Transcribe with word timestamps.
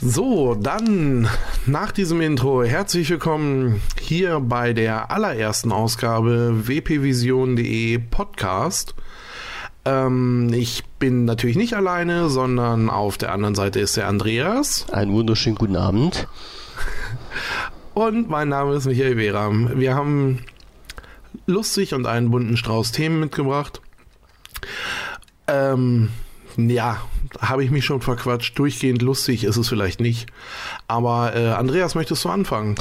So, 0.00 0.54
dann 0.54 1.28
nach 1.66 1.90
diesem 1.90 2.20
Intro 2.20 2.62
herzlich 2.62 3.10
willkommen 3.10 3.82
hier 4.00 4.38
bei 4.38 4.72
der 4.72 5.10
allerersten 5.10 5.72
Ausgabe 5.72 6.68
wpvision.de 6.68 7.98
Podcast. 7.98 8.94
Ähm, 9.84 10.52
ich 10.52 10.84
bin 11.00 11.24
natürlich 11.24 11.56
nicht 11.56 11.74
alleine, 11.74 12.28
sondern 12.28 12.88
auf 12.88 13.18
der 13.18 13.32
anderen 13.32 13.56
Seite 13.56 13.80
ist 13.80 13.96
der 13.96 14.06
Andreas. 14.06 14.86
Einen 14.92 15.12
wunderschönen 15.12 15.56
guten 15.56 15.76
Abend. 15.76 16.28
Und 18.00 18.30
mein 18.30 18.48
Name 18.48 18.76
ist 18.76 18.86
Michael 18.86 19.16
Behram. 19.16 19.78
Wir 19.78 19.94
haben 19.94 20.42
lustig 21.44 21.92
und 21.92 22.06
einen 22.06 22.30
bunten 22.30 22.56
Strauß 22.56 22.92
Themen 22.92 23.20
mitgebracht. 23.20 23.82
Ähm, 25.46 26.08
ja, 26.56 27.02
habe 27.42 27.62
ich 27.62 27.70
mich 27.70 27.84
schon 27.84 28.00
verquatscht. 28.00 28.58
Durchgehend 28.58 29.02
lustig 29.02 29.44
ist 29.44 29.58
es 29.58 29.68
vielleicht 29.68 30.00
nicht. 30.00 30.30
Aber 30.88 31.36
äh, 31.36 31.50
Andreas, 31.50 31.94
möchtest 31.94 32.24
du 32.24 32.30
anfangen? 32.30 32.76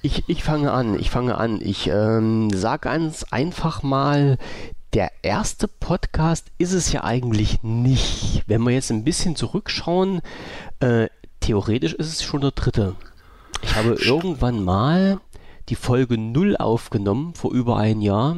Ich, 0.00 0.24
ich 0.28 0.42
fange 0.42 0.72
an, 0.72 0.98
ich 0.98 1.10
fange 1.10 1.36
an. 1.36 1.60
Ich 1.60 1.86
ähm, 1.88 2.48
sage 2.48 2.88
ganz 2.88 3.24
einfach 3.24 3.82
mal, 3.82 4.38
der 4.94 5.10
erste 5.20 5.68
Podcast 5.68 6.46
ist 6.56 6.72
es 6.72 6.90
ja 6.90 7.04
eigentlich 7.04 7.62
nicht. 7.62 8.44
Wenn 8.46 8.62
wir 8.62 8.70
jetzt 8.70 8.90
ein 8.90 9.04
bisschen 9.04 9.36
zurückschauen, 9.36 10.22
äh, 10.80 11.08
theoretisch 11.40 11.92
ist 11.92 12.14
es 12.14 12.22
schon 12.22 12.40
der 12.40 12.52
dritte. 12.52 12.96
Ich 13.62 13.74
habe 13.74 13.96
irgendwann 14.04 14.62
mal 14.62 15.20
die 15.68 15.74
Folge 15.74 16.18
0 16.18 16.56
aufgenommen, 16.56 17.34
vor 17.34 17.52
über 17.52 17.76
ein 17.76 18.00
Jahr. 18.00 18.36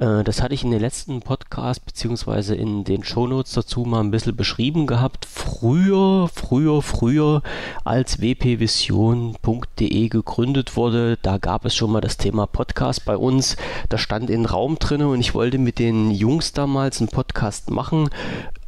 Äh, 0.00 0.24
das 0.24 0.42
hatte 0.42 0.54
ich 0.54 0.64
in 0.64 0.70
den 0.70 0.80
letzten 0.80 1.20
Podcast 1.20 1.84
beziehungsweise 1.84 2.54
in 2.54 2.84
den 2.84 3.04
Shownotes 3.04 3.52
dazu 3.52 3.82
mal 3.82 4.00
ein 4.00 4.10
bisschen 4.10 4.34
beschrieben 4.34 4.86
gehabt. 4.86 5.26
Früher, 5.26 6.28
früher, 6.32 6.82
früher, 6.82 7.42
als 7.84 8.20
wpvision.de 8.20 10.08
gegründet 10.08 10.76
wurde, 10.76 11.18
da 11.22 11.38
gab 11.38 11.64
es 11.66 11.74
schon 11.74 11.92
mal 11.92 12.00
das 12.00 12.16
Thema 12.16 12.46
Podcast 12.46 13.04
bei 13.04 13.16
uns. 13.16 13.56
Da 13.88 13.98
stand 13.98 14.30
in 14.30 14.46
Raum 14.46 14.78
drin 14.78 15.02
und 15.02 15.20
ich 15.20 15.34
wollte 15.34 15.58
mit 15.58 15.78
den 15.78 16.10
Jungs 16.10 16.52
damals 16.52 17.00
einen 17.00 17.08
Podcast 17.08 17.70
machen. 17.70 18.08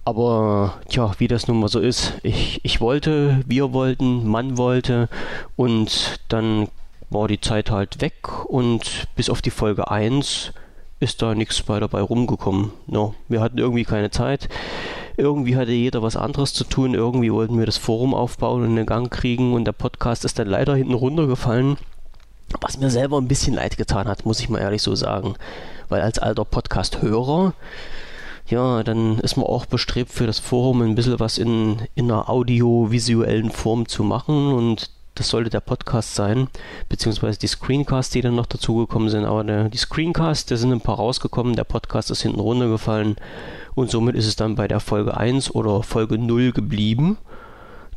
Aber 0.05 0.81
tja, 0.89 1.13
wie 1.19 1.29
das 1.29 1.47
nun 1.47 1.61
mal 1.61 1.69
so 1.69 1.79
ist, 1.79 2.15
ich, 2.23 2.61
ich 2.65 2.81
wollte, 2.81 3.43
wir 3.47 3.73
wollten, 3.73 4.27
Mann 4.27 4.59
wollte 4.59 5.09
und 5.55 6.19
dann 6.29 6.69
war 7.11 7.29
die 7.29 7.41
Zeit 7.41 7.71
halt 7.71 8.01
weg 8.01 8.47
und 8.47 9.07
bis 9.15 9.31
auf 9.31 9.43
die 9.43 9.51
Folge 9.51 9.91
1 9.91 10.53
ist 10.99 11.21
da 11.21 11.35
nichts 11.35 11.63
bei 11.63 11.79
dabei 11.79 12.01
rumgekommen. 12.01 12.73
No, 12.87 13.15
wir 13.29 13.41
hatten 13.41 13.59
irgendwie 13.59 13.85
keine 13.85 14.11
Zeit. 14.11 14.49
Irgendwie 15.17 15.57
hatte 15.57 15.73
jeder 15.73 16.03
was 16.03 16.17
anderes 16.17 16.55
zu 16.55 16.65
tun. 16.65 16.95
Irgendwie 16.95 17.33
wollten 17.33 17.59
wir 17.59 17.67
das 17.67 17.77
Forum 17.77 18.15
aufbauen 18.15 18.63
und 18.63 18.71
in 18.71 18.77
den 18.77 18.87
Gang 18.87 19.13
kriegen 19.13 19.53
und 19.53 19.65
der 19.65 19.73
Podcast 19.73 20.25
ist 20.25 20.39
dann 20.39 20.49
leider 20.49 20.75
hinten 20.75 20.95
runtergefallen. 20.95 21.77
Was 22.61 22.79
mir 22.79 22.91
selber 22.91 23.19
ein 23.19 23.29
bisschen 23.29 23.55
leid 23.55 23.77
getan 23.77 24.07
hat, 24.09 24.25
muss 24.25 24.41
ich 24.41 24.49
mal 24.49 24.61
ehrlich 24.61 24.83
so 24.83 24.95
sagen. 24.95 25.35
Weil 25.89 26.03
als 26.03 26.19
alter 26.19 26.45
Podcast-Hörer, 26.45 27.53
ja, 28.47 28.83
dann 28.83 29.19
ist 29.19 29.37
man 29.37 29.47
auch 29.47 29.67
bestrebt 29.67 30.11
für 30.11 30.27
das 30.27 30.39
Forum 30.39 30.83
ein 30.83 30.95
bisschen 30.95 31.21
was 31.21 31.39
in, 31.39 31.83
in 31.95 32.11
einer 32.11 32.29
audiovisuellen 32.29 33.51
Form 33.51 33.87
zu 33.87 34.05
machen 34.05 34.53
und 34.53 34.91
das 35.15 35.29
sollte 35.29 35.51
der 35.51 35.61
Podcast 35.61 36.15
sein, 36.15 36.49
beziehungsweise 36.89 37.39
die 37.39 37.47
Screencasts, 37.47 38.13
die 38.13 38.23
dann 38.23 38.35
noch 38.35 38.47
dazugekommen 38.47 39.11
sind. 39.11 39.27
Aber 39.27 39.45
der, 39.45 39.69
die 39.69 39.79
Screencasts, 39.79 40.47
da 40.47 40.57
sind 40.57 40.73
ein 40.73 40.81
paar 40.81 40.97
rausgekommen, 40.97 41.55
der 41.55 41.65
Podcast 41.65 42.11
ist 42.11 42.23
hinten 42.23 42.41
runtergefallen 42.41 43.17
und 43.75 43.91
somit 43.91 44.17
ist 44.17 44.27
es 44.27 44.37
dann 44.37 44.55
bei 44.55 44.69
der 44.69 44.81
Folge 44.81 45.17
1 45.17 45.55
oder 45.55 45.83
Folge 45.83 46.19
0 46.19 46.53
geblieben. 46.53 47.19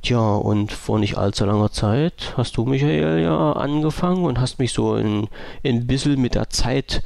Tja, 0.01 0.35
und 0.35 0.71
vor 0.71 0.99
nicht 0.99 1.17
allzu 1.17 1.45
langer 1.45 1.71
Zeit 1.71 2.33
hast 2.37 2.57
du, 2.57 2.65
Michael, 2.65 3.21
ja 3.23 3.53
angefangen 3.53 4.25
und 4.25 4.39
hast 4.39 4.59
mich 4.59 4.71
so 4.73 4.93
ein, 4.93 5.29
ein 5.63 5.87
bisschen 5.87 6.21
mit 6.21 6.35
der 6.35 6.49
Zeit 6.49 7.01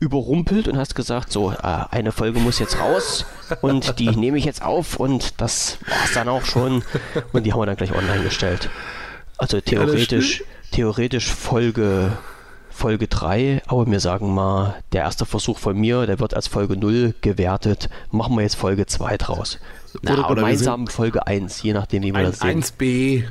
überrumpelt 0.00 0.68
und 0.68 0.78
hast 0.78 0.94
gesagt, 0.94 1.32
so, 1.32 1.50
äh, 1.50 1.56
eine 1.90 2.12
Folge 2.12 2.38
muss 2.38 2.58
jetzt 2.58 2.78
raus 2.78 3.26
und 3.60 3.98
die 3.98 4.10
nehme 4.16 4.38
ich 4.38 4.44
jetzt 4.44 4.62
auf 4.62 4.96
und 5.00 5.40
das 5.40 5.78
war 5.86 6.04
es 6.04 6.12
dann 6.14 6.28
auch 6.28 6.44
schon 6.44 6.82
und 7.32 7.44
die 7.44 7.52
haben 7.52 7.60
wir 7.60 7.66
dann 7.66 7.76
gleich 7.76 7.92
online 7.92 8.22
gestellt. 8.22 8.70
Also 9.38 9.60
theoretisch, 9.60 10.44
theoretisch 10.72 11.32
Folge, 11.32 12.16
Folge 12.70 13.08
3, 13.08 13.62
aber 13.66 13.86
wir 13.90 14.00
sagen 14.00 14.32
mal, 14.34 14.76
der 14.92 15.02
erste 15.02 15.26
Versuch 15.26 15.58
von 15.58 15.76
mir, 15.76 16.06
der 16.06 16.20
wird 16.20 16.34
als 16.34 16.46
Folge 16.46 16.76
0 16.76 17.14
gewertet. 17.20 17.88
Machen 18.10 18.36
wir 18.36 18.42
jetzt 18.42 18.56
Folge 18.56 18.86
2 18.86 19.16
draus. 19.16 19.58
Na, 20.02 20.12
oder, 20.12 20.30
oder 20.30 20.34
gemeinsam 20.36 20.86
Folge 20.86 21.26
1, 21.26 21.62
je 21.62 21.72
nachdem, 21.72 22.02
wie 22.02 22.12
man 22.12 22.24
das 22.24 22.40
sehen. 22.40 22.62
1b. 22.62 23.24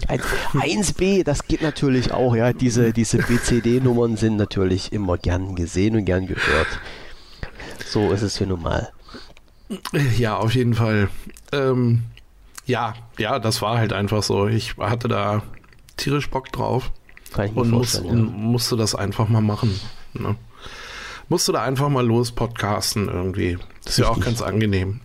1, 0.60 0.94
b 0.94 1.24
das 1.24 1.48
geht 1.48 1.62
natürlich 1.62 2.12
auch, 2.12 2.36
ja. 2.36 2.54
Diese, 2.54 2.94
diese 2.94 3.20
BCD-Nummern 3.20 4.18
sind 4.18 4.38
natürlich 4.38 4.92
immer 4.92 5.18
gern 5.18 5.56
gesehen 5.56 5.96
und 5.96 6.06
gern 6.06 6.28
gehört. 6.28 6.68
So 7.86 8.12
ist 8.12 8.22
es 8.22 8.38
hier 8.38 8.48
nun 8.48 8.62
mal. 8.62 8.92
Ja, 10.18 10.38
auf 10.38 10.56
jeden 10.56 10.74
Fall. 10.74 11.10
Ähm, 11.52 12.04
ja, 12.66 12.96
ja, 13.18 13.40
das 13.40 13.62
war 13.62 13.78
halt 13.78 13.94
einfach 13.94 14.24
so. 14.24 14.48
Ich 14.48 14.78
hatte 14.78 15.08
da 15.08 15.42
tierisch 15.96 16.30
Bock 16.30 16.52
drauf. 16.52 16.92
Kann 17.34 17.48
ich 17.48 17.52
mir 17.54 17.62
und 17.62 17.72
muss, 17.72 18.02
ja. 18.04 18.14
musste 18.14 18.78
das 18.78 18.96
einfach 18.96 19.28
mal 19.28 19.42
machen. 19.42 19.80
Ne? 20.14 20.36
Musste 21.30 21.52
da 21.52 21.64
einfach 21.64 21.90
mal 21.90 22.06
los 22.06 22.32
podcasten 22.32 23.10
irgendwie. 23.10 23.58
Das 23.84 23.98
ist 23.98 24.00
Richtig. 24.00 24.06
ja 24.06 24.10
auch 24.12 24.20
ganz 24.20 24.42
angenehm. 24.42 25.02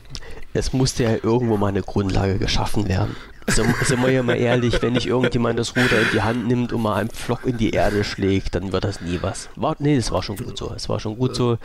Es 0.54 0.72
musste 0.72 1.04
ja 1.04 1.16
irgendwo 1.22 1.56
mal 1.56 1.68
eine 1.68 1.82
Grundlage 1.82 2.38
geschaffen 2.38 2.88
werden. 2.88 3.16
Also, 3.46 3.64
sind 3.82 4.02
wir 4.02 4.10
ja 4.10 4.22
mal 4.22 4.36
ehrlich, 4.36 4.80
wenn 4.82 4.92
nicht 4.92 5.06
irgendjemand 5.06 5.58
das 5.58 5.76
Ruder 5.76 6.00
in 6.00 6.08
die 6.12 6.22
Hand 6.22 6.46
nimmt 6.46 6.72
und 6.72 6.82
mal 6.82 6.94
einen 6.94 7.10
Pflock 7.10 7.44
in 7.44 7.58
die 7.58 7.70
Erde 7.70 8.04
schlägt, 8.04 8.54
dann 8.54 8.72
wird 8.72 8.84
das 8.84 9.00
nie 9.00 9.18
was. 9.20 9.48
War, 9.56 9.74
nee, 9.78 9.96
das 9.96 10.12
war 10.12 10.22
schon 10.22 10.36
gut 10.36 10.56
so. 10.56 10.72
Es 10.74 10.88
war 10.88 11.00
schon 11.00 11.16
gut 11.16 11.34
so. 11.34 11.58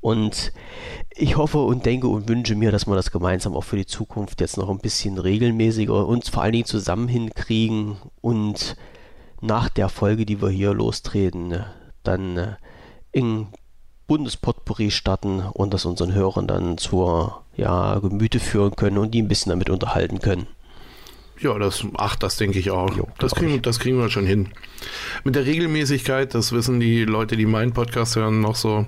Und 0.00 0.52
ich 1.14 1.36
hoffe 1.36 1.58
und 1.58 1.84
denke 1.84 2.08
und 2.08 2.28
wünsche 2.28 2.54
mir, 2.54 2.72
dass 2.72 2.86
wir 2.86 2.94
das 2.94 3.10
gemeinsam 3.10 3.54
auch 3.54 3.64
für 3.64 3.76
die 3.76 3.86
Zukunft 3.86 4.40
jetzt 4.40 4.56
noch 4.56 4.70
ein 4.70 4.78
bisschen 4.78 5.18
regelmäßiger 5.18 6.06
uns 6.06 6.30
vor 6.30 6.42
allen 6.42 6.52
Dingen 6.52 6.64
zusammen 6.64 7.06
hinkriegen 7.06 7.98
und 8.22 8.76
nach 9.42 9.68
der 9.68 9.88
Folge, 9.88 10.24
die 10.24 10.40
wir 10.40 10.48
hier 10.48 10.72
lostreten, 10.72 11.64
dann 12.02 12.36
äh, 12.36 12.54
in 13.12 13.48
Bundespotpourri 14.06 14.90
starten 14.90 15.40
und 15.40 15.74
das 15.74 15.84
unseren 15.84 16.14
Hörern 16.14 16.46
dann 16.46 16.78
zur 16.78 17.42
ja, 17.60 17.98
Gemüte 17.98 18.40
führen 18.40 18.74
können 18.74 18.98
und 18.98 19.12
die 19.12 19.22
ein 19.22 19.28
bisschen 19.28 19.50
damit 19.50 19.70
unterhalten 19.70 20.20
können. 20.20 20.46
Ja, 21.38 21.58
das, 21.58 21.84
ach, 21.96 22.16
das 22.16 22.36
denke 22.36 22.58
ich 22.58 22.70
auch. 22.70 22.94
Jo, 22.96 23.08
das, 23.18 23.34
kriegen, 23.34 23.62
das 23.62 23.78
kriegen 23.78 23.98
wir 23.98 24.10
schon 24.10 24.26
hin. 24.26 24.48
Mit 25.24 25.36
der 25.36 25.46
Regelmäßigkeit, 25.46 26.34
das 26.34 26.52
wissen 26.52 26.80
die 26.80 27.04
Leute, 27.04 27.36
die 27.36 27.46
meinen 27.46 27.72
Podcast 27.72 28.16
hören, 28.16 28.40
noch 28.40 28.56
so, 28.56 28.86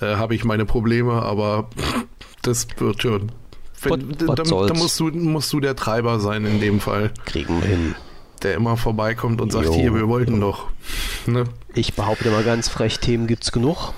äh, 0.00 0.16
habe 0.16 0.34
ich 0.34 0.44
meine 0.44 0.66
Probleme, 0.66 1.22
aber 1.22 1.70
das 2.42 2.66
wird 2.78 3.02
schon. 3.02 3.32
Wenn, 3.80 4.16
da, 4.18 4.34
da, 4.34 4.74
musst, 4.74 4.98
du, 4.98 5.06
musst 5.06 5.52
du 5.52 5.60
der 5.60 5.76
Treiber 5.76 6.18
sein 6.18 6.44
in 6.44 6.60
dem 6.60 6.80
Fall. 6.80 7.12
Kriegen 7.24 7.62
wir 7.62 7.68
hin. 7.68 7.94
Der 8.42 8.54
immer 8.54 8.76
vorbeikommt 8.76 9.40
und 9.40 9.52
sagt, 9.52 9.66
jo, 9.66 9.74
hier, 9.74 9.94
wir 9.94 10.08
wollten 10.08 10.34
jo. 10.34 10.40
doch. 10.40 10.66
Ne? 11.26 11.44
Ich 11.74 11.94
behaupte 11.94 12.30
mal 12.30 12.42
ganz 12.42 12.68
frech, 12.68 12.98
Themen 12.98 13.26
gibt 13.26 13.44
es 13.44 13.52
genug. 13.52 13.92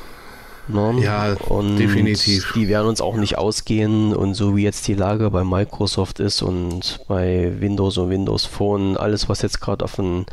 Ne? 0.69 1.01
Ja, 1.03 1.35
und 1.49 1.77
definitiv. 1.77 2.53
Die 2.55 2.69
werden 2.69 2.87
uns 2.87 3.01
auch 3.01 3.17
nicht 3.17 3.39
ausgehen 3.39 4.15
und 4.15 4.35
so 4.35 4.57
wie 4.57 4.63
jetzt 4.63 4.87
die 4.89 4.95
Lage 4.95 5.31
bei 5.31 5.45
Microsoft 5.45 6.21
ist 6.21 6.43
und 6.43 7.01
bei 7.09 7.53
Windows 7.59 7.99
und 7.99 8.11
Windows 8.11 8.45
Phone, 8.45 8.97
alles 8.97 9.29
was 9.29 9.43
jetzt 9.43 9.61
gerade 9.61 9.85
auf 9.85 9.97
dem 9.97 10.27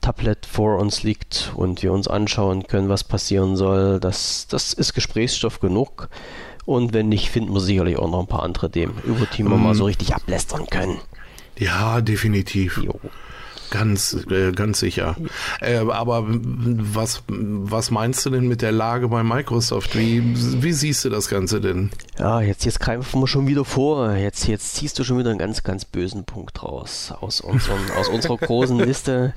Tablet 0.00 0.46
vor 0.46 0.78
uns 0.78 1.02
liegt 1.02 1.52
und 1.54 1.82
wir 1.82 1.92
uns 1.92 2.08
anschauen 2.08 2.66
können, 2.66 2.88
was 2.88 3.04
passieren 3.04 3.56
soll, 3.56 4.00
das, 4.00 4.46
das 4.48 4.72
ist 4.72 4.94
Gesprächsstoff 4.94 5.60
genug. 5.60 6.08
Und 6.64 6.94
wenn 6.94 7.10
nicht, 7.10 7.28
finden 7.28 7.52
wir 7.52 7.60
sicherlich 7.60 7.98
auch 7.98 8.10
noch 8.10 8.20
ein 8.20 8.26
paar 8.26 8.42
andere 8.42 8.70
Themen, 8.70 8.96
über 9.04 9.26
die 9.26 9.42
wir 9.42 9.56
mm. 9.56 9.62
mal 9.62 9.74
so 9.74 9.84
richtig 9.84 10.14
ablästern 10.14 10.66
können. 10.66 10.98
Ja, 11.58 12.00
definitiv. 12.00 12.78
Jo. 12.82 12.98
Ganz, 13.70 14.16
äh, 14.30 14.52
ganz 14.52 14.80
sicher. 14.80 15.16
Äh, 15.60 15.78
aber 15.78 16.24
was, 16.28 17.22
was 17.28 17.90
meinst 17.90 18.24
du 18.24 18.30
denn 18.30 18.46
mit 18.46 18.62
der 18.62 18.72
Lage 18.72 19.08
bei 19.08 19.22
Microsoft? 19.22 19.96
Wie, 19.98 20.22
wie 20.62 20.72
siehst 20.72 21.04
du 21.04 21.10
das 21.10 21.28
Ganze 21.28 21.60
denn? 21.60 21.90
Ja, 22.18 22.40
jetzt, 22.40 22.64
jetzt 22.64 22.80
greifen 22.80 23.20
wir 23.20 23.26
schon 23.26 23.46
wieder 23.46 23.64
vor. 23.64 24.12
Jetzt, 24.14 24.46
jetzt 24.46 24.76
ziehst 24.76 24.98
du 24.98 25.04
schon 25.04 25.18
wieder 25.18 25.30
einen 25.30 25.38
ganz, 25.38 25.62
ganz 25.62 25.84
bösen 25.84 26.24
Punkt 26.24 26.62
raus 26.62 27.12
aus, 27.20 27.40
unseren, 27.40 27.90
aus 27.96 28.08
unserer 28.08 28.36
großen 28.36 28.78
Liste. 28.78 29.34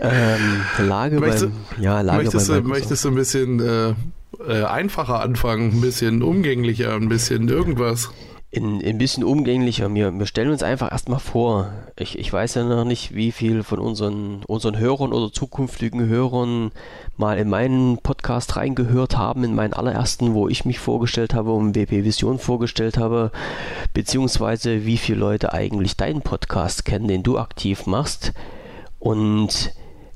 Ähm, 0.00 0.62
Lage 0.78 1.18
möchtest, 1.18 1.46
beim, 1.46 1.82
ja, 1.82 2.00
Lage 2.00 2.24
möchtest, 2.24 2.48
du, 2.48 2.60
möchtest 2.62 3.04
du 3.04 3.08
ein 3.08 3.14
bisschen 3.14 3.60
äh, 3.60 3.94
äh, 4.46 4.64
einfacher 4.64 5.20
anfangen, 5.20 5.72
ein 5.72 5.80
bisschen 5.80 6.22
umgänglicher, 6.22 6.94
ein 6.94 7.08
bisschen 7.08 7.48
irgendwas? 7.48 8.10
Ein, 8.56 8.82
ein 8.82 8.96
bisschen 8.96 9.24
umgänglicher. 9.24 9.92
Wir, 9.94 10.10
wir 10.18 10.26
stellen 10.26 10.50
uns 10.50 10.62
einfach 10.62 10.90
erstmal 10.90 11.20
vor. 11.20 11.70
Ich, 11.98 12.18
ich 12.18 12.32
weiß 12.32 12.54
ja 12.54 12.64
noch 12.64 12.84
nicht, 12.84 13.14
wie 13.14 13.30
viel 13.30 13.62
von 13.62 13.78
unseren, 13.78 14.42
unseren 14.46 14.78
Hörern 14.78 15.12
oder 15.12 15.30
zukünftigen 15.30 16.06
Hörern 16.06 16.72
mal 17.18 17.36
in 17.38 17.50
meinen 17.50 17.98
Podcast 17.98 18.56
reingehört 18.56 19.18
haben, 19.18 19.44
in 19.44 19.54
meinen 19.54 19.74
allerersten, 19.74 20.32
wo 20.32 20.48
ich 20.48 20.64
mich 20.64 20.78
vorgestellt 20.78 21.34
habe 21.34 21.52
und 21.52 21.76
WP 21.76 22.04
Vision 22.04 22.38
vorgestellt 22.38 22.96
habe, 22.96 23.32
beziehungsweise 23.92 24.86
wie 24.86 24.96
viele 24.96 25.18
Leute 25.18 25.52
eigentlich 25.52 25.96
deinen 25.96 26.22
Podcast 26.22 26.86
kennen, 26.86 27.08
den 27.08 27.22
du 27.22 27.38
aktiv 27.38 27.84
machst. 27.84 28.32
Und 28.98 29.74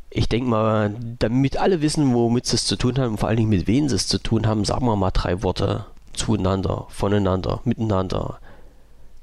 ich 0.09 0.29
denke 0.31 0.49
mal, 0.49 0.95
damit 1.19 1.59
alle 1.59 1.83
wissen, 1.83 2.15
womit 2.15 2.47
sie 2.47 2.57
es 2.57 2.65
zu 2.65 2.77
tun 2.77 2.99
haben 2.99 3.13
und 3.13 3.19
vor 3.19 3.29
allen 3.29 3.39
Dingen 3.39 3.51
mit 3.51 3.67
wem 3.67 3.91
sie 3.91 3.97
es 3.97 4.07
zu 4.07 4.19
tun 4.19 4.47
haben, 4.47 4.65
sagen 4.65 4.87
wir 4.87 4.97
mal 4.97 5.11
drei 5.11 5.43
Worte 5.43 5.85
zueinander, 6.13 6.87
voneinander, 6.89 7.61
miteinander. 7.65 8.39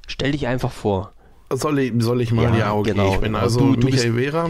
Stell 0.06 0.32
dich 0.32 0.46
einfach 0.46 0.72
vor. 0.72 1.12
Soll 1.52 1.78
ich, 1.78 1.92
soll 1.98 2.20
ich 2.20 2.32
mal? 2.32 2.44
Ja, 2.44 2.56
ja 2.56 2.72
okay. 2.74 2.92
Genau. 2.92 3.14
Ich 3.14 3.20
bin 3.20 3.34
also 3.34 3.60
du, 3.60 3.76
du 3.76 3.86
Michael 3.86 4.14
Vera, 4.14 4.48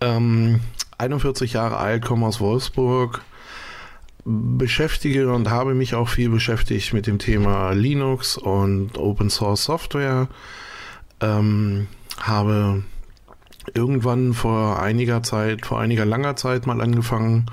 ähm, 0.00 0.60
41 0.98 1.54
Jahre 1.54 1.78
alt, 1.78 2.04
komme 2.04 2.26
aus 2.26 2.40
Wolfsburg, 2.40 3.22
beschäftige 4.24 5.32
und 5.32 5.50
habe 5.50 5.74
mich 5.74 5.94
auch 5.94 6.08
viel 6.08 6.28
beschäftigt 6.28 6.92
mit 6.92 7.06
dem 7.06 7.18
Thema 7.18 7.72
Linux 7.72 8.36
und 8.36 8.98
Open 8.98 9.30
Source 9.30 9.64
Software. 9.64 10.28
Ähm, 11.20 11.86
habe 12.20 12.82
irgendwann 13.74 14.32
vor 14.32 14.80
einiger 14.80 15.22
Zeit, 15.22 15.64
vor 15.66 15.80
einiger 15.80 16.04
langer 16.04 16.36
Zeit 16.36 16.66
mal 16.66 16.80
angefangen, 16.80 17.46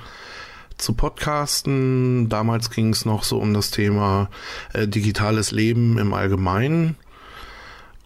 zu 0.77 0.93
podcasten. 0.93 2.29
Damals 2.29 2.69
ging 2.69 2.89
es 2.89 3.05
noch 3.05 3.23
so 3.23 3.37
um 3.37 3.53
das 3.53 3.71
Thema 3.71 4.29
äh, 4.73 4.87
digitales 4.87 5.51
Leben 5.51 5.97
im 5.97 6.13
Allgemeinen 6.13 6.95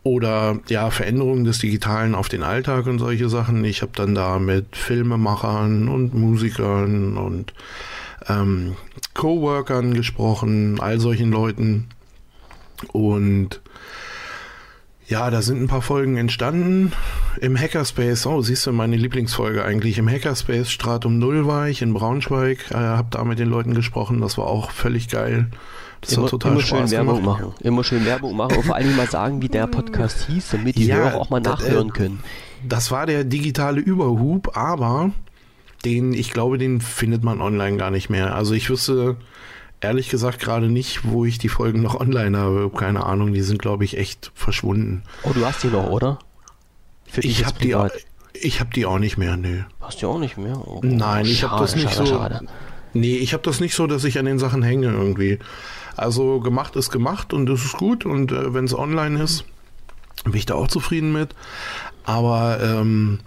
oder 0.03 0.59
ja 0.69 0.89
Veränderungen 0.89 1.43
des 1.43 1.59
Digitalen 1.59 2.15
auf 2.15 2.29
den 2.29 2.43
Alltag 2.43 2.87
und 2.87 2.99
solche 2.99 3.29
Sachen. 3.29 3.63
Ich 3.65 3.81
habe 3.81 3.91
dann 3.95 4.15
da 4.15 4.39
mit 4.39 4.75
Filmemachern 4.75 5.89
und 5.89 6.13
Musikern 6.13 7.17
und 7.17 7.53
ähm, 8.29 8.75
Coworkern 9.13 9.93
gesprochen, 9.93 10.79
all 10.79 10.99
solchen 10.99 11.31
Leuten 11.31 11.87
und 12.93 13.61
ja, 15.07 15.29
da 15.31 15.41
sind 15.41 15.61
ein 15.61 15.67
paar 15.67 15.81
Folgen 15.81 16.17
entstanden. 16.17 16.91
Im 17.39 17.57
Hackerspace, 17.57 18.25
oh, 18.25 18.41
siehst 18.41 18.67
du 18.67 18.73
meine 18.73 18.97
Lieblingsfolge 18.97 19.63
eigentlich. 19.63 19.97
Im 19.97 20.09
Hackerspace 20.09 20.69
Stratum 20.69 21.17
Null 21.17 21.47
war 21.47 21.69
ich 21.69 21.81
in 21.81 21.93
Braunschweig, 21.93 22.71
äh, 22.71 22.75
hab 22.75 23.11
da 23.11 23.23
mit 23.23 23.39
den 23.39 23.49
Leuten 23.49 23.73
gesprochen, 23.73 24.19
das 24.19 24.37
war 24.37 24.47
auch 24.47 24.71
völlig 24.71 25.07
geil. 25.07 25.47
Das 26.01 26.13
immer, 26.13 26.23
hat 26.23 26.31
total 26.31 26.51
immer 26.51 26.61
Spaß 26.61 26.79
schön 26.79 26.91
Werbung 26.91 27.15
gemacht. 27.21 27.41
machen. 27.41 27.53
Immer 27.61 27.83
schön 27.85 28.05
Werbung 28.05 28.35
machen 28.35 28.57
und 28.57 28.65
vor 28.65 28.75
allem 28.75 28.95
mal 28.97 29.09
sagen, 29.09 29.41
wie 29.41 29.47
der 29.47 29.67
Podcast 29.67 30.27
hieß, 30.27 30.49
damit 30.51 30.75
die 30.75 30.87
ja, 30.87 30.97
Hörer 30.97 31.15
auch 31.15 31.29
mal 31.29 31.39
nachhören 31.39 31.93
können. 31.93 32.19
Das 32.67 32.91
war 32.91 33.05
der 33.05 33.23
digitale 33.23 33.79
Überhub, 33.79 34.57
aber 34.57 35.11
den, 35.85 36.13
ich 36.13 36.31
glaube, 36.31 36.57
den 36.57 36.81
findet 36.81 37.23
man 37.23 37.41
online 37.41 37.77
gar 37.77 37.91
nicht 37.91 38.09
mehr. 38.09 38.35
Also 38.35 38.53
ich 38.53 38.69
wüsste, 38.69 39.15
ehrlich 39.81 40.09
gesagt 40.09 40.39
gerade 40.39 40.69
nicht, 40.69 41.05
wo 41.05 41.25
ich 41.25 41.37
die 41.37 41.49
Folgen 41.49 41.81
noch 41.81 41.99
online 41.99 42.37
habe. 42.37 42.71
Keine 42.75 43.05
Ahnung, 43.05 43.33
die 43.33 43.41
sind, 43.41 43.61
glaube 43.61 43.83
ich, 43.83 43.97
echt 43.97 44.31
verschwunden. 44.35 45.03
Oh, 45.23 45.31
du 45.33 45.45
hast 45.45 45.63
die 45.63 45.67
noch, 45.67 45.89
oder? 45.89 46.19
Für 47.05 47.21
ich 47.21 47.45
habe 47.45 47.59
die, 47.59 47.75
auch, 47.75 47.89
ich 48.33 48.59
hab 48.59 48.73
die 48.73 48.85
auch 48.85 48.99
nicht 48.99 49.17
mehr, 49.17 49.37
nö. 49.37 49.61
Hast 49.79 50.01
du 50.01 50.07
auch 50.07 50.19
nicht 50.19 50.37
mehr? 50.37 50.59
Oh, 50.67 50.81
Nein, 50.83 51.25
ich 51.25 51.43
habe 51.43 51.59
das 51.61 51.75
nicht 51.75 51.93
schade, 51.93 52.07
so. 52.07 52.15
Schade. 52.15 52.41
Nee, 52.93 53.17
ich 53.17 53.33
habe 53.33 53.43
das 53.43 53.59
nicht 53.59 53.75
so, 53.75 53.87
dass 53.87 54.03
ich 54.03 54.17
an 54.19 54.25
den 54.25 54.39
Sachen 54.39 54.63
hänge 54.63 54.87
irgendwie. 54.87 55.39
Also 55.95 56.39
gemacht 56.39 56.75
ist 56.75 56.91
gemacht 56.91 57.33
und 57.33 57.47
das 57.47 57.63
ist 57.63 57.73
gut 57.73 58.05
und 58.05 58.31
äh, 58.31 58.53
wenn 58.53 58.65
es 58.65 58.77
online 58.77 59.21
ist, 59.21 59.45
bin 60.23 60.35
ich 60.35 60.45
da 60.45 60.55
auch 60.55 60.67
zufrieden 60.67 61.11
mit. 61.11 61.35
Aber 62.03 62.59
ähm, 62.61 63.19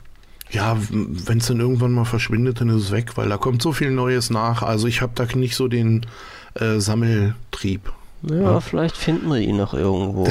ja, 0.51 0.77
wenn 0.91 1.39
es 1.39 1.47
dann 1.47 1.61
irgendwann 1.61 1.93
mal 1.93 2.05
verschwindet, 2.05 2.61
dann 2.61 2.69
ist 2.71 2.85
es 2.85 2.91
weg, 2.91 3.17
weil 3.17 3.29
da 3.29 3.37
kommt 3.37 3.63
so 3.63 3.73
viel 3.73 3.91
Neues 3.91 4.31
nach. 4.31 4.63
Also 4.63 4.87
ich 4.89 5.01
habe 5.01 5.13
da 5.15 5.27
nicht 5.37 5.55
so 5.55 5.69
den 5.69 6.07
äh, 6.55 6.79
Sammeltrieb. 6.79 7.93
Ja, 8.23 8.37
ja, 8.37 8.61
vielleicht 8.61 8.97
finden 8.97 9.31
wir 9.31 9.39
ihn 9.39 9.57
noch 9.57 9.73
irgendwo. 9.73 10.25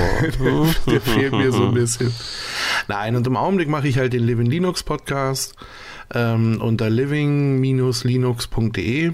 Der 0.88 1.02
fehlt 1.02 1.34
mir 1.34 1.52
so 1.52 1.66
ein 1.66 1.74
bisschen. 1.74 2.14
Nein, 2.88 3.16
und 3.16 3.26
im 3.26 3.36
Augenblick 3.36 3.68
mache 3.68 3.88
ich 3.88 3.98
halt 3.98 4.14
den 4.14 4.24
Living 4.24 4.46
Linux 4.46 4.84
Podcast 4.84 5.56
ähm, 6.14 6.62
unter 6.62 6.90
living-linux.de 6.90 9.14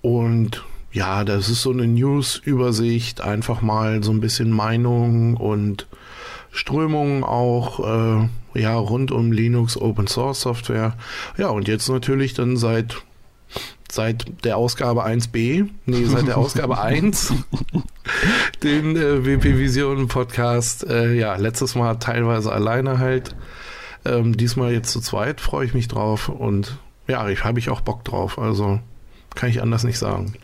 und 0.00 0.64
ja, 0.92 1.24
das 1.24 1.48
ist 1.48 1.62
so 1.62 1.70
eine 1.70 1.86
News-Übersicht, 1.86 3.20
einfach 3.20 3.60
mal 3.60 4.02
so 4.02 4.12
ein 4.12 4.20
bisschen 4.20 4.50
Meinung 4.50 5.36
und 5.36 5.86
Strömungen 6.50 7.24
auch 7.24 7.80
äh, 7.80 8.28
ja 8.58 8.74
rund 8.74 9.12
um 9.12 9.30
Linux 9.30 9.76
Open 9.76 10.06
Source 10.06 10.40
Software. 10.40 10.94
Ja, 11.36 11.48
und 11.48 11.68
jetzt 11.68 11.88
natürlich 11.88 12.32
dann 12.32 12.56
seit 12.56 13.02
seit 13.90 14.44
der 14.44 14.56
Ausgabe 14.56 15.04
1b, 15.04 15.68
nee, 15.86 16.04
seit 16.04 16.26
der 16.26 16.38
Ausgabe 16.38 16.78
1, 16.80 17.32
den 18.62 18.96
äh, 18.96 19.24
WP 19.24 19.58
Vision 19.58 20.08
Podcast, 20.08 20.86
äh, 20.86 21.14
ja, 21.14 21.36
letztes 21.36 21.74
Mal 21.74 21.96
teilweise 21.96 22.52
alleine 22.52 22.98
halt, 22.98 23.34
ähm, 24.04 24.36
diesmal 24.36 24.72
jetzt 24.72 24.90
zu 24.90 25.00
zweit, 25.00 25.40
freue 25.40 25.66
ich 25.66 25.74
mich 25.74 25.88
drauf 25.88 26.28
und 26.28 26.78
ja, 27.06 27.28
ich 27.28 27.44
habe 27.44 27.58
ich 27.58 27.70
auch 27.70 27.80
Bock 27.80 28.04
drauf, 28.04 28.38
also 28.38 28.80
kann 29.34 29.50
ich 29.50 29.62
anders 29.62 29.84
nicht 29.84 29.98
sagen. 29.98 30.34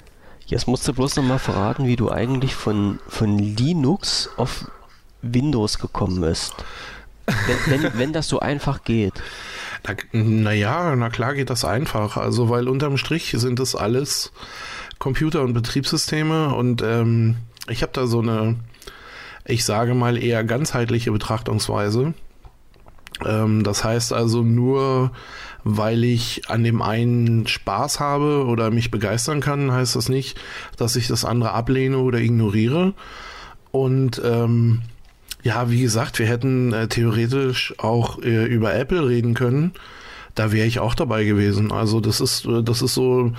Jetzt 0.46 0.68
musst 0.68 0.86
du 0.86 0.92
bloß 0.92 1.16
noch 1.16 1.24
mal 1.24 1.38
verraten, 1.38 1.86
wie 1.86 1.96
du 1.96 2.10
eigentlich 2.10 2.54
von, 2.54 2.98
von 3.08 3.38
Linux 3.38 4.30
auf 4.36 4.70
Windows 5.22 5.78
gekommen 5.78 6.20
bist. 6.20 6.54
Wenn, 7.26 7.82
wenn, 7.82 7.98
wenn 7.98 8.12
das 8.12 8.28
so 8.28 8.40
einfach 8.40 8.84
geht. 8.84 9.14
Naja, 10.12 10.96
na 10.96 11.10
klar 11.10 11.34
geht 11.34 11.50
das 11.50 11.64
einfach. 11.64 12.16
Also, 12.16 12.48
weil 12.48 12.68
unterm 12.68 12.96
Strich 12.96 13.34
sind 13.36 13.58
das 13.58 13.74
alles 13.74 14.32
Computer 14.98 15.42
und 15.42 15.52
Betriebssysteme 15.52 16.54
und 16.54 16.82
ähm, 16.82 17.36
ich 17.68 17.82
habe 17.82 17.92
da 17.92 18.06
so 18.06 18.20
eine, 18.20 18.56
ich 19.44 19.64
sage 19.64 19.94
mal 19.94 20.16
eher 20.16 20.44
ganzheitliche 20.44 21.12
Betrachtungsweise. 21.12 22.14
Ähm, 23.24 23.62
das 23.62 23.84
heißt 23.84 24.12
also 24.12 24.42
nur, 24.42 25.12
weil 25.64 26.04
ich 26.04 26.48
an 26.48 26.64
dem 26.64 26.82
einen 26.82 27.46
Spaß 27.46 28.00
habe 28.00 28.44
oder 28.46 28.70
mich 28.70 28.90
begeistern 28.90 29.40
kann, 29.40 29.72
heißt 29.72 29.96
das 29.96 30.08
nicht, 30.08 30.40
dass 30.76 30.96
ich 30.96 31.08
das 31.08 31.24
andere 31.24 31.52
ablehne 31.52 31.98
oder 31.98 32.18
ignoriere. 32.18 32.94
Und 33.70 34.20
ähm, 34.24 34.82
ja, 35.44 35.70
wie 35.70 35.82
gesagt, 35.82 36.18
wir 36.18 36.26
hätten 36.26 36.72
äh, 36.72 36.88
theoretisch 36.88 37.74
auch 37.78 38.20
äh, 38.22 38.46
über 38.46 38.74
Apple 38.74 39.06
reden 39.06 39.34
können. 39.34 39.72
Da 40.34 40.52
wäre 40.52 40.66
ich 40.66 40.80
auch 40.80 40.94
dabei 40.94 41.24
gewesen. 41.24 41.70
Also 41.70 42.00
das 42.00 42.20
ist, 42.20 42.46
äh, 42.46 42.62
das 42.62 42.80
ist 42.80 42.94
so 42.94 43.32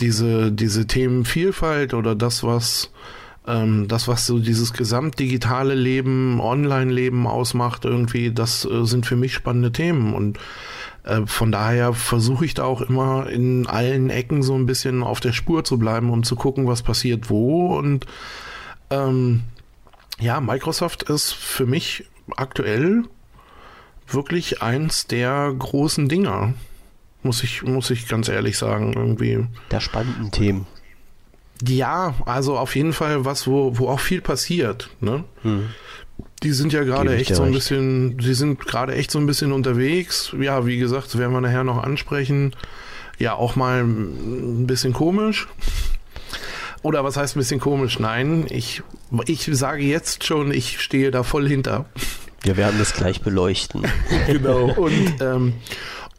diese, 0.00 0.50
diese 0.50 0.88
Themenvielfalt 0.88 1.94
oder 1.94 2.16
das, 2.16 2.42
was 2.42 2.90
ähm, 3.46 3.86
das, 3.86 4.08
was 4.08 4.26
so 4.26 4.40
dieses 4.40 4.72
gesamtdigitale 4.72 5.76
Leben, 5.76 6.40
Online-Leben 6.40 7.28
ausmacht, 7.28 7.84
irgendwie, 7.84 8.32
das 8.32 8.64
äh, 8.64 8.84
sind 8.84 9.06
für 9.06 9.14
mich 9.14 9.32
spannende 9.32 9.70
Themen. 9.70 10.14
Und 10.14 10.40
äh, 11.04 11.26
von 11.26 11.52
daher 11.52 11.92
versuche 11.92 12.44
ich 12.44 12.54
da 12.54 12.64
auch 12.64 12.80
immer 12.80 13.30
in 13.30 13.68
allen 13.68 14.10
Ecken 14.10 14.42
so 14.42 14.56
ein 14.56 14.66
bisschen 14.66 15.04
auf 15.04 15.20
der 15.20 15.32
Spur 15.32 15.62
zu 15.62 15.78
bleiben, 15.78 16.10
um 16.10 16.24
zu 16.24 16.34
gucken, 16.34 16.66
was 16.66 16.82
passiert 16.82 17.30
wo. 17.30 17.76
Und 17.76 18.04
ähm, 18.90 19.42
ja, 20.18 20.40
Microsoft 20.40 21.04
ist 21.04 21.32
für 21.32 21.66
mich 21.66 22.04
aktuell 22.36 23.04
wirklich 24.08 24.62
eins 24.62 25.06
der 25.06 25.54
großen 25.58 26.08
Dinger. 26.08 26.54
Muss 27.22 27.42
ich, 27.42 27.62
muss 27.62 27.90
ich 27.90 28.08
ganz 28.08 28.28
ehrlich 28.28 28.56
sagen, 28.56 28.92
irgendwie. 28.94 29.46
Der 29.70 29.80
spannenden 29.80 30.30
Themen. 30.30 30.66
Ja, 31.66 32.14
also 32.26 32.58
auf 32.58 32.76
jeden 32.76 32.92
Fall 32.92 33.24
was, 33.24 33.46
wo, 33.46 33.78
wo 33.78 33.88
auch 33.88 34.00
viel 34.00 34.20
passiert, 34.20 34.90
ne? 35.00 35.24
Hm. 35.42 35.70
Die 36.42 36.52
sind 36.52 36.72
ja 36.72 36.84
gerade 36.84 37.16
echt 37.16 37.34
so 37.34 37.42
ein 37.42 37.48
recht. 37.48 37.54
bisschen, 37.54 38.18
sie 38.20 38.34
sind 38.34 38.60
gerade 38.60 38.94
echt 38.94 39.10
so 39.10 39.18
ein 39.18 39.26
bisschen 39.26 39.52
unterwegs. 39.52 40.34
Ja, 40.38 40.66
wie 40.66 40.78
gesagt, 40.78 41.16
werden 41.18 41.32
wir 41.32 41.40
nachher 41.40 41.64
noch 41.64 41.82
ansprechen. 41.82 42.54
Ja, 43.18 43.34
auch 43.34 43.56
mal 43.56 43.82
ein 43.82 44.66
bisschen 44.66 44.92
komisch. 44.92 45.48
Oder 46.86 47.02
was 47.02 47.16
heißt 47.16 47.34
ein 47.34 47.40
bisschen 47.40 47.58
komisch? 47.58 47.98
Nein, 47.98 48.46
ich, 48.48 48.80
ich 49.26 49.50
sage 49.50 49.82
jetzt 49.82 50.22
schon, 50.22 50.52
ich 50.52 50.80
stehe 50.80 51.10
da 51.10 51.24
voll 51.24 51.48
hinter. 51.48 51.86
Wir 52.42 52.56
werden 52.56 52.76
das 52.78 52.94
gleich 52.94 53.22
beleuchten. 53.22 53.82
genau. 54.28 54.72
Und, 54.72 55.20
ähm, 55.20 55.54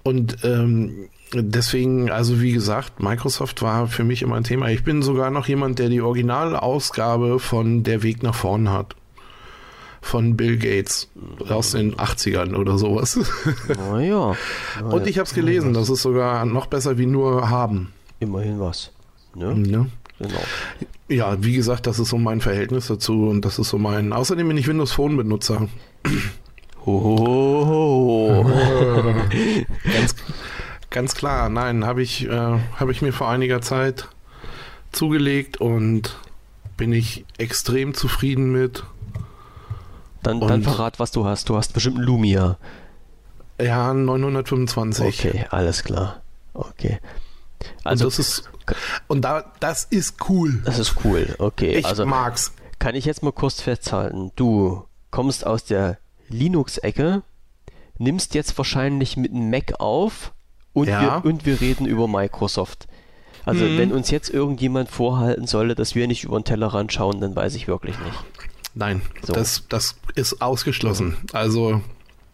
und 0.04 0.44
ähm, 0.44 1.08
deswegen, 1.34 2.12
also 2.12 2.42
wie 2.42 2.52
gesagt, 2.52 3.02
Microsoft 3.02 3.62
war 3.62 3.88
für 3.88 4.04
mich 4.04 4.22
immer 4.22 4.36
ein 4.36 4.44
Thema. 4.44 4.68
Ich 4.68 4.84
bin 4.84 5.04
sogar 5.04 5.32
noch 5.32 5.48
jemand, 5.48 5.80
der 5.80 5.88
die 5.88 6.02
Originalausgabe 6.02 7.40
von 7.40 7.84
Der 7.84 8.04
Weg 8.04 8.22
nach 8.22 8.36
vorn 8.36 8.70
hat. 8.70 8.94
Von 10.02 10.36
Bill 10.36 10.58
Gates 10.58 11.10
aus 11.48 11.72
den 11.72 11.96
80ern 11.96 12.58
oder 12.58 12.78
sowas. 12.78 13.18
Oh 13.90 14.00
ja. 14.00 14.36
Oh 14.84 14.96
und 14.96 15.08
ich 15.08 15.18
habe 15.18 15.28
es 15.28 15.34
gelesen, 15.34 15.74
das 15.74 15.90
ist 15.90 16.02
sogar 16.02 16.44
noch 16.44 16.66
besser 16.66 16.98
wie 16.98 17.06
nur 17.06 17.50
haben. 17.50 17.94
Immerhin 18.20 18.60
was. 18.60 18.92
Ne? 19.34 19.64
Ja. 19.66 19.86
Genau. 20.20 20.42
Ja, 21.10 21.44
wie 21.44 21.54
gesagt, 21.54 21.88
das 21.88 22.00
ist 22.00 22.10
so 22.10 22.18
mein 22.18 22.42
Verhältnis 22.42 22.88
dazu 22.88 23.28
und 23.28 23.46
das 23.46 23.60
ist 23.60 23.70
so 23.70 23.78
mein. 23.78 24.14
Außerdem 24.14 24.48
bin 24.48 24.58
ich 24.58 24.68
Windows 24.68 24.92
Phone 24.92 25.16
Benutzer. 25.16 25.68
Oh. 26.86 28.46
ganz, 29.84 30.16
ganz 30.90 31.16
klar, 31.16 31.50
nein, 31.50 31.86
habe 31.86 32.02
ich, 32.02 32.28
äh, 32.28 32.60
hab 32.76 32.90
ich 32.90 33.02
mir 33.02 33.14
vor 33.14 33.30
einiger 33.30 33.62
Zeit 33.62 34.08
zugelegt 34.92 35.58
und 35.58 36.18
bin 36.78 36.94
ich 36.94 37.26
extrem 37.38 37.94
zufrieden 37.94 38.52
mit. 38.52 38.84
Dann, 40.24 40.40
dann 40.40 40.64
verrat, 40.64 41.00
was 41.00 41.12
du 41.12 41.26
hast. 41.26 41.50
Du 41.50 41.56
hast 41.56 41.74
bestimmt 41.74 41.98
einen 41.98 42.06
Lumia. 42.06 42.58
Ja, 43.62 43.94
925. 43.94 45.06
Okay, 45.06 45.46
alles 45.50 45.84
klar. 45.84 46.22
Okay. 46.54 47.00
Also 47.84 48.06
und 48.06 48.14
das 48.14 48.20
ist 48.20 48.50
und 49.08 49.22
da 49.22 49.54
das 49.60 49.84
ist 49.84 50.30
cool. 50.30 50.62
Das 50.66 50.80
ist 50.80 50.96
cool. 51.04 51.36
Okay, 51.38 51.76
ich 51.78 51.86
also 51.86 52.06
mag's. 52.06 52.54
Kann 52.80 52.96
ich 52.96 53.06
jetzt 53.06 53.24
mal 53.24 53.32
kurz 53.32 53.62
festhalten. 53.62 54.32
Du 54.36 54.86
kommst 55.10 55.46
aus 55.46 55.64
der 55.64 55.98
Linux-Ecke, 56.30 57.24
nimmst 57.98 58.36
jetzt 58.36 58.58
wahrscheinlich 58.58 59.18
mit 59.18 59.32
einem 59.32 59.50
Mac 59.50 59.80
auf 59.80 60.34
und, 60.74 60.88
ja. 60.88 61.24
wir, 61.24 61.30
und 61.30 61.46
wir 61.46 61.60
reden 61.60 61.86
über 61.86 62.08
Microsoft. 62.08 62.88
Also 63.46 63.66
mhm. 63.66 63.78
wenn 63.78 63.92
uns 63.94 64.12
jetzt 64.12 64.30
irgendjemand 64.30 64.90
vorhalten 64.90 65.48
solle, 65.48 65.74
dass 65.74 65.96
wir 65.96 66.08
nicht 66.08 66.26
über 66.26 66.38
den 66.40 66.44
Tellerrand 66.44 66.92
schauen, 66.92 67.22
dann 67.22 67.36
weiß 67.36 67.56
ich 67.56 67.68
wirklich 67.68 67.98
nicht. 67.98 68.26
Nein, 68.76 69.02
so. 69.24 69.34
das, 69.34 69.64
das 69.70 69.96
ist 70.16 70.42
ausgeschlossen. 70.42 71.18
Also 71.34 71.82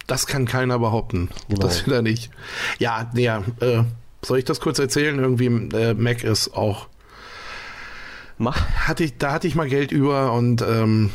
das 0.06 0.26
kann 0.26 0.44
keiner 0.44 0.78
behaupten. 0.78 1.30
Genau. 1.48 1.62
Das 1.62 1.86
will 1.86 1.94
er 1.94 2.02
nicht. 2.02 2.30
Ja, 2.78 3.10
ja, 3.14 3.44
äh, 3.60 3.84
soll 4.24 4.38
ich 4.38 4.44
das 4.44 4.60
kurz 4.60 4.78
erzählen? 4.78 5.18
Irgendwie 5.18 5.46
äh, 5.76 5.94
Mac 5.94 6.24
ist 6.24 6.54
auch. 6.54 6.88
Mach. 8.38 8.66
Hatte 8.88 9.04
ich, 9.04 9.16
da 9.18 9.32
hatte 9.32 9.46
ich 9.46 9.54
mal 9.54 9.68
Geld 9.68 9.92
über 9.92 10.32
und 10.32 10.62
ähm, 10.62 11.10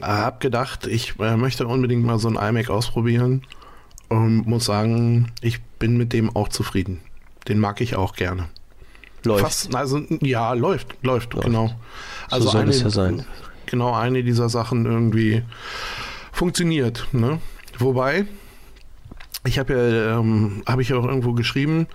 habe 0.00 0.38
gedacht, 0.40 0.86
ich 0.86 1.14
äh, 1.20 1.36
möchte 1.36 1.66
unbedingt 1.66 2.04
mal 2.04 2.18
so 2.18 2.28
ein 2.28 2.36
iMac 2.36 2.70
ausprobieren 2.70 3.42
und 4.08 4.46
muss 4.46 4.64
sagen, 4.64 5.32
ich 5.40 5.62
bin 5.62 5.96
mit 5.96 6.12
dem 6.12 6.34
auch 6.34 6.48
zufrieden. 6.48 7.00
Den 7.48 7.58
mag 7.58 7.80
ich 7.80 7.96
auch 7.96 8.14
gerne. 8.14 8.48
Läuft. 9.24 9.42
Fast, 9.42 9.74
also 9.74 10.02
ja, 10.20 10.52
läuft, 10.52 10.96
läuft, 11.02 11.34
läuft. 11.34 11.46
genau. 11.46 11.74
Also 12.30 12.46
so 12.46 12.52
soll 12.52 12.62
eine, 12.62 12.70
es 12.70 12.82
ja 12.82 12.90
sein. 12.90 13.24
Genau, 13.66 13.94
eine 13.94 14.22
dieser 14.22 14.48
Sachen 14.48 14.84
irgendwie 14.84 15.42
funktioniert. 16.32 17.06
Ne? 17.12 17.40
Wobei, 17.78 18.26
ich 19.46 19.58
habe 19.58 19.74
ja, 19.74 20.18
ähm, 20.18 20.62
habe 20.66 20.82
ich 20.82 20.92
auch 20.94 21.04
irgendwo 21.04 21.32
geschrieben, 21.32 21.86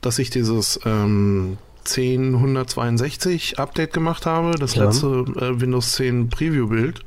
dass 0.00 0.18
ich 0.18 0.30
dieses 0.30 0.80
ähm, 0.84 1.58
10.162 1.84 3.56
Update 3.56 3.92
gemacht 3.92 4.26
habe, 4.26 4.52
das 4.52 4.74
ja. 4.74 4.84
letzte 4.84 5.06
äh, 5.06 5.60
Windows 5.60 5.92
10 5.92 6.30
Preview-Bild. 6.30 7.04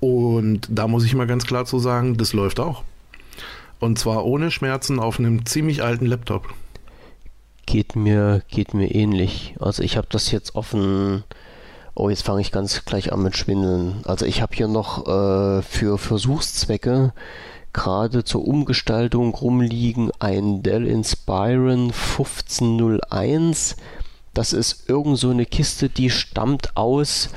Und 0.00 0.68
da 0.70 0.86
muss 0.86 1.04
ich 1.04 1.14
mal 1.14 1.26
ganz 1.26 1.44
klar 1.44 1.64
zu 1.64 1.78
sagen, 1.78 2.16
das 2.16 2.32
läuft 2.32 2.60
auch. 2.60 2.84
Und 3.80 3.98
zwar 3.98 4.24
ohne 4.24 4.50
Schmerzen 4.50 5.00
auf 5.00 5.18
einem 5.18 5.46
ziemlich 5.46 5.82
alten 5.82 6.06
Laptop. 6.06 6.48
Geht 7.66 7.96
mir, 7.96 8.42
geht 8.48 8.74
mir 8.74 8.94
ähnlich. 8.94 9.54
Also 9.60 9.82
ich 9.82 9.96
habe 9.96 10.06
das 10.10 10.30
jetzt 10.30 10.54
offen. 10.54 11.24
Oh, 11.94 12.08
jetzt 12.08 12.22
fange 12.22 12.40
ich 12.40 12.52
ganz 12.52 12.84
gleich 12.84 13.12
an 13.12 13.22
mit 13.22 13.36
Schwindeln. 13.36 14.00
Also 14.04 14.24
ich 14.24 14.40
habe 14.40 14.54
hier 14.54 14.68
noch 14.68 15.06
äh, 15.06 15.62
für 15.62 15.98
Versuchszwecke 15.98 17.12
gerade 17.72 18.24
zur 18.24 18.46
Umgestaltung 18.46 19.34
rumliegen 19.34 20.10
ein 20.18 20.62
Dell 20.62 20.86
Inspiron 20.86 21.92
1501. 21.92 23.76
Das 24.34 24.52
ist 24.52 24.88
irgend 24.88 25.18
so 25.18 25.30
eine 25.30 25.46
Kiste, 25.46 25.88
die 25.88 26.10
stammt 26.10 26.76
aus. 26.76 27.30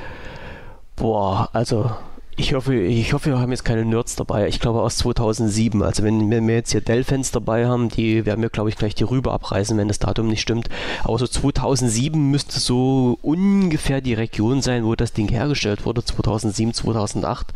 Boah, 0.95 1.49
also 1.53 1.91
ich 2.37 2.53
hoffe, 2.53 2.75
ich 2.75 3.13
hoffe, 3.13 3.29
wir 3.29 3.39
haben 3.39 3.51
jetzt 3.51 3.65
keine 3.65 3.85
Nerds 3.85 4.15
dabei. 4.15 4.47
Ich 4.47 4.59
glaube 4.59 4.81
aus 4.81 4.97
2007. 4.97 5.83
Also 5.83 6.03
wenn, 6.03 6.29
wir 6.29 6.55
jetzt 6.55 6.71
hier 6.71 6.81
Dell-Fans 6.81 7.31
dabei 7.31 7.67
haben, 7.67 7.89
die 7.89 8.25
werden 8.25 8.41
wir, 8.41 8.49
glaube 8.49 8.69
ich, 8.69 8.77
gleich 8.77 8.95
die 8.95 9.03
Rübe 9.03 9.31
abreißen, 9.31 9.77
wenn 9.77 9.87
das 9.87 9.99
Datum 9.99 10.27
nicht 10.27 10.41
stimmt. 10.41 10.69
Aber 11.03 11.19
so 11.19 11.27
2007 11.27 12.31
müsste 12.31 12.59
so 12.59 13.19
ungefähr 13.21 14.01
die 14.01 14.13
Region 14.13 14.61
sein, 14.61 14.85
wo 14.85 14.95
das 14.95 15.13
Ding 15.13 15.29
hergestellt 15.29 15.85
wurde. 15.85 16.03
2007, 16.03 16.73
2008. 16.73 17.53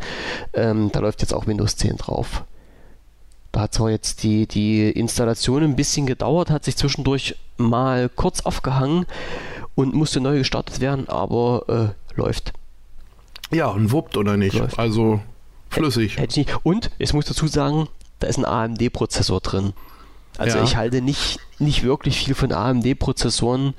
Ähm, 0.52 0.90
da 0.92 1.00
läuft 1.00 1.20
jetzt 1.22 1.32
auch 1.32 1.46
Windows 1.46 1.76
10 1.76 1.96
drauf. 1.96 2.44
Da 3.56 3.62
hat 3.62 3.72
zwar 3.72 3.88
jetzt 3.88 4.22
die, 4.22 4.46
die 4.46 4.90
Installation 4.90 5.62
ein 5.62 5.76
bisschen 5.76 6.04
gedauert, 6.04 6.50
hat 6.50 6.66
sich 6.66 6.76
zwischendurch 6.76 7.36
mal 7.56 8.10
kurz 8.10 8.42
aufgehangen 8.42 9.06
und 9.74 9.94
musste 9.94 10.20
neu 10.20 10.36
gestartet 10.36 10.80
werden, 10.80 11.08
aber 11.08 11.94
äh, 11.96 12.18
läuft. 12.20 12.52
Ja, 13.50 13.68
und 13.68 13.92
wuppt 13.92 14.18
oder 14.18 14.36
nicht. 14.36 14.58
Läuft. 14.58 14.78
Also 14.78 15.20
flüssig. 15.70 16.18
Hätte 16.18 16.38
ich 16.38 16.46
nicht. 16.46 16.66
Und, 16.66 16.90
ich 16.98 17.14
muss 17.14 17.24
dazu 17.24 17.46
sagen, 17.46 17.88
da 18.18 18.26
ist 18.26 18.36
ein 18.36 18.44
AMD-Prozessor 18.44 19.40
drin. 19.40 19.72
Also 20.36 20.58
ja. 20.58 20.64
ich 20.64 20.76
halte 20.76 21.00
nicht, 21.00 21.40
nicht 21.58 21.82
wirklich 21.82 22.18
viel 22.18 22.34
von 22.34 22.52
AMD-Prozessoren, 22.52 23.72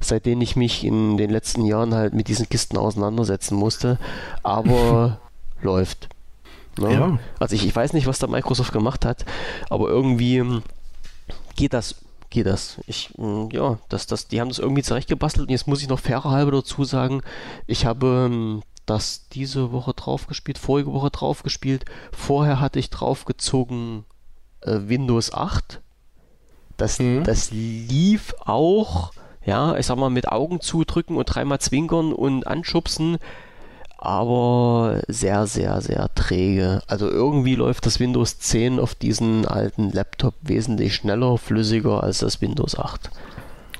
seitdem 0.00 0.40
ich 0.40 0.56
mich 0.56 0.82
in 0.82 1.16
den 1.16 1.30
letzten 1.30 1.64
Jahren 1.64 1.94
halt 1.94 2.12
mit 2.12 2.26
diesen 2.26 2.48
Kisten 2.48 2.76
auseinandersetzen 2.76 3.54
musste. 3.54 4.00
Aber 4.42 5.20
läuft. 5.62 6.08
Ne? 6.78 6.92
Ja. 6.92 7.18
Also 7.38 7.54
ich, 7.54 7.66
ich 7.66 7.74
weiß 7.74 7.92
nicht, 7.92 8.06
was 8.06 8.18
da 8.18 8.26
Microsoft 8.26 8.72
gemacht 8.72 9.04
hat, 9.04 9.24
aber 9.68 9.88
irgendwie 9.88 10.40
hm, 10.40 10.62
geht 11.56 11.72
das 11.72 11.96
geht 12.30 12.46
das. 12.46 12.78
Ich, 12.86 13.10
hm, 13.16 13.50
ja, 13.52 13.78
das, 13.90 14.06
das, 14.06 14.26
die 14.26 14.40
haben 14.40 14.48
das 14.48 14.58
irgendwie 14.58 14.82
zurechtgebastelt 14.82 15.46
und 15.46 15.52
jetzt 15.52 15.68
muss 15.68 15.82
ich 15.82 15.88
noch 15.88 16.00
fairer 16.00 16.30
halber 16.30 16.52
dazu 16.52 16.82
sagen, 16.82 17.22
ich 17.66 17.84
habe 17.84 18.26
hm, 18.30 18.62
das 18.86 19.28
diese 19.28 19.70
Woche 19.70 19.94
draufgespielt, 19.94 20.58
vorige 20.58 20.92
Woche 20.92 21.10
draufgespielt. 21.10 21.84
Vorher 22.10 22.60
hatte 22.60 22.78
ich 22.78 22.90
draufgezogen 22.90 24.04
äh, 24.62 24.80
Windows 24.84 25.32
8. 25.32 25.80
Das, 26.76 26.98
mhm. 26.98 27.22
das 27.24 27.50
lief 27.52 28.34
auch, 28.40 29.12
ja, 29.44 29.76
ich 29.76 29.86
sag 29.86 29.98
mal, 29.98 30.10
mit 30.10 30.28
Augen 30.28 30.60
zudrücken 30.60 31.16
und 31.16 31.26
dreimal 31.26 31.60
zwinkern 31.60 32.12
und 32.12 32.46
anschubsen 32.46 33.18
aber 34.04 35.02
sehr, 35.08 35.46
sehr, 35.46 35.80
sehr 35.80 36.12
träge. 36.14 36.82
Also 36.86 37.08
irgendwie 37.08 37.54
läuft 37.54 37.86
das 37.86 38.00
Windows 38.00 38.38
10 38.38 38.78
auf 38.78 38.94
diesen 38.94 39.46
alten 39.46 39.90
Laptop 39.90 40.34
wesentlich 40.42 40.94
schneller, 40.94 41.38
flüssiger 41.38 42.02
als 42.02 42.18
das 42.18 42.40
Windows 42.40 42.78
8. 42.78 43.10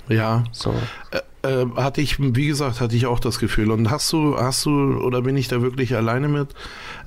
Ja. 0.09 0.45
So. 0.53 0.75
Äh, 1.11 1.21
äh, 1.43 1.67
hatte 1.77 2.01
ich, 2.01 2.19
wie 2.21 2.47
gesagt, 2.47 2.81
hatte 2.81 2.95
ich 2.95 3.07
auch 3.07 3.19
das 3.19 3.39
Gefühl. 3.39 3.71
Und 3.71 3.91
hast 3.91 4.13
du, 4.13 4.37
hast 4.37 4.65
du, 4.65 4.71
oder 4.71 5.23
bin 5.23 5.37
ich 5.37 5.49
da 5.49 5.61
wirklich 5.61 5.97
alleine 5.97 6.29
mit? 6.29 6.51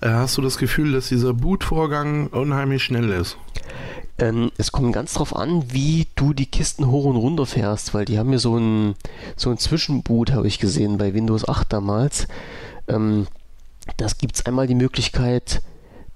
Äh, 0.02 0.10
hast 0.10 0.38
du 0.38 0.42
das 0.42 0.58
Gefühl, 0.58 0.92
dass 0.92 1.08
dieser 1.08 1.34
Bootvorgang 1.34 2.28
unheimlich 2.28 2.84
schnell 2.84 3.10
ist? 3.10 3.38
Ähm, 4.18 4.52
es 4.58 4.72
kommt 4.72 4.94
ganz 4.94 5.14
drauf 5.14 5.36
an, 5.36 5.72
wie 5.72 6.08
du 6.16 6.34
die 6.34 6.46
Kisten 6.46 6.88
hoch 6.88 7.06
und 7.06 7.18
runter 7.18 7.46
fährst, 7.46 7.94
weil 7.94 8.06
die 8.06 8.18
haben 8.18 8.32
ja 8.32 8.40
so 8.40 8.58
ein, 8.58 8.96
so 9.36 9.50
ein 9.50 9.58
Zwischenboot, 9.58 10.32
habe 10.32 10.48
ich 10.48 10.60
gesehen, 10.60 10.98
bei 10.98 11.14
Windows 11.14 11.48
8 11.48 11.72
damals. 11.72 12.28
Ähm, 12.88 13.28
das 13.98 14.18
gibt 14.18 14.36
es 14.36 14.46
einmal 14.46 14.68
die 14.68 14.76
Möglichkeit, 14.76 15.62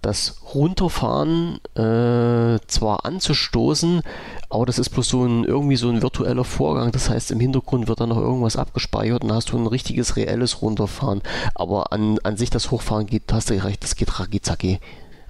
das 0.02 0.38
Runterfahren 0.54 1.60
äh, 1.76 2.60
zwar 2.68 3.06
anzustoßen, 3.06 4.02
aber 4.50 4.66
das 4.66 4.80
ist 4.80 4.90
bloß 4.90 5.10
so 5.10 5.26
ein 5.26 5.44
irgendwie 5.44 5.76
so 5.76 5.90
ein 5.90 6.02
virtueller 6.02 6.46
Vorgang. 6.46 6.92
Das 6.92 7.10
heißt, 7.10 7.32
im 7.32 7.40
Hintergrund 7.40 7.88
wird 7.88 8.00
dann 8.00 8.10
noch 8.10 8.18
irgendwas 8.18 8.56
abgespeichert 8.56 9.24
und 9.24 9.34
hast 9.34 9.52
du 9.52 9.58
ein 9.58 9.68
richtiges 9.68 10.16
reelles 10.16 10.62
Runterfahren. 10.62 11.22
Aber 11.54 11.92
an, 11.92 12.18
an 12.24 12.38
sich 12.38 12.50
das 12.50 12.72
Hochfahren 12.72 13.08
geht, 13.08 13.24
hast 13.32 13.50
du 13.50 13.62
recht, 13.62 13.84
das 13.84 13.96
geht 13.96 14.20
racki 14.20 14.80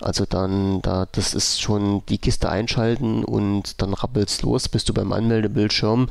Also 0.02 0.26
dann, 0.26 0.82
da, 0.84 1.08
das 1.12 1.34
ist 1.34 1.62
schon 1.62 2.04
die 2.08 2.20
Kiste 2.20 2.50
einschalten 2.50 3.24
und 3.24 3.82
dann 3.82 3.94
rappelst 3.94 4.44
los, 4.44 4.70
bist 4.70 4.88
du 4.88 4.94
beim 4.94 5.12
Anmeldebildschirm. 5.12 6.10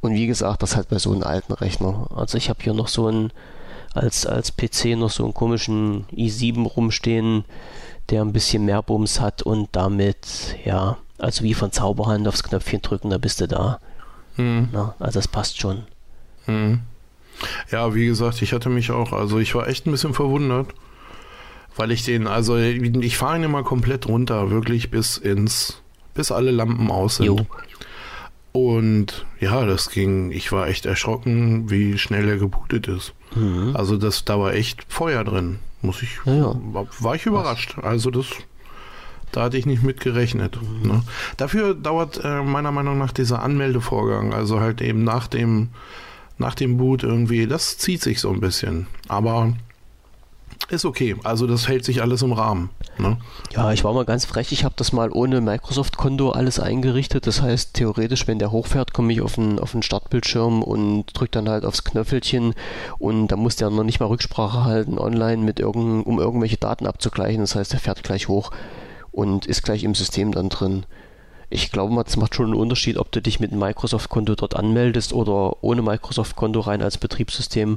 Und 0.00 0.14
wie 0.14 0.26
gesagt, 0.26 0.64
das 0.64 0.74
halt 0.74 0.88
bei 0.88 0.98
so 0.98 1.12
einem 1.12 1.22
alten 1.22 1.52
Rechner. 1.52 2.08
Also 2.16 2.36
ich 2.36 2.48
habe 2.48 2.58
hier 2.60 2.74
noch 2.74 2.88
so 2.88 3.06
ein 3.06 3.32
als, 3.94 4.26
als 4.26 4.56
PC 4.56 4.96
noch 4.96 5.10
so 5.10 5.24
einen 5.24 5.34
komischen 5.34 6.06
i7 6.12 6.66
rumstehen, 6.66 7.44
der 8.10 8.22
ein 8.22 8.32
bisschen 8.32 8.64
mehr 8.64 8.82
Bums 8.82 9.20
hat 9.20 9.42
und 9.42 9.68
damit, 9.72 10.56
ja, 10.64 10.98
also 11.18 11.44
wie 11.44 11.54
von 11.54 11.72
Zauberhand 11.72 12.26
aufs 12.26 12.42
Knöpfchen 12.42 12.82
drücken, 12.82 13.10
da 13.10 13.18
bist 13.18 13.40
du 13.40 13.48
da. 13.48 13.80
Hm. 14.36 14.68
Na, 14.72 14.94
also 14.98 15.18
das 15.18 15.28
passt 15.28 15.60
schon. 15.60 15.84
Hm. 16.46 16.80
Ja, 17.70 17.94
wie 17.94 18.06
gesagt, 18.06 18.42
ich 18.42 18.52
hatte 18.52 18.68
mich 18.68 18.90
auch, 18.90 19.12
also 19.12 19.38
ich 19.38 19.54
war 19.54 19.68
echt 19.68 19.86
ein 19.86 19.92
bisschen 19.92 20.14
verwundert, 20.14 20.68
weil 21.76 21.90
ich 21.90 22.04
den, 22.04 22.26
also 22.26 22.56
ich 22.56 23.16
fahre 23.16 23.36
ihn 23.36 23.44
immer 23.44 23.62
komplett 23.62 24.08
runter, 24.08 24.50
wirklich 24.50 24.90
bis 24.90 25.16
ins, 25.16 25.80
bis 26.14 26.30
alle 26.30 26.50
Lampen 26.50 26.90
aus 26.90 27.16
sind. 27.16 27.26
Jo. 27.26 27.46
Und 28.52 29.24
ja, 29.40 29.64
das 29.64 29.90
ging, 29.90 30.30
ich 30.30 30.52
war 30.52 30.68
echt 30.68 30.84
erschrocken, 30.84 31.70
wie 31.70 31.96
schnell 31.96 32.28
er 32.28 32.36
gebootet 32.36 32.86
ist. 32.86 33.14
Mhm. 33.34 33.74
Also 33.74 33.96
das, 33.96 34.24
da 34.24 34.38
war 34.38 34.52
echt 34.52 34.84
Feuer 34.88 35.24
drin, 35.24 35.58
muss 35.80 36.02
ich, 36.02 36.18
ja, 36.26 36.34
ja. 36.34 36.60
War, 37.00 37.14
ich 37.14 37.24
überrascht. 37.24 37.78
Also 37.80 38.10
das, 38.10 38.26
da 39.32 39.44
hatte 39.44 39.56
ich 39.56 39.64
nicht 39.64 39.82
mit 39.82 40.00
gerechnet. 40.00 40.58
Mhm. 40.60 40.88
Ne? 40.88 41.02
Dafür 41.38 41.74
dauert 41.74 42.20
äh, 42.22 42.42
meiner 42.42 42.72
Meinung 42.72 42.98
nach 42.98 43.12
dieser 43.12 43.42
Anmeldevorgang, 43.42 44.34
also 44.34 44.60
halt 44.60 44.82
eben 44.82 45.02
nach 45.02 45.28
dem, 45.28 45.70
nach 46.36 46.54
dem 46.54 46.76
Boot 46.76 47.04
irgendwie, 47.04 47.46
das 47.46 47.78
zieht 47.78 48.02
sich 48.02 48.20
so 48.20 48.30
ein 48.30 48.40
bisschen. 48.40 48.86
Aber 49.08 49.54
ist 50.70 50.84
okay. 50.84 51.16
Also 51.24 51.46
das 51.46 51.68
hält 51.68 51.84
sich 51.84 52.02
alles 52.02 52.22
im 52.22 52.32
Rahmen. 52.32 52.70
Ne? 52.98 53.18
Ja, 53.54 53.72
ich 53.72 53.84
war 53.84 53.92
mal 53.92 54.04
ganz 54.04 54.24
frech. 54.24 54.52
Ich 54.52 54.64
habe 54.64 54.74
das 54.76 54.92
mal 54.92 55.10
ohne 55.10 55.40
Microsoft-Konto 55.40 56.30
alles 56.30 56.60
eingerichtet. 56.60 57.26
Das 57.26 57.42
heißt, 57.42 57.74
theoretisch, 57.74 58.26
wenn 58.26 58.38
der 58.38 58.52
hochfährt, 58.52 58.92
komme 58.92 59.12
ich 59.12 59.20
auf 59.20 59.34
den, 59.34 59.58
auf 59.58 59.72
den 59.72 59.82
Startbildschirm 59.82 60.62
und 60.62 61.06
drücke 61.14 61.32
dann 61.32 61.48
halt 61.48 61.64
aufs 61.64 61.84
Knöffelchen 61.84 62.54
und 62.98 63.28
da 63.28 63.36
muss 63.36 63.56
der 63.56 63.70
noch 63.70 63.84
nicht 63.84 64.00
mal 64.00 64.06
Rücksprache 64.06 64.64
halten 64.64 64.98
online, 64.98 65.42
mit 65.42 65.60
irgend, 65.60 66.06
um 66.06 66.18
irgendwelche 66.18 66.56
Daten 66.58 66.86
abzugleichen. 66.86 67.40
Das 67.40 67.54
heißt, 67.54 67.72
er 67.74 67.80
fährt 67.80 68.02
gleich 68.02 68.28
hoch 68.28 68.50
und 69.10 69.46
ist 69.46 69.62
gleich 69.62 69.84
im 69.84 69.94
System 69.94 70.32
dann 70.32 70.48
drin. 70.48 70.84
Ich 71.50 71.70
glaube, 71.70 72.02
es 72.06 72.16
macht 72.16 72.34
schon 72.34 72.46
einen 72.46 72.54
Unterschied, 72.54 72.96
ob 72.96 73.12
du 73.12 73.20
dich 73.20 73.38
mit 73.38 73.50
einem 73.50 73.60
Microsoft-Konto 73.60 74.36
dort 74.36 74.56
anmeldest 74.56 75.12
oder 75.12 75.62
ohne 75.62 75.82
Microsoft-Konto 75.82 76.60
rein 76.60 76.80
als 76.80 76.96
Betriebssystem. 76.96 77.76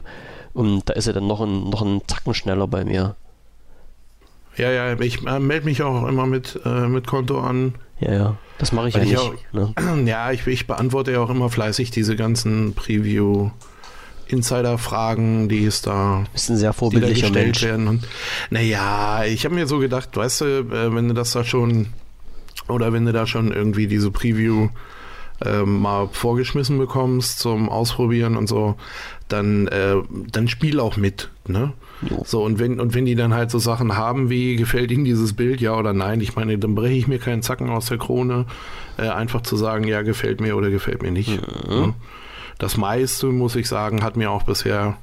Und 0.56 0.90
da 0.90 0.94
ist 0.94 1.06
er 1.06 1.14
dann 1.14 1.28
noch 1.28 1.42
ein, 1.42 1.70
noch 1.70 1.84
ein 1.84 2.02
Zacken 2.08 2.34
schneller 2.34 2.66
bei 2.66 2.84
mir. 2.84 3.16
Ja, 4.56 4.72
ja, 4.72 5.00
ich 5.00 5.24
äh, 5.28 5.40
melde 5.40 5.66
mich 5.66 5.84
auch 5.84 6.08
immer 6.08 6.26
mit, 6.26 6.60
äh, 6.66 6.88
mit 6.88 7.06
Konto 7.06 7.42
an. 7.42 7.76
Ja, 8.00 8.14
ja, 8.14 8.38
das 8.58 8.72
mache 8.72 8.88
ich 8.88 8.96
Weil 8.96 9.08
ja 9.08 9.20
ich 9.22 9.32
nicht. 9.32 9.46
Auch, 9.54 9.76
ne? 9.76 10.06
Ja, 10.10 10.32
ich, 10.32 10.48
ich 10.48 10.66
beantworte 10.66 11.12
ja 11.12 11.20
auch 11.20 11.30
immer 11.30 11.50
fleißig 11.50 11.92
diese 11.92 12.16
ganzen 12.16 12.74
Preview- 12.74 13.52
Insider-Fragen, 14.28 15.50
die 15.50 15.66
es 15.66 15.82
da, 15.82 16.24
ist 16.34 16.50
ein 16.50 16.58
sehr 16.58 16.74
vorbildlicher 16.74 17.30
Mensch. 17.30 17.62
werden. 17.62 17.88
Und, 17.88 18.08
naja, 18.50 19.24
ich 19.26 19.46
habe 19.46 19.54
mir 19.54 19.68
so 19.68 19.78
gedacht, 19.78 20.18
weißt 20.18 20.42
du, 20.42 20.46
äh, 20.46 20.96
wenn 20.96 21.08
du 21.08 21.14
das 21.14 21.32
da 21.32 21.44
schon 21.44 21.88
oder 22.68 22.92
wenn 22.92 23.06
du 23.06 23.14
da 23.14 23.28
schon 23.28 23.52
irgendwie 23.52 23.86
diese 23.88 24.10
Preview 24.10 24.70
äh, 25.44 25.62
mal 25.62 26.10
vorgeschmissen 26.12 26.78
bekommst 26.78 27.40
zum 27.40 27.70
Ausprobieren 27.70 28.38
und 28.38 28.48
so, 28.48 28.76
dann, 29.28 29.68
äh, 29.68 29.96
dann 30.32 30.48
spiel 30.48 30.80
auch 30.80 30.98
mit, 30.98 31.30
ne? 31.48 31.74
Jo. 32.10 32.24
So, 32.26 32.44
und 32.44 32.60
wenn, 32.60 32.80
und 32.80 32.94
wenn 32.94 33.06
die 33.06 33.16
dann 33.16 33.34
halt 33.34 33.50
so 33.50 33.58
Sachen 33.58 33.98
haben 33.98 34.30
wie, 34.30 34.56
gefällt 34.56 34.92
ihnen 34.92 35.06
dieses 35.06 35.34
Bild, 35.34 35.62
ja 35.62 35.76
oder 35.76 35.94
nein, 35.94 36.22
ich 36.22 36.36
meine, 36.36 36.58
dann 36.58 36.76
breche 36.76 36.96
ich 36.96 37.08
mir 37.08 37.20
keinen 37.20 37.42
Zacken 37.42 37.70
aus 37.70 37.88
der 37.88 37.98
Krone, 37.98 38.46
äh, 38.98 39.08
einfach 39.08 39.42
zu 39.42 39.56
sagen, 39.56 39.86
ja, 39.88 40.02
gefällt 40.02 40.42
mir 40.42 40.56
oder 40.56 40.70
gefällt 40.70 41.02
mir 41.02 41.12
nicht. 41.12 41.42
Mhm. 41.42 41.76
Ne? 41.76 41.94
Das 42.58 42.78
meiste, 42.78 43.28
muss 43.28 43.56
ich 43.56 43.68
sagen, 43.68 44.04
hat 44.04 44.16
mir 44.16 44.32
auch 44.32 44.44
bisher 44.44 44.98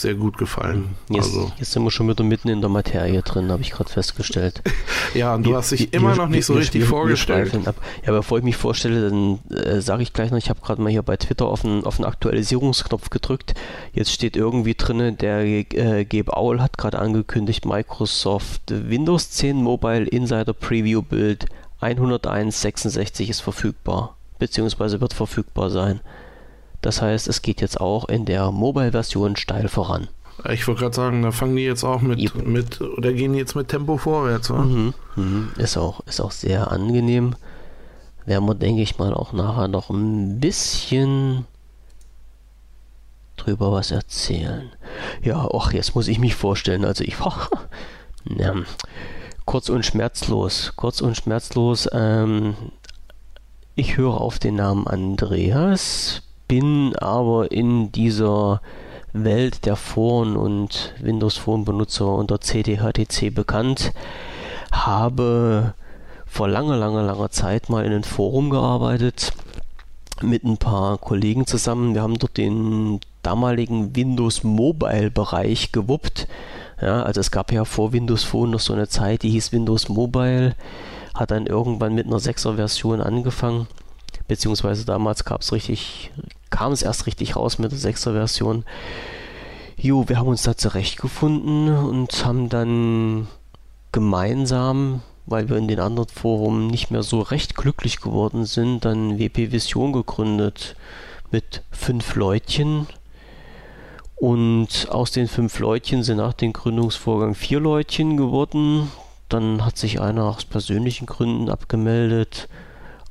sehr 0.00 0.14
gut 0.14 0.38
gefallen. 0.38 0.96
Jetzt, 1.08 1.26
also. 1.26 1.52
jetzt 1.58 1.72
sind 1.72 1.82
wir 1.82 1.90
schon 1.90 2.08
wieder 2.08 2.24
mitten 2.24 2.48
in 2.48 2.60
der 2.60 2.70
Materie 2.70 3.22
drin, 3.22 3.50
habe 3.50 3.62
ich 3.62 3.70
gerade 3.70 3.90
festgestellt. 3.90 4.62
ja, 5.14 5.34
und 5.34 5.44
du 5.44 5.50
wir, 5.50 5.56
hast 5.56 5.72
dich 5.72 5.92
wir, 5.92 5.94
immer 5.94 6.16
noch 6.16 6.28
nicht 6.28 6.46
so 6.46 6.54
richtig 6.54 6.84
vorgestellt. 6.84 7.52
Ja, 8.06 8.12
bevor 8.12 8.38
ich 8.38 8.44
mich 8.44 8.56
vorstelle, 8.56 9.10
dann 9.10 9.38
äh, 9.50 9.80
sage 9.80 10.02
ich 10.02 10.12
gleich 10.12 10.30
noch, 10.30 10.38
ich 10.38 10.50
habe 10.50 10.60
gerade 10.60 10.80
mal 10.80 10.90
hier 10.90 11.02
bei 11.02 11.16
Twitter 11.16 11.46
auf 11.46 11.62
den, 11.62 11.84
auf 11.84 11.96
den 11.96 12.04
Aktualisierungsknopf 12.04 13.10
gedrückt. 13.10 13.54
Jetzt 13.92 14.12
steht 14.12 14.36
irgendwie 14.36 14.74
drin, 14.74 15.16
der 15.18 15.40
äh, 15.40 16.04
Gabe 16.04 16.36
Owl 16.36 16.60
hat 16.60 16.78
gerade 16.78 16.98
angekündigt, 16.98 17.64
Microsoft 17.64 18.62
Windows 18.68 19.30
10 19.30 19.56
Mobile 19.56 20.04
Insider 20.04 20.52
Preview 20.52 21.02
Build 21.02 21.46
101.66 21.80 23.30
ist 23.30 23.40
verfügbar, 23.40 24.16
beziehungsweise 24.38 25.00
wird 25.00 25.14
verfügbar 25.14 25.70
sein. 25.70 26.00
Das 26.80 27.02
heißt, 27.02 27.28
es 27.28 27.42
geht 27.42 27.60
jetzt 27.60 27.80
auch 27.80 28.08
in 28.08 28.24
der 28.24 28.50
Mobile-Version 28.50 29.36
steil 29.36 29.68
voran. 29.68 30.08
Ich 30.48 30.66
wollte 30.66 30.80
gerade 30.82 30.96
sagen, 30.96 31.22
da 31.22 31.32
fangen 31.32 31.56
die 31.56 31.64
jetzt 31.64 31.84
auch 31.84 32.00
mit, 32.00 32.18
yep. 32.18 32.46
mit 32.46 32.80
oder 32.80 33.12
gehen 33.12 33.34
jetzt 33.34 33.54
mit 33.54 33.68
Tempo 33.68 33.98
vorwärts. 33.98 34.48
Mhm, 34.48 34.94
mhm. 35.16 35.48
Ist, 35.58 35.76
auch, 35.76 36.00
ist 36.06 36.20
auch 36.20 36.30
sehr 36.30 36.70
angenehm. 36.72 37.34
Werden 38.24 38.46
wir, 38.48 38.54
denke 38.54 38.80
ich 38.80 38.98
mal, 38.98 39.12
auch 39.12 39.32
nachher 39.32 39.68
noch 39.68 39.90
ein 39.90 40.40
bisschen 40.40 41.46
drüber 43.36 43.72
was 43.72 43.90
erzählen. 43.90 44.70
Ja, 45.22 45.48
ach, 45.52 45.72
jetzt 45.72 45.94
muss 45.94 46.08
ich 46.08 46.18
mich 46.18 46.34
vorstellen. 46.34 46.84
Also 46.84 47.04
ich 47.04 47.20
war 47.20 47.48
ja, 48.24 48.54
kurz 49.44 49.68
und 49.68 49.84
schmerzlos. 49.84 50.72
Kurz 50.76 51.00
und 51.00 51.16
schmerzlos. 51.16 51.88
Ähm, 51.92 52.54
ich 53.74 53.96
höre 53.96 54.20
auf 54.20 54.38
den 54.38 54.56
Namen 54.56 54.86
Andreas, 54.86 56.22
bin 56.50 56.96
aber 56.96 57.52
in 57.52 57.92
dieser 57.92 58.60
Welt 59.12 59.66
der 59.66 59.76
Foren 59.76 60.36
und 60.36 60.94
Windows 60.98 61.36
Phone 61.36 61.64
Benutzer 61.64 62.12
unter 62.12 62.40
CDHTC 62.40 63.32
bekannt, 63.32 63.92
habe 64.72 65.74
vor 66.26 66.48
langer, 66.48 66.76
langer, 66.76 67.04
langer 67.04 67.30
Zeit 67.30 67.68
mal 67.68 67.84
in 67.84 67.92
einem 67.92 68.02
Forum 68.02 68.50
gearbeitet 68.50 69.32
mit 70.22 70.42
ein 70.42 70.56
paar 70.56 70.98
Kollegen 70.98 71.46
zusammen. 71.46 71.94
Wir 71.94 72.02
haben 72.02 72.18
dort 72.18 72.36
den 72.36 72.98
damaligen 73.22 73.94
Windows 73.94 74.42
Mobile 74.42 75.12
Bereich 75.12 75.70
gewuppt. 75.70 76.26
Ja, 76.82 77.04
also 77.04 77.20
es 77.20 77.30
gab 77.30 77.52
ja 77.52 77.64
vor 77.64 77.92
Windows 77.92 78.24
Phone 78.24 78.50
noch 78.50 78.60
so 78.60 78.72
eine 78.72 78.88
Zeit, 78.88 79.22
die 79.22 79.30
hieß 79.30 79.52
Windows 79.52 79.88
Mobile, 79.88 80.56
hat 81.14 81.30
dann 81.30 81.46
irgendwann 81.46 81.94
mit 81.94 82.08
einer 82.08 82.18
6er 82.18 82.56
Version 82.56 83.00
angefangen 83.00 83.68
beziehungsweise 84.30 84.84
damals 84.84 85.24
gab 85.24 85.40
es 85.40 85.52
richtig, 85.52 86.12
kam 86.50 86.70
es 86.70 86.82
erst 86.82 87.06
richtig 87.06 87.34
raus 87.34 87.58
mit 87.58 87.72
der 87.72 87.78
6er 87.78 88.12
Version. 88.12 88.64
Jo, 89.76 90.08
wir 90.08 90.18
haben 90.18 90.28
uns 90.28 90.42
da 90.42 90.56
zurechtgefunden 90.56 91.76
und 91.76 92.24
haben 92.24 92.48
dann 92.48 93.26
gemeinsam, 93.90 95.02
weil 95.26 95.48
wir 95.48 95.56
in 95.56 95.66
den 95.66 95.80
anderen 95.80 96.08
Forum 96.08 96.68
nicht 96.68 96.92
mehr 96.92 97.02
so 97.02 97.22
recht 97.22 97.56
glücklich 97.56 98.00
geworden 98.00 98.44
sind, 98.44 98.84
dann 98.84 99.18
WP 99.18 99.50
Vision 99.50 99.92
gegründet 99.92 100.76
mit 101.32 101.64
fünf 101.72 102.14
Leutchen. 102.14 102.86
Und 104.14 104.86
aus 104.90 105.10
den 105.10 105.26
fünf 105.26 105.58
Leutchen 105.58 106.04
sind 106.04 106.18
nach 106.18 106.34
dem 106.34 106.52
Gründungsvorgang 106.52 107.34
vier 107.34 107.58
Leutchen 107.58 108.16
geworden. 108.16 108.92
Dann 109.28 109.64
hat 109.64 109.76
sich 109.76 110.00
einer 110.00 110.24
aus 110.26 110.44
persönlichen 110.44 111.06
Gründen 111.06 111.48
abgemeldet. 111.48 112.48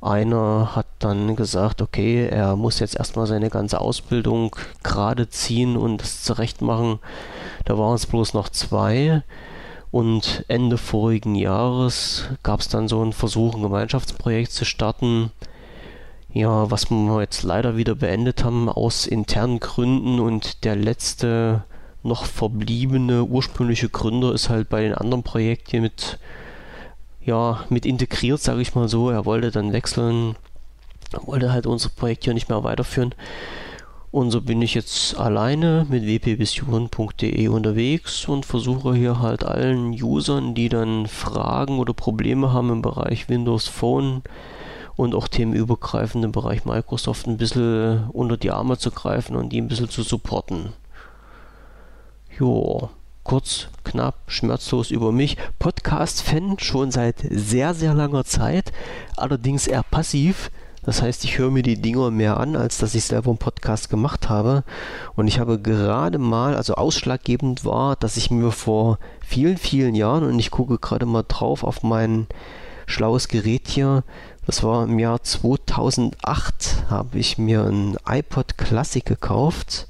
Einer 0.00 0.74
hat 0.74 0.86
dann 0.98 1.36
gesagt, 1.36 1.82
okay, 1.82 2.26
er 2.26 2.56
muss 2.56 2.78
jetzt 2.78 2.96
erstmal 2.96 3.26
seine 3.26 3.50
ganze 3.50 3.80
Ausbildung 3.80 4.56
gerade 4.82 5.28
ziehen 5.28 5.76
und 5.76 5.98
das 5.98 6.22
zurecht 6.22 6.62
machen. 6.62 6.98
Da 7.66 7.76
waren 7.76 7.94
es 7.94 8.06
bloß 8.06 8.32
noch 8.32 8.48
zwei. 8.48 9.22
Und 9.90 10.44
Ende 10.48 10.78
vorigen 10.78 11.34
Jahres 11.34 12.24
gab 12.42 12.60
es 12.60 12.68
dann 12.68 12.88
so 12.88 13.02
einen 13.02 13.12
Versuch, 13.12 13.54
ein 13.54 13.62
Gemeinschaftsprojekt 13.62 14.52
zu 14.52 14.64
starten. 14.64 15.32
Ja, 16.32 16.70
was 16.70 16.90
wir 16.90 17.20
jetzt 17.20 17.42
leider 17.42 17.76
wieder 17.76 17.96
beendet 17.96 18.44
haben 18.44 18.68
aus 18.68 19.06
internen 19.06 19.58
Gründen 19.58 20.20
und 20.20 20.64
der 20.64 20.76
letzte 20.76 21.64
noch 22.02 22.24
verbliebene 22.24 23.24
ursprüngliche 23.24 23.88
Gründer 23.88 24.32
ist 24.32 24.48
halt 24.48 24.68
bei 24.68 24.80
den 24.82 24.94
anderen 24.94 25.24
Projekten 25.24 25.82
mit 25.82 26.18
ja, 27.24 27.64
mit 27.68 27.86
integriert, 27.86 28.40
sage 28.40 28.62
ich 28.62 28.74
mal 28.74 28.88
so. 28.88 29.10
Er 29.10 29.24
wollte 29.26 29.50
dann 29.50 29.72
wechseln, 29.72 30.36
wollte 31.12 31.52
halt 31.52 31.66
unser 31.66 31.90
Projekt 31.90 32.24
hier 32.24 32.34
nicht 32.34 32.48
mehr 32.48 32.64
weiterführen. 32.64 33.14
Und 34.12 34.32
so 34.32 34.40
bin 34.40 34.60
ich 34.60 34.74
jetzt 34.74 35.16
alleine 35.16 35.86
mit 35.88 36.04
wpvision.de 36.04 37.46
unterwegs 37.46 38.26
und 38.26 38.44
versuche 38.44 38.94
hier 38.94 39.20
halt 39.20 39.44
allen 39.44 39.90
Usern, 40.02 40.54
die 40.54 40.68
dann 40.68 41.06
Fragen 41.06 41.78
oder 41.78 41.92
Probleme 41.92 42.52
haben 42.52 42.70
im 42.70 42.82
Bereich 42.82 43.28
Windows 43.28 43.68
Phone 43.68 44.22
und 44.96 45.14
auch 45.14 45.28
themenübergreifend 45.28 46.24
im 46.24 46.32
Bereich 46.32 46.64
Microsoft 46.64 47.28
ein 47.28 47.36
bisschen 47.36 48.08
unter 48.10 48.36
die 48.36 48.50
Arme 48.50 48.78
zu 48.78 48.90
greifen 48.90 49.36
und 49.36 49.50
die 49.50 49.60
ein 49.60 49.68
bisschen 49.68 49.88
zu 49.88 50.02
supporten. 50.02 50.72
Jo, 52.36 52.90
kurz, 53.24 53.68
knapp, 53.84 54.16
schmerzlos 54.26 54.90
über 54.90 55.12
mich. 55.12 55.36
Podcast-Fan 55.58 56.58
schon 56.58 56.90
seit 56.90 57.16
sehr, 57.30 57.74
sehr 57.74 57.94
langer 57.94 58.24
Zeit, 58.24 58.72
allerdings 59.16 59.66
eher 59.66 59.82
passiv. 59.82 60.50
Das 60.82 61.02
heißt, 61.02 61.24
ich 61.24 61.36
höre 61.36 61.50
mir 61.50 61.62
die 61.62 61.80
Dinger 61.80 62.10
mehr 62.10 62.38
an, 62.38 62.56
als 62.56 62.78
dass 62.78 62.94
ich 62.94 63.04
selber 63.04 63.30
einen 63.30 63.38
Podcast 63.38 63.90
gemacht 63.90 64.30
habe. 64.30 64.64
Und 65.14 65.28
ich 65.28 65.38
habe 65.38 65.60
gerade 65.60 66.18
mal, 66.18 66.56
also 66.56 66.74
ausschlaggebend 66.74 67.64
war, 67.64 67.96
dass 67.96 68.16
ich 68.16 68.30
mir 68.30 68.50
vor 68.50 68.98
vielen, 69.20 69.58
vielen 69.58 69.94
Jahren, 69.94 70.24
und 70.24 70.38
ich 70.38 70.50
gucke 70.50 70.78
gerade 70.78 71.04
mal 71.04 71.24
drauf 71.28 71.64
auf 71.64 71.82
mein 71.82 72.26
schlaues 72.86 73.28
Gerät 73.28 73.68
hier, 73.68 74.04
das 74.46 74.62
war 74.62 74.84
im 74.84 74.98
Jahr 74.98 75.22
2008, 75.22 76.86
habe 76.88 77.18
ich 77.18 77.36
mir 77.36 77.64
ein 77.64 77.96
iPod 78.08 78.56
Classic 78.56 79.04
gekauft 79.04 79.86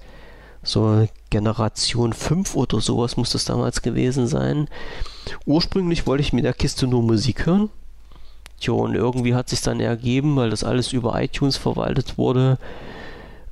so 0.63 1.09
Generation 1.31 2.13
5 2.13 2.55
oder 2.55 2.81
sowas 2.81 3.17
muss 3.17 3.31
das 3.31 3.45
damals 3.45 3.83
gewesen 3.83 4.27
sein. 4.27 4.69
Ursprünglich 5.47 6.07
wollte 6.07 6.23
ich 6.23 6.33
mit 6.33 6.45
der 6.45 6.55
Kiste 6.55 6.87
nur 6.87 7.03
Musik 7.03 7.47
hören. 7.47 7.71
Tja, 8.61 8.75
und 8.75 8.95
irgendwie 8.95 9.35
hat 9.35 9.49
sich 9.49 9.63
dann 9.63 9.81
ergeben, 9.81 10.37
weil 10.37 10.51
das 10.51 10.65
alles 10.65 10.93
über 10.93 11.21
iTunes 11.21 11.57
verwaltet 11.57 12.19
wurde, 12.19 12.59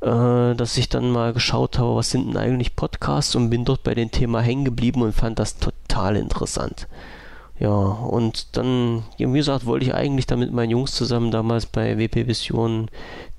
äh, 0.01 0.55
dass 0.55 0.77
ich 0.77 0.90
dann 0.90 1.11
mal 1.11 1.33
geschaut 1.33 1.79
habe, 1.79 1.97
was 1.97 2.11
sind 2.11 2.29
denn 2.29 2.37
eigentlich 2.37 2.77
Podcasts 2.77 3.35
und 3.35 3.49
bin 3.49 3.64
dort 3.64 3.83
bei 3.85 3.94
dem 3.94 4.11
Thema 4.11 4.42
hängen 4.42 4.66
geblieben 4.66 5.01
und 5.01 5.14
fand 5.14 5.38
das 5.38 5.57
total 5.57 6.16
interessant. 6.16 6.88
Ja, 7.61 7.71
und 7.71 8.57
dann, 8.57 9.03
wie 9.16 9.33
gesagt, 9.33 9.66
wollte 9.66 9.85
ich 9.85 9.94
eigentlich 9.94 10.27
dann 10.27 10.38
mit 10.38 10.53
meinen 10.53 10.71
Jungs 10.71 10.92
zusammen 10.92 11.33
damals 11.33 11.66
bei 11.66 11.99
WP 11.99 12.29
Vision 12.29 12.88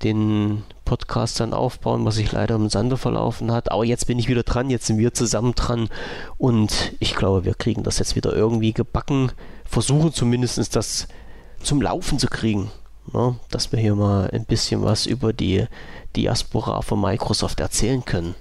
den 0.02 0.62
Podcast 0.84 1.40
dann 1.40 1.54
aufbauen, 1.54 2.04
was 2.04 2.16
sich 2.16 2.32
leider 2.32 2.56
im 2.56 2.68
Sande 2.68 2.98
verlaufen 2.98 3.50
hat. 3.50 3.72
Aber 3.72 3.84
jetzt 3.84 4.06
bin 4.06 4.18
ich 4.18 4.28
wieder 4.28 4.42
dran, 4.42 4.68
jetzt 4.68 4.86
sind 4.86 4.98
wir 4.98 5.14
zusammen 5.14 5.54
dran 5.54 5.88
und 6.36 6.92
ich 6.98 7.14
glaube, 7.14 7.46
wir 7.46 7.54
kriegen 7.54 7.82
das 7.82 7.98
jetzt 7.98 8.14
wieder 8.14 8.34
irgendwie 8.34 8.74
gebacken. 8.74 9.32
Versuchen 9.64 10.12
zumindest 10.12 10.76
das 10.76 11.08
zum 11.62 11.80
Laufen 11.80 12.18
zu 12.18 12.26
kriegen. 12.26 12.70
Ne? 13.12 13.36
Dass 13.50 13.72
wir 13.72 13.78
hier 13.78 13.94
mal 13.94 14.28
ein 14.32 14.44
bisschen 14.44 14.82
was 14.82 15.06
über 15.06 15.32
die 15.32 15.64
Diaspora 16.14 16.82
von 16.82 17.00
Microsoft 17.00 17.60
erzählen 17.60 18.04
können. 18.04 18.34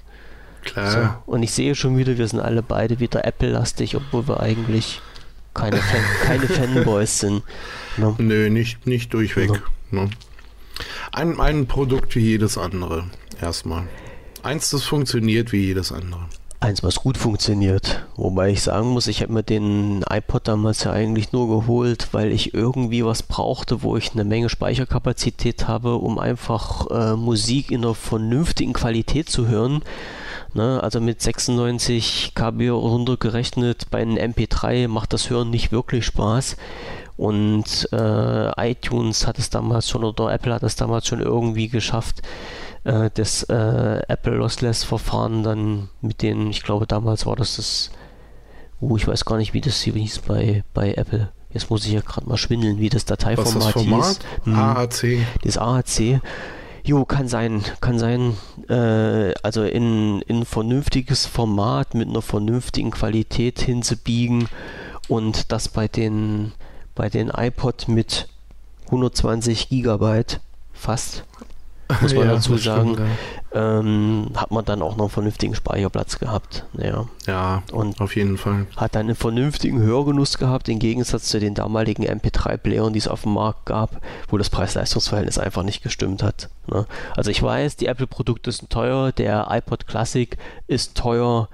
Klar. 0.64 0.92
So, 1.26 1.32
und 1.32 1.44
ich 1.44 1.52
sehe 1.52 1.74
schon 1.74 1.98
wieder, 1.98 2.18
wir 2.18 2.28
sind 2.28 2.42
alle 2.42 2.64
beide 2.64 3.00
wieder 3.00 3.24
Apple-lastig, 3.26 3.96
obwohl 3.96 4.28
wir 4.28 4.42
eigentlich 4.42 5.02
keine, 5.54 5.78
Fan, 5.78 6.04
keine 6.24 6.48
Fanboys 6.48 7.20
sind. 7.20 7.44
Ne? 7.98 8.16
Nö, 8.18 8.50
nicht, 8.50 8.86
nicht 8.86 9.14
durchweg. 9.14 9.52
Ne? 9.92 10.10
Ein, 11.12 11.40
ein 11.40 11.68
Produkt 11.68 12.16
wie 12.16 12.22
jedes 12.22 12.58
andere, 12.58 13.10
erstmal. 13.42 13.88
Eins, 14.44 14.70
das 14.70 14.84
funktioniert 14.84 15.52
wie 15.52 15.66
jedes 15.66 15.92
andere. 15.92 16.28
Eins, 16.62 16.84
was 16.84 16.96
gut 16.96 17.18
funktioniert. 17.18 18.06
Wobei 18.18 18.50
ich 18.50 18.62
sagen 18.62 18.90
muss, 18.90 19.08
ich 19.08 19.22
habe 19.22 19.32
mir 19.32 19.44
den 19.44 20.04
iPod 20.10 20.48
damals 20.48 20.84
ja 20.84 20.92
eigentlich 20.92 21.32
nur 21.32 21.48
geholt, 21.48 22.10
weil 22.12 22.34
ich 22.34 22.54
irgendwie 22.54 23.06
was 23.06 23.24
brauchte, 23.24 23.82
wo 23.82 23.96
ich 23.96 24.12
eine 24.12 24.26
Menge 24.26 24.50
Speicherkapazität 24.50 25.70
habe, 25.70 25.96
um 25.96 26.20
einfach 26.20 26.88
äh, 26.92 27.16
Musik 27.16 27.72
in 27.72 27.86
einer 27.86 27.96
vernünftigen 27.96 28.74
Qualität 28.74 29.30
zu 29.30 29.48
hören. 29.48 29.84
Ne, 30.54 30.82
also 30.82 31.00
mit 31.00 31.22
96 31.22 32.32
KB 32.34 32.70
runtergerechnet 32.70 33.92
bei 33.92 34.02
einem 34.02 34.18
MP3 34.18 34.88
macht 34.88 35.14
das 35.14 35.30
Hören 35.30 35.52
nicht 35.52 35.72
wirklich 35.72 36.06
Spaß. 36.06 36.58
Und 37.18 37.90
äh, 37.92 38.72
iTunes 38.72 39.28
hat 39.28 39.38
es 39.38 39.50
damals 39.50 39.90
schon 39.90 40.04
oder 40.04 40.32
Apple 40.32 40.54
hat 40.54 40.64
es 40.64 40.76
damals 40.78 41.06
schon 41.06 41.20
irgendwie 41.20 41.68
geschafft, 41.68 42.22
äh, 42.86 43.10
das 43.14 43.44
äh, 43.44 44.02
Apple 44.08 44.36
Lossless 44.36 44.84
Verfahren 44.84 45.44
dann 45.44 45.90
mit 46.02 46.22
den, 46.22 46.50
ich 46.50 46.64
glaube 46.64 46.88
damals 46.88 47.26
war 47.26 47.36
das 47.36 47.58
das, 47.58 47.92
uh, 48.82 48.96
ich 48.96 49.08
weiß 49.08 49.26
gar 49.26 49.38
nicht, 49.38 49.54
wie 49.54 49.62
das 49.62 49.82
hier 49.82 49.94
hieß 49.94 50.20
bei, 50.20 50.64
bei 50.74 50.94
Apple. 50.94 51.30
Jetzt 51.52 51.70
muss 51.70 51.86
ich 51.86 51.92
ja 51.92 52.02
gerade 52.02 52.30
mal 52.30 52.38
schwindeln, 52.38 52.80
wie 52.80 52.90
das 52.90 53.06
Dateiformat 53.06 53.56
Was 53.56 53.64
das 53.66 53.74
Format? 53.74 54.06
hieß. 54.06 54.20
Hm, 54.46 54.56
AAC. 54.56 55.18
Das 55.44 55.58
AAC. 55.58 56.22
Jo, 56.90 57.06
kann 57.06 57.28
sein, 57.28 57.62
kann 57.82 58.00
sein. 58.00 58.36
Äh, 58.68 59.36
also 59.44 59.64
in, 59.64 60.24
in 60.24 60.38
ein 60.38 60.46
vernünftiges 60.46 61.28
Format 61.28 61.94
mit 61.94 62.10
einer 62.10 62.24
vernünftigen 62.24 62.90
Qualität 62.90 63.60
hinzubiegen 63.62 64.50
und 65.08 65.52
das 65.52 65.70
bei 65.70 65.88
den, 65.88 66.52
bei 66.96 67.08
den 67.08 67.30
iPod 67.30 67.90
mit 67.90 68.28
120 68.86 69.70
Gigabyte 69.70 70.40
fast 70.74 71.26
muss 72.02 72.16
man 72.16 72.26
ja, 72.26 72.34
dazu 72.34 72.58
sagen, 72.58 72.94
stimmt, 72.94 73.08
ja. 73.08 73.39
Ähm, 73.54 74.32
hat 74.36 74.52
man 74.52 74.64
dann 74.66 74.82
auch 74.82 74.96
noch 74.96 75.06
einen 75.06 75.10
vernünftigen 75.10 75.56
Speicherplatz 75.56 76.20
gehabt. 76.20 76.66
Ja, 76.78 77.08
ja 77.26 77.64
und 77.72 78.00
auf 78.00 78.16
jeden 78.16 78.38
Fall. 78.38 78.68
Hat 78.76 78.96
dann 78.96 79.08
einen 79.08 79.16
vernünftigen 79.16 79.82
Hörgenuss 79.82 80.38
gehabt, 80.38 80.70
im 80.70 80.80
Gegensatz 80.80 81.26
zu 81.26 81.40
den 81.40 81.56
damaligen 81.56 82.06
MP3-Playern, 82.06 82.94
die 82.94 83.00
es 83.00 83.08
auf 83.08 83.24
dem 83.24 83.34
Markt 83.34 83.66
gab, 83.66 84.02
wo 84.28 84.38
das 84.38 84.50
Preis-Leistungs-Verhältnis 84.50 85.40
einfach 85.40 85.64
nicht 85.64 85.82
gestimmt 85.82 86.22
hat. 86.22 86.50
Ne? 86.68 86.86
Also 87.16 87.32
ich 87.32 87.42
weiß, 87.42 87.76
die 87.76 87.88
Apple-Produkte 87.88 88.52
sind 88.52 88.70
teuer, 88.70 89.12
der 89.12 89.48
iPod 89.50 89.88
Classic 89.88 90.38
ist 90.68 90.96
teuer, 90.96 91.50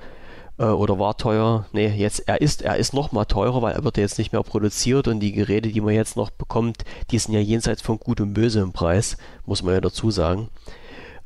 äh, 0.57 0.65
oder 0.65 0.99
war 0.99 1.17
teuer. 1.17 1.65
Nee, 1.71 1.87
jetzt 1.87 2.27
er 2.27 2.41
ist 2.41 2.61
er 2.61 2.77
ist 2.77 2.93
noch 2.93 3.11
mal 3.11 3.25
teurer, 3.25 3.61
weil 3.61 3.73
er 3.73 3.83
wird 3.83 3.97
jetzt 3.97 4.17
nicht 4.17 4.33
mehr 4.33 4.43
produziert 4.43 5.07
und 5.07 5.19
die 5.19 5.31
Geräte, 5.31 5.69
die 5.69 5.81
man 5.81 5.93
jetzt 5.93 6.17
noch 6.17 6.29
bekommt, 6.29 6.85
die 7.11 7.19
sind 7.19 7.33
ja 7.33 7.39
jenseits 7.39 7.81
von 7.81 7.99
gut 7.99 8.21
und 8.21 8.33
böse 8.33 8.59
im 8.61 8.71
Preis, 8.73 9.17
muss 9.45 9.63
man 9.63 9.73
ja 9.73 9.81
dazu 9.81 10.11
sagen. 10.11 10.49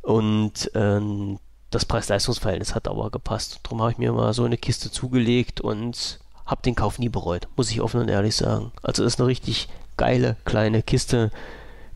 Und 0.01 0.71
ähm, 0.75 1.39
das 1.71 1.85
Preis-Leistungs-Verhältnis 1.85 2.75
hat 2.75 2.87
aber 2.87 3.11
gepasst. 3.11 3.59
Darum 3.63 3.81
habe 3.81 3.91
ich 3.91 3.97
mir 3.97 4.11
mal 4.11 4.33
so 4.33 4.43
eine 4.43 4.57
Kiste 4.57 4.91
zugelegt 4.91 5.61
und 5.61 6.19
habe 6.45 6.61
den 6.63 6.75
Kauf 6.75 6.97
nie 6.97 7.09
bereut, 7.09 7.47
muss 7.55 7.69
ich 7.69 7.81
offen 7.81 8.01
und 8.01 8.09
ehrlich 8.09 8.35
sagen. 8.35 8.71
Also 8.81 9.03
ist 9.03 9.19
eine 9.19 9.27
richtig 9.27 9.69
geile 9.97 10.35
kleine 10.45 10.81
Kiste 10.81 11.31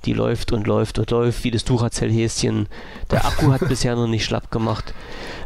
die 0.06 0.14
läuft 0.14 0.52
und 0.52 0.68
läuft 0.68 1.00
und 1.00 1.12
läuft, 1.12 1.44
wie 1.44 1.52
das 1.52 1.64
Duracell-Häschen. 1.66 2.68
Der 3.12 3.26
Akku 3.26 3.52
hat 3.52 3.62
bisher 3.68 3.96
noch 3.96 4.08
nicht 4.08 4.26
schlapp 4.26 4.52
gemacht. 4.52 4.94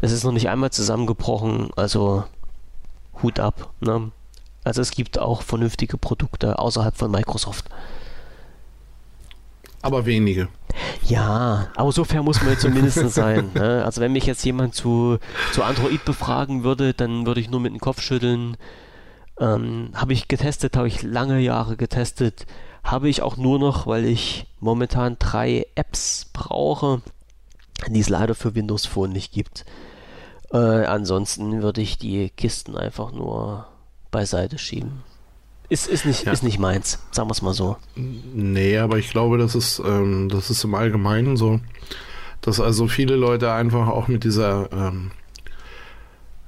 Es 0.01 0.11
ist 0.11 0.23
noch 0.23 0.31
nicht 0.31 0.49
einmal 0.49 0.71
zusammengebrochen, 0.71 1.69
also 1.75 2.23
Hut 3.21 3.39
ab. 3.39 3.71
Ne? 3.79 4.11
Also 4.63 4.81
es 4.81 4.91
gibt 4.91 5.19
auch 5.19 5.41
vernünftige 5.41 5.97
Produkte 5.97 6.59
außerhalb 6.59 6.95
von 6.95 7.11
Microsoft. 7.11 7.65
Aber 9.81 10.05
wenige. 10.05 10.47
Ja, 11.03 11.69
aber 11.75 11.91
so 11.91 12.03
fair 12.03 12.23
muss 12.23 12.41
man 12.41 12.51
jetzt 12.51 12.61
zumindest 12.61 13.09
sein. 13.13 13.51
Ne? 13.53 13.83
Also 13.85 14.01
wenn 14.01 14.11
mich 14.11 14.25
jetzt 14.25 14.43
jemand 14.43 14.75
zu, 14.75 15.17
zu 15.53 15.63
Android 15.63 16.03
befragen 16.05 16.63
würde, 16.63 16.93
dann 16.93 17.25
würde 17.25 17.39
ich 17.39 17.49
nur 17.49 17.59
mit 17.59 17.73
dem 17.73 17.79
Kopf 17.79 18.01
schütteln. 18.01 18.57
Ähm, 19.39 19.89
habe 19.93 20.13
ich 20.13 20.27
getestet, 20.27 20.75
habe 20.75 20.87
ich 20.87 21.03
lange 21.03 21.39
Jahre 21.39 21.77
getestet 21.77 22.45
habe 22.87 23.09
ich 23.09 23.21
auch 23.21 23.35
nur 23.35 23.59
noch, 23.59 23.85
weil 23.85 24.05
ich 24.05 24.47
momentan 24.59 25.17
drei 25.19 25.67
Apps 25.75 26.27
brauche, 26.31 27.01
die 27.87 27.99
es 27.99 28.09
leider 28.09 28.33
für 28.33 28.55
Windows 28.55 28.85
Phone 28.85 29.11
nicht 29.11 29.33
gibt. 29.33 29.65
Äh, 30.51 30.85
ansonsten 30.85 31.61
würde 31.61 31.81
ich 31.81 31.97
die 31.97 32.29
Kisten 32.29 32.77
einfach 32.77 33.11
nur 33.11 33.67
beiseite 34.09 34.57
schieben. 34.57 35.03
Ist, 35.69 35.87
ist, 35.87 36.05
nicht, 36.05 36.25
ja. 36.25 36.31
ist 36.31 36.43
nicht 36.43 36.59
meins, 36.59 36.99
sagen 37.11 37.27
wir 37.27 37.33
es 37.33 37.41
mal 37.41 37.53
so. 37.53 37.75
Nee, 37.95 38.77
aber 38.77 38.97
ich 38.99 39.09
glaube, 39.09 39.37
das 39.37 39.53
ist, 39.53 39.81
ähm, 39.85 40.29
das 40.29 40.49
ist 40.49 40.63
im 40.63 40.73
Allgemeinen 40.75 41.35
so, 41.35 41.59
dass 42.41 42.61
also 42.61 42.87
viele 42.87 43.17
Leute 43.17 43.51
einfach 43.51 43.87
auch 43.87 44.07
mit 44.07 44.23
dieser, 44.23 44.69
ähm, 44.71 45.11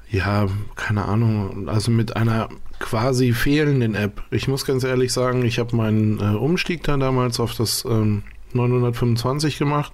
ja, 0.09 0.47
keine 0.75 1.05
Ahnung, 1.05 1.67
also 1.67 1.91
mit 1.91 2.15
einer 2.15 2.47
quasi 2.79 3.33
fehlenden 3.33 3.93
App. 3.93 4.23
Ich 4.31 4.47
muss 4.47 4.65
ganz 4.65 4.85
ehrlich 4.85 5.11
sagen, 5.11 5.43
ich 5.43 5.59
habe 5.59 5.75
meinen 5.75 6.19
äh, 6.19 6.37
Umstieg 6.37 6.83
dann 6.83 7.01
damals 7.01 7.41
auf 7.41 7.53
das 7.53 7.83
ähm, 7.83 8.23
925 8.53 9.59
gemacht, 9.59 9.91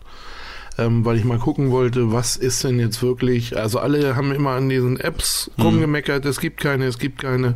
ähm, 0.78 1.04
weil 1.04 1.18
ich 1.18 1.26
mal 1.26 1.40
gucken 1.40 1.72
wollte, 1.72 2.12
was 2.12 2.36
ist 2.36 2.64
denn 2.64 2.80
jetzt 2.80 3.02
wirklich, 3.02 3.58
also 3.58 3.80
alle 3.80 4.16
haben 4.16 4.32
immer 4.32 4.52
an 4.52 4.70
diesen 4.70 5.00
Apps 5.00 5.52
mhm. 5.58 5.64
rumgemeckert, 5.64 6.26
es 6.26 6.40
gibt 6.40 6.60
keine, 6.62 6.86
es 6.86 7.00
gibt 7.00 7.22
keine. 7.22 7.56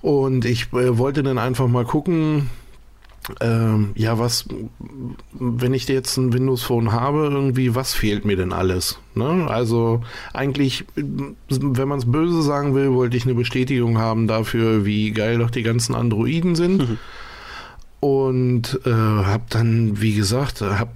Und 0.00 0.44
ich 0.44 0.72
äh, 0.72 0.98
wollte 0.98 1.22
dann 1.22 1.38
einfach 1.38 1.66
mal 1.68 1.84
gucken, 1.84 2.50
ähm, 3.40 3.90
ja, 3.94 4.18
was, 4.18 4.46
wenn 5.32 5.74
ich 5.74 5.86
jetzt 5.88 6.16
ein 6.16 6.32
Windows 6.32 6.62
Phone 6.62 6.92
habe, 6.92 7.28
irgendwie, 7.30 7.74
was 7.74 7.94
fehlt 7.94 8.24
mir 8.24 8.36
denn 8.36 8.52
alles? 8.52 8.98
Ne? 9.14 9.46
Also 9.48 10.02
eigentlich, 10.32 10.84
wenn 10.94 11.88
man 11.88 11.98
es 11.98 12.10
böse 12.10 12.42
sagen 12.42 12.74
will, 12.74 12.92
wollte 12.92 13.16
ich 13.16 13.24
eine 13.24 13.34
Bestätigung 13.34 13.98
haben 13.98 14.26
dafür, 14.28 14.84
wie 14.84 15.10
geil 15.10 15.38
doch 15.38 15.50
die 15.50 15.62
ganzen 15.62 15.94
Androiden 15.94 16.54
sind. 16.54 16.88
Mhm. 16.88 16.98
Und 18.00 18.80
äh, 18.86 18.90
habe 18.90 19.44
dann, 19.48 20.00
wie 20.00 20.14
gesagt, 20.14 20.60
habe 20.60 20.92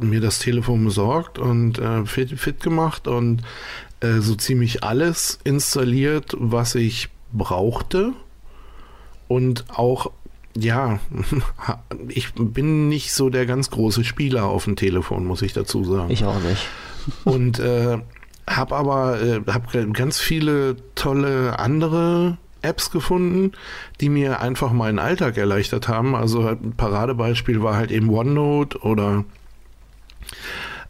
mir 0.00 0.20
das 0.20 0.40
Telefon 0.40 0.84
besorgt 0.84 1.38
und 1.38 1.78
äh, 1.78 2.04
fit, 2.04 2.30
fit 2.38 2.60
gemacht 2.60 3.06
und 3.06 3.42
äh, 4.00 4.18
so 4.18 4.34
ziemlich 4.34 4.82
alles 4.82 5.38
installiert, 5.44 6.36
was 6.38 6.74
ich 6.74 7.10
brauchte 7.32 8.12
und 9.32 9.64
auch 9.70 10.10
ja, 10.54 11.00
ich 12.08 12.34
bin 12.34 12.88
nicht 12.88 13.12
so 13.12 13.30
der 13.30 13.46
ganz 13.46 13.70
große 13.70 14.04
Spieler 14.04 14.44
auf 14.44 14.64
dem 14.64 14.76
Telefon, 14.76 15.24
muss 15.24 15.40
ich 15.40 15.54
dazu 15.54 15.82
sagen. 15.84 16.10
Ich 16.10 16.24
auch 16.24 16.40
nicht. 16.40 16.68
Und 17.24 17.58
äh, 17.58 17.98
habe 18.46 18.76
aber 18.76 19.22
äh, 19.22 19.40
hab 19.46 19.72
ganz 19.94 20.20
viele 20.20 20.76
tolle 20.94 21.58
andere 21.58 22.36
Apps 22.60 22.90
gefunden, 22.90 23.52
die 24.02 24.10
mir 24.10 24.40
einfach 24.40 24.72
meinen 24.72 24.98
Alltag 24.98 25.38
erleichtert 25.38 25.88
haben. 25.88 26.14
Also 26.14 26.46
ein 26.46 26.74
Paradebeispiel 26.76 27.62
war 27.62 27.76
halt 27.76 27.90
eben 27.90 28.10
OneNote 28.10 28.78
oder 28.80 29.24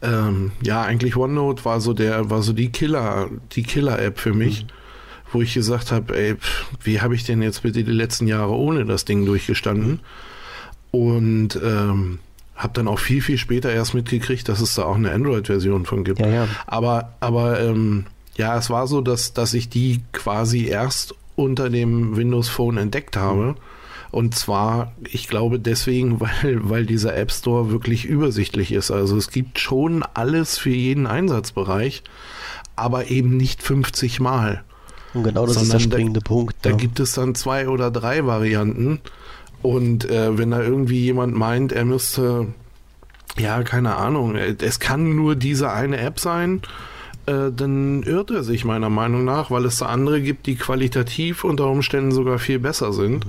ähm, 0.03 0.51
ja, 0.61 0.83
eigentlich 0.83 1.17
OneNote 1.17 1.65
war 1.65 1.81
so 1.81 1.93
der, 1.93 2.29
war 2.31 2.43
so 2.43 2.53
die 2.53 2.73
Killer, 2.73 3.31
die 3.53 3.63
Killer-App 3.63 4.19
für 4.19 4.35
mich. 4.35 4.65
Mhm 4.65 4.82
wo 5.33 5.43
ich 5.43 5.55
gesagt 5.55 5.93
habe, 5.93 6.17
ey, 6.17 6.37
wie 6.83 7.01
habe 7.01 7.15
ich 7.15 7.25
denn 7.25 7.43
jetzt 7.43 7.63
bitte 7.63 7.85
die 7.85 7.93
letzten 7.93 8.27
Jahre 8.27 8.53
ohne 8.53 8.85
das 8.85 9.05
Ding 9.05 9.25
durchgestanden? 9.27 10.01
Und 10.91 11.59
ähm, 11.63 12.19
habe 12.55 12.75
dann 12.75 12.89
auch 12.89 12.99
viel, 12.99 13.23
viel 13.23 13.39
später 13.39 13.73
erst 13.73 13.95
mitgekriegt, 13.95 14.49
dass 14.49 14.61
es 14.61 14.75
da 14.75 14.85
auch 14.85 14.97
eine 14.97 15.13
Android-Version 15.13 15.87
von 15.87 16.05
gibt. 16.05 16.21
Ja, 16.21 16.29
ja. 16.29 16.49
Aber, 16.67 17.15
aber 17.21 17.61
ähm, 17.61 18.07
ja, 18.37 18.57
es 18.57 18.71
war 18.71 18.87
so, 18.87 19.01
dass, 19.01 19.33
dass 19.33 19.55
ich 19.55 19.69
die 19.69 20.01
quasi 20.13 20.67
erst 20.67 21.15
unter 21.35 21.71
dem 21.71 22.17
Windows 22.17 22.49
Phone 22.49 22.77
entdeckt 22.77 23.17
habe. 23.17 23.57
Und 24.11 24.35
zwar, 24.35 24.93
ich 25.11 25.27
glaube 25.27 25.59
deswegen, 25.59 26.21
weil, 26.43 26.69
weil 26.69 26.87
dieser 26.87 27.17
App 27.17 27.33
Store 27.33 27.71
wirklich 27.71 28.05
übersichtlich 28.05 28.73
ist. 28.73 28.91
Also 28.91 29.17
es 29.17 29.31
gibt 29.31 29.59
schon 29.59 30.05
alles 30.15 30.59
für 30.59 30.71
jeden 30.71 31.07
Einsatzbereich, 31.07 32.03
aber 32.77 33.11
eben 33.11 33.37
nicht 33.37 33.63
50 33.63 34.21
Mal. 34.21 34.63
Und 35.15 35.25
genau 35.25 35.47
das 35.47 35.61
ist 35.61 35.73
der 35.73 35.79
springende 35.79 36.21
da, 36.21 36.29
Punkt. 36.29 36.57
Da 36.63 36.71
ja. 36.71 36.77
gibt 36.77 37.01
es 37.01 37.13
dann 37.13 37.35
zwei 37.35 37.69
oder 37.69 37.91
drei 37.91 38.27
Varianten. 38.27 39.01
Und 39.63 40.09
äh, 40.09 40.37
wenn 40.39 40.51
da 40.51 40.61
irgendwie 40.61 41.01
jemand 41.01 41.35
meint, 41.37 41.73
er 41.73 41.85
müsste, 41.85 42.49
ja, 43.39 43.63
keine 43.63 43.97
Ahnung, 43.97 44.35
es 44.37 44.81
kann 44.81 45.15
nur 45.15 45.37
diese 45.37 45.71
eine 45.71 45.99
App 45.99 46.19
sein, 46.19 46.63
äh, 47.27 47.53
dann 47.55 48.03
irrt 48.03 48.31
er 48.31 48.43
sich 48.43 48.65
meiner 48.65 48.91
Meinung 48.91 49.25
nach, 49.25 49.51
weil 49.51 49.65
es 49.65 49.77
da 49.77 49.87
andere 49.87 50.21
gibt, 50.21 50.47
die 50.47 50.57
qualitativ 50.57 51.45
unter 51.45 51.67
Umständen 51.69 52.11
sogar 52.11 52.39
viel 52.39 52.59
besser 52.59 52.93
sind. 52.93 53.27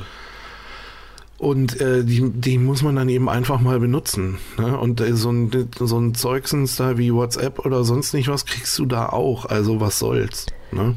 Und 1.37 1.79
äh, 1.81 2.05
die, 2.05 2.31
die 2.31 2.57
muss 2.57 2.83
man 2.83 2.95
dann 2.95 3.09
eben 3.09 3.27
einfach 3.27 3.59
mal 3.59 3.79
benutzen. 3.79 4.37
Ne? 4.57 4.77
Und 4.77 5.01
äh, 5.01 5.13
so 5.13 5.29
ein, 5.29 5.69
so 5.77 5.99
ein 5.99 6.15
Zeugsens 6.15 6.77
da 6.77 6.97
wie 6.97 7.13
WhatsApp 7.13 7.59
oder 7.65 7.83
sonst 7.83 8.13
nicht 8.13 8.29
was 8.29 8.45
kriegst 8.45 8.79
du 8.79 8.85
da 8.85 9.09
auch. 9.09 9.45
Also 9.45 9.81
was 9.81 9.99
soll's. 9.99 10.45
Ne? 10.71 10.95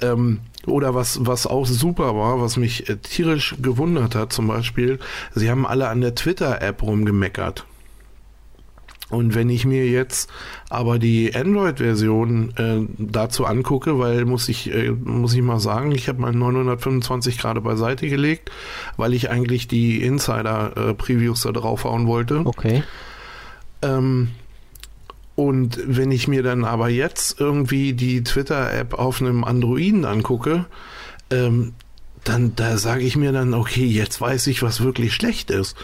Ähm, 0.00 0.40
oder 0.66 0.94
was, 0.94 1.24
was 1.24 1.46
auch 1.46 1.66
super 1.66 2.16
war, 2.16 2.40
was 2.40 2.56
mich 2.56 2.88
äh, 2.88 2.96
tierisch 2.96 3.54
gewundert 3.60 4.14
hat, 4.14 4.32
zum 4.32 4.48
Beispiel, 4.48 4.98
sie 5.34 5.50
haben 5.50 5.66
alle 5.66 5.88
an 5.88 6.00
der 6.00 6.14
Twitter-App 6.14 6.82
rumgemeckert. 6.82 7.64
Und 9.08 9.36
wenn 9.36 9.48
ich 9.50 9.64
mir 9.64 9.86
jetzt 9.86 10.28
aber 10.68 10.98
die 10.98 11.32
Android-Version 11.32 12.54
äh, 12.56 12.80
dazu 12.98 13.44
angucke, 13.44 14.00
weil 14.00 14.24
muss 14.24 14.48
ich, 14.48 14.72
äh, 14.74 14.90
muss 14.90 15.32
ich 15.34 15.42
mal 15.42 15.60
sagen, 15.60 15.92
ich 15.92 16.08
habe 16.08 16.20
mein 16.20 16.36
925 16.36 17.38
gerade 17.38 17.60
beiseite 17.60 18.08
gelegt, 18.08 18.50
weil 18.96 19.14
ich 19.14 19.30
eigentlich 19.30 19.68
die 19.68 20.02
Insider-Previews 20.02 21.42
da 21.42 21.52
draufhauen 21.52 22.08
wollte. 22.08 22.42
Okay. 22.44 22.82
Ähm, 23.82 24.30
und 25.36 25.78
wenn 25.86 26.10
ich 26.10 26.28
mir 26.28 26.42
dann 26.42 26.64
aber 26.64 26.88
jetzt 26.88 27.38
irgendwie 27.40 27.92
die 27.92 28.24
Twitter-App 28.24 28.94
auf 28.94 29.20
einem 29.20 29.44
Androiden 29.44 30.06
angucke, 30.06 30.64
ähm, 31.30 31.74
dann 32.24 32.56
da 32.56 32.78
sage 32.78 33.02
ich 33.04 33.16
mir 33.16 33.32
dann, 33.32 33.54
okay, 33.54 33.84
jetzt 33.84 34.20
weiß 34.20 34.46
ich, 34.48 34.62
was 34.62 34.82
wirklich 34.82 35.14
schlecht 35.14 35.50
ist. 35.50 35.76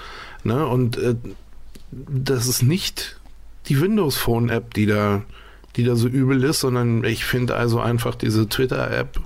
Ne? 0.43 0.67
Und 0.67 0.97
äh, 0.97 1.15
das 1.91 2.47
ist 2.47 2.63
nicht 2.63 3.21
die 3.69 3.81
Windows 3.81 4.17
Phone 4.17 4.49
App, 4.49 4.73
die 4.75 4.87
da, 4.87 5.23
die 5.77 5.85
da 5.85 5.97
so 5.97 6.09
übel 6.09 6.43
ist, 6.43 6.61
sondern 6.61 7.05
ich 7.05 7.25
finde 7.25 7.55
also 7.55 7.79
einfach 7.79 8.15
diese 8.15 8.49
Twitter 8.49 8.91
App 8.91 9.21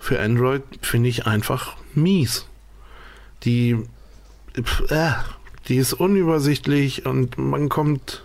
für 0.00 0.20
Android 0.20 0.62
finde 0.82 1.08
ich 1.10 1.26
einfach 1.26 1.76
mies. 1.94 2.46
Die, 3.44 3.76
äh, 4.88 5.10
die 5.68 5.76
ist 5.76 5.92
unübersichtlich 5.92 7.06
und 7.06 7.38
man 7.38 7.68
kommt, 7.68 8.24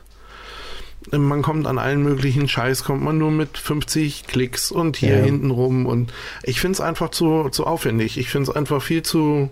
man 1.11 1.41
kommt 1.41 1.67
an 1.67 1.77
allen 1.77 2.01
möglichen 2.01 2.47
Scheiß, 2.47 2.83
kommt 2.83 3.03
man 3.03 3.17
nur 3.17 3.31
mit 3.31 3.57
50 3.57 4.27
Klicks 4.27 4.71
und 4.71 4.97
hier 4.97 5.17
ja. 5.17 5.23
hinten 5.23 5.51
rum 5.51 5.85
und 5.85 6.11
ich 6.43 6.59
finde 6.59 6.73
es 6.73 6.81
einfach 6.81 7.09
zu, 7.09 7.49
zu 7.49 7.65
aufwendig. 7.65 8.17
Ich 8.17 8.29
finde 8.29 8.49
es 8.49 8.55
einfach 8.55 8.81
viel 8.81 9.03
zu, 9.03 9.49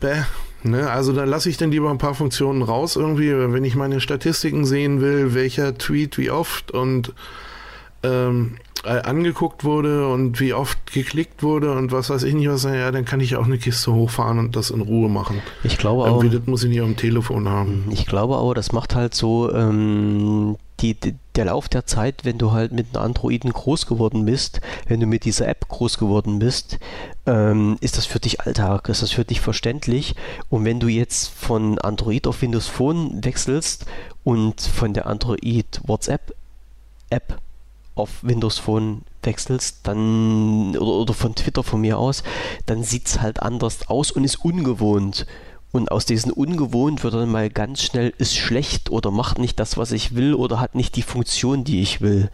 bäh, 0.00 0.22
Ne, 0.62 0.90
also 0.90 1.14
da 1.14 1.24
lasse 1.24 1.48
ich 1.48 1.56
dann 1.56 1.70
lieber 1.70 1.90
ein 1.90 1.96
paar 1.96 2.14
Funktionen 2.14 2.60
raus 2.60 2.96
irgendwie, 2.96 3.32
wenn 3.32 3.64
ich 3.64 3.76
meine 3.76 3.98
Statistiken 3.98 4.66
sehen 4.66 5.00
will, 5.00 5.32
welcher 5.32 5.78
Tweet 5.78 6.18
wie 6.18 6.30
oft 6.30 6.70
und 6.70 7.14
ähm, 8.02 8.56
äh, 8.56 8.69
angeguckt 8.84 9.64
wurde 9.64 10.08
und 10.08 10.40
wie 10.40 10.54
oft 10.54 10.92
geklickt 10.92 11.42
wurde 11.42 11.72
und 11.72 11.92
was 11.92 12.10
weiß 12.10 12.22
ich 12.22 12.34
nicht 12.34 12.48
was, 12.48 12.64
ja, 12.64 12.90
dann 12.90 13.04
kann 13.04 13.20
ich 13.20 13.36
auch 13.36 13.44
eine 13.44 13.58
Kiste 13.58 13.92
hochfahren 13.92 14.38
und 14.38 14.56
das 14.56 14.70
in 14.70 14.80
Ruhe 14.80 15.08
machen. 15.08 15.42
Ich 15.64 15.78
glaube 15.78 16.02
auch. 16.02 16.22
Irgendwie, 16.22 16.38
das 16.38 16.46
muss 16.46 16.64
ich 16.64 16.70
nicht 16.70 16.80
am 16.80 16.96
Telefon 16.96 17.48
haben. 17.48 17.88
Ich 17.90 18.06
glaube 18.06 18.36
aber, 18.36 18.54
das 18.54 18.72
macht 18.72 18.94
halt 18.94 19.14
so 19.14 19.52
ähm, 19.52 20.56
die, 20.80 20.94
die, 20.94 21.14
der 21.34 21.46
Lauf 21.46 21.68
der 21.68 21.86
Zeit, 21.86 22.24
wenn 22.24 22.38
du 22.38 22.52
halt 22.52 22.72
mit 22.72 22.94
einem 22.94 23.04
Androiden 23.04 23.52
groß 23.52 23.86
geworden 23.86 24.24
bist, 24.24 24.60
wenn 24.86 25.00
du 25.00 25.06
mit 25.06 25.24
dieser 25.24 25.48
App 25.48 25.68
groß 25.68 25.98
geworden 25.98 26.38
bist, 26.38 26.78
ähm, 27.26 27.76
ist 27.80 27.98
das 27.98 28.06
für 28.06 28.20
dich 28.20 28.40
Alltag, 28.40 28.88
ist 28.88 29.02
das 29.02 29.12
für 29.12 29.24
dich 29.24 29.40
verständlich. 29.40 30.14
Und 30.48 30.64
wenn 30.64 30.80
du 30.80 30.88
jetzt 30.88 31.28
von 31.28 31.78
Android 31.78 32.26
auf 32.26 32.42
Windows 32.42 32.66
Phone 32.66 33.22
wechselst 33.24 33.86
und 34.24 34.60
von 34.60 34.94
der 34.94 35.06
Android 35.06 35.80
WhatsApp 35.84 36.34
App 37.10 37.38
auf 38.00 38.22
Windows 38.22 38.58
Phone 38.58 39.02
wechselst, 39.22 39.80
dann 39.84 40.76
oder, 40.76 40.92
oder 40.92 41.14
von 41.14 41.34
Twitter 41.34 41.62
von 41.62 41.80
mir 41.80 41.98
aus, 41.98 42.22
dann 42.66 42.82
sieht 42.82 43.06
es 43.06 43.20
halt 43.20 43.42
anders 43.42 43.88
aus 43.88 44.10
und 44.10 44.24
ist 44.24 44.44
ungewohnt. 44.44 45.26
Und 45.72 45.92
aus 45.92 46.04
diesen 46.04 46.32
ungewohnt 46.32 47.04
wird 47.04 47.14
dann 47.14 47.30
mal 47.30 47.48
ganz 47.48 47.82
schnell, 47.82 48.12
ist 48.18 48.36
schlecht 48.36 48.90
oder 48.90 49.10
macht 49.12 49.38
nicht 49.38 49.60
das, 49.60 49.76
was 49.76 49.92
ich 49.92 50.16
will 50.16 50.34
oder 50.34 50.58
hat 50.58 50.74
nicht 50.74 50.96
die 50.96 51.02
Funktion, 51.02 51.62
die 51.62 51.80
ich 51.80 52.00
will. 52.00 52.30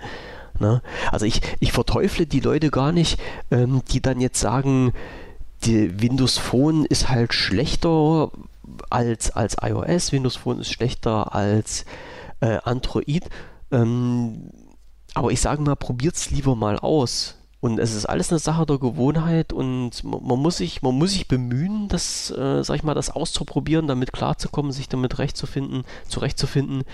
Ne? 0.59 0.81
Also 1.12 1.26
ich, 1.26 1.42
ich 1.61 1.72
verteufle 1.72 2.26
die 2.26 2.40
Leute 2.40 2.70
gar 2.70 2.92
nicht, 2.92 3.20
ähm, 3.50 3.83
die 3.90 4.00
dann 4.00 4.20
jetzt 4.20 4.40
sagen, 4.40 4.92
die 5.64 6.00
Windows 6.00 6.38
Phone 6.38 6.87
ist 6.87 7.11
halt 7.11 7.35
schlechter 7.35 8.31
als, 8.88 9.31
als 9.31 9.57
iOS, 9.61 10.12
Windows 10.12 10.37
Phone 10.37 10.61
ist 10.61 10.72
schlechter 10.72 11.35
als 11.35 11.85
äh, 12.40 12.59
Android. 12.64 13.24
Ähm, 13.70 14.50
aber 15.16 15.33
ich 15.33 15.40
sage 15.40 15.62
mal, 15.62 15.76
probiert 15.76 16.14
es 16.14 16.31
lieber 16.31 16.55
mal 16.55 16.79
aus. 16.79 17.37
Und 17.61 17.79
es 17.79 17.94
ist 17.94 18.05
alles 18.05 18.31
eine 18.31 18.38
Sache 18.38 18.66
der 18.66 18.76
Gewohnheit 18.76 19.50
und 19.50 20.05
man 20.05 20.38
muss 20.38 20.59
sich, 20.59 20.83
man 20.83 20.94
muss 20.94 21.12
sich 21.12 21.26
bemühen, 21.26 21.88
das, 21.88 22.31
äh, 22.33 22.62
sag 22.62 22.76
ich 22.76 22.83
mal, 22.83 22.92
das 22.92 23.09
auszuprobieren, 23.09 23.87
damit 23.87 24.12
klarzukommen, 24.12 24.72
sich 24.72 24.90
damit 24.90 25.18
rechtzufinden, 25.18 25.85
zurechtzufinden. 26.07 26.85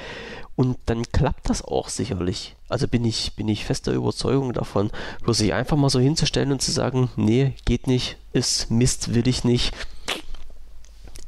Und 0.55 0.79
dann 0.87 1.03
klappt 1.11 1.51
das 1.51 1.65
auch 1.65 1.89
sicherlich. 1.89 2.55
Also 2.69 2.87
bin 2.87 3.05
ich, 3.05 3.35
bin 3.35 3.49
ich 3.49 3.65
fester 3.65 3.93
Überzeugung 3.93 4.53
davon. 4.53 4.93
Bloß 5.25 5.39
sich 5.39 5.53
einfach 5.53 5.77
mal 5.77 5.91
so 5.91 5.99
hinzustellen 5.99 6.53
und 6.53 6.63
zu 6.63 6.71
sagen, 6.71 7.11
nee, 7.17 7.57
geht 7.65 7.89
nicht, 7.89 8.19
ist 8.33 8.71
Mist, 8.71 9.15
will 9.15 9.27
ich 9.27 9.43
nicht. 9.43 9.75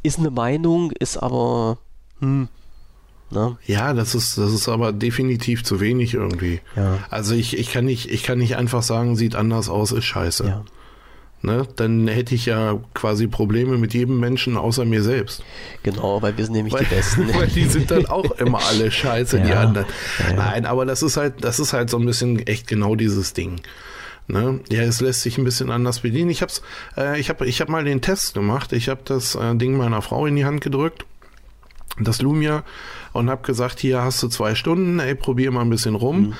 Ist 0.04 0.20
eine 0.20 0.30
Meinung, 0.30 0.92
ist 0.92 1.16
aber, 1.16 1.78
hm, 2.20 2.48
Ne? 3.30 3.56
Ja, 3.66 3.92
das 3.94 4.14
ist, 4.14 4.38
das 4.38 4.52
ist 4.52 4.68
aber 4.68 4.92
definitiv 4.92 5.64
zu 5.64 5.80
wenig 5.80 6.14
irgendwie. 6.14 6.60
Ja. 6.76 6.98
Also 7.10 7.34
ich, 7.34 7.58
ich, 7.58 7.72
kann 7.72 7.84
nicht, 7.84 8.10
ich 8.10 8.22
kann 8.22 8.38
nicht 8.38 8.56
einfach 8.56 8.82
sagen, 8.82 9.16
sieht 9.16 9.34
anders 9.34 9.68
aus, 9.68 9.92
ist 9.92 10.04
scheiße. 10.04 10.46
Ja. 10.46 10.64
Ne? 11.44 11.68
Dann 11.76 12.08
hätte 12.08 12.34
ich 12.34 12.46
ja 12.46 12.80
quasi 12.94 13.26
Probleme 13.26 13.76
mit 13.76 13.92
jedem 13.92 14.18
Menschen 14.18 14.56
außer 14.56 14.86
mir 14.86 15.02
selbst. 15.02 15.42
Genau, 15.82 16.22
weil 16.22 16.38
wir 16.38 16.44
sind 16.46 16.54
nämlich 16.54 16.72
weil, 16.72 16.84
die 16.84 16.94
Besten. 16.94 17.28
weil 17.34 17.48
die 17.48 17.66
sind 17.66 17.90
dann 17.90 18.06
auch 18.06 18.30
immer 18.38 18.60
alle 18.64 18.90
scheiße, 18.90 19.38
ja. 19.38 19.44
die 19.44 19.52
anderen. 19.52 19.86
Nein, 20.36 20.64
aber 20.64 20.86
das 20.86 21.02
ist 21.02 21.18
halt, 21.18 21.44
das 21.44 21.60
ist 21.60 21.74
halt 21.74 21.90
so 21.90 21.98
ein 21.98 22.06
bisschen 22.06 22.46
echt 22.46 22.66
genau 22.66 22.94
dieses 22.94 23.34
Ding. 23.34 23.60
Ne? 24.26 24.60
Ja, 24.70 24.82
es 24.82 25.02
lässt 25.02 25.20
sich 25.20 25.36
ein 25.36 25.44
bisschen 25.44 25.70
anders 25.70 26.00
bedienen. 26.00 26.30
Ich 26.30 26.40
hab's, 26.40 26.62
äh, 26.96 27.20
ich 27.20 27.28
habe, 27.28 27.46
ich 27.46 27.60
habe 27.60 27.70
mal 27.70 27.84
den 27.84 28.00
Test 28.00 28.32
gemacht. 28.32 28.72
Ich 28.72 28.88
habe 28.88 29.02
das 29.04 29.34
äh, 29.34 29.54
Ding 29.54 29.76
meiner 29.76 30.00
Frau 30.00 30.24
in 30.24 30.36
die 30.36 30.46
Hand 30.46 30.62
gedrückt, 30.62 31.04
das 32.00 32.22
Lumia, 32.22 32.64
und 33.14 33.30
habe 33.30 33.42
gesagt, 33.42 33.80
hier 33.80 34.02
hast 34.02 34.22
du 34.22 34.28
zwei 34.28 34.54
Stunden, 34.54 34.98
ey, 34.98 35.14
probier 35.14 35.50
mal 35.52 35.62
ein 35.62 35.70
bisschen 35.70 35.94
rum. 35.94 36.20
Mhm. 36.20 36.34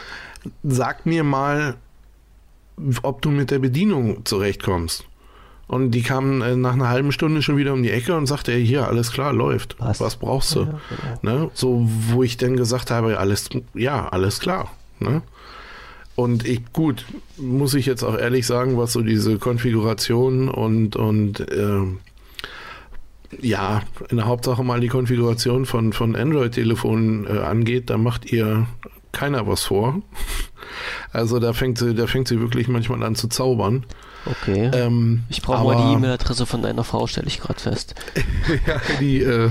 Sag 0.65 1.07
mir 1.07 1.25
mal, 1.25 1.77
ob 3.03 3.23
du 3.23 3.31
mit 3.31 3.51
der 3.51 3.61
Bedienung 3.61 4.27
zurechtkommst. 4.27 5.05
Und 5.67 5.93
die 5.93 6.03
kamen 6.03 6.43
äh, 6.43 6.57
nach 6.57 6.75
einer 6.75 6.89
halben 6.89 7.13
Stunde 7.13 7.41
schon 7.41 7.57
wieder 7.57 7.73
um 7.73 7.83
die 7.83 7.91
Ecke 7.91 8.17
und 8.17 8.27
sagte, 8.27 8.53
ey, 8.53 8.67
hier, 8.67 8.87
alles 8.87 9.13
klar, 9.13 9.33
läuft. 9.33 9.77
Was, 9.79 10.01
Was 10.01 10.17
brauchst 10.17 10.55
du? 10.57 10.61
Ja, 10.65 10.81
genau. 11.23 11.45
ne? 11.45 11.51
So, 11.55 11.89
wo 12.11 12.23
ich 12.23 12.37
dann 12.37 12.57
gesagt 12.57 12.91
habe, 12.91 13.19
alles, 13.19 13.49
ja, 13.73 14.09
alles 14.09 14.41
klar. 14.41 14.71
Ne? 14.99 15.23
Und 16.17 16.47
ich, 16.47 16.61
gut, 16.73 17.07
muss 17.39 17.75
ich 17.75 17.87
jetzt 17.87 18.03
auch 18.03 18.19
ehrlich 18.19 18.47
sagen, 18.47 18.77
was 18.77 18.93
so 18.93 19.01
diese 19.01 19.39
Konfiguration 19.39 20.49
und, 20.49 20.97
und 20.97 21.41
äh, 21.41 21.83
ja, 23.41 23.83
in 24.09 24.17
der 24.17 24.27
Hauptsache 24.27 24.63
mal 24.63 24.81
die 24.81 24.89
Konfiguration 24.89 25.67
von, 25.67 25.93
von 25.93 26.17
Android-Telefonen 26.17 27.27
äh, 27.27 27.41
angeht, 27.41 27.91
da 27.91 27.99
macht 27.99 28.31
ihr 28.33 28.67
keiner 29.13 29.47
was 29.47 29.65
vor. 29.65 30.03
Also 31.13 31.39
da 31.39 31.53
fängt 31.53 31.79
sie, 31.79 31.95
da 31.95 32.09
fängt 32.09 32.27
sie 32.27 32.41
wirklich 32.41 32.67
manchmal 32.67 33.03
an 33.05 33.15
zu 33.15 33.29
zaubern. 33.29 33.85
Okay. 34.27 34.71
Ähm, 34.73 35.23
ich 35.29 35.43
brauche 35.43 35.65
mal 35.65 35.77
die 35.77 35.95
E-Mail-Adresse 35.95 36.47
von 36.47 36.63
deiner 36.63 36.83
Frau, 36.83 37.07
stelle 37.07 37.29
ich 37.29 37.41
gerade 37.41 37.61
fest. 37.61 37.95
ja, 38.67 38.81
die, 38.99 39.21
äh, 39.21 39.51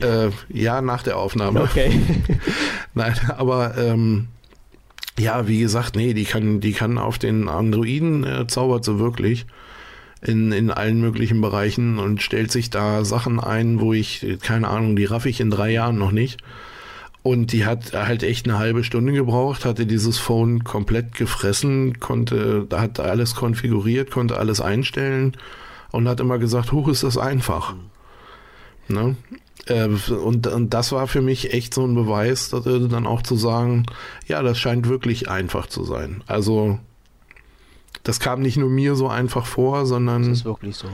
äh, 0.00 0.30
ja, 0.48 0.80
nach 0.80 1.02
der 1.02 1.18
Aufnahme. 1.18 1.62
Okay. 1.62 2.00
Nein, 2.94 3.14
aber 3.36 3.76
ähm, 3.76 4.28
ja, 5.18 5.46
wie 5.48 5.58
gesagt, 5.58 5.96
nee, 5.96 6.14
die 6.14 6.24
kann, 6.24 6.60
die 6.60 6.72
kann 6.72 6.96
auf 6.96 7.18
den 7.18 7.48
Androiden 7.48 8.24
äh, 8.24 8.46
zaubert 8.46 8.84
sie 8.84 8.98
wirklich 8.98 9.46
in, 10.22 10.52
in 10.52 10.70
allen 10.70 11.00
möglichen 11.00 11.40
Bereichen 11.40 11.98
und 11.98 12.22
stellt 12.22 12.52
sich 12.52 12.70
da 12.70 13.04
Sachen 13.04 13.40
ein, 13.40 13.80
wo 13.80 13.92
ich, 13.92 14.38
keine 14.40 14.68
Ahnung, 14.68 14.96
die 14.96 15.04
raff 15.04 15.26
ich 15.26 15.40
in 15.40 15.50
drei 15.50 15.70
Jahren 15.70 15.98
noch 15.98 16.12
nicht. 16.12 16.40
Und 17.24 17.52
die 17.52 17.66
hat 17.66 17.92
halt 17.92 18.24
echt 18.24 18.46
eine 18.46 18.58
halbe 18.58 18.82
Stunde 18.82 19.12
gebraucht, 19.12 19.64
hatte 19.64 19.86
dieses 19.86 20.18
Phone 20.18 20.64
komplett 20.64 21.14
gefressen, 21.14 22.00
konnte, 22.00 22.66
hat 22.72 22.98
alles 22.98 23.36
konfiguriert, 23.36 24.10
konnte 24.10 24.38
alles 24.38 24.60
einstellen 24.60 25.36
und 25.92 26.08
hat 26.08 26.18
immer 26.18 26.38
gesagt, 26.38 26.72
hoch 26.72 26.88
ist 26.88 27.04
das 27.04 27.18
einfach. 27.18 27.74
Ne? 28.88 29.16
Äh, 29.66 29.88
und, 30.12 30.48
und 30.48 30.74
das 30.74 30.90
war 30.90 31.06
für 31.06 31.22
mich 31.22 31.52
echt 31.52 31.74
so 31.74 31.84
ein 31.84 31.94
Beweis, 31.94 32.50
dann 32.50 33.06
auch 33.06 33.22
zu 33.22 33.36
sagen, 33.36 33.86
ja, 34.26 34.42
das 34.42 34.58
scheint 34.58 34.88
wirklich 34.88 35.28
einfach 35.28 35.66
zu 35.66 35.84
sein. 35.84 36.24
Also 36.26 36.80
das 38.02 38.20
kam 38.20 38.42
nicht 38.42 38.56
nur 38.56 38.68
mir 38.68 38.94
so 38.94 39.08
einfach 39.08 39.46
vor, 39.46 39.86
sondern. 39.86 40.22
Das 40.22 40.38
ist 40.38 40.44
wirklich 40.44 40.76
so. 40.76 40.88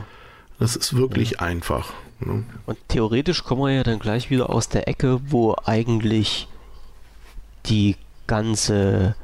Das 0.59 0.77
ist 0.77 0.97
wirklich 0.97 1.33
ja. 1.33 1.39
einfach. 1.41 1.93
Ne? 2.21 2.45
Und 2.67 2.79
theoretisch 2.89 3.45
kommen 3.45 3.63
wir 3.63 3.73
ja 3.73 3.83
dann 3.83 3.99
gleich 3.99 4.31
wieder 4.31 4.51
aus 4.51 4.69
der 4.69 4.89
Ecke, 4.89 5.21
wo 5.29 5.57
eigentlich 5.65 6.49
die 7.67 7.97
ganze 8.27 9.15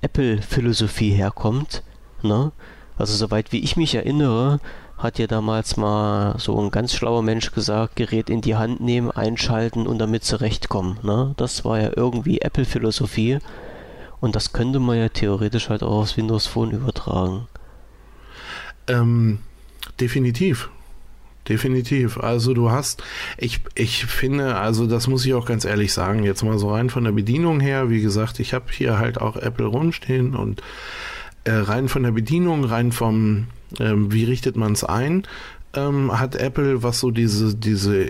Apple-Philosophie 0.00 1.10
herkommt. 1.10 1.82
Ne? 2.22 2.52
Also 2.96 3.14
soweit 3.14 3.52
wie 3.52 3.60
ich 3.60 3.76
mich 3.76 3.94
erinnere, 3.94 4.60
hat 4.98 5.18
ja 5.18 5.26
damals 5.26 5.76
mal 5.76 6.38
so 6.38 6.60
ein 6.60 6.70
ganz 6.70 6.92
schlauer 6.92 7.22
Mensch 7.22 7.52
gesagt, 7.52 7.96
Gerät 7.96 8.28
in 8.28 8.40
die 8.40 8.56
Hand 8.56 8.80
nehmen, 8.80 9.10
einschalten 9.10 9.86
und 9.86 9.98
damit 9.98 10.24
zurechtkommen. 10.24 10.98
Ne? 11.02 11.34
Das 11.36 11.64
war 11.64 11.80
ja 11.80 11.90
irgendwie 11.94 12.40
Apple-Philosophie 12.40 13.38
und 14.20 14.36
das 14.36 14.52
könnte 14.52 14.78
man 14.80 14.98
ja 14.98 15.08
theoretisch 15.08 15.68
halt 15.68 15.82
auch 15.82 16.02
aufs 16.02 16.16
Windows 16.16 16.46
Phone 16.46 16.72
übertragen. 16.72 17.48
Ähm, 18.86 19.38
definitiv. 20.00 20.68
Definitiv. 21.48 22.18
Also 22.18 22.54
du 22.54 22.70
hast, 22.70 23.02
ich, 23.38 23.60
ich 23.74 24.04
finde, 24.04 24.56
also 24.56 24.86
das 24.86 25.08
muss 25.08 25.24
ich 25.24 25.34
auch 25.34 25.46
ganz 25.46 25.64
ehrlich 25.64 25.92
sagen, 25.92 26.22
jetzt 26.22 26.44
mal 26.44 26.58
so 26.58 26.70
rein 26.70 26.90
von 26.90 27.04
der 27.04 27.12
Bedienung 27.12 27.60
her, 27.60 27.88
wie 27.90 28.02
gesagt, 28.02 28.38
ich 28.40 28.52
habe 28.52 28.66
hier 28.70 28.98
halt 28.98 29.20
auch 29.20 29.36
Apple 29.36 29.66
rumstehen 29.66 30.36
und 30.36 30.62
äh, 31.44 31.52
rein 31.52 31.88
von 31.88 32.02
der 32.02 32.12
Bedienung, 32.12 32.64
rein 32.64 32.92
vom, 32.92 33.46
ähm, 33.80 34.12
wie 34.12 34.24
richtet 34.24 34.56
man 34.56 34.72
es 34.72 34.84
ein, 34.84 35.24
ähm, 35.74 36.18
hat 36.18 36.36
Apple, 36.36 36.82
was 36.82 37.00
so 37.00 37.10
diese, 37.10 37.54
diese 37.54 38.08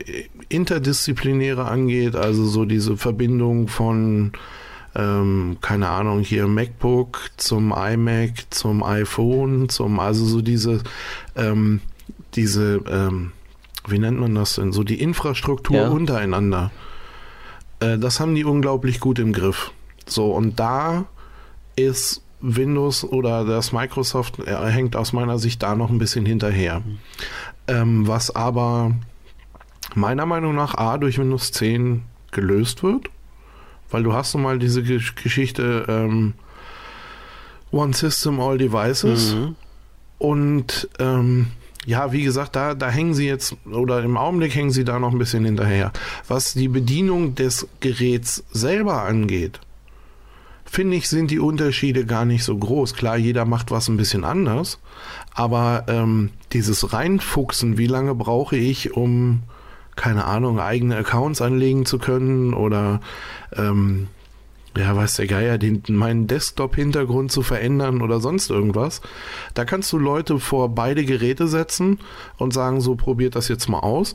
interdisziplinäre 0.49 1.67
angeht, 1.67 2.17
also 2.17 2.45
so 2.45 2.65
diese 2.65 2.97
Verbindung 2.97 3.69
von, 3.69 4.33
ähm, 4.95 5.59
keine 5.61 5.89
Ahnung, 5.89 6.21
hier 6.21 6.47
MacBook 6.47 7.31
zum 7.37 7.73
iMac, 7.73 8.47
zum 8.51 8.83
iPhone, 8.83 9.69
zum, 9.69 10.01
also 10.01 10.25
so 10.25 10.43
diese, 10.43 10.83
ähm, 11.37 11.81
diese, 12.35 12.81
ähm, 12.89 13.33
wie 13.87 13.99
nennt 13.99 14.19
man 14.19 14.35
das 14.35 14.57
denn, 14.57 14.73
so 14.73 14.83
die 14.83 15.01
Infrastruktur 15.01 15.77
ja. 15.77 15.89
untereinander. 15.89 16.71
Äh, 17.81 17.99
das 17.99 18.21
haben 18.21 18.35
die 18.35 18.45
unglaublich 18.45 19.01
gut 19.01 19.19
im 19.19 19.33
Griff. 19.33 19.73
So, 20.07 20.33
und 20.33 20.59
da 20.59 21.07
ist 21.77 22.23
Windows 22.41 23.05
oder 23.05 23.45
das 23.45 23.73
Microsoft 23.73 24.39
äh, 24.41 24.55
hängt 24.71 24.97
aus 24.97 25.13
meiner 25.13 25.39
Sicht 25.39 25.63
da 25.63 25.75
noch 25.75 25.91
ein 25.91 25.99
bisschen 25.99 26.27
hinterher. 26.27 26.81
Mhm. 26.81 26.99
Ähm, 27.69 28.09
was 28.09 28.35
aber 28.35 28.93
meiner 29.95 30.27
Meinung 30.27 30.55
nach 30.55 30.75
A 30.75 30.99
durch 30.99 31.19
Windows 31.19 31.53
10 31.53 32.03
gelöst 32.33 32.83
wird, 32.83 33.09
weil 33.91 34.03
du 34.03 34.13
hast 34.13 34.35
nun 34.35 34.43
mal 34.43 34.59
diese 34.59 34.83
Geschichte 34.83 35.85
ähm, 35.89 36.35
One 37.71 37.95
System, 37.95 38.41
All 38.41 38.59
Devices 38.59 39.35
mhm. 39.35 39.57
und 40.19 40.89
ähm, 40.99 41.47
ja, 41.87 42.13
wie 42.13 42.23
gesagt, 42.23 42.57
da, 42.57 42.75
da 42.75 42.91
hängen 42.91 43.15
sie 43.15 43.27
jetzt, 43.27 43.57
oder 43.71 44.03
im 44.03 44.17
Augenblick 44.17 44.55
hängen 44.55 44.71
sie 44.71 44.85
da 44.85 44.99
noch 44.99 45.13
ein 45.13 45.19
bisschen 45.19 45.45
hinterher. 45.45 45.93
Was 46.29 46.53
die 46.53 46.69
Bedienung 46.69 47.35
des 47.35 47.67
Geräts 47.81 48.45
selber 48.51 49.03
angeht, 49.03 49.61
finde 50.65 50.97
ich, 50.97 51.09
sind 51.09 51.31
die 51.31 51.39
Unterschiede 51.39 52.05
gar 52.05 52.25
nicht 52.25 52.45
so 52.45 52.57
groß. 52.57 52.95
Klar, 52.95 53.17
jeder 53.17 53.45
macht 53.45 53.71
was 53.71 53.89
ein 53.89 53.97
bisschen 53.97 54.25
anders, 54.25 54.79
aber 55.35 55.85
ähm, 55.89 56.31
dieses 56.53 56.93
Reinfuchsen, 56.93 57.79
wie 57.79 57.87
lange 57.87 58.15
brauche 58.15 58.57
ich, 58.57 58.95
um, 58.95 59.43
keine 59.97 60.25
Ahnung, 60.25 60.61
eigene 60.61 60.97
Accounts 60.97 61.43
anlegen 61.43 61.87
zu 61.87 61.99
können 61.99 62.55
oder 62.55 63.01
ähm, 63.55 64.09
ja, 64.77 64.95
weiß 64.95 65.17
der 65.17 65.27
Geier, 65.27 65.59
den, 65.59 65.83
meinen 65.89 66.27
Desktop-Hintergrund 66.27 67.33
zu 67.33 67.43
verändern 67.43 68.03
oder 68.03 68.21
sonst 68.21 68.51
irgendwas. 68.51 69.01
Da 69.55 69.65
kannst 69.65 69.93
du 69.93 69.99
Leute 69.99 70.39
vor 70.39 70.75
beide 70.75 71.05
Geräte 71.05 71.49
setzen 71.49 71.99
und 72.39 72.53
sagen, 72.53 72.81
so 72.81 72.95
probiert 72.95 73.35
das 73.35 73.49
jetzt 73.49 73.69
mal 73.69 73.81
aus. 73.81 74.15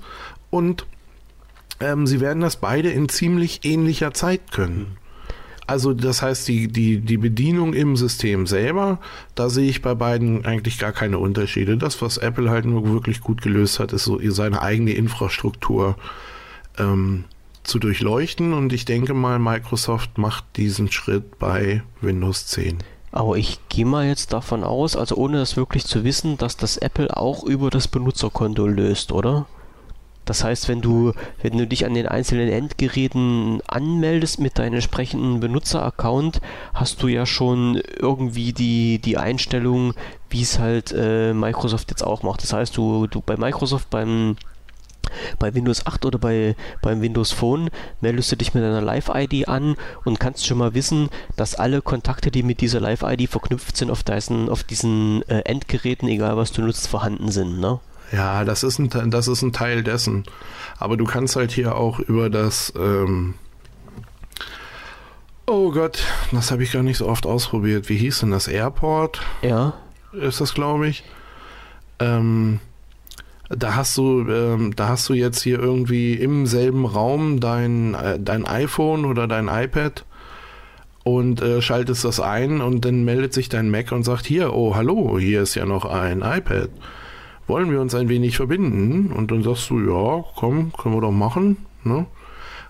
Und 0.49 0.85
ähm, 1.81 2.07
sie 2.07 2.21
werden 2.21 2.41
das 2.41 2.57
beide 2.57 2.89
in 2.89 3.09
ziemlich 3.09 3.65
ähnlicher 3.65 4.13
Zeit 4.13 4.51
können. 4.51 4.97
Also 5.67 5.93
das 5.93 6.21
heißt, 6.21 6.47
die, 6.47 6.67
die, 6.67 6.99
die 6.99 7.17
Bedienung 7.17 7.73
im 7.73 7.95
System 7.95 8.45
selber, 8.45 8.99
da 9.33 9.49
sehe 9.49 9.69
ich 9.69 9.81
bei 9.81 9.95
beiden 9.95 10.45
eigentlich 10.45 10.77
gar 10.77 10.91
keine 10.91 11.17
Unterschiede. 11.17 11.77
Das, 11.77 12.01
was 12.01 12.17
Apple 12.17 12.49
halt 12.49 12.65
nur 12.65 12.87
wirklich 12.91 13.21
gut 13.21 13.41
gelöst 13.41 13.79
hat, 13.79 13.91
ist 13.91 14.03
so 14.03 14.19
seine 14.29 14.61
eigene 14.61 14.91
Infrastruktur 14.91 15.95
ähm, 16.77 17.23
zu 17.63 17.79
durchleuchten. 17.79 18.53
Und 18.53 18.73
ich 18.73 18.85
denke 18.85 19.13
mal, 19.15 19.39
Microsoft 19.39 20.17
macht 20.17 20.45
diesen 20.55 20.91
Schritt 20.91 21.39
bei 21.39 21.81
Windows 21.99 22.45
10. 22.47 22.77
Aber 23.11 23.37
ich 23.37 23.59
gehe 23.69 23.85
mal 23.85 24.05
jetzt 24.05 24.33
davon 24.33 24.63
aus, 24.63 24.95
also 24.95 25.15
ohne 25.15 25.37
das 25.37 25.55
wirklich 25.55 25.85
zu 25.85 26.03
wissen, 26.03 26.37
dass 26.37 26.57
das 26.57 26.77
Apple 26.77 27.15
auch 27.15 27.43
über 27.43 27.69
das 27.69 27.87
Benutzerkonto 27.87 28.67
löst, 28.67 29.13
oder? 29.13 29.45
Das 30.25 30.43
heißt, 30.43 30.67
wenn 30.67 30.81
du, 30.81 31.13
wenn 31.41 31.57
du 31.57 31.67
dich 31.67 31.85
an 31.85 31.93
den 31.93 32.07
einzelnen 32.07 32.49
Endgeräten 32.49 33.61
anmeldest 33.67 34.39
mit 34.39 34.57
deinem 34.57 34.75
entsprechenden 34.75 35.39
Benutzeraccount, 35.39 36.41
hast 36.73 37.01
du 37.03 37.07
ja 37.07 37.25
schon 37.25 37.81
irgendwie 37.99 38.51
die, 38.51 38.99
die 38.99 39.17
Einstellung, 39.17 39.93
wie 40.29 40.41
es 40.41 40.59
halt 40.59 40.91
äh, 40.91 41.33
Microsoft 41.33 41.91
jetzt 41.91 42.03
auch 42.03 42.23
macht. 42.23 42.41
Das 42.43 42.53
heißt, 42.53 42.75
du, 42.75 43.07
du 43.07 43.21
bei 43.21 43.37
Microsoft 43.37 43.89
beim 43.89 44.35
bei 45.39 45.53
Windows 45.53 45.85
8 45.85 46.05
oder 46.05 46.17
bei, 46.17 46.55
beim 46.81 47.01
Windows 47.01 47.31
Phone 47.31 47.69
meldest 48.01 48.31
du 48.31 48.35
dich 48.35 48.53
mit 48.53 48.63
deiner 48.63 48.81
Live-ID 48.81 49.47
an 49.47 49.75
und 50.03 50.19
kannst 50.19 50.45
schon 50.45 50.57
mal 50.57 50.73
wissen, 50.73 51.09
dass 51.35 51.55
alle 51.55 51.81
Kontakte, 51.81 52.31
die 52.31 52.43
mit 52.43 52.61
dieser 52.61 52.79
Live-ID 52.79 53.29
verknüpft 53.29 53.77
sind, 53.77 53.91
auf, 53.91 54.03
diesen, 54.03 54.49
auf 54.49 54.63
diesen 54.63 55.21
äh, 55.29 55.41
Endgeräten, 55.41 56.07
egal 56.09 56.37
was 56.37 56.51
du 56.51 56.61
nutzt, 56.61 56.87
vorhanden 56.87 57.31
sind. 57.31 57.59
Ne? 57.59 57.79
Ja, 58.11 58.43
das 58.43 58.63
ist 58.63 58.79
ein, 58.79 59.11
das 59.11 59.27
ist 59.27 59.41
ein 59.41 59.53
Teil 59.53 59.83
dessen. 59.83 60.23
Aber 60.77 60.97
du 60.97 61.05
kannst 61.05 61.35
halt 61.35 61.51
hier 61.51 61.75
auch 61.75 61.99
über 61.99 62.29
das, 62.29 62.73
ähm 62.77 63.35
oh 65.45 65.71
Gott, 65.71 66.03
das 66.31 66.51
habe 66.51 66.63
ich 66.63 66.71
gar 66.71 66.83
nicht 66.83 66.97
so 66.97 67.07
oft 67.07 67.25
ausprobiert. 67.25 67.89
Wie 67.89 67.97
hieß 67.97 68.21
denn 68.21 68.31
das? 68.31 68.47
Airport? 68.47 69.21
Ja. 69.41 69.73
Ist 70.13 70.41
das, 70.41 70.53
glaube 70.53 70.87
ich. 70.87 71.03
Ähm, 71.99 72.59
da 73.49 73.75
hast 73.75 73.95
du, 73.97 74.27
ähm, 74.27 74.75
da 74.75 74.89
hast 74.89 75.07
du 75.09 75.13
jetzt 75.13 75.41
hier 75.41 75.59
irgendwie 75.59 76.13
im 76.13 76.45
selben 76.45 76.85
Raum 76.85 77.39
dein, 77.39 77.93
äh, 77.93 78.19
dein 78.19 78.45
iPhone 78.45 79.05
oder 79.05 79.27
dein 79.27 79.47
iPad 79.47 80.05
und 81.03 81.41
äh, 81.41 81.61
schaltest 81.61 82.03
das 82.03 82.19
ein 82.19 82.61
und 82.61 82.85
dann 82.85 83.05
meldet 83.05 83.33
sich 83.33 83.47
dein 83.47 83.69
Mac 83.69 83.91
und 83.91 84.03
sagt 84.03 84.25
hier, 84.25 84.53
oh 84.53 84.75
hallo, 84.75 85.19
hier 85.19 85.41
ist 85.41 85.55
ja 85.55 85.65
noch 85.65 85.85
ein 85.85 86.21
iPad 86.21 86.69
wollen 87.47 87.71
wir 87.71 87.81
uns 87.81 87.95
ein 87.95 88.09
wenig 88.09 88.37
verbinden? 88.37 89.11
Und 89.11 89.31
dann 89.31 89.43
sagst 89.43 89.69
du, 89.69 89.79
ja, 89.79 90.23
komm, 90.35 90.73
können 90.73 90.95
wir 90.95 91.01
doch 91.01 91.11
machen. 91.11 91.57
Ne? 91.83 92.05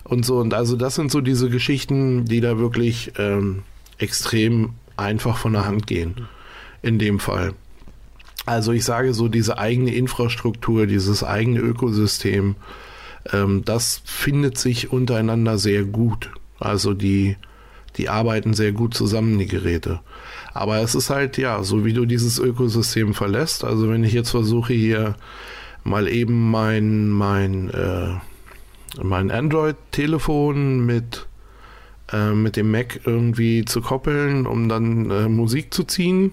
Und 0.04 0.24
so, 0.24 0.38
und 0.38 0.54
also 0.54 0.76
das 0.76 0.94
sind 0.94 1.10
so 1.10 1.20
diese 1.20 1.50
Geschichten, 1.50 2.24
die 2.26 2.40
da 2.40 2.58
wirklich 2.58 3.12
ähm, 3.18 3.62
extrem 3.98 4.70
einfach 4.96 5.36
von 5.36 5.52
der 5.52 5.66
Hand 5.66 5.86
gehen. 5.86 6.28
In 6.82 6.98
dem 6.98 7.18
Fall. 7.18 7.54
Also 8.44 8.70
ich 8.70 8.84
sage 8.84 9.12
so, 9.12 9.26
diese 9.28 9.58
eigene 9.58 9.92
Infrastruktur, 9.92 10.86
dieses 10.86 11.24
eigene 11.24 11.58
Ökosystem, 11.58 12.54
ähm, 13.32 13.64
das 13.64 14.02
findet 14.04 14.56
sich 14.58 14.92
untereinander 14.92 15.58
sehr 15.58 15.84
gut. 15.84 16.30
Also 16.60 16.94
die, 16.94 17.36
die 17.96 18.08
arbeiten 18.08 18.54
sehr 18.54 18.72
gut 18.72 18.94
zusammen, 18.94 19.38
die 19.38 19.46
Geräte. 19.46 20.00
Aber 20.56 20.78
es 20.78 20.94
ist 20.94 21.10
halt, 21.10 21.38
ja, 21.38 21.62
so 21.62 21.84
wie 21.84 21.92
du 21.92 22.06
dieses 22.06 22.38
Ökosystem 22.38 23.14
verlässt. 23.14 23.64
Also 23.64 23.88
wenn 23.90 24.04
ich 24.04 24.12
jetzt 24.12 24.30
versuche 24.30 24.72
hier 24.72 25.14
mal 25.84 26.08
eben 26.08 26.50
mein, 26.50 27.08
mein, 27.08 27.70
äh, 27.70 28.14
mein 29.02 29.30
Android-Telefon 29.30 30.84
mit, 30.84 31.26
äh, 32.12 32.32
mit 32.32 32.56
dem 32.56 32.70
Mac 32.70 33.00
irgendwie 33.04 33.64
zu 33.64 33.80
koppeln, 33.80 34.46
um 34.46 34.68
dann 34.68 35.10
äh, 35.10 35.28
Musik 35.28 35.72
zu 35.72 35.84
ziehen 35.84 36.32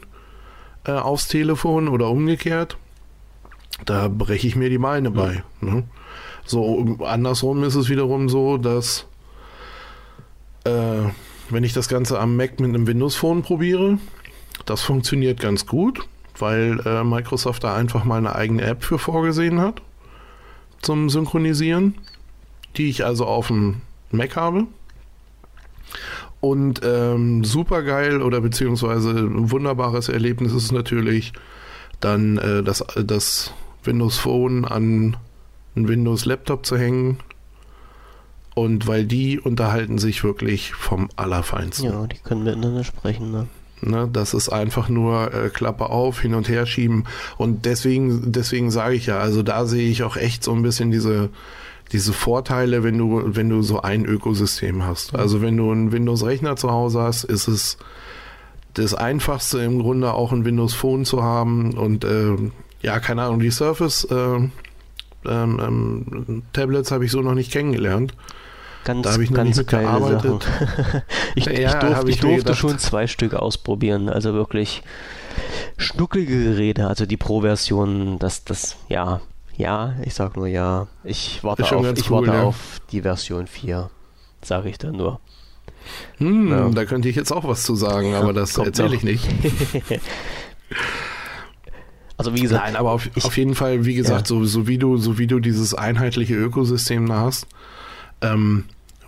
äh, 0.85 0.91
aufs 0.91 1.27
Telefon 1.27 1.87
oder 1.87 2.09
umgekehrt, 2.09 2.77
da 3.85 4.07
breche 4.07 4.47
ich 4.47 4.55
mir 4.55 4.69
die 4.69 4.77
Beine 4.77 5.09
mhm. 5.09 5.13
bei. 5.13 5.43
Ne? 5.61 5.83
So, 6.45 6.97
andersrum 7.05 7.63
ist 7.63 7.75
es 7.75 7.89
wiederum 7.89 8.29
so, 8.29 8.57
dass 8.57 9.05
äh, 10.65 11.09
wenn 11.49 11.63
ich 11.63 11.73
das 11.73 11.87
Ganze 11.87 12.19
am 12.19 12.35
Mac 12.35 12.59
mit 12.59 12.69
einem 12.69 12.87
Windows 12.87 13.15
Phone 13.15 13.43
probiere, 13.43 13.97
das 14.65 14.81
funktioniert 14.81 15.39
ganz 15.39 15.65
gut, 15.65 16.07
weil 16.37 16.79
äh, 16.85 17.03
Microsoft 17.03 17.63
da 17.63 17.75
einfach 17.75 18.03
mal 18.03 18.17
eine 18.17 18.35
eigene 18.35 18.63
App 18.63 18.83
für 18.83 18.99
vorgesehen 18.99 19.59
hat 19.59 19.81
zum 20.81 21.09
Synchronisieren, 21.09 21.95
die 22.75 22.89
ich 22.89 23.05
also 23.05 23.25
auf 23.25 23.47
dem 23.47 23.81
Mac 24.11 24.35
habe. 24.35 24.67
Und 26.41 26.81
ähm, 26.83 27.45
super 27.45 27.83
geil 27.83 28.21
oder 28.21 28.41
beziehungsweise 28.41 29.11
ein 29.11 29.49
wunderbares 29.49 30.09
Erlebnis 30.09 30.51
ist 30.51 30.73
natürlich 30.73 31.31
dann 32.01 32.37
äh, 32.37 32.63
das, 32.63 32.83
das 33.01 33.53
Windows 33.83 34.17
Phone 34.17 34.65
an 34.65 35.15
einen 35.75 35.87
Windows 35.87 36.25
Laptop 36.25 36.65
zu 36.65 36.77
hängen 36.77 37.19
und 38.55 38.87
weil 38.87 39.05
die 39.05 39.39
unterhalten 39.39 39.97
sich 39.97 40.23
wirklich 40.23 40.73
vom 40.73 41.09
Allerfeinsten. 41.15 41.85
Ja, 41.85 42.07
die 42.07 42.17
können 42.17 42.43
miteinander 42.43 42.83
sprechen, 42.83 43.31
ne? 43.31 43.47
Ne, 43.85 44.09
das 44.11 44.33
ist 44.33 44.49
einfach 44.49 44.87
nur 44.87 45.33
äh, 45.33 45.49
Klappe 45.49 45.89
auf, 45.89 46.21
hin 46.21 46.35
und 46.35 46.47
her 46.47 46.65
schieben. 46.65 47.05
Und 47.37 47.65
deswegen, 47.65 48.31
deswegen 48.31 48.71
sage 48.71 48.95
ich 48.95 49.07
ja, 49.07 49.19
also 49.19 49.43
da 49.43 49.65
sehe 49.65 49.89
ich 49.89 50.03
auch 50.03 50.15
echt 50.15 50.43
so 50.43 50.53
ein 50.53 50.61
bisschen 50.61 50.89
diese, 50.91 51.29
diese 51.91 52.13
Vorteile, 52.13 52.83
wenn 52.83 52.97
du, 52.97 53.21
wenn 53.25 53.49
du 53.49 53.61
so 53.61 53.81
ein 53.81 54.05
Ökosystem 54.05 54.85
hast. 54.85 55.15
Also 55.15 55.41
wenn 55.41 55.57
du 55.57 55.71
einen 55.71 55.91
Windows-Rechner 55.91 56.55
zu 56.55 56.71
Hause 56.71 57.01
hast, 57.01 57.25
ist 57.25 57.47
es 57.47 57.77
das 58.73 58.93
Einfachste 58.93 59.59
im 59.59 59.79
Grunde 59.79 60.13
auch 60.13 60.31
ein 60.31 60.45
Windows 60.45 60.73
Phone 60.73 61.05
zu 61.05 61.21
haben 61.21 61.73
und 61.73 62.05
äh, 62.05 62.35
ja, 62.81 62.99
keine 62.99 63.23
Ahnung, 63.23 63.39
die 63.39 63.51
Surface 63.51 64.05
äh, 64.05 64.15
ähm, 64.15 64.49
ähm, 65.25 66.43
Tablets 66.53 66.91
habe 66.91 67.05
ich 67.05 67.11
so 67.11 67.21
noch 67.21 67.35
nicht 67.35 67.51
kennengelernt. 67.51 68.13
Ganz, 68.83 69.03
da 69.03 69.13
habe 69.13 69.23
ich 69.23 69.29
noch 69.29 69.37
ganz 69.37 69.57
nicht 69.57 69.69
gearbeitet. 69.69 70.45
ich, 71.35 71.45
ja, 71.45 71.51
ich, 71.51 71.73
durf, 71.75 72.03
ich, 72.03 72.15
ich 72.15 72.21
durfte 72.21 72.53
schon 72.55 72.79
zwei 72.79 73.07
Stück 73.07 73.33
ausprobieren, 73.33 74.09
also 74.09 74.33
wirklich 74.33 74.83
schnucklige 75.77 76.43
Geräte, 76.43 76.87
also 76.87 77.05
die 77.05 77.17
Pro-Version, 77.17 78.19
das, 78.19 78.43
das, 78.43 78.75
ja, 78.89 79.21
ja, 79.55 79.95
ich 80.03 80.13
sag 80.13 80.35
nur 80.35 80.47
ja. 80.47 80.87
Ich 81.03 81.43
warte, 81.43 81.63
auf, 81.63 81.97
ich 81.97 82.09
cool, 82.09 82.27
warte 82.27 82.37
ja. 82.37 82.43
auf 82.43 82.81
die 82.91 83.01
Version 83.01 83.47
4, 83.47 83.89
sage 84.41 84.69
ich 84.69 84.77
dann 84.77 84.95
nur. 84.95 85.19
Hm, 86.17 86.49
ja. 86.49 86.69
Da 86.69 86.85
könnte 86.85 87.09
ich 87.09 87.15
jetzt 87.15 87.31
auch 87.31 87.43
was 87.47 87.63
zu 87.63 87.75
sagen, 87.75 88.15
aber 88.15 88.33
das 88.33 88.57
erzähle 88.57 88.95
ich 88.95 89.03
nicht. 89.03 89.27
also 92.17 92.33
wie 92.33 92.41
gesagt. 92.41 92.63
Nein, 92.65 92.75
aber 92.75 92.91
auf, 92.91 93.09
ich, 93.15 93.25
auf 93.25 93.37
jeden 93.37 93.55
Fall, 93.55 93.85
wie 93.85 93.95
gesagt, 93.95 94.29
ja. 94.29 94.35
so, 94.35 94.45
so, 94.45 94.67
wie 94.67 94.77
du, 94.77 94.97
so 94.97 95.17
wie 95.17 95.27
du 95.27 95.39
dieses 95.39 95.73
einheitliche 95.73 96.35
Ökosystem 96.35 97.07
da 97.07 97.21
hast, 97.21 97.47
ähm, 98.23 98.65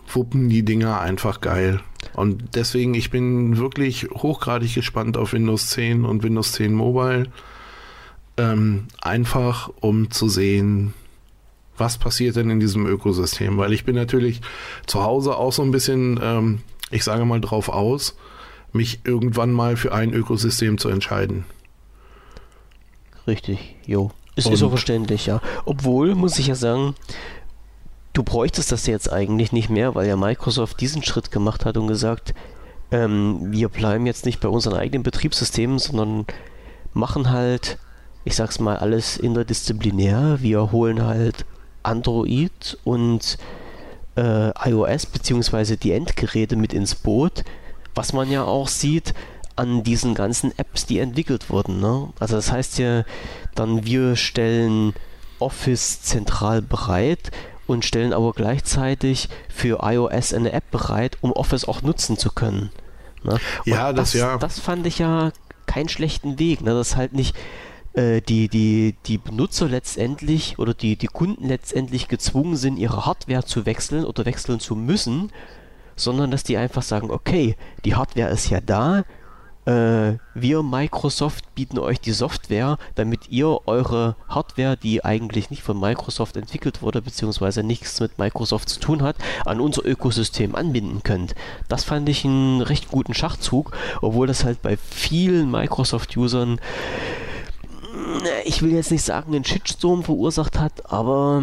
wuppen 0.07 0.49
die 0.49 0.63
Dinger 0.63 0.99
einfach 0.99 1.41
geil. 1.41 1.81
Und 2.13 2.55
deswegen, 2.55 2.93
ich 2.93 3.09
bin 3.09 3.57
wirklich 3.57 4.07
hochgradig 4.11 4.73
gespannt 4.73 5.17
auf 5.17 5.33
Windows 5.33 5.69
10 5.69 6.05
und 6.05 6.23
Windows 6.23 6.53
10 6.53 6.73
Mobile. 6.73 7.27
Ähm, 8.37 8.87
einfach 9.01 9.69
um 9.79 10.11
zu 10.11 10.27
sehen, 10.29 10.93
was 11.77 11.97
passiert 11.97 12.35
denn 12.35 12.49
in 12.49 12.59
diesem 12.59 12.85
Ökosystem? 12.85 13.57
Weil 13.57 13.73
ich 13.73 13.85
bin 13.85 13.95
natürlich 13.95 14.41
zu 14.85 15.03
Hause 15.03 15.35
auch 15.35 15.51
so 15.51 15.63
ein 15.63 15.71
bisschen, 15.71 16.19
ähm, 16.21 16.59
ich 16.91 17.03
sage 17.03 17.25
mal, 17.25 17.41
drauf 17.41 17.69
aus, 17.69 18.17
mich 18.71 19.01
irgendwann 19.05 19.51
mal 19.51 19.77
für 19.77 19.93
ein 19.93 20.13
Ökosystem 20.13 20.77
zu 20.77 20.89
entscheiden. 20.89 21.45
Richtig, 23.27 23.75
jo. 23.85 24.11
Ist, 24.35 24.49
ist 24.49 24.59
so 24.59 24.69
verständlich, 24.69 25.25
ja. 25.25 25.41
Obwohl, 25.63 26.13
muss 26.13 26.37
ich 26.39 26.47
ja 26.47 26.55
sagen, 26.55 26.93
du 28.15 28.23
bräuchtest 28.23 28.71
das 28.71 28.87
jetzt 28.87 29.11
eigentlich 29.11 29.51
nicht 29.51 29.69
mehr, 29.69 29.93
weil 29.93 30.07
ja 30.07 30.15
Microsoft 30.15 30.79
diesen 30.81 31.03
Schritt 31.03 31.31
gemacht 31.31 31.65
hat 31.65 31.77
und 31.77 31.87
gesagt, 31.87 32.33
ähm, 32.89 33.51
wir 33.51 33.69
bleiben 33.69 34.05
jetzt 34.07 34.25
nicht 34.25 34.39
bei 34.39 34.47
unseren 34.47 34.73
eigenen 34.73 35.03
Betriebssystemen, 35.03 35.79
sondern 35.79 36.25
machen 36.93 37.29
halt, 37.29 37.77
ich 38.23 38.35
sag's 38.35 38.59
mal, 38.59 38.77
alles 38.77 39.17
interdisziplinär. 39.17 40.37
Wir 40.41 40.71
holen 40.71 41.03
halt 41.03 41.45
Android 41.83 42.77
und 42.85 43.37
äh, 44.15 44.51
iOS 44.69 45.07
beziehungsweise 45.07 45.75
die 45.75 45.91
Endgeräte 45.91 46.55
mit 46.55 46.73
ins 46.73 46.95
Boot, 46.95 47.43
was 47.95 48.13
man 48.13 48.31
ja 48.31 48.45
auch 48.45 48.69
sieht 48.69 49.13
an 49.57 49.83
diesen 49.83 50.15
ganzen 50.15 50.57
Apps, 50.57 50.85
die 50.85 50.99
entwickelt 50.99 51.49
wurden. 51.49 51.81
Ne? 51.81 52.09
Also 52.19 52.37
das 52.37 52.51
heißt 52.51 52.77
ja 52.77 53.03
dann, 53.55 53.85
wir 53.85 54.15
stellen 54.15 54.93
Office 55.39 56.01
zentral 56.01 56.61
bereit 56.61 57.31
und 57.67 57.85
stellen 57.85 58.13
aber 58.13 58.33
gleichzeitig 58.33 59.29
für 59.49 59.79
iOS 59.83 60.33
eine 60.33 60.51
App 60.51 60.69
bereit, 60.71 61.17
um 61.21 61.31
Office 61.31 61.65
auch 61.65 61.81
nutzen 61.81 62.17
zu 62.17 62.31
können. 62.31 62.71
Ne? 63.23 63.39
Ja, 63.65 63.93
das, 63.93 64.11
das, 64.11 64.19
ja. 64.19 64.37
Das 64.37 64.59
fand 64.59 64.85
ich 64.85 64.99
ja 64.99 65.31
keinen 65.65 65.89
schlechten 65.89 66.39
Weg, 66.39 66.61
ne? 66.61 66.71
dass 66.71 66.95
halt 66.95 67.13
nicht 67.13 67.35
äh, 67.93 68.21
die, 68.21 68.47
die, 68.49 68.95
die 69.05 69.17
Benutzer 69.17 69.67
letztendlich 69.67 70.59
oder 70.59 70.73
die, 70.73 70.95
die 70.95 71.07
Kunden 71.07 71.47
letztendlich 71.47 72.07
gezwungen 72.07 72.55
sind, 72.55 72.77
ihre 72.77 73.05
Hardware 73.05 73.45
zu 73.45 73.65
wechseln 73.65 74.05
oder 74.05 74.25
wechseln 74.25 74.59
zu 74.59 74.75
müssen, 74.75 75.31
sondern 75.95 76.31
dass 76.31 76.43
die 76.43 76.57
einfach 76.57 76.83
sagen, 76.83 77.09
okay, 77.09 77.55
die 77.83 77.95
Hardware 77.95 78.29
ist 78.29 78.49
ja 78.49 78.59
da, 78.61 79.05
äh, 79.65 80.17
wir 80.33 80.63
Microsoft 80.63 81.55
bieten 81.55 81.79
euch 81.79 81.99
die 81.99 82.11
Software, 82.11 82.77
damit 82.95 83.29
ihr 83.29 83.67
eure 83.67 84.15
Hardware, 84.27 84.77
die 84.77 85.03
eigentlich 85.03 85.49
nicht 85.49 85.63
von 85.63 85.79
Microsoft 85.79 86.37
entwickelt 86.37 86.81
wurde, 86.81 87.01
beziehungsweise 87.01 87.63
nichts 87.63 87.99
mit 87.99 88.17
Microsoft 88.17 88.69
zu 88.69 88.79
tun 88.79 89.01
hat, 89.01 89.15
an 89.45 89.59
unser 89.59 89.85
Ökosystem 89.85 90.55
anbinden 90.55 91.03
könnt. 91.03 91.35
Das 91.67 91.83
fand 91.83 92.07
ich 92.09 92.25
einen 92.25 92.61
recht 92.61 92.89
guten 92.89 93.13
Schachzug, 93.13 93.71
obwohl 94.01 94.27
das 94.27 94.43
halt 94.43 94.61
bei 94.61 94.77
vielen 94.77 95.49
Microsoft-Usern 95.51 96.59
ich 98.43 98.61
will 98.61 98.71
jetzt 98.71 98.91
nicht 98.91 99.03
sagen, 99.03 99.33
einen 99.33 99.45
Shitstorm 99.45 100.03
verursacht 100.03 100.59
hat, 100.59 100.91
aber 100.91 101.41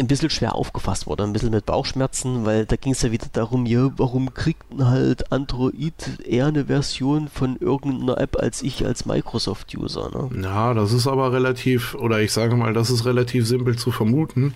ein 0.00 0.08
bisschen 0.08 0.30
schwer 0.30 0.54
aufgefasst 0.54 1.06
wurde, 1.06 1.22
ein 1.22 1.32
bisschen 1.32 1.50
mit 1.50 1.66
Bauchschmerzen, 1.66 2.44
weil 2.44 2.66
da 2.66 2.76
ging 2.76 2.92
es 2.92 3.02
ja 3.02 3.12
wieder 3.12 3.28
darum, 3.32 3.64
ja, 3.64 3.90
warum 3.96 4.34
kriegt 4.34 4.64
halt 4.78 5.30
Android 5.30 5.94
eher 6.26 6.46
eine 6.46 6.66
Version 6.66 7.28
von 7.28 7.56
irgendeiner 7.56 8.18
App 8.18 8.36
als 8.36 8.62
ich 8.62 8.84
als 8.84 9.06
Microsoft-User, 9.06 10.10
ne? 10.10 10.42
Ja, 10.42 10.74
das 10.74 10.92
ist 10.92 11.06
aber 11.06 11.32
relativ, 11.32 11.94
oder 11.94 12.20
ich 12.20 12.32
sage 12.32 12.56
mal, 12.56 12.72
das 12.72 12.90
ist 12.90 13.04
relativ 13.04 13.46
simpel 13.46 13.76
zu 13.76 13.92
vermuten, 13.92 14.54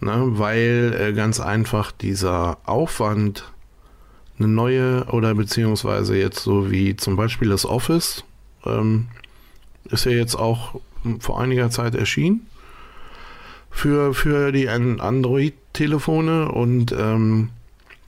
ne, 0.00 0.22
weil 0.28 0.96
äh, 0.98 1.12
ganz 1.12 1.40
einfach 1.40 1.92
dieser 1.92 2.56
Aufwand, 2.64 3.50
eine 4.38 4.48
neue 4.48 5.04
oder 5.12 5.34
beziehungsweise 5.34 6.16
jetzt 6.16 6.40
so 6.40 6.70
wie 6.70 6.96
zum 6.96 7.16
Beispiel 7.16 7.50
das 7.50 7.66
Office, 7.66 8.24
ähm, 8.64 9.08
ist 9.84 10.06
ja 10.06 10.12
jetzt 10.12 10.34
auch 10.34 10.80
vor 11.20 11.38
einiger 11.38 11.68
Zeit 11.70 11.94
erschienen 11.94 12.46
für, 13.74 14.14
für 14.14 14.52
die 14.52 14.68
Android-Telefone 14.68 16.50
und 16.50 16.92
ähm, 16.92 17.50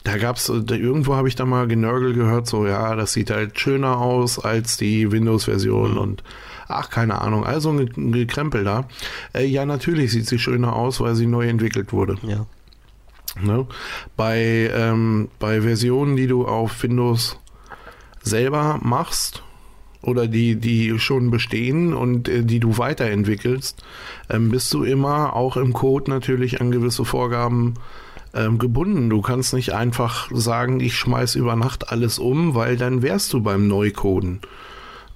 da 0.04 0.16
gab's, 0.16 0.48
irgendwo 0.48 1.16
habe 1.16 1.26
ich 1.26 1.34
da 1.34 1.44
mal 1.44 1.66
Genörgel 1.66 2.14
gehört, 2.14 2.46
so 2.46 2.66
ja, 2.66 2.94
das 2.94 3.12
sieht 3.12 3.30
halt 3.30 3.58
schöner 3.58 3.98
aus 3.98 4.38
als 4.38 4.76
die 4.76 5.10
Windows-Version 5.10 5.92
mhm. 5.92 5.98
und 5.98 6.22
ach, 6.68 6.88
keine 6.88 7.20
Ahnung, 7.20 7.44
also 7.44 7.70
ein 7.72 8.12
Gekrempel 8.12 8.62
da. 8.62 8.88
Äh, 9.34 9.46
ja, 9.46 9.66
natürlich 9.66 10.12
sieht 10.12 10.28
sie 10.28 10.38
schöner 10.38 10.76
aus, 10.76 11.00
weil 11.00 11.16
sie 11.16 11.26
neu 11.26 11.48
entwickelt 11.48 11.92
wurde. 11.92 12.16
Ja. 12.22 12.46
Ne? 13.42 13.66
Bei, 14.16 14.70
ähm, 14.72 15.28
bei 15.40 15.62
Versionen, 15.62 16.16
die 16.16 16.28
du 16.28 16.46
auf 16.46 16.80
Windows 16.84 17.38
selber 18.22 18.78
machst, 18.82 19.42
oder 20.06 20.28
die, 20.28 20.56
die 20.56 20.98
schon 20.98 21.30
bestehen 21.30 21.92
und 21.92 22.28
äh, 22.28 22.44
die 22.44 22.60
du 22.60 22.78
weiterentwickelst, 22.78 23.82
ähm, 24.30 24.50
bist 24.50 24.72
du 24.72 24.84
immer 24.84 25.34
auch 25.34 25.56
im 25.56 25.72
Code 25.72 26.10
natürlich 26.10 26.60
an 26.60 26.70
gewisse 26.70 27.04
Vorgaben 27.04 27.74
ähm, 28.32 28.58
gebunden. 28.58 29.10
Du 29.10 29.20
kannst 29.20 29.52
nicht 29.52 29.74
einfach 29.74 30.30
sagen, 30.32 30.78
ich 30.80 30.94
schmeiß 30.94 31.34
über 31.34 31.56
Nacht 31.56 31.90
alles 31.90 32.18
um, 32.18 32.54
weil 32.54 32.76
dann 32.76 33.02
wärst 33.02 33.32
du 33.32 33.42
beim 33.42 33.66
Neucoden. 33.66 34.40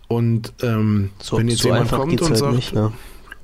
Und 0.09 0.55
ähm, 0.62 1.11
so, 1.20 1.38
wenn 1.38 1.49
jetzt 1.49 1.62
so 1.62 1.68
jemand 1.68 1.93
kommt 1.93 2.20
und 2.20 2.30
halt 2.30 2.38
sagt, 2.38 2.55
nicht, 2.55 2.74
ne? 2.74 2.93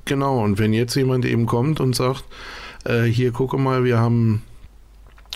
genau, 0.03 0.43
und 0.43 0.59
wenn 0.59 0.73
jetzt 0.73 0.95
jemand 0.95 1.23
eben 1.23 1.45
kommt 1.45 1.79
und 1.79 1.95
sagt, 1.95 2.25
äh, 2.83 3.03
hier 3.03 3.31
gucke 3.31 3.57
mal, 3.57 3.85
wir 3.85 3.99
haben 3.99 4.43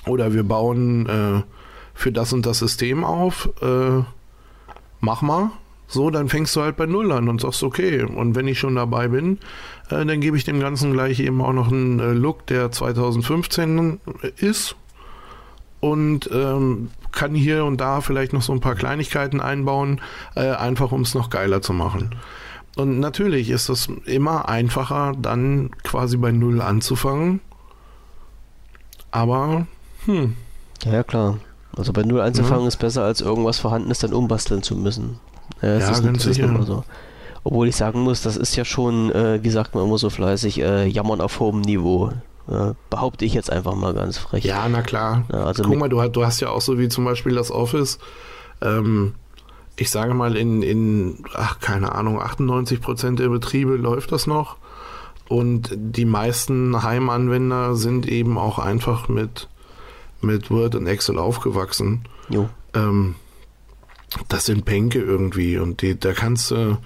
oder 0.05 0.33
wir 0.33 0.43
bauen 0.43 1.07
äh, 1.07 1.41
für 1.93 2.11
das 2.11 2.33
und 2.33 2.45
das 2.45 2.59
System 2.59 3.05
auf, 3.05 3.49
äh, 3.61 4.03
mach 4.99 5.21
mal, 5.21 5.51
so, 5.91 6.09
dann 6.09 6.29
fängst 6.29 6.55
du 6.55 6.61
halt 6.61 6.77
bei 6.77 6.85
Null 6.85 7.11
an 7.11 7.27
und 7.27 7.41
sagst, 7.41 7.63
okay, 7.63 8.03
und 8.03 8.33
wenn 8.33 8.47
ich 8.47 8.59
schon 8.59 8.75
dabei 8.75 9.09
bin, 9.09 9.39
äh, 9.89 10.05
dann 10.05 10.21
gebe 10.21 10.37
ich 10.37 10.45
dem 10.45 10.61
Ganzen 10.61 10.93
gleich 10.93 11.19
eben 11.19 11.41
auch 11.41 11.51
noch 11.51 11.69
einen 11.69 11.99
äh, 11.99 12.13
Look, 12.13 12.47
der 12.47 12.71
2015 12.71 13.99
ist 14.37 14.77
und 15.81 16.29
ähm, 16.31 16.91
kann 17.11 17.35
hier 17.35 17.65
und 17.65 17.81
da 17.81 17.99
vielleicht 17.99 18.31
noch 18.31 18.41
so 18.41 18.53
ein 18.53 18.61
paar 18.61 18.75
Kleinigkeiten 18.75 19.41
einbauen, 19.41 19.99
äh, 20.35 20.51
einfach 20.51 20.93
um 20.93 21.01
es 21.01 21.13
noch 21.13 21.29
geiler 21.29 21.61
zu 21.61 21.73
machen. 21.73 22.15
Und 22.77 23.01
natürlich 23.01 23.49
ist 23.49 23.67
es 23.67 23.89
immer 24.05 24.47
einfacher, 24.47 25.11
dann 25.19 25.71
quasi 25.83 26.15
bei 26.15 26.31
Null 26.31 26.61
anzufangen. 26.61 27.41
Aber, 29.11 29.67
hm. 30.05 30.37
Ja, 30.85 31.03
klar. 31.03 31.39
Also 31.75 31.91
bei 31.91 32.03
Null 32.03 32.21
anzufangen 32.21 32.61
ja. 32.61 32.67
ist 32.69 32.77
besser, 32.77 33.03
als 33.03 33.19
irgendwas 33.19 33.59
Vorhandenes 33.59 33.99
dann 33.99 34.13
umbasteln 34.13 34.63
zu 34.63 34.77
müssen. 34.77 35.19
Ja, 35.61 35.77
ja 35.77 35.89
ist 35.89 36.03
ganz 36.03 36.23
sicher. 36.23 36.63
So. 36.63 36.83
Obwohl 37.43 37.67
ich 37.67 37.75
sagen 37.75 38.01
muss, 38.01 38.21
das 38.21 38.37
ist 38.37 38.55
ja 38.55 38.65
schon, 38.65 39.11
äh, 39.11 39.43
wie 39.43 39.49
sagt 39.49 39.73
man 39.73 39.85
immer 39.85 39.97
so 39.97 40.09
fleißig, 40.09 40.61
äh, 40.61 40.85
Jammern 40.85 41.21
auf 41.21 41.39
hohem 41.39 41.61
Niveau. 41.61 42.11
Äh, 42.47 42.73
behaupte 42.89 43.25
ich 43.25 43.33
jetzt 43.33 43.51
einfach 43.51 43.75
mal 43.75 43.93
ganz 43.93 44.17
frech. 44.17 44.43
Ja, 44.43 44.67
na 44.67 44.81
klar. 44.81 45.23
Ja, 45.31 45.45
also 45.45 45.63
Guck 45.63 45.77
mal, 45.77 45.89
du, 45.89 46.05
du, 46.09 46.25
hast 46.25 46.39
ja 46.41 46.49
auch 46.49 46.61
so 46.61 46.77
wie 46.77 46.89
zum 46.89 47.05
Beispiel 47.05 47.35
das 47.35 47.51
Office. 47.51 47.99
Ähm, 48.61 49.13
ich 49.75 49.89
sage 49.89 50.13
mal, 50.13 50.35
in, 50.35 50.61
in, 50.61 51.23
ach, 51.33 51.59
keine 51.59 51.93
Ahnung, 51.93 52.21
98 52.21 52.81
Prozent 52.81 53.19
der 53.19 53.29
Betriebe 53.29 53.75
läuft 53.75 54.11
das 54.11 54.27
noch. 54.27 54.57
Und 55.27 55.69
die 55.75 56.05
meisten 56.05 56.83
Heimanwender 56.83 57.75
sind 57.75 58.07
eben 58.07 58.37
auch 58.37 58.59
einfach 58.59 59.07
mit, 59.07 59.47
mit 60.19 60.51
Word 60.51 60.75
und 60.75 60.87
Excel 60.87 61.17
aufgewachsen. 61.17 62.01
Jo. 62.29 62.49
Ähm, 62.73 63.15
das 64.27 64.45
sind 64.45 64.65
Bänke 64.65 64.99
irgendwie 64.99 65.57
und 65.57 65.81
die, 65.81 65.99
da 65.99 66.13
kannst 66.13 66.51
du, 66.51 66.77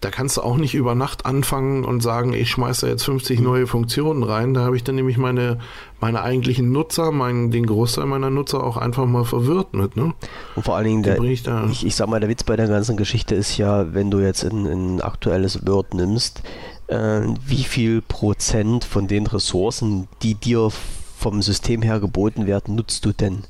da 0.00 0.10
kannst 0.10 0.36
du 0.36 0.42
auch 0.42 0.56
nicht 0.56 0.74
über 0.74 0.94
Nacht 0.94 1.26
anfangen 1.26 1.84
und 1.84 2.02
sagen, 2.02 2.32
ich 2.32 2.50
schmeiße 2.50 2.88
jetzt 2.88 3.04
50 3.04 3.40
neue 3.40 3.66
Funktionen 3.66 4.22
rein. 4.22 4.54
Da 4.54 4.62
habe 4.62 4.76
ich 4.76 4.84
dann 4.84 4.94
nämlich 4.94 5.18
meine, 5.18 5.58
meine 6.00 6.22
eigentlichen 6.22 6.72
Nutzer, 6.72 7.12
meinen, 7.12 7.50
den 7.50 7.66
Großteil 7.66 8.06
meiner 8.06 8.30
Nutzer 8.30 8.64
auch 8.64 8.78
einfach 8.78 9.04
mal 9.06 9.24
verwirrt 9.24 9.74
mit. 9.74 9.96
Ne? 9.96 10.14
Und 10.56 10.62
vor 10.62 10.76
allen 10.76 10.86
Dingen, 10.86 11.02
der, 11.02 11.20
ich, 11.20 11.42
da 11.42 11.66
ich, 11.66 11.84
ich, 11.84 11.96
sag 11.96 12.08
mal, 12.08 12.20
der 12.20 12.30
Witz 12.30 12.44
bei 12.44 12.56
der 12.56 12.68
ganzen 12.68 12.96
Geschichte 12.96 13.34
ist 13.34 13.58
ja, 13.58 13.92
wenn 13.92 14.10
du 14.10 14.20
jetzt 14.20 14.44
ein, 14.44 14.66
ein 14.66 15.00
aktuelles 15.02 15.66
Word 15.66 15.92
nimmst, 15.92 16.42
äh, 16.86 17.20
wie 17.46 17.64
viel 17.64 18.00
Prozent 18.00 18.84
von 18.84 19.06
den 19.06 19.26
Ressourcen, 19.26 20.08
die 20.22 20.34
dir 20.34 20.70
vom 21.18 21.42
System 21.42 21.82
her 21.82 22.00
geboten 22.00 22.46
werden, 22.46 22.74
nutzt 22.74 23.04
du 23.04 23.12
denn? 23.12 23.44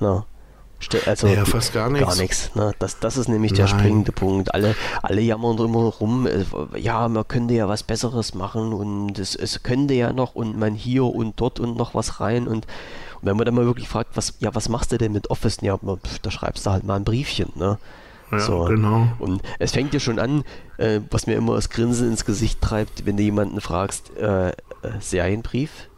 Na, 0.00 0.24
also 1.06 1.26
ja, 1.28 1.44
fast 1.44 1.72
gar 1.72 1.90
nichts. 1.90 2.08
Gar 2.08 2.16
nichts. 2.16 2.54
Ne? 2.54 2.72
Das, 2.78 2.98
das 2.98 3.16
ist 3.16 3.28
nämlich 3.28 3.52
der 3.52 3.66
Nein. 3.66 3.78
springende 3.78 4.12
Punkt. 4.12 4.54
Alle, 4.54 4.74
alle 5.02 5.20
jammern 5.20 5.58
immer 5.58 5.84
rum, 5.84 6.26
äh, 6.26 6.44
ja, 6.78 7.08
man 7.08 7.26
könnte 7.26 7.54
ja 7.54 7.68
was 7.68 7.82
Besseres 7.82 8.34
machen 8.34 8.72
und 8.72 9.18
es, 9.18 9.34
es 9.34 9.62
könnte 9.62 9.94
ja 9.94 10.12
noch 10.12 10.34
und 10.34 10.58
man 10.58 10.74
hier 10.74 11.04
und 11.04 11.40
dort 11.40 11.60
und 11.60 11.76
noch 11.76 11.94
was 11.94 12.20
rein 12.20 12.46
und, 12.46 12.66
und 12.66 13.22
wenn 13.22 13.36
man 13.36 13.46
dann 13.46 13.54
mal 13.54 13.66
wirklich 13.66 13.88
fragt, 13.88 14.16
was, 14.16 14.34
ja, 14.40 14.54
was 14.54 14.68
machst 14.68 14.92
du 14.92 14.98
denn 14.98 15.12
mit 15.12 15.30
Office? 15.30 15.58
Ja, 15.62 15.76
pf, 15.78 16.18
da 16.20 16.30
schreibst 16.30 16.66
du 16.66 16.70
halt 16.70 16.84
mal 16.84 16.96
ein 16.96 17.04
Briefchen, 17.04 17.50
ne? 17.54 17.78
Ja, 18.30 18.40
so. 18.40 18.64
genau. 18.64 19.08
Und 19.18 19.42
es 19.58 19.72
fängt 19.72 19.94
ja 19.94 20.00
schon 20.00 20.18
an, 20.18 20.44
äh, 20.78 21.00
was 21.10 21.26
mir 21.26 21.34
immer 21.34 21.54
das 21.54 21.70
Grinsen 21.70 22.08
ins 22.10 22.24
Gesicht 22.24 22.60
treibt, 22.60 23.06
wenn 23.06 23.16
du 23.16 23.22
jemanden 23.22 23.60
fragst, 23.60 24.16
äh, 24.16 24.48
äh 24.48 24.52
Serienbrief? 25.00 25.88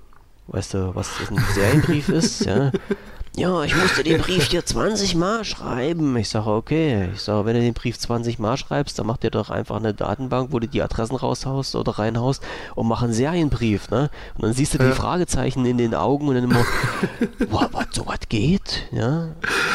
Weißt 0.48 0.74
du, 0.74 0.94
was 0.94 1.10
ein 1.30 1.42
Serienbrief 1.54 2.08
ist? 2.08 2.44
Ja. 2.44 2.70
ja, 3.36 3.62
ich 3.64 3.76
musste 3.76 4.02
den 4.02 4.20
Brief 4.20 4.48
dir 4.48 4.64
20 4.64 5.14
Mal 5.14 5.44
schreiben. 5.44 6.16
Ich 6.16 6.30
sage, 6.30 6.50
okay. 6.50 7.10
Ich 7.14 7.20
sage, 7.20 7.44
wenn 7.44 7.54
du 7.54 7.60
den 7.60 7.74
Brief 7.74 7.98
20 7.98 8.38
Mal 8.38 8.56
schreibst, 8.56 8.98
dann 8.98 9.06
mach 9.06 9.18
dir 9.18 9.30
doch 9.30 9.50
einfach 9.50 9.76
eine 9.76 9.92
Datenbank, 9.92 10.52
wo 10.52 10.58
du 10.58 10.66
die 10.66 10.82
Adressen 10.82 11.16
raushaust 11.16 11.76
oder 11.76 11.92
reinhaust 11.92 12.42
und 12.74 12.88
mach 12.88 13.02
einen 13.02 13.12
Serienbrief, 13.12 13.90
ne? 13.90 14.10
Und 14.36 14.44
dann 14.44 14.52
siehst 14.54 14.72
du 14.72 14.78
die 14.78 14.90
Fragezeichen 14.92 15.66
in 15.66 15.76
den 15.76 15.94
Augen 15.94 16.28
und 16.28 16.34
dann 16.34 16.44
immer, 16.44 16.64
wow, 17.50 17.68
was, 17.72 17.88
sowas 17.92 18.20
geht? 18.30 18.88
Ja. 18.90 19.28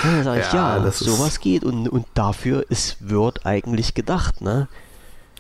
Und 0.04 0.12
dann 0.12 0.24
sage 0.24 0.42
ich, 0.42 0.54
ja, 0.54 0.84
ja 0.84 0.92
sowas 0.92 1.40
geht 1.40 1.64
und, 1.64 1.88
und 1.88 2.08
dafür 2.16 2.66
ist 2.70 2.98
Word 3.12 3.46
eigentlich 3.46 3.94
gedacht, 3.94 4.42
ne? 4.42 4.68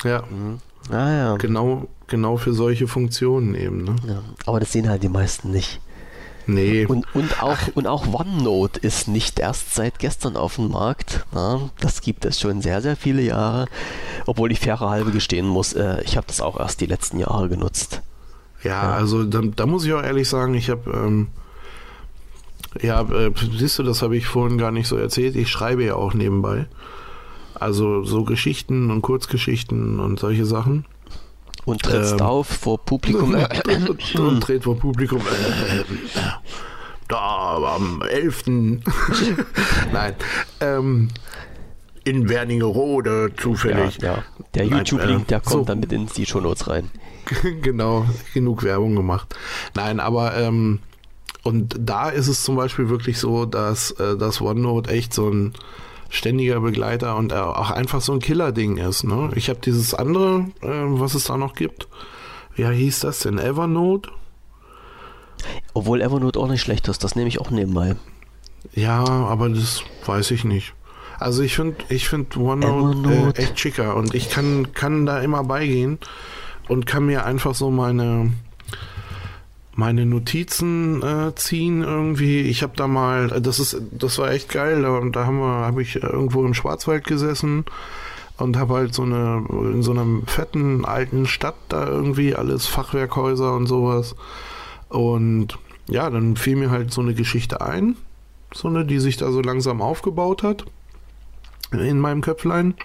Ja. 0.04 0.24
Mhm. 0.30 0.60
Ah, 0.92 1.12
ja. 1.12 1.36
Genau, 1.38 1.88
genau 2.06 2.38
für 2.38 2.54
solche 2.54 2.88
Funktionen 2.88 3.56
eben, 3.56 3.84
ne? 3.84 3.96
Ja, 4.08 4.22
aber 4.46 4.60
das 4.60 4.72
sehen 4.72 4.88
halt 4.88 5.02
die 5.02 5.10
meisten 5.10 5.50
nicht. 5.50 5.80
Nee. 6.48 6.86
Und, 6.86 7.06
und, 7.14 7.42
auch, 7.42 7.58
und 7.74 7.88
auch 7.88 8.08
OneNote 8.12 8.80
ist 8.80 9.08
nicht 9.08 9.40
erst 9.40 9.74
seit 9.76 10.00
gestern 10.00 10.36
auf 10.36 10.56
dem 10.56 10.72
Markt. 10.72 11.26
Ja, 11.34 11.70
das 11.80 12.02
gibt 12.02 12.26
es 12.26 12.40
schon 12.40 12.62
sehr, 12.62 12.82
sehr 12.82 12.96
viele 12.96 13.22
Jahre. 13.22 13.68
Obwohl 14.26 14.52
ich 14.52 14.60
faire 14.60 14.90
halbe 14.90 15.12
gestehen 15.12 15.48
muss, 15.48 15.74
äh, 15.74 16.02
ich 16.04 16.18
habe 16.18 16.28
das 16.28 16.42
auch 16.42 16.60
erst 16.60 16.82
die 16.82 16.86
letzten 16.86 17.20
Jahre 17.20 17.50
genutzt. 17.50 18.02
Ja, 18.64 18.70
ja. 18.70 18.94
also 18.94 19.24
da, 19.24 19.42
da, 19.56 19.66
muss 19.66 19.86
ich 19.86 19.94
auch 19.94 20.04
ehrlich 20.04 20.30
sagen, 20.30 20.54
ich 20.54 20.70
habe, 20.70 20.90
ähm, 20.92 21.28
ja, 22.82 23.02
äh, 23.02 23.32
siehst 23.58 23.80
du, 23.80 23.84
das 23.84 24.02
habe 24.02 24.16
ich 24.16 24.28
vorhin 24.28 24.58
gar 24.58 24.72
nicht 24.72 24.88
so 24.88 24.98
erzählt. 24.98 25.36
Ich 25.36 25.50
schreibe 25.50 25.84
ja 25.84 25.96
auch 25.96 26.14
nebenbei. 26.14 26.68
Also 27.56 28.04
so 28.04 28.24
Geschichten 28.24 28.90
und 28.90 29.02
Kurzgeschichten 29.02 30.00
und 30.00 30.20
solche 30.20 30.46
Sachen. 30.46 30.86
Und 31.66 31.84
trittst 31.84 32.14
ähm, 32.14 32.22
auf 32.22 32.48
vor 32.48 32.80
Publikum. 32.84 33.36
und, 33.36 34.16
und 34.20 34.42
tritt 34.42 34.64
vor 34.64 34.78
Publikum. 34.78 35.20
Äh, 35.20 35.84
da 37.08 37.76
am 37.76 38.02
11. 38.02 38.44
Nein. 39.94 40.16
Ähm, 40.60 41.10
in 42.04 42.30
Wernigerode 42.30 43.32
zufällig. 43.38 43.98
Ja, 44.02 44.16
ja. 44.16 44.24
Der 44.56 44.66
YouTube-Link, 44.66 45.24
äh, 45.24 45.26
der 45.26 45.40
kommt 45.40 45.52
so. 45.52 45.64
dann 45.66 45.80
mit 45.80 45.92
in 45.92 46.08
die 46.08 46.26
Shownotes 46.26 46.68
rein. 46.68 46.90
genau, 47.62 48.06
genug 48.34 48.64
Werbung 48.64 48.96
gemacht. 48.96 49.36
Nein, 49.76 50.00
aber 50.00 50.36
ähm, 50.36 50.80
und 51.44 51.76
da 51.80 52.10
ist 52.10 52.28
es 52.28 52.44
zum 52.44 52.56
Beispiel 52.56 52.90
wirklich 52.90 53.20
so, 53.20 53.46
dass 53.46 53.92
äh, 53.92 54.18
das 54.18 54.42
OneNote 54.42 54.90
echt 54.90 55.14
so 55.14 55.30
ein 55.30 55.54
ständiger 56.12 56.60
Begleiter 56.60 57.16
und 57.16 57.34
auch 57.34 57.72
einfach 57.72 58.02
so 58.02 58.14
ein 58.14 58.20
Killer-Ding 58.20 58.78
ist. 58.78 59.06
Ne? 59.06 59.32
Ich 59.36 59.50
habe 59.50 59.60
dieses 59.60 59.94
andere, 59.94 60.46
äh, 60.62 60.68
was 60.68 61.16
es 61.16 61.24
da 61.24 61.38
noch 61.38 61.56
gibt. 61.56 61.88
Wie 62.56 62.66
hieß 62.68 63.00
das 63.00 63.20
denn? 63.20 63.40
Evernote? 63.40 64.12
Obwohl 65.74 66.02
Evernote 66.02 66.38
auch 66.38 66.50
nicht 66.50 66.62
schlecht 66.62 66.88
ist, 66.90 67.04
das 67.04 67.16
nehme 67.16 67.30
ich 67.30 67.40
auch 67.40 67.50
nebenbei. 67.50 67.96
Ja, 68.74 69.04
aber 69.04 69.50
das 69.50 69.84
weiß 70.06 70.32
ich 70.32 70.44
nicht. 70.44 70.74
Also 71.18 71.44
ich 71.44 71.56
finde 71.56 71.78
ich 71.90 72.10
find 72.10 72.36
OneNote 72.36 73.40
äh, 73.40 73.44
echt 73.44 73.60
schicker 73.60 73.96
und 73.96 74.14
ich 74.14 74.30
kann, 74.30 74.74
kann 74.74 75.06
da 75.06 75.22
immer 75.22 75.44
beigehen 75.44 75.98
und 76.68 76.86
kann 76.86 77.06
mir 77.06 77.26
einfach 77.26 77.56
so 77.56 77.72
meine 77.72 78.34
meine 79.82 80.06
Notizen 80.06 81.02
äh, 81.02 81.34
ziehen 81.34 81.82
irgendwie. 81.82 82.42
Ich 82.42 82.62
habe 82.62 82.74
da 82.76 82.88
mal, 82.88 83.30
das 83.42 83.58
ist, 83.58 83.82
das 83.90 84.20
war 84.20 84.30
echt 84.30 84.50
geil. 84.50 84.84
Da, 84.84 85.02
da 85.12 85.26
haben 85.26 85.40
wir, 85.40 85.66
habe 85.66 85.82
ich 85.82 85.96
irgendwo 85.96 86.46
im 86.46 86.54
Schwarzwald 86.54 87.04
gesessen 87.08 87.66
und 88.38 88.58
habe 88.58 88.76
halt 88.76 88.94
so 88.94 89.02
eine 89.02 89.44
in 89.50 89.82
so 89.82 89.90
einer 89.90 90.06
fetten 90.28 90.86
alten 90.86 91.26
Stadt 91.26 91.56
da 91.68 91.88
irgendwie 91.88 92.36
alles 92.36 92.68
Fachwerkhäuser 92.68 93.56
und 93.56 93.66
sowas. 93.66 94.16
Und 94.88 95.58
ja, 95.88 96.08
dann 96.12 96.36
fiel 96.36 96.58
mir 96.58 96.70
halt 96.70 96.94
so 96.94 97.02
eine 97.02 97.16
Geschichte 97.16 97.62
ein, 97.62 97.96
so 98.54 98.68
eine, 98.68 98.86
die 98.86 99.00
sich 99.00 99.18
da 99.18 99.32
so 99.32 99.42
langsam 99.42 99.82
aufgebaut 99.82 100.44
hat 100.44 100.64
in 101.72 102.00
meinem 102.00 102.22
Köpflein. 102.22 102.76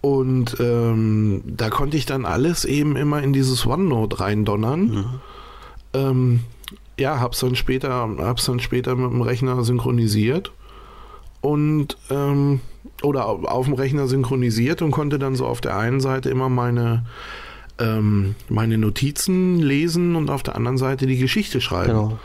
Und 0.00 0.56
ähm, 0.58 1.44
da 1.46 1.70
konnte 1.70 1.96
ich 1.96 2.06
dann 2.06 2.26
alles 2.26 2.64
eben 2.64 2.96
immer 2.96 3.22
in 3.22 3.32
dieses 3.32 3.64
OneNote 3.64 4.18
reindonnern. 4.18 4.80
Mhm 4.80 5.20
ähm, 5.94 6.40
ja, 6.98 7.20
hab's 7.20 7.40
dann 7.40 7.56
später, 7.56 8.08
hab's 8.18 8.44
dann 8.44 8.60
später 8.60 8.94
mit 8.96 9.10
dem 9.10 9.22
Rechner 9.22 9.62
synchronisiert 9.64 10.52
und 11.40 11.96
ähm, 12.10 12.60
oder 13.02 13.26
auf 13.26 13.66
dem 13.66 13.74
Rechner 13.74 14.06
synchronisiert 14.06 14.82
und 14.82 14.90
konnte 14.90 15.18
dann 15.18 15.34
so 15.34 15.46
auf 15.46 15.60
der 15.60 15.76
einen 15.76 16.00
Seite 16.00 16.30
immer 16.30 16.48
meine 16.48 17.04
ähm, 17.78 18.34
meine 18.48 18.78
Notizen 18.78 19.58
lesen 19.58 20.16
und 20.16 20.30
auf 20.30 20.42
der 20.42 20.56
anderen 20.56 20.78
Seite 20.78 21.06
die 21.06 21.18
Geschichte 21.18 21.60
schreiben. 21.60 21.88
Genau. 21.88 22.18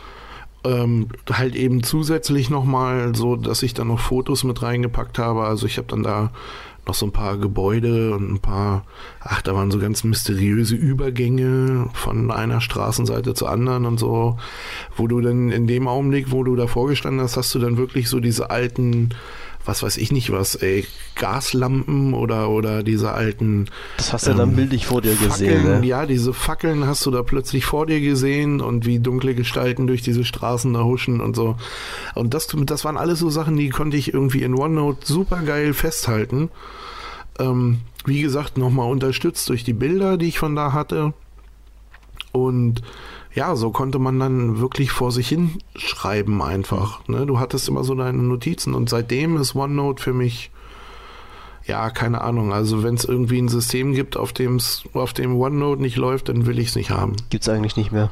Ähm, 0.64 1.08
halt 1.30 1.54
eben 1.54 1.82
zusätzlich 1.82 2.50
nochmal 2.50 3.14
so, 3.14 3.36
dass 3.36 3.62
ich 3.62 3.74
dann 3.74 3.88
noch 3.88 4.00
Fotos 4.00 4.44
mit 4.44 4.62
reingepackt 4.62 5.18
habe. 5.18 5.44
Also 5.44 5.66
ich 5.66 5.78
habe 5.78 5.88
dann 5.88 6.02
da 6.02 6.30
noch 6.88 6.94
so 6.94 7.06
ein 7.06 7.12
paar 7.12 7.36
Gebäude 7.36 8.14
und 8.14 8.32
ein 8.32 8.38
paar, 8.40 8.84
ach, 9.20 9.42
da 9.42 9.54
waren 9.54 9.70
so 9.70 9.78
ganz 9.78 10.04
mysteriöse 10.04 10.74
Übergänge 10.74 11.90
von 11.92 12.30
einer 12.30 12.60
Straßenseite 12.60 13.34
zur 13.34 13.50
anderen 13.50 13.84
und 13.84 13.98
so, 13.98 14.38
wo 14.96 15.06
du 15.06 15.20
dann 15.20 15.50
in 15.50 15.66
dem 15.66 15.86
Augenblick, 15.86 16.32
wo 16.32 16.42
du 16.42 16.56
davor 16.56 16.88
gestanden 16.88 17.20
hast, 17.20 17.36
hast 17.36 17.54
du 17.54 17.58
dann 17.58 17.76
wirklich 17.76 18.08
so 18.08 18.20
diese 18.20 18.50
alten 18.50 19.10
was 19.68 19.82
weiß 19.82 19.98
ich 19.98 20.10
nicht 20.10 20.32
was, 20.32 20.54
ey, 20.54 20.86
Gaslampen 21.14 22.14
oder, 22.14 22.48
oder 22.48 22.82
diese 22.82 23.12
alten. 23.12 23.66
Das 23.98 24.14
hast 24.14 24.26
du 24.26 24.30
ähm, 24.30 24.38
dann 24.38 24.56
bildlich 24.56 24.86
vor 24.86 25.02
dir 25.02 25.12
Fackeln, 25.12 25.30
gesehen, 25.30 25.80
ne? 25.80 25.86
Ja, 25.86 26.06
diese 26.06 26.32
Fackeln 26.32 26.86
hast 26.86 27.04
du 27.04 27.10
da 27.10 27.22
plötzlich 27.22 27.66
vor 27.66 27.84
dir 27.86 28.00
gesehen 28.00 28.62
und 28.62 28.86
wie 28.86 28.98
dunkle 28.98 29.34
Gestalten 29.34 29.86
durch 29.86 30.00
diese 30.00 30.24
Straßen 30.24 30.72
da 30.72 30.84
huschen 30.84 31.20
und 31.20 31.36
so. 31.36 31.56
Und 32.14 32.32
das, 32.32 32.48
das 32.48 32.84
waren 32.84 32.96
alles 32.96 33.18
so 33.18 33.28
Sachen, 33.28 33.56
die 33.56 33.68
konnte 33.68 33.98
ich 33.98 34.14
irgendwie 34.14 34.42
in 34.42 34.54
OneNote 34.54 35.06
super 35.06 35.42
geil 35.42 35.74
festhalten. 35.74 36.48
Ähm, 37.38 37.80
wie 38.06 38.22
gesagt, 38.22 38.56
nochmal 38.56 38.90
unterstützt 38.90 39.48
durch 39.50 39.64
die 39.64 39.74
Bilder, 39.74 40.16
die 40.16 40.28
ich 40.28 40.38
von 40.38 40.56
da 40.56 40.72
hatte. 40.72 41.12
Und 42.32 42.82
ja, 43.38 43.54
so 43.54 43.70
konnte 43.70 44.00
man 44.00 44.18
dann 44.18 44.58
wirklich 44.58 44.90
vor 44.90 45.12
sich 45.12 45.28
hin 45.28 45.58
schreiben 45.76 46.42
einfach. 46.42 47.06
Ne? 47.06 47.24
Du 47.24 47.38
hattest 47.38 47.68
immer 47.68 47.84
so 47.84 47.94
deine 47.94 48.20
Notizen 48.20 48.74
und 48.74 48.90
seitdem 48.90 49.36
ist 49.36 49.54
OneNote 49.54 50.02
für 50.02 50.12
mich, 50.12 50.50
ja, 51.64 51.88
keine 51.90 52.22
Ahnung. 52.22 52.52
Also 52.52 52.82
wenn 52.82 52.96
es 52.96 53.04
irgendwie 53.04 53.38
ein 53.38 53.46
System 53.46 53.92
gibt, 53.92 54.16
auf, 54.16 54.32
dem's, 54.32 54.82
auf 54.92 55.12
dem 55.12 55.40
OneNote 55.40 55.80
nicht 55.80 55.94
läuft, 55.94 56.30
dann 56.30 56.46
will 56.46 56.58
ich 56.58 56.70
es 56.70 56.74
nicht 56.74 56.90
haben. 56.90 57.14
Gibt 57.30 57.44
es 57.44 57.48
eigentlich 57.48 57.76
nicht 57.76 57.92
mehr. 57.92 58.10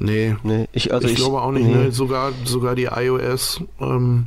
Nee. 0.00 0.34
nee 0.42 0.66
ich, 0.72 0.92
also 0.92 1.06
ich, 1.06 1.12
ich 1.12 1.20
glaube 1.20 1.42
auch 1.42 1.52
nicht. 1.52 1.68
Nee. 1.68 1.84
Ne? 1.84 1.92
Sogar, 1.92 2.32
sogar 2.44 2.74
die 2.74 2.88
iOS 2.92 3.62
ähm, 3.78 4.26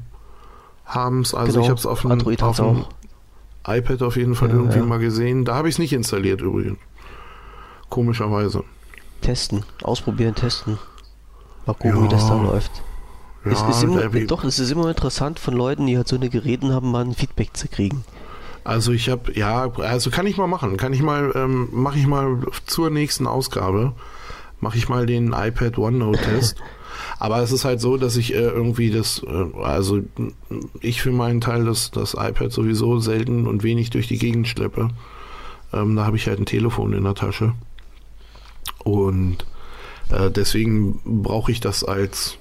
haben 0.85 1.19
es. 1.19 1.35
Also 1.35 1.51
genau. 1.51 1.63
ich 1.63 1.69
habe 1.69 1.79
es 1.79 1.85
auf 1.85 2.01
dem, 2.01 2.11
auf 2.11 2.55
dem 2.55 2.85
iPad 3.67 4.01
auf 4.03 4.15
jeden 4.15 4.35
Fall 4.35 4.51
ja, 4.51 4.55
irgendwie 4.55 4.79
ja. 4.79 4.85
mal 4.85 4.99
gesehen. 4.99 5.43
Da 5.43 5.55
habe 5.55 5.67
ich 5.67 5.75
es 5.75 5.79
nicht 5.79 5.91
installiert 5.91 6.39
übrigens. 6.39 6.77
Komischerweise. 7.89 8.63
Testen, 9.23 9.63
ausprobieren, 9.81 10.35
testen. 10.35 10.77
Mal 11.65 11.73
gucken, 11.73 11.97
ja. 11.97 12.03
wie 12.03 12.09
das 12.09 12.27
da 12.27 12.35
läuft. 12.35 12.71
Ja, 13.45 13.51
es 13.51 13.77
ist 13.77 13.83
immer, 13.83 14.07
doch, 14.25 14.43
es 14.43 14.59
ist 14.59 14.71
immer 14.71 14.87
interessant 14.87 15.39
von 15.39 15.53
Leuten, 15.53 15.85
die 15.87 15.97
halt 15.97 16.07
so 16.07 16.15
eine 16.15 16.29
Geräte 16.29 16.73
haben, 16.73 16.91
mal 16.91 17.03
ein 17.03 17.13
Feedback 17.13 17.55
zu 17.57 17.67
kriegen. 17.67 18.05
Also 18.63 18.93
ich 18.93 19.09
habe, 19.09 19.33
ja, 19.33 19.69
also 19.79 20.09
kann 20.09 20.27
ich 20.27 20.37
mal 20.37 20.47
machen. 20.47 20.77
Kann 20.77 20.93
ich 20.93 21.01
mal, 21.01 21.33
ähm, 21.35 21.67
mache 21.71 21.99
ich 21.99 22.07
mal 22.07 22.39
zur 22.65 22.89
nächsten 22.89 23.27
Ausgabe, 23.27 23.93
mache 24.61 24.77
ich 24.77 24.87
mal 24.87 25.05
den 25.05 25.33
iPad 25.33 25.77
OneNote-Test. 25.77 26.57
Aber 27.19 27.39
es 27.39 27.51
ist 27.51 27.65
halt 27.65 27.81
so, 27.81 27.97
dass 27.97 28.15
ich 28.15 28.33
äh, 28.33 28.39
irgendwie 28.39 28.91
das, 28.91 29.21
äh, 29.23 29.61
also 29.61 29.99
ich 30.79 31.01
für 31.01 31.11
meinen 31.11 31.41
Teil 31.41 31.65
das, 31.65 31.91
das 31.91 32.13
iPad 32.13 32.51
sowieso 32.51 32.99
selten 32.99 33.47
und 33.47 33.63
wenig 33.63 33.89
durch 33.89 34.07
die 34.07 34.17
Gegend 34.17 34.47
schleppe. 34.47 34.89
Ähm, 35.73 35.95
da 35.95 36.05
habe 36.05 36.17
ich 36.17 36.27
halt 36.27 36.39
ein 36.39 36.45
Telefon 36.45 36.93
in 36.93 37.03
der 37.03 37.15
Tasche. 37.15 37.53
Und 38.83 39.45
äh, 40.11 40.29
deswegen 40.29 40.99
brauche 41.03 41.51
ich 41.51 41.59
das 41.59 41.83
als, 41.83 42.37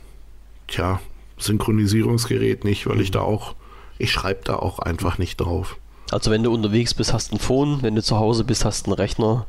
tja, 0.68 1.00
Synchronisierungsgerät 1.38 2.64
nicht, 2.64 2.86
weil 2.86 3.00
ich 3.00 3.10
da 3.10 3.20
auch, 3.20 3.54
ich 3.98 4.12
schreibe 4.12 4.40
da 4.44 4.56
auch 4.56 4.78
einfach 4.78 5.18
nicht 5.18 5.38
drauf. 5.38 5.76
Also 6.10 6.30
wenn 6.30 6.42
du 6.42 6.52
unterwegs 6.52 6.94
bist, 6.94 7.12
hast 7.12 7.30
du 7.30 7.36
ein 7.36 7.40
Phone, 7.40 7.82
wenn 7.82 7.94
du 7.94 8.02
zu 8.02 8.18
Hause 8.18 8.44
bist, 8.44 8.64
hast 8.64 8.86
du 8.86 8.90
einen 8.90 9.00
Rechner. 9.00 9.46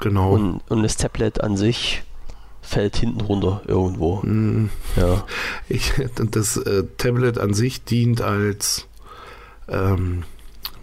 Genau. 0.00 0.32
Und, 0.32 0.60
und 0.68 0.82
das 0.82 0.96
Tablet 0.96 1.40
an 1.42 1.56
sich 1.56 2.02
fällt 2.62 2.96
hinten 2.96 3.20
runter 3.20 3.62
irgendwo. 3.66 4.20
Mm. 4.22 4.70
Ja. 4.96 5.24
Ich, 5.68 5.92
das 6.16 6.56
äh, 6.56 6.84
Tablet 6.96 7.38
an 7.38 7.54
sich 7.54 7.84
dient 7.84 8.22
als 8.22 8.88
ähm, 9.68 10.24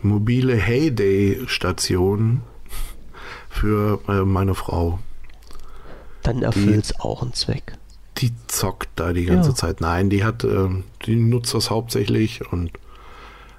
mobile 0.01 0.55
Heyday-Station 0.55 2.41
für 3.49 3.99
äh, 4.07 4.23
meine 4.23 4.55
Frau. 4.55 4.99
Dann 6.27 6.43
erfüllt 6.43 6.85
es 6.85 6.99
auch 6.99 7.21
einen 7.21 7.33
Zweck. 7.33 7.73
Die 8.17 8.31
zockt 8.47 8.89
da 8.95 9.13
die 9.13 9.25
ganze 9.25 9.49
Ja. 9.49 9.55
Zeit. 9.55 9.81
Nein, 9.81 10.09
die 10.09 10.23
hat, 10.23 10.43
äh, 10.43 10.67
die 11.05 11.15
nutzt 11.15 11.53
das 11.53 11.69
hauptsächlich 11.69 12.51
und 12.51 12.71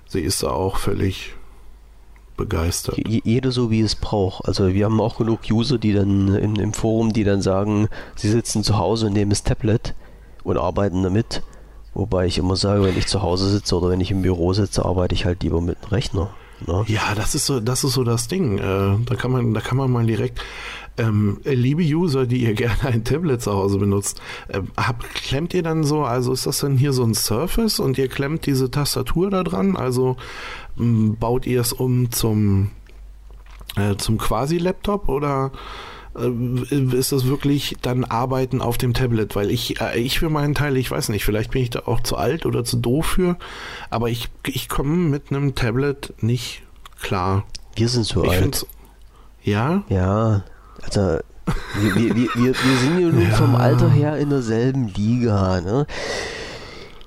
sie 0.07 0.21
ist 0.21 0.43
da 0.43 0.49
auch 0.51 0.77
völlig 0.79 1.35
begeistert. 2.37 2.97
Je- 2.99 3.21
Jeder 3.25 3.51
so 3.53 3.71
wie 3.71 3.81
es 3.81 3.95
braucht. 3.97 4.47
Also 4.47 4.73
wir 4.75 4.85
haben 4.85 5.01
auch 5.01 5.19
genug 5.19 5.41
User, 5.51 5.79
die 5.79 5.93
dann 5.93 6.35
in, 6.37 6.57
im 6.57 6.73
Forum, 6.73 7.13
die 7.13 7.25
dann 7.25 7.43
sagen, 7.43 7.89
sie 8.17 8.29
sitzen 8.29 8.63
zu 8.65 8.79
Hause 8.79 9.07
und 9.07 9.13
nehmen 9.15 9.31
das 9.31 9.43
Tablet 9.43 9.95
und 10.45 10.57
arbeiten 10.57 11.03
damit. 11.03 11.43
Wobei 11.95 12.27
ich 12.27 12.39
immer 12.39 12.55
sage, 12.55 12.85
wenn 12.85 12.97
ich 12.97 13.07
zu 13.07 13.23
Hause 13.23 13.49
sitze 13.51 13.77
oder 13.77 13.91
wenn 13.91 14.01
ich 14.01 14.11
im 14.13 14.23
Büro 14.23 14.53
sitze, 14.53 14.85
arbeite 14.85 15.15
ich 15.15 15.25
halt 15.25 15.43
lieber 15.43 15.61
mit 15.61 15.83
dem 15.83 15.89
Rechner. 15.89 16.31
Ne? 16.67 16.85
Ja, 16.87 17.15
das 17.17 17.35
ist 17.35 17.47
so, 17.47 17.59
das 17.61 17.83
ist 17.85 17.93
so 17.95 18.05
das 18.05 18.29
Ding. 18.29 18.59
Äh, 18.59 18.99
da 19.05 19.15
kann 19.17 19.33
man, 19.33 19.53
da 19.55 19.61
kann 19.61 19.77
man 19.79 19.91
mal 19.91 20.07
direkt, 20.07 20.41
ähm, 20.99 21.39
liebe 21.45 21.83
User, 21.83 22.27
die 22.27 22.43
ihr 22.45 22.55
gerne 22.55 22.85
ein 22.85 23.05
Tablet 23.05 23.43
zu 23.43 23.53
Hause 23.53 23.79
benutzt, 23.79 24.21
äh, 24.49 24.61
hab, 24.77 25.03
klemmt 25.15 25.55
ihr 25.55 25.63
dann 25.63 25.85
so, 25.85 26.03
also 26.03 26.33
ist 26.33 26.47
das 26.47 26.61
dann 26.61 26.77
hier 26.77 26.93
so 26.93 27.05
ein 27.05 27.15
Surface 27.15 27.81
und 27.81 27.99
ihr 27.99 28.09
klemmt 28.09 28.47
diese 28.47 28.71
Tastatur 28.71 29.31
da 29.31 29.45
dran? 29.45 29.77
Also 29.77 30.17
m, 30.79 31.17
baut 31.17 31.47
ihr 31.47 31.61
es 31.61 31.73
um 31.73 32.11
zum, 32.11 32.71
äh, 33.77 33.97
zum 33.97 34.19
Quasi-Laptop 34.19 35.09
oder 35.09 35.53
äh, 36.17 36.97
ist 36.97 37.13
das 37.13 37.27
wirklich 37.27 37.77
dann 37.83 38.05
Arbeiten 38.05 38.61
auf 38.61 38.79
dem 38.79 38.95
Tablet? 38.95 39.37
Weil 39.37 39.51
ich, 39.51 39.81
äh, 39.81 39.99
ich 39.99 40.19
für 40.19 40.31
meinen 40.31 40.55
Teil, 40.55 40.77
ich 40.77 40.91
weiß 40.91 41.09
nicht, 41.11 41.25
vielleicht 41.25 41.51
bin 41.53 41.63
ich 41.63 41.71
da 41.71 41.83
auch 41.87 42.01
zu 42.01 42.17
alt 42.17 42.47
oder 42.47 42.65
zu 42.65 42.77
doof 42.77 43.07
für, 43.07 43.37
aber 43.91 44.11
ich, 44.11 44.29
ich 44.47 44.69
komme 44.69 44.97
mit 44.97 45.31
einem 45.31 45.55
Tablet 45.55 46.15
nicht 46.21 46.63
klar. 47.01 47.45
Wir 47.77 47.89
sind 47.89 48.05
so 48.05 48.25
Ich 48.25 48.31
alt. 48.31 48.67
ja, 49.43 49.85
Ja, 49.89 50.43
also 50.83 51.19
wir, 51.81 51.95
wir, 51.95 52.15
wir, 52.15 52.29
wir 52.35 52.55
sind 52.55 52.99
ja 53.01 53.09
nun 53.09 53.23
Ja. 53.23 53.37
vom 53.37 53.55
Alter 53.55 53.91
her 53.91 54.17
in 54.19 54.31
derselben 54.31 54.89
Liga. 54.89 55.61
Ne? 55.61 55.87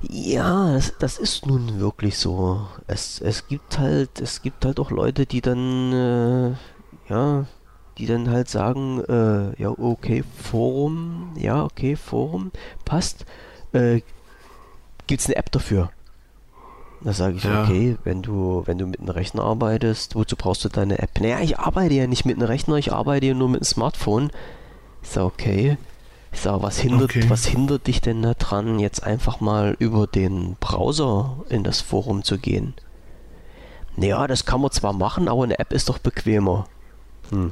Ja, 0.01 0.73
das, 0.73 0.93
das 0.99 1.17
ist 1.19 1.45
nun 1.45 1.79
wirklich 1.79 2.17
so. 2.17 2.65
Es, 2.87 3.21
es 3.21 3.47
gibt 3.47 3.77
halt, 3.77 4.19
es 4.19 4.41
gibt 4.41 4.65
halt 4.65 4.79
auch 4.79 4.89
Leute, 4.91 5.25
die 5.25 5.41
dann, 5.41 5.93
äh, 5.93 7.11
ja, 7.13 7.45
die 7.97 8.07
dann 8.07 8.29
halt 8.29 8.49
sagen, 8.49 9.01
äh, 9.07 9.61
ja, 9.61 9.69
okay, 9.69 10.23
Forum, 10.41 11.33
ja, 11.37 11.63
okay, 11.63 11.95
Forum, 11.95 12.51
passt. 12.83 13.25
Äh, 13.73 14.01
gibt's 15.07 15.27
eine 15.27 15.35
App 15.35 15.51
dafür? 15.51 15.91
Da 17.03 17.13
sage 17.13 17.37
ich, 17.37 17.43
Ja. 17.43 17.63
okay, 17.63 17.97
wenn 18.03 18.21
du, 18.21 18.61
wenn 18.65 18.77
du 18.77 18.85
mit 18.85 18.99
einem 18.99 19.09
Rechner 19.09 19.43
arbeitest, 19.43 20.15
wozu 20.15 20.35
brauchst 20.35 20.63
du 20.65 20.69
deine 20.69 20.99
App? 20.99 21.19
Naja, 21.19 21.39
ich 21.41 21.57
arbeite 21.57 21.95
ja 21.95 22.05
nicht 22.07 22.25
mit 22.25 22.37
einem 22.37 22.45
Rechner, 22.47 22.75
ich 22.75 22.91
arbeite 22.93 23.25
ja 23.25 23.33
nur 23.33 23.49
mit 23.49 23.61
einem 23.61 23.65
Smartphone. 23.65 24.29
Ich 25.01 25.09
sage, 25.09 25.25
okay. 25.25 25.77
Ich 26.31 26.39
sage, 26.41 26.61
was 26.61 26.79
hindert, 26.79 27.09
Okay. 27.15 27.25
was 27.27 27.45
hindert 27.45 27.87
dich 27.87 28.01
denn 28.01 28.21
daran, 28.21 28.79
jetzt 28.79 29.03
einfach 29.03 29.41
mal 29.41 29.75
über 29.79 30.05
den 30.07 30.55
Browser 30.59 31.37
in 31.49 31.63
das 31.63 31.81
Forum 31.81 32.23
zu 32.23 32.37
gehen? 32.37 32.73
Naja, 33.97 34.25
das 34.27 34.45
kann 34.45 34.61
man 34.61 34.71
zwar 34.71 34.93
machen, 34.93 35.27
aber 35.27 35.43
eine 35.43 35.59
App 35.59 35.73
ist 35.73 35.89
doch 35.89 35.97
bequemer. 35.97 36.67
Hm. 37.31 37.51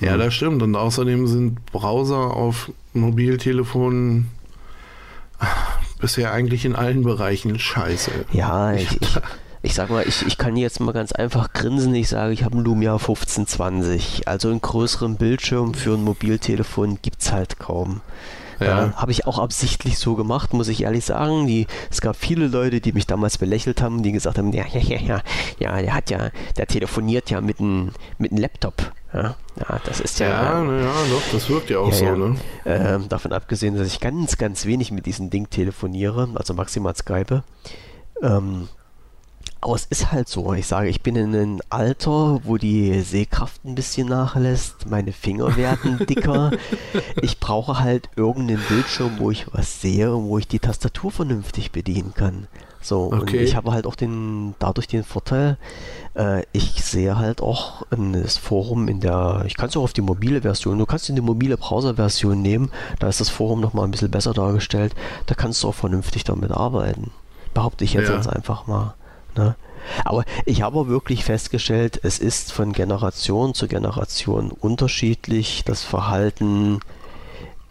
ja, 0.00 0.16
das 0.16 0.32
stimmt. 0.32 0.62
Und 0.62 0.76
außerdem 0.76 1.26
sind 1.26 1.66
Browser 1.66 2.34
auf 2.36 2.70
Mobiltelefonen 2.92 4.30
bisher 6.04 6.32
eigentlich 6.32 6.66
in 6.66 6.76
allen 6.76 7.02
Bereichen 7.02 7.58
scheiße. 7.58 8.10
Ja, 8.30 8.74
ich, 8.74 9.00
ich, 9.00 9.18
ich 9.62 9.72
sag 9.72 9.88
mal, 9.88 10.06
ich, 10.06 10.26
ich 10.26 10.36
kann 10.36 10.54
jetzt 10.54 10.78
mal 10.78 10.92
ganz 10.92 11.12
einfach 11.12 11.54
grinsen. 11.54 11.94
Ich 11.94 12.10
sage, 12.10 12.34
ich 12.34 12.44
habe 12.44 12.56
einen 12.56 12.64
Lumia 12.66 12.92
1520. 12.92 14.28
Also 14.28 14.50
einen 14.50 14.60
größeren 14.60 15.16
Bildschirm 15.16 15.72
für 15.72 15.94
ein 15.94 16.04
Mobiltelefon 16.04 16.98
gibt's 17.00 17.32
halt 17.32 17.58
kaum. 17.58 18.02
Ja. 18.60 18.66
Ja. 18.66 18.92
Habe 18.96 19.12
ich 19.12 19.26
auch 19.26 19.38
absichtlich 19.38 19.98
so 19.98 20.14
gemacht, 20.14 20.52
muss 20.52 20.68
ich 20.68 20.82
ehrlich 20.82 21.06
sagen. 21.06 21.46
Die, 21.46 21.66
es 21.90 22.02
gab 22.02 22.16
viele 22.16 22.48
Leute, 22.48 22.82
die 22.82 22.92
mich 22.92 23.06
damals 23.06 23.38
belächelt 23.38 23.80
haben, 23.80 24.02
die 24.02 24.12
gesagt 24.12 24.36
haben, 24.36 24.52
ja, 24.52 24.66
ja, 24.70 24.80
ja, 24.80 24.98
ja, 24.98 25.22
ja, 25.58 25.80
der 25.80 25.94
hat 25.94 26.10
ja, 26.10 26.28
der 26.58 26.66
telefoniert 26.66 27.30
ja 27.30 27.40
mit 27.40 27.60
einem 27.60 27.92
mit 28.18 28.30
einem 28.30 28.42
Laptop. 28.42 28.92
Ja, 29.14 29.36
ja, 29.60 29.80
das 29.84 30.00
ist 30.00 30.18
ja, 30.18 30.28
Ja, 30.28 30.64
naja, 30.64 30.90
doch, 31.08 31.22
das 31.32 31.48
wirkt 31.48 31.70
ja 31.70 31.78
auch 31.78 31.88
Ja, 31.88 31.94
so, 31.94 32.04
ja. 32.04 32.16
ne? 32.16 32.36
ähm, 32.66 33.08
davon 33.08 33.32
abgesehen, 33.32 33.76
dass 33.78 33.86
ich 33.86 34.00
ganz, 34.00 34.36
ganz 34.38 34.66
wenig 34.66 34.90
mit 34.90 35.06
diesem 35.06 35.30
Ding 35.30 35.48
telefoniere, 35.48 36.28
also 36.34 36.52
maximal 36.52 36.96
Skype. 36.96 37.44
Ähm, 38.22 38.68
aber 39.60 39.76
es 39.76 39.86
ist 39.86 40.12
halt 40.12 40.28
so, 40.28 40.52
ich 40.52 40.66
sage, 40.66 40.88
ich 40.88 41.00
bin 41.02 41.16
in 41.16 41.34
einem 41.34 41.60
Alter, 41.70 42.40
wo 42.44 42.58
die 42.58 43.00
Sehkraft 43.00 43.64
ein 43.64 43.74
bisschen 43.74 44.08
nachlässt, 44.08 44.90
meine 44.90 45.12
Finger 45.12 45.56
werden 45.56 46.04
dicker. 46.08 46.50
ich 47.22 47.40
brauche 47.40 47.78
halt 47.80 48.10
irgendeinen 48.16 48.62
Bildschirm, 48.68 49.12
wo 49.18 49.30
ich 49.30 49.46
was 49.54 49.80
sehe 49.80 50.14
und 50.14 50.24
wo 50.28 50.36
ich 50.38 50.48
die 50.48 50.58
Tastatur 50.58 51.10
vernünftig 51.12 51.72
bedienen 51.72 52.12
kann. 52.14 52.46
So, 52.82 53.04
und 53.04 53.22
Okay. 53.22 53.38
ich 53.38 53.56
habe 53.56 53.72
halt 53.72 53.86
auch 53.86 53.94
den, 53.94 54.54
dadurch 54.58 54.86
den 54.86 55.02
Vorteil, 55.04 55.56
äh, 56.14 56.42
ich 56.52 56.84
sehe 56.84 57.16
halt 57.18 57.40
auch 57.40 57.82
in 57.90 58.12
das 58.12 58.36
Forum 58.36 58.88
in 58.88 59.00
der, 59.00 59.44
ich 59.46 59.56
kann 59.56 59.68
es 59.68 59.76
auch 59.76 59.82
auf 59.82 59.92
die 59.92 60.02
mobile 60.02 60.42
Version, 60.42 60.78
du 60.78 60.86
kannst 60.86 61.08
in 61.08 61.16
die 61.16 61.20
mobile 61.20 61.56
Browser-Version 61.56 62.40
nehmen, 62.40 62.70
da 62.98 63.08
ist 63.08 63.20
das 63.20 63.28
Forum 63.28 63.60
nochmal 63.60 63.84
ein 63.86 63.90
bisschen 63.90 64.10
besser 64.10 64.32
dargestellt, 64.32 64.94
da 65.26 65.34
kannst 65.34 65.62
du 65.62 65.68
auch 65.68 65.74
vernünftig 65.74 66.24
damit 66.24 66.50
arbeiten. 66.50 67.10
Behaupte 67.52 67.84
ich 67.84 67.92
jetzt 67.94 68.08
Ja. 68.08 68.14
ganz 68.14 68.26
einfach 68.26 68.66
mal. 68.66 68.94
Ne? 69.36 69.56
Aber 70.04 70.24
ich 70.46 70.62
habe 70.62 70.78
auch 70.78 70.86
wirklich 70.88 71.24
festgestellt, 71.24 72.00
es 72.02 72.18
ist 72.18 72.52
von 72.52 72.72
Generation 72.72 73.54
zu 73.54 73.68
Generation 73.68 74.50
unterschiedlich, 74.50 75.62
das 75.64 75.82
Verhalten 75.82 76.80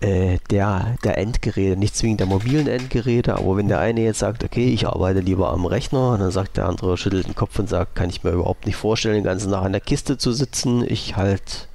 äh, 0.03 0.37
der, 0.49 0.95
der 1.03 1.17
Endgeräte, 1.17 1.77
nicht 1.77 1.95
zwingend 1.95 2.19
der 2.19 2.27
mobilen 2.27 2.67
Endgeräte, 2.67 3.35
aber 3.37 3.55
wenn 3.55 3.69
der 3.69 3.79
eine 3.79 4.01
jetzt 4.01 4.19
sagt, 4.19 4.43
okay, 4.43 4.65
ich 4.73 4.85
arbeite 4.87 5.21
lieber 5.21 5.51
am 5.51 5.65
Rechner, 5.65 6.17
dann 6.17 6.29
sagt 6.31 6.57
der 6.57 6.67
andere, 6.67 6.97
schüttelt 6.97 7.25
den 7.27 7.35
Kopf 7.35 7.57
und 7.57 7.69
sagt, 7.69 7.95
kann 7.95 8.09
ich 8.09 8.23
mir 8.23 8.31
überhaupt 8.31 8.65
nicht 8.65 8.75
vorstellen, 8.75 9.15
den 9.15 9.23
ganzen 9.23 9.51
Tag 9.51 9.63
an 9.63 9.71
der 9.71 9.81
Kiste 9.81 10.17
zu 10.17 10.33
sitzen, 10.33 10.83
ich 10.85 11.15
halt 11.15 11.69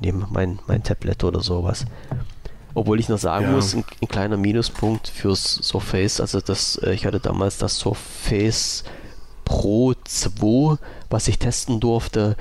nehme 0.00 0.26
mein, 0.30 0.58
mein 0.66 0.82
Tablet 0.82 1.24
oder 1.24 1.40
sowas. 1.40 1.84
Obwohl 2.72 2.98
ich 2.98 3.08
noch 3.08 3.18
sagen 3.18 3.44
Ja. 3.44 3.50
muss, 3.52 3.74
ein, 3.74 3.84
ein 4.02 4.08
kleiner 4.08 4.36
Minuspunkt 4.36 5.08
fürs 5.08 5.44
Surface, 5.62 6.20
also 6.20 6.40
das, 6.40 6.76
äh, 6.82 6.92
ich 6.94 7.04
hatte 7.06 7.20
damals 7.20 7.58
das 7.58 7.76
Surface 7.78 8.84
Pro 9.44 9.92
2, 10.04 10.78
was 11.10 11.28
ich 11.28 11.38
testen 11.38 11.78
durfte. 11.78 12.36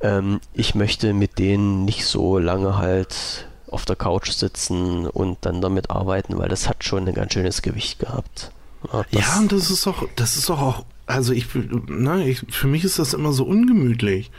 Ähm, 0.00 0.40
ich 0.54 0.74
möchte 0.74 1.12
mit 1.12 1.38
denen 1.38 1.84
nicht 1.84 2.06
so 2.06 2.38
lange 2.38 2.78
halt 2.78 3.47
auf 3.70 3.84
der 3.84 3.96
Couch 3.96 4.30
sitzen 4.30 5.06
und 5.06 5.38
dann 5.42 5.60
damit 5.60 5.90
arbeiten, 5.90 6.38
weil 6.38 6.48
das 6.48 6.68
hat 6.68 6.84
schon 6.84 7.06
ein 7.06 7.14
ganz 7.14 7.32
schönes 7.32 7.62
Gewicht 7.62 7.98
gehabt. 7.98 8.52
Ja, 8.92 9.04
Ja, 9.10 9.38
und 9.38 9.52
das 9.52 9.70
ist 9.70 9.86
doch, 9.86 10.08
das 10.16 10.36
ist 10.36 10.48
doch 10.48 10.60
auch, 10.60 10.84
also 11.06 11.32
ich, 11.32 11.46
ne, 11.54 12.28
ich, 12.28 12.44
für 12.50 12.66
mich 12.68 12.84
ist 12.84 12.98
das 12.98 13.14
immer 13.14 13.32
so 13.32 13.44
ungemütlich. 13.44 14.30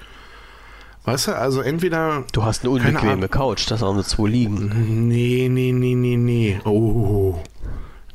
Weißt 1.05 1.27
du, 1.27 1.35
also 1.35 1.61
entweder. 1.61 2.25
du 2.33 2.43
hast 2.43 2.63
eine 2.63 2.71
unbequeme. 2.71 3.29
Couch, 3.29 3.69
das 3.71 3.81
haben 3.81 3.97
wir 3.97 4.03
zwei 4.03 4.27
liegen. 4.27 5.07
Nee, 5.07 5.47
nee, 5.49 5.71
nee, 5.71 5.95
nee, 5.95 6.17
nee. 6.17 6.59
Oh, 6.65 7.39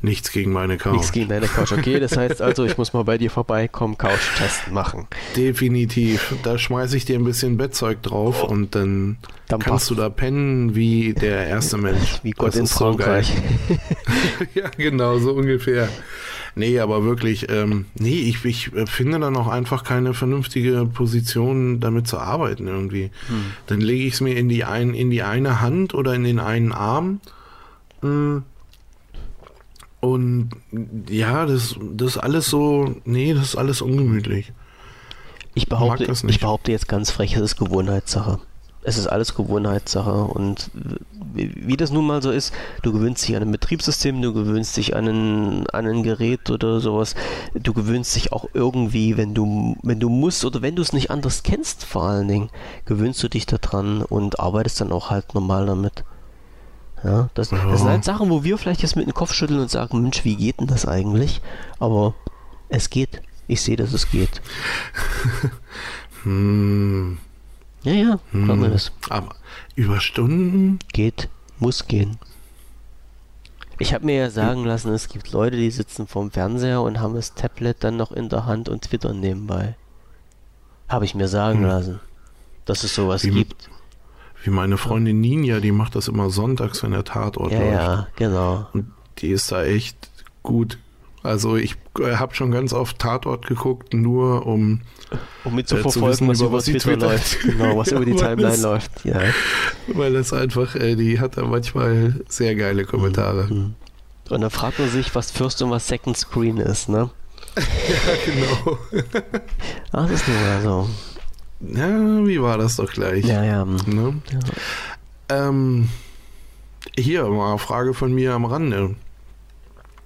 nichts 0.05 0.31
gegen 0.31 0.53
meine 0.53 0.77
Couch. 0.77 0.93
Nichts 0.93 1.11
gegen 1.11 1.27
deine 1.27 1.47
Couch. 1.47 1.73
Okay, 1.73 1.99
das 1.99 2.15
heißt 2.15 2.41
also, 2.41 2.63
ich 2.63 2.77
muss 2.77 2.93
mal 2.93 3.03
bei 3.03 3.17
dir 3.17 3.29
vorbeikommen, 3.29 3.97
Couch-Test 3.97 4.71
machen. 4.71 5.07
Definitiv. 5.35 6.35
Da 6.43 6.57
schmeiße 6.57 6.95
ich 6.95 7.03
dir 7.03 7.19
ein 7.19 7.25
bisschen 7.25 7.57
Bettzeug 7.57 8.01
drauf 8.01 8.43
und 8.43 8.75
dann, 8.75 9.17
Dann 9.49 9.59
kannst 9.59 9.67
passt. 9.69 9.89
du 9.89 9.95
da 9.95 10.07
pennen 10.09 10.75
wie 10.75 11.13
der 11.13 11.47
erste 11.47 11.77
Mensch. 11.77 12.19
Wie 12.23 12.31
Gott 12.31 12.49
Das 12.49 12.55
in 12.55 12.63
ist 12.63 12.73
so. 12.73 12.85
Frankreich. 12.85 13.33
ja, 14.53 14.69
genau, 14.77 15.17
so 15.19 15.33
ungefähr. 15.33 15.89
Nee, 16.57 16.79
aber 16.79 17.03
wirklich, 17.03 17.49
ähm, 17.51 17.85
nee, 17.95 18.19
ich, 18.21 18.45
ich 18.45 18.73
äh, 18.73 18.85
finde 18.85 19.19
dann 19.19 19.35
auch 19.35 19.47
einfach 19.49 19.83
keine 19.83 20.13
vernünftige 20.13 20.85
Position, 20.85 21.81
damit 21.81 22.07
zu 22.07 22.17
arbeiten 22.17 22.67
irgendwie. 22.67 23.11
Hm. 23.27 23.51
Dann 23.67 23.81
lege 23.81 24.05
ich 24.05 24.13
es 24.13 24.21
mir 24.21 24.37
in 24.37 24.47
die, 24.47 24.63
ein, 24.63 24.93
in 24.93 25.09
die 25.09 25.21
eine 25.21 25.59
Hand 25.59 25.93
oder 25.93 26.13
in 26.13 26.23
den 26.23 26.39
einen 26.39 26.71
Arm. 26.71 27.19
Äh, 28.01 28.39
Und 30.05 30.51
ja, 31.09 31.45
das, 31.45 31.75
das 31.93 32.11
ist 32.11 32.17
alles 32.17 32.47
so, 32.47 32.95
nee, 33.05 33.33
das 33.33 33.43
ist 33.43 33.55
alles 33.55 33.81
ungemütlich. 33.81 34.53
Ich 35.55 35.67
behaupte, 35.67 36.05
ich 36.27 36.39
behaupte 36.39 36.71
jetzt 36.71 36.87
ganz 36.87 37.09
frech, 37.09 37.35
es 37.35 37.41
ist 37.41 37.57
Gewohnheitssache. 37.57 38.39
Es 38.83 38.99
ist 38.99 39.07
alles 39.07 39.33
Gewohnheitssache 39.33 40.25
und 40.25 40.69
wie, 41.33 41.51
wie 41.55 41.75
das 41.75 41.91
nun 41.91 42.05
mal 42.05 42.21
so 42.21 42.29
ist, 42.29 42.53
du 42.83 42.93
gewöhnst 42.93 43.27
dich 43.27 43.35
an 43.35 43.41
ein 43.41 43.51
Betriebssystem, 43.51 44.21
du 44.21 44.31
gewöhnst 44.31 44.77
dich 44.77 44.95
an 44.95 45.07
ein, 45.07 45.67
an 45.71 45.87
ein 45.87 46.03
Gerät 46.03 46.51
oder 46.51 46.79
sowas, 46.79 47.15
du 47.55 47.73
gewöhnst 47.73 48.15
dich 48.15 48.31
auch 48.31 48.47
irgendwie, 48.53 49.17
wenn 49.17 49.33
du, 49.33 49.75
wenn 49.81 49.99
du 49.99 50.09
musst 50.09 50.45
oder 50.45 50.61
wenn 50.61 50.75
du 50.75 50.83
es 50.83 50.93
nicht 50.93 51.09
anders 51.09 51.41
kennst 51.41 51.83
vor 51.83 52.03
allen 52.03 52.27
Dingen, 52.27 52.49
gewöhnst 52.85 53.23
du 53.23 53.27
dich 53.27 53.47
daran 53.47 54.03
und 54.03 54.39
arbeitest 54.39 54.81
dann 54.81 54.91
auch 54.91 55.09
halt 55.09 55.33
normal 55.33 55.65
damit. 55.65 56.03
Ja, 57.03 57.29
das, 57.33 57.51
ja. 57.51 57.63
das 57.69 57.81
sind 57.81 57.89
halt 57.89 58.03
Sachen, 58.03 58.29
wo 58.29 58.43
wir 58.43 58.57
vielleicht 58.57 58.81
jetzt 58.81 58.95
mit 58.95 59.05
dem 59.05 59.13
Kopf 59.13 59.33
schütteln 59.33 59.59
und 59.59 59.69
sagen, 59.69 60.01
Mensch, 60.01 60.23
wie 60.25 60.35
geht 60.35 60.59
denn 60.59 60.67
das 60.67 60.87
eigentlich? 60.87 61.41
Aber 61.79 62.15
es 62.69 62.89
geht. 62.89 63.21
Ich 63.47 63.61
sehe, 63.61 63.75
dass 63.75 63.93
es 63.93 64.09
geht. 64.09 64.41
hm. 66.23 67.19
Ja, 67.83 67.93
ja, 67.93 68.19
hm. 68.31 68.61
wir 68.61 68.69
das. 68.69 68.91
Aber 69.09 69.35
über 69.75 69.99
Stunden? 69.99 70.79
Geht, 70.91 71.29
muss 71.59 71.85
gehen. 71.85 72.17
Ich 73.77 73.93
habe 73.93 74.05
mir 74.05 74.15
ja 74.15 74.29
sagen 74.29 74.63
lassen, 74.63 74.93
es 74.93 75.09
gibt 75.09 75.31
Leute, 75.31 75.57
die 75.57 75.69
sitzen 75.69 76.07
vorm 76.07 76.31
Fernseher 76.31 76.81
und 76.81 76.99
haben 76.99 77.13
das 77.13 77.35
Tablet 77.35 77.83
dann 77.83 77.97
noch 77.97 78.11
in 78.11 78.29
der 78.29 78.45
Hand 78.45 78.69
und 78.69 78.83
twittern 78.83 79.19
nebenbei. 79.19 79.75
Habe 80.87 81.05
ich 81.05 81.13
mir 81.13 81.27
sagen 81.27 81.59
hm. 81.59 81.65
lassen, 81.65 81.99
dass 82.65 82.83
es 82.83 82.95
sowas 82.95 83.23
wie, 83.25 83.31
gibt. 83.31 83.69
Wie 84.45 84.51
meine 84.51 84.77
Freundin 84.77 85.21
Ninja, 85.21 85.59
die 85.59 85.71
macht 85.71 85.95
das 85.95 86.07
immer 86.07 86.29
sonntags, 86.29 86.83
wenn 86.83 86.91
der 86.91 87.03
Tatort 87.03 87.51
ja, 87.51 87.59
läuft. 87.59 87.73
Ja, 87.73 88.07
genau. 88.15 88.67
Und 88.73 88.91
die 89.17 89.31
ist 89.31 89.51
da 89.51 89.63
echt 89.63 90.11
gut. 90.43 90.77
Also 91.23 91.55
ich 91.55 91.75
äh, 91.99 92.17
habe 92.17 92.35
schon 92.35 92.51
ganz 92.51 92.71
oft 92.71 92.99
Tatort 92.99 93.47
geguckt, 93.47 93.95
nur 93.95 94.45
um 94.45 94.81
um 95.43 95.55
mitzuverfolgen, 95.55 96.27
äh, 96.27 96.29
was 96.29 96.41
über 96.41 96.59
Twitter, 96.59 96.79
Twitter 96.79 97.07
läuft. 97.07 97.39
Genau, 97.43 97.77
was 97.77 97.89
ja, 97.89 97.97
über 97.97 98.05
die 98.05 98.15
Timeline 98.15 98.51
das, 98.51 98.61
läuft. 98.61 98.91
Ja. 99.03 99.19
Weil 99.87 100.13
das 100.13 100.31
einfach, 100.31 100.75
äh, 100.75 100.95
die 100.95 101.19
hat 101.19 101.37
da 101.37 101.45
manchmal 101.45 102.23
sehr 102.27 102.53
geile 102.53 102.85
Kommentare. 102.85 103.47
Mhm. 103.51 103.73
Und 104.29 104.41
dann 104.41 104.51
fragt 104.51 104.77
man 104.77 104.89
sich, 104.89 105.15
was 105.15 105.31
First 105.31 105.63
und 105.63 105.71
was 105.71 105.87
Second 105.87 106.17
Screen 106.17 106.57
ist, 106.57 106.87
ne? 106.87 107.09
ja, 107.55 107.63
genau. 108.25 108.77
Ach, 109.91 110.07
das 110.07 110.21
ist 110.21 110.27
nur 110.27 110.37
mal 110.37 110.61
so. 110.61 110.89
Ja, 111.61 112.25
wie 112.25 112.41
war 112.41 112.57
das 112.57 112.75
doch 112.75 112.91
gleich? 112.91 113.25
Ja, 113.25 113.43
ja. 113.43 113.65
Ne? 113.65 114.21
ja. 114.31 115.47
Ähm, 115.47 115.89
hier 116.97 117.25
mal 117.25 117.51
eine 117.51 117.59
Frage 117.59 117.93
von 117.93 118.13
mir 118.13 118.33
am 118.33 118.45
Rande. 118.45 118.95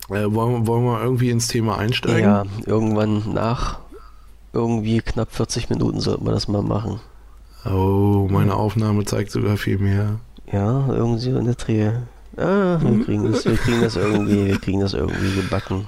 Äh, 0.10 0.26
wollen, 0.34 0.66
wollen 0.68 0.86
wir 0.86 1.02
irgendwie 1.02 1.30
ins 1.30 1.48
Thema 1.48 1.78
einsteigen? 1.78 2.24
Ja, 2.24 2.46
irgendwann 2.66 3.34
nach 3.34 3.80
irgendwie 4.54 5.00
knapp 5.00 5.32
40 5.32 5.70
Minuten 5.70 6.00
sollten 6.00 6.26
wir 6.26 6.32
das 6.32 6.48
mal 6.48 6.64
machen. 6.64 7.00
Oh, 7.66 8.28
meine 8.32 8.56
Aufnahme 8.56 9.06
zeigt 9.06 9.32
sogar 9.32 9.58
viel 9.58 9.78
mehr. 9.78 10.20
Ja, 10.52 10.88
irgendwie 10.88 11.30
in 11.30 11.46
der 11.46 11.56
Dreh. 11.56 11.92
Ah, 12.38 12.80
wir 12.82 13.04
kriegen 13.04 13.32
das, 13.32 13.46
wir 13.46 13.58
kriegen 13.58 13.82
das 13.82 13.96
irgendwie, 13.96 14.46
wir 14.46 14.60
kriegen 14.60 14.80
das 14.80 14.94
irgendwie 14.94 15.42
gebacken. 15.42 15.88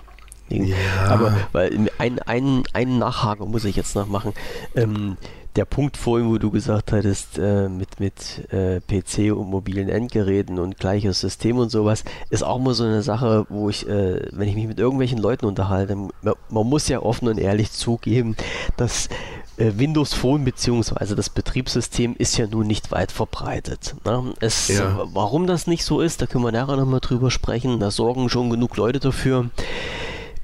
Ja. 0.49 0.76
Aber 1.07 1.34
weil 1.53 1.89
ein, 1.97 2.20
ein, 2.20 2.64
einen 2.74 2.99
Nachhaken 2.99 3.49
muss 3.49 3.64
ich 3.64 3.78
jetzt 3.78 3.95
noch 3.95 4.07
machen. 4.07 4.34
Ähm, 4.76 5.16
der 5.56 5.66
Punkt 5.66 5.97
vorhin, 5.97 6.30
wo 6.30 6.38
du 6.38 6.49
gesagt 6.49 6.91
hattest, 6.91 7.38
äh, 7.38 7.68
mit, 7.68 7.99
mit 7.99 8.52
äh, 8.52 8.80
PC 8.80 9.36
und 9.36 9.49
mobilen 9.49 9.89
Endgeräten 9.89 10.60
und 10.60 10.78
gleiches 10.78 11.20
System 11.20 11.58
und 11.58 11.70
sowas, 11.70 12.04
ist 12.30 12.43
auch 12.43 12.60
mal 12.60 12.74
so 12.74 12.84
eine 12.84 13.02
Sache, 13.02 13.45
wo 13.49 13.70
ich, 13.70 13.88
äh, 13.88 14.22
wenn 14.32 14.47
ich 14.47 14.56
mich 14.56 14.68
mit 14.68 14.80
irgendwelchen 14.80 15.18
Leuten 15.18 15.45
unterhalte, 15.45 15.95
man, 15.95 16.12
man 16.49 16.68
muss 16.68 16.88
ja 16.88 17.02
offen 17.02 17.28
und 17.28 17.38
ehrlich 17.38 17.72
zugeben, 17.72 18.36
dass 18.78 19.10
äh, 19.58 19.74
Windows 19.76 20.14
Phone 20.14 20.45
bzw. 20.45 21.16
das 21.16 21.30
Betriebssystem 21.30 22.16
ist 22.18 22.38
ja 22.38 22.47
nun 22.47 22.68
nicht 22.68 22.91
weit 22.91 23.12
verbreitet. 23.12 23.95
Ne? 24.06 24.34
Es, 24.39 24.70
ja. 24.70 25.06
Warum 25.14 25.47
das 25.47 25.68
nicht 25.68 25.84
so 25.84 25.99
ist, 26.02 26.22
da 26.22 26.28
können 26.28 26.45
wir 26.45 26.52
nachher 26.52 26.78
nochmal 26.78 27.02
drüber 27.02 27.30
sprechen. 27.30 27.80
Da 27.80 27.91
sorgen 27.91 28.30
schon 28.30 28.49
genug 28.49 28.78
Leute 28.78 28.99
dafür. 28.99 29.49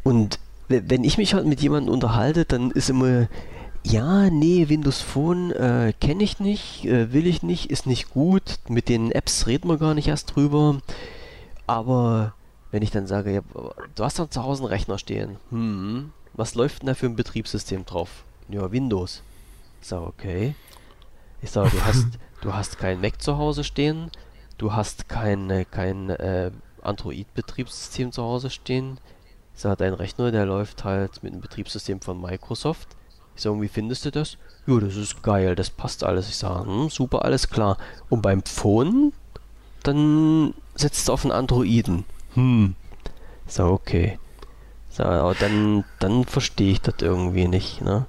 Und 0.03 0.39
wenn 0.67 1.05
ich 1.05 1.17
mich 1.17 1.33
halt 1.33 1.45
mit 1.45 1.61
jemandem 1.61 1.93
unterhalte, 1.93 2.43
dann 2.43 2.71
ist 2.71 2.89
immer 2.89 3.27
ja, 3.91 4.29
nee, 4.29 4.67
Windows 4.67 5.01
Phone 5.01 5.51
äh, 5.51 5.93
kenne 5.99 6.23
ich 6.23 6.39
nicht, 6.39 6.85
äh, 6.85 7.13
will 7.13 7.25
ich 7.25 7.41
nicht, 7.41 7.69
ist 7.69 7.87
nicht 7.87 8.09
gut. 8.09 8.59
Mit 8.67 8.89
den 8.89 9.11
Apps 9.11 9.47
reden 9.47 9.69
wir 9.69 9.77
gar 9.77 9.93
nicht 9.93 10.09
erst 10.09 10.35
drüber. 10.35 10.79
Aber 11.67 12.33
wenn 12.71 12.83
ich 12.83 12.91
dann 12.91 13.07
sage, 13.07 13.33
ja, 13.33 13.41
du 13.95 14.03
hast 14.03 14.19
doch 14.19 14.29
zu 14.29 14.43
Hause 14.43 14.63
einen 14.63 14.71
Rechner 14.71 14.97
stehen. 14.97 15.37
Hm, 15.51 16.11
was 16.33 16.55
läuft 16.55 16.81
denn 16.81 16.87
da 16.87 16.95
für 16.95 17.05
ein 17.05 17.15
Betriebssystem 17.15 17.85
drauf? 17.85 18.23
Ja, 18.49 18.71
Windows. 18.71 19.21
Ich 19.81 19.87
sage, 19.87 20.05
okay. 20.05 20.55
Ich 21.41 21.51
sage, 21.51 21.69
du 21.69 21.85
hast, 21.85 22.07
du 22.41 22.53
hast 22.53 22.77
kein 22.79 22.99
Mac 22.99 23.21
zu 23.21 23.37
Hause 23.37 23.63
stehen, 23.63 24.11
du 24.57 24.73
hast 24.73 25.07
kein, 25.07 25.65
kein 25.71 26.09
äh, 26.09 26.51
Android-Betriebssystem 26.81 28.11
zu 28.11 28.21
Hause 28.21 28.49
stehen. 28.49 28.99
Ich 29.55 29.61
sage, 29.61 29.77
dein 29.77 29.93
Rechner, 29.93 30.31
der 30.31 30.45
läuft 30.45 30.83
halt 30.83 31.23
mit 31.23 31.31
einem 31.31 31.41
Betriebssystem 31.41 32.01
von 32.01 32.19
Microsoft. 32.19 32.96
Ich 33.37 33.43
sage, 33.43 33.61
wie 33.61 33.67
findest 33.67 34.03
du 34.03 34.11
das? 34.11 34.37
Ja, 34.65 34.79
das 34.79 34.95
ist 34.95 35.21
geil, 35.21 35.55
das 35.55 35.69
passt 35.69 36.03
alles. 36.03 36.27
Ich 36.27 36.37
sage, 36.37 36.65
hm, 36.65 36.89
super, 36.89 37.23
alles 37.23 37.49
klar. 37.49 37.77
Und 38.09 38.23
beim 38.23 38.41
Phone, 38.43 39.13
dann 39.83 40.55
setzt 40.73 41.07
du 41.07 41.13
auf 41.13 41.23
einen 41.23 41.31
Androiden. 41.31 42.03
Hm. 42.33 42.75
Ich 43.45 43.53
sage, 43.53 43.71
okay. 43.71 44.19
So, 44.89 45.03
aber 45.03 45.35
dann, 45.35 45.83
dann 45.99 46.25
verstehe 46.25 46.71
ich 46.71 46.81
das 46.81 46.95
irgendwie 47.01 47.47
nicht, 47.47 47.81
ne? 47.81 48.07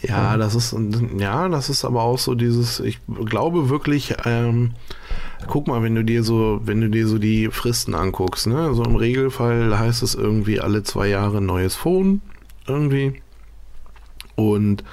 Ja, 0.00 0.36
das 0.36 0.54
ist 0.54 0.76
ja, 1.18 1.48
das 1.48 1.68
ist 1.68 1.84
aber 1.84 2.02
auch 2.02 2.18
so 2.18 2.34
dieses. 2.34 2.80
Ich 2.80 3.00
glaube 3.24 3.68
wirklich. 3.68 4.14
Ähm, 4.24 4.74
guck 5.48 5.66
mal, 5.66 5.82
wenn 5.82 5.96
du 5.96 6.04
dir 6.04 6.22
so, 6.22 6.60
wenn 6.62 6.80
du 6.80 6.88
dir 6.88 7.06
so 7.08 7.18
die 7.18 7.48
Fristen 7.48 7.94
anguckst, 7.94 8.46
ne, 8.46 8.72
so 8.74 8.84
im 8.84 8.94
Regelfall 8.94 9.76
heißt 9.76 10.02
es 10.04 10.14
irgendwie 10.14 10.60
alle 10.60 10.84
zwei 10.84 11.08
Jahre 11.08 11.40
neues 11.40 11.74
Phone 11.74 12.22
irgendwie. 12.66 13.20
Und 14.38 14.84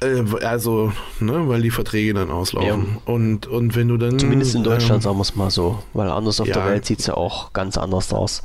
äh, 0.00 0.24
also, 0.42 0.92
ne, 1.20 1.46
weil 1.46 1.60
die 1.60 1.70
Verträge 1.70 2.14
dann 2.14 2.30
auslaufen. 2.30 2.96
Ja. 3.06 3.12
Und, 3.12 3.46
und 3.46 3.76
wenn 3.76 3.88
du 3.88 3.98
dann. 3.98 4.18
Zumindest 4.18 4.54
in 4.54 4.64
Deutschland 4.64 5.02
ähm, 5.02 5.02
sagen 5.02 5.16
wir 5.18 5.22
es 5.22 5.36
mal 5.36 5.50
so, 5.50 5.82
weil 5.92 6.08
anders 6.08 6.40
auf 6.40 6.48
ja, 6.48 6.54
der 6.54 6.66
Welt 6.66 6.86
sieht 6.86 7.00
es 7.00 7.06
ja 7.06 7.14
auch 7.14 7.52
ganz 7.52 7.76
anders 7.76 8.14
aus. 8.14 8.42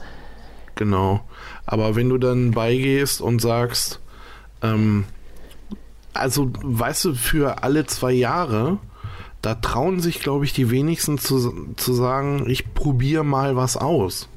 Genau. 0.76 1.22
Aber 1.66 1.96
wenn 1.96 2.10
du 2.10 2.18
dann 2.18 2.52
beigehst 2.52 3.22
und 3.22 3.42
sagst, 3.42 4.02
ähm, 4.62 5.06
also, 6.14 6.52
weißt 6.62 7.06
du, 7.06 7.14
für 7.14 7.64
alle 7.64 7.86
zwei 7.86 8.12
Jahre, 8.12 8.80
da 9.42 9.56
trauen 9.56 10.02
sich, 10.02 10.20
glaube 10.20 10.44
ich, 10.44 10.52
die 10.52 10.72
wenigsten 10.72 11.18
zu, 11.18 11.74
zu 11.78 11.94
sagen, 11.94 12.50
ich 12.50 12.74
probiere 12.74 13.24
mal 13.24 13.56
was 13.56 13.78
aus 13.78 14.28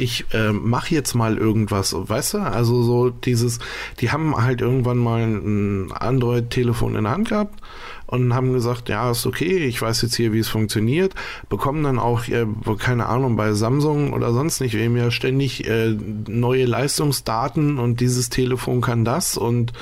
ich 0.00 0.24
äh, 0.32 0.52
mache 0.52 0.94
jetzt 0.94 1.14
mal 1.14 1.36
irgendwas, 1.36 1.94
weißt 1.94 2.34
du? 2.34 2.38
Also 2.38 2.82
so 2.82 3.10
dieses, 3.10 3.58
die 4.00 4.10
haben 4.10 4.34
halt 4.36 4.60
irgendwann 4.60 4.98
mal 4.98 5.22
ein 5.22 5.92
Android-Telefon 5.92 6.96
in 6.96 7.04
der 7.04 7.12
Hand 7.12 7.28
gehabt 7.28 7.60
und 8.06 8.34
haben 8.34 8.52
gesagt, 8.52 8.88
ja, 8.88 9.10
ist 9.10 9.26
okay, 9.26 9.58
ich 9.58 9.80
weiß 9.80 10.02
jetzt 10.02 10.16
hier, 10.16 10.32
wie 10.32 10.40
es 10.40 10.48
funktioniert, 10.48 11.14
bekommen 11.48 11.84
dann 11.84 11.98
auch, 11.98 12.26
äh, 12.28 12.46
keine 12.78 13.06
Ahnung, 13.06 13.36
bei 13.36 13.52
Samsung 13.52 14.12
oder 14.12 14.32
sonst 14.32 14.60
nicht, 14.60 14.74
wem 14.74 14.96
ja 14.96 15.10
ständig 15.10 15.68
äh, 15.68 15.96
neue 16.26 16.64
Leistungsdaten 16.64 17.78
und 17.78 18.00
dieses 18.00 18.30
Telefon 18.30 18.80
kann 18.80 19.04
das 19.04 19.36
und 19.36 19.72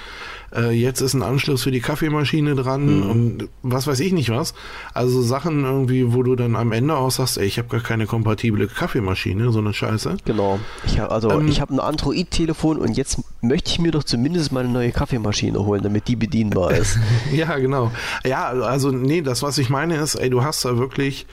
äh, 0.54 0.70
jetzt 0.70 1.00
ist 1.00 1.14
ein 1.14 1.22
Anschluss 1.22 1.62
für 1.62 1.70
die 1.70 1.80
Kaffeemaschine 1.80 2.54
dran 2.54 3.00
mhm. 3.00 3.10
und 3.10 3.48
was 3.62 3.86
weiß 3.86 4.00
ich 4.00 4.12
nicht 4.12 4.30
was. 4.30 4.54
Also 4.94 5.22
Sachen 5.22 5.64
irgendwie, 5.64 6.12
wo 6.12 6.22
du 6.22 6.36
dann 6.36 6.56
am 6.56 6.72
Ende 6.72 6.96
auch 6.96 7.10
sagst, 7.10 7.38
ey, 7.38 7.46
ich 7.46 7.58
habe 7.58 7.68
gar 7.68 7.80
keine 7.80 8.06
kompatible 8.06 8.66
Kaffeemaschine, 8.66 9.52
so 9.52 9.58
eine 9.58 9.74
Scheiße. 9.74 10.16
Genau. 10.24 10.58
Ich 10.86 10.98
hab, 10.98 11.12
also 11.12 11.30
ähm, 11.30 11.48
ich 11.48 11.60
habe 11.60 11.74
ein 11.74 11.80
Android-Telefon 11.80 12.78
und 12.78 12.96
jetzt 12.96 13.20
möchte 13.40 13.70
ich 13.70 13.78
mir 13.78 13.90
doch 13.90 14.04
zumindest 14.04 14.52
mal 14.52 14.64
eine 14.64 14.72
neue 14.72 14.92
Kaffeemaschine 14.92 15.64
holen, 15.64 15.82
damit 15.82 16.08
die 16.08 16.16
bedienbar 16.16 16.72
ist. 16.72 16.98
ja, 17.32 17.56
genau. 17.58 17.90
Ja, 18.24 18.48
also 18.48 18.90
nee, 18.90 19.22
das, 19.22 19.42
was 19.42 19.58
ich 19.58 19.68
meine 19.68 19.96
ist, 19.96 20.14
ey, 20.14 20.30
du 20.30 20.42
hast 20.44 20.64
da 20.64 20.78
wirklich 20.78 21.26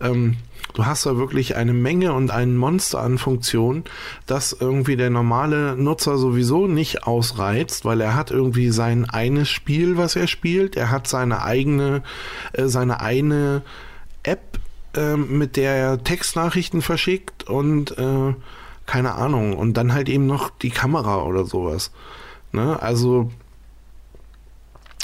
ähm, 0.00 0.36
du 0.74 0.86
hast 0.86 1.06
da 1.06 1.16
wirklich 1.16 1.56
eine 1.56 1.72
Menge 1.72 2.12
und 2.12 2.30
ein 2.30 2.56
Monster 2.56 3.00
an 3.00 3.18
Funktionen, 3.18 3.84
das 4.26 4.52
irgendwie 4.52 4.96
der 4.96 5.10
normale 5.10 5.76
Nutzer 5.76 6.18
sowieso 6.18 6.66
nicht 6.66 7.04
ausreizt, 7.04 7.84
weil 7.84 8.00
er 8.00 8.14
hat 8.14 8.30
irgendwie 8.30 8.70
sein 8.70 9.08
eines 9.08 9.48
Spiel, 9.48 9.96
was 9.96 10.16
er 10.16 10.26
spielt, 10.26 10.76
er 10.76 10.90
hat 10.90 11.06
seine 11.06 11.42
eigene, 11.42 12.02
äh, 12.52 12.66
seine 12.66 13.00
eine 13.00 13.62
App, 14.22 14.58
äh, 14.94 15.16
mit 15.16 15.56
der 15.56 15.74
er 15.74 16.04
Textnachrichten 16.04 16.82
verschickt 16.82 17.44
und 17.44 17.96
äh, 17.98 18.34
keine 18.86 19.14
Ahnung, 19.14 19.56
und 19.56 19.74
dann 19.74 19.92
halt 19.92 20.08
eben 20.08 20.26
noch 20.26 20.50
die 20.50 20.70
Kamera 20.70 21.22
oder 21.22 21.44
sowas. 21.44 21.92
Ne? 22.52 22.80
Also 22.82 23.30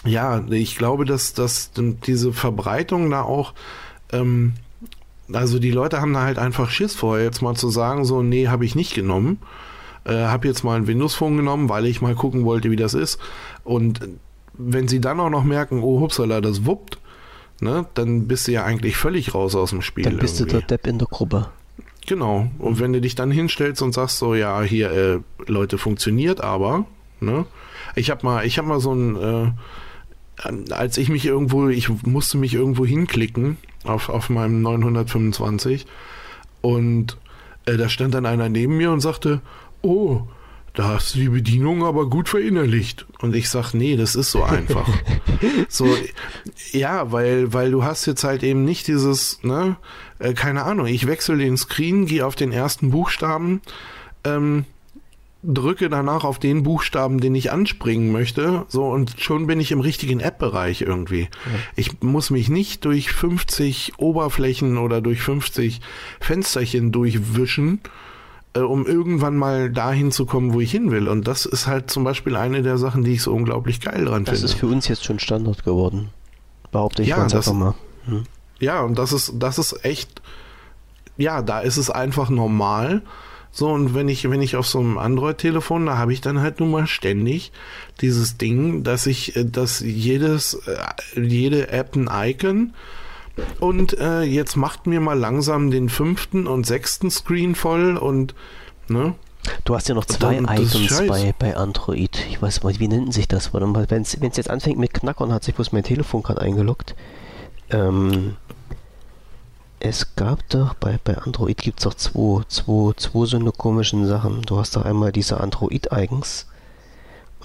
ja, 0.05 0.43
ich 0.51 0.77
glaube, 0.77 1.05
dass, 1.05 1.35
dass 1.35 1.71
diese 1.75 2.33
Verbreitung 2.33 3.11
da 3.11 3.23
auch 3.23 3.55
ähm, 4.13 4.55
also 5.33 5.59
die 5.59 5.71
Leute 5.71 6.01
haben 6.01 6.13
da 6.13 6.23
halt 6.23 6.39
einfach 6.39 6.71
Schiss 6.71 6.95
vor, 6.95 7.19
jetzt 7.19 7.43
mal 7.43 7.55
zu 7.55 7.69
sagen, 7.69 8.05
so, 8.05 8.23
nee, 8.23 8.49
habe 8.49 8.65
ich 8.65 8.75
nicht 8.75 8.95
genommen. 8.95 9.39
Äh, 10.05 10.27
habe 10.27 10.47
jetzt 10.47 10.63
mal 10.63 10.77
ein 10.77 10.87
Windows-Phone 10.87 11.37
genommen, 11.37 11.69
weil 11.69 11.87
ich 11.87 12.01
mal 12.01 12.15
gucken 12.15 12.45
wollte, 12.45 12.71
wie 12.71 12.77
das 12.77 12.95
ist. 12.95 13.19
Und 13.65 14.01
wenn 14.55 14.89
sie 14.89 15.01
dann 15.01 15.21
auch 15.21 15.31
noch 15.31 15.45
merken, 15.45 15.83
oh, 15.83 16.01
hupsala, 16.01 16.41
das 16.41 16.65
wuppt, 16.65 16.99
ne, 17.61 17.87
dann 17.95 18.29
bist 18.29 18.47
du 18.47 18.53
ja 18.53 18.65
eigentlich 18.65 18.97
völlig 18.97 19.35
raus 19.35 19.55
aus 19.55 19.71
dem 19.71 19.83
Spiel. 19.83 20.05
Dann 20.05 20.19
bist 20.19 20.41
irgendwie. 20.41 20.55
du 20.55 20.61
der 20.61 20.79
Depp 20.79 20.87
in 20.87 20.99
der 20.99 21.09
Gruppe. 21.09 21.49
Genau. 22.07 22.49
Und 22.59 22.79
wenn 22.79 22.93
du 22.93 23.01
dich 23.01 23.17
dann 23.17 23.31
hinstellst 23.33 23.83
und 23.83 23.93
sagst 23.93 24.19
so, 24.19 24.35
ja, 24.35 24.63
hier, 24.63 24.93
äh, 24.93 25.19
Leute, 25.47 25.77
funktioniert 25.77 26.41
aber, 26.41 26.87
ne? 27.21 27.47
Ich 27.97 28.11
habe 28.11 28.25
mal, 28.25 28.47
ich 28.47 28.59
habe 28.59 28.69
mal 28.69 28.81
so 28.81 28.93
ein, 28.93 29.17
äh, 29.17 29.51
als 30.71 30.99
ich 30.99 31.09
mich 31.09 31.25
irgendwo, 31.25 31.69
ich 31.69 31.89
musste 32.05 32.39
mich 32.39 32.55
irgendwo 32.55 32.85
hinklicken 32.85 33.57
auf, 33.85 34.09
auf 34.09 34.29
meinem 34.29 34.61
925 34.63 35.87
und 36.61 37.17
äh, 37.65 37.77
da 37.77 37.89
stand 37.89 38.15
dann 38.15 38.27
einer 38.27 38.49
neben 38.49 38.77
mir 38.77 38.91
und 38.91 39.01
sagte, 39.01 39.41
oh, 39.83 40.23
da 40.77 40.89
hast 40.89 41.15
du 41.15 41.21
die 41.21 41.29
Bedienung 41.31 41.85
aber 41.85 42.09
gut 42.09 42.29
verinnerlicht. 42.29 43.07
Und 43.21 43.35
ich 43.35 43.49
sag, 43.49 43.73
nee, 43.73 43.97
das 43.97 44.15
ist 44.15 44.31
so 44.31 44.43
einfach. 44.43 44.87
so, 45.69 45.89
ja, 46.73 47.11
weil, 47.13 47.53
weil 47.55 47.71
du 47.71 47.83
hast 47.83 48.05
jetzt 48.05 48.25
halt 48.25 48.43
eben 48.43 48.65
nicht 48.65 48.87
dieses, 48.87 49.43
ne, 49.43 49.77
äh, 50.19 50.35
keine 50.35 50.65
Ahnung, 50.65 50.87
ich 50.87 51.07
wechsle 51.07 51.39
den 51.39 51.57
Screen, 51.57 52.05
gehe 52.05 52.27
auf 52.27 52.37
den 52.37 52.53
ersten 52.53 52.91
Buchstaben, 52.91 53.63
ähm, 54.25 54.67
drücke 55.47 55.89
danach 55.89 56.25
auf 56.25 56.39
den 56.39 56.63
Buchstaben, 56.63 57.21
den 57.21 57.35
ich 57.35 57.53
anspringen 57.53 58.11
möchte, 58.11 58.67
so 58.69 58.87
und 58.87 59.15
schon 59.19 59.47
bin 59.47 59.61
ich 59.61 59.71
im 59.71 59.81
richtigen 59.81 60.21
App-Bereich 60.21 60.83
irgendwie. 60.83 61.23
Ja. 61.23 61.59
Ich 61.77 62.03
muss 62.03 62.31
mich 62.31 62.49
nicht 62.49 62.85
durch 62.85 63.13
50 63.13 63.95
Oberflächen 63.99 64.77
oder 64.77 65.01
durch 65.01 65.23
50 65.23 65.81
Fensterchen 66.21 66.91
durchwischen, 66.91 67.81
äh, 68.55 68.61
um 68.61 68.87
irgendwann 68.87 69.37
mal 69.37 69.71
dahin 69.71 70.11
zu 70.11 70.27
kommen, 70.27 70.53
wo 70.53 70.61
ich 70.61 70.73
hin 70.73 70.91
will. 70.91 71.09
Und 71.09 71.29
das 71.29 71.47
ist 71.47 71.67
halt 71.67 71.91
zum 71.91 72.03
Beispiel 72.03 72.37
eine 72.37 72.63
der 72.63 72.77
Sachen, 72.77 73.05
die 73.05 73.13
ich 73.13 73.23
so 73.23 73.33
unglaublich 73.33 73.81
geil 73.81 74.05
dran 74.05 74.25
das 74.25 74.35
finde. 74.35 74.43
Das 74.43 74.43
ist 74.43 74.55
für 74.55 74.67
uns 74.67 74.89
jetzt 74.89 75.05
schon 75.05 75.21
Standard 75.21 75.65
geworden. 75.65 76.11
Behaupte 76.73 77.03
ich 77.03 77.09
ja, 77.09 77.23
das, 77.23 77.35
einfach 77.35 77.53
mal. 77.53 77.75
Hm. 78.07 78.25
Ja, 78.59 78.81
und 78.81 78.99
das 78.99 79.13
ist, 79.13 79.35
das 79.37 79.59
ist 79.59 79.85
echt, 79.85 80.23
ja, 81.17 81.43
da 81.43 81.61
ist 81.61 81.77
es 81.77 81.91
einfach 81.91 82.31
normal. 82.31 83.03
So, 83.51 83.69
und 83.69 83.95
wenn 83.95 84.09
ich, 84.09 84.29
wenn 84.31 84.43
ich 84.43 84.57
auf 84.57 84.67
so 84.67 84.79
einem 84.79 84.99
Android-Telefon, 84.99 85.87
da 85.87 85.97
habe 85.97 86.13
ich 86.13 86.21
dann 86.21 86.41
halt 86.41 86.61
nun 86.61 86.71
mal 86.71 86.87
ständig 86.87 87.53
dieses 88.01 88.37
Ding, 88.37 88.83
dass 88.83 89.07
ich, 89.07 89.37
äh, 89.37 89.45
dass 89.45 89.81
jedes, 89.81 90.55
äh, 90.67 91.21
jede 91.21 91.69
App 91.69 91.97
ein 91.97 92.11
Icon 92.13 92.75
und 93.61 93.99
äh, 93.99 94.23
jetzt 94.23 94.57
macht 94.57 94.87
mir 94.87 95.01
mal 95.01 95.19
langsam 95.19 95.71
den 95.71 95.89
fünften 95.89 96.47
und 96.47 96.67
sechsten 96.67 97.11
Screen 97.11 97.55
voll 97.55 97.97
und 97.97 98.35
ne? 98.89 99.15
Du 99.65 99.75
hast 99.75 99.89
ja 99.89 99.95
noch 99.95 100.07
zwei 100.07 100.35
dann, 100.35 100.59
Icons 100.59 101.07
bei, 101.07 101.35
bei 101.39 101.57
Android. 101.57 102.19
Ich 102.31 102.43
weiß 102.43 102.63
mal, 102.63 102.79
wie 102.79 102.89
nennt 102.89 103.15
sich 103.15 103.29
das? 103.29 103.55
Wenn 103.55 104.03
es 104.03 104.13
jetzt 104.21 104.51
anfängt 104.51 104.79
mit 104.79 104.93
Knackern, 104.93 105.33
hat 105.33 105.45
sich 105.45 105.55
bloß 105.55 105.73
mein 105.73 105.85
Telefon 105.85 106.23
gerade 106.23 106.41
eingeloggt. 106.41 106.97
Ähm, 107.71 108.37
es 109.89 110.17
gab 110.17 110.49
doch 110.49 110.75
bei, 110.75 110.99
bei 111.03 111.17
Android 111.19 111.59
gibt 111.59 111.81
es 111.81 111.85
doch 111.85 111.95
zwei, 111.95 112.43
zwei, 112.49 112.93
zwei 112.97 113.27
so 113.27 113.37
eine 113.37 113.53
komischen 113.53 114.07
Sachen. 114.07 114.43
Du 114.43 114.59
hast 114.59 114.77
doch 114.77 114.85
einmal 114.85 115.13
diese 115.13 115.41
Android-Icons 115.41 116.47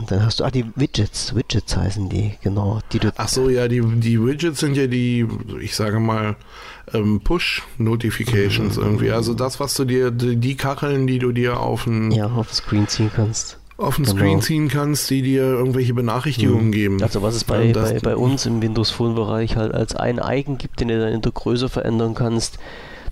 und 0.02 0.10
dann 0.10 0.26
hast 0.26 0.40
du, 0.40 0.46
ah, 0.46 0.52
die 0.52 0.66
Widgets, 0.76 1.36
Widgets 1.36 1.78
heißen 1.78 2.10
die, 2.10 2.34
genau. 2.42 2.80
Die 2.92 3.00
du 3.00 3.12
Ach 3.18 3.28
so, 3.28 3.50
ja, 3.50 3.68
die, 3.68 3.82
die 3.82 4.20
Widgets 4.20 4.60
sind 4.60 4.76
ja 4.76 4.88
die, 4.88 5.28
ich 5.60 5.76
sage 5.76 6.00
mal, 6.00 6.38
ähm, 6.94 7.22
Push-Notifications 7.22 8.78
mhm. 8.78 8.84
irgendwie. 8.84 9.12
Also 9.12 9.34
das, 9.34 9.60
was 9.60 9.76
du 9.76 9.86
dir, 9.86 10.10
die, 10.10 10.38
die 10.38 10.56
Kacheln, 10.56 11.08
die 11.08 11.20
du 11.20 11.32
dir 11.32 11.60
auf 11.60 11.86
ein... 11.86 12.12
Ja, 12.12 12.28
auf 12.28 12.54
Screen 12.54 12.88
ziehen 12.88 13.12
kannst. 13.16 13.60
Auf 13.82 13.96
den 13.96 14.06
genau. 14.06 14.18
Screen 14.18 14.42
ziehen 14.42 14.68
kannst, 14.68 15.10
die 15.10 15.22
dir 15.22 15.44
irgendwelche 15.44 15.94
Benachrichtigungen 15.94 16.68
mhm. 16.68 16.72
geben. 16.72 17.04
Also 17.04 17.22
was 17.22 17.36
es 17.36 17.44
bei, 17.44 17.74
bei, 17.74 18.00
bei 18.00 18.16
uns 18.16 18.46
im 18.46 18.62
Windows 18.62 18.92
Phone-Bereich 18.92 19.56
halt 19.56 19.74
als 19.74 19.96
ein 19.96 20.20
Icon 20.24 20.58
gibt, 20.58 20.80
den 20.80 20.90
du 20.90 21.00
dann 21.00 21.14
in 21.14 21.22
der 21.22 21.32
Größe 21.32 21.68
verändern 21.68 22.14
kannst, 22.14 22.60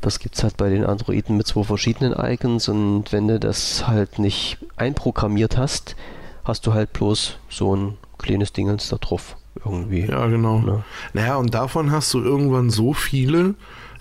das 0.02 0.20
gibt 0.20 0.36
es 0.36 0.44
halt 0.44 0.58
bei 0.58 0.70
den 0.70 0.86
Androiden 0.86 1.36
mit 1.38 1.48
zwei 1.48 1.64
verschiedenen 1.64 2.14
Icons 2.18 2.70
und 2.70 3.12
wenn 3.12 3.28
du 3.28 3.40
das 3.40 3.88
halt 3.88 4.20
nicht 4.20 4.58
einprogrammiert 4.78 5.58
hast, 5.58 5.96
hast 6.46 6.66
du 6.68 6.74
halt 6.74 6.94
bloß 6.94 7.38
so 7.50 7.76
ein 7.76 7.98
kleines 8.18 8.54
Dingens 8.54 8.90
da 8.90 8.98
drauf 8.98 9.36
irgendwie. 9.66 10.06
Ja, 10.06 10.28
genau. 10.28 10.60
Ne? 10.60 10.84
Naja, 11.14 11.36
und 11.38 11.54
davon 11.54 11.92
hast 11.92 12.14
du 12.14 12.22
irgendwann 12.22 12.70
so 12.70 12.94
viele, 12.94 13.56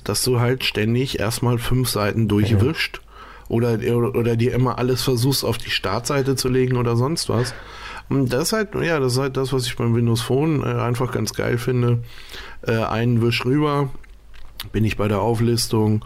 dass 0.04 0.22
du 0.22 0.40
halt 0.40 0.64
ständig 0.64 1.18
erstmal 1.18 1.58
fünf 1.58 1.88
Seiten 1.88 2.28
durchwischt. 2.28 3.00
Ja. 3.02 3.07
Oder, 3.48 3.78
oder 4.14 4.36
dir 4.36 4.52
immer 4.52 4.78
alles 4.78 5.02
versuchst 5.02 5.44
auf 5.44 5.58
die 5.58 5.70
Startseite 5.70 6.36
zu 6.36 6.48
legen 6.48 6.76
oder 6.76 6.96
sonst 6.96 7.28
was. 7.28 7.54
Und 8.08 8.32
das 8.32 8.44
ist 8.44 8.52
halt, 8.52 8.74
ja, 8.74 9.00
das 9.00 9.14
ist 9.14 9.18
halt 9.18 9.36
das, 9.36 9.52
was 9.52 9.66
ich 9.66 9.76
beim 9.76 9.94
Windows 9.94 10.20
Phone 10.20 10.62
äh, 10.62 10.80
einfach 10.80 11.12
ganz 11.12 11.34
geil 11.34 11.58
finde. 11.58 12.02
Äh, 12.62 12.76
einen 12.76 13.22
Wisch 13.22 13.44
rüber, 13.44 13.90
bin 14.72 14.84
ich 14.84 14.96
bei 14.96 15.08
der 15.08 15.20
Auflistung, 15.20 16.04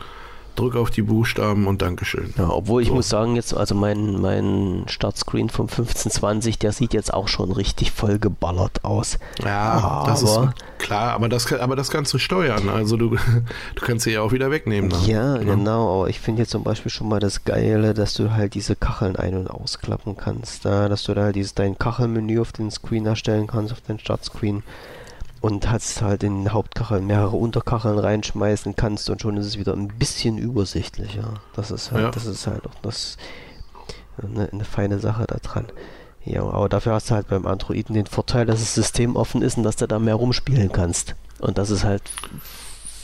drück 0.57 0.77
auf 0.77 0.91
die 0.91 1.03
Buchstaben 1.03 1.67
und 1.67 1.83
Dankeschön. 1.83 2.33
Ja, 2.37 2.49
obwohl 2.51 2.83
ich 2.83 2.89
so. 2.89 2.95
muss 2.95 3.09
sagen, 3.09 3.37
jetzt, 3.37 3.55
also 3.55 3.75
mein, 3.75 4.21
mein 4.21 4.85
Startscreen 4.87 5.49
vom 5.49 5.67
1520, 5.67 6.59
der 6.59 6.73
sieht 6.73 6.95
jetzt 6.95 7.13
auch 7.13 7.29
schon 7.29 7.53
richtig 7.53 7.93
voll 7.93 8.19
geballert 8.19 8.85
aus. 8.85 9.19
Ja, 9.45 9.73
aber, 9.73 10.11
das 10.11 10.23
ist 10.23 10.41
klar, 10.79 11.13
aber 11.13 11.29
das, 11.29 11.53
aber 11.53 11.77
das 11.77 11.91
kannst 11.91 12.13
du 12.15 12.19
steuern. 12.19 12.69
Also 12.69 12.97
du, 12.97 13.11
du 13.75 13.81
kannst 13.81 14.05
sie 14.05 14.13
ja 14.13 14.23
auch 14.23 14.33
wieder 14.33 14.51
wegnehmen. 14.51 14.91
Dann. 14.91 15.05
Ja, 15.07 15.37
ja, 15.37 15.43
genau. 15.43 16.01
Aber 16.01 16.09
ich 16.09 16.21
finde 16.21 16.43
jetzt 16.43 16.51
zum 16.51 16.65
Beispiel 16.65 16.91
schon 16.91 17.09
mal 17.09 17.21
das 17.21 17.45
Geile, 17.45 17.95
dass 17.95 18.15
du 18.15 18.33
halt 18.33 18.55
diese 18.55 18.77
Kacheln 18.77 19.17
ein- 19.17 19.37
und 19.37 19.49
ausklappen 19.49 20.17
kannst. 20.17 20.65
Da, 20.65 20.89
dass 20.89 21.05
du 21.05 21.15
da 21.15 21.23
halt 21.25 21.37
dieses, 21.37 21.55
dein 21.55 21.79
Kachelmenü 21.79 22.41
auf 22.41 22.53
den 22.53 22.71
Screen 22.71 23.07
erstellen 23.07 23.47
kannst, 23.47 23.73
auf 23.73 23.81
den 23.81 23.99
Startscreen 23.99 24.63
und 25.43 25.69
hast 25.69 26.01
halt 26.03 26.23
in 26.23 26.45
den 26.45 26.53
Hauptkacheln 26.53 27.05
mehrere 27.05 27.37
Unterkacheln 27.37 27.99
reinschmeißen 27.99 28.77
kannst 28.77 29.11
und 29.11 29.21
schon 29.21 29.37
ist 29.37 29.47
es 29.47 29.59
wieder 29.59 29.75
ein 29.75 29.89
bisschen 29.89 30.39
übersichtlicher. 30.39 31.35
Das 31.55 31.73
ist 31.73 31.91
halt, 31.91 32.05
ja. 32.05 32.11
das 32.13 32.27
ist 32.27 32.47
halt 32.47 32.65
auch 32.65 32.75
das 32.81 33.17
eine, 34.23 34.49
eine 34.53 34.65
feine 34.65 35.01
Sache 35.01 35.27
da 35.27 35.39
dran. 35.39 35.67
Ja, 36.25 36.45
aber 36.45 36.69
dafür 36.69 36.93
hast 36.95 37.11
du 37.11 37.17
halt 37.17 37.27
beim 37.27 37.45
Androiden 37.45 37.95
den 37.95 38.07
Vorteil, 38.07 38.47
dass 38.47 38.61
das 38.61 38.75
System 38.75 39.17
offen 39.17 39.43
ist 39.43 39.57
und 39.57 39.65
dass 39.65 39.75
du 39.75 39.89
da 39.89 39.99
mehr 39.99 40.15
rumspielen 40.15 40.71
kannst. 40.71 41.17
Und 41.41 41.59
das 41.59 41.71
ist 41.71 41.83
halt 41.83 42.05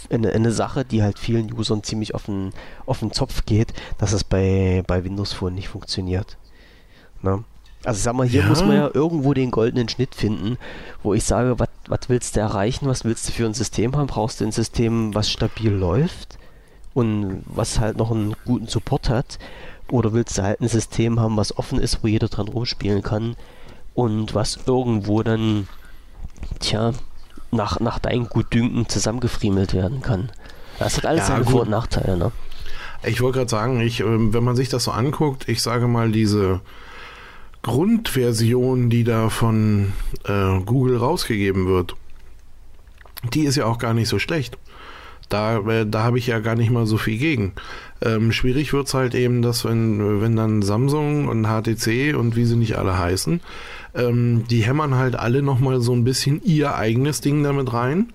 eine, 0.09 0.31
eine 0.31 0.53
Sache, 0.53 0.85
die 0.85 1.03
halt 1.03 1.19
vielen 1.19 1.53
Usern 1.53 1.83
ziemlich 1.83 2.15
auf 2.15 2.27
den, 2.27 2.53
auf 2.87 3.01
den 3.01 3.11
Zopf 3.11 3.47
geht, 3.47 3.75
dass 3.99 4.13
es 4.13 4.23
bei, 4.23 4.85
bei 4.87 5.03
Windows 5.03 5.33
Phone 5.33 5.57
nicht 5.57 5.69
funktioniert. 5.69 6.39
Na? 7.21 7.43
Also 7.85 8.01
sag 8.01 8.15
mal, 8.15 8.27
hier 8.27 8.43
ja. 8.43 8.49
muss 8.49 8.63
man 8.63 8.77
ja 8.77 8.91
irgendwo 8.93 9.35
den 9.35 9.51
goldenen 9.51 9.89
Schnitt 9.89 10.15
finden, 10.15 10.59
wo 11.03 11.15
ich 11.15 11.25
sage, 11.25 11.57
was 11.59 11.99
willst 12.09 12.37
du 12.37 12.41
erreichen, 12.41 12.89
was 12.89 13.05
willst 13.05 13.29
du 13.29 13.33
für 13.33 13.47
ein 13.47 13.55
System 13.55 13.97
haben? 13.97 14.09
Brauchst 14.09 14.41
du 14.41 14.45
ein 14.45 14.53
System, 14.53 15.15
was 15.15 15.31
stabil 15.31 15.71
läuft 15.71 16.39
und 16.95 17.43
was 17.47 17.79
halt 17.79 17.97
noch 17.97 18.11
einen 18.11 18.35
guten 18.45 18.67
Support 18.67 19.09
hat? 19.09 19.39
Oder 19.91 20.13
willst 20.13 20.37
du 20.39 20.43
halt 20.43 20.61
ein 20.61 20.69
System 20.69 21.21
haben, 21.21 21.37
was 21.37 21.57
offen 21.57 21.79
ist, 21.79 22.03
wo 22.03 22.09
jeder 22.09 22.29
dran 22.29 22.49
rumspielen 22.49 23.03
kann 23.03 23.37
und 23.95 24.35
was 24.35 24.59
irgendwo 24.67 25.23
dann, 25.23 25.69
tja, 26.59 26.93
nach, 27.51 27.81
nach 27.81 27.99
deinem 27.99 28.29
Gutdünken 28.29 28.89
zusammengefriemelt 28.89 29.73
werden 29.73 30.03
kann? 30.03 30.31
Das 30.79 30.97
hat 30.97 31.07
alles 31.07 31.29
ja, 31.29 31.37
seine 31.37 31.45
Vor- 31.45 31.63
und 31.63 31.71
Nachteile, 31.71 32.17
ne? 32.17 32.33
Ich 33.05 33.21
wollte 33.21 33.39
gerade 33.39 33.51
sagen, 33.51 33.81
ich, 33.81 34.01
ähm, 34.01 34.35
wenn 34.35 34.45
man 34.45 34.57
sich 34.57 34.69
das 34.69 34.85
so 34.85 34.91
anguckt, 34.91 35.49
ich 35.49 35.63
sage 35.63 35.87
mal, 35.87 36.11
diese 36.11 36.61
Grundversion, 37.69 38.91
die 38.91 39.05
da 39.05 39.29
von 39.29 39.93
äh, 40.25 40.59
Google 40.65 40.97
rausgegeben 40.97 41.67
wird, 41.67 41.95
die 43.33 43.45
ist 43.45 43.57
ja 43.57 43.67
auch 43.67 43.79
gar 43.79 43.95
nicht 43.95 44.09
so 44.09 44.19
schlecht. 44.19 44.59
Da, 45.29 45.59
äh, 45.59 45.87
da 45.87 46.03
habe 46.03 46.19
ich 46.19 46.27
ja 46.27 46.39
gar 46.39 46.55
nicht 46.55 46.71
mal 46.71 46.87
so 46.87 46.97
viel 46.97 47.19
gegen. 47.19 47.53
Ähm, 48.01 48.33
schwierig 48.33 48.73
wird 48.73 48.87
es 48.87 48.95
halt 48.95 49.15
eben, 49.15 49.43
dass 49.43 49.65
wenn, 49.65 50.23
wenn 50.23 50.35
dann 50.35 50.63
Samsung 50.63 51.29
und 51.29 51.47
HTC 51.47 52.17
und 52.17 52.35
wie 52.37 52.45
sie 52.45 52.57
nicht 52.57 52.77
alle 52.77 52.99
heißen, 52.99 53.41
ähm, 53.95 54.45
die 54.49 54.63
hämmern 54.63 54.95
halt 54.95 55.17
alle 55.17 55.43
nochmal 55.43 55.81
so 55.81 55.93
ein 55.93 56.05
bisschen 56.05 56.43
ihr 56.45 56.75
eigenes 56.75 57.21
Ding 57.21 57.43
damit 57.43 57.73
rein. 57.73 58.13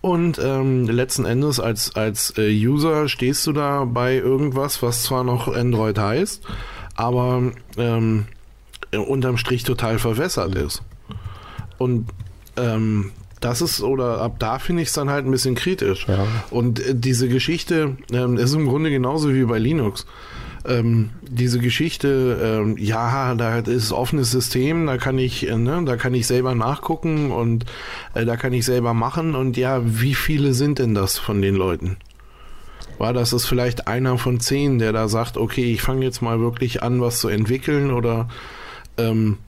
Und 0.00 0.38
ähm, 0.40 0.86
letzten 0.86 1.24
Endes 1.24 1.58
als, 1.58 1.96
als 1.96 2.32
äh, 2.38 2.48
User 2.48 3.08
stehst 3.08 3.44
du 3.48 3.52
da 3.52 3.84
bei 3.84 4.14
irgendwas, 4.14 4.80
was 4.80 5.02
zwar 5.02 5.24
noch 5.24 5.52
Android 5.52 5.98
heißt, 5.98 6.44
aber 6.94 7.50
ähm, 7.76 8.26
unterm 8.96 9.36
Strich 9.36 9.64
total 9.64 9.98
verwässert 9.98 10.54
ist. 10.54 10.82
Und 11.78 12.06
ähm, 12.56 13.12
das 13.40 13.62
ist, 13.62 13.82
oder 13.82 14.20
ab 14.20 14.36
da 14.38 14.58
finde 14.58 14.82
ich 14.82 14.88
es 14.88 14.94
dann 14.94 15.10
halt 15.10 15.24
ein 15.24 15.30
bisschen 15.30 15.54
kritisch. 15.54 16.06
Ja. 16.08 16.26
Und 16.50 16.80
äh, 16.80 16.94
diese 16.94 17.28
Geschichte 17.28 17.96
ähm, 18.12 18.36
ist 18.36 18.54
im 18.54 18.66
Grunde 18.66 18.90
genauso 18.90 19.32
wie 19.32 19.44
bei 19.44 19.58
Linux. 19.58 20.06
Ähm, 20.64 21.10
diese 21.22 21.60
Geschichte, 21.60 22.60
ähm, 22.62 22.76
ja, 22.78 23.34
da 23.36 23.60
ist 23.60 23.92
offenes 23.92 24.32
System, 24.32 24.86
da 24.86 24.98
kann 24.98 25.18
ich, 25.18 25.48
äh, 25.48 25.56
ne, 25.56 25.82
da 25.86 25.96
kann 25.96 26.14
ich 26.14 26.26
selber 26.26 26.54
nachgucken 26.54 27.30
und 27.30 27.64
äh, 28.14 28.24
da 28.24 28.36
kann 28.36 28.52
ich 28.52 28.64
selber 28.64 28.92
machen. 28.92 29.34
Und 29.34 29.56
ja, 29.56 29.80
wie 29.84 30.14
viele 30.14 30.52
sind 30.54 30.80
denn 30.80 30.94
das 30.94 31.16
von 31.18 31.40
den 31.40 31.54
Leuten? 31.54 31.96
war, 32.98 33.12
das 33.12 33.32
ist 33.32 33.46
vielleicht 33.46 33.86
einer 33.86 34.18
von 34.18 34.40
zehn, 34.40 34.78
der 34.78 34.92
da 34.92 35.08
sagt, 35.08 35.36
okay, 35.36 35.72
ich 35.72 35.82
fange 35.82 36.04
jetzt 36.04 36.20
mal 36.20 36.40
wirklich 36.40 36.82
an, 36.82 37.00
was 37.00 37.20
zu 37.20 37.28
entwickeln 37.28 37.92
oder 37.92 38.28
ähm, 38.98 39.38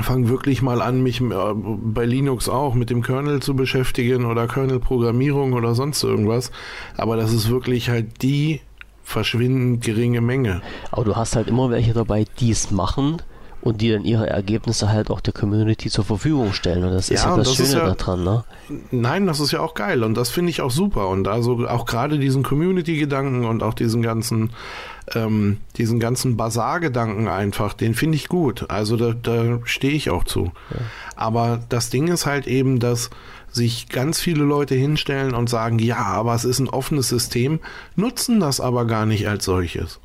fange 0.00 0.28
wirklich 0.28 0.62
mal 0.62 0.82
an, 0.82 1.02
mich 1.02 1.20
äh, 1.20 1.24
bei 1.54 2.04
Linux 2.04 2.48
auch 2.48 2.74
mit 2.74 2.90
dem 2.90 3.02
Kernel 3.02 3.40
zu 3.40 3.54
beschäftigen 3.54 4.24
oder 4.24 4.48
Kernel-Programmierung 4.48 5.52
oder 5.52 5.74
sonst 5.74 6.02
irgendwas. 6.02 6.50
Aber 6.96 7.16
das 7.16 7.32
ist 7.32 7.48
wirklich 7.48 7.88
halt 7.88 8.22
die 8.22 8.60
verschwindend 9.04 9.84
geringe 9.84 10.20
Menge. 10.20 10.62
Aber 10.90 11.04
du 11.04 11.14
hast 11.14 11.36
halt 11.36 11.48
immer 11.48 11.70
welche 11.70 11.92
dabei, 11.92 12.24
die 12.40 12.50
es 12.50 12.70
machen 12.70 13.22
und 13.60 13.80
die 13.80 13.90
dann 13.90 14.04
ihre 14.04 14.28
Ergebnisse 14.28 14.90
halt 14.90 15.10
auch 15.10 15.20
der 15.20 15.32
Community 15.32 15.88
zur 15.88 16.04
Verfügung 16.04 16.52
stellen. 16.52 16.84
Und 16.84 16.92
das 16.92 17.10
ist 17.10 17.24
ja, 17.24 17.36
das, 17.36 17.48
das 17.48 17.56
Schöne 17.56 17.80
ja, 17.80 17.94
daran, 17.94 18.24
ne? 18.24 18.44
Nein, 18.90 19.26
das 19.26 19.40
ist 19.40 19.52
ja 19.52 19.60
auch 19.60 19.74
geil 19.74 20.04
und 20.04 20.14
das 20.16 20.28
finde 20.28 20.50
ich 20.50 20.60
auch 20.60 20.70
super. 20.70 21.08
Und 21.08 21.28
also 21.28 21.66
auch 21.68 21.86
gerade 21.86 22.18
diesen 22.18 22.42
Community-Gedanken 22.42 23.46
und 23.46 23.62
auch 23.62 23.74
diesen 23.74 24.02
ganzen, 24.02 24.50
ähm, 25.14 25.58
diesen 25.76 26.00
ganzen 26.00 26.36
Bazar-Gedanken 26.36 27.28
einfach, 27.28 27.74
den 27.74 27.94
finde 27.94 28.16
ich 28.16 28.28
gut. 28.28 28.70
Also 28.70 28.96
da, 28.96 29.12
da 29.12 29.60
stehe 29.64 29.94
ich 29.94 30.10
auch 30.10 30.24
zu. 30.24 30.52
Ja. 30.70 30.80
Aber 31.16 31.60
das 31.68 31.90
Ding 31.90 32.08
ist 32.08 32.26
halt 32.26 32.46
eben, 32.46 32.80
dass 32.80 33.10
sich 33.50 33.88
ganz 33.88 34.20
viele 34.20 34.44
Leute 34.44 34.74
hinstellen 34.74 35.34
und 35.34 35.48
sagen, 35.48 35.78
ja, 35.78 35.98
aber 35.98 36.34
es 36.34 36.44
ist 36.44 36.58
ein 36.58 36.68
offenes 36.68 37.08
System, 37.08 37.60
nutzen 37.94 38.40
das 38.40 38.60
aber 38.60 38.86
gar 38.86 39.06
nicht 39.06 39.28
als 39.28 39.44
solches. 39.44 40.00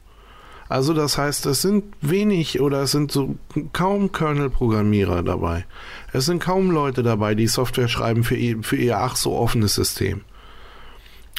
Also 0.68 0.94
das 0.94 1.18
heißt, 1.18 1.48
es 1.48 1.64
sind 1.64 1.86
wenig 2.00 2.62
oder 2.62 2.84
es 2.84 2.92
sind 2.92 3.12
so 3.12 3.38
kaum 3.74 4.12
Kernel-Programmierer 4.12 5.24
dabei. 5.24 5.66
Es 6.14 6.28
sind 6.28 6.44
kaum 6.44 6.70
Leute 6.70 7.02
dabei, 7.02 7.34
die 7.34 7.48
Software 7.48 7.88
schreiben 7.88 8.24
für 8.24 8.36
ihr, 8.36 8.62
für 8.62 8.76
ihr 8.76 9.00
ach 9.00 9.16
so 9.16 9.36
offenes 9.36 9.74
System. 9.74 10.22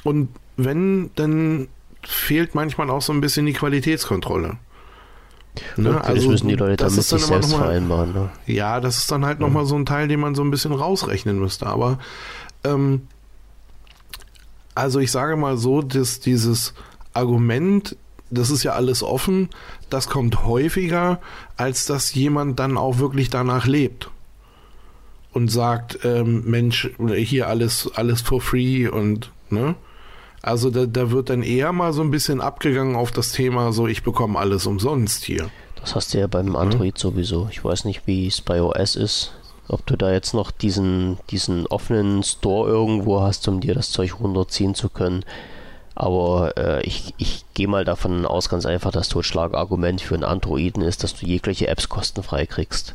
Und 0.03 0.31
wenn, 0.57 1.11
dann 1.15 1.69
fehlt 2.03 2.55
manchmal 2.55 2.91
auch 2.91 3.03
so 3.03 3.13
ein 3.13 3.21
bisschen 3.21 3.47
die 3.47 3.53
Qualitätskontrolle. 3.53 4.59
Ne? 5.77 5.91
Ja, 5.91 5.99
also 5.99 6.31
müssen 6.31 6.49
die 6.49 6.55
Leute 6.55 6.77
das 6.77 6.95
damit 6.95 7.07
sich 7.07 7.25
selbst 7.25 7.51
mal, 7.53 7.59
vereinbaren. 7.59 8.13
Ne? 8.13 8.31
Ja, 8.47 8.81
das 8.81 8.99
ist 8.99 9.11
dann 9.11 9.25
halt 9.25 9.41
ja. 9.41 9.47
nochmal 9.47 9.67
so 9.67 9.77
ein 9.77 9.87
Teil, 9.87 10.09
den 10.09 10.21
man 10.21 10.35
so 10.35 10.43
ein 10.43 10.51
bisschen 10.51 10.73
rausrechnen 10.73 11.39
müsste. 11.39 11.67
Aber 11.67 11.99
ähm, 12.65 13.03
also 14.75 15.01
ich 15.01 15.11
sage 15.11 15.37
mal 15.37 15.57
so, 15.57 15.83
dass 15.83 16.21
dieses 16.21 16.75
Argument, 17.13 17.97
das 18.31 18.51
ist 18.51 18.63
ja 18.63 18.73
alles 18.73 19.03
offen, 19.03 19.49
das 19.91 20.09
kommt 20.09 20.45
häufiger, 20.45 21.21
als 21.57 21.87
dass 21.87 22.15
jemand 22.15 22.59
dann 22.59 22.79
auch 22.79 22.99
wirklich 22.99 23.31
danach 23.31 23.67
lebt 23.67 24.11
und 25.33 25.51
sagt, 25.51 26.01
ähm, 26.05 26.45
Mensch, 26.47 26.91
hier 27.17 27.49
alles, 27.49 27.91
alles 27.95 28.21
for 28.21 28.41
free 28.41 28.89
und, 28.89 29.33
ne? 29.51 29.75
Also 30.43 30.71
da, 30.71 30.87
da 30.87 31.11
wird 31.11 31.31
dann 31.31 31.43
eher 31.43 31.73
mal 31.73 31.93
so 31.93 32.03
ein 32.03 32.11
bisschen 32.11 32.41
abgegangen 32.41 32.97
auf 32.97 33.13
das 33.13 33.33
Thema, 33.33 33.73
so 33.73 33.87
ich 33.87 34.03
bekomme 34.03 34.39
alles 34.39 34.67
umsonst 34.67 35.25
hier. 35.25 35.51
Das 35.81 35.95
hast 35.95 36.15
du 36.15 36.19
ja 36.19 36.27
beim 36.27 36.57
Android 36.57 36.95
mhm. 36.95 36.99
sowieso. 36.99 37.49
Ich 37.51 37.65
weiß 37.65 37.85
nicht, 37.85 38.07
wie 38.07 38.27
es 38.27 38.41
bei 38.41 38.63
OS 38.63 38.97
ist. 38.97 39.33
Ob 39.69 39.87
du 39.87 39.97
da 39.97 40.13
jetzt 40.13 40.35
noch 40.35 40.51
diesen, 40.51 41.19
diesen 41.31 41.67
offenen 41.67 42.23
Store 42.23 42.69
irgendwo 42.69 43.21
hast, 43.21 43.47
um 43.49 43.61
dir 43.61 43.75
das 43.75 43.91
Zeug 43.91 44.19
runterziehen 44.19 44.75
zu 44.75 44.89
können. 44.89 45.25
Aber 45.95 46.57
äh, 46.57 46.83
ich, 46.83 47.15
ich 47.19 47.45
gehe 47.55 47.69
mal 47.69 47.85
davon 47.85 48.27
aus, 48.27 48.49
ganz 48.49 48.67
einfach, 48.67 48.91
das 48.91 49.09
Totschlagargument 49.09 50.01
für 50.01 50.15
einen 50.15 50.25
Androiden 50.25 50.83
ist, 50.83 51.05
dass 51.05 51.15
du 51.15 51.27
jegliche 51.27 51.69
Apps 51.69 51.89
kostenfrei 51.89 52.47
kriegst. 52.47 52.95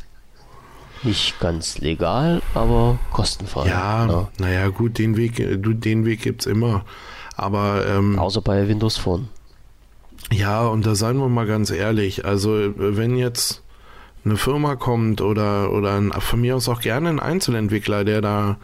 Nicht 1.02 1.38
ganz 1.40 1.78
legal, 1.78 2.42
aber 2.54 2.98
kostenfrei. 3.12 3.68
Ja, 3.68 4.06
ja. 4.06 4.28
naja, 4.38 4.68
gut, 4.68 4.98
den 4.98 5.16
Weg, 5.16 5.36
den 5.36 6.04
Weg 6.04 6.22
gibt 6.22 6.42
es 6.42 6.46
immer. 6.46 6.84
Aber. 7.36 7.86
Ähm, 7.86 8.18
Außer 8.18 8.40
bei 8.40 8.66
Windows 8.66 8.96
Phone. 8.96 9.28
Ja, 10.32 10.66
und 10.66 10.84
da 10.86 10.94
seien 10.94 11.18
wir 11.18 11.28
mal 11.28 11.46
ganz 11.46 11.70
ehrlich. 11.70 12.24
Also, 12.24 12.72
wenn 12.76 13.16
jetzt 13.16 13.62
eine 14.24 14.36
Firma 14.36 14.74
kommt 14.74 15.20
oder, 15.20 15.72
oder 15.72 15.94
ein, 15.94 16.12
von 16.12 16.40
mir 16.40 16.56
aus 16.56 16.68
auch 16.68 16.80
gerne 16.80 17.08
ein 17.08 17.20
Einzelentwickler, 17.20 18.04
der 18.04 18.20
da 18.20 18.56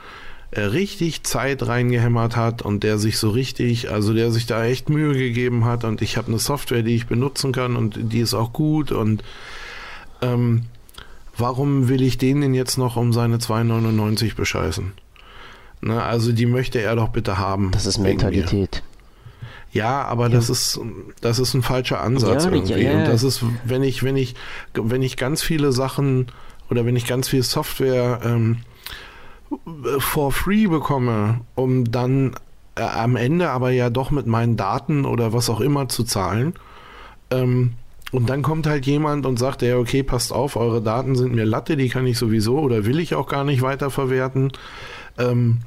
äh, 0.51 0.62
richtig 0.62 1.23
Zeit 1.23 1.66
reingehämmert 1.66 2.37
hat 2.37 2.62
und 2.62 2.83
der 2.83 2.99
sich 2.99 3.16
so 3.18 3.31
richtig, 3.31 3.91
also 3.91 4.12
der 4.12 4.33
sich 4.33 4.47
da 4.47 4.64
echt 4.64 4.89
Mühe 4.89 5.14
gegeben 5.14 5.64
hat 5.64 5.85
und 5.85 6.03
ich 6.03 6.16
habe 6.16 6.29
eine 6.29 6.39
Software, 6.39 6.83
die 6.83 6.97
ich 6.97 7.07
benutzen 7.07 7.53
kann 7.53 7.77
und 7.77 7.97
die 8.12 8.20
ist 8.20 8.35
auch 8.35 8.53
gut 8.53 8.91
und 8.91 9.23
ähm, 10.20 10.64
warum 11.37 11.89
will 11.89 12.03
ich 12.03 12.18
den 12.18 12.41
denn 12.41 12.55
jetzt 12.55 12.77
noch 12.77 12.97
um 12.97 13.12
seine 13.12 13.39
2,99 13.39 14.35
bescheißen? 14.35 14.93
Ne, 15.83 16.01
also 16.01 16.30
die 16.33 16.47
möchte 16.47 16.80
er 16.80 16.95
doch 16.95 17.09
bitte 17.09 17.39
haben. 17.39 17.72
Das 17.72 17.87
ist 17.87 17.99
Mentalität. 17.99 18.83
Ja, 19.72 20.05
aber 20.05 20.24
ja. 20.24 20.37
das 20.37 20.49
ist 20.49 20.80
das 21.20 21.39
ist 21.41 21.55
ein 21.55 21.62
falscher 21.62 22.01
Ansatz 22.01 22.45
ja, 22.45 22.53
irgendwie. 22.53 22.83
Ja, 22.83 22.99
und 22.99 23.09
das 23.09 23.24
ist, 23.24 23.45
wenn 23.64 23.83
ich 23.83 24.03
wenn 24.05 24.16
ich 24.16 24.35
wenn 24.74 25.03
ich 25.03 25.16
ganz 25.16 25.43
viele 25.43 25.72
Sachen 25.72 26.26
oder 26.70 26.87
wenn 26.87 26.95
ich 26.95 27.07
ganz 27.07 27.28
viel 27.28 27.43
Software 27.43 28.20
ähm, 28.24 28.59
for 29.99 30.30
free 30.30 30.68
bekomme, 30.68 31.41
um 31.57 31.91
dann 31.91 32.35
äh, 32.76 32.83
am 32.83 33.16
Ende 33.16 33.51
aber 33.51 33.70
ja 33.70 33.91
doch 33.91 34.12
mit 34.12 34.26
meinen 34.26 34.57
Daten 34.57 35.05
oder 35.05 35.33
was 35.33 35.51
auch 35.51 35.61
immer 35.61 35.89
zu 35.89 36.05
zahlen. 36.05 36.55
Ähm, 37.30 37.72
und 38.12 38.28
dann 38.28 38.43
kommt 38.43 38.66
halt 38.66 38.87
jemand 38.87 39.24
und 39.24 39.39
sagt, 39.39 39.62
ja, 39.62 39.78
okay, 39.78 40.03
passt 40.03 40.33
auf, 40.33 40.57
eure 40.57 40.83
Daten 40.83 41.16
sind 41.16 41.35
mir 41.35 41.47
Latte, 41.47 41.76
die 41.76 41.89
kann 41.89 42.07
ich 42.07 42.18
sowieso 42.18 42.59
oder 42.59 42.85
will 42.85 43.01
ich 43.01 43.14
auch 43.14 43.26
gar 43.26 43.43
nicht 43.43 43.62
weiterverwerten. 43.62 44.53
Ähm, 45.18 45.59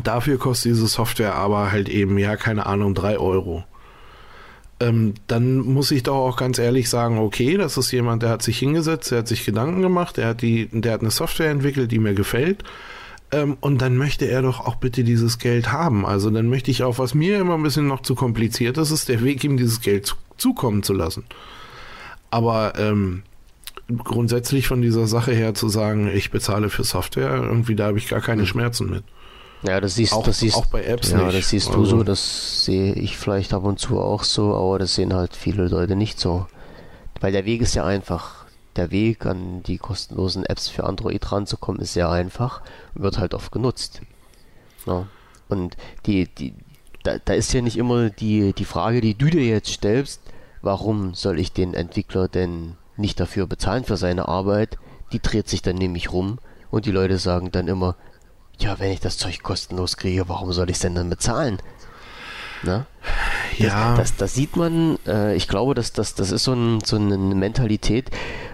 dafür 0.00 0.38
kostet 0.38 0.72
diese 0.72 0.86
Software 0.86 1.34
aber 1.34 1.72
halt 1.72 1.88
eben, 1.88 2.18
ja, 2.18 2.36
keine 2.36 2.66
Ahnung, 2.66 2.94
drei 2.94 3.18
Euro. 3.18 3.64
Ähm, 4.80 5.14
dann 5.26 5.58
muss 5.58 5.90
ich 5.90 6.04
doch 6.04 6.16
auch 6.16 6.36
ganz 6.36 6.58
ehrlich 6.58 6.88
sagen, 6.88 7.18
okay, 7.18 7.56
das 7.56 7.76
ist 7.76 7.90
jemand, 7.90 8.22
der 8.22 8.30
hat 8.30 8.42
sich 8.42 8.58
hingesetzt, 8.58 9.10
der 9.10 9.18
hat 9.18 9.28
sich 9.28 9.44
Gedanken 9.44 9.82
gemacht, 9.82 10.16
der 10.16 10.28
hat 10.28 10.42
die, 10.42 10.68
der 10.70 10.92
hat 10.92 11.00
eine 11.00 11.10
Software 11.10 11.50
entwickelt, 11.50 11.90
die 11.90 11.98
mir 11.98 12.14
gefällt 12.14 12.64
ähm, 13.30 13.56
und 13.60 13.82
dann 13.82 13.96
möchte 13.96 14.26
er 14.26 14.42
doch 14.42 14.60
auch 14.60 14.76
bitte 14.76 15.04
dieses 15.04 15.38
Geld 15.38 15.72
haben. 15.72 16.06
Also 16.06 16.30
dann 16.30 16.48
möchte 16.48 16.70
ich 16.70 16.82
auch, 16.82 16.98
was 16.98 17.14
mir 17.14 17.38
immer 17.38 17.54
ein 17.54 17.62
bisschen 17.62 17.86
noch 17.86 18.02
zu 18.02 18.14
kompliziert 18.14 18.78
ist, 18.78 18.90
ist 18.90 19.08
der 19.08 19.22
Weg, 19.22 19.44
ihm 19.44 19.56
dieses 19.56 19.80
Geld 19.80 20.06
zu, 20.06 20.16
zukommen 20.36 20.82
zu 20.82 20.94
lassen. 20.94 21.24
Aber 22.30 22.74
ähm, 22.76 23.22
grundsätzlich 24.04 24.66
von 24.66 24.82
dieser 24.82 25.06
Sache 25.06 25.32
her 25.32 25.54
zu 25.54 25.68
sagen, 25.68 26.10
ich 26.12 26.30
bezahle 26.30 26.70
für 26.70 26.84
Software, 26.84 27.34
irgendwie 27.34 27.74
da 27.74 27.86
habe 27.86 27.98
ich 27.98 28.08
gar 28.08 28.20
keine 28.20 28.42
hm. 28.42 28.48
Schmerzen 28.48 28.90
mit. 28.90 29.04
Ja, 29.62 29.80
das 29.80 29.96
siehst, 29.96 30.12
auch, 30.12 30.22
das 30.22 30.38
siehst 30.38 30.56
auch 30.56 30.66
bei 30.66 30.84
Apps 30.84 31.10
ja, 31.10 31.24
nicht. 31.24 31.38
das 31.38 31.50
siehst 31.50 31.68
also. 31.68 31.80
du 31.80 31.84
so, 31.86 32.02
das 32.04 32.64
sehe 32.64 32.92
ich 32.92 33.16
vielleicht 33.16 33.52
ab 33.52 33.64
und 33.64 33.78
zu 33.78 34.00
auch 34.00 34.22
so, 34.22 34.54
aber 34.54 34.78
das 34.78 34.94
sehen 34.94 35.14
halt 35.14 35.34
viele 35.34 35.66
Leute 35.66 35.96
nicht 35.96 36.20
so. 36.20 36.46
Weil 37.20 37.32
der 37.32 37.44
Weg 37.44 37.60
ist 37.60 37.74
ja 37.74 37.84
einfach 37.84 38.46
der 38.76 38.92
Weg 38.92 39.26
an 39.26 39.62
die 39.64 39.78
kostenlosen 39.78 40.44
Apps 40.44 40.68
für 40.68 40.84
Android 40.84 41.32
ranzukommen, 41.32 41.80
ist 41.80 41.94
sehr 41.94 42.08
einfach 42.08 42.62
und 42.94 43.02
wird 43.02 43.18
halt 43.18 43.34
oft 43.34 43.50
genutzt. 43.50 44.00
Ja. 44.86 45.08
Und 45.48 45.76
die, 46.06 46.28
die, 46.28 46.54
da, 47.02 47.18
da 47.18 47.34
ist 47.34 47.52
ja 47.52 47.60
nicht 47.60 47.76
immer 47.76 48.10
die, 48.10 48.52
die 48.52 48.64
Frage, 48.64 49.00
die 49.00 49.14
du 49.14 49.26
dir 49.26 49.44
jetzt 49.44 49.70
stellst, 49.70 50.20
warum 50.62 51.14
soll 51.14 51.40
ich 51.40 51.52
den 51.52 51.74
Entwickler 51.74 52.28
denn 52.28 52.76
nicht 52.96 53.18
dafür 53.18 53.46
bezahlen 53.46 53.84
für 53.84 53.96
seine 53.96 54.28
Arbeit? 54.28 54.78
Die 55.12 55.20
dreht 55.20 55.48
sich 55.48 55.62
dann 55.62 55.76
nämlich 55.76 56.12
rum 56.12 56.38
und 56.70 56.86
die 56.86 56.92
Leute 56.92 57.18
sagen 57.18 57.50
dann 57.50 57.66
immer, 57.66 57.96
ja, 58.60 58.78
wenn 58.78 58.90
ich 58.90 59.00
das 59.00 59.16
Zeug 59.16 59.42
kostenlos 59.42 59.96
kriege, 59.96 60.28
warum 60.28 60.52
soll 60.52 60.70
ich 60.70 60.76
es 60.76 60.82
denn 60.82 60.94
dann 60.94 61.10
bezahlen? 61.10 61.58
Ne? 62.62 62.86
Ja. 63.56 63.96
Das, 63.96 64.10
das, 64.10 64.16
das, 64.16 64.34
sieht 64.34 64.56
man, 64.56 64.98
äh, 65.06 65.34
ich 65.36 65.48
glaube, 65.48 65.74
dass 65.74 65.92
das, 65.92 66.14
das 66.14 66.32
ist 66.32 66.44
so, 66.44 66.52
ein, 66.52 66.80
so 66.84 66.96
eine 66.96 67.16
Mentalität, 67.16 68.10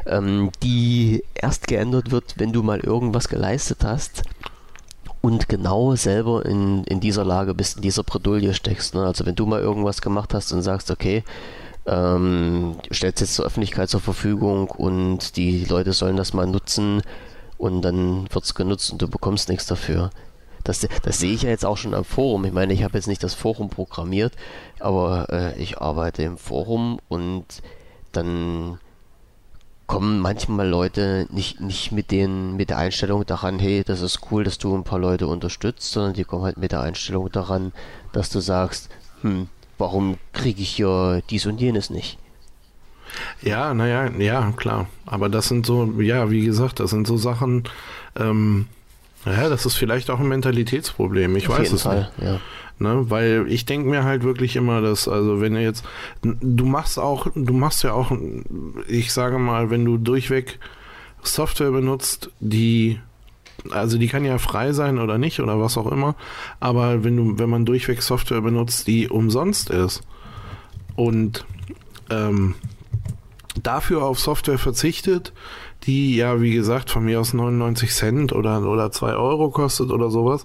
ähm, 0.06 0.50
die 0.62 1.24
erst 1.34 1.66
geändert 1.66 2.10
wird, 2.10 2.34
wenn 2.36 2.52
du 2.52 2.62
mal 2.62 2.80
irgendwas 2.80 3.28
geleistet 3.28 3.84
hast 3.84 4.22
und 5.22 5.48
genau 5.48 5.96
selber 5.96 6.44
in, 6.44 6.84
in 6.84 7.00
dieser 7.00 7.24
Lage 7.24 7.54
bist, 7.54 7.76
in 7.76 7.82
dieser 7.82 8.02
Bredouille 8.02 8.52
steckst. 8.52 8.94
Ne? 8.94 9.04
Also 9.06 9.24
wenn 9.24 9.36
du 9.36 9.46
mal 9.46 9.60
irgendwas 9.60 10.02
gemacht 10.02 10.34
hast 10.34 10.52
und 10.52 10.62
sagst, 10.62 10.90
okay, 10.90 11.24
ähm, 11.86 12.76
stellst 12.92 13.20
jetzt 13.20 13.34
zur 13.34 13.46
Öffentlichkeit 13.46 13.88
zur 13.88 14.00
Verfügung 14.00 14.68
und 14.68 15.36
die 15.36 15.64
Leute 15.64 15.92
sollen 15.92 16.16
das 16.16 16.34
mal 16.34 16.46
nutzen 16.46 17.02
und 17.64 17.80
dann 17.80 18.26
wird 18.30 18.44
es 18.44 18.54
genutzt 18.54 18.92
und 18.92 19.00
du 19.00 19.08
bekommst 19.08 19.48
nichts 19.48 19.64
dafür. 19.64 20.10
Das, 20.64 20.86
das 21.02 21.18
sehe 21.18 21.32
ich 21.32 21.42
ja 21.42 21.48
jetzt 21.48 21.64
auch 21.64 21.78
schon 21.78 21.94
am 21.94 22.04
Forum. 22.04 22.44
Ich 22.44 22.52
meine, 22.52 22.74
ich 22.74 22.84
habe 22.84 22.98
jetzt 22.98 23.06
nicht 23.06 23.22
das 23.22 23.32
Forum 23.32 23.70
programmiert, 23.70 24.34
aber 24.80 25.28
äh, 25.30 25.58
ich 25.58 25.78
arbeite 25.78 26.22
im 26.24 26.36
Forum 26.36 27.00
und 27.08 27.62
dann 28.12 28.78
kommen 29.86 30.18
manchmal 30.18 30.68
Leute 30.68 31.26
nicht, 31.30 31.62
nicht 31.62 31.90
mit, 31.90 32.10
den, 32.10 32.54
mit 32.56 32.68
der 32.68 32.76
Einstellung 32.76 33.24
daran, 33.24 33.58
hey, 33.58 33.82
das 33.82 34.02
ist 34.02 34.20
cool, 34.30 34.44
dass 34.44 34.58
du 34.58 34.76
ein 34.76 34.84
paar 34.84 34.98
Leute 34.98 35.26
unterstützt, 35.26 35.90
sondern 35.90 36.12
die 36.12 36.24
kommen 36.24 36.44
halt 36.44 36.58
mit 36.58 36.72
der 36.72 36.82
Einstellung 36.82 37.32
daran, 37.32 37.72
dass 38.12 38.28
du 38.28 38.40
sagst, 38.40 38.90
hm, 39.22 39.48
warum 39.78 40.18
kriege 40.34 40.60
ich 40.60 40.76
hier 40.76 41.22
dies 41.30 41.46
und 41.46 41.62
jenes 41.62 41.88
nicht? 41.88 42.18
Ja, 43.42 43.74
naja, 43.74 44.10
ja, 44.18 44.52
klar. 44.56 44.86
Aber 45.06 45.28
das 45.28 45.48
sind 45.48 45.66
so, 45.66 46.00
ja, 46.00 46.30
wie 46.30 46.44
gesagt, 46.44 46.80
das 46.80 46.90
sind 46.90 47.06
so 47.06 47.16
Sachen, 47.16 47.64
ähm, 48.16 48.66
ja, 49.26 49.48
das 49.48 49.66
ist 49.66 49.76
vielleicht 49.76 50.10
auch 50.10 50.20
ein 50.20 50.28
Mentalitätsproblem. 50.28 51.36
Ich 51.36 51.48
Auf 51.48 51.58
weiß 51.58 51.72
es 51.72 51.82
Fall, 51.82 52.10
nicht. 52.18 52.28
Ja. 52.28 52.40
Ne, 52.80 53.08
weil 53.08 53.46
ich 53.48 53.66
denke 53.66 53.88
mir 53.88 54.02
halt 54.02 54.24
wirklich 54.24 54.56
immer, 54.56 54.80
dass, 54.80 55.06
also 55.06 55.40
wenn 55.40 55.54
du 55.54 55.62
jetzt, 55.62 55.84
du 56.22 56.64
machst 56.64 56.98
auch, 56.98 57.28
du 57.32 57.52
machst 57.52 57.84
ja 57.84 57.92
auch, 57.92 58.10
ich 58.88 59.12
sage 59.12 59.38
mal, 59.38 59.70
wenn 59.70 59.84
du 59.84 59.96
durchweg 59.96 60.58
Software 61.22 61.70
benutzt, 61.70 62.30
die, 62.40 62.98
also 63.70 63.96
die 63.96 64.08
kann 64.08 64.24
ja 64.24 64.38
frei 64.38 64.72
sein 64.72 64.98
oder 64.98 65.18
nicht 65.18 65.38
oder 65.38 65.60
was 65.60 65.78
auch 65.78 65.90
immer, 65.90 66.16
aber 66.58 67.04
wenn 67.04 67.16
du, 67.16 67.38
wenn 67.38 67.48
man 67.48 67.64
durchweg 67.64 68.02
Software 68.02 68.40
benutzt, 68.40 68.88
die 68.88 69.08
umsonst 69.08 69.70
ist 69.70 70.02
und 70.96 71.46
ähm, 72.10 72.56
dafür 73.62 74.02
auf 74.02 74.18
Software 74.18 74.58
verzichtet, 74.58 75.32
die 75.84 76.16
ja, 76.16 76.40
wie 76.40 76.52
gesagt, 76.52 76.90
von 76.90 77.04
mir 77.04 77.20
aus 77.20 77.34
99 77.34 77.92
Cent 77.92 78.32
oder, 78.32 78.62
oder 78.62 78.90
2 78.90 79.14
Euro 79.14 79.50
kostet 79.50 79.90
oder 79.90 80.10
sowas. 80.10 80.44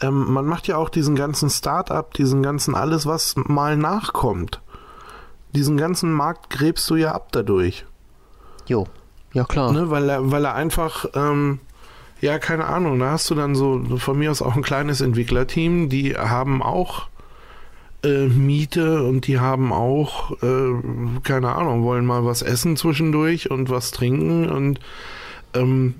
Ähm, 0.00 0.32
man 0.32 0.46
macht 0.46 0.68
ja 0.68 0.76
auch 0.76 0.88
diesen 0.88 1.16
ganzen 1.16 1.50
Start-up, 1.50 2.14
diesen 2.14 2.42
ganzen 2.42 2.74
alles, 2.74 3.06
was 3.06 3.34
mal 3.36 3.76
nachkommt. 3.76 4.60
Diesen 5.52 5.76
ganzen 5.76 6.12
Markt 6.12 6.50
gräbst 6.50 6.88
du 6.90 6.96
ja 6.96 7.12
ab 7.12 7.28
dadurch. 7.32 7.84
Jo, 8.66 8.86
ja 9.32 9.44
klar. 9.44 9.72
Ne, 9.72 9.90
weil, 9.90 10.08
er, 10.08 10.30
weil 10.30 10.44
er 10.44 10.54
einfach, 10.54 11.06
ähm, 11.14 11.60
ja, 12.20 12.38
keine 12.38 12.66
Ahnung, 12.66 12.98
da 12.98 13.10
hast 13.10 13.28
du 13.30 13.34
dann 13.34 13.54
so 13.54 13.82
von 13.98 14.18
mir 14.18 14.30
aus 14.30 14.42
auch 14.42 14.56
ein 14.56 14.62
kleines 14.62 15.00
Entwicklerteam, 15.00 15.88
die 15.88 16.16
haben 16.16 16.62
auch 16.62 17.08
äh, 18.06 18.28
Miete 18.28 19.02
und 19.02 19.26
die 19.26 19.38
haben 19.40 19.72
auch, 19.72 20.30
äh, 20.42 20.74
keine 21.22 21.54
Ahnung, 21.54 21.84
wollen 21.84 22.06
mal 22.06 22.24
was 22.24 22.42
essen 22.42 22.76
zwischendurch 22.76 23.50
und 23.50 23.68
was 23.68 23.90
trinken 23.90 24.48
und 24.48 24.80
ähm, 25.54 25.94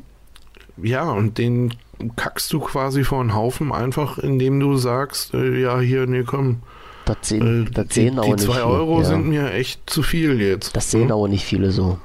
ja, 0.83 1.11
und 1.11 1.39
den 1.39 1.75
kackst 2.17 2.53
du 2.53 2.61
quasi 2.61 3.05
vor 3.05 3.21
einen 3.21 3.35
Haufen, 3.35 3.73
einfach 3.73 4.19
indem 4.19 4.61
du 4.61 4.77
sagst, 4.77 5.35
äh, 5.35 5.61
ja, 5.61 5.81
hier, 5.81 6.07
nee, 6.07 6.25
komm. 6.25 6.63
Das 7.07 7.17
sehen, 7.23 7.67
äh, 7.67 7.71
das 7.71 7.95
sehen 7.95 8.21
die, 8.23 8.31
die 8.31 8.37
zwei 8.37 8.63
Euro 8.63 9.01
ja. 9.01 9.05
sind 9.05 9.29
mir 9.29 9.53
echt 9.53 9.89
zu 9.89 10.03
viel 10.03 10.41
jetzt. 10.41 10.77
Das 10.77 10.91
sehen 10.91 11.05
hm? 11.05 11.13
aber 11.13 11.29
nicht 11.29 11.45
viele 11.45 11.71
so. 11.71 11.99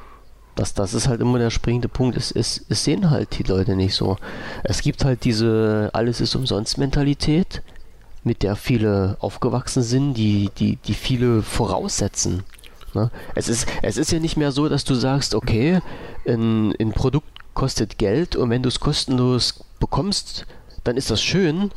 Das, 0.56 0.74
das 0.74 0.94
ist 0.94 1.08
halt 1.08 1.22
immer 1.22 1.40
der 1.40 1.50
springende 1.50 1.88
Punkt. 1.88 2.18
Es, 2.18 2.32
es, 2.32 2.66
es 2.70 2.84
sehen 2.84 3.10
halt 3.10 3.38
die 3.38 3.44
Leute 3.44 3.76
nicht 3.76 3.96
so. 3.96 4.18
Es 4.64 4.82
gibt 4.82 5.06
halt 5.06 5.24
diese 5.24 5.90
Alles 5.94 6.22
ist 6.22 6.36
umsonst 6.36 6.78
Mentalität 6.78 7.64
mit 8.24 8.44
der 8.44 8.56
viele 8.56 9.18
aufgewachsen 9.20 9.82
sind, 9.82 10.14
die, 10.14 10.50
die, 10.58 10.76
die 10.78 10.94
viele 10.94 11.42
voraussetzen. 11.42 12.44
Ne? 12.94 13.10
Es, 13.36 13.48
ist, 13.48 13.68
es 13.82 13.98
ist 13.98 14.12
ja 14.12 14.20
nicht 14.20 14.38
mehr 14.38 14.52
so, 14.52 14.70
dass 14.70 14.84
du 14.84 14.94
sagst, 14.96 15.34
okay, 15.34 15.80
ein, 16.28 16.74
ein 16.80 16.92
Produkt 16.92 17.28
kostet 17.54 17.98
Geld 17.98 18.36
und 18.36 18.50
wenn 18.50 18.64
du 18.64 18.70
es 18.70 18.80
kostenlos 18.80 19.64
bekommst, 19.80 20.46
dann 20.84 20.98
ist 20.98 21.12
das 21.12 21.22
schön, 21.22 21.72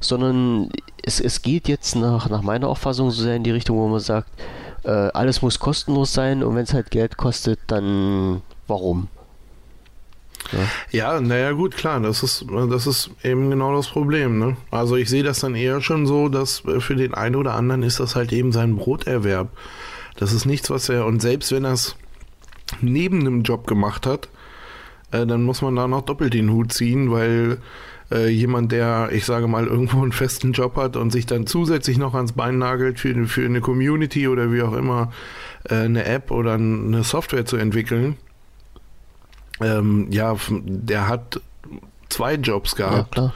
sondern 0.00 0.70
es, 1.02 1.20
es 1.20 1.42
geht 1.42 1.68
jetzt 1.68 1.96
nach, 1.96 2.28
nach 2.28 2.42
meiner 2.42 2.68
Auffassung 2.68 3.10
so 3.10 3.22
sehr 3.22 3.36
in 3.36 3.44
die 3.44 3.50
Richtung, 3.50 3.78
wo 3.78 3.88
man 3.88 4.00
sagt, 4.00 4.28
äh, 4.84 4.90
alles 4.90 5.42
muss 5.42 5.58
kostenlos 5.58 6.12
sein 6.12 6.42
und 6.42 6.54
wenn 6.56 6.64
es 6.64 6.74
halt 6.74 6.90
Geld 6.90 7.16
kostet, 7.16 7.58
dann 7.68 8.42
warum? 8.66 9.08
Ja, 10.90 11.20
naja, 11.20 11.52
gut, 11.52 11.76
klar, 11.76 12.00
das 12.00 12.22
ist, 12.22 12.46
das 12.70 12.86
ist 12.86 13.10
eben 13.22 13.50
genau 13.50 13.74
das 13.74 13.88
Problem. 13.88 14.38
Ne? 14.38 14.56
Also 14.70 14.96
ich 14.96 15.08
sehe 15.08 15.22
das 15.22 15.40
dann 15.40 15.54
eher 15.54 15.80
schon 15.80 16.06
so, 16.06 16.28
dass 16.28 16.62
für 16.78 16.96
den 16.96 17.14
einen 17.14 17.36
oder 17.36 17.54
anderen 17.54 17.82
ist 17.82 18.00
das 18.00 18.14
halt 18.14 18.32
eben 18.32 18.52
sein 18.52 18.76
Broterwerb. 18.76 19.48
Das 20.16 20.32
ist 20.32 20.44
nichts, 20.44 20.70
was 20.70 20.88
er, 20.88 21.06
und 21.06 21.20
selbst 21.20 21.50
wenn 21.50 21.64
er 21.64 21.72
es 21.72 21.96
neben 22.80 23.20
einem 23.20 23.42
Job 23.42 23.66
gemacht 23.66 24.06
hat, 24.06 24.28
äh, 25.10 25.26
dann 25.26 25.42
muss 25.42 25.62
man 25.62 25.76
da 25.76 25.88
noch 25.88 26.02
doppelt 26.02 26.34
den 26.34 26.50
Hut 26.50 26.72
ziehen, 26.72 27.10
weil 27.10 27.58
äh, 28.10 28.28
jemand, 28.28 28.72
der, 28.72 29.10
ich 29.12 29.24
sage 29.24 29.48
mal, 29.48 29.66
irgendwo 29.66 30.02
einen 30.02 30.12
festen 30.12 30.52
Job 30.52 30.76
hat 30.76 30.96
und 30.96 31.10
sich 31.10 31.26
dann 31.26 31.46
zusätzlich 31.46 31.98
noch 31.98 32.14
ans 32.14 32.32
Bein 32.32 32.58
nagelt, 32.58 33.00
für, 33.00 33.26
für 33.26 33.44
eine 33.44 33.60
Community 33.60 34.28
oder 34.28 34.52
wie 34.52 34.62
auch 34.62 34.74
immer, 34.74 35.12
äh, 35.68 35.76
eine 35.76 36.04
App 36.04 36.30
oder 36.30 36.54
eine 36.54 37.02
Software 37.02 37.44
zu 37.44 37.56
entwickeln, 37.56 38.16
ähm, 39.60 40.08
ja, 40.10 40.36
der 40.50 41.08
hat 41.08 41.40
zwei 42.08 42.34
Jobs 42.34 42.76
gehabt, 42.76 43.16
ja, 43.16 43.32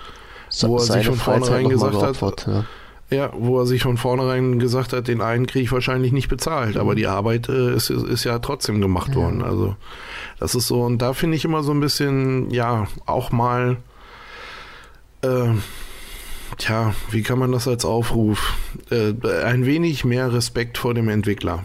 wo 0.62 0.76
er 0.76 0.84
sich 0.84 1.06
von 1.06 1.16
vornherein 1.16 1.68
gesagt 1.68 2.22
hat, 2.22 2.46
ja. 2.46 2.64
ja. 3.10 3.30
wo 3.34 3.60
er 3.60 3.66
sich 3.66 3.82
von 3.82 3.96
vornherein 3.96 4.58
gesagt 4.58 4.92
hat, 4.92 5.08
den 5.08 5.20
einen 5.20 5.46
kriege 5.46 5.64
ich 5.64 5.72
wahrscheinlich 5.72 6.12
nicht 6.12 6.28
bezahlt, 6.28 6.74
mhm. 6.74 6.80
aber 6.80 6.94
die 6.94 7.06
Arbeit 7.06 7.48
äh, 7.48 7.74
ist, 7.74 7.90
ist, 7.90 8.24
ja 8.24 8.38
trotzdem 8.38 8.80
gemacht 8.80 9.10
ja. 9.10 9.16
worden. 9.16 9.42
Also 9.42 9.76
das 10.38 10.54
ist 10.54 10.68
so, 10.68 10.82
und 10.82 10.98
da 10.98 11.12
finde 11.12 11.36
ich 11.36 11.44
immer 11.44 11.62
so 11.62 11.72
ein 11.72 11.80
bisschen, 11.80 12.50
ja, 12.50 12.86
auch 13.06 13.30
mal, 13.30 13.76
äh, 15.22 15.50
tja, 16.56 16.94
wie 17.10 17.22
kann 17.22 17.38
man 17.38 17.52
das 17.52 17.68
als 17.68 17.84
Aufruf? 17.84 18.54
Äh, 18.90 19.14
ein 19.44 19.66
wenig 19.66 20.04
mehr 20.04 20.32
Respekt 20.32 20.78
vor 20.78 20.94
dem 20.94 21.08
Entwickler. 21.08 21.64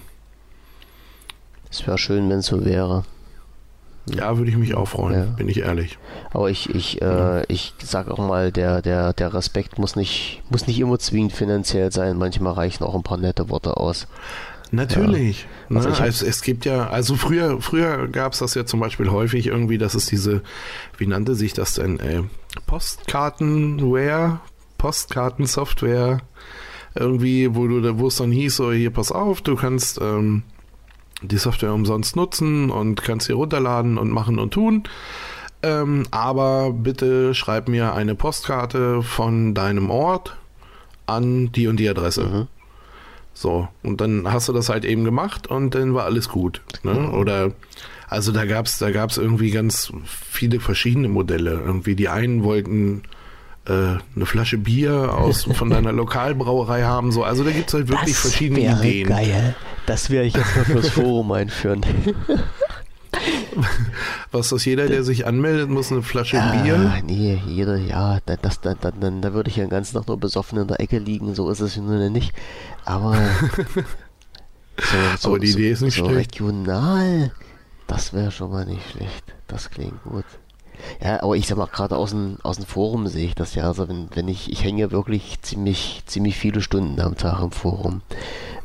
Es 1.69 1.85
wäre 1.87 1.97
schön, 1.97 2.29
wenn 2.29 2.39
es 2.39 2.47
so 2.47 2.63
wäre. 2.63 3.03
Ja, 4.05 4.37
würde 4.37 4.51
ich 4.51 4.57
mich 4.57 4.75
auch 4.75 4.87
freuen, 4.87 5.13
ja. 5.13 5.25
bin 5.25 5.47
ich 5.47 5.59
ehrlich. 5.59 5.97
Aber 6.31 6.49
ich, 6.49 6.69
ich, 6.69 7.01
äh, 7.01 7.43
ich 7.47 7.73
sage 7.81 8.11
auch 8.11 8.17
mal, 8.17 8.51
der, 8.51 8.81
der, 8.81 9.13
der 9.13 9.33
Respekt 9.33 9.79
muss 9.79 9.95
nicht, 9.95 10.41
muss 10.49 10.67
nicht 10.67 10.79
immer 10.79 10.99
zwingend 10.99 11.31
finanziell 11.31 11.91
sein. 11.91 12.17
Manchmal 12.17 12.53
reichen 12.53 12.83
auch 12.83 12.95
ein 12.95 13.03
paar 13.03 13.17
nette 13.17 13.49
Worte 13.49 13.77
aus. 13.77 14.07
Natürlich. 14.71 15.47
Ja. 15.69 15.77
Also, 15.77 15.89
Na, 15.89 15.99
also 15.99 16.25
es 16.25 16.41
gibt 16.41 16.65
ja, 16.65 16.89
also 16.89 17.15
früher, 17.15 17.61
früher 17.61 18.07
gab 18.07 18.33
es 18.33 18.39
das 18.39 18.55
ja 18.55 18.65
zum 18.65 18.79
Beispiel 18.79 19.09
häufig 19.11 19.47
irgendwie, 19.47 19.77
dass 19.77 19.93
es 19.93 20.07
diese, 20.07 20.41
wie 20.97 21.05
nannte 21.05 21.35
sich 21.35 21.53
das 21.53 21.75
denn, 21.75 21.99
äh, 21.99 22.23
Postkartenware, 22.65 24.41
Postkartensoftware, 24.79 26.21
irgendwie, 26.95 27.55
wo 27.55 27.67
du, 27.67 27.99
wo 27.99 28.07
es 28.07 28.17
dann 28.17 28.31
hieß, 28.31 28.55
so 28.55 28.71
hier 28.73 28.91
pass 28.91 29.11
auf, 29.11 29.41
du 29.41 29.55
kannst 29.55 30.01
ähm, 30.01 30.43
die 31.23 31.37
Software 31.37 31.73
umsonst 31.73 32.15
nutzen 32.15 32.69
und 32.69 33.01
kannst 33.01 33.27
sie 33.27 33.33
runterladen 33.33 33.97
und 33.97 34.11
machen 34.11 34.39
und 34.39 34.53
tun. 34.53 34.83
Ähm, 35.61 36.03
aber 36.11 36.71
bitte 36.73 37.33
schreib 37.33 37.69
mir 37.69 37.93
eine 37.93 38.15
Postkarte 38.15 39.01
von 39.01 39.53
deinem 39.53 39.89
Ort 39.89 40.35
an 41.05 41.51
die 41.51 41.67
und 41.67 41.77
die 41.77 41.89
Adresse. 41.89 42.25
Mhm. 42.25 42.47
So, 43.33 43.67
und 43.81 43.99
dann 43.99 44.31
hast 44.31 44.47
du 44.49 44.53
das 44.53 44.69
halt 44.69 44.85
eben 44.85 45.05
gemacht 45.05 45.47
und 45.47 45.73
dann 45.73 45.95
war 45.95 46.05
alles 46.05 46.29
gut. 46.29 46.61
Ne? 46.83 46.93
Mhm. 46.93 47.13
Oder 47.13 47.51
also 48.07 48.31
da 48.31 48.45
gab 48.45 48.67
es 48.67 48.77
da 48.77 48.91
gab's 48.91 49.17
irgendwie 49.17 49.49
ganz 49.49 49.91
viele 50.05 50.59
verschiedene 50.59 51.07
Modelle. 51.07 51.61
Irgendwie 51.65 51.95
die 51.95 52.09
einen 52.09 52.43
wollten 52.43 53.03
äh, 53.65 53.71
eine 54.15 54.25
Flasche 54.25 54.57
Bier 54.57 55.15
aus 55.17 55.43
von 55.43 55.69
deiner 55.71 55.91
Lokalbrauerei 55.93 56.83
haben. 56.83 57.11
So. 57.11 57.23
Also 57.23 57.43
da 57.43 57.51
gibt 57.51 57.69
es 57.69 57.73
halt 57.73 57.87
wirklich 57.87 58.13
das 58.13 58.21
verschiedene 58.21 58.59
Ideen. 58.59 59.09
Geil. 59.09 59.55
Das 59.85 60.09
werde 60.09 60.27
ich 60.27 60.35
jetzt 60.35 60.55
mal 60.55 60.65
fürs 60.65 60.89
Forum 60.89 61.31
einführen. 61.31 61.85
Was 64.31 64.49
das 64.49 64.65
jeder, 64.65 64.87
der 64.87 65.03
sich 65.03 65.27
anmeldet, 65.27 65.69
muss 65.69 65.91
eine 65.91 66.01
Flasche 66.01 66.37
ja, 66.37 66.51
Bier? 66.51 67.01
Nee, 67.05 67.39
jeder, 67.45 67.77
ja, 67.77 68.19
das, 68.25 68.59
das, 68.61 68.77
dann, 68.79 69.21
da 69.21 69.33
würde 69.33 69.49
ich 69.49 69.57
ja 69.57 69.65
den 69.65 69.69
ganzen 69.69 69.95
Tag 69.95 70.07
nur 70.07 70.17
besoffen 70.17 70.57
in 70.59 70.67
der 70.67 70.79
Ecke 70.79 70.97
liegen, 70.97 71.35
so 71.35 71.49
ist 71.49 71.59
es 71.59 71.77
nun 71.77 72.11
nicht. 72.11 72.33
Aber, 72.83 73.15
so, 74.77 74.97
so, 75.19 75.29
Aber 75.29 75.39
die 75.39 75.51
Idee 75.51 75.71
ist 75.71 75.81
nicht 75.81 75.97
so 75.97 76.05
schlecht. 76.05 76.33
regional, 76.35 77.31
das 77.85 78.13
wäre 78.13 78.31
schon 78.31 78.51
mal 78.51 78.65
nicht 78.65 78.89
schlecht. 78.89 79.35
Das 79.47 79.69
klingt 79.69 80.01
gut. 80.03 80.25
Ja, 81.01 81.21
aber 81.21 81.35
ich 81.35 81.47
sag 81.47 81.57
mal, 81.57 81.67
gerade 81.67 81.95
aus 81.95 82.09
dem, 82.09 82.37
aus 82.41 82.57
dem 82.57 82.65
Forum 82.65 83.07
sehe 83.07 83.27
ich 83.27 83.35
das 83.35 83.55
ja. 83.55 83.65
Also 83.65 83.87
wenn, 83.87 84.09
wenn 84.15 84.27
ich, 84.27 84.51
ich 84.51 84.63
hänge 84.63 84.91
wirklich 84.91 85.41
ziemlich, 85.41 86.03
ziemlich 86.07 86.37
viele 86.37 86.61
Stunden 86.61 86.99
am 86.99 87.15
Tag 87.15 87.41
im 87.41 87.51
Forum. 87.51 88.01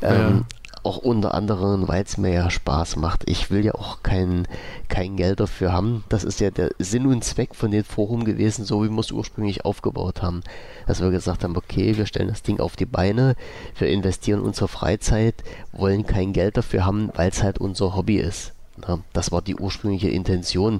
Ähm, 0.01 0.45
Auch 0.89 0.97
unter 0.97 1.35
anderem, 1.35 1.87
weil 1.87 2.01
es 2.01 2.17
mir 2.17 2.33
ja 2.33 2.49
Spaß 2.49 2.95
macht. 2.95 3.29
Ich 3.29 3.51
will 3.51 3.63
ja 3.63 3.75
auch 3.75 4.01
kein, 4.01 4.47
kein 4.87 5.17
Geld 5.17 5.39
dafür 5.39 5.71
haben. 5.71 6.03
Das 6.09 6.23
ist 6.23 6.39
ja 6.39 6.49
der 6.49 6.71
Sinn 6.79 7.05
und 7.05 7.23
Zweck 7.23 7.53
von 7.53 7.69
dem 7.69 7.83
Forum 7.83 8.23
gewesen, 8.25 8.65
so 8.65 8.83
wie 8.83 8.89
wir 8.89 8.99
es 8.99 9.11
ursprünglich 9.11 9.65
aufgebaut 9.65 10.23
haben. 10.23 10.41
Dass 10.87 10.99
wir 10.99 11.11
gesagt 11.11 11.43
haben, 11.43 11.55
okay, 11.55 11.95
wir 11.95 12.07
stellen 12.07 12.29
das 12.29 12.41
Ding 12.41 12.59
auf 12.59 12.75
die 12.75 12.87
Beine, 12.87 13.35
wir 13.77 13.87
investieren 13.87 14.41
unsere 14.41 14.67
Freizeit, 14.67 15.35
wollen 15.73 16.07
kein 16.07 16.33
Geld 16.33 16.57
dafür 16.57 16.87
haben, 16.87 17.11
weil 17.13 17.29
es 17.29 17.43
halt 17.43 17.59
unser 17.59 17.95
Hobby 17.95 18.17
ist. 18.17 18.53
Ja, 18.87 18.97
das 19.13 19.31
war 19.31 19.43
die 19.43 19.57
ursprüngliche 19.57 20.09
Intention. 20.09 20.79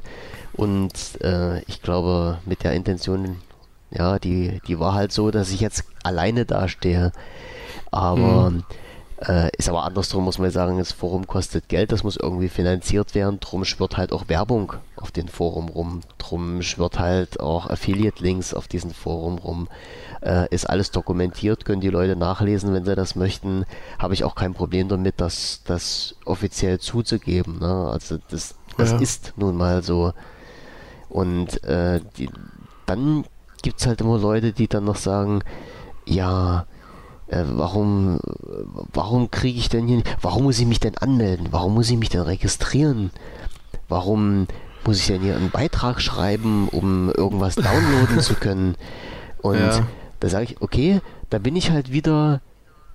Und 0.54 1.22
äh, 1.22 1.62
ich 1.66 1.84
glaube, 1.84 2.40
mit 2.48 2.64
der 2.64 2.74
Intention, 2.74 3.36
ja, 3.92 4.18
die, 4.18 4.60
die 4.68 4.80
war 4.80 4.96
halt 4.96 5.12
so, 5.12 5.30
dass 5.30 5.52
ich 5.52 5.60
jetzt 5.60 5.84
alleine 6.02 6.46
dastehe. 6.46 7.12
Aber 7.92 8.50
mhm. 8.50 8.64
Äh, 9.28 9.50
ist 9.58 9.68
aber 9.68 9.84
andersrum, 9.84 10.24
muss 10.24 10.40
man 10.40 10.50
sagen, 10.50 10.78
das 10.78 10.94
Forum 10.94 11.28
kostet 11.28 11.68
Geld, 11.68 11.92
das 11.92 12.04
muss 12.04 12.16
irgendwie 12.16 12.48
finanziert 12.48 13.16
werden. 13.16 13.40
Drum 13.40 13.66
schwirrt 13.66 13.98
halt 13.98 14.14
auch 14.14 14.30
Werbung 14.30 14.74
auf 14.96 15.12
den 15.12 15.28
Forum 15.28 15.68
rum. 15.68 16.02
Drum 16.18 16.62
schwirrt 16.62 17.00
halt 17.00 17.40
auch 17.40 17.70
Affiliate-Links 17.70 18.54
auf 18.54 18.68
diesem 18.68 18.92
Forum 18.92 19.38
rum. 19.38 19.68
Äh, 20.22 20.48
ist 20.54 20.70
alles 20.70 20.92
dokumentiert, 20.92 21.66
können 21.66 21.82
die 21.82 21.90
Leute 21.90 22.16
nachlesen, 22.16 22.74
wenn 22.74 22.86
sie 22.86 22.96
das 22.96 23.16
möchten. 23.16 23.66
Habe 23.98 24.14
ich 24.14 24.24
auch 24.24 24.36
kein 24.36 24.54
Problem 24.54 24.88
damit, 24.88 25.20
das, 25.20 25.64
das 25.66 26.16
offiziell 26.24 26.80
zuzugeben. 26.80 27.60
Ne? 27.60 27.90
Also 27.92 28.20
das, 28.30 28.56
das 28.78 28.92
ja. 28.92 29.00
ist 29.00 29.34
nun 29.36 29.58
mal 29.58 29.84
so. 29.84 30.14
Und 31.10 31.62
äh, 31.66 32.00
die, 32.18 32.30
dann 32.86 33.26
gibt 33.64 33.82
es 33.82 33.88
halt 33.88 34.00
immer 34.00 34.18
Leute, 34.18 34.54
die 34.54 34.68
dann 34.68 34.86
noch 34.86 34.96
sagen, 34.96 35.42
ja, 36.06 36.66
äh, 37.30 37.44
warum, 37.46 38.20
warum 38.94 39.32
kriege 39.32 39.60
ich 39.60 39.70
denn 39.70 39.88
hier, 39.88 40.04
warum 40.22 40.44
muss 40.44 40.60
ich 40.60 40.66
mich 40.66 40.80
denn 40.80 40.98
anmelden? 40.98 41.48
Warum 41.52 41.74
muss 41.76 41.90
ich 41.90 41.98
mich 41.98 42.10
denn 42.10 42.22
registrieren? 42.22 43.12
Warum 43.88 44.48
muss 44.86 45.00
ich 45.00 45.08
denn 45.08 45.22
hier 45.22 45.36
einen 45.36 45.52
Beitrag 45.52 46.02
schreiben, 46.02 46.70
um 46.70 47.12
irgendwas 47.12 47.56
downloaden 47.56 48.20
zu 48.20 48.34
können? 48.36 48.76
Und 49.42 49.60
ja. 49.60 49.88
da 50.20 50.30
sage 50.30 50.46
ich, 50.46 50.62
okay, 50.62 51.02
da 51.30 51.40
bin 51.40 51.56
ich 51.56 51.72
halt 51.72 51.92
wieder 51.92 52.42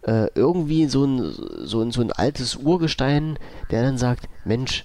äh, 0.03 0.29
irgendwie 0.35 0.87
so 0.87 1.05
ein, 1.05 1.33
so, 1.65 1.81
ein, 1.81 1.91
so 1.91 2.01
ein 2.01 2.13
altes 2.13 2.57
Urgestein, 2.57 3.39
der 3.71 3.83
dann 3.83 3.99
sagt, 3.99 4.29
Mensch, 4.45 4.85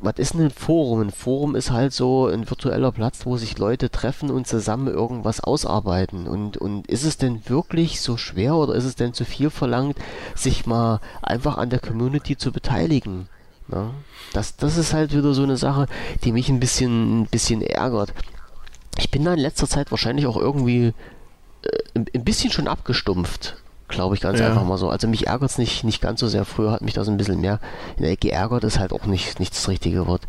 was 0.00 0.14
ist 0.16 0.34
denn 0.34 0.42
ein 0.42 0.50
Forum? 0.50 1.00
Ein 1.00 1.10
Forum 1.10 1.54
ist 1.54 1.70
halt 1.70 1.92
so 1.92 2.26
ein 2.26 2.48
virtueller 2.48 2.92
Platz, 2.92 3.24
wo 3.24 3.36
sich 3.36 3.58
Leute 3.58 3.90
treffen 3.90 4.30
und 4.30 4.46
zusammen 4.46 4.88
irgendwas 4.88 5.40
ausarbeiten. 5.40 6.26
Und, 6.26 6.56
und 6.56 6.86
ist 6.88 7.04
es 7.04 7.16
denn 7.16 7.42
wirklich 7.46 8.00
so 8.00 8.16
schwer 8.16 8.56
oder 8.56 8.74
ist 8.74 8.84
es 8.84 8.96
denn 8.96 9.14
zu 9.14 9.24
viel 9.24 9.50
verlangt, 9.50 9.96
sich 10.34 10.66
mal 10.66 11.00
einfach 11.22 11.56
an 11.56 11.70
der 11.70 11.80
Community 11.80 12.36
zu 12.36 12.52
beteiligen? 12.52 13.28
Na? 13.68 13.92
Das, 14.32 14.56
das 14.56 14.76
ist 14.76 14.92
halt 14.92 15.14
wieder 15.14 15.34
so 15.34 15.42
eine 15.42 15.56
Sache, 15.56 15.86
die 16.24 16.32
mich 16.32 16.48
ein 16.48 16.60
bisschen, 16.60 17.22
ein 17.22 17.26
bisschen 17.26 17.62
ärgert. 17.62 18.12
Ich 18.98 19.10
bin 19.10 19.24
da 19.24 19.32
in 19.34 19.40
letzter 19.40 19.68
Zeit 19.68 19.90
wahrscheinlich 19.90 20.26
auch 20.26 20.36
irgendwie 20.36 20.92
äh, 21.62 21.98
ein 22.14 22.24
bisschen 22.24 22.50
schon 22.50 22.68
abgestumpft 22.68 23.61
glaube 23.92 24.14
ich 24.14 24.20
ganz 24.20 24.40
ja. 24.40 24.48
einfach 24.48 24.64
mal 24.64 24.78
so. 24.78 24.88
Also 24.88 25.06
mich 25.06 25.26
ärgert 25.28 25.50
es 25.50 25.58
nicht, 25.58 25.84
nicht 25.84 26.00
ganz 26.00 26.20
so 26.20 26.26
sehr. 26.26 26.44
Früher 26.44 26.72
hat 26.72 26.82
mich 26.82 26.94
das 26.94 27.08
ein 27.08 27.16
bisschen 27.16 27.40
mehr 27.40 27.60
in 27.96 28.04
der 28.04 28.16
geärgert, 28.16 28.64
ist 28.64 28.78
halt 28.78 28.92
auch 28.92 29.06
nicht, 29.06 29.38
nicht 29.38 29.54
das 29.54 29.68
richtige 29.68 30.06
Wort. 30.06 30.22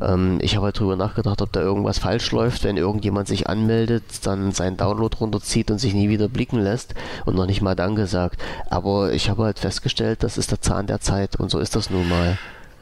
Ähm, 0.00 0.38
ich 0.40 0.54
habe 0.54 0.66
halt 0.66 0.78
drüber 0.78 0.96
nachgedacht, 0.96 1.42
ob 1.42 1.52
da 1.52 1.60
irgendwas 1.60 1.98
falsch 1.98 2.30
läuft, 2.30 2.64
wenn 2.64 2.76
irgendjemand 2.76 3.26
sich 3.26 3.48
anmeldet, 3.48 4.04
dann 4.22 4.52
seinen 4.52 4.76
Download 4.76 5.16
runterzieht 5.18 5.70
und 5.70 5.78
sich 5.78 5.94
nie 5.94 6.08
wieder 6.08 6.28
blicken 6.28 6.60
lässt 6.60 6.94
und 7.24 7.34
noch 7.34 7.46
nicht 7.46 7.62
mal 7.62 7.74
Danke 7.74 8.06
sagt. 8.06 8.40
Aber 8.70 9.12
ich 9.12 9.30
habe 9.30 9.44
halt 9.44 9.58
festgestellt, 9.58 10.22
das 10.22 10.38
ist 10.38 10.50
der 10.50 10.60
Zahn 10.60 10.86
der 10.86 11.00
Zeit 11.00 11.36
und 11.36 11.50
so 11.50 11.58
ist 11.58 11.74
das 11.74 11.90
nun 11.90 12.08
mal. 12.08 12.38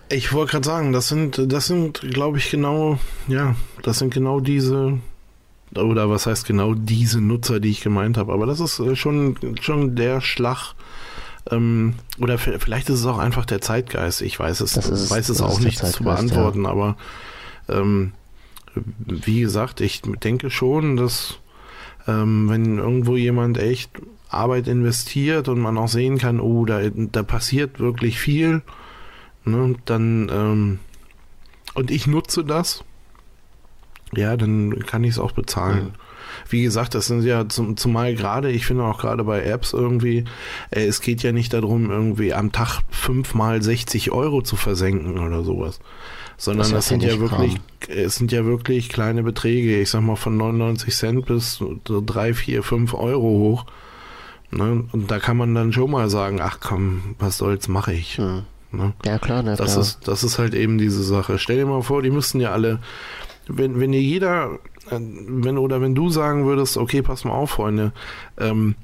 Ich 0.08 0.32
wollte 0.32 0.52
gerade 0.52 0.66
sagen, 0.66 0.92
das 0.92 1.08
sind, 1.08 1.40
das 1.50 1.66
sind, 1.66 2.00
glaube 2.00 2.38
ich, 2.38 2.50
genau, 2.50 2.98
ja, 3.26 3.56
das 3.82 3.98
sind 3.98 4.14
genau 4.14 4.38
diese 4.38 4.98
oder 5.78 6.10
was 6.10 6.26
heißt 6.26 6.46
genau 6.46 6.74
diese 6.74 7.20
Nutzer, 7.20 7.60
die 7.60 7.70
ich 7.70 7.80
gemeint 7.80 8.16
habe. 8.16 8.32
Aber 8.32 8.46
das 8.46 8.60
ist 8.60 8.78
äh, 8.78 8.96
schon, 8.96 9.36
schon 9.60 9.96
der 9.96 10.20
Schlag. 10.20 10.74
Ähm, 11.50 11.94
oder 12.18 12.38
vielleicht 12.38 12.88
ist 12.88 13.00
es 13.00 13.06
auch 13.06 13.18
einfach 13.18 13.44
der 13.46 13.60
Zeitgeist. 13.60 14.22
Ich 14.22 14.38
weiß 14.38 14.60
es, 14.60 14.76
ist, 14.76 15.10
weiß 15.10 15.28
es 15.28 15.40
auch 15.40 15.60
nicht 15.60 15.78
zu 15.78 16.02
beantworten, 16.02 16.64
ja. 16.64 16.70
aber 16.70 16.96
ähm, 17.68 18.12
wie 18.74 19.40
gesagt, 19.40 19.80
ich 19.80 20.02
denke 20.02 20.50
schon, 20.50 20.96
dass 20.96 21.38
ähm, 22.06 22.48
wenn 22.48 22.78
irgendwo 22.78 23.16
jemand 23.16 23.58
echt 23.58 23.90
Arbeit 24.28 24.68
investiert 24.68 25.48
und 25.48 25.60
man 25.60 25.78
auch 25.78 25.88
sehen 25.88 26.18
kann, 26.18 26.40
oh, 26.40 26.64
da, 26.64 26.80
da 26.90 27.22
passiert 27.22 27.80
wirklich 27.80 28.18
viel, 28.18 28.62
ne, 29.44 29.74
dann 29.84 30.30
ähm, 30.32 30.78
und 31.74 31.90
ich 31.90 32.06
nutze 32.06 32.44
das, 32.44 32.84
ja, 34.14 34.36
dann 34.36 34.78
kann 34.86 35.04
ich 35.04 35.12
es 35.12 35.18
auch 35.18 35.32
bezahlen. 35.32 35.84
Mhm. 35.84 35.92
Wie 36.48 36.62
gesagt, 36.62 36.94
das 36.94 37.06
sind 37.06 37.24
ja 37.24 37.48
zum, 37.48 37.76
zumal 37.76 38.14
gerade, 38.14 38.50
ich 38.50 38.66
finde 38.66 38.84
auch 38.84 38.98
gerade 38.98 39.24
bei 39.24 39.42
Apps 39.42 39.72
irgendwie, 39.72 40.24
äh, 40.70 40.84
es 40.84 41.00
geht 41.00 41.22
ja 41.22 41.32
nicht 41.32 41.52
darum, 41.52 41.90
irgendwie 41.90 42.34
am 42.34 42.52
Tag 42.52 42.80
fünfmal 42.90 43.62
60 43.62 44.12
Euro 44.12 44.42
zu 44.42 44.56
versenken 44.56 45.18
oder 45.18 45.42
sowas. 45.42 45.80
Sondern 46.38 46.64
das, 46.64 46.72
das 46.72 46.88
sind 46.88 47.02
ja 47.02 47.18
wirklich, 47.18 47.56
es 47.88 48.16
sind 48.16 48.30
ja 48.30 48.44
wirklich 48.44 48.90
kleine 48.90 49.22
Beträge, 49.22 49.80
ich 49.80 49.90
sag 49.90 50.02
mal 50.02 50.16
von 50.16 50.36
99 50.36 50.94
Cent 50.94 51.26
bis 51.26 51.54
so 51.54 51.78
3, 51.86 52.34
4, 52.34 52.62
5 52.62 52.94
Euro 52.94 53.22
hoch. 53.22 53.66
Ne? 54.50 54.84
Und 54.92 55.10
da 55.10 55.18
kann 55.18 55.38
man 55.38 55.54
dann 55.54 55.72
schon 55.72 55.90
mal 55.90 56.10
sagen, 56.10 56.40
ach 56.40 56.60
komm, 56.60 57.16
was 57.18 57.38
soll's, 57.38 57.68
mache 57.68 57.94
ich. 57.94 58.18
Mhm. 58.18 58.42
Ne? 58.72 58.92
Ja, 59.04 59.18
klar, 59.18 59.42
ne, 59.42 59.56
das 59.56 59.72
klar. 59.72 59.80
Ist, 59.80 60.08
das 60.08 60.24
ist 60.24 60.38
halt 60.38 60.54
eben 60.54 60.76
diese 60.76 61.02
Sache. 61.02 61.38
Stell 61.38 61.56
dir 61.56 61.66
mal 61.66 61.82
vor, 61.82 62.02
die 62.02 62.10
müssten 62.10 62.40
ja 62.40 62.52
alle 62.52 62.80
wenn, 63.48 63.80
wenn 63.80 63.92
ihr 63.92 64.02
jeder, 64.02 64.58
äh, 64.90 64.98
wenn 65.00 65.58
oder 65.58 65.80
wenn 65.80 65.94
du 65.94 66.10
sagen 66.10 66.46
würdest, 66.46 66.76
okay, 66.76 67.02
pass 67.02 67.24
mal 67.24 67.32
auf, 67.32 67.50
Freunde, 67.50 67.92
ähm, 68.38 68.74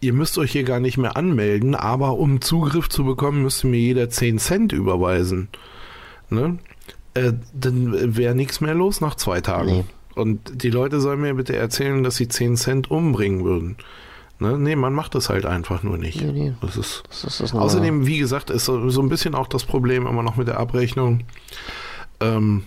ihr 0.00 0.12
müsst 0.12 0.38
euch 0.38 0.52
hier 0.52 0.64
gar 0.64 0.80
nicht 0.80 0.98
mehr 0.98 1.16
anmelden, 1.16 1.74
aber 1.74 2.18
um 2.18 2.40
Zugriff 2.40 2.88
zu 2.88 3.04
bekommen, 3.04 3.42
müsste 3.42 3.66
mir 3.66 3.78
jeder 3.78 4.10
10 4.10 4.38
Cent 4.38 4.72
überweisen. 4.72 5.48
Ne? 6.30 6.58
Äh, 7.14 7.32
dann 7.52 8.16
wäre 8.16 8.34
nichts 8.34 8.60
mehr 8.60 8.74
los 8.74 9.00
nach 9.00 9.14
zwei 9.14 9.40
Tagen. 9.40 9.70
Nee. 9.70 9.84
Und 10.14 10.62
die 10.62 10.70
Leute 10.70 11.00
sollen 11.00 11.20
mir 11.20 11.34
bitte 11.34 11.56
erzählen, 11.56 12.02
dass 12.02 12.16
sie 12.16 12.28
10 12.28 12.56
Cent 12.56 12.90
umbringen 12.90 13.44
würden. 13.44 13.76
Ne? 14.38 14.58
Nee, 14.58 14.74
man 14.74 14.94
macht 14.94 15.14
das 15.14 15.28
halt 15.28 15.44
einfach 15.44 15.82
nur 15.82 15.98
nicht. 15.98 16.20
Nee, 16.20 16.32
nee. 16.32 16.52
Das 16.62 16.76
ist, 16.76 17.02
das 17.08 17.24
ist 17.24 17.40
das 17.40 17.54
außerdem, 17.54 18.06
wie 18.06 18.18
gesagt, 18.18 18.50
ist 18.50 18.64
so, 18.64 18.88
so, 18.88 19.02
ein 19.02 19.10
bisschen 19.10 19.34
auch 19.34 19.46
das 19.46 19.64
Problem 19.64 20.06
immer 20.06 20.22
noch 20.22 20.36
mit 20.36 20.48
der 20.48 20.58
Abrechnung. 20.58 21.24
Ähm, 22.20 22.64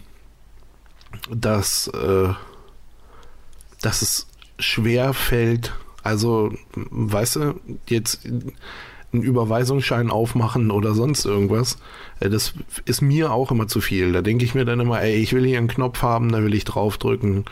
dass, 1.29 1.87
äh, 1.87 2.29
dass 3.81 4.01
es 4.01 4.27
schwer 4.59 5.13
fällt, 5.13 5.73
also, 6.03 6.51
weißt 6.75 7.37
du, 7.37 7.59
jetzt 7.87 8.25
einen 8.25 9.23
Überweisungsschein 9.23 10.09
aufmachen 10.09 10.71
oder 10.71 10.93
sonst 10.93 11.25
irgendwas, 11.25 11.77
äh, 12.19 12.29
das 12.29 12.53
ist 12.85 13.01
mir 13.01 13.31
auch 13.31 13.51
immer 13.51 13.67
zu 13.67 13.79
viel. 13.79 14.11
Da 14.11 14.21
denke 14.21 14.43
ich 14.43 14.55
mir 14.55 14.65
dann 14.65 14.79
immer, 14.79 15.01
ey, 15.01 15.15
ich 15.15 15.33
will 15.33 15.45
hier 15.45 15.57
einen 15.57 15.67
Knopf 15.67 16.01
haben, 16.01 16.31
da 16.31 16.43
will 16.43 16.53
ich 16.53 16.65
draufdrücken 16.65 17.45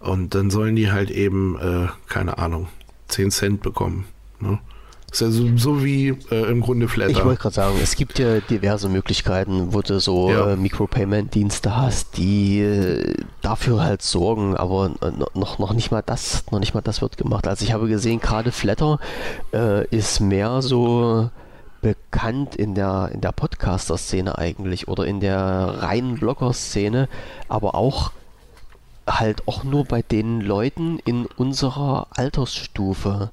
und 0.00 0.34
dann 0.34 0.50
sollen 0.50 0.76
die 0.76 0.90
halt 0.90 1.10
eben, 1.10 1.56
äh, 1.58 1.88
keine 2.08 2.38
Ahnung, 2.38 2.68
10 3.08 3.30
Cent 3.30 3.62
bekommen. 3.62 4.06
Ne? 4.40 4.58
Ist 5.14 5.20
ja 5.20 5.30
so, 5.30 5.56
so 5.56 5.84
wie 5.84 6.08
äh, 6.30 6.50
im 6.50 6.60
Grunde 6.60 6.88
Flatter. 6.88 7.10
Ich 7.10 7.24
wollte 7.24 7.42
gerade 7.42 7.54
sagen, 7.54 7.76
es 7.82 7.94
gibt 7.96 8.18
ja 8.18 8.40
diverse 8.40 8.88
Möglichkeiten, 8.88 9.72
wo 9.72 9.80
du 9.80 10.00
so 10.00 10.30
ja. 10.30 10.52
äh, 10.52 10.56
Micropayment-Dienste 10.56 11.76
hast, 11.76 12.16
die 12.16 12.60
äh, 12.60 13.14
dafür 13.40 13.82
halt 13.82 14.02
sorgen, 14.02 14.56
aber 14.56 14.90
noch, 15.34 15.58
noch 15.58 15.72
nicht 15.72 15.90
mal 15.90 16.02
das, 16.02 16.44
noch 16.50 16.58
nicht 16.58 16.74
mal 16.74 16.80
das 16.80 17.00
wird 17.00 17.16
gemacht. 17.16 17.46
Also 17.46 17.64
ich 17.64 17.72
habe 17.72 17.86
gesehen, 17.86 18.20
gerade 18.20 18.50
Flatter 18.50 18.98
äh, 19.52 19.86
ist 19.88 20.20
mehr 20.20 20.62
so 20.62 21.30
bekannt 21.80 22.56
in 22.56 22.74
der, 22.74 23.10
in 23.12 23.20
der 23.20 23.32
Podcaster-Szene 23.32 24.36
eigentlich 24.36 24.88
oder 24.88 25.06
in 25.06 25.20
der 25.20 25.38
reinen 25.80 26.16
Blogger-Szene, 26.16 27.08
aber 27.48 27.74
auch 27.74 28.10
halt 29.06 29.46
auch 29.46 29.64
nur 29.64 29.84
bei 29.84 30.02
den 30.02 30.40
Leuten 30.40 30.98
in 31.04 31.26
unserer 31.26 32.08
Altersstufe. 32.10 33.30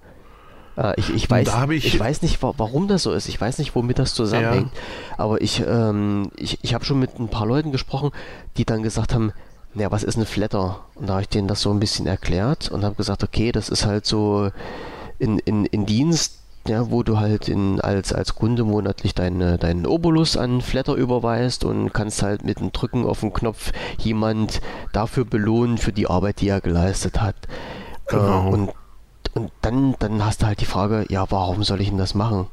Äh, 0.82 0.94
ich, 0.98 1.14
ich, 1.14 1.30
weiß, 1.30 1.48
ich, 1.70 1.86
ich, 1.86 2.00
weiß 2.00 2.22
nicht, 2.22 2.42
warum 2.42 2.88
das 2.88 3.04
so 3.04 3.14
ist. 3.14 3.28
Ich 3.28 3.40
weiß 3.40 3.60
nicht, 3.60 3.76
womit 3.76 4.00
das 4.00 4.14
zusammenhängt. 4.14 4.72
Ja. 4.74 5.20
Aber 5.20 5.42
ich, 5.42 5.64
ähm, 5.68 6.32
ich, 6.36 6.60
ich 6.62 6.74
habe 6.74 6.86
schon 6.86 7.00
mit 7.00 7.20
ein 7.20 7.28
paar 7.28 7.46
Leuten 7.46 7.72
gesprochen, 7.72 8.12
die 8.58 8.66
dann 8.66 8.84
gesagt 8.84 9.14
haben, 9.14 9.32
naja, 9.74 9.92
was 9.92 10.04
ist 10.04 10.18
ein 10.18 10.26
Flatter? 10.26 10.80
Und 10.96 11.08
da 11.08 11.14
habe 11.14 11.22
ich 11.24 11.30
denen 11.30 11.48
das 11.48 11.62
so 11.62 11.72
ein 11.72 11.80
bisschen 11.80 12.08
erklärt 12.08 12.70
und 12.70 12.84
habe 12.84 12.96
gesagt, 12.96 13.24
okay, 13.24 13.52
das 13.52 13.70
ist 13.70 13.86
halt 13.86 14.06
so 14.06 14.50
in, 15.20 15.40
in, 15.40 15.66
in 15.66 15.86
Dienst, 15.86 16.40
ja, 16.68 16.92
wo 16.92 17.04
du 17.04 17.20
halt 17.20 17.48
in, 17.48 17.80
als, 17.80 18.14
als 18.14 18.36
Kunde 18.36 18.64
monatlich 18.64 19.16
deine, 19.16 19.58
deinen 19.58 19.88
Obolus 19.88 20.38
an 20.38 20.62
Flatter 20.62 20.94
überweist 20.94 21.64
und 21.64 21.94
kannst 21.94 22.22
halt 22.22 22.44
mit 22.44 22.58
einem 22.58 22.72
Drücken 22.72 23.06
auf 23.06 23.22
den 23.22 23.34
Knopf 23.34 23.72
jemand 23.98 24.62
dafür 24.94 25.26
belohnen 25.26 25.78
für 25.78 25.92
die 25.92 26.08
Arbeit, 26.08 26.42
die 26.42 26.50
er 26.50 26.62
geleistet 26.62 27.22
hat. 27.22 27.36
Genau. 28.08 28.50
Äh, 28.50 28.52
und 28.52 28.70
und 29.34 29.52
dann, 29.62 29.96
dann 30.00 30.24
hast 30.26 30.42
du 30.42 30.48
halt 30.48 30.62
die 30.62 30.66
Frage, 30.66 31.06
ja, 31.10 31.30
warum 31.30 31.64
soll 31.64 31.82
ich 31.82 31.90
denn 31.90 31.98
das 31.98 32.16
machen? 32.16 32.48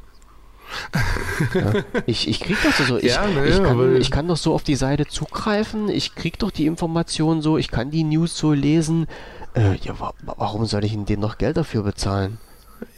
ja, 1.55 1.73
ich, 2.07 2.29
ich 2.29 2.41
krieg 2.41 2.57
das 2.63 2.87
so, 2.87 2.99
ich, 2.99 3.05
ja, 3.05 3.27
ne, 3.27 3.47
ich, 3.47 3.63
kann, 3.63 3.97
ich 3.97 4.11
kann 4.11 4.29
doch 4.29 4.37
so 4.37 4.55
auf 4.55 4.63
die 4.63 4.75
Seite 4.75 5.07
zugreifen, 5.07 5.89
ich 5.89 6.15
krieg 6.15 6.39
doch 6.39 6.51
die 6.51 6.67
Informationen 6.67 7.41
so, 7.41 7.57
ich 7.57 7.71
kann 7.71 7.91
die 7.91 8.05
News 8.05 8.37
so 8.37 8.53
lesen. 8.53 9.07
Äh, 9.55 9.77
ja, 9.77 9.99
wa 9.99 10.13
warum 10.23 10.67
soll 10.67 10.85
ich 10.85 10.93
denn 10.93 11.07
denen 11.07 11.23
noch 11.23 11.39
Geld 11.39 11.57
dafür 11.57 11.83
bezahlen? 11.83 12.39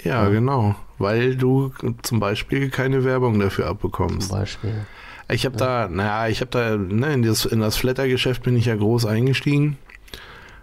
Ja, 0.03 0.25
ja, 0.25 0.29
genau, 0.31 0.75
weil 0.99 1.37
du 1.37 1.73
zum 2.03 2.21
Beispiel 2.21 2.71
keine 2.71 3.05
Werbung 3.05 3.39
dafür 3.39 3.69
abbekommst. 3.69 4.29
Zum 4.29 4.39
Beispiel. 4.39 4.87
Ich 5.31 5.47
habe 5.47 5.57
da, 5.57 5.89
naja, 5.89 6.29
ich 6.29 6.41
habe 6.41 6.51
da, 6.51 6.77
ne, 6.77 7.15
in 7.15 7.23
das, 7.23 7.45
in 7.45 7.61
das 7.61 7.77
Flatter-Geschäft 7.77 8.43
bin 8.43 8.57
ich 8.57 8.67
ja 8.67 8.75
groß 8.75 9.07
eingestiegen. 9.07 9.79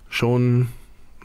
Schon 0.10 0.68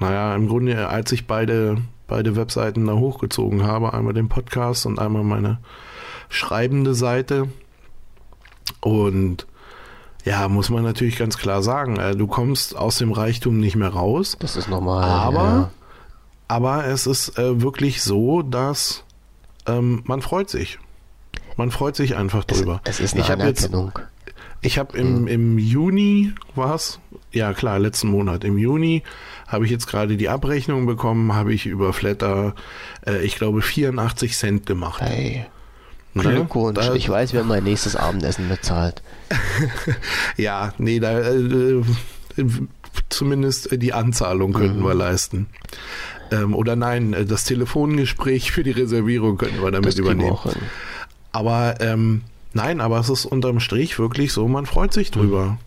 naja, 0.02 0.34
im 0.34 0.48
Grunde, 0.48 0.88
als 0.88 1.12
ich 1.12 1.26
beide, 1.26 1.78
beide 2.06 2.36
Webseiten 2.36 2.86
da 2.86 2.94
hochgezogen 2.94 3.62
habe, 3.62 3.94
einmal 3.94 4.14
den 4.14 4.28
Podcast 4.28 4.86
und 4.86 4.98
einmal 4.98 5.22
meine 5.22 5.58
schreibende 6.28 6.94
Seite. 6.94 7.48
Und 8.80 9.46
ja, 10.24 10.48
muss 10.48 10.70
man 10.70 10.84
natürlich 10.84 11.16
ganz 11.18 11.36
klar 11.38 11.62
sagen, 11.62 11.96
äh, 11.96 12.14
du 12.14 12.26
kommst 12.26 12.76
aus 12.76 12.98
dem 12.98 13.12
Reichtum 13.12 13.58
nicht 13.58 13.76
mehr 13.76 13.88
raus. 13.88 14.36
Das 14.38 14.56
ist 14.56 14.68
normal. 14.68 15.04
Aber, 15.04 15.42
ja. 15.42 15.70
aber 16.48 16.86
es 16.86 17.06
ist 17.06 17.38
äh, 17.38 17.60
wirklich 17.60 18.02
so, 18.02 18.42
dass 18.42 19.04
ähm, 19.66 20.02
man 20.04 20.22
freut 20.22 20.50
sich. 20.50 20.78
Man 21.56 21.70
freut 21.70 21.96
sich 21.96 22.16
einfach 22.16 22.44
drüber. 22.44 22.80
Es, 22.84 22.98
es 22.98 23.06
ist 23.06 23.14
eine 23.14 23.22
ich 23.22 23.30
Anerkennung. 23.30 23.92
Jetzt, 23.94 24.11
Ich 24.62 24.78
habe 24.78 24.96
im, 24.96 25.26
im 25.26 25.58
Juni, 25.58 26.32
was? 26.54 27.00
Ja 27.32 27.52
klar, 27.52 27.80
letzten 27.80 28.08
Monat, 28.08 28.44
im 28.44 28.58
Juni 28.58 29.02
habe 29.48 29.64
ich 29.64 29.70
jetzt 29.70 29.88
gerade 29.88 30.16
die 30.16 30.28
Abrechnung 30.28 30.86
bekommen, 30.86 31.34
habe 31.34 31.52
ich 31.52 31.66
über 31.66 31.92
Flatter, 31.92 32.54
äh, 33.06 33.22
ich 33.24 33.34
glaube, 33.36 33.60
84 33.60 34.36
Cent 34.36 34.66
gemacht. 34.66 35.02
Hey. 35.02 35.46
Glückwunsch. 36.14 36.78
Da, 36.78 36.94
ich 36.94 37.08
weiß, 37.08 37.32
wer 37.32 37.42
mein 37.42 37.64
nächstes 37.64 37.96
Abendessen 37.96 38.48
bezahlt. 38.48 39.02
ja, 40.36 40.72
nee, 40.78 41.00
da 41.00 41.20
äh, 41.20 41.82
zumindest 43.08 43.80
die 43.82 43.92
Anzahlung 43.92 44.52
könnten 44.52 44.80
mhm. 44.80 44.84
wir 44.84 44.94
leisten. 44.94 45.46
Ähm, 46.30 46.54
oder 46.54 46.76
nein, 46.76 47.14
äh, 47.14 47.24
das 47.24 47.44
Telefongespräch 47.44 48.52
für 48.52 48.62
die 48.62 48.70
Reservierung 48.70 49.38
könnten 49.38 49.62
wir 49.62 49.70
damit 49.70 49.98
übernehmen. 49.98 50.38
Aber 51.32 51.80
ähm, 51.80 52.22
nein, 52.54 52.80
aber 52.80 52.98
es 52.98 53.08
ist 53.08 53.26
unterm 53.26 53.60
Strich 53.60 53.98
wirklich 53.98 54.32
so, 54.32 54.48
man 54.48 54.66
freut 54.66 54.92
sich 54.92 55.10
drüber. 55.10 55.44
Mhm. 55.44 55.58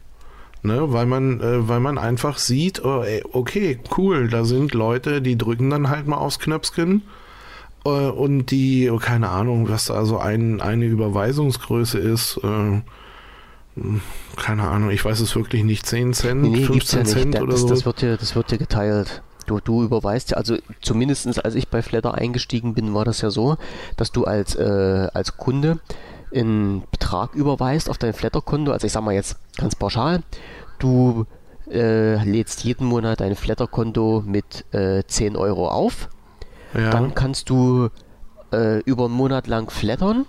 Ne, 0.63 0.91
weil 0.91 1.05
man, 1.05 1.41
äh, 1.41 1.67
weil 1.67 1.79
man 1.79 1.99
einfach 1.99 2.39
sieht, 2.39 2.83
oh, 2.83 3.03
ey, 3.03 3.23
okay, 3.31 3.77
cool, 3.97 4.29
da 4.29 4.45
sind 4.45 4.73
Leute, 4.73 5.21
die 5.21 5.37
drücken 5.37 5.69
dann 5.69 5.91
halt 5.91 6.07
mal 6.07 6.17
aufs 6.17 6.39
Knöpfchen 6.39 7.03
äh, 7.85 7.89
und 7.89 8.47
die, 8.47 8.89
oh, 8.89 8.97
keine 8.97 9.29
Ahnung, 9.29 9.69
was 9.69 9.85
da 9.85 10.05
so 10.05 10.17
ein, 10.17 10.61
eine 10.61 10.85
Überweisungsgröße 10.85 11.99
ist, 11.99 12.39
äh, 12.43 12.81
keine 14.37 14.63
Ahnung, 14.63 14.89
ich 14.89 15.03
weiß 15.03 15.19
es 15.19 15.35
wirklich 15.35 15.63
nicht, 15.63 15.85
10 15.85 16.13
Cent, 16.13 16.41
nee, 16.41 16.63
15 16.63 16.99
ja 16.99 17.05
Cent 17.05 17.41
oder 17.41 17.51
das, 17.51 17.61
so. 17.61 17.69
Das 17.69 17.85
wird 17.85 18.01
dir, 18.01 18.17
das 18.17 18.35
wird 18.35 18.49
dir 18.49 18.57
geteilt. 18.57 19.21
Du, 19.45 19.59
du 19.59 19.83
überweist 19.83 20.31
ja, 20.31 20.37
also 20.37 20.57
zumindest 20.81 21.45
als 21.45 21.53
ich 21.53 21.67
bei 21.67 21.83
Flatter 21.83 22.15
eingestiegen 22.15 22.73
bin, 22.73 22.95
war 22.95 23.05
das 23.05 23.21
ja 23.21 23.29
so, 23.29 23.57
dass 23.97 24.11
du 24.11 24.23
als, 24.23 24.55
äh, 24.55 25.07
als 25.13 25.37
Kunde 25.37 25.79
einen 26.33 26.83
Betrag 26.91 27.35
überweist 27.35 27.89
auf 27.89 27.97
dein 27.97 28.13
Flatter-Konto. 28.13 28.71
Also 28.71 28.87
ich 28.87 28.93
sag 28.93 29.03
mal 29.03 29.13
jetzt 29.13 29.37
ganz 29.57 29.75
pauschal, 29.75 30.21
du 30.79 31.25
äh, 31.69 32.23
lädst 32.23 32.63
jeden 32.63 32.85
Monat 32.85 33.21
dein 33.21 33.35
Flatter-Konto 33.35 34.23
mit 34.25 34.65
äh, 34.73 35.03
10 35.05 35.35
Euro 35.35 35.69
auf. 35.69 36.09
Ja. 36.73 36.89
Dann 36.89 37.15
kannst 37.15 37.49
du 37.49 37.89
äh, 38.51 38.79
über 38.81 39.05
einen 39.05 39.13
Monat 39.13 39.47
lang 39.47 39.69
flattern 39.69 40.25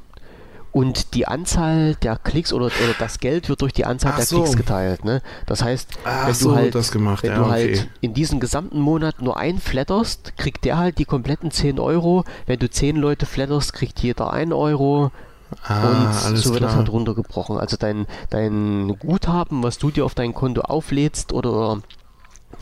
und 0.77 1.15
die 1.15 1.27
Anzahl 1.27 1.95
der 1.95 2.19
Klicks 2.19 2.53
oder, 2.53 2.67
oder 2.67 2.95
das 2.99 3.19
Geld 3.19 3.49
wird 3.49 3.63
durch 3.63 3.73
die 3.73 3.87
Anzahl 3.87 4.13
Ach 4.13 4.17
der 4.19 4.27
so. 4.27 4.43
Klicks 4.43 4.59
geteilt. 4.59 5.07
Ne? 5.07 5.23
Das 5.47 5.63
heißt, 5.63 5.89
Ach 6.05 6.27
wenn 6.27 6.35
so, 6.35 6.51
du, 6.51 6.57
halt, 6.57 6.75
wenn 6.75 7.31
ja, 7.31 7.39
du 7.39 7.47
halt 7.47 7.89
in 8.03 8.13
diesem 8.13 8.41
gesamten 8.41 8.79
Monat 8.79 9.23
nur 9.23 9.39
einen 9.39 9.59
flatterst, 9.59 10.37
kriegt 10.37 10.67
der 10.67 10.77
halt 10.77 10.99
die 10.99 11.07
kompletten 11.07 11.51
10 11.51 11.81
Euro. 11.81 12.25
Wenn 12.45 12.59
du 12.59 12.69
10 12.69 12.97
Leute 12.97 13.25
flatterst, 13.25 13.73
kriegt 13.73 14.01
jeder 14.01 14.35
1 14.35 14.53
Euro. 14.53 15.13
Ah, 15.63 16.29
und 16.29 16.37
so 16.37 16.51
wird 16.51 16.59
klar. 16.59 16.71
das 16.71 16.77
halt 16.77 16.91
runtergebrochen. 16.91 17.59
Also 17.59 17.77
dein, 17.77 18.07
dein 18.31 18.97
Guthaben, 18.99 19.63
was 19.63 19.79
du 19.79 19.91
dir 19.91 20.05
auf 20.05 20.15
dein 20.15 20.35
Konto 20.35 20.61
auflädst 20.63 21.33
oder 21.33 21.81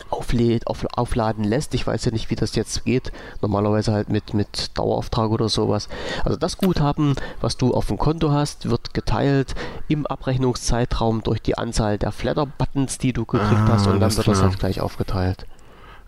auflädt, 0.09 0.67
auf, 0.67 0.85
aufladen 0.95 1.43
lässt. 1.43 1.73
Ich 1.73 1.85
weiß 1.85 2.05
ja 2.05 2.11
nicht, 2.11 2.29
wie 2.29 2.35
das 2.35 2.55
jetzt 2.55 2.83
geht. 2.85 3.11
Normalerweise 3.41 3.93
halt 3.93 4.09
mit, 4.09 4.33
mit 4.33 4.77
Dauerauftrag 4.77 5.29
oder 5.29 5.49
sowas. 5.49 5.87
Also 6.23 6.37
das 6.37 6.57
Guthaben, 6.57 7.15
was 7.41 7.57
du 7.57 7.73
auf 7.73 7.87
dem 7.87 7.97
Konto 7.97 8.31
hast, 8.31 8.69
wird 8.69 8.93
geteilt 8.93 9.55
im 9.87 10.05
Abrechnungszeitraum 10.05 11.23
durch 11.23 11.41
die 11.41 11.57
Anzahl 11.57 11.97
der 11.97 12.11
Flatter-Buttons, 12.11 12.97
die 12.97 13.13
du 13.13 13.25
gekriegt 13.25 13.51
ah, 13.53 13.69
hast 13.73 13.87
und 13.87 13.99
dann 13.99 14.15
wird 14.15 14.23
klar. 14.23 14.35
das 14.35 14.43
halt 14.43 14.59
gleich 14.59 14.81
aufgeteilt. 14.81 15.45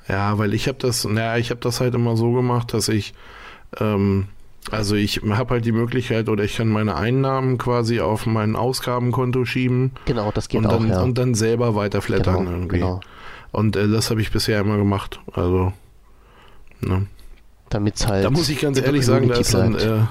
Ja, 0.07 0.37
weil 0.37 0.53
ich 0.53 0.67
habe 0.67 0.77
das, 0.77 1.03
naja, 1.05 1.37
ich 1.37 1.49
habe 1.49 1.59
das 1.59 1.81
halt 1.81 1.93
immer 1.93 2.15
so 2.15 2.31
gemacht, 2.31 2.73
dass 2.73 2.87
ich 2.87 3.13
ähm, 3.79 4.27
also 4.71 4.95
ich 4.95 5.21
habe 5.29 5.55
halt 5.55 5.65
die 5.65 5.71
Möglichkeit 5.71 6.29
oder 6.29 6.43
ich 6.43 6.57
kann 6.57 6.67
meine 6.67 6.95
Einnahmen 6.95 7.57
quasi 7.57 7.99
auf 7.99 8.25
mein 8.25 8.55
Ausgabenkonto 8.55 9.45
schieben. 9.45 9.91
Genau, 10.05 10.31
das 10.31 10.49
geht 10.49 10.59
und 10.59 10.67
auch, 10.67 10.77
dann, 10.77 10.89
ja. 10.89 11.01
Und 11.01 11.17
dann 11.17 11.35
selber 11.35 11.75
weiterflattern 11.75 12.39
genau, 12.39 12.51
irgendwie. 12.51 12.79
Genau. 12.79 13.01
Und 13.51 13.75
äh, 13.75 13.87
das 13.87 14.09
habe 14.09 14.21
ich 14.21 14.31
bisher 14.31 14.59
immer 14.59 14.77
gemacht. 14.77 15.19
Also, 15.33 15.73
ne. 16.81 17.07
Damit 17.69 18.07
halt. 18.07 18.25
Da 18.25 18.29
muss 18.29 18.49
ich 18.49 18.61
ganz 18.61 18.79
ehrlich 18.79 19.05
sagen, 19.05 19.27
da 19.27 19.35
ist 19.35 19.53
dann 19.53 19.75
äh, 19.75 20.03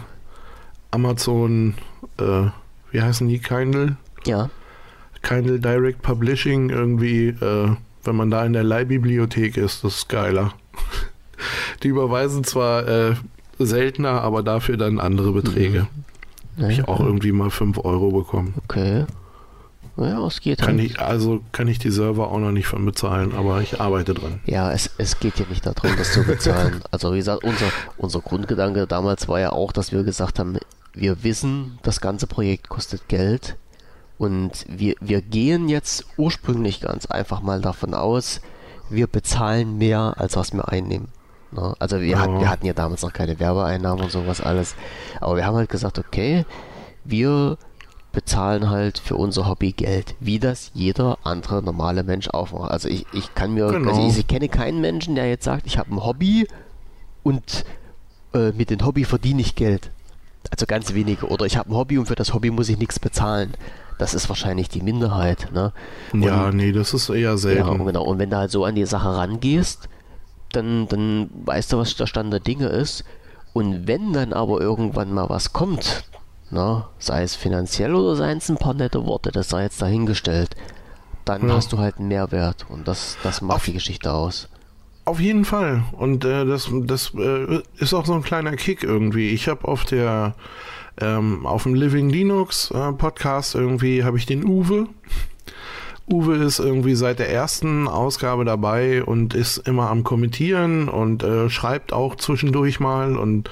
Amazon, 0.91 1.75
äh, 2.19 2.49
wie 2.91 3.03
heißen 3.03 3.29
die, 3.29 3.39
Kindle? 3.39 3.97
Ja. 4.25 4.51
Kindle 5.23 5.59
Direct 5.59 6.03
Publishing 6.03 6.71
irgendwie, 6.71 7.29
äh, 7.29 7.77
wenn 8.05 8.17
man 8.17 8.31
da 8.31 8.45
in 8.45 8.53
der 8.53 8.63
Leihbibliothek 8.63 9.57
ist, 9.57 9.85
das 9.85 9.97
ist 9.97 10.09
geiler. 10.09 10.53
die 11.83 11.89
überweisen 11.89 12.45
zwar 12.45 12.87
äh, 12.87 13.15
seltener, 13.59 14.23
aber 14.23 14.43
dafür 14.43 14.77
dann 14.77 15.01
andere 15.01 15.33
Beträge. 15.33 15.87
Mhm. 16.57 16.63
Habe 16.63 16.73
ich 16.73 16.89
auch 16.89 17.01
irgendwie 17.01 17.33
mal 17.33 17.51
5 17.51 17.85
Euro 17.85 18.11
bekommen. 18.11 18.55
Okay. 18.65 19.05
Ja, 19.99 20.27
es 20.27 20.41
geht 20.41 20.59
kann 20.59 20.79
halt. 20.79 20.91
Ich, 20.91 21.01
also 21.01 21.41
kann 21.53 21.69
ich 21.69 21.79
die 21.79 21.91
Server 21.91 22.31
auch 22.31 22.39
noch 22.39 22.53
nicht 22.53 22.67
von 22.67 22.85
bezahlen, 22.85 23.35
aber 23.35 23.63
ich 23.63 23.81
arbeite 23.81 24.13
dran. 24.13 24.41
Ja, 24.45 24.71
es, 24.71 24.91
es 24.99 25.19
geht 25.21 25.39
ja 25.39 25.47
nicht 25.49 25.65
darum, 25.65 25.97
das 25.97 26.13
zu 26.13 26.23
bezahlen. 26.23 26.83
also 26.91 27.13
wie 27.15 27.19
gesagt, 27.19 27.45
unser, 27.45 27.67
unser 27.97 28.21
Grundgedanke 28.21 28.87
damals 28.87 29.27
war 29.27 29.41
ja 29.41 29.53
auch, 29.53 29.73
dass 29.73 29.93
wir 29.93 30.03
gesagt 30.03 30.39
haben, 30.39 30.59
wir 30.93 31.25
wissen, 31.25 31.79
das 31.83 32.01
ganze 32.01 32.27
Projekt 32.27 32.69
kostet 32.69 33.09
Geld 33.09 33.57
und 34.19 34.67
wir, 34.69 34.95
wir 35.01 35.23
gehen 35.23 35.69
jetzt 35.69 36.07
ursprünglich 36.19 36.81
ganz 36.81 37.07
einfach 37.07 37.41
mal 37.41 37.61
davon 37.61 37.95
aus, 37.95 38.41
wir 38.91 39.07
bezahlen 39.07 39.79
mehr, 39.79 40.15
als 40.17 40.37
was 40.37 40.53
wir 40.53 40.69
einnehmen. 40.69 41.09
Ne? 41.53 41.75
Also 41.79 42.01
wir, 42.01 42.17
oh. 42.17 42.19
hatten, 42.19 42.41
wir 42.41 42.51
hatten 42.51 42.67
ja 42.67 42.73
damals 42.73 43.03
noch 43.03 43.13
keine 43.13 43.39
Werbeeinnahmen 43.39 44.05
und 44.05 44.11
sowas 44.11 44.41
alles, 44.41 44.75
aber 45.21 45.37
wir 45.37 45.47
haben 45.47 45.57
halt 45.57 45.71
gesagt, 45.71 45.99
okay, 45.99 46.45
wir 47.05 47.59
bezahlen 48.13 48.71
halt 48.71 48.99
für 48.99 49.17
unser 49.17 49.47
Hobby 49.47 49.73
Geld, 49.73 50.15
wie 50.21 50.39
das 50.39 50.71
jeder 50.73 51.19
andere 51.23 51.63
normale 51.63 52.03
Mensch 52.03 52.31
auch 52.31 52.51
macht. 52.51 52.71
Also 52.71 52.89
ich, 52.89 53.05
ich 53.13 53.35
kann 53.35 53.53
mir, 53.53 53.67
genau. 53.69 53.91
also 53.91 54.09
ich, 54.09 54.19
ich, 54.19 54.27
kenne 54.27 54.49
keinen 54.49 54.81
Menschen, 54.81 55.15
der 55.15 55.29
jetzt 55.29 55.45
sagt, 55.45 55.67
ich 55.67 55.77
habe 55.77 55.95
ein 55.95 56.03
Hobby 56.03 56.49
und 57.23 57.67
äh, 58.33 58.53
mit 58.53 58.71
dem 58.71 58.85
Hobby 58.87 59.05
verdiene 59.05 59.43
ich 59.43 59.55
Geld. 59.55 59.91
Also 60.51 60.65
ganz 60.65 60.95
wenige. 60.95 61.27
Oder 61.27 61.45
ich 61.45 61.59
habe 61.59 61.71
ein 61.71 61.77
Hobby 61.77 61.99
und 61.99 62.07
für 62.07 62.15
das 62.15 62.33
Hobby 62.33 62.51
muss 62.51 62.71
ich 62.71 62.79
nichts 62.79 62.99
bezahlen. 62.99 63.53
Das 63.99 64.15
ist 64.15 64.31
wahrscheinlich 64.31 64.71
die 64.71 64.81
Minderheit. 64.81 65.49
Ne? 65.53 65.75
Und, 66.15 66.23
ja, 66.23 66.51
nee, 66.53 66.73
das 66.73 66.95
ist 66.95 67.11
eher 67.11 67.37
selten. 67.37 67.69
Ja, 67.69 67.85
genau. 67.85 68.05
Und 68.05 68.19
wenn 68.19 68.31
du 68.31 68.37
halt 68.39 68.51
so 68.51 68.65
an 68.65 68.75
die 68.75 68.87
Sache 68.87 69.15
rangehst, 69.15 69.91
dann, 70.53 70.89
dann 70.89 71.31
weißt 71.45 71.73
du, 71.73 71.79
was 71.79 71.97
der 71.97 72.07
Stand 72.07 72.33
der 72.33 72.41
Dinge 72.41 72.67
ist. 72.67 73.05
Und 73.53 73.87
wenn 73.87 74.13
dann 74.13 74.33
aber 74.33 74.61
irgendwann 74.61 75.13
mal 75.13 75.29
was 75.29 75.53
kommt, 75.53 76.05
na, 76.51 76.89
sei 76.99 77.23
es 77.23 77.35
finanziell 77.35 77.95
oder 77.95 78.15
seien 78.17 78.39
es 78.39 78.49
ein 78.49 78.59
paar 78.59 78.75
nette 78.75 79.05
Worte, 79.07 79.33
das 79.33 79.49
sei 79.49 79.63
jetzt 79.63 79.81
dahingestellt, 79.81 80.55
dann 81.25 81.49
ja. 81.49 81.55
hast 81.55 81.73
du 81.73 81.79
halt 81.79 81.99
einen 81.99 82.09
Mehrwert 82.09 82.67
und 82.69 82.87
das, 82.87 83.17
das 83.23 83.41
macht 83.41 83.57
auf, 83.57 83.65
die 83.65 83.73
Geschichte 83.73 84.13
aus. 84.13 84.49
Auf 85.05 85.21
jeden 85.21 85.45
Fall. 85.45 85.85
Und 85.93 86.25
äh, 86.25 86.45
das, 86.45 86.71
das 86.85 87.13
äh, 87.15 87.63
ist 87.79 87.95
auch 87.95 88.07
so 88.07 88.15
ein 88.15 88.23
kleiner 88.23 88.57
Kick 88.57 88.83
irgendwie. 88.83 89.31
Ich 89.31 89.49
habe 89.49 89.67
auf 89.67 89.85
der 89.85 90.35
ähm, 91.01 91.47
auf 91.47 91.65
dem 91.65 91.75
Living 91.75 92.09
Linux 92.09 92.71
äh, 92.71 92.93
Podcast 92.93 93.55
irgendwie 93.55 94.05
habe 94.05 94.17
ich 94.17 94.27
den 94.27 94.45
Uwe. 94.45 94.89
Uwe 96.09 96.37
ist 96.37 96.61
irgendwie 96.61 96.95
seit 96.95 97.19
der 97.19 97.31
ersten 97.31 97.89
Ausgabe 97.89 98.45
dabei 98.45 99.03
und 99.03 99.35
ist 99.35 99.59
immer 99.59 99.91
am 99.91 100.05
Kommentieren 100.05 100.89
und 100.89 101.25
äh, 101.25 101.51
schreibt 101.51 101.93
auch 101.93 102.15
zwischendurch 102.15 102.79
mal 102.79 103.17
und 103.17 103.51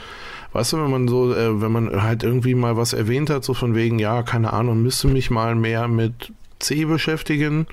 weißt 0.52 0.72
du, 0.72 0.76
wenn 0.78 0.90
man 0.90 1.08
so, 1.08 1.34
äh, 1.34 1.60
wenn 1.60 1.72
man 1.72 2.02
halt 2.02 2.22
irgendwie 2.22 2.54
mal 2.54 2.76
was 2.76 2.92
erwähnt 2.92 3.28
hat, 3.28 3.44
so 3.44 3.54
von 3.54 3.74
wegen, 3.74 3.98
ja, 3.98 4.22
keine 4.22 4.52
Ahnung, 4.52 4.82
müsste 4.82 5.08
mich 5.08 5.30
mal 5.30 5.56
mehr 5.56 5.88
mit 5.88 6.32
C 6.60 6.84
beschäftigen, 6.84 7.66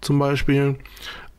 zum 0.00 0.20
Beispiel, 0.20 0.76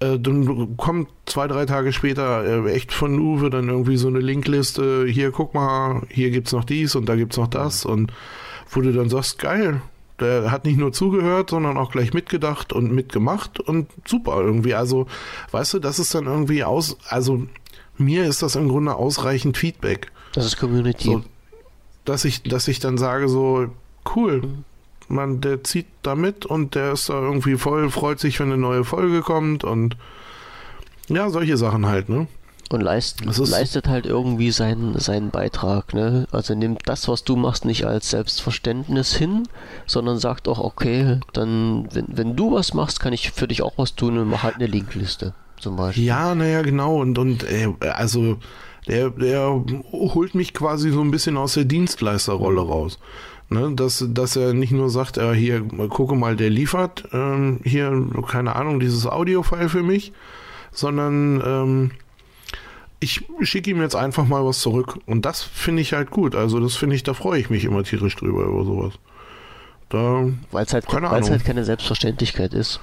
äh, 0.02 0.19
dann 0.19 0.76
kommt 0.76 1.07
zwei, 1.26 1.48
drei 1.48 1.65
Tage 1.65 1.94
später 1.94 2.65
äh, 2.65 2.72
echt 2.72 2.91
von 2.91 3.18
Uwe 3.18 3.49
dann 3.49 3.69
irgendwie 3.69 3.98
so 3.98 4.10
eine 4.10 4.19
Linkliste, 4.19 5.06
hier 5.07 5.31
guck 5.31 5.53
mal, 5.53 6.02
hier 6.10 6.31
gibt's 6.31 6.52
noch 6.52 6.65
dies 6.65 6.95
und 6.95 7.07
da 7.07 7.15
gibt's 7.15 7.38
noch 7.38 7.48
das 7.48 7.85
und 7.85 8.11
wo 8.69 8.81
du 8.81 8.91
dann 8.91 9.07
sagst, 9.07 9.39
geil, 9.39 9.81
der 10.19 10.52
hat 10.52 10.65
nicht 10.65 10.77
nur 10.77 10.91
zugehört, 10.91 11.49
sondern 11.49 11.77
auch 11.77 11.91
gleich 11.91 12.14
mitgedacht 12.14 12.73
und 12.73 12.91
mitgemacht 12.91 13.60
und 13.60 13.88
super 14.06 14.39
irgendwie. 14.41 14.73
Also, 14.73 15.07
weißt 15.52 15.76
du, 15.76 15.80
das 15.80 15.99
ist 15.99 16.15
dann 16.15 16.26
irgendwie 16.26 16.64
aus, 16.64 16.98
also 17.07 17.44
mir 17.98 18.26
ist 18.26 18.41
das 18.41 18.56
im 18.56 18.68
Grunde 18.68 18.95
ausreichend 18.95 19.57
Feedback. 19.57 20.11
Das 20.34 20.45
ist 20.45 20.57
Community. 20.57 21.06
So, 21.06 21.23
dass 22.06 22.26
ich, 22.26 22.44
dass 22.44 22.68
ich 22.68 22.80
dann 22.80 22.98
sage 22.98 23.27
so, 23.27 23.68
cool, 24.15 24.41
man, 25.07 25.41
der 25.41 25.64
zieht 25.64 25.88
da 26.03 26.15
mit 26.15 26.45
und 26.45 26.76
der 26.76 26.94
ist 26.94 27.10
da 27.10 27.22
irgendwie 27.22 27.57
voll, 27.57 27.89
freut 27.89 28.19
sich, 28.19 28.39
wenn 28.39 28.48
eine 28.48 28.57
neue 28.57 28.84
Folge 28.84 29.22
kommt 29.22 29.64
und 29.64 29.98
ja, 31.10 31.30
solche 31.30 31.57
Sachen 31.57 31.85
halt, 31.85 32.10
ne? 32.10 32.27
Und 32.69 32.81
leist, 32.81 33.23
leistet 33.23 33.88
halt 33.88 34.06
irgendwie 34.06 34.52
seinen, 34.52 34.99
seinen 34.99 35.30
Beitrag, 35.30 35.94
ne? 35.94 36.27
Also 36.31 36.53
nimmt 36.53 36.81
das, 36.85 37.07
was 37.07 37.23
du 37.23 37.38
machst, 37.38 37.64
nicht 37.64 37.85
als 37.85 38.10
Selbstverständnis 38.10 39.15
hin, 39.15 39.48
sondern 39.85 40.18
sagt 40.19 40.49
auch, 40.49 40.60
okay, 40.60 41.22
dann, 41.31 41.88
wenn, 41.94 42.06
wenn 42.10 42.35
du 42.35 42.52
was 42.52 42.73
machst, 42.73 42.99
kann 42.99 43.14
ich 43.14 43.31
für 43.31 43.48
dich 43.48 43.61
auch 43.61 43.77
was 43.77 43.95
tun 43.95 44.18
und 44.18 44.30
mach 44.30 44.44
halt 44.44 44.56
eine 44.56 44.68
Linkliste, 44.68 45.34
zum 45.61 45.77
Beispiel. 45.77 46.03
Ja, 46.03 46.35
naja, 46.35 46.61
genau, 46.61 46.99
und, 46.99 47.18
und 47.18 47.44
äh, 47.49 47.73
also 47.80 48.38
der, 48.88 49.11
der 49.11 49.64
holt 49.91 50.35
mich 50.35 50.53
quasi 50.53 50.91
so 50.91 51.02
ein 51.02 51.11
bisschen 51.11 51.38
aus 51.38 51.53
der 51.53 51.65
Dienstleisterrolle 51.65 52.61
raus. 52.61 52.99
Ne, 53.49 53.72
dass, 53.76 54.03
dass 54.10 54.35
er 54.35 54.53
nicht 54.53 54.73
nur 54.73 54.89
sagt, 54.89 55.18
äh, 55.18 55.34
hier, 55.34 55.61
gucke 55.61 56.15
mal, 56.15 56.35
der 56.35 56.49
liefert 56.49 57.06
ähm, 57.14 57.61
hier, 57.64 58.10
keine 58.27 58.57
Ahnung, 58.57 58.81
dieses 58.81 59.07
Audio-File 59.07 59.69
für 59.69 59.84
mich, 59.84 60.11
sondern 60.73 61.41
ähm, 61.45 61.91
ich 62.99 63.26
schicke 63.41 63.69
ihm 63.69 63.82
jetzt 63.82 63.95
einfach 63.95 64.26
mal 64.26 64.45
was 64.45 64.60
zurück. 64.60 64.99
Und 65.06 65.26
das 65.26 65.41
finde 65.41 65.82
ich 65.82 65.94
halt 65.94 66.11
gut. 66.11 66.36
Also 66.36 66.60
das 66.60 66.76
finde 66.76 66.95
ich, 66.95 67.03
da 67.03 67.14
freue 67.14 67.40
ich 67.40 67.49
mich 67.49 67.65
immer 67.65 67.84
tierisch 67.84 68.15
drüber 68.15 68.45
über 68.45 68.64
sowas. 68.64 68.94
Da, 69.90 70.26
weil 70.52 70.65
es 70.65 70.74
halt, 70.74 70.88
keine 70.88 71.10
halt 71.10 71.45
keine 71.45 71.64
Selbstverständlichkeit 71.64 72.53
ist. 72.53 72.82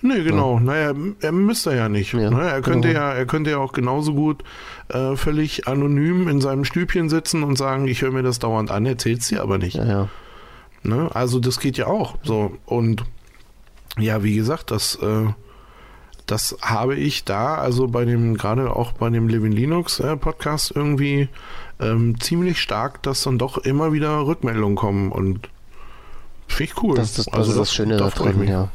Nee, 0.00 0.22
genau. 0.22 0.54
Ja. 0.54 0.60
Naja, 0.60 0.94
er 1.20 1.32
müsste 1.32 1.74
ja 1.74 1.88
nicht. 1.88 2.12
Ja, 2.14 2.30
ne? 2.30 2.48
Er 2.48 2.62
könnte 2.62 2.88
genau. 2.88 3.00
ja, 3.00 3.12
er 3.12 3.26
könnte 3.26 3.50
ja 3.50 3.58
auch 3.58 3.72
genauso 3.72 4.14
gut 4.14 4.44
äh, 4.88 5.16
völlig 5.16 5.66
anonym 5.66 6.28
in 6.28 6.40
seinem 6.40 6.64
Stübchen 6.64 7.08
sitzen 7.08 7.42
und 7.42 7.56
sagen, 7.58 7.88
ich 7.88 8.02
höre 8.02 8.12
mir 8.12 8.22
das 8.22 8.38
dauernd 8.38 8.70
an, 8.70 8.86
erzähl's 8.86 9.28
dir 9.28 9.42
aber 9.42 9.58
nicht. 9.58 9.74
Ja, 9.74 9.84
ja. 9.84 10.08
Ne? 10.84 11.10
Also 11.12 11.40
das 11.40 11.58
geht 11.58 11.76
ja 11.76 11.88
auch. 11.88 12.16
So. 12.22 12.56
Und 12.64 13.04
ja, 13.98 14.22
wie 14.22 14.36
gesagt, 14.36 14.70
das 14.70 14.94
äh, 15.02 15.26
das 16.28 16.56
habe 16.60 16.94
ich 16.94 17.24
da, 17.24 17.56
also 17.56 17.88
bei 17.88 18.04
dem, 18.04 18.36
gerade 18.36 18.76
auch 18.76 18.92
bei 18.92 19.08
dem 19.08 19.28
Living 19.28 19.50
Linux 19.50 19.98
äh, 19.98 20.16
Podcast 20.16 20.72
irgendwie 20.74 21.28
ähm, 21.80 22.20
ziemlich 22.20 22.60
stark, 22.60 23.02
dass 23.02 23.22
dann 23.22 23.38
doch 23.38 23.58
immer 23.58 23.92
wieder 23.92 24.26
Rückmeldungen 24.26 24.76
kommen 24.76 25.10
und 25.10 25.48
finde 26.46 26.72
ich 26.72 26.82
cool. 26.82 26.96
Das, 26.96 27.14
das, 27.14 27.24
das 27.24 27.34
also 27.34 27.52
ist 27.52 27.58
das, 27.58 27.74
Schöne 27.74 27.96
da 27.96 28.10
drin, 28.10 28.46
ja. 28.46 28.68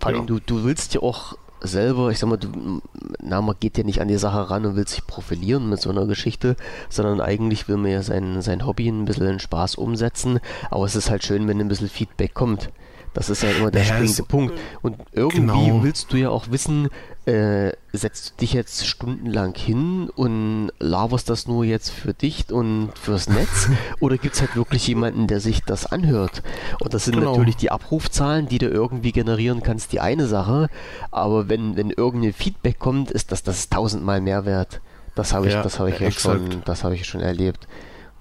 Vor 0.00 0.08
allem, 0.08 0.20
ja. 0.20 0.24
du, 0.24 0.40
du 0.40 0.64
willst 0.64 0.94
ja 0.94 1.02
auch 1.02 1.36
selber, 1.60 2.10
ich 2.10 2.18
sag 2.18 2.30
mal, 2.30 2.38
du, 2.38 2.80
na, 3.20 3.42
man 3.42 3.56
geht 3.60 3.76
ja 3.76 3.84
nicht 3.84 4.00
an 4.00 4.08
die 4.08 4.16
Sache 4.16 4.50
ran 4.50 4.64
und 4.64 4.76
will 4.76 4.88
sich 4.88 5.06
profilieren 5.06 5.68
mit 5.68 5.80
so 5.80 5.90
einer 5.90 6.06
Geschichte, 6.06 6.56
sondern 6.88 7.20
eigentlich 7.20 7.68
will 7.68 7.76
man 7.76 7.90
ja 7.90 8.02
sein, 8.02 8.40
sein 8.40 8.66
Hobby 8.66 8.88
ein 8.88 9.04
bisschen 9.04 9.26
in 9.26 9.40
Spaß 9.40 9.74
umsetzen, 9.74 10.40
aber 10.70 10.86
es 10.86 10.96
ist 10.96 11.10
halt 11.10 11.22
schön, 11.22 11.46
wenn 11.48 11.60
ein 11.60 11.68
bisschen 11.68 11.88
Feedback 11.88 12.32
kommt. 12.32 12.70
Das 13.14 13.30
ist 13.30 13.44
ja 13.44 13.50
immer 13.50 13.70
der 13.70 13.82
naja, 13.82 13.94
springende 13.94 14.22
Punkt. 14.24 14.58
Und 14.82 14.96
irgendwie 15.12 15.40
genau. 15.40 15.82
willst 15.84 16.12
du 16.12 16.16
ja 16.16 16.30
auch 16.30 16.50
wissen, 16.50 16.88
äh, 17.26 17.70
setzt 17.92 18.32
du 18.32 18.36
dich 18.40 18.52
jetzt 18.52 18.86
stundenlang 18.86 19.54
hin 19.54 20.10
und 20.14 20.72
laberst 20.80 21.30
das 21.30 21.46
nur 21.46 21.64
jetzt 21.64 21.90
für 21.90 22.12
dich 22.12 22.52
und 22.52 22.90
fürs 23.00 23.28
Netz? 23.28 23.68
oder 24.00 24.18
gibt 24.18 24.34
es 24.34 24.40
halt 24.40 24.56
wirklich 24.56 24.86
jemanden, 24.88 25.28
der 25.28 25.38
sich 25.38 25.62
das 25.62 25.86
anhört? 25.86 26.42
Und 26.80 26.92
das 26.92 27.04
sind 27.04 27.14
genau. 27.14 27.30
natürlich 27.30 27.56
die 27.56 27.70
Abrufzahlen, 27.70 28.48
die 28.48 28.58
du 28.58 28.68
irgendwie 28.68 29.12
generieren 29.12 29.62
kannst, 29.62 29.92
die 29.92 30.00
eine 30.00 30.26
Sache. 30.26 30.68
Aber 31.12 31.48
wenn, 31.48 31.76
wenn 31.76 31.90
irgendein 31.90 32.32
Feedback 32.32 32.80
kommt, 32.80 33.12
ist 33.12 33.30
das 33.30 33.44
das 33.44 33.68
tausendmal 33.68 34.20
mehr 34.20 34.44
wert. 34.44 34.80
Das 35.14 35.32
habe 35.32 35.46
ich, 35.46 35.52
ja, 35.52 35.62
das 35.62 35.78
habe 35.78 35.90
ich 35.90 36.00
ja 36.00 36.10
schon, 36.10 36.62
das 36.64 36.82
habe 36.82 36.96
ich 36.96 37.06
schon 37.06 37.20
erlebt. 37.20 37.68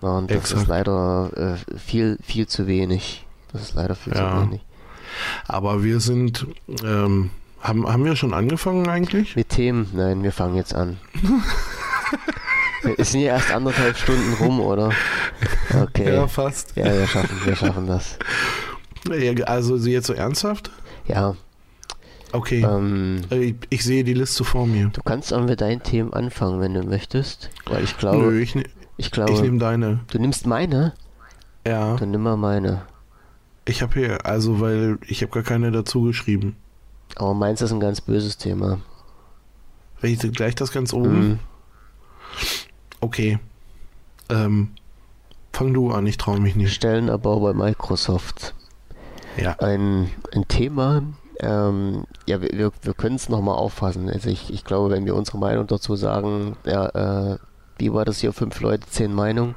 und 0.01 0.29
das 0.29 0.37
exakt. 0.37 0.61
ist 0.61 0.67
leider 0.67 1.31
äh, 1.35 1.79
viel, 1.79 2.19
viel 2.21 2.45
zu 2.45 2.67
wenig. 2.67 3.25
Das 3.51 3.63
ist 3.63 3.73
leider 3.73 3.95
viel 3.95 4.13
ja. 4.13 4.29
zu 4.29 4.45
wenig. 4.45 4.61
Aber 5.47 5.83
wir 5.83 5.99
sind, 5.99 6.47
ähm, 6.83 7.29
haben, 7.61 7.87
haben 7.87 8.05
wir 8.05 8.15
schon 8.15 8.33
angefangen 8.33 8.87
eigentlich? 8.87 9.35
Mit 9.35 9.49
Themen? 9.49 9.89
Nein, 9.93 10.23
wir 10.23 10.31
fangen 10.31 10.55
jetzt 10.55 10.73
an. 10.73 10.97
Es 12.97 13.11
sind 13.11 13.21
ja 13.21 13.33
erst 13.33 13.51
anderthalb 13.51 13.97
Stunden 13.97 14.33
rum, 14.33 14.59
oder? 14.59 14.91
Okay. 15.81 16.13
Ja, 16.13 16.27
fast. 16.27 16.75
Ja, 16.75 16.85
wir 16.85 17.07
schaffen, 17.07 17.41
wir 17.45 17.55
schaffen 17.55 17.87
das. 17.87 18.17
Also 19.45 19.77
jetzt 19.77 20.07
so 20.07 20.13
ernsthaft? 20.13 20.69
Ja. 21.07 21.35
Okay. 22.31 22.61
Ähm, 22.61 23.21
ich, 23.29 23.55
ich, 23.69 23.83
sehe 23.83 24.03
die 24.03 24.13
Liste 24.13 24.43
vor 24.43 24.65
mir. 24.65 24.89
Du 24.91 25.01
kannst 25.03 25.33
auch 25.33 25.43
mit 25.43 25.61
deinen 25.61 25.83
Themen 25.83 26.13
anfangen, 26.13 26.59
wenn 26.61 26.73
du 26.73 26.83
möchtest. 26.83 27.49
Weil 27.65 27.83
ich 27.83 27.97
glaube. 27.97 28.17
Nö, 28.17 28.39
ich, 28.39 28.55
ne 28.55 28.63
ich 28.97 29.11
glaube. 29.11 29.31
Ich 29.31 29.41
nehme 29.41 29.59
deine. 29.59 29.99
Du 30.11 30.19
nimmst 30.19 30.47
meine? 30.47 30.93
Ja. 31.65 31.95
Dann 31.95 32.11
nimm 32.11 32.23
mal 32.23 32.37
meine. 32.37 32.81
Ich 33.65 33.81
habe 33.81 33.93
hier, 33.93 34.25
also 34.25 34.59
weil 34.59 34.97
ich 35.07 35.21
habe 35.21 35.31
gar 35.31 35.43
keine 35.43 35.71
dazu 35.71 36.03
geschrieben. 36.03 36.55
Aber 37.15 37.33
meins 37.33 37.61
ist 37.61 37.71
ein 37.71 37.79
ganz 37.79 38.01
böses 38.01 38.37
Thema. 38.37 38.79
Welche 40.01 40.31
gleich 40.31 40.55
das 40.55 40.71
ganz 40.71 40.93
oben? 40.93 41.27
Mhm. 41.29 41.39
Okay. 42.99 43.39
Ähm, 44.29 44.71
fang 45.53 45.73
du 45.73 45.91
an, 45.91 46.07
ich 46.07 46.17
traue 46.17 46.39
mich 46.39 46.55
nicht. 46.55 46.73
Stellenabbau 46.73 47.39
bei 47.39 47.53
Microsoft. 47.53 48.53
Ja. 49.37 49.57
Ein, 49.59 50.09
ein 50.33 50.47
Thema, 50.47 51.03
ähm, 51.39 52.05
ja, 52.25 52.41
wir, 52.41 52.71
wir 52.81 52.93
können 52.93 53.15
es 53.15 53.29
nochmal 53.29 53.55
auffassen. 53.55 54.09
Also 54.09 54.29
ich, 54.29 54.53
ich 54.53 54.63
glaube, 54.63 54.91
wenn 54.91 55.05
wir 55.05 55.15
unsere 55.15 55.37
Meinung 55.37 55.67
dazu 55.67 55.95
sagen, 55.95 56.55
ja, 56.65 57.33
äh, 57.33 57.37
wie 57.77 57.93
war 57.93 58.05
das 58.05 58.19
hier, 58.19 58.33
fünf 58.33 58.59
Leute, 58.61 58.87
zehn 58.87 59.13
Meinungen, 59.13 59.55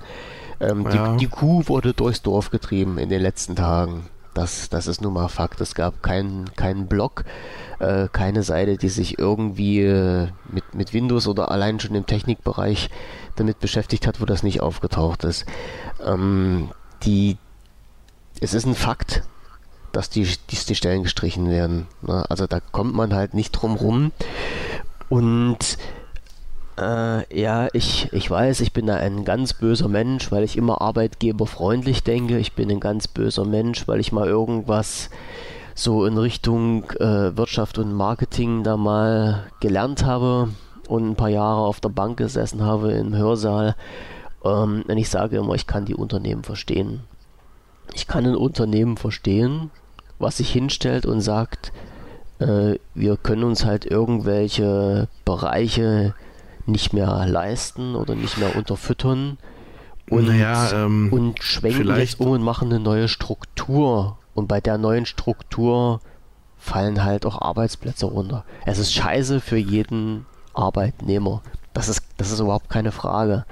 ähm, 0.60 0.86
ja. 0.90 1.12
die, 1.12 1.18
die 1.18 1.26
Kuh 1.28 1.62
wurde 1.66 1.92
durchs 1.92 2.22
Dorf 2.22 2.50
getrieben 2.50 2.98
in 2.98 3.08
den 3.08 3.22
letzten 3.22 3.56
Tagen. 3.56 4.06
Das, 4.34 4.68
das 4.68 4.86
ist 4.86 5.00
nun 5.00 5.14
mal 5.14 5.28
Fakt. 5.28 5.62
Es 5.62 5.74
gab 5.74 6.02
keinen 6.02 6.54
keinen 6.56 6.88
Blog, 6.88 7.24
äh, 7.78 8.08
keine 8.12 8.42
Seite, 8.42 8.76
die 8.76 8.90
sich 8.90 9.18
irgendwie 9.18 9.80
äh, 9.80 10.28
mit, 10.50 10.74
mit 10.74 10.92
Windows 10.92 11.26
oder 11.26 11.50
allein 11.50 11.80
schon 11.80 11.94
im 11.94 12.04
Technikbereich 12.04 12.90
damit 13.36 13.60
beschäftigt 13.60 14.06
hat, 14.06 14.20
wo 14.20 14.26
das 14.26 14.42
nicht 14.42 14.60
aufgetaucht 14.60 15.24
ist. 15.24 15.46
Ähm, 16.04 16.70
die, 17.02 17.38
es 18.40 18.52
ist 18.52 18.66
ein 18.66 18.74
Fakt, 18.74 19.22
dass 19.92 20.10
die, 20.10 20.24
die, 20.24 20.56
die 20.68 20.74
Stellen 20.74 21.02
gestrichen 21.02 21.48
werden. 21.48 21.86
Ne? 22.02 22.24
Also 22.28 22.46
da 22.46 22.60
kommt 22.60 22.94
man 22.94 23.14
halt 23.14 23.32
nicht 23.32 23.52
drum 23.52 23.76
rum. 23.76 24.12
Und 25.08 25.78
äh, 26.78 27.40
ja, 27.40 27.68
ich, 27.72 28.12
ich 28.12 28.30
weiß, 28.30 28.60
ich 28.60 28.72
bin 28.72 28.86
da 28.86 28.96
ein 28.96 29.24
ganz 29.24 29.54
böser 29.54 29.88
Mensch, 29.88 30.30
weil 30.30 30.44
ich 30.44 30.56
immer 30.56 30.80
arbeitgeberfreundlich 30.80 32.02
denke. 32.02 32.38
Ich 32.38 32.52
bin 32.52 32.70
ein 32.70 32.80
ganz 32.80 33.08
böser 33.08 33.44
Mensch, 33.44 33.88
weil 33.88 34.00
ich 34.00 34.12
mal 34.12 34.26
irgendwas 34.26 35.10
so 35.74 36.06
in 36.06 36.16
Richtung 36.16 36.84
äh, 36.92 37.36
Wirtschaft 37.36 37.78
und 37.78 37.92
Marketing 37.92 38.62
da 38.62 38.76
mal 38.76 39.46
gelernt 39.60 40.04
habe 40.04 40.48
und 40.88 41.10
ein 41.10 41.16
paar 41.16 41.28
Jahre 41.28 41.60
auf 41.60 41.80
der 41.80 41.90
Bank 41.90 42.16
gesessen 42.16 42.62
habe 42.62 42.92
im 42.92 43.14
Hörsaal. 43.14 43.74
Ähm, 44.44 44.84
und 44.86 44.98
ich 44.98 45.10
sage 45.10 45.36
immer, 45.36 45.54
ich 45.54 45.66
kann 45.66 45.84
die 45.84 45.94
Unternehmen 45.94 46.44
verstehen. 46.44 47.00
Ich 47.94 48.06
kann 48.06 48.26
ein 48.26 48.36
Unternehmen 48.36 48.96
verstehen, 48.96 49.70
was 50.18 50.38
sich 50.38 50.50
hinstellt 50.50 51.06
und 51.06 51.20
sagt, 51.20 51.72
äh, 52.38 52.78
wir 52.94 53.16
können 53.16 53.44
uns 53.44 53.64
halt 53.64 53.86
irgendwelche 53.86 55.08
Bereiche 55.24 56.14
nicht 56.68 56.92
mehr 56.92 57.26
leisten 57.26 57.94
oder 57.94 58.14
nicht 58.14 58.38
mehr 58.38 58.56
unterfüttern 58.56 59.38
und, 60.08 60.26
naja, 60.28 60.84
ähm, 60.84 61.12
und 61.12 61.42
schwenken 61.42 61.96
jetzt 61.96 62.20
um 62.20 62.30
und 62.30 62.42
machen 62.42 62.68
eine 62.68 62.80
neue 62.80 63.08
Struktur. 63.08 64.18
Und 64.34 64.48
bei 64.48 64.60
der 64.60 64.78
neuen 64.78 65.06
Struktur 65.06 66.00
fallen 66.56 67.02
halt 67.04 67.26
auch 67.26 67.40
Arbeitsplätze 67.40 68.06
runter. 68.06 68.44
Es 68.64 68.78
ist 68.78 68.92
scheiße 68.92 69.40
für 69.40 69.56
jeden 69.56 70.26
Arbeitnehmer. 70.54 71.42
Das 71.72 71.88
ist, 71.88 72.02
das 72.16 72.30
ist 72.30 72.40
überhaupt 72.40 72.68
keine 72.68 72.92
Frage. 72.92 73.44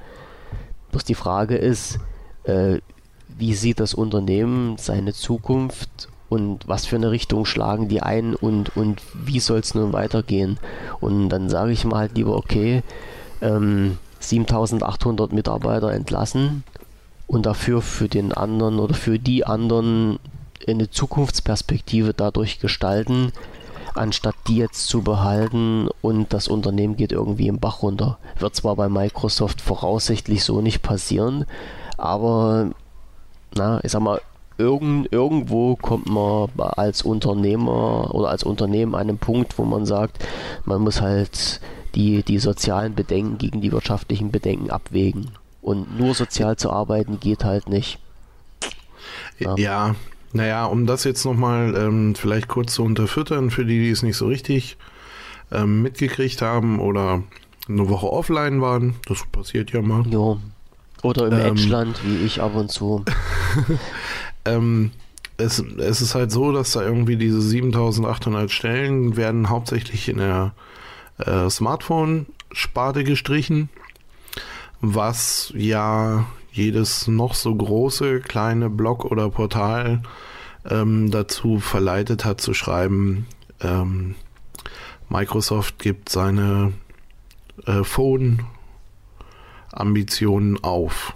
Bloß 0.91 1.05
die 1.05 1.15
Frage 1.15 1.57
ist, 1.57 1.99
äh, 2.45 2.79
wie 3.37 3.55
sieht 3.55 3.81
das 3.81 3.95
Unternehmen 3.95 4.77
seine 4.79 5.13
Zukunft 5.13 6.09
und 6.29 6.67
was 6.67 6.87
für 6.87 6.97
eine 6.97 7.11
Richtung 7.11 7.45
schlagen 7.45 7.89
die 7.89 8.03
ein 8.03 8.35
und, 8.35 8.77
und 8.77 9.03
wie 9.15 9.41
soll 9.41 9.59
es 9.59 9.75
nun 9.75 9.93
weitergehen. 9.93 10.59
Und 11.01 11.29
dann 11.29 11.49
sage 11.49 11.73
ich 11.73 11.85
mal 11.85 11.99
halt 11.99 12.17
lieber, 12.17 12.37
okay, 12.37 12.83
ähm, 13.41 13.99
7800 14.21 15.33
Mitarbeiter 15.33 15.93
entlassen 15.93 16.65
und 17.27 17.47
dafür 17.47 17.83
für 17.83 18.09
den 18.09 18.33
anderen 18.33 18.79
oder 18.79 18.95
für 18.95 19.19
die 19.19 19.47
anderen 19.47 20.19
eine 20.67 20.91
Zukunftsperspektive 20.91 22.15
dadurch 22.15 22.59
gestalten, 22.59 23.33
anstatt 23.95 24.35
die 24.49 24.57
jetzt 24.57 24.87
zu 24.89 25.03
behalten 25.03 25.89
und 26.01 26.33
das 26.33 26.49
Unternehmen 26.49 26.97
geht 26.97 27.13
irgendwie 27.13 27.49
im 27.49 27.61
Bach 27.61 27.83
runter. 27.83 28.19
Wird 28.39 28.57
zwar 28.57 28.77
bei 28.77 28.89
Microsoft 28.89 29.61
voraussichtlich 29.61 30.43
so 30.43 30.61
nicht 30.61 30.83
passieren, 30.83 31.45
aber 31.97 32.71
na, 33.55 33.81
ich 33.85 33.93
sag 33.93 34.01
mal, 34.01 34.21
irgend, 34.59 35.13
irgendwo 35.13 35.77
kommt 35.77 36.09
man 36.09 36.49
als 36.57 37.03
Unternehmer 37.03 38.15
oder 38.15 38.29
als 38.29 38.45
Unternehmen 38.45 38.95
an 38.95 39.09
einen 39.09 39.19
Punkt, 39.19 39.59
wo 39.59 39.65
man 39.65 39.87
sagt, 39.87 40.25
man 40.65 40.83
muss 40.83 41.01
halt 41.01 41.61
die, 41.95 42.23
die 42.23 42.39
sozialen 42.39 42.95
Bedenken 42.95 43.39
gegen 43.39 43.61
die 43.61 43.73
wirtschaftlichen 43.73 44.31
Bedenken 44.31 44.71
abwägen. 44.71 45.31
Und 45.63 45.99
nur 45.99 46.15
sozial 46.15 46.57
zu 46.57 46.71
arbeiten 46.71 47.21
geht 47.21 47.45
halt 47.45 47.69
nicht. 47.69 47.99
Ja, 49.39 49.55
ja 49.57 49.95
naja, 50.35 50.67
um 50.67 50.85
das 50.87 51.05
jetzt 51.05 51.25
nochmal 51.25 51.75
ähm, 51.77 52.17
vielleicht 52.17 52.49
kurz 52.49 52.75
zu 52.75 52.83
unterfüttern, 52.83 53.51
für 53.51 53.65
die, 53.65 53.79
die 53.79 53.91
es 53.91 54.03
nicht 54.03 54.17
so 54.17 54.27
richtig 54.27 54.77
ähm, 55.53 55.83
mitgekriegt 55.83 56.43
haben 56.43 56.81
oder 56.81 57.23
eine 57.69 57.89
Woche 57.89 58.13
offline 58.13 58.61
waren, 58.61 58.97
das 59.07 59.25
passiert 59.31 59.73
ja 59.73 59.81
mal. 59.81 60.05
Jo. 60.09 60.41
Oder 61.03 61.29
im 61.29 61.33
ähm, 61.35 61.47
Edgeland, 61.47 62.01
wie 62.05 62.17
ich 62.25 62.43
ab 62.43 62.57
und 62.57 62.73
zu. 62.73 63.05
ähm, 64.45 64.91
es, 65.37 65.59
es 65.59 66.01
ist 66.01 66.15
halt 66.15 66.31
so, 66.31 66.53
dass 66.53 66.73
da 66.73 66.83
irgendwie 66.83 67.17
diese 67.17 67.41
7800 67.41 68.51
Stellen 68.51 69.17
werden 69.17 69.49
hauptsächlich 69.49 70.09
in 70.09 70.19
der 70.19 70.53
äh, 71.19 71.51
Smartphone-Sparte 71.51 73.05
gestrichen, 73.05 73.69
was 74.81 75.53
ja 75.57 76.27
jedes 76.53 77.09
noch 77.09 77.35
so 77.35 77.55
große 77.55 78.21
kleine 78.21 78.71
Blog 78.71 79.05
oder 79.05 79.29
Portal 79.29 80.03
ähm, 80.69 81.11
dazu 81.11 81.59
verleitet 81.59 82.25
hat 82.25 82.41
zu 82.41 82.55
schreiben, 82.55 83.27
ähm, 83.61 84.15
Microsoft 85.09 85.81
gibt 85.81 86.09
seine 86.09 86.73
äh, 87.67 87.83
Phone-Ambitionen 87.85 90.63
auf. 90.63 91.15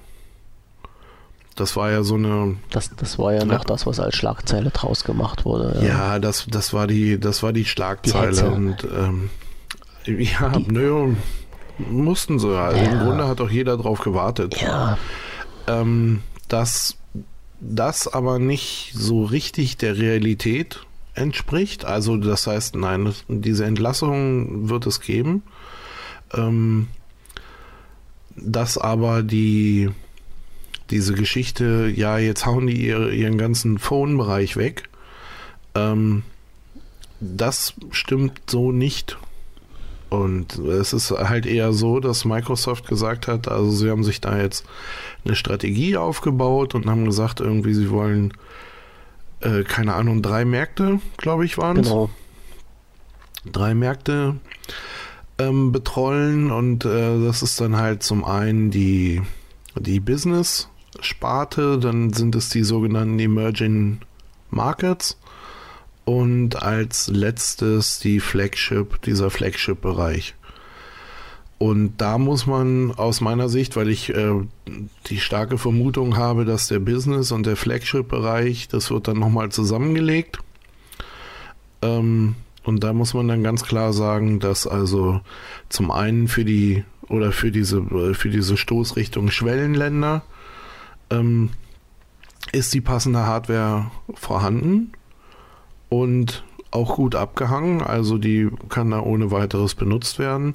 Das 1.58 1.74
war 1.74 1.90
ja 1.90 2.04
so 2.04 2.14
eine. 2.14 2.56
Das, 2.70 2.90
das 2.94 3.18
war 3.18 3.32
ja, 3.32 3.40
ja 3.40 3.44
noch 3.44 3.64
das, 3.64 3.84
was 3.86 3.98
als 3.98 4.14
Schlagzeile 4.14 4.70
draus 4.70 5.02
gemacht 5.02 5.44
wurde. 5.44 5.76
Ja, 5.80 5.86
ja 5.86 6.18
das, 6.18 6.46
das 6.48 6.72
war 6.72 6.86
die, 6.86 7.18
das 7.18 7.42
war 7.42 7.52
die 7.52 7.64
Schlagzeile. 7.64 8.32
Die 8.32 8.42
und 8.42 8.84
ähm, 8.84 9.30
ja, 10.06 10.50
die, 10.50 10.70
nö, 10.70 11.14
mussten 11.78 12.38
sie. 12.38 12.56
Also 12.56 12.78
ja. 12.78 12.92
Im 12.92 12.98
Grunde 13.00 13.26
hat 13.26 13.40
doch 13.40 13.50
jeder 13.50 13.76
drauf 13.76 14.00
gewartet. 14.00 14.60
Ja. 14.60 14.98
Ähm, 15.66 16.22
dass 16.46 16.96
das 17.60 18.06
aber 18.06 18.38
nicht 18.38 18.92
so 18.94 19.24
richtig 19.24 19.76
der 19.76 19.98
Realität 19.98 20.80
entspricht. 21.14 21.84
Also 21.84 22.16
das 22.16 22.46
heißt, 22.46 22.76
nein, 22.76 23.12
diese 23.26 23.64
Entlassung 23.64 24.68
wird 24.68 24.86
es 24.86 25.00
geben. 25.00 25.42
Ähm, 26.32 26.86
dass 28.36 28.78
aber 28.78 29.24
die 29.24 29.90
diese 30.90 31.14
Geschichte, 31.14 31.92
ja, 31.94 32.18
jetzt 32.18 32.46
hauen 32.46 32.66
die 32.66 32.86
ihre, 32.86 33.14
ihren 33.14 33.38
ganzen 33.38 33.78
Phone-Bereich 33.78 34.56
weg. 34.56 34.88
Ähm, 35.74 36.22
das 37.20 37.74
stimmt 37.90 38.40
so 38.46 38.72
nicht. 38.72 39.18
Und 40.10 40.58
es 40.58 40.94
ist 40.94 41.10
halt 41.10 41.44
eher 41.44 41.72
so, 41.72 42.00
dass 42.00 42.24
Microsoft 42.24 42.88
gesagt 42.88 43.28
hat, 43.28 43.48
also 43.48 43.70
sie 43.70 43.90
haben 43.90 44.04
sich 44.04 44.20
da 44.20 44.38
jetzt 44.40 44.64
eine 45.24 45.34
Strategie 45.34 45.96
aufgebaut 45.96 46.74
und 46.74 46.86
haben 46.86 47.04
gesagt, 47.04 47.40
irgendwie 47.40 47.74
sie 47.74 47.90
wollen, 47.90 48.32
äh, 49.40 49.64
keine 49.64 49.94
Ahnung, 49.94 50.22
drei 50.22 50.46
Märkte, 50.46 51.00
glaube 51.18 51.44
ich, 51.44 51.58
waren 51.58 51.78
es. 51.78 51.88
Genau. 51.88 52.08
Drei 53.52 53.74
Märkte 53.74 54.36
ähm, 55.38 55.72
betrollen 55.72 56.50
und 56.50 56.86
äh, 56.86 57.22
das 57.24 57.42
ist 57.42 57.60
dann 57.60 57.76
halt 57.76 58.02
zum 58.02 58.24
einen 58.24 58.70
die, 58.70 59.22
die 59.76 60.00
Business-Sparte, 60.92 61.78
dann 61.78 62.12
sind 62.12 62.34
es 62.34 62.48
die 62.48 62.64
sogenannten 62.64 63.18
Emerging 63.18 64.00
Markets 64.50 65.18
und 66.04 66.62
als 66.62 67.08
letztes 67.08 67.98
die 67.98 68.20
Flagship, 68.20 69.02
dieser 69.02 69.30
Flagship-Bereich. 69.30 70.34
Und 71.58 71.96
da 72.00 72.18
muss 72.18 72.46
man 72.46 72.92
aus 72.92 73.20
meiner 73.20 73.48
Sicht, 73.48 73.74
weil 73.76 73.88
ich 73.88 74.14
äh, 74.14 74.32
die 75.06 75.18
starke 75.18 75.58
Vermutung 75.58 76.16
habe, 76.16 76.44
dass 76.44 76.68
der 76.68 76.78
Business- 76.78 77.32
und 77.32 77.46
der 77.46 77.56
Flagship-Bereich, 77.56 78.68
das 78.68 78.90
wird 78.90 79.08
dann 79.08 79.18
nochmal 79.18 79.50
zusammengelegt. 79.50 80.38
Ähm, 81.82 82.36
und 82.62 82.84
da 82.84 82.92
muss 82.92 83.12
man 83.12 83.26
dann 83.28 83.42
ganz 83.42 83.64
klar 83.64 83.92
sagen, 83.92 84.38
dass 84.38 84.66
also 84.66 85.20
zum 85.68 85.90
einen 85.90 86.28
für 86.28 86.44
die 86.44 86.84
oder 87.08 87.32
für 87.32 87.50
diese, 87.50 87.82
für 88.14 88.28
diese 88.28 88.56
Stoßrichtung 88.56 89.30
Schwellenländer 89.30 90.22
ähm, 91.10 91.50
ist 92.52 92.74
die 92.74 92.80
passende 92.80 93.26
Hardware 93.26 93.90
vorhanden 94.14 94.92
und 95.88 96.44
auch 96.70 96.96
gut 96.96 97.14
abgehangen, 97.14 97.82
also 97.82 98.18
die 98.18 98.50
kann 98.68 98.90
da 98.90 99.00
ohne 99.00 99.30
weiteres 99.30 99.74
benutzt 99.74 100.18
werden. 100.18 100.54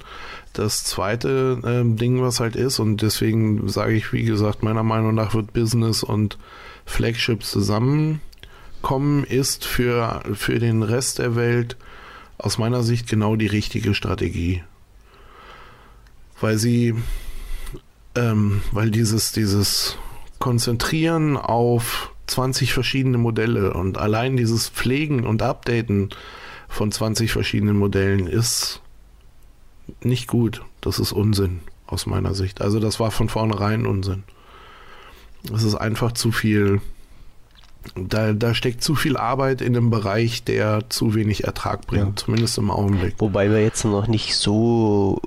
Das 0.53 0.83
zweite 0.83 1.59
äh, 1.63 1.97
Ding, 1.97 2.21
was 2.21 2.39
halt 2.39 2.55
ist, 2.55 2.79
und 2.79 3.01
deswegen 3.01 3.67
sage 3.67 3.93
ich, 3.93 4.13
wie 4.13 4.23
gesagt, 4.23 4.61
meiner 4.61 4.83
Meinung 4.83 5.15
nach 5.15 5.33
wird 5.33 5.53
Business 5.53 6.03
und 6.03 6.37
Flagship 6.85 7.43
zusammenkommen, 7.43 9.23
ist 9.27 9.65
für, 9.65 10.21
für 10.33 10.59
den 10.59 10.83
Rest 10.83 11.17
der 11.17 11.35
Welt 11.35 11.77
aus 12.37 12.57
meiner 12.59 12.83
Sicht 12.83 13.07
genau 13.07 13.35
die 13.35 13.47
richtige 13.47 13.95
Strategie. 13.95 14.63
Weil 16.39 16.57
sie, 16.57 16.93
ähm, 18.15 18.61
weil 18.71 18.91
dieses, 18.91 19.31
dieses 19.31 19.97
Konzentrieren 20.43 21.37
auf 21.37 22.11
20 22.27 22.73
verschiedene 22.73 23.17
Modelle 23.17 23.73
und 23.73 23.97
allein 23.97 24.35
dieses 24.35 24.67
Pflegen 24.67 25.25
und 25.25 25.41
Updaten 25.41 26.09
von 26.67 26.91
20 26.91 27.31
verschiedenen 27.31 27.77
Modellen 27.77 28.27
ist 28.27 28.81
nicht 30.01 30.27
gut. 30.27 30.61
Das 30.81 30.99
ist 30.99 31.13
Unsinn 31.13 31.61
aus 31.87 32.07
meiner 32.07 32.33
Sicht. 32.33 32.59
Also 32.59 32.81
das 32.81 32.99
war 32.99 33.09
von 33.09 33.29
vornherein 33.29 33.85
Unsinn. 33.85 34.23
Es 35.55 35.63
ist 35.63 35.75
einfach 35.75 36.11
zu 36.11 36.33
viel. 36.33 36.81
Da, 37.95 38.33
da 38.33 38.53
steckt 38.53 38.83
zu 38.83 38.95
viel 38.95 39.15
Arbeit 39.15 39.61
in 39.61 39.77
einem 39.77 39.91
Bereich, 39.91 40.43
der 40.43 40.89
zu 40.89 41.15
wenig 41.15 41.45
Ertrag 41.45 41.87
bringt, 41.87 42.19
ja. 42.19 42.25
zumindest 42.25 42.57
im 42.57 42.69
Augenblick. 42.69 43.15
Wobei 43.19 43.49
wir 43.49 43.61
jetzt 43.61 43.85
noch 43.85 44.07
nicht 44.07 44.35
so 44.35 45.21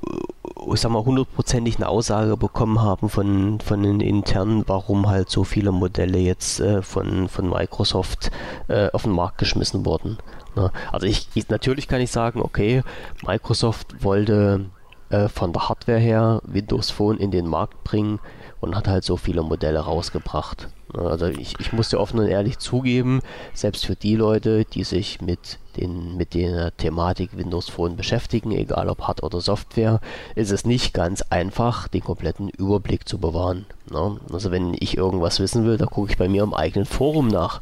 ich 0.75 0.81
sag 0.81 0.91
mal, 0.91 1.05
hundertprozentig 1.05 1.77
eine 1.77 1.89
Aussage 1.89 2.37
bekommen 2.37 2.83
haben 2.83 3.09
von, 3.09 3.61
von 3.61 3.83
den 3.83 4.01
internen, 4.01 4.65
warum 4.67 5.09
halt 5.09 5.31
so 5.31 5.45
viele 5.45 5.73
Modelle 5.73 6.19
jetzt 6.19 6.61
äh, 6.61 6.83
von, 6.83 7.29
von 7.29 7.49
Microsoft 7.49 8.31
äh, 8.69 8.91
auf 8.93 9.03
den 9.03 9.13
Markt 9.13 9.39
geschmissen 9.39 9.85
wurden. 9.85 10.19
Ne? 10.55 10.71
Also 10.93 11.07
ich, 11.07 11.29
ich, 11.35 11.49
natürlich 11.49 11.89
kann 11.89 12.01
ich 12.01 12.11
sagen, 12.11 12.41
okay, 12.41 12.83
Microsoft 13.27 14.03
wollte 14.03 14.67
äh, 15.11 15.29
von 15.29 15.53
der 15.53 15.69
Hardware 15.69 15.99
her 15.99 16.41
Windows 16.45 16.91
Phone 16.91 17.19
in 17.19 17.31
den 17.31 17.47
Markt 17.47 17.85
bringen 17.85 18.19
und 18.61 18.75
hat 18.75 18.89
halt 18.89 19.05
so 19.05 19.17
viele 19.17 19.43
Modelle 19.43 19.81
rausgebracht. 19.81 20.69
Also 20.95 21.27
ich, 21.27 21.55
ich 21.61 21.73
muss 21.73 21.91
dir 21.91 22.01
offen 22.01 22.21
und 22.21 22.27
ehrlich 22.27 22.59
zugeben, 22.59 23.21
selbst 23.53 23.85
für 23.87 23.97
die 23.97 24.17
Leute, 24.17 24.65
die 24.65 24.85
sich 24.85 25.21
mit, 25.21 25.59
den, 25.77 26.17
mit 26.17 26.35
der 26.35 26.77
Thematik 26.77 27.37
Windows 27.37 27.69
Phone 27.69 27.97
beschäftigen, 27.97 28.53
egal 28.53 28.89
ob 28.89 29.03
Hard- 29.03 29.23
oder 29.23 29.41
Software, 29.41 30.01
ist 30.35 30.51
es 30.51 30.65
nicht 30.65 30.95
ganz 30.95 31.23
einfach, 31.23 31.89
den 31.89 32.03
kompletten 32.03 32.49
Überblick 32.49 33.09
zu 33.09 33.19
bewahren. 33.19 33.67
Ne? 33.91 34.19
Also 34.33 34.51
wenn 34.51 34.75
ich 34.79 34.97
irgendwas 34.97 35.41
wissen 35.41 35.65
will, 35.65 35.77
da 35.77 35.87
gucke 35.87 36.11
ich 36.11 36.19
bei 36.19 36.29
mir 36.29 36.43
im 36.43 36.55
eigenen 36.55 36.87
Forum 36.87 37.29
nach. 37.29 37.61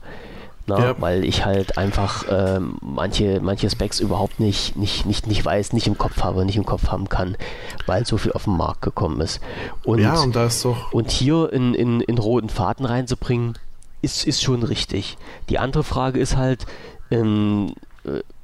Na, 0.66 0.78
ja. 0.78 0.94
weil 0.98 1.26
ich 1.26 1.44
halt 1.44 1.76
einfach 1.76 2.24
ähm, 2.30 2.78
manche, 2.80 3.38
manche 3.42 3.68
Specs 3.68 4.00
überhaupt 4.00 4.40
nicht, 4.40 4.76
nicht, 4.76 5.04
nicht, 5.04 5.26
nicht 5.26 5.44
weiß, 5.44 5.74
nicht 5.74 5.86
im 5.86 5.98
Kopf 5.98 6.22
habe, 6.22 6.46
nicht 6.46 6.56
im 6.56 6.64
Kopf 6.64 6.88
haben 6.88 7.10
kann, 7.10 7.36
weil 7.84 8.06
so 8.06 8.16
viel 8.16 8.32
auf 8.32 8.44
den 8.44 8.56
Markt 8.56 8.80
gekommen 8.80 9.20
ist. 9.20 9.42
Und, 9.84 9.98
ja, 9.98 10.18
und 10.18 10.34
da 10.34 10.46
ist 10.46 10.64
doch. 10.64 10.90
Und 10.90 11.10
hier 11.10 11.52
in, 11.52 11.74
in, 11.74 12.00
in 12.00 12.16
roten 12.16 12.48
Faden 12.48 12.86
reinzubringen, 12.86 13.58
ist, 14.00 14.26
ist 14.26 14.42
schon 14.42 14.62
richtig. 14.62 15.18
Die 15.48 15.58
andere 15.58 15.84
Frage 15.84 16.18
ist 16.20 16.36
halt, 16.36 16.66
ähm, 17.10 17.74
äh, 17.74 17.83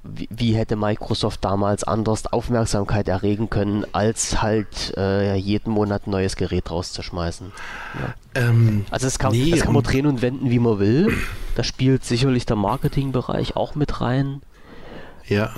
wie, 0.03 0.29
wie, 0.31 0.55
hätte 0.55 0.77
Microsoft 0.77 1.45
damals 1.45 1.85
anders 1.85 2.27
Aufmerksamkeit 2.33 3.09
erregen 3.09 3.51
können, 3.51 3.85
als 3.93 4.41
halt 4.41 4.95
äh, 4.97 5.35
jeden 5.37 5.73
Monat 5.73 6.07
ein 6.07 6.11
neues 6.11 6.37
Gerät 6.37 6.71
rauszuschmeißen. 6.71 7.53
Ja. 7.99 8.15
Ähm, 8.43 8.87
also 8.91 9.07
das 9.07 9.19
kann, 9.19 9.33
nee, 9.33 9.51
das 9.51 9.61
kann 9.61 9.75
man 9.75 9.83
drehen 9.83 10.07
und 10.07 10.23
wenden, 10.23 10.51
wie 10.51 10.59
man 10.59 10.79
will. 10.79 11.15
Da 11.55 11.65
spielt 11.65 12.05
sicherlich 12.05 12.47
der 12.47 12.57
Marketingbereich 12.57 13.57
auch 13.57 13.75
mit 13.75 14.01
rein. 14.01 14.41
Ja. 15.27 15.51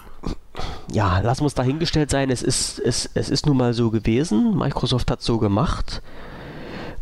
Ja, 0.91 1.21
lassen 1.21 1.43
wir 1.43 1.47
es 1.47 1.55
dahingestellt 1.55 2.11
sein. 2.11 2.31
Es 2.31 2.43
ist, 2.43 2.79
es, 2.81 3.09
es 3.15 3.31
ist 3.31 3.47
nun 3.47 3.57
mal 3.57 3.73
so 3.75 3.91
gewesen. 3.91 4.57
Microsoft 4.57 5.11
hat 5.11 5.23
so 5.23 5.39
gemacht. 5.39 6.03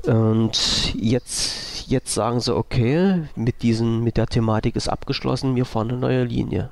Und 0.06 0.94
jetzt, 0.94 1.88
jetzt 1.88 2.14
sagen 2.14 2.40
sie, 2.40 2.54
okay, 2.54 3.22
mit, 3.34 3.62
diesen, 3.62 4.04
mit 4.04 4.16
der 4.16 4.26
Thematik 4.26 4.76
ist 4.76 4.88
abgeschlossen, 4.88 5.56
wir 5.56 5.64
fahren 5.64 5.90
eine 5.90 5.98
neue 5.98 6.24
Linie. 6.24 6.70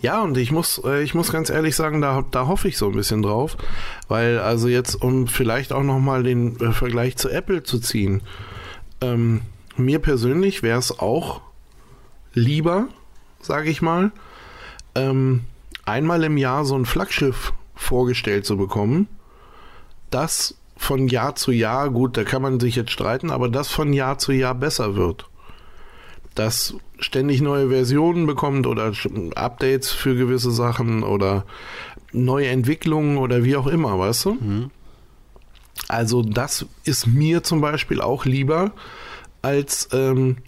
Ja, 0.00 0.22
und 0.22 0.36
ich 0.36 0.52
muss, 0.52 0.80
äh, 0.84 1.02
ich 1.02 1.14
muss 1.14 1.32
ganz 1.32 1.50
ehrlich 1.50 1.76
sagen, 1.76 2.00
da, 2.00 2.24
da 2.30 2.46
hoffe 2.46 2.68
ich 2.68 2.78
so 2.78 2.86
ein 2.86 2.96
bisschen 2.96 3.22
drauf, 3.22 3.56
weil 4.08 4.38
also 4.38 4.68
jetzt, 4.68 4.94
um 4.94 5.26
vielleicht 5.26 5.72
auch 5.72 5.82
nochmal 5.82 6.22
den 6.22 6.58
äh, 6.60 6.72
Vergleich 6.72 7.16
zu 7.16 7.28
Apple 7.28 7.62
zu 7.62 7.78
ziehen, 7.78 8.22
ähm, 9.00 9.42
mir 9.76 9.98
persönlich 9.98 10.62
wäre 10.62 10.78
es 10.78 10.98
auch 10.98 11.40
lieber, 12.34 12.88
sage 13.40 13.70
ich 13.70 13.82
mal, 13.82 14.12
ähm, 14.94 15.44
einmal 15.84 16.24
im 16.24 16.36
Jahr 16.36 16.64
so 16.64 16.76
ein 16.76 16.86
Flaggschiff 16.86 17.52
vorgestellt 17.74 18.44
zu 18.44 18.56
bekommen, 18.56 19.08
das 20.10 20.54
von 20.76 21.08
Jahr 21.08 21.34
zu 21.34 21.50
Jahr, 21.50 21.90
gut, 21.90 22.16
da 22.16 22.24
kann 22.24 22.42
man 22.42 22.60
sich 22.60 22.76
jetzt 22.76 22.92
streiten, 22.92 23.30
aber 23.30 23.48
das 23.48 23.68
von 23.68 23.92
Jahr 23.92 24.18
zu 24.18 24.32
Jahr 24.32 24.54
besser 24.54 24.94
wird. 24.94 25.28
Das 26.34 26.74
ständig 26.98 27.40
neue 27.40 27.68
Versionen 27.68 28.26
bekommt 28.26 28.66
oder 28.66 28.92
Updates 29.34 29.90
für 29.90 30.16
gewisse 30.16 30.50
Sachen 30.50 31.02
oder 31.02 31.44
neue 32.12 32.48
Entwicklungen 32.48 33.18
oder 33.18 33.44
wie 33.44 33.56
auch 33.56 33.66
immer, 33.66 33.98
weißt 33.98 34.24
du? 34.26 34.34
Mhm. 34.34 34.70
Also 35.88 36.22
das 36.22 36.66
ist 36.84 37.06
mir 37.06 37.42
zum 37.42 37.60
Beispiel 37.60 38.00
auch 38.00 38.24
lieber 38.24 38.72
als 39.42 39.88
ähm, 39.92 40.38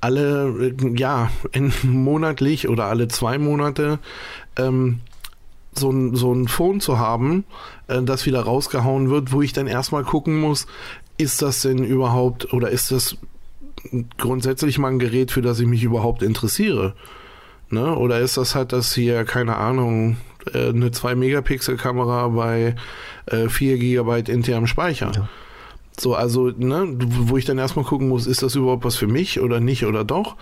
alle, 0.00 0.74
ja, 0.96 1.30
monatlich 1.82 2.68
oder 2.68 2.86
alle 2.86 3.08
zwei 3.08 3.38
Monate 3.38 3.98
ähm, 4.56 5.00
so 5.74 5.90
ein, 5.90 6.14
so 6.14 6.32
ein 6.34 6.48
Phone 6.48 6.80
zu 6.80 6.98
haben, 6.98 7.44
äh, 7.86 8.02
das 8.02 8.26
wieder 8.26 8.42
rausgehauen 8.42 9.08
wird, 9.08 9.32
wo 9.32 9.40
ich 9.40 9.52
dann 9.52 9.66
erstmal 9.66 10.04
gucken 10.04 10.40
muss, 10.40 10.66
ist 11.16 11.40
das 11.40 11.62
denn 11.62 11.84
überhaupt 11.84 12.52
oder 12.52 12.70
ist 12.70 12.90
das 12.90 13.16
grundsätzlich 14.18 14.78
mal 14.78 14.88
ein 14.88 14.98
Gerät, 14.98 15.30
für 15.30 15.42
das 15.42 15.60
ich 15.60 15.66
mich 15.66 15.82
überhaupt 15.82 16.22
interessiere? 16.22 16.94
Ne? 17.70 17.96
Oder 17.96 18.20
ist 18.20 18.36
das 18.36 18.54
halt 18.54 18.72
das 18.72 18.94
hier, 18.94 19.24
keine 19.24 19.56
Ahnung, 19.56 20.18
äh, 20.52 20.68
eine 20.68 20.90
2-Megapixel-Kamera 20.90 22.28
bei 22.28 22.76
äh, 23.26 23.48
4 23.48 23.78
GB 23.78 24.30
internem 24.30 24.66
Speicher? 24.66 25.12
Ja. 25.14 25.28
So, 25.98 26.14
also, 26.14 26.50
ne, 26.56 26.96
wo 26.98 27.36
ich 27.36 27.44
dann 27.44 27.58
erstmal 27.58 27.84
gucken 27.84 28.08
muss, 28.08 28.26
ist 28.26 28.42
das 28.42 28.54
überhaupt 28.54 28.84
was 28.84 28.96
für 28.96 29.06
mich 29.06 29.40
oder 29.40 29.60
nicht 29.60 29.84
oder 29.84 30.04
doch? 30.04 30.36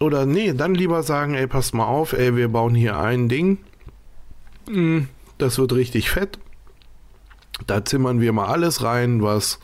Oder 0.00 0.26
nee, 0.26 0.52
dann 0.52 0.74
lieber 0.74 1.02
sagen, 1.02 1.34
ey, 1.34 1.46
passt 1.46 1.74
mal 1.74 1.86
auf, 1.86 2.12
ey, 2.12 2.36
wir 2.36 2.48
bauen 2.48 2.74
hier 2.74 2.98
ein 2.98 3.28
Ding. 3.28 3.58
Hm, 4.66 5.08
das 5.38 5.58
wird 5.58 5.72
richtig 5.74 6.10
fett. 6.10 6.38
Da 7.66 7.84
zimmern 7.84 8.20
wir 8.20 8.32
mal 8.32 8.46
alles 8.46 8.82
rein, 8.82 9.22
was 9.22 9.60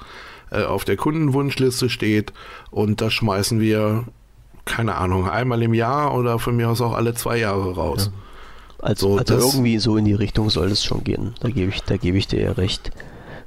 äh, 0.51 0.65
auf 0.65 0.85
der 0.85 0.97
Kundenwunschliste 0.97 1.89
steht. 1.89 2.33
Und 2.71 3.01
das 3.01 3.13
schmeißen 3.13 3.61
wir, 3.61 4.05
keine 4.65 4.97
Ahnung, 4.97 5.29
einmal 5.29 5.63
im 5.63 5.75
Jahr 5.75 6.15
oder 6.15 6.39
von 6.39 6.57
mir 6.57 6.69
aus 6.71 6.81
auch 6.81 6.93
alle 6.93 7.15
zwei 7.15 7.39
Jahre 7.39 7.75
raus. 7.75 8.11
Ja. 8.13 8.23
Also, 8.79 9.15
so, 9.15 9.19
also 9.19 9.49
irgendwie 9.49 9.79
so 9.79 9.97
in 9.97 10.05
die 10.05 10.15
Richtung 10.15 10.51
soll 10.51 10.71
es 10.71 10.85
schon 10.85 11.03
gehen. 11.03 11.35
Da 11.41 11.49
gebe 11.49 11.71
ich, 11.71 11.83
da 11.83 11.95
ich 11.95 12.29
dir 12.29 12.43
ja 12.43 12.53
recht. 12.53 12.91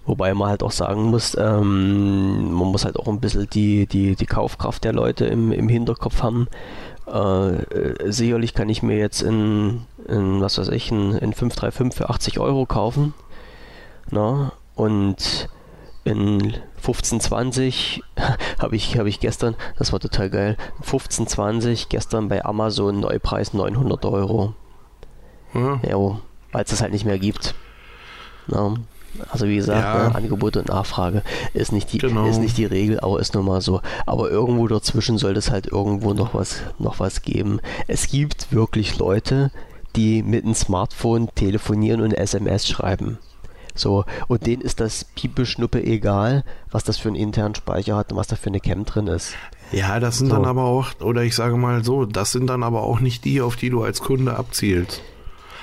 Wobei 0.06 0.34
man 0.34 0.50
halt 0.50 0.64
auch 0.64 0.72
sagen 0.72 1.04
muss, 1.04 1.38
ähm, 1.40 2.52
man 2.52 2.70
muss 2.70 2.84
halt 2.84 2.98
auch 2.98 3.08
ein 3.08 3.20
bisschen 3.20 3.48
die, 3.50 3.86
die, 3.86 4.16
die 4.16 4.26
Kaufkraft 4.26 4.84
der 4.84 4.94
Leute 4.94 5.26
im, 5.26 5.52
im 5.52 5.70
Hinterkopf 5.70 6.24
haben. 6.24 6.48
Äh, 7.06 7.54
äh 7.54 8.12
sicherlich 8.12 8.56
kann 8.56 8.70
ich 8.70 8.82
mir 8.82 8.98
jetzt 8.98 9.22
in, 9.22 9.82
in 10.08 10.42
was 10.42 10.58
weiß 10.58 10.70
ich, 10.70 10.92
in, 10.92 11.12
in 11.12 11.34
535 11.34 11.94
für 11.96 12.10
80 12.10 12.40
Euro 12.40 12.66
kaufen. 12.66 13.14
Na? 14.10 14.54
Und 14.74 15.48
in 16.04 16.54
1520 16.78 18.04
habe 18.60 18.76
ich, 18.76 18.98
hab 18.98 19.06
ich 19.06 19.20
gestern, 19.20 19.56
das 19.78 19.92
war 19.92 20.00
total 20.00 20.30
geil, 20.30 20.58
1520 20.78 21.90
gestern 21.90 22.28
bei 22.28 22.44
Amazon 22.46 23.00
Neupreis 23.00 23.54
900 23.54 24.06
Euro. 24.06 24.54
Ja, 25.54 25.80
ja 25.88 26.20
weil 26.52 26.64
es 26.64 26.70
das 26.72 26.82
halt 26.82 26.92
nicht 26.92 27.06
mehr 27.06 27.20
gibt. 27.20 27.56
Na? 28.48 28.76
Also 29.30 29.48
wie 29.48 29.56
gesagt, 29.56 29.84
ja. 29.84 30.10
ne, 30.10 30.16
Angebot 30.16 30.56
und 30.56 30.68
Nachfrage 30.68 31.24
ist 31.54 31.72
nicht, 31.72 31.92
die, 31.92 31.98
genau. 31.98 32.28
ist 32.28 32.40
nicht 32.40 32.58
die 32.58 32.66
Regel, 32.66 33.00
aber 33.00 33.20
ist 33.20 33.34
nun 33.34 33.46
mal 33.46 33.62
so. 33.62 33.82
Aber 34.06 34.30
irgendwo 34.30 34.68
dazwischen 34.68 35.18
sollte 35.18 35.40
es 35.40 35.52
halt 35.52 35.68
irgendwo 35.68 36.14
noch 36.14 36.34
was, 36.34 36.62
noch 36.78 37.00
was 37.00 37.22
geben. 37.24 37.60
Es 37.88 38.08
gibt 38.08 38.52
wirklich 38.52 38.98
Leute, 38.98 39.52
die 39.96 40.22
mit 40.22 40.46
dem 40.46 40.54
Smartphone 40.54 41.30
telefonieren 41.34 42.02
und 42.02 42.14
SMS 42.14 42.68
schreiben. 42.68 43.18
So, 43.80 44.06
und 44.27 44.45
denen 44.45 44.61
ist 44.61 44.80
das 44.80 45.06
Piepeschnuppe 45.06 45.84
egal, 45.84 46.43
was 46.69 46.84
das 46.84 46.97
für 46.97 47.10
einen 47.10 47.15
internen 47.15 47.56
Speicher 47.56 47.95
hat 47.95 48.11
und 48.11 48.18
was 48.18 48.27
da 48.27 48.35
für 48.35 48.47
eine 48.47 48.60
Cam 48.60 48.85
drin 48.85 49.07
ist. 49.07 49.35
Ja, 49.72 49.99
das 49.99 50.18
sind 50.18 50.30
so. 50.30 50.35
dann 50.35 50.45
aber 50.45 50.64
auch, 50.64 50.99
oder 50.99 51.23
ich 51.23 51.35
sage 51.35 51.56
mal 51.56 51.84
so, 51.84 52.06
das 52.06 52.31
sind 52.31 52.47
dann 52.47 52.64
aber 52.64 52.84
auch 52.84 52.99
nicht 52.99 53.26
die, 53.26 53.41
auf 53.41 53.56
die 53.56 53.69
du 53.69 53.84
als 53.84 54.01
Kunde 54.01 54.35
abzielst. 54.35 55.01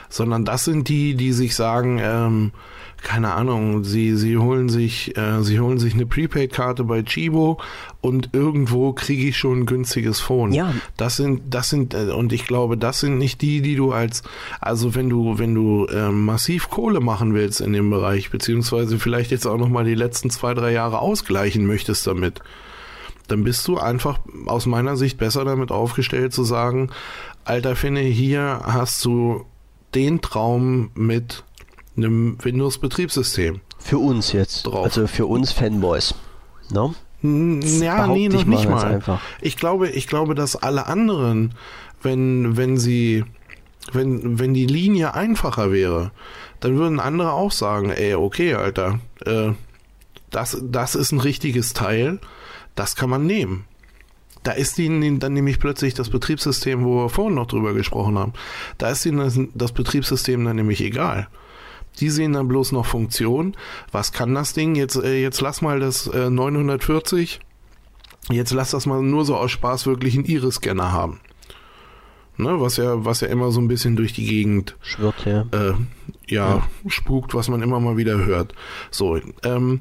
Sondern 0.08 0.44
das 0.44 0.64
sind 0.64 0.88
die, 0.88 1.14
die 1.14 1.32
sich 1.32 1.56
sagen, 1.56 1.98
ähm, 2.00 2.52
keine 3.02 3.34
Ahnung, 3.34 3.84
sie, 3.84 4.16
sie 4.16 4.36
holen 4.36 4.68
sich, 4.68 5.16
äh, 5.16 5.42
sie 5.42 5.60
holen 5.60 5.78
sich 5.78 5.94
eine 5.94 6.06
Prepaid-Karte 6.06 6.84
bei 6.84 7.02
Chibo 7.02 7.58
und 8.00 8.30
irgendwo 8.32 8.92
kriege 8.92 9.28
ich 9.28 9.36
schon 9.36 9.60
ein 9.60 9.66
günstiges 9.66 10.20
Phone. 10.20 10.52
Ja. 10.52 10.74
Das 10.96 11.16
sind, 11.16 11.42
das 11.54 11.68
sind, 11.68 11.94
äh, 11.94 12.10
und 12.10 12.32
ich 12.32 12.46
glaube, 12.46 12.76
das 12.76 13.00
sind 13.00 13.18
nicht 13.18 13.42
die, 13.42 13.60
die 13.60 13.76
du 13.76 13.92
als, 13.92 14.22
also 14.60 14.94
wenn 14.94 15.08
du, 15.08 15.38
wenn 15.38 15.54
du 15.54 15.86
äh, 15.86 16.10
massiv 16.10 16.70
Kohle 16.70 17.00
machen 17.00 17.34
willst 17.34 17.60
in 17.60 17.72
dem 17.72 17.90
Bereich, 17.90 18.30
beziehungsweise 18.30 18.98
vielleicht 18.98 19.30
jetzt 19.30 19.46
auch 19.46 19.58
nochmal 19.58 19.84
die 19.84 19.94
letzten 19.94 20.30
zwei, 20.30 20.54
drei 20.54 20.72
Jahre 20.72 20.98
ausgleichen 20.98 21.66
möchtest 21.66 22.06
damit, 22.06 22.40
dann 23.28 23.44
bist 23.44 23.66
du 23.68 23.78
einfach 23.78 24.20
aus 24.46 24.66
meiner 24.66 24.96
Sicht 24.96 25.18
besser 25.18 25.44
damit 25.44 25.70
aufgestellt 25.70 26.32
zu 26.32 26.44
sagen, 26.44 26.90
Alter 27.44 27.76
Finne, 27.76 28.00
hier 28.00 28.60
hast 28.64 29.04
du 29.04 29.44
den 29.94 30.20
Traum 30.20 30.90
mit 30.94 31.44
einem 31.96 32.38
Windows-Betriebssystem. 32.42 33.60
Für 33.78 33.98
uns 33.98 34.32
jetzt. 34.32 34.64
Drauf. 34.66 34.84
Also 34.84 35.06
für 35.06 35.26
uns 35.26 35.52
Fanboys. 35.52 36.14
No? 36.70 36.94
Ja, 37.22 38.06
nee, 38.06 38.28
noch 38.28 38.44
nicht 38.44 38.68
mal. 38.68 38.84
Einfach. 38.84 39.20
Ich 39.40 39.56
glaube, 39.56 39.88
ich 39.88 40.06
glaube, 40.06 40.34
dass 40.34 40.56
alle 40.56 40.86
anderen, 40.86 41.54
wenn, 42.02 42.56
wenn 42.56 42.76
sie, 42.76 43.24
wenn, 43.92 44.38
wenn 44.38 44.54
die 44.54 44.66
Linie 44.66 45.14
einfacher 45.14 45.72
wäre, 45.72 46.12
dann 46.60 46.76
würden 46.76 47.00
andere 47.00 47.32
auch 47.32 47.52
sagen, 47.52 47.90
ey, 47.90 48.14
okay, 48.14 48.54
Alter, 48.54 49.00
äh, 49.24 49.52
das, 50.30 50.58
das 50.62 50.94
ist 50.94 51.12
ein 51.12 51.20
richtiges 51.20 51.72
Teil, 51.72 52.20
das 52.74 52.96
kann 52.96 53.10
man 53.10 53.26
nehmen. 53.26 53.64
Da 54.42 54.52
ist 54.52 54.78
ihnen 54.78 55.18
dann 55.18 55.32
nämlich 55.32 55.58
plötzlich 55.58 55.94
das 55.94 56.10
Betriebssystem, 56.10 56.84
wo 56.84 57.04
wir 57.04 57.08
vorhin 57.08 57.34
noch 57.34 57.46
drüber 57.46 57.74
gesprochen 57.74 58.18
haben, 58.18 58.32
da 58.78 58.90
ist 58.90 59.04
ihnen 59.04 59.18
das, 59.18 59.38
das 59.54 59.72
Betriebssystem 59.72 60.44
dann 60.44 60.56
nämlich 60.56 60.80
egal. 60.82 61.28
Die 62.00 62.10
sehen 62.10 62.32
dann 62.32 62.48
bloß 62.48 62.72
noch 62.72 62.86
Funktion. 62.86 63.56
Was 63.92 64.12
kann 64.12 64.34
das 64.34 64.52
Ding? 64.52 64.74
Jetzt, 64.74 64.96
äh, 64.96 65.20
jetzt 65.20 65.40
lass 65.40 65.62
mal 65.62 65.80
das 65.80 66.06
äh, 66.08 66.30
940. 66.30 67.40
Jetzt 68.30 68.52
lass 68.52 68.72
das 68.72 68.86
mal 68.86 69.02
nur 69.02 69.24
so 69.24 69.36
aus 69.36 69.50
Spaß 69.52 69.86
wirklich 69.86 70.16
einen 70.16 70.24
Iris-Scanner 70.24 70.92
haben. 70.92 71.20
Ne, 72.38 72.60
was 72.60 72.76
ja, 72.76 73.02
was 73.04 73.22
ja 73.22 73.28
immer 73.28 73.50
so 73.50 73.60
ein 73.60 73.68
bisschen 73.68 73.96
durch 73.96 74.12
die 74.12 74.26
Gegend 74.26 74.76
schwirrt, 74.82 75.24
ja. 75.24 75.46
Äh, 75.52 75.72
ja, 76.28 76.56
ja, 76.56 76.68
spukt, 76.86 77.34
was 77.34 77.48
man 77.48 77.62
immer 77.62 77.80
mal 77.80 77.96
wieder 77.96 78.26
hört. 78.26 78.52
So, 78.90 79.18
ähm, 79.42 79.80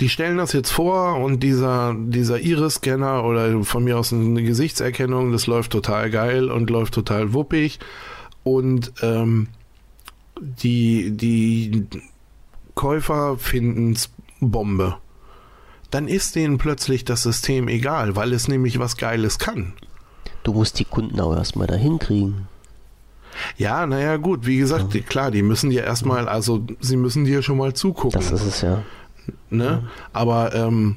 die 0.00 0.10
stellen 0.10 0.36
das 0.36 0.52
jetzt 0.52 0.70
vor 0.70 1.16
und 1.16 1.42
dieser, 1.42 1.96
dieser 1.98 2.38
Iris-Scanner 2.38 3.24
oder 3.24 3.64
von 3.64 3.82
mir 3.82 3.98
aus 3.98 4.12
eine 4.12 4.42
Gesichtserkennung, 4.42 5.32
das 5.32 5.46
läuft 5.46 5.72
total 5.72 6.10
geil 6.10 6.50
und 6.50 6.68
läuft 6.68 6.92
total 6.94 7.32
wuppig. 7.32 7.78
Und 8.44 8.92
ähm, 9.02 9.48
die, 10.40 11.10
die 11.16 11.86
Käufer 12.74 13.36
finden 13.38 13.92
es 13.92 14.10
Bombe. 14.40 14.96
Dann 15.90 16.06
ist 16.06 16.36
denen 16.36 16.58
plötzlich 16.58 17.04
das 17.04 17.22
System 17.22 17.68
egal, 17.68 18.14
weil 18.14 18.32
es 18.32 18.46
nämlich 18.46 18.78
was 18.78 18.96
Geiles 18.96 19.38
kann. 19.38 19.72
Du 20.42 20.52
musst 20.52 20.78
die 20.78 20.84
Kunden 20.84 21.18
auch 21.20 21.34
erstmal 21.34 21.66
dahin 21.66 21.98
kriegen. 21.98 22.48
Ja, 23.56 23.86
naja, 23.86 24.16
gut, 24.16 24.46
wie 24.46 24.58
gesagt, 24.58 24.94
ja. 24.94 25.00
klar, 25.02 25.30
die 25.30 25.42
müssen 25.42 25.70
dir 25.70 25.84
erstmal, 25.84 26.28
also 26.28 26.64
sie 26.80 26.96
müssen 26.96 27.24
dir 27.24 27.42
schon 27.42 27.56
mal 27.56 27.74
zugucken. 27.74 28.20
Das 28.20 28.32
ist 28.32 28.42
es 28.42 28.60
ja. 28.62 28.82
Ne? 29.50 29.64
Ja. 29.64 29.82
Aber 30.12 30.54
ähm, 30.54 30.96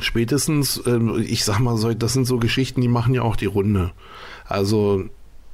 spätestens, 0.00 0.78
äh, 0.78 1.20
ich 1.20 1.44
sag 1.44 1.58
mal, 1.60 1.94
das 1.94 2.12
sind 2.12 2.26
so 2.26 2.38
Geschichten, 2.38 2.80
die 2.80 2.88
machen 2.88 3.14
ja 3.14 3.22
auch 3.22 3.36
die 3.36 3.46
Runde. 3.46 3.92
Also 4.46 5.04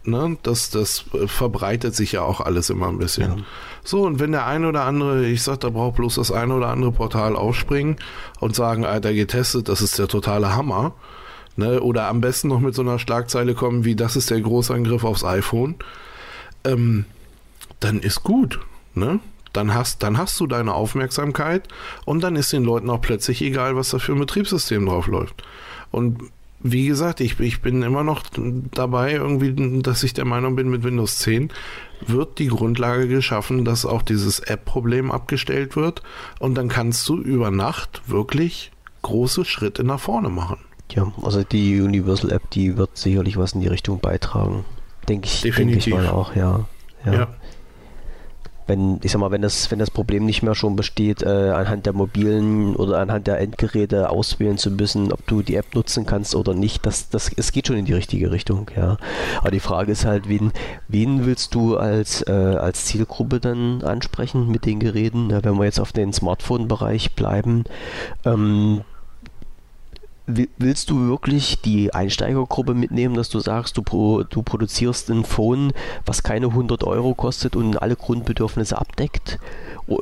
ne, 0.04 0.36
das, 0.42 0.70
das 0.70 1.04
verbreitet 1.26 1.94
sich 1.94 2.12
ja 2.12 2.22
auch 2.22 2.40
alles 2.40 2.70
immer 2.70 2.88
ein 2.88 2.98
bisschen. 2.98 3.38
Ja. 3.38 3.44
So, 3.84 4.02
und 4.02 4.20
wenn 4.20 4.32
der 4.32 4.46
eine 4.46 4.68
oder 4.68 4.84
andere, 4.84 5.26
ich 5.26 5.42
sag, 5.42 5.60
da 5.60 5.70
braucht 5.70 5.96
bloß 5.96 6.16
das 6.16 6.30
eine 6.30 6.54
oder 6.54 6.68
andere 6.68 6.92
Portal 6.92 7.36
aufspringen 7.36 7.96
und 8.40 8.54
sagen, 8.54 8.84
Alter, 8.84 9.12
getestet, 9.12 9.68
das 9.68 9.80
ist 9.80 9.98
der 9.98 10.08
totale 10.08 10.54
Hammer. 10.54 10.94
Ne, 11.54 11.82
oder 11.82 12.08
am 12.08 12.22
besten 12.22 12.48
noch 12.48 12.60
mit 12.60 12.74
so 12.74 12.80
einer 12.80 12.98
Schlagzeile 12.98 13.54
kommen, 13.54 13.84
wie 13.84 13.94
das 13.94 14.16
ist 14.16 14.30
der 14.30 14.40
Großangriff 14.40 15.04
aufs 15.04 15.22
iPhone, 15.22 15.74
ähm, 16.64 17.04
dann 17.80 18.00
ist 18.00 18.22
gut. 18.22 18.58
Ne? 18.94 19.20
Dann 19.52 19.74
hast, 19.74 20.02
dann 20.02 20.16
hast 20.16 20.40
du 20.40 20.46
deine 20.46 20.72
Aufmerksamkeit 20.72 21.68
und 22.06 22.22
dann 22.22 22.36
ist 22.36 22.54
den 22.54 22.64
Leuten 22.64 22.88
auch 22.88 23.02
plötzlich 23.02 23.42
egal, 23.42 23.76
was 23.76 23.90
da 23.90 23.98
für 23.98 24.12
ein 24.12 24.18
Betriebssystem 24.18 24.86
drauf 24.86 25.08
läuft. 25.08 25.42
Und 25.90 26.30
wie 26.62 26.86
gesagt, 26.86 27.20
ich, 27.20 27.38
ich 27.40 27.60
bin 27.60 27.82
immer 27.82 28.04
noch 28.04 28.22
dabei, 28.74 29.12
irgendwie, 29.12 29.82
dass 29.82 30.02
ich 30.02 30.14
der 30.14 30.24
Meinung 30.24 30.56
bin, 30.56 30.70
mit 30.70 30.84
Windows 30.84 31.18
10 31.18 31.50
wird 32.06 32.38
die 32.38 32.48
Grundlage 32.48 33.08
geschaffen, 33.08 33.64
dass 33.64 33.86
auch 33.86 34.02
dieses 34.02 34.40
App-Problem 34.40 35.10
abgestellt 35.10 35.76
wird 35.76 36.02
und 36.40 36.54
dann 36.56 36.68
kannst 36.68 37.08
du 37.08 37.18
über 37.18 37.50
Nacht 37.50 38.02
wirklich 38.06 38.72
große 39.02 39.44
Schritte 39.44 39.84
nach 39.84 40.00
vorne 40.00 40.28
machen. 40.28 40.58
Ja, 40.90 41.10
also 41.22 41.42
die 41.42 41.80
Universal 41.80 42.32
App, 42.32 42.50
die 42.50 42.76
wird 42.76 42.96
sicherlich 42.96 43.36
was 43.36 43.52
in 43.52 43.60
die 43.60 43.68
Richtung 43.68 44.00
beitragen. 44.00 44.64
Denke 45.08 45.26
ich, 45.26 45.40
Definitiv. 45.40 45.84
Denk 45.84 46.02
ich 46.02 46.06
mal 46.06 46.12
auch, 46.12 46.36
ja. 46.36 46.66
ja. 47.04 47.12
ja 47.12 47.28
wenn, 48.66 49.00
ich 49.02 49.12
sag 49.12 49.20
mal, 49.20 49.30
wenn 49.30 49.42
das, 49.42 49.70
wenn 49.70 49.78
das 49.78 49.90
Problem 49.90 50.24
nicht 50.24 50.42
mehr 50.42 50.54
schon 50.54 50.76
besteht, 50.76 51.22
äh, 51.22 51.50
anhand 51.50 51.86
der 51.86 51.92
mobilen 51.92 52.76
oder 52.76 52.98
anhand 52.98 53.26
der 53.26 53.40
Endgeräte 53.40 54.10
auswählen 54.10 54.58
zu 54.58 54.70
müssen, 54.70 55.12
ob 55.12 55.26
du 55.26 55.42
die 55.42 55.56
App 55.56 55.74
nutzen 55.74 56.06
kannst 56.06 56.34
oder 56.34 56.54
nicht, 56.54 56.86
das, 56.86 57.08
das, 57.08 57.30
es 57.34 57.52
geht 57.52 57.66
schon 57.66 57.76
in 57.76 57.84
die 57.84 57.94
richtige 57.94 58.30
Richtung, 58.30 58.70
ja. 58.76 58.96
Aber 59.40 59.50
die 59.50 59.60
Frage 59.60 59.92
ist 59.92 60.04
halt, 60.04 60.28
wen, 60.28 60.52
wen 60.88 61.26
willst 61.26 61.54
du 61.54 61.76
als, 61.76 62.22
äh, 62.26 62.32
als 62.32 62.86
Zielgruppe 62.86 63.40
dann 63.40 63.82
ansprechen 63.82 64.48
mit 64.48 64.66
den 64.66 64.80
Geräten? 64.80 65.30
Ja, 65.30 65.42
wenn 65.44 65.56
wir 65.58 65.64
jetzt 65.64 65.80
auf 65.80 65.92
den 65.92 66.12
Smartphone-Bereich 66.12 67.14
bleiben, 67.14 67.64
ähm, 68.24 68.82
willst 70.26 70.90
du 70.90 71.08
wirklich 71.08 71.60
die 71.62 71.92
Einsteigergruppe 71.92 72.74
mitnehmen, 72.74 73.14
dass 73.14 73.28
du 73.28 73.40
sagst, 73.40 73.76
du, 73.76 73.82
pro, 73.82 74.22
du 74.22 74.42
produzierst 74.42 75.10
ein 75.10 75.24
Phone, 75.24 75.72
was 76.06 76.22
keine 76.22 76.46
100 76.46 76.84
Euro 76.84 77.14
kostet 77.14 77.56
und 77.56 77.82
alle 77.82 77.96
Grundbedürfnisse 77.96 78.78
abdeckt? 78.78 79.38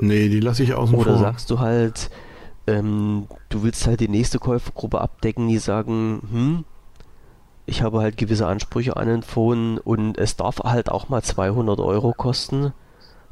nee, 0.00 0.28
die 0.28 0.40
lasse 0.40 0.62
ich 0.62 0.74
außen 0.74 0.94
Oder 0.94 1.12
vor. 1.12 1.18
sagst 1.20 1.50
du 1.50 1.58
halt, 1.58 2.10
ähm, 2.66 3.26
du 3.48 3.62
willst 3.62 3.86
halt 3.86 4.00
die 4.00 4.08
nächste 4.08 4.38
Käufergruppe 4.38 5.00
abdecken, 5.00 5.48
die 5.48 5.58
sagen, 5.58 6.20
hm, 6.30 6.64
ich 7.66 7.82
habe 7.82 8.00
halt 8.00 8.16
gewisse 8.16 8.46
Ansprüche 8.46 8.96
an 8.96 9.06
den 9.06 9.22
Phone 9.22 9.78
und 9.78 10.18
es 10.18 10.36
darf 10.36 10.58
halt 10.58 10.90
auch 10.90 11.08
mal 11.08 11.22
200 11.22 11.78
Euro 11.80 12.12
kosten. 12.12 12.72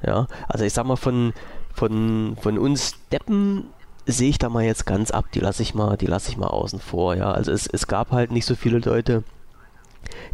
Ja, 0.04 0.28
also 0.48 0.64
ich 0.64 0.72
sag 0.72 0.86
mal 0.86 0.96
von, 0.96 1.32
von, 1.74 2.36
von 2.40 2.56
uns 2.56 2.94
Deppen 3.10 3.64
sehe 4.08 4.30
ich 4.30 4.38
da 4.38 4.48
mal 4.48 4.64
jetzt 4.64 4.86
ganz 4.86 5.10
ab, 5.10 5.26
die 5.32 5.40
lasse 5.40 5.62
ich 5.62 5.74
mal, 5.74 5.96
die 5.96 6.06
lasse 6.06 6.30
ich 6.30 6.36
mal 6.36 6.48
außen 6.48 6.80
vor, 6.80 7.14
ja. 7.14 7.30
Also 7.30 7.52
es, 7.52 7.66
es 7.66 7.86
gab 7.86 8.10
halt 8.10 8.32
nicht 8.32 8.46
so 8.46 8.54
viele 8.54 8.78
Leute, 8.78 9.22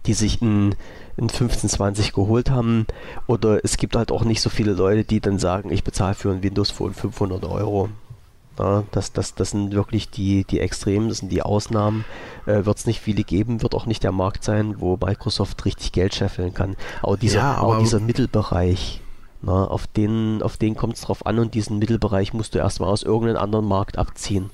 die 0.07 0.15
sich 0.15 0.41
ein, 0.41 0.75
ein 1.17 1.29
1520 1.29 2.13
geholt 2.13 2.51
haben. 2.51 2.87
Oder 3.27 3.65
es 3.65 3.77
gibt 3.77 3.97
halt 3.97 4.13
auch 4.13 4.25
nicht 4.25 4.41
so 4.41 4.51
viele 4.51 4.73
Leute, 4.73 5.05
die 5.05 5.21
dann 5.21 5.39
sagen, 5.39 5.71
ich 5.71 5.85
bezahle 5.85 6.15
für 6.15 6.31
ein 6.31 6.43
Windows 6.43 6.71
Phone 6.71 6.95
500 6.95 7.45
Euro. 7.45 7.89
Ja, 8.59 8.85
das, 8.93 9.13
das, 9.13 9.35
das 9.35 9.51
sind 9.51 9.73
wirklich 9.73 10.11
die, 10.11 10.45
die 10.45 10.61
Extremen, 10.61 11.09
das 11.09 11.19
sind 11.19 11.33
die 11.33 11.43
Ausnahmen. 11.43 12.05
Äh, 12.47 12.65
wird 12.65 12.79
es 12.79 12.87
nicht 12.87 13.01
viele 13.01 13.25
geben, 13.25 13.63
wird 13.63 13.75
auch 13.75 13.87
nicht 13.87 14.05
der 14.05 14.13
Markt 14.13 14.45
sein, 14.45 14.77
wo 14.79 14.97
Microsoft 14.97 15.65
richtig 15.65 15.91
Geld 15.91 16.15
scheffeln 16.15 16.55
kann. 16.55 16.77
Aber 17.03 17.17
dieser, 17.17 17.39
ja, 17.39 17.55
aber 17.55 17.79
dieser 17.79 17.99
Mittelbereich, 17.99 19.01
na, 19.45 19.67
auf 19.67 19.87
den, 19.87 20.43
auf 20.43 20.57
den 20.57 20.75
kommt 20.75 20.95
es 20.95 21.03
drauf 21.03 21.27
an 21.27 21.39
und 21.39 21.55
diesen 21.55 21.79
Mittelbereich 21.79 22.33
musst 22.33 22.55
du 22.55 22.59
erstmal 22.59 22.91
aus 22.91 23.03
irgendeinem 23.03 23.43
anderen 23.43 23.67
Markt 23.67 23.99
abziehen. 23.99 24.51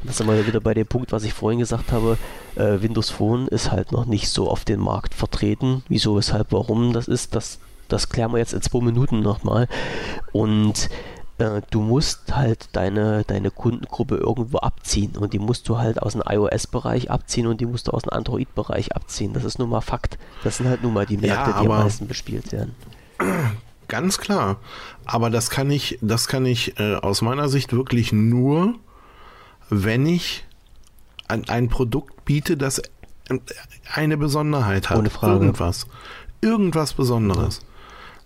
Und 0.00 0.08
das 0.08 0.18
sind 0.18 0.26
wir 0.26 0.46
wieder 0.46 0.60
bei 0.60 0.74
dem 0.74 0.86
Punkt, 0.86 1.12
was 1.12 1.24
ich 1.24 1.32
vorhin 1.32 1.60
gesagt 1.60 1.92
habe. 1.92 2.18
Äh, 2.56 2.82
Windows 2.82 3.10
Phone 3.10 3.48
ist 3.48 3.70
halt 3.70 3.92
noch 3.92 4.04
nicht 4.04 4.28
so 4.28 4.50
auf 4.50 4.64
den 4.64 4.80
Markt 4.80 5.14
vertreten. 5.14 5.82
Wieso, 5.88 6.16
weshalb, 6.16 6.52
warum 6.52 6.92
das 6.92 7.08
ist, 7.08 7.34
das, 7.34 7.58
das 7.88 8.08
klären 8.08 8.32
wir 8.32 8.38
jetzt 8.38 8.52
in 8.52 8.60
zwei 8.60 8.80
Minuten 8.80 9.20
nochmal. 9.20 9.68
Und 10.32 10.90
äh, 11.38 11.62
du 11.70 11.80
musst 11.80 12.36
halt 12.36 12.68
deine, 12.72 13.24
deine 13.24 13.50
Kundengruppe 13.50 14.16
irgendwo 14.16 14.58
abziehen 14.58 15.16
und 15.16 15.32
die 15.32 15.38
musst 15.38 15.68
du 15.68 15.78
halt 15.78 16.02
aus 16.02 16.12
dem 16.12 16.22
iOS-Bereich 16.28 17.10
abziehen 17.10 17.46
und 17.46 17.60
die 17.60 17.66
musst 17.66 17.88
du 17.88 17.92
aus 17.92 18.02
dem 18.02 18.12
Android-Bereich 18.12 18.94
abziehen. 18.94 19.32
Das 19.32 19.44
ist 19.44 19.58
nun 19.58 19.70
mal 19.70 19.80
Fakt. 19.80 20.18
Das 20.42 20.58
sind 20.58 20.68
halt 20.68 20.82
nun 20.82 20.92
mal 20.92 21.06
die 21.06 21.16
Märkte, 21.16 21.50
ja, 21.50 21.62
die 21.62 21.68
am 21.68 21.68
meisten 21.68 22.08
bespielt 22.08 22.52
werden. 22.52 22.74
Ganz 23.88 24.18
klar. 24.18 24.58
Aber 25.04 25.30
das 25.30 25.50
kann 25.50 25.70
ich, 25.70 25.98
das 26.00 26.28
kann 26.28 26.46
ich 26.46 26.78
äh, 26.78 26.94
aus 26.94 27.22
meiner 27.22 27.48
Sicht 27.48 27.72
wirklich 27.72 28.12
nur, 28.12 28.74
wenn 29.70 30.06
ich 30.06 30.44
ein, 31.28 31.48
ein 31.48 31.68
Produkt 31.68 32.24
biete, 32.24 32.56
das 32.56 32.78
äh, 32.78 33.38
eine 33.92 34.16
Besonderheit 34.16 34.90
hat. 34.90 34.98
Ohne 34.98 35.10
Frage. 35.10 35.34
Irgendwas. 35.34 35.86
Irgendwas 36.40 36.92
Besonderes. 36.92 37.60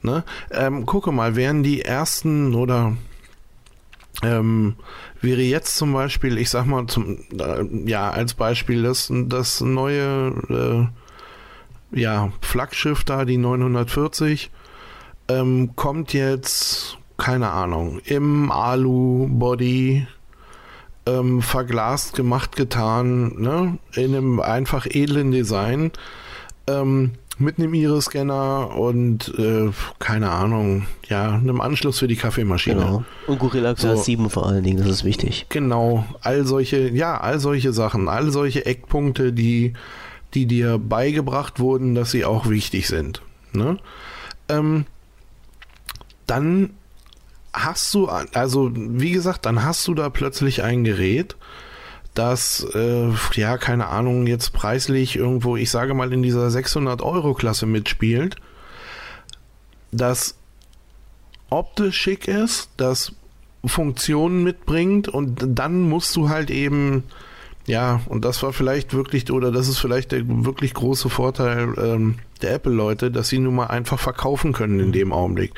Ja. 0.02 0.10
Ne? 0.10 0.24
Ähm, 0.50 0.86
gucke 0.86 1.10
mal, 1.10 1.34
wären 1.34 1.62
die 1.62 1.82
ersten 1.82 2.54
oder 2.54 2.96
ähm, 4.22 4.76
wäre 5.20 5.42
jetzt 5.42 5.76
zum 5.76 5.92
Beispiel, 5.92 6.38
ich 6.38 6.50
sag 6.50 6.66
mal, 6.66 6.86
zum, 6.86 7.18
äh, 7.38 7.64
ja, 7.88 8.10
als 8.10 8.34
Beispiel 8.34 8.82
das, 8.82 9.12
das 9.12 9.60
neue 9.60 10.90
äh, 11.92 11.98
ja, 11.98 12.32
Flaggschiff 12.40 13.04
da, 13.04 13.24
die 13.24 13.38
940, 13.38 14.50
ähm, 15.28 15.70
kommt 15.76 16.12
jetzt, 16.12 16.98
keine 17.16 17.50
Ahnung, 17.50 18.00
im 18.04 18.50
Alu-Body 18.50 20.06
ähm, 21.06 21.42
verglast, 21.42 22.14
gemacht, 22.14 22.56
getan, 22.56 23.40
ne? 23.40 23.78
in 23.94 24.14
einem 24.14 24.40
einfach 24.40 24.86
edlen 24.86 25.30
Design. 25.30 25.92
Ähm, 26.66 27.12
mit 27.38 27.58
einem 27.58 27.72
Iris-Scanner 27.72 28.76
und 28.76 29.32
äh, 29.38 29.70
keine 30.00 30.30
Ahnung, 30.30 30.86
ja, 31.08 31.34
einem 31.34 31.60
Anschluss 31.60 32.00
für 32.00 32.08
die 32.08 32.16
Kaffeemaschine. 32.16 32.80
Genau. 32.80 33.04
Und 33.26 33.38
Gorilla 33.38 33.74
Glass 33.74 33.98
so, 33.98 34.02
7 34.02 34.28
vor 34.28 34.46
allen 34.46 34.64
Dingen, 34.64 34.78
das 34.78 34.88
ist 34.88 35.04
wichtig. 35.04 35.46
Genau, 35.48 36.04
all 36.20 36.44
solche, 36.44 36.88
ja, 36.88 37.18
all 37.20 37.38
solche 37.38 37.72
Sachen, 37.72 38.08
all 38.08 38.32
solche 38.32 38.66
Eckpunkte, 38.66 39.32
die, 39.32 39.74
die 40.34 40.46
dir 40.46 40.78
beigebracht 40.78 41.60
wurden, 41.60 41.94
dass 41.94 42.10
sie 42.10 42.24
auch 42.24 42.48
wichtig 42.48 42.88
sind. 42.88 43.22
Ne? 43.52 43.78
Ähm, 44.48 44.84
dann 46.28 46.70
hast 47.52 47.92
du, 47.94 48.06
also 48.06 48.70
wie 48.74 49.10
gesagt, 49.10 49.46
dann 49.46 49.64
hast 49.64 49.86
du 49.88 49.94
da 49.94 50.10
plötzlich 50.10 50.62
ein 50.62 50.84
Gerät, 50.84 51.36
das, 52.14 52.66
äh, 52.74 53.10
ja, 53.34 53.58
keine 53.58 53.88
Ahnung, 53.88 54.26
jetzt 54.26 54.52
preislich 54.52 55.16
irgendwo, 55.16 55.56
ich 55.56 55.70
sage 55.70 55.94
mal, 55.94 56.12
in 56.12 56.22
dieser 56.22 56.50
600 56.50 57.02
Euro 57.02 57.34
Klasse 57.34 57.66
mitspielt, 57.66 58.36
das 59.92 60.36
optisch 61.50 61.96
schick 61.96 62.28
ist, 62.28 62.70
das 62.76 63.12
Funktionen 63.64 64.44
mitbringt 64.44 65.08
und 65.08 65.42
dann 65.46 65.82
musst 65.82 66.14
du 66.16 66.28
halt 66.28 66.50
eben 66.50 67.04
ja, 67.68 68.00
und 68.06 68.24
das 68.24 68.42
war 68.42 68.54
vielleicht 68.54 68.94
wirklich, 68.94 69.30
oder 69.30 69.52
das 69.52 69.68
ist 69.68 69.78
vielleicht 69.78 70.12
der 70.12 70.22
wirklich 70.26 70.72
große 70.72 71.10
Vorteil 71.10 71.74
ähm, 71.76 72.14
der 72.40 72.54
Apple-Leute, 72.54 73.10
dass 73.10 73.28
sie 73.28 73.38
nun 73.38 73.56
mal 73.56 73.66
einfach 73.66 73.98
verkaufen 73.98 74.54
können 74.54 74.80
in 74.80 74.90
dem 74.90 75.12
Augenblick. 75.12 75.52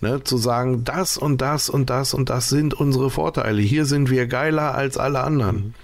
Ne, 0.00 0.24
zu 0.24 0.38
sagen, 0.38 0.82
das 0.82 1.18
und 1.18 1.42
das 1.42 1.68
und 1.68 1.90
das 1.90 2.14
und 2.14 2.30
das 2.30 2.48
sind 2.48 2.72
unsere 2.72 3.10
Vorteile. 3.10 3.60
Hier 3.60 3.84
sind 3.84 4.08
wir 4.08 4.26
geiler 4.26 4.74
als 4.74 4.96
alle 4.96 5.22
anderen. 5.22 5.74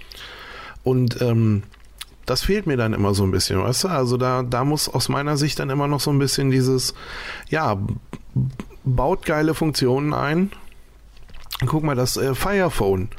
Und 0.85 1.21
ähm, 1.21 1.65
das 2.25 2.45
fehlt 2.45 2.67
mir 2.67 2.79
dann 2.79 2.95
immer 2.95 3.13
so 3.13 3.25
ein 3.25 3.31
bisschen, 3.31 3.63
weißt 3.63 3.85
du? 3.85 3.89
Also 3.89 4.17
da, 4.17 4.43
da 4.43 4.65
muss 4.65 4.89
aus 4.89 5.11
meiner 5.11 5.37
Sicht 5.37 5.59
dann 5.59 5.69
immer 5.69 5.87
noch 5.87 6.01
so 6.01 6.11
ein 6.11 6.19
bisschen 6.19 6.51
dieses, 6.51 6.95
ja, 7.51 7.77
baut 8.85 9.27
geile 9.27 9.53
Funktionen 9.53 10.15
ein. 10.15 10.51
Guck 11.67 11.85
mal, 11.85 11.95
das 11.95 12.17
äh, 12.17 12.35
Fire 12.35 12.71
Phone 12.71 13.11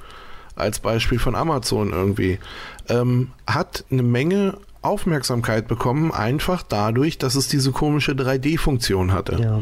als 0.60 0.80
Beispiel 0.80 1.20
von 1.20 1.36
Amazon 1.36 1.92
irgendwie, 1.92 2.40
ähm, 2.88 3.32
hat 3.48 3.86
eine 3.92 4.04
Menge 4.04 4.58
Aufmerksamkeit 4.82 5.68
bekommen, 5.68 6.12
einfach 6.12 6.64
dadurch, 6.64 7.18
dass 7.18 7.36
es 7.36 7.48
diese 7.48 7.72
komische 7.72 8.14
3D-Funktion 8.14 9.12
hatte. 9.12 9.38
Ja. 9.42 9.62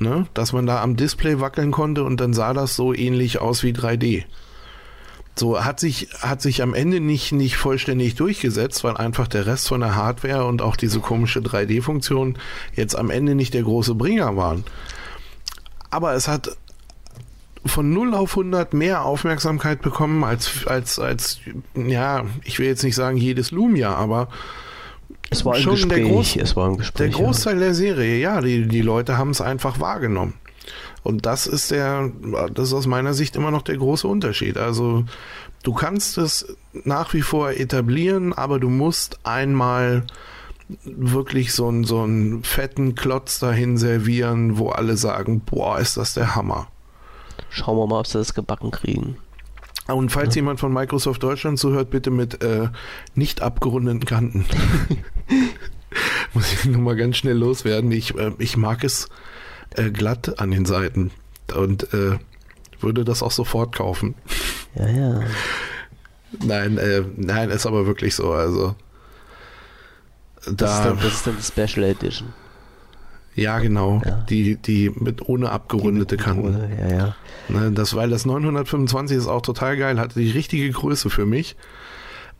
Ne? 0.00 0.26
Dass 0.34 0.52
man 0.52 0.66
da 0.66 0.82
am 0.82 0.96
Display 0.96 1.40
wackeln 1.40 1.70
konnte 1.70 2.04
und 2.04 2.20
dann 2.20 2.34
sah 2.34 2.52
das 2.52 2.76
so 2.76 2.94
ähnlich 2.94 3.40
aus 3.40 3.62
wie 3.62 3.72
3D. 3.72 4.24
So 5.38 5.62
hat 5.62 5.80
sich, 5.80 6.08
hat 6.20 6.40
sich 6.40 6.62
am 6.62 6.72
Ende 6.72 7.00
nicht, 7.00 7.32
nicht 7.32 7.56
vollständig 7.56 8.14
durchgesetzt, 8.14 8.84
weil 8.84 8.96
einfach 8.96 9.28
der 9.28 9.44
Rest 9.44 9.68
von 9.68 9.80
der 9.80 9.94
Hardware 9.94 10.46
und 10.46 10.62
auch 10.62 10.76
diese 10.76 11.00
komische 11.00 11.40
3D-Funktion 11.40 12.38
jetzt 12.74 12.96
am 12.96 13.10
Ende 13.10 13.34
nicht 13.34 13.52
der 13.52 13.62
große 13.62 13.94
Bringer 13.94 14.34
waren. 14.36 14.64
Aber 15.90 16.14
es 16.14 16.26
hat 16.26 16.56
von 17.68 17.92
0 17.92 18.14
auf 18.14 18.32
100 18.32 18.74
mehr 18.74 19.04
Aufmerksamkeit 19.04 19.82
bekommen 19.82 20.24
als, 20.24 20.66
als, 20.66 20.98
als, 20.98 21.40
ja, 21.74 22.24
ich 22.44 22.58
will 22.58 22.66
jetzt 22.66 22.84
nicht 22.84 22.94
sagen 22.94 23.16
jedes 23.16 23.50
Lumia, 23.50 23.94
aber 23.94 24.28
es 25.30 25.44
war 25.44 25.54
ein 25.54 25.62
schon 25.62 25.74
Gespräch, 25.74 26.02
der, 26.02 26.12
Groß, 26.12 26.36
es 26.36 26.56
war 26.56 26.68
ein 26.68 26.76
Gespräch, 26.76 27.10
der 27.10 27.20
Großteil 27.20 27.54
ja. 27.54 27.60
der 27.60 27.74
Serie, 27.74 28.18
ja, 28.18 28.40
die, 28.40 28.66
die 28.66 28.82
Leute 28.82 29.18
haben 29.18 29.30
es 29.30 29.40
einfach 29.40 29.80
wahrgenommen. 29.80 30.34
Und 31.02 31.24
das 31.24 31.46
ist 31.46 31.70
der, 31.70 32.10
das 32.52 32.68
ist 32.68 32.74
aus 32.74 32.88
meiner 32.88 33.14
Sicht 33.14 33.36
immer 33.36 33.52
noch 33.52 33.62
der 33.62 33.76
große 33.76 34.08
Unterschied. 34.08 34.58
Also 34.58 35.04
du 35.62 35.72
kannst 35.72 36.18
es 36.18 36.56
nach 36.84 37.14
wie 37.14 37.22
vor 37.22 37.50
etablieren, 37.52 38.32
aber 38.32 38.58
du 38.58 38.68
musst 38.68 39.20
einmal 39.24 40.04
wirklich 40.84 41.52
so 41.52 41.68
einen, 41.68 41.84
so 41.84 42.02
einen 42.02 42.42
fetten 42.42 42.96
Klotz 42.96 43.38
dahin 43.38 43.78
servieren, 43.78 44.58
wo 44.58 44.70
alle 44.70 44.96
sagen, 44.96 45.40
boah, 45.40 45.78
ist 45.78 45.96
das 45.96 46.14
der 46.14 46.34
Hammer. 46.34 46.68
Schauen 47.50 47.76
wir 47.76 47.86
mal, 47.86 48.00
ob 48.00 48.06
sie 48.06 48.18
das 48.18 48.34
gebacken 48.34 48.70
kriegen. 48.70 49.16
Und 49.86 50.10
falls 50.10 50.34
ja. 50.34 50.40
jemand 50.40 50.58
von 50.58 50.72
Microsoft 50.72 51.22
Deutschland 51.22 51.58
zuhört, 51.58 51.90
bitte 51.90 52.10
mit 52.10 52.42
äh, 52.42 52.68
nicht 53.14 53.40
abgerundeten 53.40 54.04
Kanten. 54.04 54.44
Muss 56.34 56.52
ich 56.52 56.64
nur 56.64 56.80
mal 56.80 56.96
ganz 56.96 57.16
schnell 57.16 57.36
loswerden. 57.36 57.92
Ich, 57.92 58.16
äh, 58.16 58.32
ich 58.38 58.56
mag 58.56 58.82
es 58.82 59.08
äh, 59.76 59.90
glatt 59.90 60.40
an 60.40 60.50
den 60.50 60.66
Seiten 60.66 61.12
und 61.54 61.92
äh, 61.94 62.18
würde 62.80 63.04
das 63.04 63.22
auch 63.22 63.30
sofort 63.30 63.74
kaufen. 63.74 64.14
Ja, 64.74 64.88
ja. 64.88 65.20
Nein, 66.44 66.78
äh, 66.78 67.02
nein, 67.16 67.50
ist 67.50 67.66
aber 67.66 67.86
wirklich 67.86 68.14
so. 68.14 68.32
Also 68.32 68.74
da, 70.44 70.52
das, 70.52 70.78
ist 70.78 70.84
dann, 70.84 70.96
das 70.96 71.12
ist 71.14 71.26
dann 71.26 71.36
die 71.36 71.42
Special 71.42 71.84
Edition. 71.84 72.32
Ja, 73.36 73.58
genau. 73.58 74.00
Ja. 74.04 74.24
Die, 74.28 74.56
die 74.56 74.90
mit 74.90 75.28
ohne 75.28 75.50
abgerundete 75.52 76.16
Kanten. 76.16 76.46
Ohne, 76.46 76.70
ja, 76.80 76.96
ja. 76.96 77.16
Ne, 77.48 77.70
das, 77.70 77.94
weil 77.94 78.08
das 78.10 78.24
925 78.24 79.16
ist 79.16 79.28
auch 79.28 79.42
total 79.42 79.76
geil, 79.76 80.00
hatte 80.00 80.18
die 80.18 80.30
richtige 80.30 80.68
Größe 80.70 81.10
für 81.10 81.26
mich. 81.26 81.54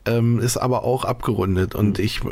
Ähm, 0.05 0.39
ist 0.39 0.57
aber 0.57 0.83
auch 0.85 1.03
abgerundet 1.03 1.75
und 1.75 1.99
mhm. 1.99 2.05
ich 2.05 2.23
äh, 2.23 2.29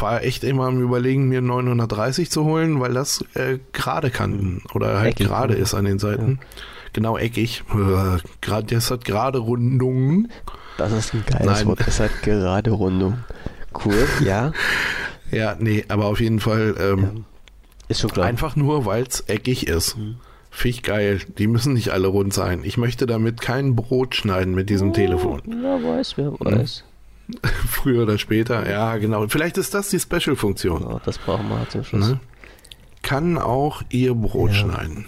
war 0.00 0.24
echt 0.24 0.44
immer 0.44 0.64
am 0.66 0.80
überlegen, 0.80 1.28
mir 1.28 1.42
930 1.42 2.30
zu 2.30 2.44
holen, 2.44 2.80
weil 2.80 2.94
das 2.94 3.22
äh, 3.34 3.58
gerade 3.72 4.10
Kanten 4.10 4.62
oder 4.72 4.98
halt 4.98 5.16
gerade 5.16 5.54
ist 5.54 5.74
an 5.74 5.84
den 5.84 5.98
Seiten. 5.98 6.38
Ja. 6.40 6.46
Genau, 6.94 7.18
eckig. 7.18 7.64
Äh, 7.74 8.62
das 8.66 8.90
hat 8.90 9.04
gerade 9.04 9.38
Rundungen. 9.38 10.32
Das 10.78 10.92
ist 10.92 11.12
ein 11.12 11.22
geiles 11.26 11.58
Nein. 11.58 11.66
Wort. 11.66 11.80
Das 11.86 12.00
hat 12.00 12.22
gerade 12.22 12.70
Rundung. 12.70 13.18
Cool, 13.84 14.06
ja. 14.24 14.52
ja, 15.30 15.54
nee, 15.58 15.84
aber 15.88 16.06
auf 16.06 16.20
jeden 16.20 16.40
Fall 16.40 16.74
ähm, 16.80 17.24
ist 17.88 18.00
schon 18.00 18.10
klar. 18.10 18.26
Einfach 18.26 18.56
nur, 18.56 18.84
weil 18.84 19.04
es 19.04 19.20
eckig 19.28 19.66
ist. 19.66 19.96
Mhm. 19.96 20.16
Finde 20.50 20.68
ich 20.70 20.82
geil. 20.82 21.20
Die 21.38 21.46
müssen 21.46 21.74
nicht 21.74 21.90
alle 21.90 22.08
rund 22.08 22.32
sein. 22.32 22.62
Ich 22.64 22.78
möchte 22.78 23.06
damit 23.06 23.40
kein 23.40 23.76
Brot 23.76 24.14
schneiden 24.14 24.54
mit 24.54 24.70
diesem 24.70 24.90
oh, 24.90 24.92
Telefon. 24.92 25.42
Wer 25.44 25.82
weiß, 25.82 26.16
wer 26.16 26.30
hm? 26.30 26.36
weiß. 26.40 26.84
Früher 27.68 28.04
oder 28.04 28.18
später, 28.18 28.68
ja, 28.68 28.96
genau. 28.96 29.26
Vielleicht 29.28 29.58
ist 29.58 29.74
das 29.74 29.90
die 29.90 30.00
Special-Funktion. 30.00 30.82
Ja, 30.82 31.00
das 31.04 31.18
brauchen 31.18 31.48
wir 31.48 31.68
zum 31.68 31.84
Schluss. 31.84 32.08
Ne? 32.08 32.20
Kann 33.02 33.38
auch 33.38 33.82
ihr 33.90 34.14
Brot 34.14 34.50
ja. 34.50 34.56
schneiden. 34.56 35.06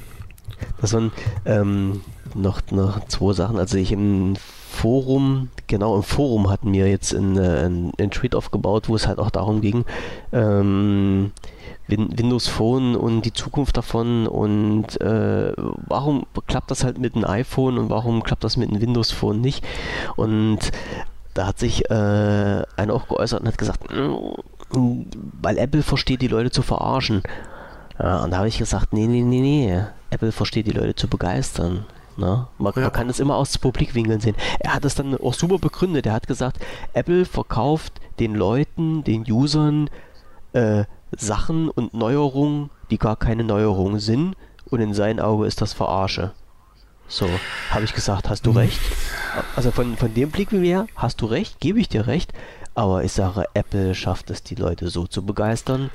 Das 0.81 0.93
waren 0.93 1.13
ähm, 1.47 2.03
noch, 2.35 2.61
noch 2.71 3.07
zwei 3.09 3.33
Sachen. 3.33 3.59
Also 3.59 3.79
ich 3.79 3.93
im 3.93 4.35
Forum, 4.71 5.51
genau 5.67 5.97
im 5.97 6.03
Forum 6.03 6.49
hatten 6.49 6.73
wir 6.73 6.89
jetzt 6.89 7.15
einen, 7.15 7.39
einen, 7.39 7.93
einen 7.99 8.11
Tweet 8.11 8.35
aufgebaut, 8.35 8.89
wo 8.89 8.95
es 8.95 9.07
halt 9.07 9.19
auch 9.19 9.31
darum 9.31 9.61
ging, 9.61 9.85
ähm, 10.33 11.33
Windows 11.89 12.47
Phone 12.47 12.95
und 12.97 13.23
die 13.23 13.33
Zukunft 13.33 13.77
davon 13.77 14.27
und 14.27 15.01
äh, 15.01 15.53
warum 15.57 16.25
klappt 16.47 16.71
das 16.71 16.85
halt 16.85 16.99
mit 16.99 17.15
einem 17.15 17.25
iPhone 17.25 17.79
und 17.79 17.91
warum 17.91 18.23
klappt 18.23 18.45
das 18.45 18.57
mit 18.57 18.71
einem 18.71 18.81
Windows 18.81 19.11
Phone 19.11 19.41
nicht? 19.41 19.67
Und 20.17 20.71
da 21.35 21.47
hat 21.49 21.59
sich 21.59 21.91
äh, 21.91 21.95
einer 22.77 22.95
auch 22.95 23.09
geäußert 23.09 23.41
und 23.41 23.49
hat 23.49 23.59
gesagt, 23.59 23.93
mm, 23.93 25.03
weil 25.43 25.59
Apple 25.59 25.83
versteht, 25.83 26.23
die 26.23 26.29
Leute 26.29 26.51
zu 26.51 26.63
verarschen. 26.63 27.23
Ja, 27.99 28.23
und 28.23 28.31
da 28.31 28.39
habe 28.39 28.49
ich 28.49 28.59
gesagt, 28.59 28.93
nee, 28.93 29.07
nee, 29.07 29.23
nee, 29.23 29.41
nee, 29.41 29.83
Apple 30.11 30.33
versteht, 30.33 30.67
die 30.67 30.73
Leute 30.73 30.95
zu 30.95 31.09
begeistern. 31.09 31.85
Ne? 32.21 32.47
Man, 32.59 32.73
ja. 32.77 32.83
man, 32.83 32.93
kann 32.93 33.09
das 33.09 33.19
immer 33.19 33.37
aus 33.37 33.57
Publikwinkeln 33.57 34.21
sehen. 34.21 34.37
Er 34.61 34.75
hat 34.75 34.85
es 34.85 34.95
dann 34.95 35.17
auch 35.17 35.35
super 35.35 35.59
begründet. 35.59 36.07
Er 36.07 36.13
hat 36.13 36.27
gesagt, 36.27 36.61
Apple 36.93 37.25
verkauft 37.25 37.95
den 38.19 38.35
Leuten, 38.35 39.03
den 39.03 39.25
Usern 39.29 39.89
äh, 40.53 40.85
Sachen 41.17 41.71
und 41.71 41.95
Neuerungen, 41.95 42.71
die 42.91 42.99
gar 42.99 43.17
keine 43.17 43.43
Neuerungen 43.43 43.99
sind. 43.99 44.37
Und 44.67 44.81
in 44.81 44.93
seinen 44.93 45.19
Augen 45.19 45.45
ist 45.45 45.63
das 45.63 45.73
Verarsche. 45.73 46.33
So, 47.09 47.27
habe 47.71 47.85
ich 47.85 47.95
gesagt, 47.95 48.29
hast 48.29 48.47
du 48.47 48.51
hm. 48.51 48.59
recht? 48.59 48.81
Also 49.57 49.71
von, 49.71 49.97
von 49.97 50.13
dem 50.15 50.31
Blickwinkel 50.31 50.69
her, 50.69 50.87
hast 50.95 51.21
du 51.23 51.27
recht, 51.27 51.59
gebe 51.59 51.81
ich 51.81 51.89
dir 51.89 52.07
recht. 52.07 52.33
Aber 52.75 53.03
ich 53.03 53.13
sage, 53.13 53.47
Apple 53.55 53.95
schafft 53.95 54.31
es, 54.31 54.43
die 54.43 54.55
Leute 54.55 54.89
so 54.91 55.07
zu 55.07 55.25
begeistern, 55.25 55.91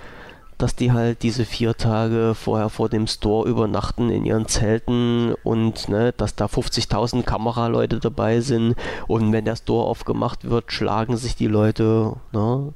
dass 0.58 0.76
die 0.76 0.92
halt 0.92 1.24
diese 1.24 1.46
vier 1.46 1.76
Tage 1.76 2.34
vorher 2.36 2.70
vor 2.70 2.90
dem 2.90 3.08
Store 3.08 3.48
übernachten 3.48 4.10
in 4.10 4.26
ihren 4.26 4.48
Zelten 4.48 5.34
und 5.44 5.90
ne, 5.90 6.14
dass 6.16 6.36
da 6.36 6.46
50.000 6.46 7.24
Kameraleute 7.24 8.00
dabei 8.00 8.42
sind 8.42 8.76
und 9.08 9.32
wenn 9.32 9.46
der 9.46 9.56
Store 9.56 9.88
aufgemacht 9.88 10.50
wird, 10.50 10.72
schlagen 10.72 11.18
sich 11.18 11.36
die 11.36 11.48
Leute. 11.48 12.14
Ne? 12.32 12.74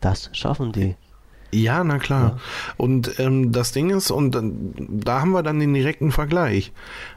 Das 0.00 0.30
schaffen 0.32 0.72
die. 0.72 0.96
Ja, 1.52 1.82
na 1.82 1.98
klar. 1.98 2.36
Ja. 2.36 2.38
Und 2.76 3.18
ähm, 3.18 3.52
das 3.52 3.72
Ding 3.72 3.90
ist, 3.90 4.10
und 4.10 4.38
da 4.76 5.20
haben 5.20 5.32
wir 5.32 5.42
dann 5.42 5.58
den 5.58 5.74
direkten 5.74 6.12
Vergleich. 6.12 6.72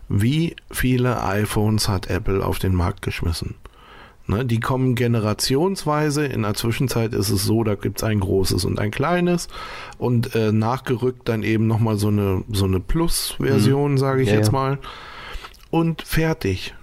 Wie 0.10 0.56
viele 0.72 1.24
iPhones 1.24 1.88
hat 1.88 2.08
Apple 2.10 2.44
auf 2.44 2.60
den 2.60 2.74
Markt 2.74 3.02
geschmissen? 3.04 3.56
Ne, 4.26 4.45
die 4.45 4.62
kommen 4.62 4.95
generationsweise. 4.95 6.26
In 6.26 6.44
der 6.44 6.54
Zwischenzeit 6.54 7.14
ist 7.14 7.30
es 7.30 7.44
so, 7.44 7.64
da 7.64 7.76
gibt 7.76 8.00
es 8.00 8.04
ein 8.04 8.22
großes 8.22 8.64
und 8.64 8.80
ein 8.80 8.90
kleines. 8.90 9.50
Und 9.98 10.34
äh, 10.34 10.54
nachgerückt 10.54 11.28
dann 11.28 11.44
eben 11.44 11.68
nochmal 11.68 11.98
so 11.98 12.08
eine, 12.08 12.44
so 12.50 12.66
eine 12.66 12.80
Plus-Version, 12.80 13.91
mhm. 13.94 13.98
sage 13.98 14.22
ich 14.22 14.30
ja, 14.30 14.36
jetzt 14.36 14.48
ja. 14.48 14.54
mal. 14.54 14.80
Und 15.72 16.04
fertig. 16.04 16.74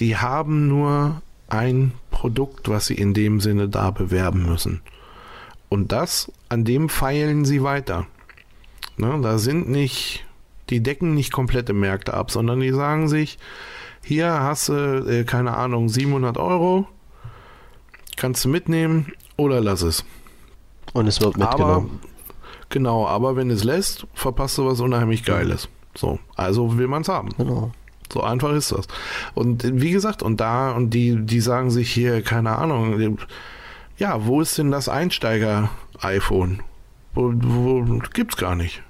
Die 0.00 0.16
haben 0.16 0.66
nur 0.66 1.22
ein 1.48 1.92
Produkt, 2.10 2.68
was 2.68 2.86
sie 2.86 2.94
in 2.94 3.14
dem 3.14 3.40
Sinne 3.40 3.68
da 3.68 3.90
bewerben 3.90 4.46
müssen. 4.46 4.80
Und 5.68 5.92
das, 5.92 6.32
an 6.48 6.64
dem 6.64 6.88
feilen 6.88 7.44
sie 7.44 7.62
weiter. 7.62 8.06
Ne, 8.96 9.20
da 9.22 9.38
sind 9.38 9.68
nicht, 9.68 10.26
die 10.70 10.82
decken 10.82 11.14
nicht 11.14 11.32
komplette 11.32 11.74
Märkte 11.74 12.14
ab, 12.14 12.32
sondern 12.32 12.58
die 12.58 12.72
sagen 12.72 13.08
sich, 13.08 13.38
hier 14.08 14.40
hast 14.40 14.70
du, 14.70 15.04
äh, 15.06 15.24
keine 15.24 15.54
Ahnung, 15.54 15.90
700 15.90 16.38
Euro, 16.38 16.86
kannst 18.16 18.42
du 18.42 18.48
mitnehmen 18.48 19.12
oder 19.36 19.60
lass 19.60 19.82
es. 19.82 20.02
Und 20.94 21.06
es 21.06 21.20
wird 21.20 21.36
mitgenommen. 21.36 22.00
Aber, 22.00 22.10
genau, 22.70 23.06
aber 23.06 23.36
wenn 23.36 23.50
es 23.50 23.64
lässt, 23.64 24.06
verpasst 24.14 24.56
du 24.56 24.64
was 24.64 24.80
unheimlich 24.80 25.24
Geiles. 25.24 25.68
So, 25.94 26.18
also 26.36 26.78
will 26.78 26.88
man 26.88 27.02
es 27.02 27.08
haben. 27.08 27.28
Genau. 27.36 27.70
So 28.10 28.22
einfach 28.22 28.52
ist 28.52 28.72
das. 28.72 28.88
Und 29.34 29.62
wie 29.82 29.90
gesagt, 29.90 30.22
und 30.22 30.40
da, 30.40 30.70
und 30.70 30.94
die, 30.94 31.16
die 31.26 31.40
sagen 31.40 31.70
sich 31.70 31.92
hier, 31.92 32.22
keine 32.22 32.56
Ahnung, 32.56 33.18
ja, 33.98 34.24
wo 34.24 34.40
ist 34.40 34.56
denn 34.56 34.70
das 34.70 34.88
Einsteiger-iPhone? 34.88 36.62
Wo, 37.12 37.34
wo, 37.34 37.84
gibt's 38.14 38.38
gar 38.38 38.54
nicht. 38.54 38.82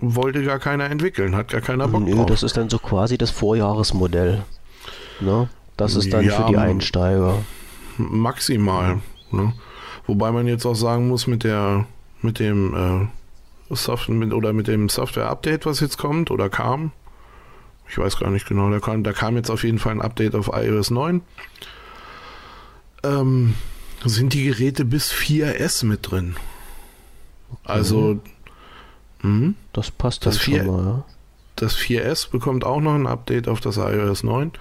Wollte 0.00 0.42
gar 0.44 0.58
keiner 0.58 0.90
entwickeln, 0.90 1.36
hat 1.36 1.48
gar 1.48 1.60
keiner 1.60 1.88
Bock 1.88 2.02
Nö, 2.02 2.14
drauf. 2.14 2.26
das 2.26 2.42
ist 2.42 2.56
dann 2.56 2.70
so 2.70 2.78
quasi 2.78 3.18
das 3.18 3.30
Vorjahresmodell. 3.30 4.42
Ne? 5.20 5.48
Das 5.76 5.94
ist 5.94 6.12
dann 6.12 6.24
ja, 6.24 6.32
für 6.32 6.50
die 6.50 6.56
Einsteiger. 6.56 7.38
Maximal. 7.98 9.00
Ne? 9.30 9.52
Wobei 10.06 10.32
man 10.32 10.46
jetzt 10.46 10.64
auch 10.66 10.74
sagen 10.74 11.08
muss, 11.08 11.26
mit 11.26 11.44
der, 11.44 11.86
mit 12.22 12.38
dem 12.38 13.10
äh, 13.70 13.74
Software 13.74 14.14
mit, 14.14 14.32
oder 14.32 14.52
mit 14.52 14.68
dem 14.68 14.88
Software-Update, 14.88 15.66
was 15.66 15.80
jetzt 15.80 15.98
kommt 15.98 16.30
oder 16.30 16.48
kam, 16.48 16.92
ich 17.88 17.98
weiß 17.98 18.18
gar 18.18 18.30
nicht 18.30 18.46
genau, 18.46 18.70
da 18.70 18.78
kam, 18.78 19.02
da 19.02 19.12
kam 19.12 19.36
jetzt 19.36 19.50
auf 19.50 19.64
jeden 19.64 19.78
Fall 19.78 19.92
ein 19.92 20.00
Update 20.00 20.34
auf 20.34 20.50
iOS 20.52 20.90
9. 20.90 21.22
Ähm, 23.02 23.54
sind 24.04 24.32
die 24.32 24.44
Geräte 24.44 24.84
bis 24.84 25.10
4S 25.12 25.84
mit 25.84 26.10
drin. 26.10 26.36
Okay. 27.50 27.60
Also 27.64 28.20
mh, 29.22 29.40
hm? 29.40 29.54
das 29.72 29.90
passt 29.90 30.26
das 30.26 30.38
4, 30.38 30.64
mal, 30.64 30.84
ja. 30.84 31.04
Das 31.56 31.76
4S 31.76 32.30
bekommt 32.30 32.64
auch 32.64 32.80
noch 32.80 32.94
ein 32.94 33.06
Update 33.06 33.48
auf 33.48 33.60
das 33.60 33.76
iOS 33.76 34.22
9. 34.22 34.52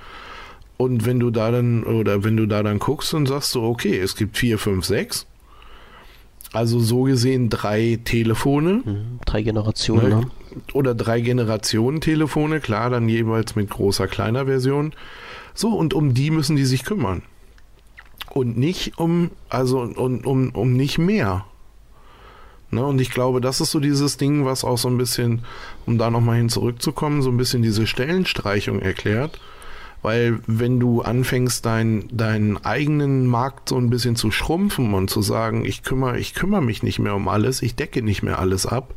Und 0.77 1.05
wenn 1.05 1.19
du 1.19 1.29
da 1.29 1.51
dann, 1.51 1.83
oder 1.83 2.23
wenn 2.23 2.37
du 2.37 2.45
da 2.45 2.63
dann 2.63 2.79
guckst 2.79 3.13
und 3.13 3.27
sagst 3.27 3.51
so, 3.51 3.63
okay, 3.63 3.97
es 3.97 4.15
gibt 4.15 4.37
4, 4.37 4.57
5, 4.57 4.85
6. 4.85 5.25
Also 6.51 6.79
so 6.79 7.03
gesehen 7.03 7.49
drei 7.49 7.99
Telefone. 8.03 8.81
Mhm, 8.83 9.19
drei 9.25 9.43
Generationen. 9.43 10.09
Ne? 10.09 10.31
Oder 10.73 10.95
drei 10.95 11.21
Generationen 11.21 12.01
Telefone, 12.01 12.59
klar, 12.59 12.89
dann 12.89 13.07
jeweils 13.07 13.55
mit 13.55 13.69
großer, 13.69 14.07
kleiner 14.07 14.45
Version. 14.45 14.93
So, 15.53 15.69
und 15.69 15.93
um 15.93 16.13
die 16.13 16.31
müssen 16.31 16.55
die 16.55 16.65
sich 16.65 16.85
kümmern 16.85 17.21
und 18.29 18.57
nicht 18.57 18.97
um, 18.97 19.31
also 19.49 19.81
um, 19.81 20.19
um, 20.25 20.49
um 20.51 20.73
nicht 20.73 20.97
mehr. 20.97 21.45
Ne, 22.71 22.85
und 22.85 23.01
ich 23.01 23.09
glaube, 23.09 23.41
das 23.41 23.61
ist 23.61 23.71
so 23.71 23.79
dieses 23.79 24.17
Ding, 24.17 24.45
was 24.45 24.63
auch 24.63 24.77
so 24.77 24.89
ein 24.89 24.97
bisschen, 24.97 25.41
um 25.87 25.97
da 25.97 26.11
nochmal 26.11 26.37
hin 26.37 26.49
zurückzukommen, 26.49 27.23
so 27.23 27.31
ein 27.31 27.37
bisschen 27.37 27.63
diese 27.63 27.87
Stellenstreichung 27.87 28.79
erklärt. 28.79 29.39
Weil 30.01 30.39
wenn 30.45 30.79
du 30.79 31.01
anfängst, 31.01 31.65
dein, 31.65 32.07
deinen 32.11 32.57
eigenen 32.63 33.25
Markt 33.25 33.69
so 33.69 33.77
ein 33.77 33.89
bisschen 33.89 34.15
zu 34.15 34.31
schrumpfen 34.31 34.93
und 34.93 35.09
zu 35.09 35.21
sagen, 35.21 35.65
ich 35.65 35.83
kümmere, 35.83 36.19
ich 36.19 36.35
kümmere 36.35 36.61
mich 36.61 36.83
nicht 36.83 36.99
mehr 36.99 37.15
um 37.15 37.27
alles, 37.27 37.61
ich 37.61 37.75
decke 37.75 38.01
nicht 38.01 38.23
mehr 38.23 38.39
alles 38.39 38.65
ab, 38.65 38.93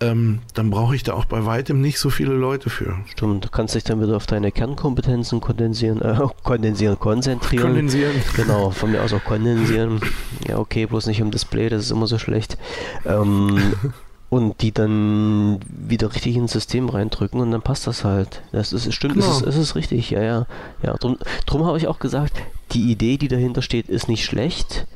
ähm, 0.00 0.40
dann 0.54 0.70
brauche 0.70 0.94
ich 0.96 1.02
da 1.02 1.14
auch 1.14 1.24
bei 1.24 1.46
weitem 1.46 1.80
nicht 1.80 1.98
so 1.98 2.10
viele 2.10 2.34
Leute 2.34 2.68
für. 2.68 2.96
Stimmt, 3.06 3.44
du 3.44 3.48
kannst 3.48 3.74
dich 3.74 3.84
dann 3.84 4.02
wieder 4.02 4.16
auf 4.16 4.26
deine 4.26 4.50
Kernkompetenzen 4.50 5.40
kondensieren, 5.40 6.02
äh, 6.02 6.18
kondensieren, 6.42 6.98
konzentrieren. 6.98 7.64
Kondensieren. 7.64 8.14
Genau, 8.34 8.70
von 8.70 8.90
mir 8.90 9.02
aus 9.02 9.12
auch 9.12 9.24
kondensieren. 9.24 10.00
Ja, 10.48 10.58
okay, 10.58 10.86
bloß 10.86 11.06
nicht 11.06 11.20
im 11.20 11.30
Display, 11.30 11.68
das 11.68 11.84
ist 11.84 11.90
immer 11.90 12.06
so 12.06 12.18
schlecht. 12.18 12.58
Ähm, 13.06 13.74
und 14.30 14.62
die 14.62 14.72
dann 14.72 15.60
wieder 15.68 16.12
richtig 16.12 16.36
ins 16.36 16.52
System 16.52 16.88
reindrücken 16.88 17.40
und 17.40 17.52
dann 17.52 17.62
passt 17.62 17.86
das 17.86 18.02
halt. 18.02 18.42
Das 18.50 18.72
ist, 18.72 18.92
stimmt, 18.92 19.14
genau. 19.14 19.30
es, 19.30 19.42
ist, 19.42 19.46
es 19.46 19.56
ist 19.56 19.74
richtig, 19.76 20.10
ja, 20.10 20.22
ja. 20.22 20.46
ja 20.82 20.94
drum, 20.94 21.18
drum 21.46 21.64
habe 21.64 21.78
ich 21.78 21.86
auch 21.86 22.00
gesagt, 22.00 22.42
die 22.72 22.90
Idee, 22.90 23.16
die 23.16 23.28
dahinter 23.28 23.62
steht, 23.62 23.88
ist 23.88 24.08
nicht 24.08 24.24
schlecht. 24.24 24.86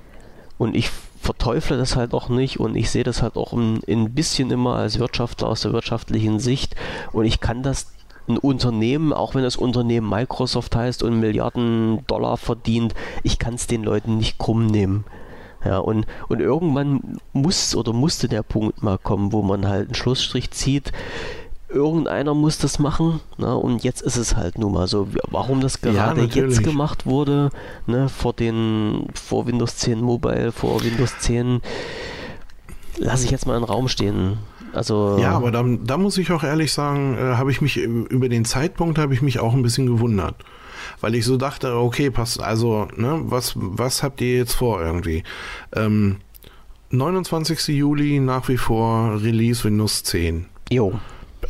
Und 0.58 0.74
ich 0.74 0.90
verteufle 1.20 1.76
das 1.76 1.96
halt 1.96 2.14
auch 2.14 2.28
nicht 2.28 2.60
und 2.60 2.76
ich 2.76 2.90
sehe 2.90 3.04
das 3.04 3.22
halt 3.22 3.36
auch 3.36 3.52
ein, 3.52 3.80
ein 3.88 4.14
bisschen 4.14 4.50
immer 4.50 4.76
als 4.76 4.98
Wirtschaftler 4.98 5.48
aus 5.48 5.62
der 5.62 5.72
wirtschaftlichen 5.72 6.38
Sicht 6.38 6.74
und 7.12 7.24
ich 7.24 7.40
kann 7.40 7.62
das 7.62 7.92
ein 8.28 8.38
Unternehmen, 8.38 9.12
auch 9.12 9.34
wenn 9.34 9.42
das 9.42 9.56
Unternehmen 9.56 10.08
Microsoft 10.08 10.76
heißt 10.76 11.02
und 11.02 11.18
Milliarden 11.18 12.06
Dollar 12.06 12.36
verdient, 12.36 12.94
ich 13.22 13.38
kann 13.38 13.54
es 13.54 13.66
den 13.66 13.82
Leuten 13.82 14.18
nicht 14.18 14.38
krumm 14.38 14.66
nehmen. 14.66 15.04
Ja, 15.64 15.78
und, 15.78 16.06
und 16.28 16.40
irgendwann 16.40 17.18
muss 17.32 17.74
oder 17.74 17.92
musste 17.92 18.28
der 18.28 18.44
Punkt 18.44 18.82
mal 18.82 18.96
kommen, 18.96 19.32
wo 19.32 19.42
man 19.42 19.66
halt 19.66 19.86
einen 19.86 19.94
Schlussstrich 19.94 20.52
zieht 20.52 20.92
irgendeiner 21.68 22.34
muss 22.34 22.58
das 22.58 22.78
machen. 22.78 23.20
Ne? 23.36 23.56
Und 23.56 23.84
jetzt 23.84 24.02
ist 24.02 24.16
es 24.16 24.36
halt 24.36 24.58
nun 24.58 24.72
mal 24.72 24.86
so. 24.86 25.08
Warum 25.30 25.60
das 25.60 25.80
gerade 25.80 26.22
ja, 26.22 26.26
jetzt 26.26 26.62
gemacht 26.62 27.06
wurde, 27.06 27.50
ne? 27.86 28.08
vor, 28.08 28.32
den, 28.32 29.08
vor 29.14 29.46
Windows 29.46 29.76
10 29.76 30.00
Mobile, 30.00 30.52
vor 30.52 30.82
Windows 30.82 31.18
10, 31.18 31.60
lasse 32.96 33.24
ich 33.24 33.30
jetzt 33.30 33.46
mal 33.46 33.54
in 33.54 33.62
den 33.62 33.68
Raum 33.68 33.88
stehen. 33.88 34.38
Also, 34.72 35.16
ja, 35.18 35.32
aber 35.32 35.50
da, 35.50 35.64
da 35.64 35.96
muss 35.96 36.18
ich 36.18 36.30
auch 36.30 36.44
ehrlich 36.44 36.72
sagen, 36.72 37.16
äh, 37.16 37.36
habe 37.36 37.50
ich 37.50 37.60
mich 37.60 37.78
über 37.78 38.28
den 38.28 38.44
Zeitpunkt 38.44 38.98
habe 38.98 39.14
ich 39.14 39.22
mich 39.22 39.38
auch 39.38 39.54
ein 39.54 39.62
bisschen 39.62 39.86
gewundert. 39.86 40.34
Weil 41.00 41.14
ich 41.14 41.24
so 41.24 41.36
dachte, 41.36 41.74
okay, 41.76 42.10
passt, 42.10 42.42
also, 42.42 42.88
ne, 42.96 43.20
was, 43.24 43.54
was 43.56 44.02
habt 44.02 44.20
ihr 44.20 44.36
jetzt 44.36 44.54
vor 44.54 44.80
irgendwie? 44.80 45.22
Ähm, 45.74 46.16
29. 46.90 47.68
Juli 47.68 48.20
nach 48.20 48.48
wie 48.48 48.56
vor 48.56 49.20
Release 49.22 49.64
Windows 49.64 50.02
10. 50.04 50.46
Jo. 50.70 50.98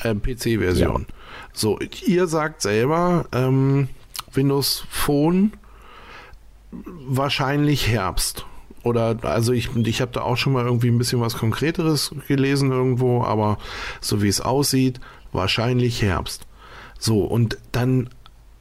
Äh, 0.03 0.15
PC-Version. 0.15 1.07
Ja. 1.09 1.15
So, 1.53 1.79
ihr 2.07 2.27
sagt 2.27 2.63
selber, 2.63 3.27
ähm, 3.33 3.89
Windows 4.33 4.85
Phone 4.91 5.53
wahrscheinlich 6.71 7.89
Herbst. 7.89 8.47
Oder 8.83 9.19
also 9.23 9.53
ich, 9.53 9.75
ich 9.75 10.01
habe 10.01 10.13
da 10.13 10.23
auch 10.23 10.37
schon 10.37 10.53
mal 10.53 10.65
irgendwie 10.65 10.89
ein 10.89 10.99
bisschen 10.99 11.21
was 11.21 11.37
Konkreteres 11.37 12.15
gelesen 12.27 12.71
irgendwo, 12.71 13.23
aber 13.23 13.59
so 14.01 14.23
wie 14.23 14.29
es 14.29 14.41
aussieht, 14.41 15.01
wahrscheinlich 15.33 16.03
Herbst. 16.03 16.47
So, 16.99 17.25
und 17.25 17.59
dann 17.73 18.09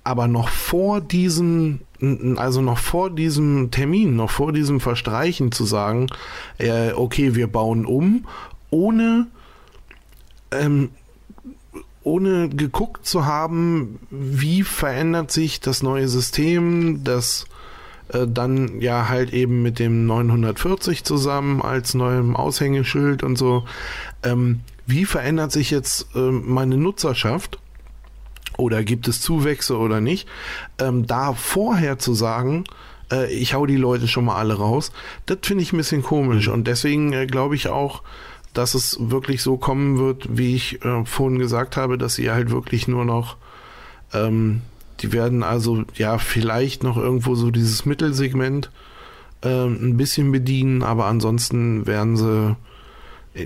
aber 0.04 0.28
noch 0.28 0.49
vor 0.49 1.02
diesem, 1.02 1.82
also 2.38 2.62
noch 2.62 2.78
vor 2.78 3.10
diesem 3.10 3.72
Termin, 3.72 4.16
noch 4.16 4.32
vor 4.32 4.54
diesem 4.54 4.80
Verstreichen 4.80 5.52
zu 5.52 5.66
sagen, 5.66 6.08
äh, 6.58 6.94
okay, 6.94 7.36
wir 7.36 7.48
bauen 7.48 7.86
um, 7.86 8.26
ohne, 8.70 9.28
ähm, 10.52 10.91
ohne 12.08 12.50
geguckt 12.50 13.06
zu 13.06 13.26
haben, 13.26 14.00
wie 14.10 14.64
verändert 14.64 15.32
sich 15.32 15.60
das 15.60 15.84
neue 15.84 16.08
System, 16.08 17.04
das 17.04 17.46
äh, 18.14 18.26
dann 18.28 18.80
ja 18.82 19.10
halt 19.10 19.34
eben 19.34 19.62
mit 19.62 19.80
dem 19.80 20.06
940 20.06 21.04
zusammen 21.04 21.62
als 21.62 21.94
neuem 21.94 22.36
Aushängeschild 22.36 23.24
und 23.24 23.38
so. 23.38 23.66
Ähm, 24.24 24.62
wie 24.86 25.06
verändert 25.06 25.52
sich 25.52 25.70
jetzt 25.70 26.08
äh, 26.16 26.20
meine 26.20 26.78
Nutzerschaft? 26.78 27.60
oder 28.58 28.84
gibt 28.84 29.08
es 29.08 29.22
Zuwächse 29.22 29.78
oder 29.78 30.02
nicht, 30.02 30.28
ähm, 30.80 31.06
da 31.08 31.34
vorher 31.34 32.00
zu 32.00 32.14
sagen, 32.14 32.66
äh, 33.12 33.32
ich 33.32 33.54
hau 33.54 33.66
die 33.66 33.78
Leute 33.78 34.08
schon 34.08 34.26
mal 34.26 34.36
alle 34.36 34.56
raus, 34.56 34.92
das 35.26 35.40
finde 35.44 35.64
ich 35.64 35.74
ein 35.74 35.78
bisschen 35.78 36.04
komisch 36.04 36.48
und 36.48 36.68
deswegen 36.68 37.14
äh, 37.14 37.28
glaube 37.28 37.56
ich 37.56 37.70
auch, 37.70 38.02
dass 38.53 38.74
es 38.74 38.98
wirklich 38.99 39.41
so 39.44 39.57
kommen 39.57 39.98
wird, 39.98 40.38
wie 40.38 40.56
ich 40.56 40.84
äh, 40.84 41.06
vorhin 41.06 41.40
gesagt 41.40 41.78
habe, 41.78 41.98
dass 41.98 42.15
sie 42.15 42.32
halt 42.32 42.52
wirklich 42.52 42.88
nur 42.88 43.06
noch, 43.06 43.38
ähm, 44.14 44.61
die 45.02 45.14
werden 45.14 45.44
also 45.44 45.84
ja 45.95 46.18
vielleicht 46.18 46.84
noch 46.84 46.98
irgendwo 46.98 47.36
so 47.36 47.52
dieses 47.52 47.86
Mittelsegment 47.86 48.72
äh, 49.41 49.65
ein 49.65 49.98
bisschen 49.98 50.32
bedienen, 50.32 50.82
aber 50.82 51.06
ansonsten 51.06 51.86
werden 51.86 52.18
sie 52.18 52.56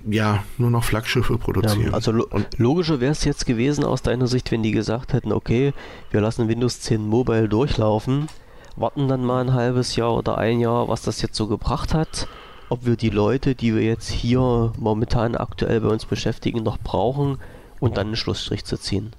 ja, 0.10 0.44
nur 0.58 0.70
noch 0.70 0.84
Flaggschiffe 0.84 1.38
produzieren. 1.38 1.88
Ja, 1.88 1.94
also 1.94 2.12
lo 2.12 2.28
logischer 2.58 3.00
wäre 3.00 3.12
es 3.12 3.26
jetzt 3.26 3.46
gewesen 3.46 3.84
aus 3.84 4.02
deiner 4.02 4.28
Sicht, 4.28 4.52
wenn 4.52 4.64
die 4.64 4.72
gesagt 4.72 5.14
hätten, 5.14 5.32
okay, 5.32 5.74
wir 6.12 6.22
lassen 6.22 6.48
Windows 6.48 6.82
10 6.82 7.06
Mobile 7.06 7.50
durchlaufen, 7.50 8.28
warten 8.76 9.08
dann 9.08 9.26
mal 9.26 9.42
ein 9.42 9.54
halbes 9.54 9.96
Jahr 9.96 10.16
oder 10.16 10.38
ein 10.38 10.60
Jahr, 10.60 10.88
was 10.88 11.02
das 11.02 11.22
jetzt 11.22 11.36
so 11.36 11.48
gebracht 11.48 11.94
hat, 11.94 12.28
ob 12.72 12.86
wir 12.86 12.96
die 12.96 13.10
Leute, 13.10 13.54
die 13.54 13.76
wir 13.76 13.82
jetzt 13.82 14.10
hier 14.10 14.72
momentan 14.78 15.36
aktuell 15.36 15.82
bei 15.82 15.90
uns 15.90 16.06
beschäftigen, 16.06 16.64
noch 16.64 16.78
brauchen 16.80 17.38
und 17.82 17.98
dann 17.98 18.08
einen 18.08 18.16
Schlussstrich 18.16 18.64
zu 18.64 18.78
ziehen. 18.78 19.12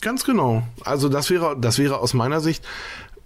Ganz 0.00 0.24
genau. 0.24 0.64
Also 0.84 1.08
das 1.08 1.30
wäre, 1.30 1.56
das 1.56 1.78
wäre 1.78 2.00
aus 2.00 2.14
meiner 2.14 2.40
Sicht 2.40 2.64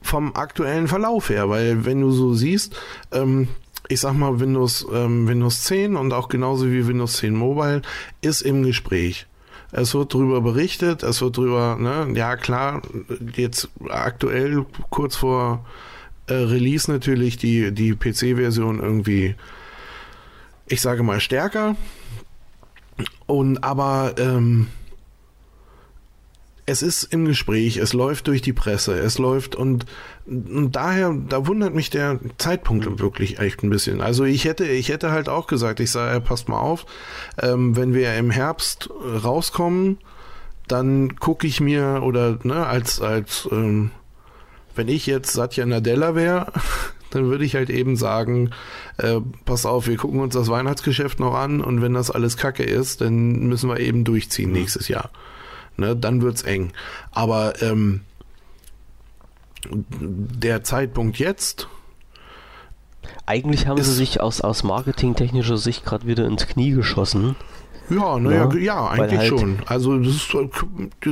vom 0.03 0.37
aktuellen 0.37 0.87
Verlauf 0.87 1.31
her, 1.31 1.49
weil 1.49 1.87
wenn 1.87 2.03
du 2.03 2.11
so 2.11 2.35
siehst, 2.35 2.77
ähm, 3.11 3.49
ich 3.89 4.01
sag 4.01 4.13
mal, 4.13 4.39
Windows, 4.39 4.87
ähm, 4.93 5.27
Windows 5.27 5.63
10 5.63 5.97
und 5.97 6.13
auch 6.13 6.29
genauso 6.29 6.71
wie 6.71 6.87
Windows 6.87 7.15
10 7.15 7.35
Mobile 7.35 7.81
ist 8.21 8.43
im 8.43 8.65
Gespräch. 8.65 9.27
Es 9.73 9.95
wird 9.95 10.13
darüber 10.13 10.43
berichtet, 10.43 11.03
es 11.03 11.23
wird 11.23 11.39
darüber, 11.39 11.79
ne, 11.81 12.13
ja 12.15 12.37
klar, 12.37 12.83
jetzt 13.35 13.71
aktuell 13.89 14.67
kurz 14.91 15.17
vor 15.17 15.65
äh, 16.27 16.35
Release 16.35 16.91
natürlich 16.91 17.37
die, 17.37 17.73
die 17.73 17.95
PC-Version 17.95 18.81
irgendwie, 18.81 19.35
ich 20.67 20.81
sage 20.81 21.03
mal, 21.03 21.21
stärker. 21.21 21.77
Und 23.27 23.65
aber 23.65 24.15
ähm, 24.19 24.69
es 26.67 26.83
ist 26.83 27.05
im 27.05 27.27
Gespräch, 27.27 27.77
es 27.77 27.93
läuft 27.93 28.27
durch 28.27 28.41
die 28.41 28.53
Presse, 28.53 28.99
es 28.99 29.19
läuft 29.19 29.55
und, 29.55 29.85
und 30.27 30.73
daher, 30.73 31.15
da 31.29 31.47
wundert 31.47 31.75
mich 31.75 31.91
der 31.91 32.19
Zeitpunkt 32.39 32.99
wirklich 32.99 33.39
echt 33.39 33.63
ein 33.63 33.71
bisschen. 33.71 34.01
Also 34.01 34.25
ich 34.25 34.45
hätte, 34.45 34.65
ich 34.65 34.89
hätte 34.89 35.11
halt 35.11 35.29
auch 35.29 35.47
gesagt, 35.47 35.81
ich 35.81 35.91
sage, 35.91 36.21
passt 36.21 36.49
mal 36.49 36.59
auf, 36.59 36.87
ähm, 37.41 37.77
wenn 37.77 37.93
wir 37.93 38.15
im 38.17 38.31
Herbst 38.31 38.89
rauskommen, 39.25 39.99
dann 40.67 41.17
gucke 41.17 41.47
ich 41.47 41.61
mir 41.61 42.01
oder 42.03 42.39
ne, 42.43 42.67
als, 42.67 43.01
als 43.03 43.47
ähm, 43.53 43.91
wenn 44.75 44.89
ich 44.89 45.07
jetzt 45.07 45.33
Satya 45.33 45.67
Nadella 45.67 46.15
wäre, 46.15 46.51
dann 47.15 47.31
würde 47.31 47.45
ich 47.45 47.55
halt 47.55 47.71
eben 47.71 47.97
sagen, 47.97 48.51
äh, 48.99 49.21
pass 49.45 49.67
auf, 49.67 49.87
wir 49.87 49.97
gucken 49.97 50.21
uns 50.21 50.35
das 50.35 50.49
Weihnachtsgeschäft 50.49 51.21
noch 51.21 51.35
an 51.35 51.61
und 51.61 51.83
wenn 51.83 51.95
das 51.95 52.11
alles 52.11 52.37
Kacke 52.37 52.65
ist, 52.65 53.01
dann 53.01 53.47
müssen 53.47 53.69
wir 53.69 53.81
eben 53.81 54.05
durchziehen 54.05 54.53
nächstes 54.53 54.89
Jahr 54.89 55.11
ne, 55.77 55.97
dann 55.97 56.23
wird's 56.23 56.43
eng. 56.43 56.73
Aber 57.11 57.61
ähm, 57.63 58.03
der 59.71 60.63
Zeitpunkt 60.63 61.19
jetzt. 61.19 61.69
Eigentlich 63.27 63.67
haben 63.67 63.83
sie 63.83 63.93
sich 63.93 64.21
aus, 64.21 64.41
aus 64.41 64.63
marketingtechnischer 64.63 65.57
Sicht 65.57 65.85
gerade 65.85 66.07
wieder 66.07 66.27
ins 66.27 66.47
Knie 66.47 66.73
geschossen. 66.73 67.37
Ja, 67.91 68.19
naja, 68.19 68.49
ja, 68.55 68.59
ja, 68.59 68.89
eigentlich 68.89 69.19
halt, 69.21 69.29
schon. 69.29 69.59
Also 69.67 69.99
das 69.99 70.15
ist 70.15 70.37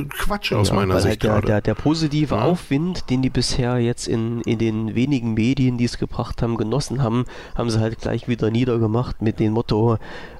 Quatsch 0.09 0.53
aus 0.53 0.69
ja, 0.69 0.75
meiner 0.75 0.99
Sicht. 0.99 1.23
Halt 1.23 1.23
der, 1.23 1.41
der, 1.41 1.61
der, 1.61 1.75
positive 1.75 2.35
ja. 2.35 2.41
Aufwind, 2.41 3.09
den 3.09 3.21
die 3.21 3.29
bisher 3.29 3.77
jetzt 3.77 4.07
in, 4.07 4.41
in 4.41 4.57
den 4.57 4.95
wenigen 4.95 5.33
Medien, 5.35 5.77
die 5.77 5.85
es 5.85 5.99
gebracht 5.99 6.41
haben, 6.41 6.57
genossen 6.57 7.03
haben, 7.03 7.25
haben 7.55 7.69
sie 7.69 7.79
halt 7.79 7.99
gleich 7.99 8.27
wieder 8.27 8.49
niedergemacht 8.49 9.21
mit 9.21 9.39
dem 9.39 9.53
Motto, 9.53 9.97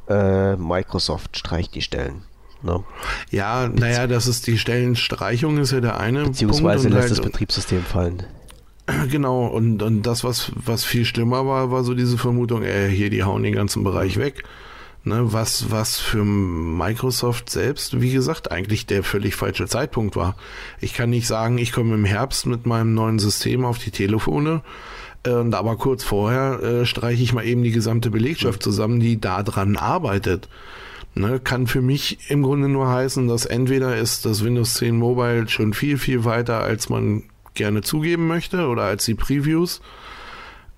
äh, 0.10 0.56
Microsoft 0.56 1.38
streicht 1.38 1.76
die 1.76 1.82
Stellen. 1.82 2.24
Ne? 2.64 2.84
Ja, 3.30 3.68
naja, 3.68 4.08
das 4.08 4.28
ist 4.28 4.48
die 4.48 4.58
Stellenstreichung 4.58 5.58
ist 5.58 5.72
ja 5.72 5.82
der 5.82 6.00
eine 6.00 6.24
Beziehungsweise 6.24 6.88
lässt 6.88 7.02
halt, 7.02 7.12
das 7.12 7.22
Betriebssystem 7.22 7.84
fallen. 7.84 8.24
Genau, 9.10 9.46
und, 9.46 9.82
und 9.82 10.02
das, 10.02 10.26
was, 10.26 10.52
was 10.56 10.84
viel 10.84 11.06
schlimmer 11.06 11.46
war, 11.46 11.72
war 11.72 11.86
so 11.86 11.94
diese 11.94 12.18
Vermutung, 12.18 12.64
ey, 12.64 12.94
hier, 12.94 13.10
die 13.10 13.24
hauen 13.24 13.42
den 13.42 13.54
ganzen 13.54 13.86
Bereich 13.86 14.18
weg. 14.18 14.44
Ne, 15.06 15.34
was, 15.34 15.70
was 15.70 16.00
für 16.00 16.24
Microsoft 16.24 17.50
selbst, 17.50 18.00
wie 18.00 18.14
gesagt, 18.14 18.52
eigentlich 18.52 18.86
der 18.86 19.04
völlig 19.04 19.36
falsche 19.36 19.68
Zeitpunkt 19.68 20.16
war. 20.16 20.38
Ich 20.80 20.94
kann 20.94 21.10
nicht 21.10 21.28
sagen, 21.28 21.58
ich 21.58 21.74
komme 21.74 21.96
im 21.96 22.06
Herbst 22.06 22.46
mit 22.46 22.66
meinem 22.66 22.94
neuen 22.94 23.20
System 23.20 23.66
auf 23.66 23.80
die 23.80 23.92
Telefone, 23.92 24.62
und 25.26 25.56
aber 25.56 25.78
kurz 25.78 26.04
vorher 26.04 26.62
äh, 26.62 26.86
streiche 26.86 27.24
ich 27.24 27.34
mal 27.34 27.46
eben 27.46 27.64
die 27.64 27.72
gesamte 27.72 28.12
Belegschaft 28.12 28.62
zusammen, 28.62 29.00
die 29.00 29.22
da 29.22 29.42
dran 29.44 29.78
arbeitet. 29.78 30.50
Ne, 31.16 31.40
kann 31.40 31.68
für 31.68 31.82
mich 31.82 32.30
im 32.30 32.42
Grunde 32.42 32.68
nur 32.68 32.90
heißen, 32.90 33.28
dass 33.28 33.46
entweder 33.46 33.98
ist 33.98 34.26
das 34.26 34.44
Windows 34.44 34.74
10 34.76 34.98
Mobile 34.98 35.48
schon 35.48 35.74
viel, 35.74 35.98
viel 35.98 36.26
weiter, 36.26 36.62
als 36.62 36.90
man 36.90 37.24
gerne 37.54 37.84
zugeben 37.84 38.28
möchte 38.28 38.68
oder 38.68 38.84
als 38.84 39.06
die 39.06 39.14
Previews 39.14 39.82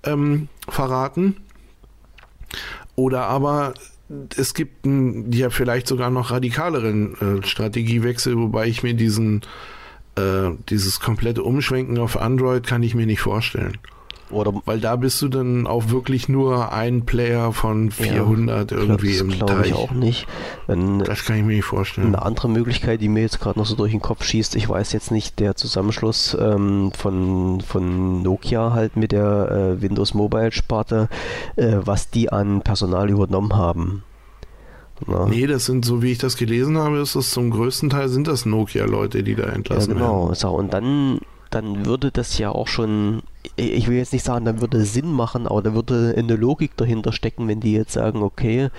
ähm, 0.04 0.48
verraten. 0.68 1.36
Oder 2.96 3.24
aber 3.24 3.74
es 4.36 4.54
gibt 4.54 4.84
einen, 4.84 5.32
ja 5.32 5.50
vielleicht 5.50 5.86
sogar 5.86 6.10
noch 6.10 6.30
radikaleren 6.30 7.40
äh, 7.40 7.46
Strategiewechsel, 7.46 8.36
wobei 8.38 8.66
ich 8.68 8.82
mir 8.82 8.94
diesen 8.94 9.42
äh, 10.16 10.50
dieses 10.68 11.00
komplette 11.00 11.42
Umschwenken 11.42 11.98
auf 11.98 12.16
Android 12.20 12.66
kann 12.66 12.82
ich 12.82 12.94
mir 12.94 13.06
nicht 13.06 13.20
vorstellen. 13.20 13.78
Oder 14.30 14.52
Weil 14.64 14.80
da 14.80 14.96
bist 14.96 15.22
du 15.22 15.28
dann 15.28 15.66
auch 15.66 15.90
wirklich 15.90 16.28
nur 16.28 16.72
ein 16.72 17.04
Player 17.04 17.52
von 17.52 17.90
400 17.90 18.70
ja, 18.70 18.76
irgendwie 18.76 19.12
das 19.12 19.20
im 19.20 19.30
Teich. 19.30 19.38
glaube 19.38 19.66
ich 19.66 19.74
auch 19.74 19.90
nicht. 19.92 20.26
Wenn 20.66 20.98
das 20.98 21.24
kann 21.24 21.36
ich 21.36 21.44
mir 21.44 21.54
nicht 21.54 21.64
vorstellen. 21.64 22.08
Eine 22.08 22.22
andere 22.22 22.48
Möglichkeit, 22.48 23.00
die 23.00 23.08
mir 23.08 23.20
jetzt 23.20 23.40
gerade 23.40 23.58
noch 23.58 23.66
so 23.66 23.76
durch 23.76 23.92
den 23.92 24.02
Kopf 24.02 24.24
schießt, 24.24 24.56
ich 24.56 24.68
weiß 24.68 24.92
jetzt 24.92 25.12
nicht, 25.12 25.38
der 25.38 25.54
Zusammenschluss 25.54 26.36
ähm, 26.40 26.90
von, 26.96 27.60
von 27.60 28.22
Nokia 28.22 28.72
halt 28.72 28.96
mit 28.96 29.12
der 29.12 29.76
äh, 29.78 29.82
Windows 29.82 30.14
Mobile 30.14 30.50
Sparte, 30.50 31.08
äh, 31.54 31.76
was 31.84 32.10
die 32.10 32.32
an 32.32 32.62
Personal 32.62 33.08
übernommen 33.10 33.54
haben. 33.54 34.02
Na? 35.06 35.26
Nee, 35.26 35.46
das 35.46 35.66
sind, 35.66 35.84
so 35.84 36.02
wie 36.02 36.12
ich 36.12 36.18
das 36.18 36.36
gelesen 36.36 36.78
habe, 36.78 36.98
ist 36.98 37.16
das 37.16 37.30
zum 37.30 37.50
größten 37.50 37.90
Teil 37.90 38.08
sind 38.08 38.26
das 38.26 38.46
Nokia-Leute, 38.46 39.22
die 39.22 39.34
da 39.34 39.44
entlassen 39.44 39.92
ja, 39.92 39.98
genau. 39.98 40.28
werden. 40.28 40.38
Genau, 40.40 40.54
und 40.54 40.72
dann, 40.72 41.20
dann 41.50 41.86
würde 41.86 42.10
das 42.10 42.38
ja 42.38 42.50
auch 42.50 42.68
schon 42.68 43.22
ich 43.56 43.88
will 43.88 43.96
jetzt 43.96 44.12
nicht 44.12 44.24
sagen, 44.24 44.44
dann 44.44 44.60
würde 44.60 44.84
Sinn 44.84 45.10
machen, 45.12 45.46
aber 45.46 45.62
da 45.62 45.74
würde 45.74 46.14
eine 46.16 46.36
Logik 46.36 46.76
dahinter 46.76 47.12
stecken, 47.12 47.48
wenn 47.48 47.60
die 47.60 47.72
jetzt 47.72 47.92
sagen, 47.92 48.22
okay, 48.22 48.70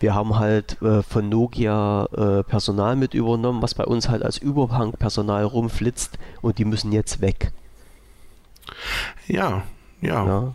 wir 0.00 0.14
haben 0.14 0.38
halt 0.38 0.80
äh, 0.82 1.02
von 1.02 1.28
Nokia 1.28 2.06
äh, 2.06 2.42
Personal 2.42 2.96
mit 2.96 3.14
übernommen, 3.14 3.62
was 3.62 3.74
bei 3.74 3.84
uns 3.84 4.08
halt 4.08 4.22
als 4.22 4.36
Überhangpersonal 4.38 5.44
rumflitzt 5.44 6.18
und 6.40 6.58
die 6.58 6.64
müssen 6.64 6.92
jetzt 6.92 7.20
weg. 7.20 7.52
Ja, 9.28 9.62
ja. 10.00 10.26
ja. 10.26 10.54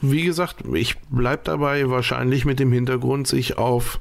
Wie 0.00 0.24
gesagt, 0.24 0.64
ich 0.74 0.98
bleibe 1.02 1.42
dabei 1.44 1.88
wahrscheinlich 1.88 2.44
mit 2.44 2.58
dem 2.58 2.72
Hintergrund, 2.72 3.28
sich 3.28 3.56
auf 3.56 4.00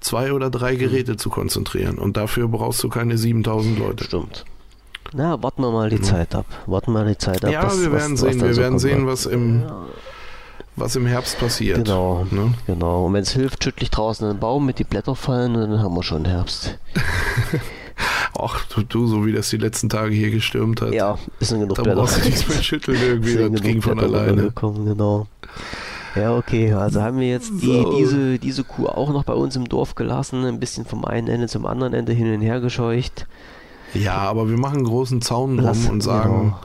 zwei 0.00 0.32
oder 0.32 0.50
drei 0.50 0.74
Geräte 0.74 1.12
mhm. 1.12 1.18
zu 1.18 1.30
konzentrieren. 1.30 1.98
Und 1.98 2.16
dafür 2.16 2.48
brauchst 2.48 2.82
du 2.82 2.88
keine 2.88 3.16
7000 3.16 3.78
Leute. 3.78 4.04
Stimmt. 4.04 4.44
Na, 5.14 5.42
warten 5.42 5.62
wir 5.62 5.70
mal 5.70 5.90
die 5.90 6.00
Zeit 6.00 6.34
ab. 6.34 6.46
Warten 6.66 6.92
wir 6.92 7.00
mal 7.00 7.08
die 7.08 7.18
Zeit 7.18 7.44
ab. 7.44 7.50
Ja, 7.50 7.64
was, 7.64 7.80
wir 7.80 7.92
werden 7.92 8.12
was, 8.12 8.20
sehen. 8.20 8.40
Was 8.40 8.48
wir 8.48 8.56
werden 8.56 8.78
sehen, 8.78 9.06
was 9.06 9.26
im, 9.26 9.62
was 10.76 10.96
im 10.96 11.06
Herbst 11.06 11.38
passiert. 11.38 11.84
Genau, 11.84 12.26
ne? 12.30 12.54
genau. 12.66 13.06
Und 13.06 13.14
wenn 13.14 13.22
es 13.22 13.32
hilft, 13.32 13.62
schüttle 13.62 13.82
ich 13.82 13.90
draußen 13.90 14.28
einen 14.28 14.38
Baum 14.38 14.64
mit 14.64 14.78
die 14.78 14.84
Blätter 14.84 15.14
fallen 15.14 15.54
und 15.54 15.70
dann 15.70 15.82
haben 15.82 15.94
wir 15.94 16.02
schon 16.02 16.24
Herbst. 16.24 16.78
Ach, 18.38 18.64
du, 18.66 18.82
du, 18.82 19.06
so 19.06 19.26
wie 19.26 19.32
das 19.32 19.50
die 19.50 19.58
letzten 19.58 19.90
Tage 19.90 20.14
hier 20.14 20.30
gestürmt 20.30 20.80
hat. 20.80 20.92
Ja, 20.92 21.18
ist 21.40 21.50
genug 21.50 21.74
da 21.74 21.82
Blätter. 21.82 21.96
Da 21.96 22.02
brauchst 22.02 22.18
du 22.18 22.24
nichts 22.24 22.48
mehr 22.48 22.62
schütteln 22.62 22.98
irgendwie, 23.00 23.36
das 23.36 23.60
ging 23.60 23.82
von 23.82 23.98
Blätter 23.98 24.14
alleine. 24.14 24.42
Gekommen, 24.44 24.86
genau. 24.86 25.26
Ja, 26.14 26.36
okay, 26.36 26.72
also 26.72 27.02
haben 27.02 27.20
wir 27.20 27.28
jetzt 27.28 27.52
die, 27.62 27.82
so. 27.82 27.96
diese, 27.96 28.38
diese 28.38 28.64
Kuh 28.64 28.86
auch 28.86 29.10
noch 29.12 29.24
bei 29.24 29.32
uns 29.32 29.56
im 29.56 29.68
Dorf 29.68 29.94
gelassen, 29.94 30.44
ein 30.44 30.60
bisschen 30.60 30.84
vom 30.84 31.04
einen 31.04 31.28
Ende 31.28 31.48
zum 31.48 31.64
anderen 31.64 31.94
Ende 31.94 32.12
hin 32.12 32.32
und 32.32 32.42
her 32.42 32.60
gescheucht. 32.60 33.26
Ja, 33.94 34.18
aber 34.18 34.48
wir 34.48 34.58
machen 34.58 34.78
einen 34.78 34.84
großen 34.84 35.22
Zaun 35.22 35.58
drum 35.58 35.88
und 35.88 36.00
sagen, 36.00 36.40
genau. 36.40 36.60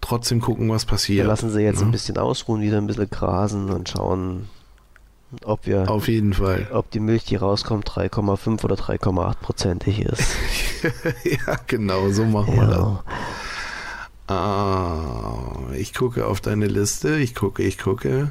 trotzdem 0.00 0.40
gucken, 0.40 0.70
was 0.70 0.84
passiert. 0.84 1.24
Wir 1.24 1.28
lassen 1.28 1.50
sie 1.50 1.60
jetzt 1.60 1.80
ja. 1.80 1.86
ein 1.86 1.92
bisschen 1.92 2.16
ausruhen, 2.18 2.62
wieder 2.62 2.78
ein 2.78 2.86
bisschen 2.86 3.10
grasen 3.10 3.70
und 3.70 3.88
schauen, 3.88 4.48
ob 5.44 5.66
wir. 5.66 5.90
Auf 5.90 6.08
jeden 6.08 6.32
Fall. 6.32 6.68
Ob 6.72 6.90
die 6.90 7.00
Milch, 7.00 7.24
die 7.24 7.36
rauskommt, 7.36 7.88
3,5 7.88 8.64
oder 8.64 8.76
3,8 8.76 9.34
prozentig 9.40 10.00
ist. 10.00 10.36
ja, 11.24 11.56
genau, 11.66 12.10
so 12.10 12.24
machen 12.24 12.56
ja. 12.56 12.62
wir 12.62 12.68
das. 12.68 14.36
Ah, 14.36 15.52
ich 15.76 15.92
gucke 15.92 16.26
auf 16.26 16.40
deine 16.40 16.66
Liste, 16.66 17.16
ich 17.16 17.34
gucke, 17.34 17.62
ich 17.62 17.76
gucke. 17.76 18.28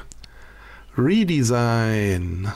Redesign 0.98 2.52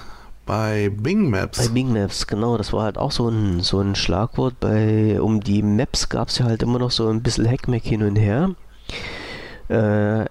bei 0.48 0.90
Bing 0.90 1.30
Maps. 1.30 1.60
Bei 1.60 1.68
Bing 1.72 1.94
Maps, 1.94 2.26
genau, 2.26 2.58
das 2.58 2.74
war 2.74 2.84
halt 2.84 2.98
auch 2.98 3.12
so 3.12 3.30
ein, 3.30 3.60
so 3.60 3.80
ein 3.80 3.94
Schlagwort. 3.94 4.60
Bei, 4.60 5.22
um 5.22 5.42
die 5.42 5.62
Maps 5.62 6.10
gab 6.10 6.30
es 6.30 6.40
ja 6.40 6.46
halt 6.46 6.64
immer 6.64 6.80
noch 6.80 6.90
so 6.90 7.08
ein 7.10 7.22
bisschen 7.22 7.48
Hackmack 7.48 7.84
hin 7.84 8.02
und 8.02 8.16
her. 8.16 8.56
Äh, 9.70 10.26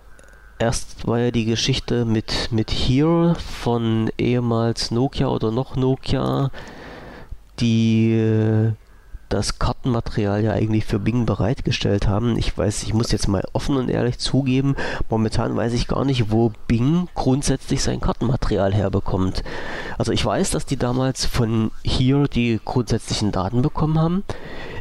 erst 0.59 1.07
war 1.07 1.21
ja 1.21 1.31
die 1.31 1.45
Geschichte 1.45 2.05
mit, 2.05 2.49
mit 2.51 2.71
Here 2.71 3.37
von 3.37 4.11
ehemals 4.19 4.91
Nokia 4.91 5.29
oder 5.29 5.53
noch 5.53 5.77
Nokia, 5.77 6.51
die 7.61 8.13
äh, 8.15 8.73
das 9.29 9.59
Kartenmaterial 9.59 10.43
ja 10.45 10.53
eigentlich 10.53 10.85
für 10.85 10.99
Bing 10.99 11.27
bereitgestellt 11.27 12.07
haben. 12.07 12.39
Ich 12.39 12.57
weiß, 12.57 12.85
ich 12.85 12.95
muss 12.95 13.13
jetzt 13.13 13.29
mal 13.29 13.45
offen 13.53 13.77
und 13.77 13.89
ehrlich 13.89 14.19
zugeben, 14.19 14.77
momentan 15.09 15.57
weiß 15.57 15.73
ich 15.73 15.89
gar 15.89 16.05
nicht, 16.05 16.31
wo 16.31 16.53
Bing 16.69 17.09
grundsätzlich 17.15 17.83
sein 17.83 18.01
Kartenmaterial 18.01 18.73
herbekommt. 18.73 19.43
Also 19.99 20.13
ich 20.13 20.25
weiß, 20.25 20.51
dass 20.51 20.67
die 20.67 20.77
damals 20.77 21.25
von 21.25 21.71
hier 21.83 22.29
die 22.29 22.61
grundsätzlichen 22.65 23.33
Daten 23.33 23.63
bekommen 23.63 23.99
haben. 23.99 24.25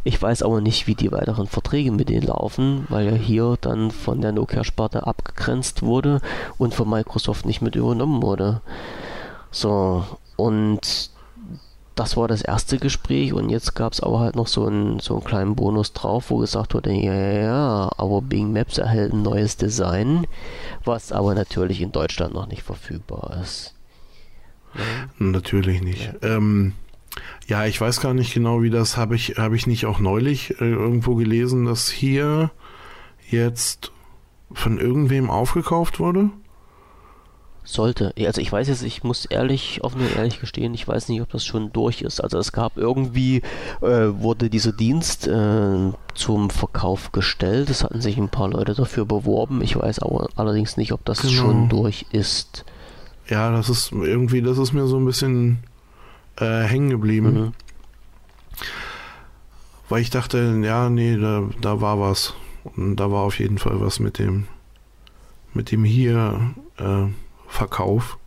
Ich 0.03 0.21
weiß 0.21 0.43
aber 0.43 0.61
nicht, 0.61 0.85
wie 0.85 0.95
die 0.95 1.11
weiteren 1.11 1.47
Verträge 1.47 1.91
mit 1.91 2.09
denen 2.09 2.27
laufen, 2.27 2.85
weil 2.89 3.07
ja 3.07 3.13
hier 3.13 3.57
dann 3.59 3.89
von 3.89 4.21
der 4.21 4.31
Nokia-Sparte 4.31 5.07
abgegrenzt 5.07 5.81
wurde 5.81 6.21
und 6.59 6.75
von 6.75 6.87
Microsoft 6.87 7.47
nicht 7.47 7.61
mit 7.61 7.75
übernommen 7.75 8.21
wurde. 8.21 8.61
So, 9.49 10.05
und 10.35 11.09
das 11.95 12.17
war 12.17 12.27
das 12.27 12.41
erste 12.41 12.77
Gespräch 12.77 13.33
und 13.33 13.49
jetzt 13.49 13.73
gab 13.73 13.93
es 13.93 14.01
aber 14.01 14.19
halt 14.19 14.35
noch 14.35 14.47
so 14.47 14.65
einen, 14.65 14.99
so 14.99 15.15
einen 15.15 15.23
kleinen 15.23 15.55
Bonus 15.55 15.93
drauf, 15.93 16.29
wo 16.29 16.37
gesagt 16.37 16.73
wurde, 16.73 16.91
ja, 16.91 17.13
ja, 17.13 17.91
aber 17.97 18.21
Bing 18.21 18.51
Maps 18.51 18.77
erhält 18.77 19.13
ein 19.13 19.21
neues 19.21 19.55
Design, 19.55 20.27
was 20.83 21.13
aber 21.13 21.35
natürlich 21.35 21.81
in 21.81 21.93
Deutschland 21.93 22.33
noch 22.33 22.47
nicht 22.47 22.63
verfügbar 22.63 23.37
ist. 23.41 23.73
Natürlich 25.19 25.81
nicht. 25.81 26.13
Ja. 26.21 26.35
Ähm, 26.35 26.73
ja, 27.47 27.65
ich 27.65 27.79
weiß 27.79 28.01
gar 28.01 28.13
nicht 28.13 28.33
genau, 28.33 28.61
wie 28.61 28.69
das 28.69 28.97
habe 28.97 29.15
ich, 29.15 29.37
habe 29.37 29.55
ich 29.55 29.65
nicht 29.65 29.85
auch 29.85 29.99
neulich 29.99 30.59
äh, 30.59 30.65
irgendwo 30.65 31.15
gelesen, 31.15 31.65
dass 31.65 31.89
hier 31.89 32.51
jetzt 33.29 33.93
von 34.51 34.79
irgendwem 34.79 35.29
aufgekauft 35.29 35.99
wurde? 35.99 36.29
Sollte. 37.65 38.13
Also 38.17 38.41
ich 38.41 38.51
weiß 38.51 38.67
jetzt, 38.67 38.83
ich 38.83 39.03
muss 39.03 39.25
ehrlich, 39.25 39.83
offen 39.83 40.01
und 40.01 40.15
ehrlich 40.15 40.39
gestehen, 40.39 40.73
ich 40.73 40.87
weiß 40.87 41.09
nicht, 41.09 41.21
ob 41.21 41.29
das 41.29 41.43
schon 41.43 41.73
durch 41.73 42.01
ist. 42.03 42.21
Also 42.21 42.37
es 42.37 42.51
gab 42.51 42.77
irgendwie, 42.77 43.41
äh, 43.81 44.07
wurde 44.11 44.49
dieser 44.49 44.71
Dienst 44.71 45.27
äh, 45.27 45.91
zum 46.13 46.49
Verkauf 46.49 47.11
gestellt. 47.11 47.69
Es 47.69 47.83
hatten 47.83 48.01
sich 48.01 48.17
ein 48.17 48.29
paar 48.29 48.49
Leute 48.49 48.75
dafür 48.75 49.05
beworben. 49.05 49.61
Ich 49.61 49.75
weiß 49.75 49.99
aber 49.99 50.29
allerdings 50.35 50.77
nicht, 50.77 50.91
ob 50.91 51.03
das 51.05 51.21
genau. 51.21 51.33
schon 51.33 51.69
durch 51.69 52.05
ist. 52.11 52.65
Ja, 53.27 53.51
das 53.51 53.69
ist 53.69 53.91
irgendwie, 53.91 54.41
das 54.41 54.57
ist 54.57 54.73
mir 54.73 54.85
so 54.85 54.97
ein 54.97 55.05
bisschen 55.05 55.59
äh, 56.37 56.61
hängen 56.63 56.89
geblieben. 56.89 57.33
Mhm. 57.33 57.53
Weil 59.89 60.01
ich 60.01 60.09
dachte, 60.09 60.59
ja, 60.63 60.89
nee, 60.89 61.17
da, 61.17 61.43
da 61.61 61.81
war 61.81 61.99
was. 61.99 62.33
Und 62.63 62.95
da 62.95 63.11
war 63.11 63.21
auf 63.21 63.39
jeden 63.39 63.57
Fall 63.57 63.79
was 63.81 63.99
mit 63.99 64.17
dem, 64.17 64.47
mit 65.53 65.71
dem 65.71 65.83
hier, 65.83 66.53
äh, 66.77 67.05
Verkauf. 67.47 68.17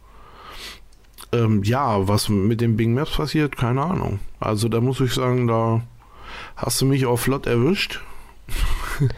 Ähm, 1.33 1.63
ja, 1.63 2.09
was 2.09 2.29
mit 2.29 2.61
den 2.61 2.77
Bing 2.77 2.95
Maps 2.95 3.17
passiert, 3.17 3.57
keine 3.57 3.83
Ahnung. 3.83 4.19
Also 4.41 4.69
da 4.69 4.81
muss 4.81 5.01
ich 5.01 5.13
sagen, 5.13 5.47
da 5.47 5.83
hast 6.57 6.81
du 6.81 6.87
mich 6.87 7.07
auch 7.07 7.19
flott 7.19 7.47
erwischt. 7.47 8.01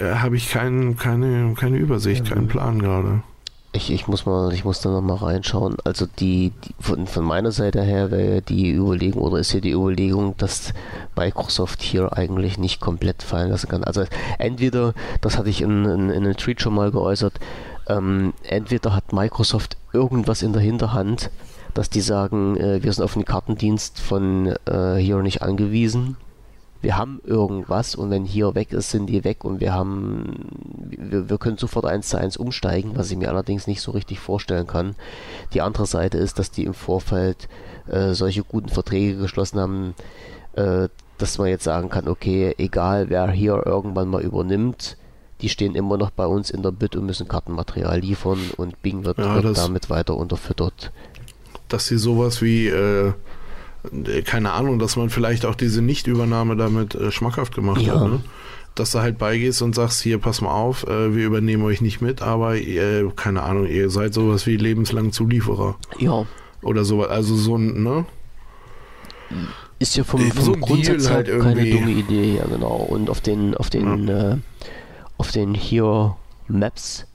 Habe 0.00 0.36
ich 0.36 0.50
kein, 0.50 0.96
keine, 0.96 1.54
keine 1.54 1.76
Übersicht, 1.76 2.26
keinen 2.26 2.46
Plan 2.46 2.80
gerade. 2.80 3.22
Ich, 3.72 3.90
ich 3.90 4.06
muss 4.06 4.24
mal, 4.24 4.52
ich 4.54 4.64
muss 4.64 4.80
da 4.80 4.90
nochmal 4.90 5.16
reinschauen. 5.16 5.76
Also 5.84 6.06
die, 6.06 6.52
die, 6.64 6.74
von, 6.80 7.06
von 7.06 7.24
meiner 7.24 7.50
Seite 7.50 7.82
her 7.82 8.10
wäre 8.10 8.40
die 8.40 8.72
Überlegung 8.72 9.22
oder 9.22 9.38
ist 9.38 9.52
ja 9.52 9.60
die 9.60 9.72
Überlegung, 9.72 10.36
dass 10.38 10.72
Microsoft 11.16 11.82
hier 11.82 12.16
eigentlich 12.16 12.56
nicht 12.58 12.80
komplett 12.80 13.22
fallen 13.22 13.50
lassen 13.50 13.68
kann. 13.68 13.84
Also 13.84 14.04
entweder, 14.38 14.94
das 15.20 15.36
hatte 15.36 15.50
ich 15.50 15.60
in, 15.60 15.84
in, 15.84 16.10
in 16.10 16.24
einem 16.24 16.36
Tweet 16.36 16.62
schon 16.62 16.74
mal 16.74 16.90
geäußert, 16.90 17.34
ähm, 17.88 18.32
entweder 18.42 18.94
hat 18.94 19.12
Microsoft 19.12 19.76
irgendwas 19.92 20.42
in 20.42 20.52
der 20.52 20.62
Hinterhand, 20.62 21.30
dass 21.74 21.90
die 21.90 22.00
sagen, 22.00 22.56
äh, 22.56 22.82
wir 22.82 22.92
sind 22.92 23.04
auf 23.04 23.14
den 23.14 23.24
Kartendienst 23.24 24.00
von 24.00 24.54
äh, 24.66 24.96
hier 24.96 25.18
nicht 25.18 25.42
angewiesen. 25.42 26.16
Wir 26.82 26.96
haben 26.96 27.20
irgendwas 27.24 27.94
und 27.94 28.10
wenn 28.10 28.24
hier 28.24 28.54
weg 28.54 28.72
ist, 28.72 28.90
sind 28.90 29.06
die 29.06 29.24
weg 29.24 29.44
und 29.44 29.60
wir 29.60 29.72
haben, 29.72 30.48
wir, 30.88 31.28
wir 31.28 31.38
können 31.38 31.58
sofort 31.58 31.84
eins 31.84 32.08
zu 32.08 32.18
eins 32.18 32.36
umsteigen, 32.36 32.92
was 32.94 33.10
ich 33.10 33.16
mir 33.16 33.28
allerdings 33.28 33.66
nicht 33.66 33.80
so 33.80 33.90
richtig 33.92 34.20
vorstellen 34.20 34.66
kann. 34.66 34.94
Die 35.52 35.62
andere 35.62 35.86
Seite 35.86 36.18
ist, 36.18 36.38
dass 36.38 36.50
die 36.50 36.64
im 36.64 36.74
Vorfeld 36.74 37.48
äh, 37.88 38.12
solche 38.12 38.44
guten 38.44 38.68
Verträge 38.68 39.16
geschlossen 39.16 39.58
haben, 39.58 39.94
äh, 40.54 40.88
dass 41.18 41.38
man 41.38 41.48
jetzt 41.48 41.64
sagen 41.64 41.88
kann, 41.88 42.08
okay, 42.08 42.54
egal 42.58 43.08
wer 43.08 43.30
hier 43.30 43.62
irgendwann 43.64 44.08
mal 44.08 44.22
übernimmt, 44.22 44.96
die 45.42 45.48
stehen 45.48 45.74
immer 45.74 45.96
noch 45.98 46.10
bei 46.10 46.26
uns 46.26 46.50
in 46.50 46.62
der 46.62 46.70
Bit 46.70 46.96
und 46.96 47.06
müssen 47.06 47.28
Kartenmaterial 47.28 48.00
liefern 48.00 48.38
und 48.56 48.80
Bing 48.82 49.04
wird, 49.04 49.18
ja, 49.18 49.42
wird 49.42 49.58
damit 49.58 49.90
weiter 49.90 50.16
unterfüttert. 50.16 50.92
Dass 51.68 51.86
sie 51.86 51.98
sowas 51.98 52.40
wie, 52.42 52.68
äh, 52.68 53.12
keine 54.24 54.52
Ahnung, 54.52 54.78
dass 54.78 54.96
man 54.96 55.10
vielleicht 55.10 55.44
auch 55.44 55.54
diese 55.54 55.82
Nichtübernahme 55.82 56.56
damit 56.56 56.94
äh, 56.94 57.10
schmackhaft 57.10 57.54
gemacht 57.54 57.82
ja. 57.82 58.00
hat, 58.00 58.08
ne? 58.08 58.20
Dass 58.74 58.90
du 58.90 58.98
halt 58.98 59.16
beigehst 59.16 59.62
und 59.62 59.74
sagst, 59.74 60.02
hier, 60.02 60.18
pass 60.18 60.42
mal 60.42 60.52
auf, 60.52 60.86
äh, 60.86 61.14
wir 61.14 61.24
übernehmen 61.24 61.64
euch 61.64 61.80
nicht 61.80 62.02
mit, 62.02 62.20
aber 62.20 62.56
ihr, 62.56 63.10
keine 63.16 63.42
Ahnung, 63.42 63.66
ihr 63.66 63.88
seid 63.88 64.12
sowas 64.12 64.46
wie 64.46 64.56
lebenslang 64.56 65.12
Zulieferer. 65.12 65.76
Ja. 65.98 66.26
Oder 66.62 66.84
sowas, 66.84 67.08
also 67.08 67.36
so 67.36 67.56
ein, 67.56 67.82
ne? 67.82 68.04
Ist 69.78 69.96
ja 69.96 70.04
vom, 70.04 70.20
vom 70.30 70.44
so 70.44 70.52
Grundsatz 70.52 71.10
halt 71.10 71.26
keine 71.26 71.70
dumme 71.70 71.90
Idee, 71.90 72.36
ja 72.36 72.44
genau. 72.44 72.76
Und 72.76 73.10
auf 73.10 73.20
den, 73.20 73.54
auf 73.54 73.70
den 73.70 74.08
ja. 74.08 74.32
äh, 74.32 74.36
auf 75.18 75.30
den 75.30 75.54
Here 75.54 76.16
Maps, 76.48 77.06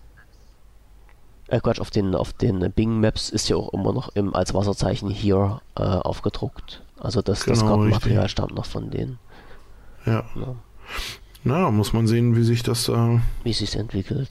äh 1.48 1.60
Quatsch, 1.60 1.80
auf 1.80 1.92
den, 1.92 2.16
auf 2.16 2.34
den 2.34 2.72
Bing 2.72 3.00
Maps 3.00 3.30
ist 3.30 3.50
ja 3.50 3.56
auch 3.56 3.74
immer 3.74 3.94
noch 3.94 4.16
im, 4.16 4.34
als 4.36 4.54
Wasserzeichen 4.54 5.10
Here 5.10 5.62
äh, 5.76 5.82
aufgedruckt. 5.82 6.84
Also 7.00 7.22
das, 7.22 7.46
genau, 7.46 7.56
das 7.56 7.68
Kartenmaterial 7.68 8.30
stammt 8.30 8.56
noch 8.56 8.66
von 8.66 8.92
denen. 8.92 9.20
Ja. 10.06 10.24
ja. 10.36 10.56
Na, 11.44 11.72
muss 11.72 11.94
man 11.94 12.08
sehen, 12.08 12.36
wie 12.36 12.44
sich 12.44 12.64
das 12.64 12.88
äh, 12.88 13.20
wie 13.44 13.54
sich 13.54 13.76
entwickelt. 13.76 14.30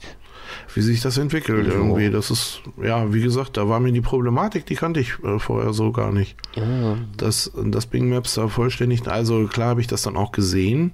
Wie 0.73 0.81
sich 0.81 1.01
das 1.01 1.17
entwickelt 1.17 1.67
ja. 1.67 1.73
irgendwie. 1.73 2.09
Das 2.09 2.31
ist, 2.31 2.61
ja, 2.81 3.13
wie 3.13 3.21
gesagt, 3.21 3.57
da 3.57 3.69
war 3.69 3.79
mir 3.79 3.91
die 3.91 4.01
Problematik, 4.01 4.65
die 4.65 4.75
kannte 4.75 4.99
ich 4.99 5.13
äh, 5.23 5.39
vorher 5.39 5.73
so 5.73 5.91
gar 5.91 6.11
nicht. 6.11 6.35
Ja. 6.55 6.97
Dass 7.17 7.51
das 7.63 7.85
Bing 7.85 8.09
Maps 8.09 8.35
da 8.35 8.47
vollständig, 8.47 9.07
also 9.07 9.47
klar 9.47 9.69
habe 9.69 9.81
ich 9.81 9.87
das 9.87 10.01
dann 10.01 10.17
auch 10.17 10.31
gesehen, 10.31 10.93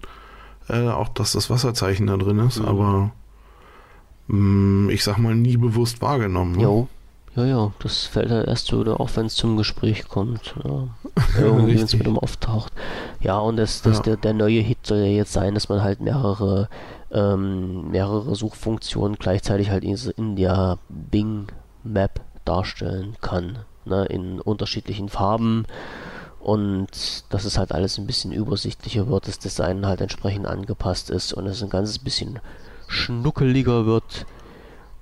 äh, 0.70 0.90
auch 0.90 1.10
dass 1.10 1.34
das 1.34 1.50
Wasserzeichen 1.50 2.08
da 2.08 2.18
drin 2.18 2.40
ist, 2.40 2.60
mhm. 2.60 2.66
aber 2.66 3.12
mh, 4.28 4.38
mm, 4.38 4.90
ich 4.90 5.04
sag 5.04 5.18
mal 5.18 5.36
nie 5.36 5.58
bewusst 5.58 6.02
wahrgenommen. 6.02 6.54
Ne? 6.54 6.64
Jo. 6.64 6.88
Ja, 7.36 7.46
ja, 7.46 7.72
das 7.80 8.06
fällt 8.06 8.32
halt 8.32 8.48
erst 8.48 8.66
so, 8.66 8.84
auch 8.96 9.12
wenn 9.14 9.28
es 9.28 9.36
zum 9.36 9.58
Gespräch 9.58 10.08
kommt. 10.08 10.56
Ja. 10.64 10.88
Irgendwie, 11.40 11.76
wenn 11.76 11.84
es 11.84 11.96
mit 11.96 12.08
dem 12.08 12.18
auftaucht. 12.18 12.74
Ja, 13.20 13.38
und 13.38 13.58
das, 13.58 13.84
das, 13.84 13.98
ja. 13.98 14.04
Der, 14.04 14.18
der 14.18 14.34
neue 14.34 14.60
Hit 14.62 14.80
soll 14.82 14.98
ja 14.98 15.06
jetzt 15.06 15.34
sein, 15.34 15.54
dass 15.54 15.70
man 15.70 15.84
halt 15.84 16.02
mehrere, 16.02 16.68
ähm, 17.12 17.92
mehrere 17.92 18.34
Suchfunktionen 18.34 19.18
gleichzeitig 19.20 19.70
halt 19.70 19.84
in, 19.84 19.98
in 20.18 20.36
der 20.36 20.80
Bing 20.90 21.50
Map 21.84 22.22
darstellen 22.44 23.16
kann. 23.22 23.60
Ne, 23.86 24.06
in 24.08 24.42
unterschiedlichen 24.42 25.08
Farben 25.08 25.66
und 26.48 27.26
dass 27.28 27.44
es 27.44 27.58
halt 27.58 27.74
alles 27.74 27.98
ein 27.98 28.08
bisschen 28.08 28.32
übersichtlicher 28.32 29.10
wird, 29.10 29.28
das 29.28 29.38
Design 29.38 29.86
halt 29.86 30.00
entsprechend 30.00 30.48
angepasst 30.48 31.10
ist 31.10 31.34
und 31.34 31.46
es 31.46 31.62
ein 31.62 31.70
ganzes 31.70 32.00
bisschen 32.00 32.40
schnuckeliger 32.88 33.86
wird 33.86 34.26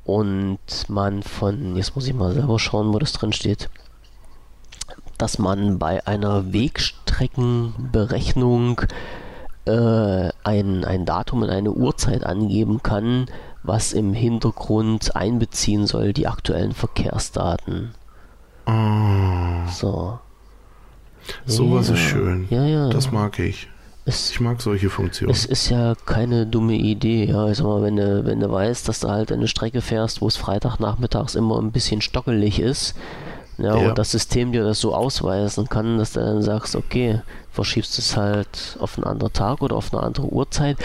und 0.06 0.58
man 0.88 1.22
von, 1.22 1.76
jetzt 1.76 1.96
muss 1.96 2.08
ich 2.08 2.16
mal 2.16 2.34
selber 2.34 2.58
schauen, 2.58 2.96
wo 2.96 2.98
das 2.98 3.14
drin 3.14 3.32
steht, 3.32 3.70
dass 5.20 5.38
man 5.38 5.78
bei 5.78 6.08
einer 6.08 6.52
Wegstreckenberechnung 6.52 8.82
äh, 9.66 10.30
ein, 10.44 10.84
ein 10.84 11.06
Datum 11.06 11.44
und 11.44 11.52
eine 11.52 11.74
Uhrzeit 11.74 12.24
angeben 12.24 12.82
kann, 12.82 13.28
was 13.62 13.94
im 13.94 14.16
Hintergrund 14.16 15.16
einbeziehen 15.16 15.86
soll, 15.86 16.12
die 16.12 16.26
aktuellen 16.26 16.74
Verkehrsdaten. 16.74 17.94
Oh, 18.66 19.70
So. 19.70 20.18
Sowas 21.45 21.89
ist 21.89 21.99
schön. 21.99 22.47
Ja, 22.49 22.65
ja. 22.65 22.89
Das 22.89 23.11
mag 23.11 23.39
ich. 23.39 23.68
Es, 24.07 24.30
Ich 24.31 24.39
mag 24.39 24.61
solche 24.61 24.89
Funktionen. 24.91 25.31
es 25.31 25.45
ist 25.45 25.69
ja 25.69 25.95
keine 26.06 26.45
dumme 26.45 26.76
Idee. 26.76 27.26
Ja, 27.26 27.49
ich 27.49 27.57
sag 27.57 27.65
mal, 27.65 27.81
wenn 27.81 27.95
du, 27.95 28.23
wenn 28.26 28.39
du 28.39 28.52
weißt, 28.52 28.88
dass 28.88 28.99
du 28.99 29.10
halt 29.10 29.31
eine 29.31 29.47
Strecke 29.47 29.81
fährst, 29.81 30.22
wo 30.22 30.27
es 30.27 30.38
Freitagnachmittags 30.38 31.34
immer 31.34 31.60
ein 31.60 31.72
bisschen 31.72 32.02
stockelig 32.02 32.60
ist, 32.60 32.95
ja, 33.57 33.76
Ja. 33.76 33.89
und 33.89 33.97
das 33.97 34.11
System 34.11 34.52
dir 34.52 34.64
das 34.64 34.80
so 34.80 34.93
ausweisen 34.93 35.69
kann, 35.69 35.97
dass 35.97 36.14
du 36.14 36.19
dann 36.19 36.41
sagst, 36.43 36.76
okay, 36.76 37.22
verschiebst 37.52 37.97
es 37.97 38.15
halt 38.15 38.77
auf 38.80 38.97
einen 38.97 39.06
anderen 39.07 39.34
Tag 39.34 39.61
oder 39.64 39.76
auf 39.76 39.91
eine 39.93 40.03
andere 40.03 40.27
Uhrzeit. 40.27 40.77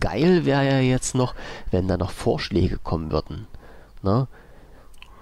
Geil 0.00 0.44
wäre 0.44 0.66
ja 0.66 0.80
jetzt 0.80 1.14
noch, 1.14 1.34
wenn 1.70 1.88
da 1.88 1.96
noch 1.96 2.10
Vorschläge 2.10 2.78
kommen 2.82 3.10
würden. 3.10 3.46
Ne? 4.02 4.26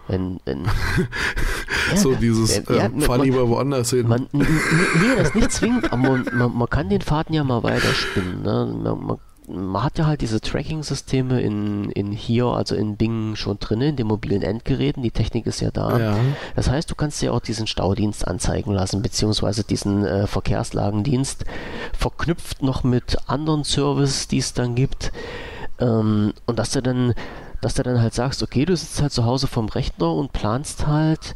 Wenn, 0.08 0.40
wenn, 0.44 0.64
Ja, 1.90 1.96
so 1.96 2.14
dieses, 2.14 2.56
ja, 2.56 2.62
ja, 2.68 2.84
äh, 2.86 3.00
fahr 3.00 3.18
man- 3.18 3.26
lieber 3.26 3.48
woanders 3.48 3.90
hin. 3.90 4.08
man, 4.08 4.26
nee, 4.32 4.44
das 5.16 5.34
nicht 5.34 5.52
zwingend, 5.52 5.92
aber 5.92 5.96
man, 6.02 6.26
man, 6.32 6.56
man 6.56 6.68
kann 6.70 6.88
den 6.88 7.00
Faden 7.02 7.34
ja 7.34 7.44
mal 7.44 7.62
weiterspinnen. 7.62 8.42
Ne? 8.42 9.18
Man 9.46 9.82
hat 9.82 9.98
ja 9.98 10.06
halt 10.06 10.22
diese 10.22 10.40
Tracking-Systeme 10.40 11.42
in, 11.42 11.90
in 11.90 12.12
hier, 12.12 12.46
also 12.46 12.74
in 12.74 12.96
Bing 12.96 13.36
schon 13.36 13.58
drin, 13.58 13.82
in 13.82 13.96
den 13.96 14.06
mobilen 14.06 14.40
Endgeräten. 14.40 15.02
Die 15.02 15.10
Technik 15.10 15.44
ist 15.46 15.60
ja 15.60 15.70
da. 15.70 15.98
ja. 15.98 16.16
Das 16.56 16.70
heißt, 16.70 16.90
du 16.90 16.94
kannst 16.94 17.20
dir 17.20 17.34
auch 17.34 17.40
diesen 17.40 17.66
Staudienst 17.66 18.26
anzeigen 18.26 18.72
lassen, 18.72 19.02
beziehungsweise 19.02 19.62
diesen 19.62 20.06
äh, 20.06 20.26
Verkehrslagendienst, 20.26 21.44
verknüpft 21.92 22.62
noch 22.62 22.84
mit 22.84 23.18
anderen 23.26 23.64
Services, 23.64 24.28
die 24.28 24.38
es 24.38 24.54
dann 24.54 24.74
gibt. 24.74 25.12
Ähm, 25.78 26.32
und 26.46 26.58
dass 26.58 26.70
du 26.70 26.80
dann, 26.82 27.12
dass 27.64 27.74
du 27.74 27.82
dann 27.82 28.00
halt 28.00 28.14
sagst, 28.14 28.42
okay, 28.42 28.64
du 28.64 28.76
sitzt 28.76 29.00
halt 29.00 29.12
zu 29.12 29.24
Hause 29.24 29.46
vom 29.46 29.68
Rechner 29.68 30.12
und 30.12 30.32
planst 30.32 30.86
halt 30.86 31.34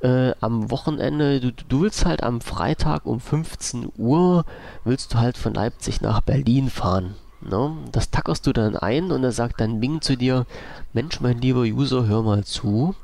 äh, 0.00 0.32
am 0.40 0.70
Wochenende, 0.70 1.40
du, 1.40 1.52
du 1.52 1.82
willst 1.82 2.04
halt 2.06 2.22
am 2.22 2.40
Freitag 2.40 3.06
um 3.06 3.20
15 3.20 3.90
Uhr, 3.96 4.44
willst 4.84 5.14
du 5.14 5.18
halt 5.18 5.36
von 5.36 5.54
Leipzig 5.54 6.00
nach 6.00 6.20
Berlin 6.20 6.70
fahren. 6.70 7.14
Ne? 7.40 7.72
Das 7.92 8.10
tackerst 8.10 8.46
du 8.46 8.52
dann 8.52 8.76
ein 8.76 9.10
und 9.10 9.22
dann 9.22 9.32
sagt 9.32 9.60
dann 9.60 9.80
Bing 9.80 10.00
zu 10.00 10.16
dir, 10.16 10.46
Mensch, 10.92 11.20
mein 11.20 11.38
lieber 11.38 11.62
User, 11.62 12.06
hör 12.06 12.22
mal 12.22 12.44
zu 12.44 12.94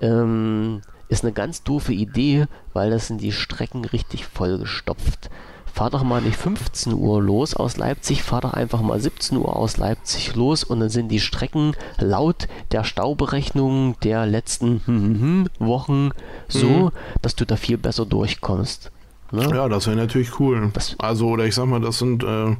ähm, 0.00 0.82
ist 1.08 1.24
eine 1.24 1.32
ganz 1.32 1.62
doofe 1.62 1.92
Idee, 1.92 2.46
weil 2.72 2.90
das 2.90 3.06
sind 3.06 3.20
die 3.20 3.32
Strecken 3.32 3.84
richtig 3.84 4.26
vollgestopft. 4.26 5.30
Fahr 5.78 5.90
doch 5.90 6.02
mal 6.02 6.20
nicht 6.20 6.36
15 6.36 6.92
Uhr 6.92 7.22
los 7.22 7.54
aus 7.54 7.76
Leipzig, 7.76 8.24
fahr 8.24 8.40
doch 8.40 8.52
einfach 8.52 8.80
mal 8.82 8.98
17 9.00 9.38
Uhr 9.38 9.54
aus 9.54 9.76
Leipzig 9.76 10.34
los 10.34 10.64
und 10.64 10.80
dann 10.80 10.88
sind 10.88 11.06
die 11.06 11.20
Strecken 11.20 11.76
laut 12.00 12.48
der 12.72 12.82
Stauberechnung 12.82 13.94
der 14.02 14.26
letzten 14.26 14.80
hm, 14.84 15.46
Wochen 15.60 16.10
so, 16.48 16.66
Mhm. 16.66 16.90
dass 17.22 17.36
du 17.36 17.44
da 17.46 17.54
viel 17.54 17.78
besser 17.78 18.06
durchkommst. 18.06 18.90
Ne? 19.30 19.42
ja, 19.54 19.68
das 19.68 19.86
wäre 19.86 19.96
natürlich 19.96 20.40
cool. 20.40 20.70
Das- 20.72 20.96
also, 20.98 21.28
oder 21.28 21.44
ich 21.44 21.54
sag 21.54 21.66
mal, 21.66 21.80
das 21.80 21.98
sind, 22.00 22.24
äh, 22.24 22.56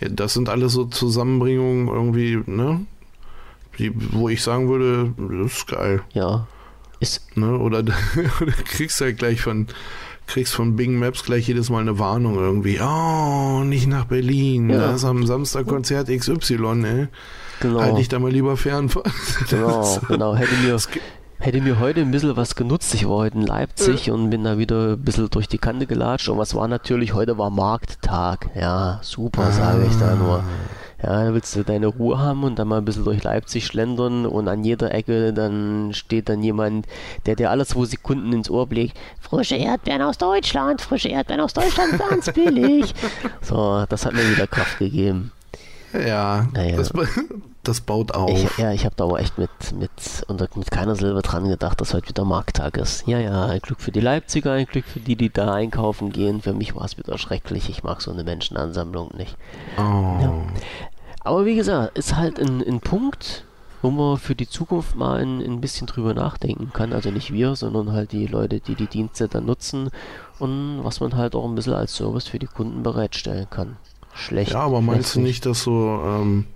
das 0.00 0.32
sind 0.34 0.48
alles 0.48 0.72
so 0.72 0.86
Zusammenbringungen 0.86 1.86
irgendwie, 1.86 2.42
ne? 2.46 2.80
Die, 3.78 3.92
wo 4.12 4.28
ich 4.28 4.42
sagen 4.42 4.68
würde, 4.68 5.12
das 5.44 5.52
ist 5.58 5.66
geil. 5.68 6.02
Ja. 6.14 6.48
Ist, 6.98 7.36
Ne? 7.36 7.56
Oder, 7.58 7.82
du 7.84 7.92
kriegst 8.64 9.00
halt 9.00 9.18
gleich 9.18 9.40
von, 9.40 9.68
kriegst 10.30 10.54
von 10.54 10.76
Bing 10.76 10.96
Maps 10.98 11.24
gleich 11.24 11.48
jedes 11.48 11.70
Mal 11.70 11.80
eine 11.80 11.98
Warnung 11.98 12.36
irgendwie. 12.36 12.80
Oh, 12.80 13.62
nicht 13.64 13.88
nach 13.88 14.04
Berlin. 14.04 14.70
Ja. 14.70 14.78
Da 14.78 14.94
ist 14.94 15.04
am 15.04 15.26
Samstag 15.26 15.66
Konzert 15.66 16.08
XY, 16.08 16.54
ey. 16.84 17.08
genau. 17.60 17.80
Halt 17.80 17.98
dich 17.98 18.08
da 18.08 18.18
mal 18.18 18.30
lieber 18.30 18.56
fern. 18.56 18.90
Genau, 19.48 19.98
genau. 20.08 20.36
Hätte 20.36 20.54
mir, 20.64 20.78
hätte 21.38 21.60
mir 21.60 21.80
heute 21.80 22.00
ein 22.00 22.12
bisschen 22.12 22.36
was 22.36 22.54
genutzt. 22.54 22.94
Ich 22.94 23.08
war 23.08 23.16
heute 23.16 23.38
in 23.38 23.46
Leipzig 23.46 24.10
und 24.10 24.30
bin 24.30 24.44
da 24.44 24.56
wieder 24.56 24.92
ein 24.92 25.02
bisschen 25.02 25.28
durch 25.30 25.48
die 25.48 25.58
Kante 25.58 25.86
gelatscht. 25.86 26.28
Und 26.28 26.38
was 26.38 26.54
war 26.54 26.68
natürlich? 26.68 27.12
Heute 27.12 27.36
war 27.36 27.50
Markttag. 27.50 28.50
Ja, 28.54 29.00
super, 29.02 29.50
sage 29.50 29.84
ich 29.90 29.96
da 29.98 30.14
nur. 30.14 30.44
Ja, 31.02 31.24
da 31.24 31.34
willst 31.34 31.56
du 31.56 31.64
deine 31.64 31.86
Ruhe 31.86 32.18
haben 32.18 32.44
und 32.44 32.58
dann 32.58 32.68
mal 32.68 32.78
ein 32.78 32.84
bisschen 32.84 33.04
durch 33.04 33.22
Leipzig 33.22 33.66
schlendern 33.66 34.26
und 34.26 34.48
an 34.48 34.64
jeder 34.64 34.92
Ecke 34.92 35.32
dann 35.32 35.92
steht 35.94 36.28
dann 36.28 36.42
jemand, 36.42 36.86
der 37.26 37.36
dir 37.36 37.50
alle 37.50 37.64
zwei 37.64 37.86
Sekunden 37.86 38.32
ins 38.32 38.50
Ohr 38.50 38.66
blickt. 38.66 38.98
Frische 39.20 39.56
Erdbeeren 39.56 40.02
aus 40.02 40.18
Deutschland, 40.18 40.80
frische 40.82 41.08
Erdbeeren 41.08 41.40
aus 41.40 41.54
Deutschland, 41.54 41.98
ganz 41.98 42.30
billig. 42.34 42.94
So, 43.40 43.84
das 43.88 44.04
hat 44.04 44.12
mir 44.12 44.30
wieder 44.30 44.46
Kraft 44.46 44.78
gegeben. 44.78 45.32
Ja, 45.92 46.48
Naja. 46.52 46.76
Das, 46.76 46.92
das 47.62 47.80
baut 47.80 48.12
auf. 48.12 48.30
Ich, 48.30 48.58
ja, 48.58 48.72
ich 48.72 48.84
habe 48.84 48.94
da 48.96 49.04
aber 49.04 49.20
echt 49.20 49.38
mit, 49.38 49.50
mit, 49.78 49.90
unter, 50.28 50.48
mit 50.54 50.70
keiner 50.70 50.96
Silbe 50.96 51.22
dran 51.22 51.48
gedacht, 51.48 51.80
dass 51.80 51.94
heute 51.94 52.08
wieder 52.08 52.24
Markttag 52.24 52.76
ist. 52.76 53.06
Ja, 53.06 53.18
ja, 53.18 53.46
ein 53.46 53.60
Glück 53.60 53.80
für 53.80 53.92
die 53.92 54.00
Leipziger, 54.00 54.52
ein 54.52 54.66
Glück 54.66 54.84
für 54.84 55.00
die, 55.00 55.16
die 55.16 55.30
da 55.30 55.52
einkaufen 55.52 56.10
gehen. 56.10 56.40
Für 56.40 56.52
mich 56.52 56.74
war 56.74 56.84
es 56.84 56.96
wieder 56.96 57.18
schrecklich. 57.18 57.68
Ich 57.68 57.82
mag 57.82 58.00
so 58.00 58.10
eine 58.10 58.24
Menschenansammlung 58.24 59.10
nicht. 59.16 59.36
oh. 59.78 60.42
Aber 61.22 61.44
wie 61.44 61.54
gesagt, 61.54 61.98
ist 61.98 62.16
halt 62.16 62.40
ein, 62.40 62.66
ein 62.66 62.80
Punkt, 62.80 63.44
wo 63.82 63.90
man 63.90 64.16
für 64.16 64.34
die 64.34 64.48
Zukunft 64.48 64.96
mal 64.96 65.20
ein, 65.20 65.40
ein 65.40 65.60
bisschen 65.60 65.86
drüber 65.86 66.14
nachdenken 66.14 66.70
kann. 66.72 66.92
Also 66.92 67.10
nicht 67.10 67.32
wir, 67.32 67.56
sondern 67.56 67.92
halt 67.92 68.12
die 68.12 68.26
Leute, 68.26 68.60
die 68.60 68.74
die 68.74 68.86
Dienste 68.86 69.28
dann 69.28 69.46
nutzen 69.46 69.90
und 70.38 70.80
was 70.82 71.00
man 71.00 71.16
halt 71.16 71.34
auch 71.34 71.44
ein 71.44 71.54
bisschen 71.54 71.74
als 71.74 71.94
Service 71.94 72.28
für 72.28 72.38
die 72.38 72.46
Kunden 72.46 72.82
bereitstellen 72.82 73.48
kann. 73.50 73.76
Schlecht. 74.14 74.52
Ja, 74.52 74.60
aber 74.60 74.80
meinst 74.80 75.14
du 75.14 75.20
nicht, 75.20 75.46
dass 75.46 75.62
so, 75.62 76.02
ähm, 76.04 76.46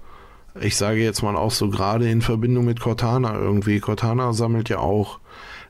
ich 0.61 0.77
sage 0.77 1.03
jetzt 1.03 1.23
mal 1.23 1.37
auch 1.37 1.51
so 1.51 1.69
gerade 1.69 2.09
in 2.09 2.23
Verbindung 2.23 2.65
mit 2.65 2.81
Cortana 2.81 3.35
irgendwie, 3.35 3.81
Cortana 3.81 4.33
sammelt 4.33 4.69
ja 4.69 4.79
auch, 4.79 5.19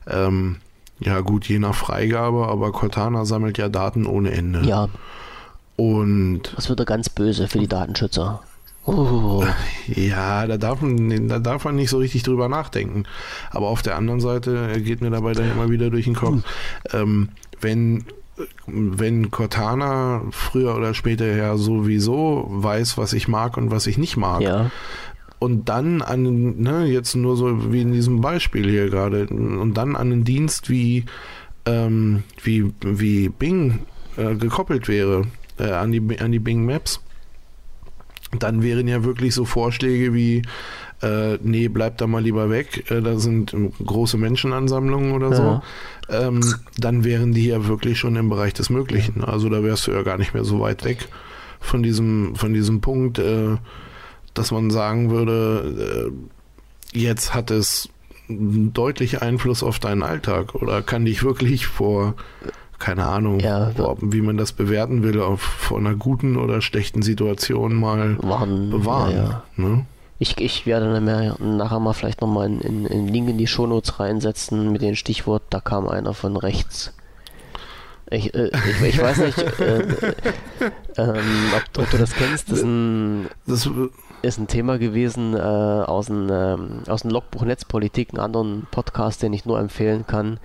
ähm, 0.07 0.57
ja 0.99 1.21
gut, 1.21 1.47
je 1.47 1.59
nach 1.59 1.75
Freigabe, 1.75 2.47
aber 2.47 2.71
Cortana 2.71 3.25
sammelt 3.25 3.57
ja 3.57 3.69
Daten 3.69 4.05
ohne 4.05 4.31
Ende. 4.31 4.61
Ja, 4.61 4.87
Und 5.75 6.53
das 6.55 6.69
wird 6.69 6.79
er 6.79 6.85
ganz 6.85 7.09
böse 7.09 7.47
für 7.47 7.59
die 7.59 7.67
Datenschützer. 7.67 8.41
Oh. 8.85 9.43
ja, 9.87 10.45
da 10.45 10.57
darf, 10.57 10.81
man, 10.81 11.27
da 11.27 11.39
darf 11.39 11.65
man 11.65 11.75
nicht 11.75 11.89
so 11.89 11.97
richtig 11.97 12.23
drüber 12.23 12.49
nachdenken. 12.49 13.03
Aber 13.51 13.67
auf 13.67 13.81
der 13.81 13.95
anderen 13.95 14.19
Seite 14.19 14.81
geht 14.81 15.01
mir 15.01 15.09
dabei 15.09 15.33
dann 15.33 15.51
immer 15.51 15.69
wieder 15.69 15.89
durch 15.89 16.05
den 16.05 16.15
Kopf, 16.15 16.43
ähm, 16.93 17.29
wenn 17.59 18.05
wenn 18.67 19.31
Cortana 19.31 20.23
früher 20.31 20.75
oder 20.75 20.93
später 20.93 21.25
ja 21.25 21.55
sowieso 21.57 22.45
weiß, 22.49 22.97
was 22.97 23.13
ich 23.13 23.27
mag 23.27 23.57
und 23.57 23.71
was 23.71 23.87
ich 23.87 23.97
nicht 23.97 24.17
mag, 24.17 24.41
Ja, 24.41 24.71
und 25.39 25.69
dann 25.69 26.01
an, 26.01 26.59
ne, 26.59 26.85
jetzt 26.85 27.15
nur 27.15 27.35
so 27.35 27.71
wie 27.71 27.81
in 27.81 27.91
diesem 27.91 28.21
Beispiel 28.21 28.69
hier 28.69 28.89
gerade, 28.89 29.27
und 29.27 29.73
dann 29.75 29.95
an 29.95 30.11
einen 30.11 30.23
Dienst 30.23 30.69
wie, 30.69 31.05
ähm, 31.65 32.23
wie, 32.41 32.73
wie 32.81 33.29
Bing 33.29 33.79
äh, 34.17 34.35
gekoppelt 34.35 34.87
wäre, 34.87 35.23
äh, 35.59 35.71
an, 35.71 35.91
die, 35.91 36.19
an 36.19 36.31
die 36.31 36.39
Bing 36.39 36.65
Maps, 36.65 37.01
dann 38.39 38.63
wären 38.63 38.87
ja 38.87 39.03
wirklich 39.03 39.35
so 39.35 39.45
Vorschläge 39.45 40.13
wie, 40.13 40.41
äh, 41.05 41.37
nee, 41.43 41.67
bleib 41.67 41.97
da 41.99 42.07
mal 42.07 42.23
lieber 42.23 42.49
weg, 42.49 42.89
äh, 42.89 43.01
da 43.01 43.17
sind 43.19 43.55
große 43.85 44.17
Menschenansammlungen 44.17 45.11
oder 45.13 45.33
so, 45.35 45.43
Ja. 45.43 45.61
ähm, 46.09 46.41
dann 46.77 47.03
wären 47.03 47.33
die 47.33 47.47
ja 47.47 47.67
wirklich 47.67 47.99
schon 47.99 48.15
im 48.15 48.29
Bereich 48.29 48.53
des 48.53 48.69
Möglichen. 48.69 49.23
Also 49.23 49.49
da 49.49 49.63
wärst 49.63 49.87
du 49.87 49.91
ja 49.91 50.01
gar 50.03 50.17
nicht 50.17 50.33
mehr 50.33 50.43
so 50.43 50.59
weit 50.61 50.83
weg 50.85 51.07
von 51.59 51.83
diesem, 51.83 52.35
von 52.35 52.53
diesem 52.53 52.81
Punkt, 52.81 53.19
äh, 53.19 53.57
dass 54.33 54.51
man 54.51 54.69
sagen 54.71 55.09
würde, 55.11 56.11
äh, 56.93 56.97
jetzt 56.99 57.33
hat 57.33 57.51
es 57.51 57.89
deutlich 58.27 59.21
Einfluss 59.21 59.61
auf 59.63 59.79
deinen 59.79 60.01
Alltag 60.03 60.55
oder 60.55 60.81
kann 60.81 61.05
dich 61.05 61.23
wirklich 61.23 61.67
vor, 61.67 62.15
keine 62.79 63.05
Ahnung, 63.05 63.39
Ja, 63.39 63.69
vor, 63.71 63.97
wie 64.01 64.21
man 64.21 64.37
das 64.37 64.51
bewerten 64.51 65.03
will, 65.03 65.21
auf, 65.21 65.41
vor 65.41 65.77
einer 65.77 65.93
guten 65.95 66.35
oder 66.35 66.61
schlechten 66.61 67.01
Situation 67.03 67.75
mal 67.75 68.17
waren. 68.21 68.69
bewahren. 68.71 69.15
Ja. 69.15 69.43
Ne? 69.57 69.85
Ich, 70.17 70.39
ich 70.39 70.65
werde 70.65 70.91
dann 70.93 71.03
mehr, 71.03 71.35
nachher 71.39 71.79
mal 71.79 71.93
vielleicht 71.93 72.21
nochmal 72.21 72.45
einen 72.45 72.61
in, 72.61 72.85
in 72.85 73.07
Link 73.07 73.29
in 73.29 73.37
die 73.37 73.47
Shownotes 73.47 73.99
reinsetzen 73.99 74.71
mit 74.71 74.81
dem 74.81 74.95
Stichwort, 74.95 75.43
da 75.49 75.59
kam 75.59 75.87
einer 75.87 76.13
von 76.13 76.37
rechts. 76.37 76.93
Ich, 78.09 78.33
äh, 78.33 78.51
ich, 78.53 78.81
ich 78.81 79.01
weiß 79.01 79.17
nicht, 79.17 79.37
äh, 79.59 79.79
äh, 79.79 80.15
ähm, 80.97 81.51
ob, 81.55 81.83
ob 81.83 81.89
du 81.89 81.97
das 81.97 82.13
kennst. 82.13 82.51
Das 82.51 82.59
ist 82.59 82.63
ein, 82.63 83.27
Das, 83.47 83.69
ist 84.21 84.37
ein 84.39 84.47
Thema 84.47 84.77
gewesen 84.77 85.35
äh, 85.35 85.39
aus 85.39 86.07
dem 86.07 86.29
ähm, 86.31 86.83
aus 86.87 87.01
dem 87.01 87.11
Logbuch 87.11 87.43
Netzpolitik, 87.43 88.09
einen 88.11 88.23
anderen 88.23 88.67
Podcast, 88.71 89.21
den 89.21 89.33
ich 89.33 89.45
nur 89.45 89.59
empfehlen 89.59 90.05
kann. 90.07 90.39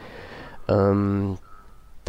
Ähm, 0.69 1.39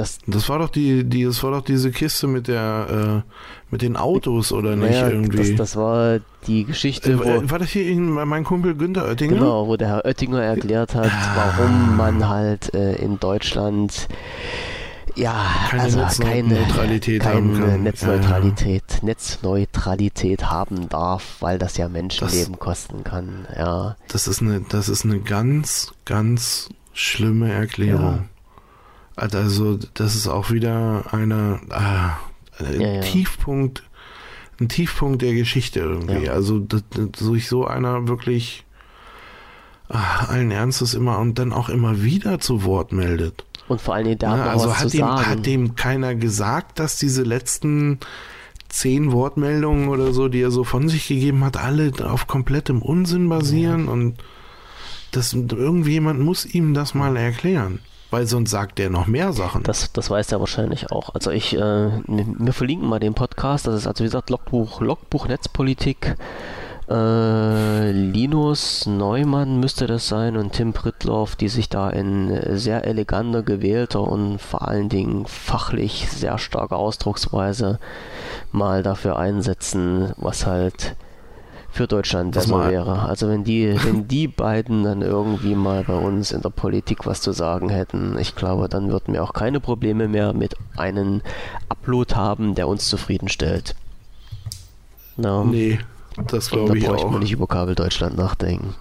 Das, 0.02 0.18
das 0.26 0.50
war 0.50 0.58
doch 0.58 0.70
die, 0.70 1.04
die, 1.04 1.26
das 1.26 1.44
war 1.44 1.52
doch 1.52 1.62
diese 1.62 1.92
Kiste 1.92 2.26
mit 2.26 2.48
der, 2.48 3.24
äh, 3.24 3.32
mit 3.70 3.84
den 3.84 3.96
Autos 3.96 4.52
oder 4.52 4.76
nicht 4.76 4.90
naja, 4.90 5.10
irgendwie. 5.10 5.38
Das, 5.38 5.56
das 5.56 5.76
war 5.76 6.20
die 6.48 6.66
Geschichte, 6.66 7.12
äh, 7.12 7.20
wo, 7.20 7.52
war 7.52 7.60
das 7.60 7.70
hier 7.70 7.96
mein 7.96 8.44
Kumpel 8.44 8.74
Günther 8.74 9.06
Oettinger? 9.06 9.36
Genau, 9.36 9.68
wo 9.68 9.78
der 9.78 9.90
Herr 9.90 10.06
Oettinger 10.06 10.42
erklärt 10.42 10.96
hat, 10.96 11.12
ah. 11.12 11.54
warum 11.56 11.98
man 11.98 12.28
halt 12.28 12.74
äh, 12.74 12.96
in 12.96 13.20
Deutschland 13.20 14.08
ja, 15.16 15.46
keine 15.70 15.84
also 15.84 16.00
Netzneutralität 16.00 17.22
keine, 17.22 17.54
keine 17.54 17.74
haben 17.74 17.84
Netzneutralität, 17.84 18.84
ja. 18.90 19.06
Netzneutralität 19.06 20.46
haben 20.46 20.90
darf, 20.90 21.36
weil 21.42 21.60
das 21.60 21.78
ja 21.78 21.90
Menschenleben 21.90 22.54
das, 22.54 22.60
kosten 22.60 23.04
kann. 23.04 23.46
Ja. 23.56 23.98
Das 24.08 24.28
ist 24.28 24.42
eine, 24.42 24.62
das 24.62 24.90
ist 24.90 25.06
eine 25.06 25.20
ganz, 25.20 25.94
ganz 26.06 26.70
schlimme 26.94 27.52
Erklärung. 27.52 28.30
Ja. 29.18 29.24
Also 29.24 29.78
das 29.94 30.16
ist 30.16 30.28
auch 30.28 30.52
wieder 30.52 31.14
eine, 31.14 31.60
ah, 31.70 32.18
ein 32.60 32.82
ja, 32.82 33.02
Tiefpunkt, 33.02 33.84
ein 34.60 34.70
Tiefpunkt 34.70 35.22
der 35.22 35.34
Geschichte 35.34 35.80
irgendwie. 35.80 36.30
Also 36.30 36.60
dass, 36.60 36.84
sich 37.20 37.48
so 37.48 37.66
einer 37.66 38.08
wirklich 38.08 38.66
ach, 39.90 40.30
allen 40.30 40.52
Ernstes 40.52 40.94
immer 40.94 41.20
und 41.20 41.40
dann 41.40 41.54
auch 41.54 41.70
immer 41.70 42.02
wieder 42.04 42.40
zu 42.40 42.64
Wort 42.64 42.92
meldet. 42.92 43.46
Und 43.68 43.82
vor 43.82 43.96
allen 43.96 44.06
Dingen 44.06 44.20
da 44.20 44.38
ja, 44.38 44.46
also 44.46 44.76
hat 44.76 44.94
dem, 44.94 45.06
hat 45.06 45.46
dem 45.46 45.76
keiner 45.76 46.16
gesagt, 46.16 46.80
dass 46.80 46.98
diese 46.98 47.24
letzten 47.24 48.00
zehn 48.70 49.12
Wortmeldungen 49.12 49.90
oder 49.90 50.14
so, 50.14 50.28
die 50.28 50.42
er 50.42 50.52
so 50.52 50.64
von 50.64 50.90
sich 50.90 51.08
gegeben 51.08 51.44
hat, 51.44 51.58
alle 51.58 51.92
auf 52.04 52.28
komplettem 52.28 52.82
Unsinn 52.82 53.30
basieren 53.30 53.86
ja. 53.86 53.92
und 53.92 54.16
das 55.12 55.34
irgendjemand 55.34 56.22
muss 56.22 56.46
ihm 56.46 56.74
das 56.74 56.94
mal 56.94 57.18
erklären. 57.18 57.80
Weil 58.12 58.28
sonst 58.28 58.52
sagt 58.52 58.80
er 58.80 58.90
noch 58.90 59.08
mehr 59.08 59.32
Sachen. 59.32 59.64
Das, 59.64 59.94
das 59.94 60.10
weiß 60.10 60.34
er 60.34 60.42
wahrscheinlich 60.42 60.92
auch. 60.92 61.16
Also 61.16 61.32
ich, 61.32 61.56
äh, 61.56 61.60
wir 62.08 62.54
verlinken 62.54 62.88
mal 62.88 63.00
den 63.00 63.14
Podcast. 63.14 63.68
Das 63.68 63.76
ist 63.76 63.88
also 63.88 64.04
wie 64.04 64.08
gesagt 64.08 64.30
Logbuch, 64.30 64.82
Logbuch 64.82 65.30
Netzpolitik. 65.30 66.16
Äh, 66.90 67.92
Linus 67.92 68.86
Neumann 68.86 69.62
müsste 69.62 69.88
das 69.88 70.10
sein 70.10 70.36
und 70.36 70.52
Tim 70.52 70.74
Prittloff, 70.74 71.38
die 71.38 71.48
sich 71.48 71.70
da 71.70 71.90
in 71.90 72.58
sehr 72.58 72.86
eleganter, 72.86 73.44
gewählter 73.44 74.02
und 74.02 74.40
vor 74.40 74.68
allen 74.68 74.90
Dingen 74.90 75.26
fachlich 75.26 76.10
sehr 76.12 76.38
starker 76.38 76.76
Ausdrucksweise 76.76 77.80
mal 78.52 78.84
dafür 78.84 79.18
einsetzen, 79.20 80.12
was 80.18 80.46
halt 80.46 80.98
für 81.72 81.88
Deutschland 81.88 82.34
besser 82.34 82.70
wäre. 82.70 83.04
Also 83.04 83.30
wenn 83.30 83.44
die, 83.44 83.76
wenn 83.84 84.08
die 84.08 84.28
beiden 84.28 84.84
dann 84.84 85.02
irgendwie 85.02 85.56
mal 85.56 85.84
bei 85.84 85.96
uns 85.96 86.32
in 86.32 86.42
der 86.42 86.50
Politik 86.50 87.06
was 87.06 87.22
zu 87.22 87.32
sagen 87.32 87.70
hätten, 87.70 88.18
ich 88.20 88.36
glaube, 88.36 88.68
dann 88.68 88.92
würden 88.92 89.14
wir 89.14 89.24
auch 89.24 89.34
keine 89.34 89.60
Probleme 89.60 90.08
mehr 90.08 90.34
mit 90.34 90.56
einem 90.76 91.22
Upload 91.70 92.16
haben, 92.16 92.56
der 92.56 92.68
uns 92.68 92.88
zufriedenstellt. 92.88 93.76
No. 95.18 95.46
Nee, 95.46 95.80
das 96.28 96.50
glaube 96.50 96.78
ich 96.78 96.86
auch. 96.86 96.90
Da 96.90 96.94
bräuchte 96.96 97.12
man 97.12 97.22
nicht 97.22 97.32
über 97.32 97.48
Kabel 97.48 97.76
Deutschland 97.76 98.18
nachdenken. 98.18 98.76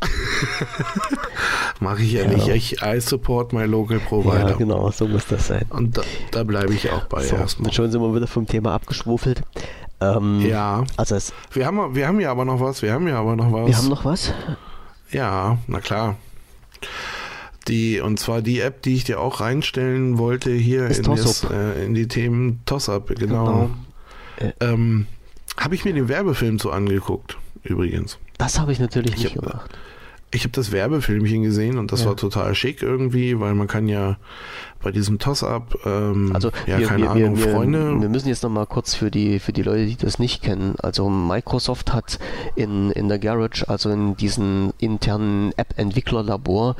Mache 1.80 2.02
ich 2.02 2.12
ja, 2.12 2.22
ja, 2.22 2.28
nicht. 2.28 2.48
Ich 2.48 2.82
I 2.82 3.00
support 3.00 3.52
my 3.52 3.64
local 3.64 3.98
provider. 4.00 4.50
Ja, 4.50 4.56
genau, 4.56 4.90
so 4.90 5.06
muss 5.06 5.26
das 5.26 5.46
sein. 5.46 5.64
Und 5.70 5.96
da, 5.96 6.02
da 6.32 6.44
bleibe 6.44 6.74
ich 6.74 6.90
auch 6.90 7.04
bei 7.04 7.22
so, 7.22 7.36
erstmal. 7.36 7.72
Schon 7.72 7.90
sind 7.90 8.00
wir 8.00 8.14
wieder 8.14 8.26
vom 8.26 8.46
Thema 8.46 8.74
abgeschwufelt. 8.74 9.42
Ähm, 10.00 10.40
ja. 10.40 10.84
Also 10.96 11.14
es, 11.14 11.32
wir, 11.52 11.66
haben, 11.66 11.94
wir 11.94 12.06
haben 12.06 12.20
ja 12.20 12.30
aber 12.30 12.44
noch 12.44 12.60
was. 12.60 12.82
Wir 12.82 12.92
haben 12.92 13.08
ja 13.08 13.18
aber 13.18 13.36
noch 13.36 13.52
was. 13.52 13.68
Wir 13.68 13.76
haben 13.76 13.88
noch 13.88 14.04
was? 14.04 14.32
Ja, 15.10 15.58
na 15.66 15.80
klar. 15.80 16.16
Die, 17.68 18.00
und 18.00 18.20
zwar 18.20 18.42
die 18.42 18.60
App, 18.60 18.82
die 18.82 18.94
ich 18.94 19.04
dir 19.04 19.20
auch 19.20 19.40
reinstellen 19.40 20.18
wollte 20.18 20.50
hier 20.50 20.88
in, 20.88 21.02
das, 21.02 21.44
äh, 21.44 21.84
in, 21.84 21.94
die 21.94 22.06
Themen 22.06 22.60
Toss-Up, 22.64 23.08
genau. 23.16 23.70
genau. 24.38 24.54
Ähm, 24.60 25.06
habe 25.56 25.74
ich 25.74 25.84
mir 25.84 25.92
den 25.92 26.08
Werbefilm 26.08 26.58
so 26.58 26.70
angeguckt, 26.70 27.38
übrigens. 27.64 28.18
Das 28.38 28.60
habe 28.60 28.70
ich 28.70 28.78
natürlich 28.78 29.14
ich 29.14 29.24
nicht 29.24 29.36
hab, 29.36 29.42
gemacht. 29.42 29.78
Ich 30.32 30.42
habe 30.42 30.52
das 30.52 30.72
Werbefilmchen 30.72 31.42
gesehen 31.42 31.78
und 31.78 31.92
das 31.92 32.00
ja. 32.00 32.08
war 32.08 32.16
total 32.16 32.54
schick 32.54 32.82
irgendwie, 32.82 33.38
weil 33.38 33.54
man 33.54 33.68
kann 33.68 33.88
ja 33.88 34.16
bei 34.82 34.90
diesem 34.90 35.18
Toss-Up, 35.18 35.78
ähm, 35.84 36.32
also 36.34 36.50
ja, 36.66 36.78
wir, 36.78 36.86
keine 36.86 37.02
wir, 37.02 37.10
Ahnung, 37.10 37.38
wir, 37.38 37.48
Freunde. 37.48 38.00
Wir 38.00 38.08
müssen 38.08 38.28
jetzt 38.28 38.42
nochmal 38.42 38.66
kurz 38.66 38.94
für 38.94 39.10
die, 39.10 39.38
für 39.38 39.52
die 39.52 39.62
Leute, 39.62 39.86
die 39.86 39.96
das 39.96 40.18
nicht 40.18 40.42
kennen, 40.42 40.74
also 40.82 41.08
Microsoft 41.08 41.92
hat 41.92 42.18
in, 42.54 42.90
in 42.90 43.08
der 43.08 43.18
Garage, 43.18 43.68
also 43.68 43.90
in 43.90 44.16
diesem 44.16 44.72
internen 44.78 45.52
App-Entwicklerlabor, 45.56 46.76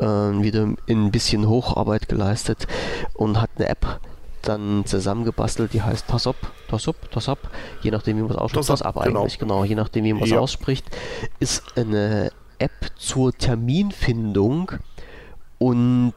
äh, 0.00 0.06
wieder 0.06 0.68
ein 0.88 1.10
bisschen 1.10 1.48
Hocharbeit 1.48 2.08
geleistet 2.08 2.66
und 3.12 3.40
hat 3.40 3.50
eine 3.56 3.68
App 3.68 4.00
dann 4.42 4.84
zusammengebastelt, 4.86 5.72
die 5.72 5.82
heißt 5.82 6.08
Tossop, 6.08 6.36
Tossop, 6.68 7.10
Tossop, 7.10 7.38
je 7.82 7.90
nachdem 7.90 8.18
wie 8.18 8.22
man 8.22 8.30
es 8.30 8.36
ausspricht, 8.36 8.68
Tossop 8.68 8.94
genau. 8.94 9.20
eigentlich, 9.20 9.38
genau, 9.38 9.64
je 9.64 9.74
nachdem 9.74 10.04
wie 10.04 10.12
man 10.12 10.22
es 10.22 10.30
ja. 10.30 10.38
ausspricht, 10.38 10.84
ist 11.40 11.62
eine 11.76 12.30
App 12.58 12.92
zur 12.96 13.32
Terminfindung 13.32 14.72
und 15.58 16.14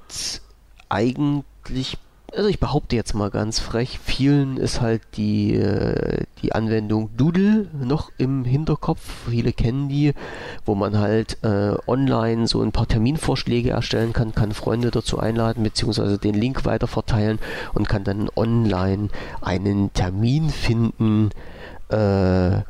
eigentlich 0.90 1.98
also 2.36 2.50
ich 2.50 2.60
behaupte 2.60 2.96
jetzt 2.96 3.14
mal 3.14 3.30
ganz 3.30 3.60
frech, 3.60 4.00
vielen 4.04 4.58
ist 4.58 4.82
halt 4.82 5.02
die, 5.16 5.56
äh, 5.56 6.26
die 6.42 6.54
Anwendung 6.54 7.10
Doodle 7.16 7.68
noch 7.74 8.12
im 8.18 8.44
Hinterkopf. 8.44 9.02
Viele 9.30 9.54
kennen 9.54 9.88
die, 9.88 10.14
wo 10.66 10.76
man 10.76 10.98
halt 10.98 11.38
äh, 11.44 11.76
online 11.88 12.48
so 12.48 12.62
ein 12.62 12.72
paar 12.72 12.88
Terminvorschläge 12.88 13.70
erstellen 13.70 14.14
kann, 14.14 14.36
kann 14.36 14.52
Freunde 14.52 14.92
dazu 14.92 15.20
einladen, 15.20 15.64
beziehungsweise 15.64 16.18
den 16.18 16.36
Link 16.36 16.66
weiterverteilen 16.66 17.40
und 17.74 17.88
kann 17.88 18.04
dann 18.04 18.30
online 18.36 19.08
einen 19.42 19.94
Termin 19.94 20.50
finden, 20.50 21.30
äh, 21.90 22.62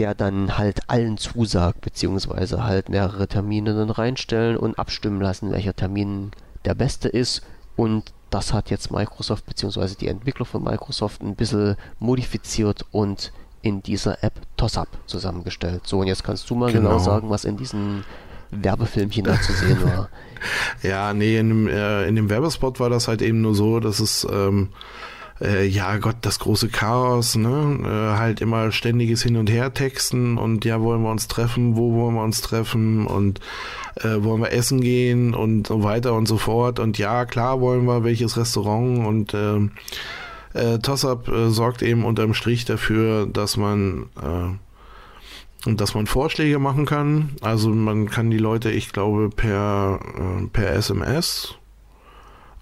der 0.00 0.14
dann 0.14 0.56
halt 0.56 0.88
allen 0.88 1.18
zusagt, 1.18 1.82
beziehungsweise 1.82 2.64
halt 2.64 2.88
mehrere 2.88 3.28
Termine 3.28 3.74
dann 3.74 3.90
reinstellen 3.90 4.56
und 4.56 4.78
abstimmen 4.78 5.20
lassen, 5.20 5.52
welcher 5.52 5.76
Termin 5.76 6.30
der 6.64 6.74
beste 6.74 7.06
ist 7.06 7.42
und 7.76 8.14
das 8.30 8.54
hat 8.54 8.70
jetzt 8.70 8.90
Microsoft 8.90 9.44
bzw. 9.44 9.96
die 10.00 10.08
Entwickler 10.08 10.46
von 10.46 10.64
Microsoft 10.64 11.20
ein 11.20 11.36
bisschen 11.36 11.76
modifiziert 11.98 12.86
und 12.92 13.30
in 13.60 13.82
dieser 13.82 14.24
App 14.24 14.40
TossUp 14.56 14.88
zusammengestellt. 15.04 15.82
So, 15.86 15.98
und 15.98 16.06
jetzt 16.06 16.24
kannst 16.24 16.48
du 16.48 16.54
mal 16.54 16.72
genau, 16.72 16.88
genau 16.88 16.98
sagen, 16.98 17.28
was 17.28 17.44
in 17.44 17.58
diesem 17.58 18.04
Werbefilmchen 18.50 19.24
da 19.24 19.38
zu 19.38 19.52
sehen 19.52 19.84
war. 19.84 20.08
ja, 20.82 21.12
nee, 21.12 21.36
in 21.36 21.48
dem, 21.50 21.68
äh, 21.68 22.06
in 22.06 22.16
dem 22.16 22.30
Werbespot 22.30 22.80
war 22.80 22.88
das 22.88 23.06
halt 23.06 23.20
eben 23.20 23.42
nur 23.42 23.54
so, 23.54 23.80
dass 23.80 24.00
es 24.00 24.26
ähm, 24.32 24.70
äh, 25.40 25.66
ja 25.66 25.96
Gott, 25.98 26.16
das 26.22 26.38
große 26.38 26.68
Chaos, 26.68 27.36
ne? 27.36 27.78
Äh, 27.84 28.18
halt 28.18 28.40
immer 28.40 28.72
ständiges 28.72 29.22
Hin 29.22 29.36
und 29.36 29.50
Her 29.50 29.72
texten 29.72 30.38
und 30.38 30.64
ja, 30.64 30.80
wollen 30.80 31.02
wir 31.02 31.10
uns 31.10 31.28
treffen, 31.28 31.76
wo 31.76 31.94
wollen 31.94 32.14
wir 32.14 32.22
uns 32.22 32.40
treffen 32.42 33.06
und 33.06 33.40
äh, 33.96 34.22
wollen 34.22 34.42
wir 34.42 34.52
essen 34.52 34.80
gehen 34.80 35.34
und 35.34 35.66
so 35.68 35.82
weiter 35.82 36.14
und 36.14 36.26
so 36.26 36.36
fort. 36.36 36.78
Und 36.78 36.98
ja, 36.98 37.24
klar 37.24 37.60
wollen 37.60 37.86
wir 37.86 38.04
welches 38.04 38.36
Restaurant 38.36 39.06
und 39.06 39.34
äh, 39.34 39.68
äh, 40.52 40.78
Tossup 40.78 41.28
äh, 41.28 41.50
sorgt 41.50 41.82
eben 41.82 42.04
unterm 42.04 42.34
Strich 42.34 42.64
dafür, 42.64 43.26
dass 43.26 43.56
man 43.56 44.06
äh, 44.22 44.56
dass 45.66 45.94
man 45.94 46.06
Vorschläge 46.06 46.58
machen 46.58 46.86
kann. 46.86 47.30
Also 47.42 47.68
man 47.68 48.08
kann 48.08 48.30
die 48.30 48.38
Leute, 48.38 48.70
ich 48.70 48.92
glaube, 48.92 49.28
per, 49.28 50.00
äh, 50.16 50.46
per 50.46 50.72
SMS 50.72 51.59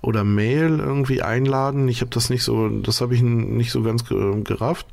oder 0.01 0.25
Mail 0.25 0.79
irgendwie 0.79 1.23
einladen. 1.23 1.89
Ich 1.89 2.01
habe 2.01 2.11
das 2.11 2.31
nicht 2.31 2.45
so, 2.45 2.69
das 2.69 3.01
habe 3.01 3.15
ich 3.15 3.23
nicht 3.23 3.73
so 3.73 3.83
ganz 3.83 4.05
gerafft. 4.05 4.87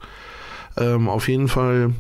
Ähm, 0.78 1.08
auf 1.08 1.28
jeden 1.28 1.48
Fall 1.48 1.94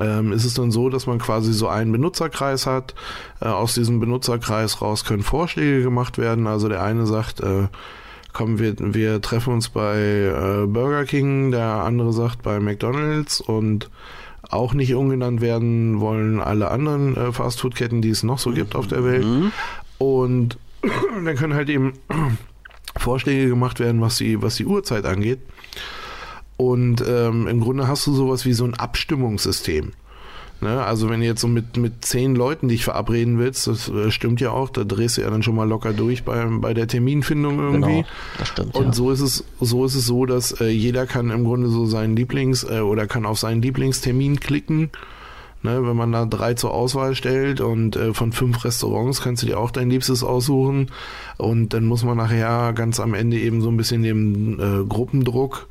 ähm, 0.00 0.32
ist 0.32 0.44
es 0.44 0.54
dann 0.54 0.70
so, 0.70 0.88
dass 0.88 1.06
man 1.06 1.18
quasi 1.18 1.52
so 1.52 1.68
einen 1.68 1.92
Benutzerkreis 1.92 2.66
hat. 2.66 2.94
Äh, 3.40 3.46
aus 3.48 3.74
diesem 3.74 4.00
Benutzerkreis 4.00 4.82
raus 4.82 5.04
können 5.04 5.22
Vorschläge 5.22 5.82
gemacht 5.82 6.18
werden. 6.18 6.46
Also 6.46 6.68
der 6.68 6.82
eine 6.82 7.06
sagt, 7.06 7.40
äh, 7.40 7.68
komm, 8.32 8.58
wir, 8.58 8.74
wir 8.78 9.20
treffen 9.20 9.54
uns 9.54 9.68
bei 9.68 9.98
äh, 9.98 10.66
Burger 10.66 11.04
King, 11.04 11.50
der 11.50 11.84
andere 11.84 12.12
sagt 12.12 12.42
bei 12.42 12.60
McDonald's 12.60 13.40
und 13.40 13.90
auch 14.50 14.72
nicht 14.72 14.94
umgenannt 14.94 15.40
werden 15.40 16.00
wollen 16.00 16.40
alle 16.40 16.70
anderen 16.70 17.16
äh, 17.16 17.32
Fastfood-Ketten, 17.32 18.00
die 18.00 18.10
es 18.10 18.22
noch 18.22 18.38
so 18.38 18.52
gibt 18.52 18.76
auf 18.76 18.86
der 18.86 19.04
Welt. 19.04 19.24
Mhm. 19.24 19.52
Und 19.98 20.58
dann 21.24 21.36
können 21.36 21.54
halt 21.54 21.68
eben 21.68 21.94
Vorschläge 22.96 23.48
gemacht 23.48 23.80
werden, 23.80 24.00
was 24.00 24.18
die, 24.18 24.42
was 24.42 24.56
die 24.56 24.66
Uhrzeit 24.66 25.04
angeht. 25.04 25.40
Und 26.56 27.04
ähm, 27.06 27.46
im 27.46 27.60
Grunde 27.60 27.86
hast 27.86 28.06
du 28.06 28.12
sowas 28.12 28.44
wie 28.44 28.52
so 28.52 28.64
ein 28.64 28.74
Abstimmungssystem. 28.74 29.92
Ne? 30.60 30.82
Also 30.82 31.08
wenn 31.08 31.20
du 31.20 31.26
jetzt 31.26 31.40
so 31.40 31.46
mit, 31.46 31.76
mit 31.76 32.04
zehn 32.04 32.34
Leuten 32.34 32.68
dich 32.68 32.82
verabreden 32.82 33.38
willst, 33.38 33.68
das 33.68 33.88
äh, 33.88 34.10
stimmt 34.10 34.40
ja 34.40 34.50
auch, 34.50 34.70
da 34.70 34.82
drehst 34.82 35.16
du 35.16 35.20
ja 35.20 35.30
dann 35.30 35.44
schon 35.44 35.54
mal 35.54 35.68
locker 35.68 35.92
durch 35.92 36.24
bei, 36.24 36.44
bei 36.46 36.74
der 36.74 36.88
Terminfindung 36.88 37.60
irgendwie. 37.60 37.98
Genau, 37.98 38.08
das 38.38 38.48
stimmt. 38.48 38.74
Und 38.74 38.86
ja. 38.86 38.92
so 38.92 39.10
ist 39.12 39.20
es, 39.20 39.44
so 39.60 39.84
ist 39.84 39.94
es 39.94 40.06
so, 40.06 40.26
dass 40.26 40.60
äh, 40.60 40.66
jeder 40.66 41.06
kann 41.06 41.30
im 41.30 41.44
Grunde 41.44 41.68
so 41.68 41.86
seinen 41.86 42.16
Lieblings- 42.16 42.68
äh, 42.68 42.80
oder 42.80 43.06
kann 43.06 43.24
auf 43.24 43.38
seinen 43.38 43.62
Lieblingstermin 43.62 44.40
klicken 44.40 44.90
Ne, 45.60 45.84
wenn 45.84 45.96
man 45.96 46.12
da 46.12 46.24
drei 46.24 46.54
zur 46.54 46.72
Auswahl 46.72 47.16
stellt 47.16 47.60
und 47.60 47.96
äh, 47.96 48.14
von 48.14 48.30
fünf 48.30 48.64
Restaurants 48.64 49.20
kannst 49.20 49.42
du 49.42 49.46
dir 49.48 49.58
auch 49.58 49.72
dein 49.72 49.90
Liebstes 49.90 50.22
aussuchen 50.22 50.92
und 51.36 51.70
dann 51.74 51.84
muss 51.84 52.04
man 52.04 52.16
nachher 52.16 52.72
ganz 52.74 53.00
am 53.00 53.12
Ende 53.12 53.38
eben 53.38 53.60
so 53.60 53.68
ein 53.68 53.76
bisschen 53.76 54.04
dem 54.04 54.60
äh, 54.60 54.84
Gruppendruck 54.84 55.66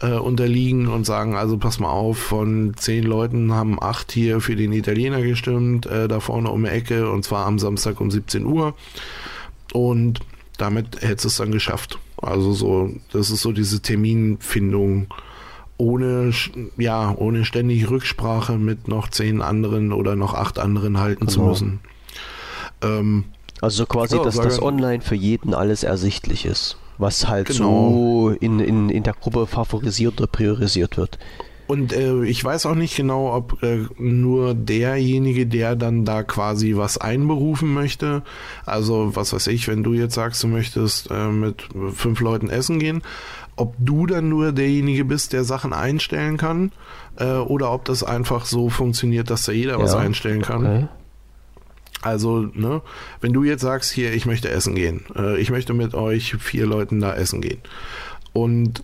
äh, 0.00 0.12
unterliegen 0.12 0.88
und 0.88 1.04
sagen, 1.04 1.36
also 1.36 1.58
pass 1.58 1.78
mal 1.78 1.90
auf, 1.90 2.16
von 2.16 2.72
zehn 2.76 3.04
Leuten 3.04 3.52
haben 3.52 3.76
acht 3.82 4.10
hier 4.10 4.40
für 4.40 4.56
den 4.56 4.72
Italiener 4.72 5.20
gestimmt, 5.20 5.84
äh, 5.84 6.08
da 6.08 6.20
vorne 6.20 6.50
um 6.50 6.64
die 6.64 6.70
Ecke 6.70 7.10
und 7.10 7.22
zwar 7.22 7.44
am 7.44 7.58
Samstag 7.58 8.00
um 8.00 8.10
17 8.10 8.46
Uhr 8.46 8.74
und 9.74 10.20
damit 10.56 11.02
hättest 11.02 11.24
du 11.24 11.28
es 11.28 11.36
dann 11.36 11.52
geschafft. 11.52 11.98
Also 12.16 12.52
so, 12.52 12.90
das 13.12 13.30
ist 13.30 13.42
so 13.42 13.52
diese 13.52 13.80
Terminfindung 13.80 15.08
ohne, 15.80 16.32
ja, 16.76 17.14
ohne 17.16 17.44
ständig 17.44 17.90
Rücksprache 17.90 18.58
mit 18.58 18.86
noch 18.86 19.08
zehn 19.08 19.42
anderen 19.42 19.92
oder 19.92 20.14
noch 20.14 20.34
acht 20.34 20.58
anderen 20.58 20.98
halten 20.98 21.26
genau. 21.26 21.32
zu 21.32 21.40
müssen. 21.40 21.80
Ähm, 22.82 23.24
also 23.60 23.86
quasi, 23.86 24.16
ja, 24.16 24.22
dass 24.22 24.36
das 24.36 24.62
online 24.62 25.00
für 25.00 25.14
jeden 25.14 25.54
alles 25.54 25.82
ersichtlich 25.82 26.46
ist, 26.46 26.76
was 26.98 27.28
halt 27.28 27.48
genau. 27.48 27.90
so 27.90 28.30
in, 28.40 28.60
in, 28.60 28.90
in 28.90 29.02
der 29.02 29.14
Gruppe 29.14 29.46
favorisiert 29.46 30.20
oder 30.20 30.28
priorisiert 30.28 30.96
wird. 30.96 31.18
Und 31.70 31.92
äh, 31.92 32.24
ich 32.24 32.42
weiß 32.42 32.66
auch 32.66 32.74
nicht 32.74 32.96
genau, 32.96 33.32
ob 33.32 33.62
äh, 33.62 33.86
nur 33.96 34.54
derjenige, 34.54 35.46
der 35.46 35.76
dann 35.76 36.04
da 36.04 36.24
quasi 36.24 36.74
was 36.74 36.98
einberufen 36.98 37.72
möchte, 37.72 38.24
also 38.66 39.14
was 39.14 39.32
weiß 39.32 39.46
ich, 39.46 39.68
wenn 39.68 39.84
du 39.84 39.92
jetzt 39.92 40.16
sagst, 40.16 40.42
du 40.42 40.48
möchtest 40.48 41.12
äh, 41.12 41.28
mit 41.28 41.68
fünf 41.94 42.18
Leuten 42.18 42.50
essen 42.50 42.80
gehen, 42.80 43.02
ob 43.60 43.74
du 43.78 44.06
dann 44.06 44.30
nur 44.30 44.52
derjenige 44.52 45.04
bist, 45.04 45.34
der 45.34 45.44
Sachen 45.44 45.74
einstellen 45.74 46.38
kann, 46.38 46.72
äh, 47.16 47.34
oder 47.34 47.72
ob 47.72 47.84
das 47.84 48.02
einfach 48.02 48.46
so 48.46 48.70
funktioniert, 48.70 49.28
dass 49.28 49.44
da 49.44 49.52
jeder 49.52 49.72
ja. 49.72 49.78
was 49.78 49.94
einstellen 49.94 50.40
kann. 50.40 50.66
Okay. 50.66 50.88
Also, 52.00 52.48
ne, 52.54 52.80
wenn 53.20 53.34
du 53.34 53.44
jetzt 53.44 53.60
sagst, 53.60 53.92
hier, 53.92 54.14
ich 54.14 54.24
möchte 54.24 54.48
essen 54.48 54.74
gehen, 54.74 55.04
äh, 55.14 55.38
ich 55.38 55.50
möchte 55.50 55.74
mit 55.74 55.94
euch 55.94 56.36
vier 56.36 56.64
Leuten 56.64 57.00
da 57.00 57.14
essen 57.14 57.42
gehen. 57.42 57.60
Und 58.32 58.82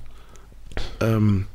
ähm, 1.01 1.47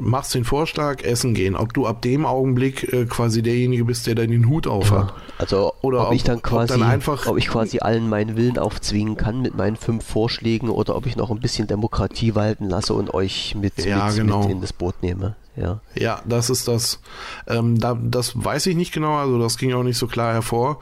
machst 0.00 0.34
den 0.34 0.44
Vorschlag, 0.44 1.02
essen 1.02 1.34
gehen. 1.34 1.56
Ob 1.56 1.72
du 1.74 1.86
ab 1.86 2.02
dem 2.02 2.26
Augenblick 2.26 2.92
äh, 2.92 3.06
quasi 3.06 3.42
derjenige 3.42 3.84
bist, 3.84 4.06
der 4.06 4.14
dann 4.14 4.30
den 4.30 4.48
Hut 4.48 4.66
auf 4.66 4.90
hat. 4.90 5.08
Ja, 5.08 5.14
also 5.38 5.72
oder 5.80 6.02
ob, 6.02 6.08
ob, 6.08 6.14
ich 6.14 6.24
dann 6.24 6.42
quasi, 6.42 6.72
dann 6.72 6.82
einfach, 6.82 7.26
ob 7.26 7.38
ich 7.38 7.48
quasi 7.48 7.78
allen 7.80 8.08
meinen 8.08 8.36
Willen 8.36 8.58
aufzwingen 8.58 9.16
kann 9.16 9.42
mit 9.42 9.56
meinen 9.56 9.76
fünf 9.76 10.04
Vorschlägen 10.04 10.68
oder 10.68 10.96
ob 10.96 11.06
ich 11.06 11.16
noch 11.16 11.30
ein 11.30 11.40
bisschen 11.40 11.66
Demokratie 11.66 12.34
walten 12.34 12.68
lasse 12.68 12.94
und 12.94 13.14
euch 13.14 13.54
mit, 13.54 13.84
ja, 13.84 14.06
mit, 14.06 14.16
genau. 14.16 14.42
mit 14.42 14.50
in 14.50 14.60
das 14.60 14.72
Boot 14.72 15.02
nehme. 15.02 15.36
Ja, 15.56 15.80
ja 15.94 16.20
das 16.26 16.50
ist 16.50 16.68
das. 16.68 17.00
Ähm, 17.46 17.80
da, 17.80 17.98
das 18.00 18.32
weiß 18.36 18.66
ich 18.66 18.76
nicht 18.76 18.92
genau, 18.92 19.16
also 19.16 19.38
das 19.38 19.56
ging 19.56 19.72
auch 19.72 19.82
nicht 19.82 19.98
so 19.98 20.06
klar 20.06 20.32
hervor. 20.32 20.78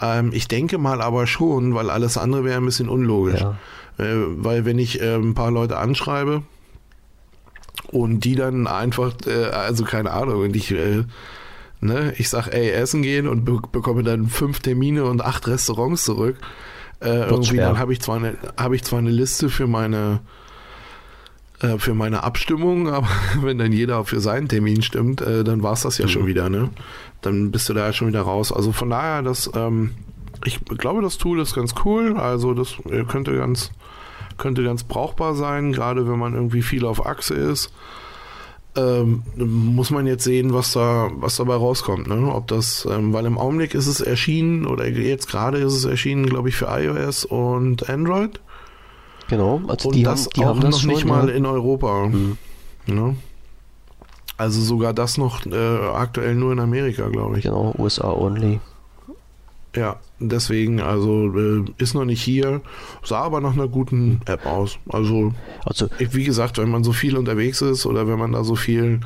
Ähm, 0.00 0.30
ich 0.32 0.48
denke 0.48 0.78
mal 0.78 1.00
aber 1.00 1.26
schon, 1.26 1.74
weil 1.74 1.90
alles 1.90 2.18
andere 2.18 2.44
wäre 2.44 2.58
ein 2.58 2.64
bisschen 2.64 2.88
unlogisch. 2.88 3.40
Ja. 3.40 3.56
Äh, 3.98 4.26
weil 4.36 4.64
wenn 4.64 4.78
ich 4.78 5.00
äh, 5.00 5.14
ein 5.14 5.34
paar 5.34 5.50
Leute 5.50 5.78
anschreibe, 5.78 6.42
und 7.90 8.20
die 8.20 8.34
dann 8.34 8.66
einfach, 8.66 9.14
äh, 9.26 9.46
also 9.46 9.84
keine 9.84 10.10
Ahnung, 10.12 10.42
und 10.42 10.56
ich, 10.56 10.70
äh, 10.72 11.04
ne, 11.80 12.14
ich 12.18 12.28
sag, 12.28 12.48
ey, 12.48 12.70
essen 12.70 13.02
gehen 13.02 13.28
und 13.28 13.44
be 13.44 13.60
bekomme 13.72 14.02
dann 14.02 14.28
fünf 14.28 14.60
Termine 14.60 15.04
und 15.04 15.22
acht 15.22 15.46
Restaurants 15.46 16.04
zurück. 16.04 16.36
Äh, 17.00 17.28
irgendwie 17.28 17.56
schwer. 17.56 17.68
dann 17.68 17.78
habe 17.78 17.92
ich 17.92 18.00
zwar 18.00 18.16
eine, 18.16 18.36
habe 18.56 18.74
ich 18.74 18.82
zwar 18.82 18.98
eine 18.98 19.10
Liste 19.10 19.50
für 19.50 19.66
meine 19.66 20.20
äh, 21.60 21.78
für 21.78 21.94
meine 21.94 22.22
Abstimmung, 22.22 22.88
aber 22.92 23.08
wenn 23.40 23.58
dann 23.58 23.72
jeder 23.72 24.04
für 24.04 24.20
seinen 24.20 24.48
Termin 24.48 24.82
stimmt, 24.82 25.20
äh, 25.20 25.44
dann 25.44 25.62
war 25.62 25.72
es 25.72 25.82
das 25.82 25.98
ja 25.98 26.06
mhm. 26.06 26.10
schon 26.10 26.26
wieder, 26.26 26.48
ne? 26.48 26.70
Dann 27.22 27.50
bist 27.50 27.68
du 27.68 27.74
da 27.74 27.86
ja 27.86 27.92
schon 27.92 28.08
wieder 28.08 28.22
raus. 28.22 28.52
Also 28.52 28.72
von 28.72 28.90
daher, 28.90 29.22
das, 29.22 29.50
ähm, 29.54 29.92
ich 30.44 30.60
glaube, 30.64 31.02
das 31.02 31.18
Tool 31.18 31.40
ist 31.40 31.54
ganz 31.54 31.74
cool. 31.84 32.16
Also 32.16 32.54
das 32.54 32.76
könnte 33.08 33.36
ganz, 33.36 33.72
könnte 34.38 34.64
ganz 34.64 34.84
brauchbar 34.84 35.34
sein, 35.34 35.72
gerade 35.72 36.08
wenn 36.08 36.18
man 36.18 36.34
irgendwie 36.34 36.62
viel 36.62 36.84
auf 36.84 37.04
Achse 37.06 37.34
ist. 37.34 37.72
Ähm, 38.76 39.22
muss 39.36 39.90
man 39.90 40.06
jetzt 40.06 40.24
sehen, 40.24 40.52
was 40.52 40.72
da, 40.72 41.08
was 41.14 41.36
dabei 41.36 41.54
rauskommt, 41.54 42.08
ne? 42.08 42.30
Ob 42.34 42.46
das, 42.48 42.86
ähm, 42.90 43.14
weil 43.14 43.24
im 43.24 43.38
Augenblick 43.38 43.74
ist 43.74 43.86
es 43.86 44.02
erschienen 44.02 44.66
oder 44.66 44.86
jetzt 44.86 45.28
gerade 45.28 45.58
ist 45.58 45.72
es 45.72 45.86
erschienen, 45.86 46.26
glaube 46.26 46.50
ich, 46.50 46.56
für 46.56 46.66
iOS 46.66 47.24
und 47.24 47.88
Android. 47.88 48.38
Genau, 49.28 49.62
also 49.66 49.88
und 49.88 49.94
die 49.94 50.02
das 50.02 50.26
haben, 50.26 50.30
die 50.36 50.40
auch 50.40 50.48
haben 50.48 50.60
das 50.60 50.70
noch 50.72 50.80
schon, 50.80 50.90
nicht 50.90 51.06
mal 51.06 51.28
in 51.30 51.46
Europa. 51.46 52.06
Mhm. 52.06 52.36
Ne? 52.86 53.16
Also 54.36 54.60
sogar 54.60 54.92
das 54.92 55.16
noch 55.16 55.46
äh, 55.46 55.78
aktuell 55.94 56.34
nur 56.34 56.52
in 56.52 56.60
Amerika, 56.60 57.08
glaube 57.08 57.38
ich. 57.38 57.44
Genau, 57.44 57.74
USA 57.78 58.12
only. 58.12 58.60
Ja, 59.76 59.96
deswegen, 60.18 60.80
also 60.80 61.36
äh, 61.36 61.64
ist 61.76 61.94
noch 61.94 62.06
nicht 62.06 62.22
hier, 62.22 62.62
sah 63.04 63.20
aber 63.20 63.42
nach 63.42 63.52
einer 63.52 63.68
guten 63.68 64.22
App 64.24 64.46
aus. 64.46 64.78
Also, 64.88 65.34
also 65.66 65.88
wie 65.98 66.24
gesagt, 66.24 66.56
wenn 66.56 66.70
man 66.70 66.82
so 66.82 66.92
viel 66.92 67.16
unterwegs 67.16 67.60
ist 67.60 67.84
oder 67.84 68.08
wenn 68.08 68.18
man 68.18 68.32
da 68.32 68.42
so 68.42 68.56
viel 68.56 69.00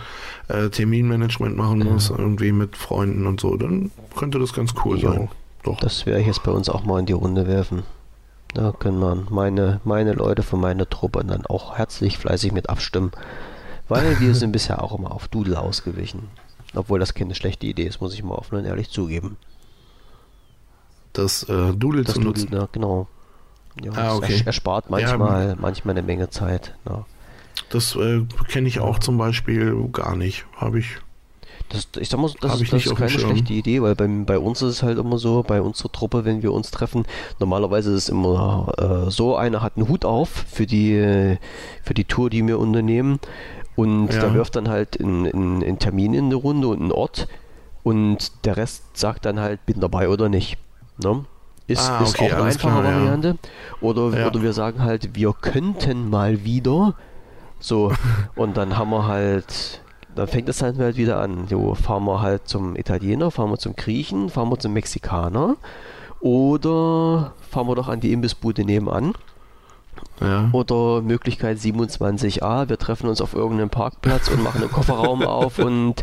äh, 0.47 0.69
Terminmanagement 0.69 1.57
machen 1.57 1.81
muss, 1.81 2.11
irgendwie 2.11 2.53
mit 2.53 2.77
Freunden 2.77 3.27
und 3.27 3.41
so, 3.41 3.57
dann 3.57 3.91
könnte 4.17 4.39
das 4.39 4.53
ganz 4.53 4.73
cool 4.85 4.99
jo, 4.99 5.13
sein. 5.13 5.29
Doch. 5.65 5.81
Das 5.81 6.07
werde 6.07 6.21
ich 6.21 6.29
jetzt 6.29 6.45
bei 6.45 6.53
uns 6.53 6.69
auch 6.69 6.85
mal 6.85 7.01
in 7.01 7.07
die 7.07 7.13
Runde 7.15 7.49
werfen. 7.49 7.83
Da 8.55 8.73
können 8.73 9.01
man 9.01 9.27
meine, 9.29 9.81
meine 9.85 10.13
Leute 10.13 10.43
von 10.43 10.61
meiner 10.61 10.89
Truppe 10.89 11.25
dann 11.25 11.47
auch 11.47 11.79
herzlich 11.79 12.17
fleißig 12.17 12.53
mit 12.53 12.71
abstimmen, 12.71 13.11
weil 13.89 14.21
wir 14.21 14.35
sind 14.37 14.53
bisher 14.53 14.85
auch 14.85 14.97
immer 14.97 15.11
auf 15.11 15.27
Doodle 15.27 15.61
ausgewichen. 15.61 16.29
Obwohl 16.77 17.01
das 17.01 17.15
keine 17.15 17.35
schlechte 17.35 17.67
Idee 17.67 17.87
ist, 17.87 18.01
muss 18.01 18.15
ich 18.15 18.23
mal 18.23 18.37
offen 18.37 18.59
und 18.59 18.65
ehrlich 18.65 18.91
zugeben 18.91 19.37
das 21.21 21.43
äh, 21.45 21.73
Doodle 21.75 22.05
das 22.05 22.15
zu 22.15 22.21
nutzen. 22.21 22.47
Doodle, 22.47 22.61
ja, 22.61 22.69
genau. 22.73 23.07
Ja, 23.83 23.93
ah, 23.95 24.17
okay. 24.17 24.43
erspart 24.45 24.91
manchmal, 24.91 25.49
ja, 25.51 25.57
manchmal 25.59 25.97
eine 25.97 26.03
Menge 26.03 26.29
Zeit. 26.31 26.75
Ja. 26.89 27.05
Das 27.71 27.95
äh, 27.97 28.25
kenne 28.49 28.69
ich 28.69 28.81
auch 28.81 28.99
zum 28.99 29.17
Beispiel 29.17 29.89
gar 29.93 30.17
nicht. 30.17 30.45
Habe 30.57 30.81
ich. 30.81 30.97
Das, 31.69 31.89
ich 32.01 32.09
sag 32.09 32.19
mal, 32.19 32.31
das, 32.41 32.61
ist, 32.61 32.73
das 32.73 32.85
ist 32.85 32.97
keine 32.97 33.11
schlechte 33.11 33.53
Idee, 33.53 33.81
weil 33.81 33.95
bei, 33.95 34.09
bei 34.09 34.39
uns 34.41 34.61
ist 34.61 34.69
es 34.69 34.83
halt 34.83 34.99
immer 34.99 35.19
so, 35.19 35.45
bei 35.45 35.63
unserer 35.63 35.93
Truppe, 35.93 36.25
wenn 36.25 36.43
wir 36.43 36.53
uns 36.53 36.73
treffen, 36.73 37.05
normalerweise 37.39 37.91
ist 37.91 38.05
es 38.05 38.09
immer 38.09 38.73
äh, 39.07 39.11
so, 39.11 39.37
einer 39.37 39.63
hat 39.63 39.77
einen 39.77 39.87
Hut 39.87 40.05
auf 40.05 40.47
für 40.51 40.67
die, 40.67 41.39
für 41.85 41.95
die 41.95 42.05
Tour, 42.05 42.29
die 42.29 42.45
wir 42.45 42.59
unternehmen 42.59 43.21
und 43.77 44.13
ja. 44.13 44.19
der 44.19 44.35
wirft 44.35 44.57
dann 44.57 44.69
halt 44.69 45.01
einen 45.01 45.79
Termin 45.79 46.15
in 46.15 46.25
eine 46.25 46.35
Runde 46.35 46.67
und 46.67 46.81
einen 46.81 46.93
Ort 46.93 47.29
und 47.85 48.45
der 48.45 48.57
Rest 48.57 48.97
sagt 48.97 49.25
dann 49.25 49.39
halt, 49.39 49.65
bin 49.65 49.79
dabei 49.79 50.09
oder 50.09 50.29
nicht. 50.29 50.59
Ne? 51.03 51.25
Ist, 51.67 51.89
ah, 51.89 52.03
ist 52.03 52.17
okay, 52.17 52.33
auch 52.33 52.37
eine 52.37 52.45
einfache 52.45 52.81
klar, 52.81 52.85
Variante. 52.85 53.29
Ja. 53.29 53.79
Oder, 53.81 54.19
ja. 54.19 54.27
oder 54.27 54.43
wir 54.43 54.53
sagen 54.53 54.83
halt, 54.83 55.15
wir 55.15 55.33
könnten 55.41 56.11
mal 56.11 56.45
wieder. 56.45 56.95
So, 57.61 57.93
und 58.37 58.57
dann 58.57 58.77
haben 58.77 58.91
wir 58.91 59.07
halt, 59.07 59.83
dann 60.15 60.27
fängt 60.27 60.49
das 60.49 60.63
halt 60.63 60.97
wieder 60.97 61.21
an. 61.21 61.47
So, 61.49 61.75
fahren 61.75 62.05
wir 62.05 62.21
halt 62.21 62.49
zum 62.49 62.77
Italiener, 62.77 63.31
fahren 63.31 63.51
wir 63.51 63.59
zum 63.59 63.77
Griechen, 63.77 64.31
fahren 64.31 64.51
wir 64.51 64.59
zum 64.59 64.73
Mexikaner. 64.73 65.57
Oder 66.21 67.33
fahren 67.51 67.69
wir 67.69 67.75
doch 67.77 67.89
an 67.89 68.01
die 68.01 68.13
Imbissbude 68.13 68.65
nebenan 68.65 69.15
ja. 70.21 70.51
Oder 70.53 71.01
Möglichkeit 71.01 71.59
27a, 71.59 72.69
wir 72.69 72.79
treffen 72.79 73.09
uns 73.09 73.21
auf 73.21 73.35
irgendeinem 73.35 73.71
Parkplatz 73.71 74.29
und 74.29 74.43
machen 74.43 74.61
einen 74.61 74.71
Kofferraum 74.71 75.23
auf 75.27 75.59
und 75.59 76.03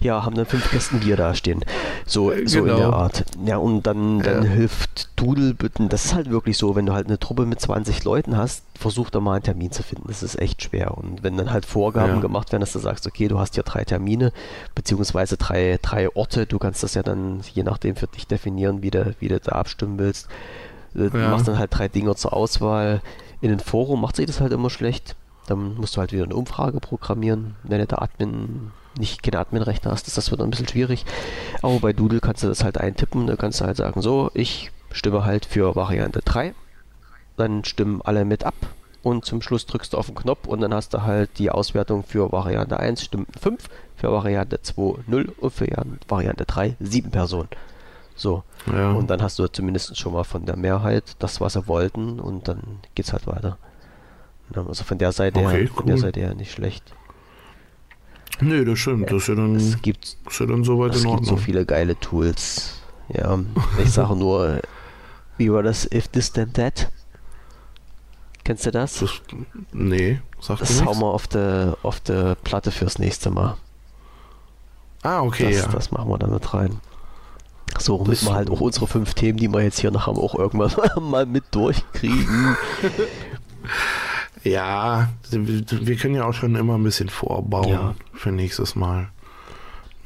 ja, 0.00 0.24
haben 0.24 0.34
dann 0.34 0.46
fünf 0.46 0.70
Kästen 0.70 1.00
Bier 1.00 1.16
dastehen. 1.16 1.64
So, 2.06 2.32
so 2.46 2.62
genau. 2.62 2.74
in 2.74 2.80
der 2.80 2.92
Art. 2.92 3.24
Ja, 3.44 3.56
und 3.58 3.86
dann, 3.86 4.20
dann 4.20 4.44
ja. 4.44 4.50
hilft 4.50 5.10
Dudelbütten. 5.16 5.88
Das 5.88 6.06
ist 6.06 6.14
halt 6.14 6.30
wirklich 6.30 6.56
so, 6.56 6.74
wenn 6.76 6.86
du 6.86 6.94
halt 6.94 7.06
eine 7.06 7.18
Truppe 7.18 7.44
mit 7.44 7.60
20 7.60 8.02
Leuten 8.04 8.36
hast, 8.36 8.64
versuch 8.74 9.10
da 9.10 9.20
mal 9.20 9.34
einen 9.34 9.44
Termin 9.44 9.70
zu 9.70 9.82
finden. 9.82 10.04
Das 10.08 10.22
ist 10.22 10.40
echt 10.40 10.62
schwer. 10.62 10.96
Und 10.96 11.22
wenn 11.22 11.36
dann 11.36 11.52
halt 11.52 11.66
Vorgaben 11.66 12.14
ja. 12.14 12.20
gemacht 12.20 12.52
werden, 12.52 12.62
dass 12.62 12.72
du 12.72 12.78
sagst, 12.78 13.06
okay, 13.06 13.28
du 13.28 13.38
hast 13.38 13.54
hier 13.54 13.64
drei 13.64 13.84
Termine, 13.84 14.32
beziehungsweise 14.74 15.36
drei, 15.36 15.78
drei 15.82 16.14
Orte, 16.16 16.46
du 16.46 16.58
kannst 16.58 16.82
das 16.82 16.94
ja 16.94 17.02
dann 17.02 17.42
je 17.52 17.62
nachdem 17.62 17.96
für 17.96 18.06
dich 18.06 18.26
definieren, 18.26 18.82
wie 18.82 18.90
du, 18.90 19.14
wie 19.20 19.28
du 19.28 19.38
da 19.38 19.52
abstimmen 19.52 19.98
willst. 19.98 20.28
Du 20.94 21.04
ja. 21.04 21.30
machst 21.30 21.48
dann 21.48 21.58
halt 21.58 21.70
drei 21.72 21.88
Dinge 21.88 22.14
zur 22.16 22.32
Auswahl 22.32 23.00
in 23.42 23.48
den 23.48 23.60
Forum 23.60 24.00
macht 24.00 24.16
sich 24.16 24.26
das 24.26 24.40
halt 24.40 24.52
immer 24.52 24.70
schlecht. 24.70 25.16
Dann 25.48 25.74
musst 25.74 25.96
du 25.96 26.00
halt 26.00 26.12
wieder 26.12 26.24
eine 26.24 26.36
Umfrage 26.36 26.78
programmieren. 26.78 27.56
Wenn 27.64 27.80
du 27.80 27.86
der 27.86 28.00
Admin 28.00 28.70
nicht 28.96 29.22
keine 29.22 29.40
Adminrechte 29.40 29.90
hast, 29.90 30.06
ist 30.06 30.16
das 30.16 30.30
wird 30.30 30.40
ein 30.40 30.50
bisschen 30.50 30.68
schwierig. 30.68 31.04
Aber 31.60 31.80
bei 31.80 31.92
Doodle 31.92 32.20
kannst 32.20 32.44
du 32.44 32.48
das 32.48 32.62
halt 32.62 32.78
eintippen. 32.78 33.26
Da 33.26 33.34
kannst 33.34 33.60
du 33.60 33.64
halt 33.64 33.76
sagen, 33.76 34.00
so, 34.00 34.30
ich 34.32 34.70
stimme 34.92 35.24
halt 35.24 35.44
für 35.44 35.74
Variante 35.74 36.20
3. 36.24 36.54
Dann 37.36 37.64
stimmen 37.64 38.00
alle 38.02 38.24
mit 38.24 38.44
ab. 38.44 38.54
Und 39.02 39.24
zum 39.24 39.42
Schluss 39.42 39.66
drückst 39.66 39.92
du 39.92 39.98
auf 39.98 40.06
den 40.06 40.14
Knopf 40.14 40.46
und 40.46 40.60
dann 40.60 40.72
hast 40.72 40.94
du 40.94 41.02
halt 41.02 41.30
die 41.38 41.50
Auswertung 41.50 42.04
für 42.04 42.30
Variante 42.30 42.78
1 42.78 43.02
stimmen 43.02 43.26
5, 43.40 43.68
für 43.96 44.12
Variante 44.12 44.62
2 44.62 45.02
0 45.08 45.34
und 45.40 45.52
für 45.52 45.66
Variante 46.06 46.44
3 46.44 46.76
7 46.78 47.10
Personen. 47.10 47.48
So. 48.16 48.44
Ja. 48.66 48.92
Und 48.92 49.08
dann 49.10 49.22
hast 49.22 49.38
du 49.38 49.46
zumindest 49.48 49.96
schon 49.98 50.12
mal 50.12 50.24
von 50.24 50.44
der 50.46 50.56
Mehrheit 50.56 51.16
das, 51.18 51.40
was 51.40 51.54
sie 51.54 51.66
wollten 51.66 52.20
und 52.20 52.48
dann 52.48 52.80
geht's 52.94 53.12
halt 53.12 53.26
weiter. 53.26 53.58
Also 54.54 54.84
von 54.84 54.98
der 54.98 55.12
Seite 55.12 55.40
okay, 55.40 55.62
her, 55.62 55.68
von 55.74 55.86
der 55.86 55.96
Seite 55.98 56.20
her 56.20 56.34
nicht 56.34 56.52
schlecht. 56.52 56.94
Nö, 58.40 58.64
das 58.64 58.78
stimmt. 58.80 59.10
Das 59.10 59.22
ist 59.22 59.28
ja 59.28 59.34
dann, 59.34 59.56
es 59.56 59.80
gibt, 59.82 60.16
ist 60.28 60.40
ja 60.40 60.46
dann 60.46 60.64
soweit 60.64 60.94
es 60.94 61.04
in 61.04 61.10
gibt 61.10 61.20
Ordnung. 61.20 61.38
so 61.38 61.42
viele 61.42 61.64
geile 61.64 61.98
Tools. 61.98 62.80
Ja, 63.08 63.38
ich 63.82 63.90
sage 63.92 64.14
nur, 64.16 64.60
wie 65.38 65.50
war 65.52 65.62
das? 65.62 65.90
If 65.92 66.08
this 66.08 66.32
then 66.32 66.52
that? 66.54 66.90
Kennst 68.44 68.66
du 68.66 68.70
das? 68.72 68.98
Das, 68.98 69.10
nee, 69.72 70.20
sagt 70.40 70.60
Das 70.60 70.84
hauen 70.84 70.98
wir 70.98 71.06
auf 71.06 71.28
der 71.28 71.76
auf 71.82 72.00
der 72.00 72.34
Platte 72.34 72.70
fürs 72.72 72.98
nächste 72.98 73.30
Mal. 73.30 73.56
Ah, 75.02 75.20
okay, 75.22 75.52
Das, 75.52 75.62
ja. 75.62 75.68
das 75.68 75.90
machen 75.92 76.08
wir 76.10 76.18
dann 76.18 76.30
mit 76.32 76.52
rein. 76.52 76.80
So, 77.78 77.98
damit 77.98 78.12
Das- 78.18 78.24
wir 78.26 78.34
halt 78.34 78.50
auch 78.50 78.60
unsere 78.60 78.86
fünf 78.86 79.14
Themen, 79.14 79.38
die 79.38 79.48
wir 79.48 79.62
jetzt 79.62 79.80
hier 79.80 79.90
noch 79.90 80.06
haben, 80.06 80.18
auch 80.18 80.34
irgendwann 80.34 80.72
mal 81.10 81.26
mit 81.26 81.44
durchkriegen. 81.52 82.56
Ja, 84.44 85.08
wir 85.30 85.96
können 85.96 86.16
ja 86.16 86.24
auch 86.24 86.32
schon 86.34 86.56
immer 86.56 86.74
ein 86.76 86.82
bisschen 86.82 87.08
vorbauen 87.08 87.68
Ja. 87.68 87.94
für 88.12 88.32
nächstes 88.32 88.74
Mal. 88.74 89.08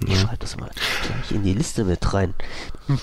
Ich 0.01 0.09
Ne? 0.09 0.15
schreibe 0.17 0.37
das 0.37 0.59
mal 0.59 0.69
gleich 1.07 1.31
in 1.33 1.43
die 1.43 1.55
Liste 1.55 1.85
mit 1.87 2.13
rein. 2.13 2.35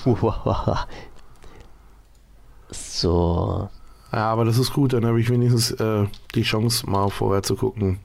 so, 2.69 3.69
Ja, 4.11 4.31
aber 4.31 4.45
das 4.45 4.59
ist 4.59 4.73
gut, 4.73 4.93
dann 4.93 5.07
habe 5.07 5.19
ich 5.19 5.29
wenigstens 5.31 5.71
äh, 5.71 6.05
die 6.35 6.43
Chance, 6.43 6.87
mal 6.87 7.09
vorher 7.09 7.41
zu 7.41 7.55
gucken, 7.55 7.99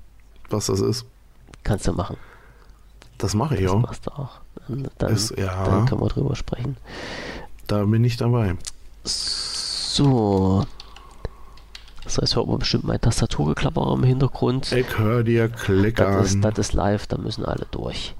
was 0.49 0.67
das 0.67 0.81
ist. 0.81 1.05
kannst 1.65 1.87
du 1.87 1.93
machen. 1.93 2.17
Das 3.19 3.35
mache 3.35 3.57
ich 3.57 3.63
Das 3.63 3.73
auch. 3.73 3.81
machst 3.81 4.07
du 4.07 4.11
auch. 4.13 4.31
Dann, 4.69 4.89
dann, 4.99 5.13
Ist, 5.13 5.37
ja, 5.37 5.65
dann 5.65 5.87
können 5.87 6.01
wir 6.01 6.09
drüber 6.09 6.37
sprechen. 6.37 6.77
da 7.67 7.85
bin 7.85 8.05
ich 8.05 8.17
dabei. 8.17 8.57
So. 9.05 10.65
Das 12.05 12.19
heißt, 12.19 12.37
hört 12.37 12.47
man 12.47 12.59
bestimmt 12.59 12.85
mein 12.85 13.01
Tastaturgeklapper 13.01 13.93
im 13.93 14.03
Hintergrund. 14.05 14.73
Ich 14.73 14.99
höre 14.99 15.23
dir 15.23 15.49
klickern. 15.49 16.15
Das 16.15 16.33
ist, 16.35 16.41
das 16.43 16.59
ist 16.59 16.73
live, 16.73 17.07
da 17.07 17.19
müssen 17.19 17.45
alle 17.45 17.67
durch. 17.71 18.15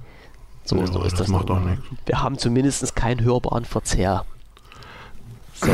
So, 0.65 0.75
Ja, 0.77 0.85
so 0.87 1.01
ist 1.03 1.13
das 1.13 1.19
das. 1.21 1.27
macht 1.29 1.49
auch 1.49 1.59
nichts. 1.59 1.83
Wir 2.05 2.21
haben 2.21 2.37
zumindest 2.37 2.95
keinen 2.95 3.21
hörbaren 3.23 3.65
Verzehr. 3.65 4.25
So, 5.55 5.71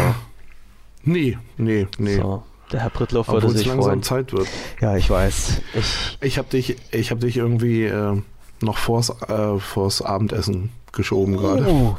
Nee, 1.04 1.38
nee, 1.58 1.88
nee. 1.98 2.16
so. 2.16 2.44
Der 2.72 2.80
Herr 2.82 2.90
Brittloff 2.90 3.28
würde 3.28 3.48
es 3.48 3.54
sich 3.54 3.68
langsam 3.68 3.84
freuen. 3.90 4.04
Zeit 4.04 4.34
wird. 4.34 4.48
Ja, 4.82 4.96
ich 4.98 5.10
weiß. 5.10 5.62
Ich, 5.76 6.18
Ich 6.22 6.38
habe 6.40 6.48
dich, 6.50 6.78
ich 6.92 7.12
hab 7.12 7.20
dich 7.20 7.38
irgendwie 7.38 7.84
äh, 7.86 8.22
noch 8.62 8.78
vors, 8.78 9.10
äh, 9.28 9.60
vors 9.60 10.02
Abendessen 10.02 10.72
geschoben 10.92 11.38
gerade. 11.38 11.66
Oh. 11.68 11.98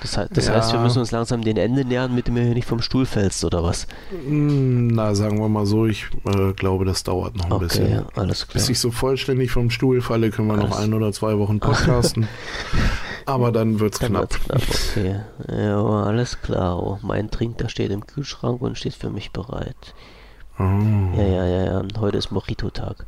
Das, 0.00 0.16
heißt, 0.16 0.30
das 0.36 0.46
Ja. 0.46 0.54
heißt, 0.54 0.72
wir 0.72 0.78
müssen 0.80 1.00
uns 1.00 1.10
langsam 1.10 1.42
dem 1.42 1.56
Ende 1.56 1.84
nähern, 1.84 2.14
mit 2.14 2.28
dem 2.28 2.36
du 2.36 2.42
hier 2.42 2.54
nicht 2.54 2.68
vom 2.68 2.80
Stuhl 2.80 3.04
fällst, 3.04 3.44
oder 3.44 3.64
was? 3.64 3.88
Mm, 4.12 4.88
Na, 4.88 5.12
sagen 5.16 5.40
wir 5.40 5.48
mal 5.48 5.66
so, 5.66 5.86
ich 5.86 6.06
äh, 6.24 6.52
glaube, 6.52 6.84
das 6.84 7.02
dauert 7.02 7.34
noch 7.36 7.46
ein 7.46 7.52
Okay, 7.52 7.64
bisschen. 7.64 8.04
alles 8.14 8.46
klar. 8.46 8.52
Bis 8.54 8.68
ich 8.68 8.78
so 8.78 8.92
vollständig 8.92 9.50
vom 9.50 9.70
Stuhl 9.70 10.00
falle, 10.00 10.30
können 10.30 10.46
wir 10.48 10.56
noch 10.56 10.70
Alles- 10.70 10.76
ein 10.78 10.94
oder 10.94 11.12
zwei 11.12 11.36
Wochen 11.38 11.58
podcasten. 11.58 12.28
Aber 13.26 13.50
dann 13.52 13.80
wird's 13.80 13.98
Dann 13.98 14.10
knapp. 14.10 14.30
wird's 14.32 14.44
knapp, 14.44 14.62
okay. 14.96 15.20
Ja, 15.52 15.82
alles 16.04 16.40
klar. 16.42 16.80
Oh, 16.82 16.98
mein 17.02 17.30
Trink, 17.30 17.58
der 17.58 17.68
steht 17.68 17.90
im 17.90 18.06
Kühlschrank 18.06 18.62
und 18.62 18.78
steht 18.78 18.94
für 18.94 19.10
mich 19.10 19.32
bereit. 19.32 19.94
Oh, 20.60 20.62
Ja, 21.16 21.22
ja, 21.24 21.44
ja, 21.46 21.64
ja. 21.64 21.82
Heute 21.98 22.18
ist 22.18 22.30
Mojito-Tag. 22.30 23.04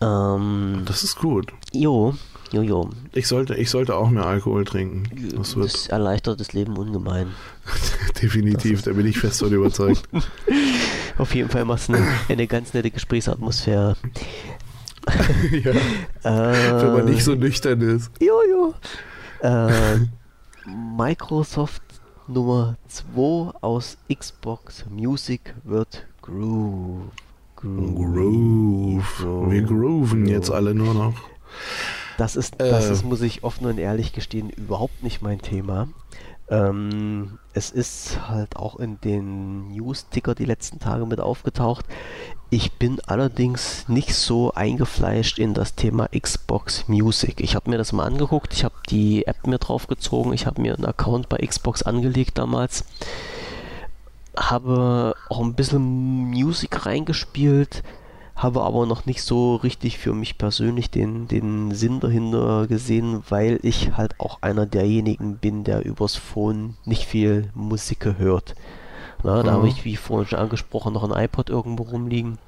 Ähm, 0.00 0.82
das 0.86 1.02
ist 1.02 1.16
gut. 1.18 1.52
jo, 1.72 2.14
jo, 2.52 2.62
jo. 2.62 2.90
Ich 3.12 3.28
sollte, 3.28 3.54
ich 3.54 3.70
sollte 3.70 3.94
auch 3.96 4.10
mehr 4.10 4.26
Alkohol 4.26 4.64
trinken. 4.64 5.04
Das 5.36 5.56
wird 5.56 5.72
Das 5.74 5.86
erleichtert 5.88 6.40
das 6.40 6.52
Leben 6.52 6.76
ungemein. 6.76 7.28
definitiv, 8.22 8.82
da 8.82 8.92
bin 8.92 9.06
ich 9.06 9.18
fest 9.18 9.40
von 9.40 9.52
überzeugt. 9.52 10.02
Auf 11.18 11.34
jeden 11.34 11.50
Fall 11.50 11.64
macht 11.64 11.80
es 11.82 11.88
eine, 11.90 12.06
eine 12.28 12.46
ganz 12.46 12.72
nette 12.72 12.90
Gesprächsatmosphäre. 12.90 13.96
ja, 15.64 15.70
Äh, 16.22 16.82
wenn 16.82 16.92
man 16.92 17.04
nicht 17.06 17.24
so 17.24 17.34
nüchtern 17.34 17.80
ist. 17.82 18.10
Jojo. 18.20 18.74
Äh, 19.40 19.98
Microsoft 20.96 21.82
Nummer 22.26 22.76
2 22.88 23.52
aus 23.60 23.96
Xbox 24.12 24.84
Music 24.88 25.54
wird 25.64 26.06
Groove. 26.22 27.10
Groove. 27.62 29.24
Wir 29.50 29.62
grooven 29.62 30.26
jetzt 30.26 30.50
alle 30.50 30.74
nur 30.74 30.94
noch. 30.94 31.14
Das 32.18 32.36
ist, 32.36 32.54
das 32.58 32.88
Äh. 32.88 32.92
ist, 32.92 33.04
muss 33.04 33.22
ich 33.22 33.44
offen 33.44 33.66
und 33.66 33.78
ehrlich 33.78 34.12
gestehen, 34.12 34.50
überhaupt 34.50 35.02
nicht 35.02 35.22
mein 35.22 35.40
Thema. 35.40 35.88
Ähm, 36.48 37.38
es 37.52 37.70
ist 37.70 38.28
halt 38.28 38.56
auch 38.56 38.76
in 38.80 39.00
den 39.02 39.68
News-Ticker 39.68 40.34
die 40.34 40.44
letzten 40.44 40.80
Tage 40.80 41.06
mit 41.06 41.20
aufgetaucht. 41.20 41.84
Ich 42.50 42.72
bin 42.72 42.98
allerdings 43.06 43.88
nicht 43.88 44.14
so 44.14 44.52
eingefleischt 44.52 45.38
in 45.38 45.54
das 45.54 45.76
Thema 45.76 46.08
Xbox 46.08 46.88
Music. 46.88 47.40
Ich 47.40 47.54
habe 47.54 47.70
mir 47.70 47.78
das 47.78 47.92
mal 47.92 48.04
angeguckt, 48.04 48.52
ich 48.52 48.64
habe 48.64 48.74
die 48.90 49.26
App 49.28 49.46
mir 49.46 49.58
draufgezogen, 49.58 50.32
ich 50.32 50.46
habe 50.46 50.60
mir 50.60 50.74
einen 50.74 50.86
Account 50.86 51.28
bei 51.28 51.36
Xbox 51.38 51.82
angelegt 51.84 52.36
damals, 52.38 52.84
habe 54.36 55.14
auch 55.28 55.40
ein 55.40 55.54
bisschen 55.54 56.30
Music 56.30 56.86
reingespielt, 56.86 57.82
habe 58.36 58.62
aber 58.62 58.86
noch 58.86 59.04
nicht 59.06 59.22
so 59.22 59.56
richtig 59.56 59.98
für 59.98 60.14
mich 60.14 60.38
persönlich 60.38 60.90
den, 60.90 61.28
den 61.28 61.72
Sinn 61.72 62.00
dahinter 62.00 62.66
gesehen, 62.66 63.22
weil 63.28 63.58
ich 63.62 63.96
halt 63.96 64.18
auch 64.18 64.38
einer 64.42 64.66
derjenigen 64.66 65.36
bin, 65.38 65.64
der 65.64 65.84
übers 65.84 66.16
Phone 66.16 66.76
nicht 66.84 67.04
viel 67.06 67.50
Musik 67.54 68.06
hört. 68.18 68.54
Na, 69.22 69.42
da 69.42 69.52
Mhm. 69.52 69.56
habe 69.56 69.68
ich, 69.68 69.84
wie 69.84 69.96
vorhin 69.96 70.28
schon 70.28 70.38
angesprochen, 70.38 70.94
noch 70.94 71.04
ein 71.04 71.24
iPod 71.24 71.50
irgendwo 71.50 71.82
rumliegen, 71.84 72.38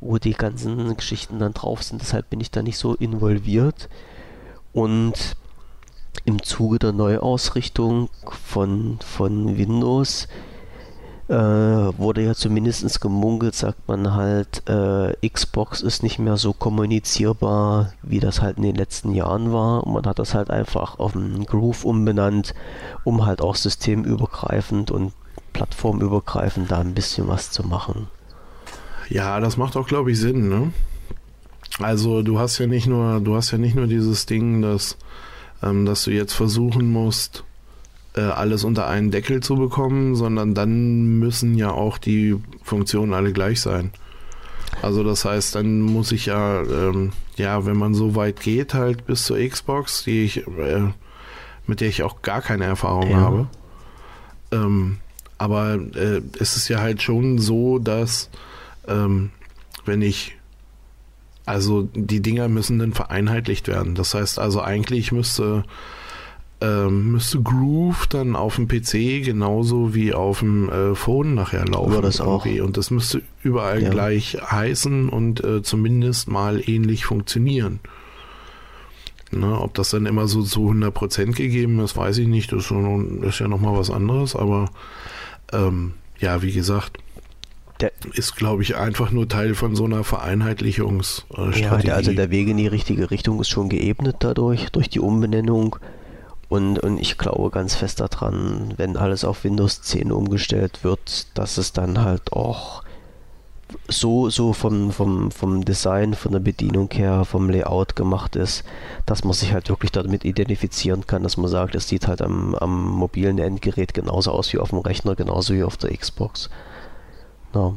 wo 0.00 0.18
die 0.18 0.34
ganzen 0.34 0.96
Geschichten 0.96 1.38
dann 1.38 1.54
drauf 1.54 1.82
sind. 1.82 2.00
Deshalb 2.02 2.30
bin 2.30 2.40
ich 2.40 2.50
da 2.52 2.62
nicht 2.62 2.78
so 2.78 2.94
involviert. 2.94 3.88
Und 4.72 5.36
im 6.24 6.42
Zuge 6.42 6.78
der 6.78 6.92
Neuausrichtung 6.92 8.10
von, 8.28 8.98
von 9.00 9.56
Windows 9.56 10.28
äh, 11.28 11.34
wurde 11.34 12.22
ja 12.22 12.34
zumindest 12.34 13.00
gemunkelt, 13.00 13.54
sagt 13.54 13.88
man 13.88 14.14
halt, 14.14 14.62
äh, 14.68 15.28
Xbox 15.28 15.80
ist 15.82 16.02
nicht 16.02 16.18
mehr 16.18 16.36
so 16.36 16.52
kommunizierbar, 16.52 17.92
wie 18.02 18.20
das 18.20 18.42
halt 18.42 18.58
in 18.58 18.62
den 18.62 18.76
letzten 18.76 19.12
Jahren 19.12 19.52
war. 19.52 19.84
Und 19.84 19.94
man 19.94 20.06
hat 20.06 20.18
das 20.18 20.34
halt 20.34 20.50
einfach 20.50 20.98
auf 20.98 21.16
einen 21.16 21.44
Groove 21.44 21.84
umbenannt, 21.84 22.54
um 23.04 23.26
halt 23.26 23.40
auch 23.40 23.56
systemübergreifend 23.56 24.90
und 24.90 25.12
plattformübergreifend 25.52 26.70
da 26.70 26.78
ein 26.78 26.94
bisschen 26.94 27.28
was 27.28 27.50
zu 27.50 27.66
machen. 27.66 28.08
Ja, 29.08 29.40
das 29.40 29.56
macht 29.56 29.76
auch, 29.76 29.86
glaube 29.86 30.12
ich, 30.12 30.20
Sinn, 30.20 30.48
ne? 30.48 30.72
Also 31.78 32.22
du 32.22 32.38
hast 32.38 32.58
ja 32.58 32.66
nicht 32.66 32.86
nur, 32.86 33.20
du 33.20 33.34
hast 33.34 33.50
ja 33.50 33.58
nicht 33.58 33.74
nur 33.74 33.86
dieses 33.86 34.26
Ding, 34.26 34.62
dass, 34.62 34.96
ähm, 35.62 35.86
dass 35.86 36.04
du 36.04 36.10
jetzt 36.10 36.32
versuchen 36.32 36.90
musst, 36.90 37.44
äh, 38.16 38.22
alles 38.22 38.64
unter 38.64 38.86
einen 38.86 39.10
Deckel 39.10 39.40
zu 39.42 39.56
bekommen, 39.56 40.14
sondern 40.16 40.54
dann 40.54 41.18
müssen 41.18 41.54
ja 41.56 41.70
auch 41.70 41.98
die 41.98 42.36
Funktionen 42.62 43.12
alle 43.14 43.32
gleich 43.32 43.60
sein. 43.60 43.90
Also 44.82 45.04
das 45.04 45.24
heißt, 45.24 45.54
dann 45.54 45.80
muss 45.80 46.12
ich 46.12 46.26
ja, 46.26 46.62
ähm, 46.62 47.12
ja, 47.36 47.64
wenn 47.66 47.76
man 47.76 47.94
so 47.94 48.14
weit 48.14 48.40
geht, 48.40 48.74
halt 48.74 49.06
bis 49.06 49.24
zur 49.24 49.38
Xbox, 49.38 50.04
die 50.04 50.24
ich, 50.24 50.46
äh, 50.46 50.82
mit 51.66 51.80
der 51.80 51.88
ich 51.88 52.02
auch 52.02 52.22
gar 52.22 52.42
keine 52.42 52.64
Erfahrung 52.64 53.10
Ja. 53.10 53.16
habe. 53.16 53.46
Ähm, 54.52 54.98
aber 55.38 55.74
äh, 55.94 56.22
es 56.38 56.56
ist 56.56 56.68
ja 56.68 56.80
halt 56.80 57.02
schon 57.02 57.38
so, 57.38 57.78
dass 57.78 58.30
ähm, 58.88 59.30
wenn 59.84 60.02
ich 60.02 60.36
also 61.44 61.88
die 61.94 62.20
Dinger 62.20 62.48
müssen 62.48 62.78
dann 62.78 62.92
vereinheitlicht 62.92 63.68
werden. 63.68 63.94
Das 63.94 64.14
heißt 64.14 64.38
also 64.38 64.60
eigentlich 64.62 65.12
müsste 65.12 65.64
ähm, 66.60 67.12
müsste 67.12 67.42
Groove 67.42 68.06
dann 68.06 68.34
auf 68.34 68.56
dem 68.56 68.66
PC 68.66 69.22
genauso 69.24 69.94
wie 69.94 70.14
auf 70.14 70.38
dem 70.40 70.68
äh, 70.70 70.94
Phone 70.94 71.34
nachher 71.34 71.66
laufen. 71.66 71.92
Ja, 71.92 72.00
das 72.00 72.20
auch. 72.20 72.46
Und 72.46 72.76
das 72.76 72.90
müsste 72.90 73.20
überall 73.42 73.82
Ja. 73.82 73.90
gleich 73.90 74.38
heißen 74.40 75.08
und 75.10 75.44
äh, 75.44 75.62
zumindest 75.62 76.28
mal 76.28 76.62
ähnlich 76.66 77.04
funktionieren. 77.04 77.80
Ne, 79.32 79.60
ob 79.60 79.74
das 79.74 79.90
dann 79.90 80.06
immer 80.06 80.28
so 80.28 80.42
zu 80.42 80.70
100% 80.70 81.32
gegeben 81.32 81.80
ist, 81.80 81.96
weiß 81.96 82.18
ich 82.18 82.28
nicht. 82.28 82.52
Das 82.52 82.60
ist, 82.60 82.64
schon, 82.66 83.22
ist 83.24 83.40
ja 83.40 83.48
nochmal 83.48 83.76
was 83.76 83.90
anderes. 83.90 84.36
Aber 84.36 84.70
ähm, 85.52 85.94
ja, 86.20 86.42
wie 86.42 86.52
gesagt, 86.52 86.98
Der, 87.80 87.90
ist, 88.14 88.36
glaube 88.36 88.62
ich, 88.62 88.76
einfach 88.76 89.10
nur 89.10 89.28
Teil 89.28 89.54
von 89.54 89.74
so 89.74 89.84
einer 89.84 90.04
Vereinheitlichungsstrategie. 90.04 91.88
ja, 91.88 91.94
also 91.94 92.12
der 92.12 92.30
Weg 92.30 92.48
in 92.48 92.56
die 92.56 92.68
richtige 92.68 93.10
Richtung 93.10 93.40
ist 93.40 93.48
schon 93.48 93.68
geebnet 93.68 94.16
dadurch, 94.20 94.70
durch 94.70 94.88
die 94.88 95.00
Umbenennung. 95.00 95.76
Und, 96.48 96.78
und 96.78 96.98
ich 96.98 97.18
glaube 97.18 97.50
ganz 97.50 97.74
fest 97.74 98.00
daran, 98.00 98.74
wenn 98.76 98.96
alles 98.96 99.24
auf 99.24 99.42
Windows 99.44 99.82
10 99.82 100.12
umgestellt 100.12 100.84
wird, 100.84 101.26
dass 101.36 101.58
es 101.58 101.72
dann 101.72 102.02
halt 102.02 102.32
auch 102.32 102.84
so, 103.88 104.30
so 104.30 104.52
vom, 104.52 104.92
vom, 104.92 105.32
vom 105.32 105.64
Design, 105.64 106.14
von 106.14 106.32
der 106.32 106.38
Bedienung 106.38 106.88
her, 106.92 107.24
vom 107.24 107.50
Layout 107.50 107.96
gemacht 107.96 108.36
ist, 108.36 108.64
dass 109.06 109.24
man 109.24 109.32
sich 109.32 109.52
halt 109.52 109.68
wirklich 109.68 109.90
damit 109.90 110.24
identifizieren 110.24 111.06
kann, 111.06 111.24
dass 111.24 111.36
man 111.36 111.48
sagt, 111.48 111.74
es 111.74 111.88
sieht 111.88 112.06
halt 112.06 112.22
am, 112.22 112.54
am 112.54 112.88
mobilen 112.90 113.38
Endgerät 113.38 113.92
genauso 113.92 114.30
aus 114.30 114.52
wie 114.52 114.58
auf 114.58 114.70
dem 114.70 114.78
Rechner, 114.78 115.16
genauso 115.16 115.54
wie 115.54 115.64
auf 115.64 115.76
der 115.76 115.96
Xbox. 115.96 116.48
Ja. 117.54 117.74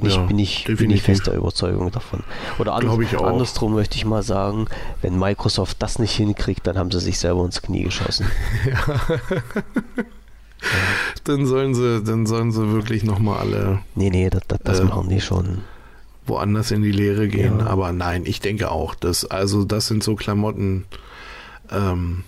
Bin 0.00 0.10
ich, 0.10 0.18
bin 0.26 0.38
ich, 0.38 0.64
bin 0.64 0.90
ich 0.90 1.02
fester 1.02 1.34
Überzeugung 1.34 1.90
davon. 1.90 2.24
Oder 2.58 2.74
anders, 2.74 3.14
andersrum 3.14 3.74
möchte 3.74 3.96
ich 3.96 4.04
mal 4.04 4.22
sagen, 4.22 4.66
wenn 5.02 5.18
Microsoft 5.18 5.80
das 5.80 5.98
nicht 5.98 6.14
hinkriegt, 6.14 6.66
dann 6.66 6.76
haben 6.76 6.90
sie 6.90 7.00
sich 7.00 7.18
selber 7.18 7.44
ins 7.44 7.62
Knie 7.62 7.84
geschossen. 7.84 8.26
ja. 8.66 9.18
Dann 11.24 11.46
sollen 11.46 11.74
sie, 11.74 12.02
dann 12.02 12.26
sollen 12.26 12.52
sie 12.52 12.72
wirklich 12.72 13.04
nochmal 13.04 13.38
alle. 13.38 13.80
Nee, 13.94 14.10
nee, 14.10 14.30
das, 14.30 14.42
das, 14.48 14.58
das 14.64 14.80
äh, 14.80 14.84
machen 14.84 15.08
die 15.08 15.20
schon. 15.20 15.58
Woanders 16.26 16.70
in 16.70 16.82
die 16.82 16.92
Lehre 16.92 17.28
gehen. 17.28 17.60
Ja. 17.60 17.66
Aber 17.66 17.92
nein, 17.92 18.24
ich 18.26 18.40
denke 18.40 18.70
auch, 18.70 18.94
dass, 18.94 19.24
also 19.24 19.64
das 19.64 19.86
sind 19.86 20.02
so 20.02 20.14
Klamotten, 20.16 20.86
ähm, 21.70 22.24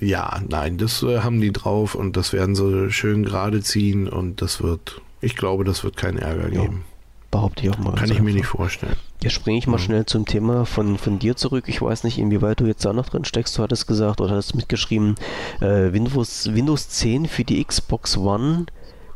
ja, 0.00 0.40
nein, 0.48 0.78
das 0.78 1.02
äh, 1.02 1.20
haben 1.20 1.40
die 1.40 1.52
drauf 1.52 1.94
und 1.94 2.16
das 2.16 2.32
werden 2.32 2.54
sie 2.54 2.90
schön 2.90 3.24
gerade 3.24 3.60
ziehen 3.60 4.08
und 4.08 4.42
das 4.42 4.62
wird, 4.62 5.00
ich 5.20 5.36
glaube, 5.36 5.64
das 5.64 5.84
wird 5.84 5.96
keinen 5.96 6.18
Ärger 6.18 6.52
ja. 6.52 6.62
geben. 6.62 6.84
Behaupte 7.30 7.64
ich 7.64 7.70
auch 7.70 7.78
mal. 7.78 7.94
Kann 7.94 8.06
ich 8.06 8.12
einfach. 8.12 8.24
mir 8.24 8.34
nicht 8.34 8.46
vorstellen. 8.46 8.96
Jetzt 9.22 9.34
springe 9.34 9.58
ich 9.58 9.68
mal 9.68 9.76
mhm. 9.76 9.82
schnell 9.82 10.06
zum 10.06 10.26
Thema 10.26 10.66
von, 10.66 10.98
von 10.98 11.20
dir 11.20 11.36
zurück. 11.36 11.64
Ich 11.68 11.80
weiß 11.80 12.02
nicht, 12.02 12.18
inwieweit 12.18 12.58
du 12.58 12.66
jetzt 12.66 12.84
da 12.84 12.92
noch 12.92 13.08
drin 13.08 13.24
steckst. 13.24 13.56
Du 13.56 13.62
hattest 13.62 13.86
gesagt 13.86 14.20
oder 14.20 14.34
hast 14.34 14.54
mitgeschrieben, 14.54 15.14
äh, 15.60 15.92
Windows, 15.92 16.52
Windows 16.52 16.88
10 16.88 17.26
für 17.26 17.44
die 17.44 17.62
Xbox 17.64 18.16
One 18.16 18.66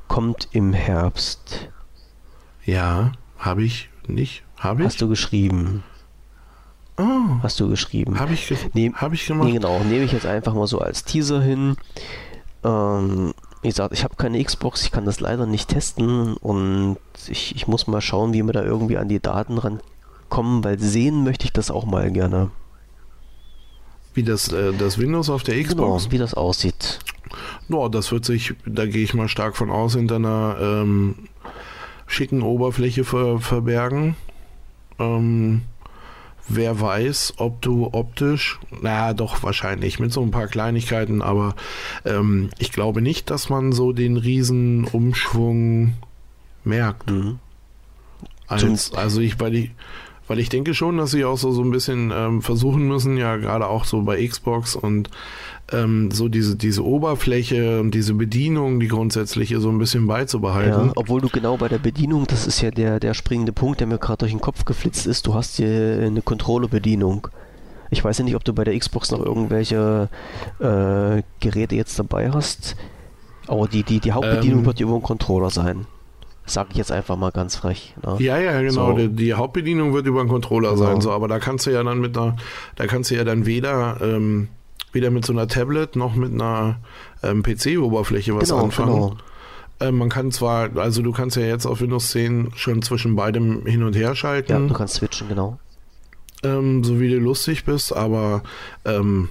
kommt 0.07 0.49
im 0.53 0.73
Herbst. 0.73 1.69
Ja, 2.65 3.13
habe 3.39 3.65
ich 3.65 3.91
nicht. 4.07 4.45
Habe 4.59 4.83
ich? 4.83 4.87
Hast 4.87 5.01
du 5.01 5.09
geschrieben. 5.09 5.83
Oh. 6.97 7.43
Hast 7.43 7.59
du 7.59 7.69
geschrieben. 7.69 8.21
Habe 8.21 8.35
ich, 8.35 8.47
ge 8.47 8.57
Nehm, 8.73 8.95
hab 8.95 9.13
ich 9.13 9.27
gemacht? 9.27 9.49
Nee, 9.49 9.55
genau. 9.55 9.81
Nehme 9.81 10.05
ich 10.05 10.13
jetzt 10.13 10.27
einfach 10.27 10.55
mal 10.55 10.69
so 10.69 10.79
als 10.79 11.05
Teaser 11.05 11.43
hin. 11.43 11.77
Ähm, 12.63 13.35
wie 13.65 13.69
gesagt, 13.69 13.95
ich 13.95 14.05
habe 14.05 14.15
keine 14.17 14.45
Xbox, 14.45 14.83
ich 14.83 14.93
kann 14.93 15.07
das 15.07 15.21
leider 15.21 15.47
nicht 15.47 15.71
testen 15.71 16.35
und 16.35 16.99
ich, 17.29 17.57
ich 17.57 17.67
muss 17.67 17.87
mal 17.87 18.03
schauen, 18.03 18.35
wie 18.35 18.43
wir 18.43 18.53
da 18.53 18.63
irgendwie 18.63 18.99
an 18.99 19.09
die 19.09 19.21
Daten 19.21 19.57
rankommen, 19.57 20.63
weil 20.63 20.79
sehen 20.79 21.25
möchte 21.25 21.47
ich 21.47 21.53
das 21.53 21.71
auch 21.71 21.87
mal 21.87 22.13
gerne. 22.13 22.51
Wie 24.13 24.23
das, 24.23 24.53
äh, 24.53 24.75
das 24.75 24.99
Windows 24.99 25.31
auf 25.31 25.45
der 25.45 25.55
Xbox? 25.63 26.05
Genau, 26.05 26.13
wie 26.13 26.19
das 26.19 26.35
aussieht. 26.35 26.99
No, 27.69 27.89
das 27.89 28.13
wird 28.13 28.27
sich, 28.27 28.53
da 28.67 28.85
gehe 28.85 29.03
ich 29.03 29.15
mal 29.15 29.29
stark 29.29 29.57
von 29.57 29.71
aus, 29.71 29.95
hinter 29.95 30.17
einer 30.17 30.57
ähm, 30.61 31.15
schicken 32.07 32.43
Oberfläche 32.43 33.05
ver 33.05 33.41
verbergen. 33.41 34.15
Ähm, 34.99 35.63
Wer 36.47 36.79
weiß, 36.79 37.35
ob 37.39 37.63
du 37.63 37.89
optisch, 37.93 38.61
naja, 38.83 39.15
doch 39.15 39.43
wahrscheinlich 39.43 39.99
mit 39.99 40.13
so 40.13 40.21
ein 40.23 40.31
paar 40.31 40.47
Kleinigkeiten, 40.47 41.23
aber 41.23 41.55
ähm, 42.05 42.51
ich 42.59 42.71
glaube 42.71 43.01
nicht, 43.01 43.31
dass 43.31 43.49
man 43.49 43.73
so 43.73 43.93
den 43.93 44.19
riesen 44.19 44.85
Umschwung 44.85 45.95
merkt. 46.63 47.11
Mhm. 47.11 47.39
Als, 48.47 48.93
also 48.93 49.21
ich, 49.21 49.41
weil 49.41 49.55
ich, 49.55 49.71
weil 50.29 50.39
ich 50.39 50.51
denke 50.51 50.75
schon, 50.75 50.99
dass 50.99 51.13
sie 51.13 51.25
auch 51.25 51.39
so, 51.39 51.51
so 51.51 51.63
ein 51.63 51.71
bisschen 51.71 52.13
ähm, 52.15 52.43
versuchen 52.43 52.87
müssen, 52.87 53.17
ja 53.17 53.37
gerade 53.37 53.67
auch 53.67 53.85
so 53.85 54.03
bei 54.03 54.27
Xbox 54.27 54.77
und 54.77 55.09
ähm, 55.73 56.11
so 56.11 56.29
diese, 56.29 56.57
diese 56.57 56.85
Oberfläche 56.85 57.81
und 57.81 57.93
diese 57.93 58.15
Bedienung, 58.15 58.81
die 58.81 58.89
grundsätzliche, 58.89 59.61
so 59.61 59.71
ein 59.71 59.79
bisschen 59.79 60.07
beizubehalten. 60.07 60.87
Ja, 60.87 60.93
obwohl 60.97 61.21
du 61.21 61.29
genau 61.29 61.57
bei 61.57 61.69
der 61.69 61.79
Bedienung, 61.79 62.27
das 62.27 62.47
ist 62.47 62.61
ja 62.61 62.71
der, 62.71 63.01
der 63.01 63.15
springende 63.15 63.53
Punkt, 63.53 63.81
der 63.81 63.87
mir 63.87 63.99
gerade 63.99 64.19
durch 64.19 64.33
den 64.33 64.41
Kopf 64.41 64.65
geflitzt 64.65 65.07
ist, 65.07 65.27
du 65.27 65.35
hast 65.35 65.57
hier 65.57 66.01
eine 66.03 66.23
Controller-Bedienung. 66.23 67.29
Ich 67.91 68.05
weiß 68.05 68.19
ja 68.19 68.25
nicht, 68.25 68.37
ob 68.37 68.45
du 68.45 68.53
bei 68.53 68.65
der 68.65 68.79
Xbox 68.79 69.11
noch 69.11 69.25
irgendwelche 69.25 70.09
äh, 70.59 71.23
Geräte 71.41 71.77
jetzt 71.77 71.99
dabei 71.99 72.31
hast, 72.31 72.77
aber 73.47 73.69
die, 73.69 73.83
die, 73.83 74.01
die 74.01 74.13
Hauptbedienung 74.13 74.61
ähm, 74.61 74.67
wird 74.67 74.81
über 74.81 74.93
einen 74.93 75.03
Controller 75.03 75.51
sein. 75.51 75.87
Sag 76.47 76.69
ich 76.73 76.77
jetzt 76.77 76.93
einfach 76.93 77.17
mal 77.17 77.31
ganz 77.31 77.57
frech. 77.57 77.95
Ne? 78.05 78.17
Ja, 78.19 78.39
ja, 78.39 78.61
genau. 78.61 78.91
So. 78.91 78.97
Die, 78.99 79.09
die, 79.09 79.33
Hauptbedienung 79.33 79.95
wird 79.95 80.07
über 80.07 80.21
einen 80.21 80.29
Controller 80.29 80.75
genau. 80.75 80.85
sein, 80.85 81.01
so, 81.01 81.11
aber 81.11 81.27
da 81.27 81.39
kannst 81.39 81.67
du 81.67 81.71
ja 81.71 81.83
dann 81.83 82.01
mit 82.01 82.19
einer, 82.19 82.37
da 82.77 82.87
kannst 82.87 83.11
du 83.11 83.15
ja 83.15 83.25
dann 83.25 83.47
weder 83.47 83.99
ähm, 84.03 84.49
weder 84.95 85.11
mit 85.11 85.25
so 85.25 85.33
einer 85.33 85.49
Tablet 85.49 85.97
noch 85.97 86.15
mit 86.15 86.33
einer 86.33 86.77
ähm, 87.23 87.43
PC-Oberfläche 87.43 88.35
was 88.35 88.49
genau, 88.49 88.65
anfangen. 88.65 88.93
Genau. 88.93 89.17
Ähm, 89.81 89.99
man 89.99 90.09
kann 90.09 90.31
zwar, 90.31 90.77
also 90.77 91.03
du 91.03 91.13
kannst 91.13 91.37
ja 91.37 91.43
jetzt 91.43 91.67
auf 91.67 91.81
Windows 91.81 92.11
10 92.11 92.53
schon 92.55 92.83
zwischen 92.83 93.17
beidem 93.17 93.67
hin 93.67 93.83
und 93.83 93.97
her 93.97 94.15
schalten. 94.15 94.53
Ja, 94.53 94.59
du 94.59 94.73
kannst 94.73 94.95
switchen, 94.95 95.29
genau. 95.29 95.59
Ähm, 96.43 96.85
so 96.85 97.01
wie 97.01 97.11
du 97.11 97.19
lustig 97.19 97.65
bist, 97.65 97.95
aber 97.95 98.43
ähm, 98.85 99.29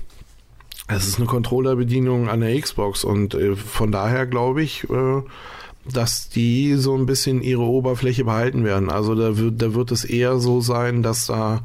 es 0.88 1.08
ist 1.08 1.18
eine 1.18 1.28
Controller-Bedienung 1.28 2.28
an 2.28 2.42
der 2.42 2.60
Xbox 2.60 3.04
und 3.04 3.36
äh, 3.36 3.56
von 3.56 3.92
daher 3.92 4.26
glaube 4.26 4.62
ich, 4.64 4.90
äh, 4.90 5.22
dass 5.92 6.30
die 6.30 6.76
so 6.76 6.96
ein 6.96 7.06
bisschen 7.06 7.42
ihre 7.42 7.64
Oberfläche 7.64 8.26
behalten 8.26 8.64
werden. 8.64 8.90
Also 8.90 9.16
da 9.16 9.38
wird, 9.38 9.62
da 9.62 9.74
wird 9.74 9.92
es 9.92 10.04
eher 10.06 10.40
so 10.40 10.62
sein, 10.62 11.04
dass 11.04 11.28
da 11.28 11.62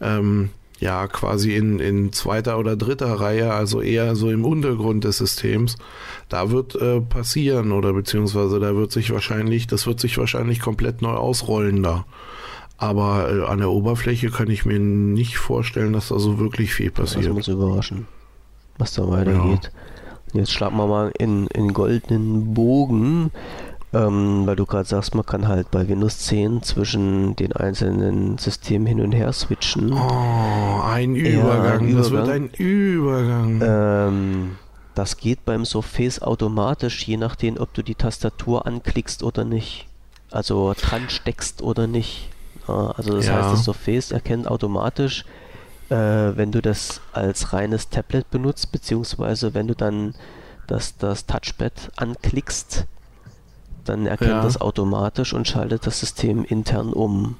ähm, 0.00 0.50
ja 0.80 1.06
quasi 1.08 1.56
in, 1.56 1.80
in 1.80 2.12
zweiter 2.12 2.58
oder 2.58 2.76
dritter 2.76 3.20
Reihe, 3.20 3.52
also 3.52 3.80
eher 3.80 4.16
so 4.16 4.30
im 4.30 4.44
Untergrund 4.44 5.04
des 5.04 5.18
Systems, 5.18 5.76
da 6.28 6.50
wird 6.50 6.74
äh, 6.76 7.00
passieren 7.00 7.72
oder 7.72 7.92
beziehungsweise 7.92 8.60
da 8.60 8.74
wird 8.76 8.92
sich 8.92 9.12
wahrscheinlich, 9.12 9.66
das 9.66 9.86
wird 9.86 10.00
sich 10.00 10.18
wahrscheinlich 10.18 10.60
komplett 10.60 11.02
neu 11.02 11.14
ausrollen 11.14 11.82
da. 11.82 12.04
Aber 12.76 13.28
äh, 13.30 13.44
an 13.44 13.58
der 13.58 13.70
Oberfläche 13.70 14.30
kann 14.30 14.48
ich 14.50 14.64
mir 14.64 14.78
nicht 14.78 15.36
vorstellen, 15.36 15.92
dass 15.92 16.08
da 16.08 16.18
so 16.18 16.38
wirklich 16.38 16.72
viel 16.72 16.92
passiert. 16.92 17.26
Das 17.26 17.32
muss 17.32 17.48
überraschen, 17.48 18.06
was 18.78 18.94
da 18.94 19.08
weitergeht. 19.08 19.72
Ja. 20.32 20.40
Jetzt 20.40 20.52
schlagen 20.52 20.76
wir 20.76 20.86
mal 20.86 21.10
in, 21.18 21.46
in 21.48 21.72
goldenen 21.72 22.54
Bogen 22.54 23.30
ähm, 23.92 24.46
weil 24.46 24.56
du 24.56 24.66
gerade 24.66 24.86
sagst, 24.86 25.14
man 25.14 25.24
kann 25.24 25.48
halt 25.48 25.70
bei 25.70 25.88
Windows 25.88 26.18
10 26.18 26.62
zwischen 26.62 27.36
den 27.36 27.52
einzelnen 27.52 28.36
Systemen 28.36 28.86
hin 28.86 29.00
und 29.00 29.12
her 29.12 29.32
switchen. 29.32 29.92
Oh, 29.92 30.80
ein 30.84 31.16
Übergang. 31.16 31.88
Ja, 31.88 31.96
Das 31.96 32.10
wird 32.10 32.28
ein 32.28 32.50
Übergang. 32.50 33.60
Ähm, 33.62 34.56
das 34.94 35.16
geht 35.16 35.44
beim 35.44 35.64
Surface 35.64 36.20
automatisch, 36.20 37.06
je 37.06 37.16
nachdem, 37.16 37.56
ob 37.56 37.72
du 37.72 37.82
die 37.82 37.94
Tastatur 37.94 38.66
anklickst 38.66 39.22
oder 39.22 39.44
nicht. 39.44 39.86
Also 40.30 40.74
dran 40.78 41.08
steckst 41.08 41.62
oder 41.62 41.86
nicht. 41.86 42.28
Also 42.66 43.14
das 43.16 43.26
ja. 43.26 43.36
heißt, 43.36 43.52
das 43.54 43.64
Surface 43.64 44.10
erkennt 44.10 44.46
automatisch, 44.46 45.24
äh, 45.88 45.94
wenn 45.94 46.52
du 46.52 46.60
das 46.60 47.00
als 47.12 47.54
reines 47.54 47.88
Tablet 47.88 48.30
benutzt, 48.30 48.70
beziehungsweise 48.72 49.54
wenn 49.54 49.68
du 49.68 49.74
dann 49.74 50.14
das, 50.66 50.98
das 50.98 51.24
Touchpad 51.24 51.92
anklickst, 51.96 52.86
dann 53.88 54.06
erkennt 54.06 54.30
ja. 54.30 54.42
das 54.42 54.60
automatisch 54.60 55.32
und 55.32 55.48
schaltet 55.48 55.86
das 55.86 56.00
System 56.00 56.44
intern 56.44 56.92
um. 56.92 57.36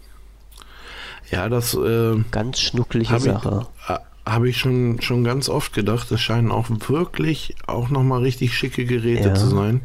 Ja, 1.31 1.49
das 1.49 1.75
äh, 1.75 2.17
ganz 2.31 2.61
schnucklige 2.61 3.21
Sache. 3.21 3.67
Ich, 3.85 3.91
äh, 3.91 3.99
Habe 4.25 4.49
ich 4.49 4.59
schon, 4.59 5.01
schon 5.03 5.25
ganz 5.25 5.49
oft 5.49 5.73
gedacht. 5.73 6.11
Das 6.11 6.21
scheinen 6.21 6.51
auch 6.51 6.69
wirklich 6.89 7.55
auch 7.67 7.91
nochmal 7.91 8.23
richtig 8.23 8.57
schicke 8.57 8.85
Geräte 8.85 9.29
ja. 9.29 9.35
zu 9.35 9.49
sein. 9.49 9.83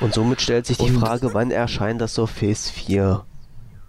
Und 0.00 0.14
somit 0.14 0.40
stellt 0.40 0.66
sich 0.66 0.78
die 0.78 0.90
und, 0.90 0.98
Frage, 0.98 1.34
wann 1.34 1.50
erscheint 1.50 2.00
das 2.00 2.14
Surface 2.14 2.70
4? 2.70 3.24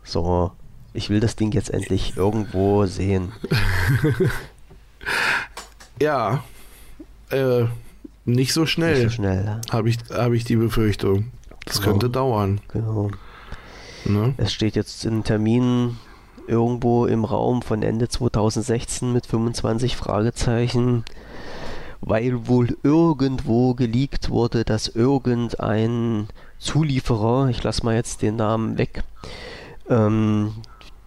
So, 0.03 0.51
ich 0.93 1.09
will 1.09 1.19
das 1.19 1.35
Ding 1.35 1.51
jetzt 1.51 1.69
endlich 1.69 2.18
irgendwo 2.18 2.85
sehen. 2.85 3.32
ja, 6.01 6.43
äh, 7.30 7.66
nicht 8.26 8.53
so 8.53 8.66
schnell. 8.66 8.95
Nicht 8.95 9.03
so 9.03 9.09
schnell. 9.09 9.61
Habe 9.72 9.90
ich, 9.90 9.98
hab 10.11 10.34
ich 10.34 10.45
die 10.45 10.56
Befürchtung. 10.56 11.32
Das 11.69 11.81
genau. 11.81 11.91
könnte 11.91 12.09
dauern. 12.09 12.61
Genau. 12.69 13.11
Ne? 14.06 14.33
Es 14.38 14.51
steht 14.51 14.75
jetzt 14.75 15.06
ein 15.06 15.23
Termin 15.23 15.98
irgendwo 16.48 17.06
im 17.06 17.25
Raum 17.25 17.61
von 17.61 17.83
Ende 17.83 18.09
2016 18.09 19.14
mit 19.14 19.27
25 19.27 19.95
Fragezeichen, 19.95 21.06
weil 22.01 22.48
wohl 22.48 22.75
irgendwo 22.81 23.75
geleakt 23.75 24.31
wurde, 24.31 24.65
dass 24.65 24.88
irgendein 24.88 26.27
Zulieferer, 26.57 27.49
ich 27.49 27.61
lasse 27.61 27.85
mal 27.85 27.93
jetzt 27.93 28.23
den 28.23 28.35
Namen 28.38 28.80
weg, 28.80 29.03
ähm, 29.89 30.53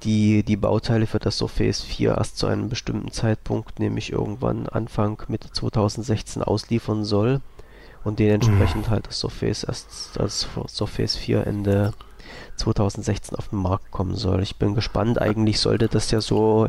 die, 0.05 0.45
die 0.45 0.57
Bauteile 0.57 1.07
für 1.07 1.19
das 1.19 1.39
Surface 1.39 1.81
4 1.81 2.17
erst 2.19 2.39
zu 2.39 2.47
einem 2.47 2.69
bestimmten 2.69 3.11
Zeitpunkt, 3.11 3.81
nämlich 3.81 4.13
irgendwann 4.13 4.69
Anfang 4.69 5.21
Mitte 5.27 5.51
2016 5.51 6.43
ausliefern 6.43 7.05
soll 7.05 7.41
und 8.05 8.19
dementsprechend 8.19 8.87
mhm. 8.87 8.91
halt 8.91 9.07
das 9.07 9.21
Surface 9.21 9.65
erst 9.65 10.19
als 10.19 10.49
Surface 10.69 11.17
4 11.17 11.47
Ende 11.47 11.93
2016 12.57 13.37
auf 13.37 13.49
den 13.49 13.59
Markt 13.59 13.91
kommen 13.91 14.15
soll. 14.15 14.43
Ich 14.43 14.57
bin 14.57 14.75
gespannt. 14.75 15.21
Eigentlich 15.21 15.61
sollte 15.61 15.89
das 15.89 16.11
ja 16.11 16.21
so, 16.21 16.69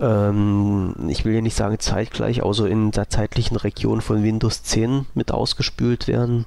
ähm, 0.00 0.94
ich 1.08 1.24
will 1.24 1.34
ja 1.34 1.40
nicht 1.40 1.56
sagen 1.56 1.78
zeitgleich, 1.78 2.44
also 2.44 2.66
in 2.66 2.90
der 2.90 3.08
zeitlichen 3.08 3.56
Region 3.56 4.00
von 4.00 4.22
Windows 4.22 4.62
10 4.62 5.06
mit 5.14 5.32
ausgespült 5.32 6.08
werden. 6.08 6.46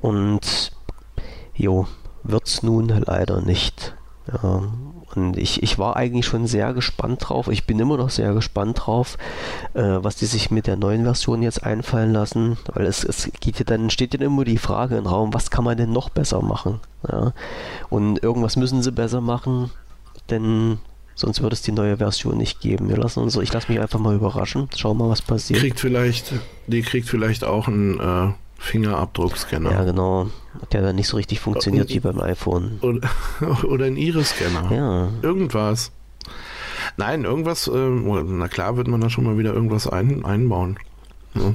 Und 0.00 0.72
jo, 1.54 1.86
wird 2.22 2.46
es 2.46 2.62
nun 2.62 2.88
leider 2.88 3.40
nicht. 3.40 3.94
Ja, 4.32 4.62
Und 5.14 5.36
ich, 5.36 5.62
ich 5.62 5.78
war 5.78 5.96
eigentlich 5.96 6.26
schon 6.26 6.46
sehr 6.46 6.72
gespannt 6.72 7.28
drauf. 7.28 7.48
Ich 7.48 7.64
bin 7.64 7.78
immer 7.78 7.96
noch 7.96 8.10
sehr 8.10 8.32
gespannt 8.32 8.86
drauf, 8.86 9.18
äh, 9.74 9.82
was 9.82 10.16
die 10.16 10.26
sich 10.26 10.50
mit 10.50 10.66
der 10.66 10.76
neuen 10.76 11.04
Version 11.04 11.42
jetzt 11.42 11.64
einfallen 11.64 12.12
lassen. 12.12 12.56
Weil 12.72 12.86
es, 12.86 13.04
es 13.04 13.30
geht 13.40 13.58
ja 13.58 13.64
dann, 13.64 13.90
steht 13.90 14.14
ja 14.14 14.20
immer 14.20 14.44
die 14.44 14.58
Frage 14.58 14.96
im 14.96 15.06
Raum, 15.06 15.34
was 15.34 15.50
kann 15.50 15.64
man 15.64 15.76
denn 15.76 15.92
noch 15.92 16.08
besser 16.08 16.42
machen? 16.42 16.80
Ja? 17.10 17.32
Und 17.90 18.22
irgendwas 18.22 18.56
müssen 18.56 18.82
sie 18.82 18.92
besser 18.92 19.20
machen, 19.20 19.70
denn 20.30 20.78
sonst 21.14 21.42
würde 21.42 21.54
es 21.54 21.62
die 21.62 21.72
neue 21.72 21.98
Version 21.98 22.38
nicht 22.38 22.60
geben. 22.60 22.88
Wir 22.88 22.96
lassen 22.96 23.20
uns, 23.20 23.36
ich 23.36 23.52
lasse 23.52 23.70
mich 23.70 23.80
einfach 23.80 23.98
mal 23.98 24.14
überraschen. 24.14 24.68
Schauen 24.76 24.98
mal, 24.98 25.08
was 25.08 25.22
passiert. 25.22 25.60
Kriegt 25.60 25.80
vielleicht, 25.80 26.32
die 26.66 26.82
kriegt 26.82 27.08
vielleicht 27.08 27.44
auch 27.44 27.68
einen 27.68 28.00
äh, 28.00 28.32
Fingerabdruckscanner. 28.62 29.72
Ja, 29.72 29.84
genau. 29.84 30.30
Der 30.70 30.82
dann 30.82 30.94
nicht 30.94 31.08
so 31.08 31.16
richtig 31.16 31.40
funktioniert 31.40 31.88
und, 31.88 31.94
wie 31.94 32.00
beim 32.00 32.20
iPhone. 32.20 32.78
Oder, 32.80 33.10
oder 33.64 33.86
ein 33.86 33.96
Iris-Scanner. 33.96 34.72
Ja. 34.72 35.08
Irgendwas. 35.20 35.90
Nein, 36.96 37.24
irgendwas, 37.24 37.66
äh, 37.66 37.72
na 37.72 38.48
klar 38.48 38.76
wird 38.76 38.86
man 38.86 39.00
da 39.00 39.10
schon 39.10 39.24
mal 39.24 39.36
wieder 39.36 39.52
irgendwas 39.52 39.88
ein, 39.88 40.24
einbauen. 40.24 40.78
Ja. 41.34 41.54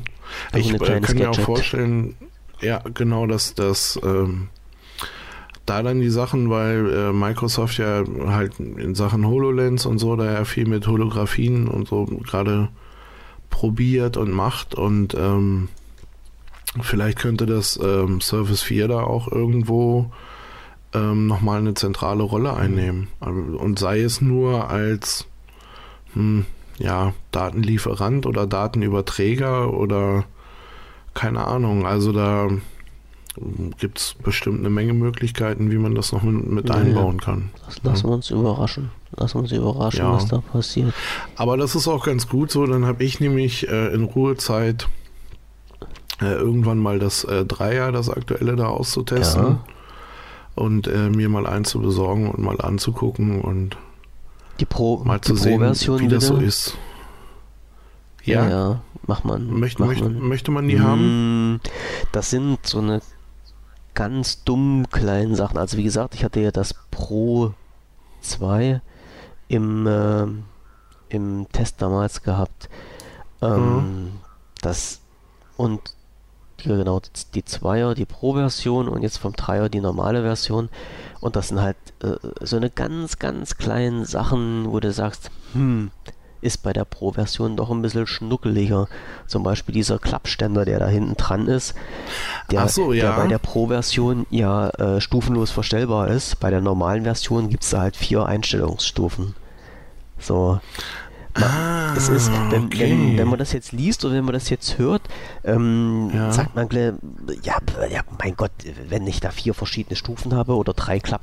Ich 0.54 0.74
äh, 0.74 1.00
kann 1.00 1.18
mir 1.18 1.30
auch 1.30 1.40
vorstellen, 1.40 2.16
ja, 2.60 2.82
genau, 2.94 3.26
dass 3.26 3.56
das 3.56 3.98
ähm, 4.04 4.50
da 5.66 5.84
dann 5.84 6.02
die 6.02 6.10
Sachen, 6.10 6.50
weil 6.50 6.92
äh, 6.92 7.14
Microsoft 7.14 7.78
ja 7.78 8.04
halt 8.28 8.60
in 8.60 8.96
Sachen 8.96 9.26
HoloLens 9.26 9.86
und 9.86 10.00
so, 10.00 10.18
da 10.18 10.26
ja 10.26 10.44
viel 10.44 10.68
mit 10.68 10.86
Holographien 10.88 11.70
und 11.70 11.88
so 11.88 12.06
gerade 12.06 12.68
probiert 13.50 14.18
und 14.18 14.32
macht 14.32 14.76
und 14.76 15.14
ähm, 15.14 15.70
Vielleicht 16.82 17.20
könnte 17.20 17.46
das 17.46 17.80
ähm, 17.82 18.22
Service 18.22 18.62
4 18.62 18.88
da 18.88 19.02
auch 19.02 19.32
irgendwo 19.32 20.12
ähm, 20.94 21.28
nochmal 21.28 21.60
eine 21.60 21.74
zentrale 21.74 22.24
Rolle 22.24 22.54
einnehmen. 22.54 23.08
Und 23.20 23.80
sei 23.80 24.02
es 24.02 24.22
nur 24.22 24.70
als 24.70 25.28
hm, 26.14 26.46
ja, 26.80 27.14
Datenlieferant 27.32 28.26
oder 28.26 28.48
Datenüberträger 28.48 29.74
oder 29.74 30.26
keine 31.14 31.46
Ahnung. 31.46 31.86
Also 31.86 32.12
da 32.12 32.50
gibt 33.80 34.00
es 34.00 34.16
bestimmt 34.24 34.60
eine 34.60 34.70
Menge 34.70 34.94
Möglichkeiten, 34.94 35.72
wie 35.72 35.78
man 35.78 35.96
das 35.96 36.12
noch 36.12 36.24
mit, 36.24 36.48
mit 36.48 36.72
einbauen 36.72 37.20
kann. 37.20 37.50
Das 37.66 37.84
lassen 37.84 38.08
wir 38.08 38.14
uns 38.14 38.30
überraschen. 38.30 38.90
Lassen 39.16 39.36
wir 39.36 39.42
uns 39.42 39.52
überraschen, 39.52 40.00
ja. 40.00 40.14
was 40.14 40.28
da 40.28 40.40
passiert. 40.40 40.94
Aber 41.36 41.58
das 41.58 41.76
ist 41.76 41.88
auch 41.88 42.06
ganz 42.06 42.28
gut 42.28 42.52
so. 42.52 42.66
Dann 42.66 42.86
habe 42.86 43.04
ich 43.04 43.20
nämlich 43.20 43.68
äh, 43.68 43.94
in 43.94 44.04
Ruhezeit 44.04 44.88
äh, 46.22 46.34
irgendwann 46.34 46.80
mal 46.80 47.00
das 47.00 47.24
äh, 47.24 47.46
Dreier, 47.46 47.92
das 47.92 48.10
aktuelle 48.10 48.56
da 48.56 48.68
auszutesten. 48.68 49.44
Ja. 49.44 49.60
Und 50.56 50.88
äh, 50.88 51.10
mir 51.10 51.30
mal 51.30 51.46
eins 51.46 51.70
zu 51.70 51.80
besorgen 51.80 52.32
und 52.32 52.44
mal 52.44 52.60
anzugucken 52.60 53.42
und 53.42 53.78
die 54.60 54.66
Pro, 54.66 55.04
mal 55.04 55.22
zu 55.22 55.36
sehen, 55.36 55.62
wie 55.62 56.08
das 56.08 56.26
so 56.26 56.38
ist. 56.38 56.76
Ja, 58.24 58.44
ja, 58.44 58.50
ja. 58.50 58.82
macht 59.06 59.24
man. 59.24 59.48
Möcht, 59.48 59.80
macht 59.80 59.90
möcht, 59.90 60.02
man. 60.02 60.20
Möchte 60.20 60.52
man 60.52 60.68
die 60.68 60.80
haben? 60.80 61.54
Mm, 61.54 61.60
das 62.12 62.32
sind 62.32 62.66
so 62.66 62.80
eine 62.80 63.02
ganz 63.94 64.44
dummen 64.44 64.90
kleinen 64.90 65.36
Sachen. 65.36 65.58
Also 65.58 65.78
wie 65.78 65.84
gesagt, 65.84 66.16
ich 66.16 66.24
hatte 66.24 66.40
ja 66.40 66.52
das 66.52 66.74
Pro 66.92 67.54
2 68.22 68.82
im, 69.48 69.88
äh, 69.88 70.26
im 71.10 71.48
Test 71.52 71.82
damals 71.82 72.24
gehabt. 72.24 72.70
Ähm, 73.42 73.76
mhm. 73.76 74.12
Das 74.62 75.02
und 75.56 75.82
die, 75.82 75.97
genau, 76.58 77.02
die 77.34 77.46
Zweier, 77.46 77.96
die 77.96 78.06
Pro-Version 78.06 78.88
und 78.88 79.04
jetzt 79.04 79.18
vom 79.18 79.34
Dreier 79.34 79.70
die 79.70 79.80
normale 79.80 80.22
Version. 80.22 80.70
Und 81.20 81.36
das 81.36 81.50
sind 81.50 81.62
halt 81.62 81.78
äh, 82.04 82.16
so 82.42 82.58
eine 82.58 82.70
ganz, 82.70 83.20
ganz 83.20 83.58
kleinen 83.58 84.06
Sachen, 84.06 84.72
wo 84.72 84.80
du 84.80 84.92
sagst, 84.92 85.32
hm, 85.54 85.92
ist 86.42 86.64
bei 86.64 86.74
der 86.74 86.86
Pro-Version 86.86 87.56
doch 87.56 87.72
ein 87.72 87.82
bisschen 87.82 88.08
schnuckeliger. 88.08 88.88
Zum 89.26 89.44
Beispiel 89.44 89.74
dieser 89.74 90.00
Klappständer, 90.00 90.66
der 90.66 90.80
da 90.80 90.88
hinten 90.88 91.16
dran 91.16 91.48
ist, 91.48 91.74
der, 92.52 92.68
so, 92.68 92.94
ja. 92.94 93.10
der 93.10 93.22
bei 93.24 93.28
der 93.28 93.40
Pro-Version 93.40 94.26
ja 94.30 94.70
äh, 94.70 95.02
stufenlos 95.02 95.52
verstellbar 95.52 96.10
ist. 96.10 96.40
Bei 96.40 96.50
der 96.50 96.62
normalen 96.62 97.04
Version 97.04 97.50
gibt 97.50 97.64
es 97.64 97.72
da 97.72 97.82
halt 97.82 97.96
vier 97.96 98.26
Einstellungsstufen. 98.26 99.36
So. 100.20 100.60
Ah, 101.42 101.94
es 101.96 102.10
ist, 102.10 102.32
wenn, 102.50 102.66
okay. 102.66 102.80
wenn, 102.80 103.18
wenn, 103.18 103.28
man 103.28 103.40
das 103.40 103.52
jetzt 103.54 103.72
liest 103.72 104.06
oder 104.06 104.16
wenn 104.16 104.26
man 104.26 104.34
das 104.34 104.50
jetzt 104.50 104.78
hört, 104.78 105.02
ähm, 105.44 106.12
ja. 106.14 106.32
sagt 106.32 106.56
man, 106.56 106.68
ja, 107.44 107.58
ja, 107.90 108.02
mein 108.20 108.36
Gott, 108.36 108.52
wenn 108.90 109.06
ich 109.08 109.20
da 109.20 109.30
vier 109.32 109.54
verschiedene 109.54 109.96
Stufen 109.96 110.34
habe 110.34 110.56
oder 110.56 110.74
drei, 110.74 111.00
Klapp, 111.00 111.22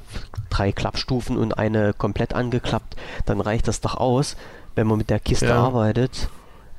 drei 0.50 0.72
Klappstufen 0.72 1.36
und 1.36 1.58
eine 1.58 1.92
komplett 1.94 2.34
angeklappt, 2.34 2.96
dann 3.26 3.40
reicht 3.40 3.68
das 3.68 3.80
doch 3.80 3.96
aus. 3.96 4.36
Wenn 4.74 4.86
man 4.86 4.98
mit 4.98 5.10
der 5.10 5.20
Kiste 5.20 5.46
ja. 5.46 5.62
arbeitet, 5.62 6.28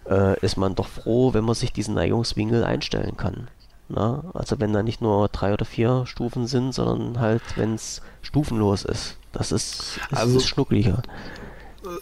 äh, 0.10 0.40
ist 0.40 0.58
man 0.58 0.76
doch 0.76 0.88
froh, 0.88 1.34
wenn 1.34 1.44
man 1.46 1.56
sich 1.56 1.72
diesen 1.74 1.96
Neigungswinkel 1.96 2.64
einstellen 2.64 3.18
kann. 3.18 3.48
Na? 3.88 4.24
Also 4.34 4.60
wenn 4.60 4.74
da 4.74 4.84
nicht 4.84 5.02
nur 5.02 5.28
drei 5.30 5.54
oder 5.54 5.66
vier 5.66 6.06
Stufen 6.06 6.48
sind, 6.48 6.74
sondern 6.74 7.20
halt, 7.20 7.44
wenn 7.56 7.76
es 7.76 8.02
stufenlos 8.22 8.84
ist. 8.84 9.18
Das 9.32 9.52
ist, 9.52 9.98
ist, 10.12 10.18
also, 10.18 10.38
ist 10.38 10.48
schnuckliger 10.48 11.04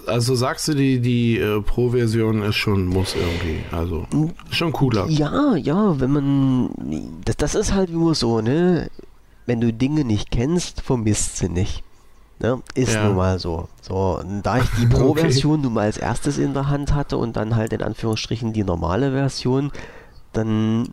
also 0.08 0.36
sagst 0.36 0.68
du, 0.68 0.74
die, 0.74 1.00
die 1.00 1.38
äh, 1.38 1.62
Pro-Version 1.62 2.42
ist 2.44 2.56
schon 2.56 2.86
muss 2.86 3.16
irgendwie. 3.16 3.64
Also 3.72 4.06
schon 4.50 4.72
cooler. 4.72 5.08
Ja, 5.10 5.56
ja, 5.56 6.00
wenn 6.00 6.12
man. 6.12 6.70
Das, 7.26 7.38
das 7.38 7.56
ist 7.56 7.74
halt 7.74 7.90
nur 7.90 8.16
so, 8.16 8.42
ne? 8.42 8.90
Wenn 9.46 9.60
du 9.60 9.74
Dinge 9.74 10.06
nicht 10.06 10.32
kennst, 10.32 10.82
vermisst 10.82 11.38
sie 11.38 11.50
nicht. 11.50 11.84
Ne? 12.40 12.62
Ist 12.76 12.94
ja. 12.94 13.06
nun 13.06 13.16
mal 13.16 13.40
so. 13.40 13.70
So, 13.82 14.22
da 14.42 14.58
ich 14.58 14.70
die 14.80 14.86
Pro-Version 14.90 15.54
okay. 15.54 15.64
nun 15.64 15.74
mal 15.74 15.86
als 15.86 15.98
erstes 15.98 16.38
in 16.38 16.54
der 16.54 16.70
Hand 16.70 16.94
hatte 16.94 17.18
und 17.18 17.36
dann 17.36 17.56
halt 17.56 17.74
in 17.74 17.82
Anführungsstrichen 17.82 18.54
die 18.54 18.64
normale 18.64 19.12
Version, 19.12 19.72
dann 20.32 20.90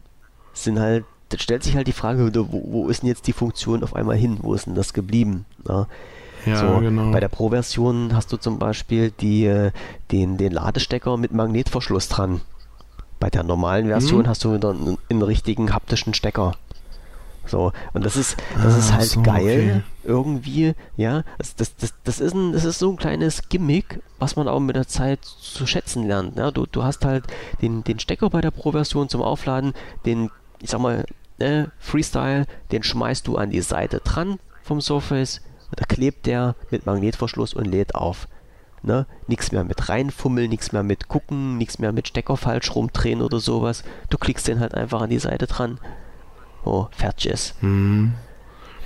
sind 0.52 0.78
halt, 0.78 1.04
stellt 1.36 1.62
sich 1.62 1.76
halt 1.76 1.86
die 1.86 1.92
Frage, 1.92 2.32
wo, 2.34 2.62
wo 2.64 2.88
ist 2.88 3.02
denn 3.02 3.08
jetzt 3.08 3.26
die 3.26 3.32
Funktion 3.32 3.82
auf 3.82 3.94
einmal 3.94 4.16
hin? 4.16 4.38
Wo 4.42 4.54
ist 4.54 4.66
denn 4.66 4.74
das 4.74 4.92
geblieben? 4.92 5.46
Ne? 5.66 5.86
Ja, 6.46 6.56
so, 6.56 6.80
genau. 6.80 7.10
Bei 7.10 7.20
der 7.20 7.28
Pro-Version 7.28 8.14
hast 8.14 8.32
du 8.32 8.36
zum 8.36 8.58
Beispiel 8.58 9.10
die, 9.10 9.46
äh, 9.46 9.72
den, 10.10 10.36
den 10.36 10.52
Ladestecker 10.52 11.16
mit 11.16 11.32
Magnetverschluss 11.32 12.08
dran. 12.08 12.40
Bei 13.18 13.28
der 13.30 13.42
normalen 13.42 13.88
Version 13.88 14.24
hm. 14.24 14.28
hast 14.28 14.44
du 14.44 14.52
einen, 14.54 14.98
einen 15.10 15.22
richtigen 15.22 15.74
haptischen 15.74 16.14
Stecker. 16.14 16.54
So, 17.46 17.72
und 17.92 18.04
das 18.04 18.16
ist, 18.16 18.36
das 18.62 18.74
ah, 18.74 18.78
ist 18.78 18.92
halt 18.92 19.04
so, 19.08 19.22
geil, 19.22 19.82
okay. 19.82 20.08
irgendwie, 20.10 20.74
ja. 20.96 21.24
Das, 21.38 21.56
das, 21.56 21.74
das, 21.76 21.94
das, 22.04 22.20
ist 22.20 22.34
ein, 22.34 22.52
das 22.52 22.64
ist 22.64 22.78
so 22.78 22.90
ein 22.90 22.96
kleines 22.96 23.48
Gimmick, 23.48 24.00
was 24.18 24.36
man 24.36 24.46
auch 24.46 24.60
mit 24.60 24.76
der 24.76 24.86
Zeit 24.86 25.24
zu 25.24 25.66
schätzen 25.66 26.06
lernt. 26.06 26.36
Ja? 26.36 26.50
Du, 26.50 26.66
du 26.66 26.84
hast 26.84 27.04
halt 27.04 27.24
den, 27.60 27.82
den 27.82 27.98
Stecker 27.98 28.30
bei 28.30 28.40
der 28.40 28.52
Pro-Version 28.52 29.08
zum 29.08 29.22
Aufladen, 29.22 29.72
den, 30.06 30.30
ich 30.60 30.70
sag 30.70 30.80
mal, 30.80 31.04
äh, 31.38 31.64
Freestyle, 31.78 32.46
den 32.70 32.82
schmeißt 32.82 33.26
du 33.26 33.36
an 33.36 33.50
die 33.50 33.62
Seite 33.62 34.00
dran 34.04 34.38
vom 34.62 34.80
Surface, 34.80 35.40
da 35.76 35.84
klebt 35.84 36.26
der 36.26 36.54
mit 36.70 36.86
Magnetverschluss 36.86 37.54
und 37.54 37.66
lädt 37.66 37.94
auf. 37.94 38.28
Ne? 38.82 39.06
Nichts 39.26 39.52
mehr 39.52 39.64
mit 39.64 39.88
reinfummeln, 39.88 40.48
nichts 40.48 40.72
mehr 40.72 40.82
mit 40.82 41.08
gucken, 41.08 41.58
nichts 41.58 41.78
mehr 41.78 41.92
mit 41.92 42.08
Stecker 42.08 42.36
falsch 42.36 42.74
rumdrehen 42.74 43.20
oder 43.20 43.38
sowas. 43.38 43.84
Du 44.08 44.16
klickst 44.16 44.48
den 44.48 44.60
halt 44.60 44.74
einfach 44.74 45.02
an 45.02 45.10
die 45.10 45.18
Seite 45.18 45.46
dran. 45.46 45.78
Oh, 46.64 46.86
fertig 46.90 47.32
ist. 47.32 47.62
Mhm. 47.62 48.14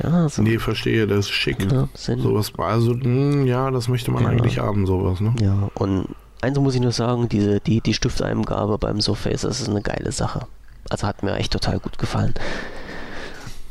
Ja, 0.03 0.29
so. 0.29 0.43
Nee, 0.43 0.59
verstehe, 0.59 1.07
das 1.07 1.27
ist 1.27 1.31
schick. 1.31 1.71
Ja, 1.71 1.89
sowas, 1.95 2.53
also, 2.59 2.95
mh, 2.95 3.05
hm, 3.05 3.47
ja, 3.47 3.71
das 3.71 3.87
möchte 3.87 4.11
man 4.11 4.25
ja. 4.25 4.31
eigentlich 4.31 4.59
haben, 4.59 4.87
sowas, 4.87 5.21
ne? 5.21 5.33
Ja, 5.41 5.71
und 5.75 6.09
eins 6.41 6.59
muss 6.59 6.75
ich 6.75 6.81
nur 6.81 6.91
sagen, 6.91 7.29
diese, 7.29 7.61
die, 7.61 7.81
die 7.81 7.95
Stifteingabe 7.95 8.79
beim 8.79 9.01
Surface, 9.01 9.43
das 9.43 9.61
ist 9.61 9.69
eine 9.69 9.83
geile 9.83 10.11
Sache. 10.11 10.49
Also 10.91 11.07
hat 11.07 11.23
mir 11.23 11.37
echt 11.37 11.53
total 11.53 11.79
gut 11.79 11.99
gefallen. 11.99 12.35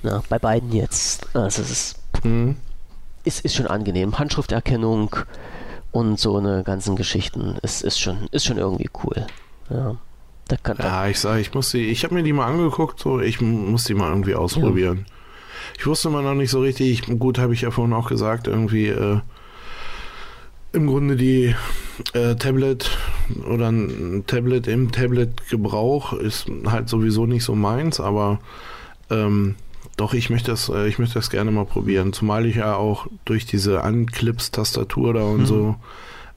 Ja, 0.03 0.24
bei 0.30 0.40
beiden 0.40 0.72
jetzt. 0.72 1.27
Also 1.35 1.61
es 1.61 1.69
ist. 1.69 2.00
Mhm 2.24 2.56
ist, 3.23 3.45
ist 3.45 3.55
schon 3.55 3.67
angenehm. 3.67 4.19
Handschrifterkennung 4.19 5.15
und 5.91 6.19
so 6.19 6.37
eine 6.37 6.63
ganzen 6.63 6.95
Geschichten 6.95 7.57
ist, 7.61 7.83
ist, 7.83 7.99
schon, 7.99 8.27
ist 8.31 8.45
schon 8.45 8.57
irgendwie 8.57 8.89
cool. 9.03 9.25
Ja. 9.69 9.95
Da 10.47 10.57
kann, 10.57 10.77
ja, 10.79 11.07
ich 11.07 11.19
sage, 11.19 11.39
ich 11.39 11.53
muss 11.53 11.71
die, 11.71 11.87
ich 11.87 12.03
habe 12.03 12.15
mir 12.15 12.23
die 12.23 12.33
mal 12.33 12.47
angeguckt, 12.47 12.99
so 12.99 13.21
ich 13.21 13.39
muss 13.39 13.85
die 13.85 13.93
mal 13.93 14.09
irgendwie 14.09 14.35
ausprobieren. 14.35 15.05
Ja. 15.07 15.13
Ich 15.77 15.87
wusste 15.87 16.09
mal 16.09 16.21
noch 16.21 16.33
nicht 16.33 16.51
so 16.51 16.59
richtig, 16.59 17.03
gut, 17.19 17.37
habe 17.37 17.53
ich 17.53 17.61
ja 17.61 17.71
vorhin 17.71 17.93
auch 17.93 18.09
gesagt, 18.09 18.47
irgendwie 18.47 18.87
äh, 18.87 19.19
im 20.73 20.87
Grunde 20.87 21.15
die 21.15 21.55
äh, 22.13 22.35
Tablet 22.35 22.91
oder 23.47 23.71
ein 23.71 24.23
Tablet 24.27 24.67
im 24.67 24.91
Tablet-Gebrauch 24.91 26.13
ist 26.13 26.47
halt 26.65 26.89
sowieso 26.89 27.25
nicht 27.25 27.43
so 27.43 27.55
meins, 27.55 27.99
aber 27.99 28.39
ähm, 29.09 29.55
doch, 29.97 30.13
ich 30.13 30.30
möchte 30.30 30.51
das, 30.51 30.69
äh, 30.69 30.88
ich 30.88 30.99
möchte 30.99 31.15
das 31.15 31.30
gerne 31.30 31.51
mal 31.51 31.65
probieren. 31.65 32.13
Zumal 32.13 32.45
ich 32.45 32.55
ja 32.57 32.75
auch 32.75 33.07
durch 33.25 33.45
diese 33.45 33.83
Anclips-Tastatur 33.83 35.13
da 35.13 35.23
und 35.23 35.41
mhm. 35.41 35.45
so 35.45 35.75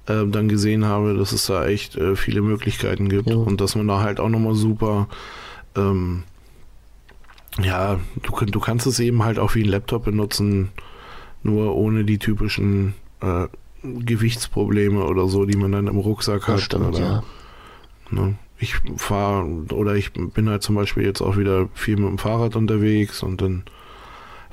äh, 0.06 0.26
dann 0.26 0.48
gesehen 0.48 0.84
habe, 0.84 1.14
dass 1.14 1.32
es 1.32 1.46
da 1.46 1.66
echt 1.66 1.96
äh, 1.96 2.16
viele 2.16 2.42
Möglichkeiten 2.42 3.08
gibt 3.08 3.30
ja. 3.30 3.36
und 3.36 3.60
dass 3.60 3.74
man 3.74 3.88
da 3.88 4.00
halt 4.00 4.20
auch 4.20 4.28
nochmal 4.28 4.54
super 4.54 5.08
ähm, 5.76 6.24
ja, 7.62 7.98
du, 8.22 8.44
du 8.44 8.60
kannst 8.60 8.86
es 8.86 9.00
eben 9.00 9.24
halt 9.24 9.38
auch 9.38 9.54
wie 9.54 9.62
ein 9.62 9.68
Laptop 9.68 10.04
benutzen, 10.04 10.70
nur 11.42 11.74
ohne 11.74 12.04
die 12.04 12.18
typischen 12.18 12.94
äh, 13.20 13.46
Gewichtsprobleme 13.82 15.04
oder 15.04 15.28
so, 15.28 15.46
die 15.46 15.56
man 15.56 15.72
dann 15.72 15.86
im 15.86 15.96
Rucksack 15.96 16.40
Das 16.40 16.48
hat. 16.48 16.60
stimmt, 16.60 16.96
oder, 16.96 17.00
ja. 17.00 17.22
Ne? 18.10 18.34
Ich 18.58 18.74
fahre 18.96 19.44
oder 19.72 19.94
ich 19.96 20.12
bin 20.12 20.48
halt 20.48 20.62
zum 20.62 20.74
Beispiel 20.76 21.04
jetzt 21.04 21.20
auch 21.20 21.36
wieder 21.36 21.68
viel 21.74 21.96
mit 21.96 22.08
dem 22.08 22.18
Fahrrad 22.18 22.56
unterwegs 22.56 23.22
und 23.22 23.42
dann, 23.42 23.64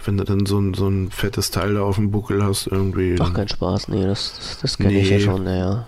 wenn 0.03 0.17
du 0.17 0.25
dann 0.25 0.45
so 0.45 0.59
ein, 0.59 0.73
so 0.73 0.87
ein 0.87 1.09
fettes 1.09 1.51
Teil 1.51 1.75
da 1.75 1.81
auf 1.83 1.95
dem 1.95 2.11
Buckel 2.11 2.43
hast, 2.43 2.67
irgendwie. 2.67 3.15
Ach, 3.19 3.25
dann- 3.25 3.33
kein 3.33 3.47
Spaß, 3.47 3.87
nee, 3.87 4.03
das, 4.05 4.33
das, 4.37 4.59
das 4.61 4.77
kenne 4.77 4.99
ich 4.99 5.09
ja 5.09 5.17
Nee. 5.17 5.23
schon, 5.23 5.43
naja. 5.45 5.87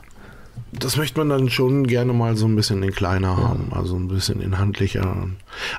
Das 0.71 0.95
möchte 0.97 1.17
man 1.19 1.29
dann 1.29 1.49
schon 1.49 1.87
gerne 1.87 2.11
mal 2.13 2.35
so 2.35 2.45
ein 2.47 2.55
bisschen 2.55 2.81
in 2.83 2.91
kleiner 2.91 3.35
haben, 3.37 3.67
also 3.71 3.95
ein 3.95 4.07
bisschen 4.09 4.41
in 4.41 4.57
handlicher. 4.59 5.27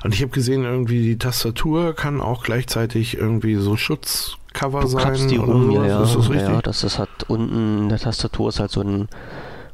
Und 0.03 0.13
ich 0.13 0.21
habe 0.21 0.31
gesehen, 0.31 0.63
irgendwie 0.63 1.01
die 1.03 1.17
Tastatur 1.17 1.93
kann 1.95 2.19
auch 2.21 2.43
gleichzeitig 2.43 3.15
irgendwie 3.17 3.55
so 3.55 3.75
Schutzcover 3.77 4.81
Du 4.81 4.87
sein. 4.87 5.27
die 5.27 5.37
rum, 5.37 5.71
ja, 5.71 5.85
ja. 5.85 6.03
Ist 6.03 6.15
das 6.15 6.29
richtig? 6.29 6.49
ja, 6.49 6.61
das 6.61 6.83
ist 6.83 6.97
halt 6.99 7.09
unten 7.27 7.83
in 7.83 7.89
der 7.89 7.99
Tastatur 7.99 8.49
ist 8.49 8.59
halt 8.59 8.71
so 8.71 8.81
ein, 8.81 9.07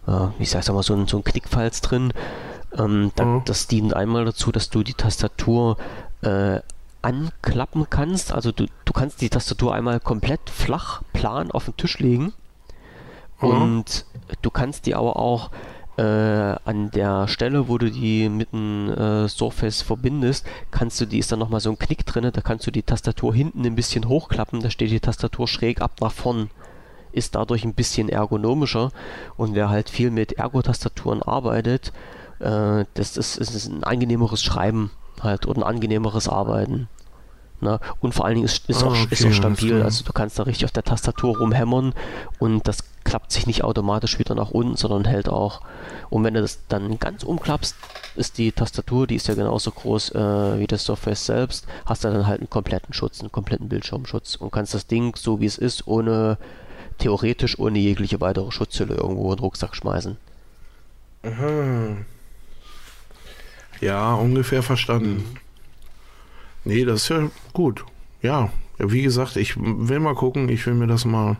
äh, 0.08 0.28
ich 0.40 0.50
sag's 0.50 0.70
mal, 0.72 0.84
so 0.84 0.94
ein, 0.94 1.08
so 1.08 1.18
ein 1.18 1.24
Knickfalz 1.24 1.80
drin. 1.82 2.12
Ähm, 2.78 3.12
da, 3.16 3.26
Mhm. 3.26 3.42
Das 3.46 3.68
dient 3.68 3.94
einmal 3.94 4.26
dazu, 4.26 4.52
dass 4.52 4.70
du 4.70 4.84
die 4.84 4.94
Tastatur 4.94 5.78
äh, 6.22 6.60
anklappen 7.02 7.90
kannst. 7.90 8.34
Also 8.34 8.52
du, 8.52 8.66
du 8.86 8.94
kannst 8.94 9.22
die 9.22 9.30
Tastatur 9.30 9.74
einmal 9.74 10.00
komplett 10.00 10.50
flach, 10.50 11.02
plan 11.14 11.52
auf 11.52 11.66
den 11.66 11.78
Tisch 11.78 12.00
legen. 12.00 12.34
Mhm. 13.42 13.48
Und 13.48 14.06
du 14.42 14.50
kannst 14.50 14.86
die 14.86 14.96
aber 14.96 15.18
auch 15.18 15.52
äh, 15.98 16.02
an 16.02 16.90
der 16.92 17.28
Stelle, 17.28 17.68
wo 17.68 17.78
du 17.78 17.92
die 17.92 18.30
mit 18.30 18.52
dem 18.52 18.90
äh, 18.90 19.28
Surface 19.28 19.82
verbindest, 19.82 20.46
kannst 20.72 21.00
du, 21.00 21.06
die 21.06 21.20
ist 21.20 21.32
dann 21.32 21.40
nochmal 21.40 21.60
so 21.60 21.70
ein 21.70 21.78
Knick 21.78 22.06
drin, 22.06 22.30
da 22.34 22.42
kannst 22.42 22.66
du 22.66 22.72
die 22.72 22.82
Tastatur 22.82 23.34
hinten 23.34 23.66
ein 23.66 23.76
bisschen 23.76 24.08
hochklappen, 24.08 24.62
da 24.62 24.72
steht 24.72 24.90
die 24.90 25.00
Tastatur 25.00 25.48
schräg 25.48 25.82
ab 25.82 26.02
nach 26.02 26.12
vorn. 26.12 26.50
Ist 27.12 27.36
dadurch 27.36 27.64
ein 27.64 27.76
bisschen 27.76 28.10
ergonomischer 28.10 28.92
und 29.38 29.54
wer 29.54 29.70
halt 29.70 29.92
viel 29.92 30.10
mit 30.10 30.32
Ergo-Tastaturen 30.34 31.22
arbeitet, 31.22 31.94
äh, 32.44 32.86
das 32.94 33.18
ist, 33.18 33.38
ist 33.38 33.68
ein 33.68 33.84
angenehmeres 33.84 34.44
Schreiben 34.44 34.92
halt 35.22 35.48
oder 35.48 35.62
ein 35.62 35.64
angenehmeres 35.64 36.28
Arbeiten. 36.28 36.88
Ne? 37.62 37.80
Und 38.02 38.14
vor 38.14 38.26
allen 38.26 38.36
Dingen 38.36 38.46
ist, 38.46 38.70
ist, 38.70 38.84
Ah, 38.84 38.88
auch, 38.88 38.92
okay, 38.92 39.08
ist 39.12 39.26
auch 39.26 39.32
stabil, 39.32 39.82
also 39.82 40.04
du 40.04 40.12
kannst 40.12 40.38
da 40.38 40.44
richtig 40.44 40.66
auf 40.66 40.72
der 40.72 40.84
Tastatur 40.84 41.38
rumhämmern 41.38 41.94
und 42.40 42.68
das 42.68 42.80
klappt 43.06 43.32
sich 43.32 43.48
nicht 43.48 43.64
automatisch 43.64 44.20
wieder 44.20 44.36
nach 44.36 44.52
unten, 44.52 44.76
sondern 44.76 45.06
hält 45.06 45.30
auch. 45.30 45.62
Und 46.10 46.24
wenn 46.24 46.34
du 46.34 46.42
das 46.42 46.60
dann 46.68 47.00
ganz 47.00 47.24
umklappst, 47.24 47.76
ist 48.16 48.38
die 48.38 48.52
Tastatur, 48.52 49.08
die 49.08 49.16
ist 49.16 49.28
ja 49.28 49.36
genauso 49.36 49.72
groß 49.72 50.12
äh, 50.12 50.60
wie 50.60 50.68
das 50.68 50.84
Surface 50.86 51.26
selbst, 51.26 51.66
hast 51.86 52.04
du 52.04 52.10
dann 52.10 52.28
halt 52.28 52.42
einen 52.42 52.50
kompletten 52.50 52.94
Schutz, 52.94 53.22
einen 53.22 53.32
kompletten 53.32 53.70
Bildschirmschutz 53.70 54.36
und 54.36 54.52
kannst 54.52 54.74
das 54.74 54.88
Ding, 54.88 55.16
so 55.16 55.40
wie 55.40 55.46
es 55.46 55.58
ist, 55.58 55.88
ohne 55.88 56.38
theoretisch 56.98 57.58
ohne 57.60 57.80
jegliche 57.80 58.22
weitere 58.22 58.52
Schutzhülle 58.52 58.96
irgendwo 58.96 59.32
in 59.32 59.38
den 59.38 59.44
Rucksack 59.44 59.76
schmeißen. 59.76 60.18
Aha. 61.24 61.96
Ja, 63.82 64.14
ungefähr 64.14 64.64
verstanden. 64.64 65.26
Nee, 66.66 66.86
das 66.86 67.04
ist 67.04 67.10
ja 67.10 67.30
gut. 67.54 67.84
Ja, 68.22 68.50
ja, 68.80 68.92
wie 68.92 69.02
gesagt, 69.02 69.36
ich 69.36 69.56
will 69.58 70.00
mal 70.00 70.16
gucken, 70.16 70.48
ich 70.50 70.66
will 70.66 70.74
mir 70.74 70.88
das 70.88 71.06
mal. 71.06 71.38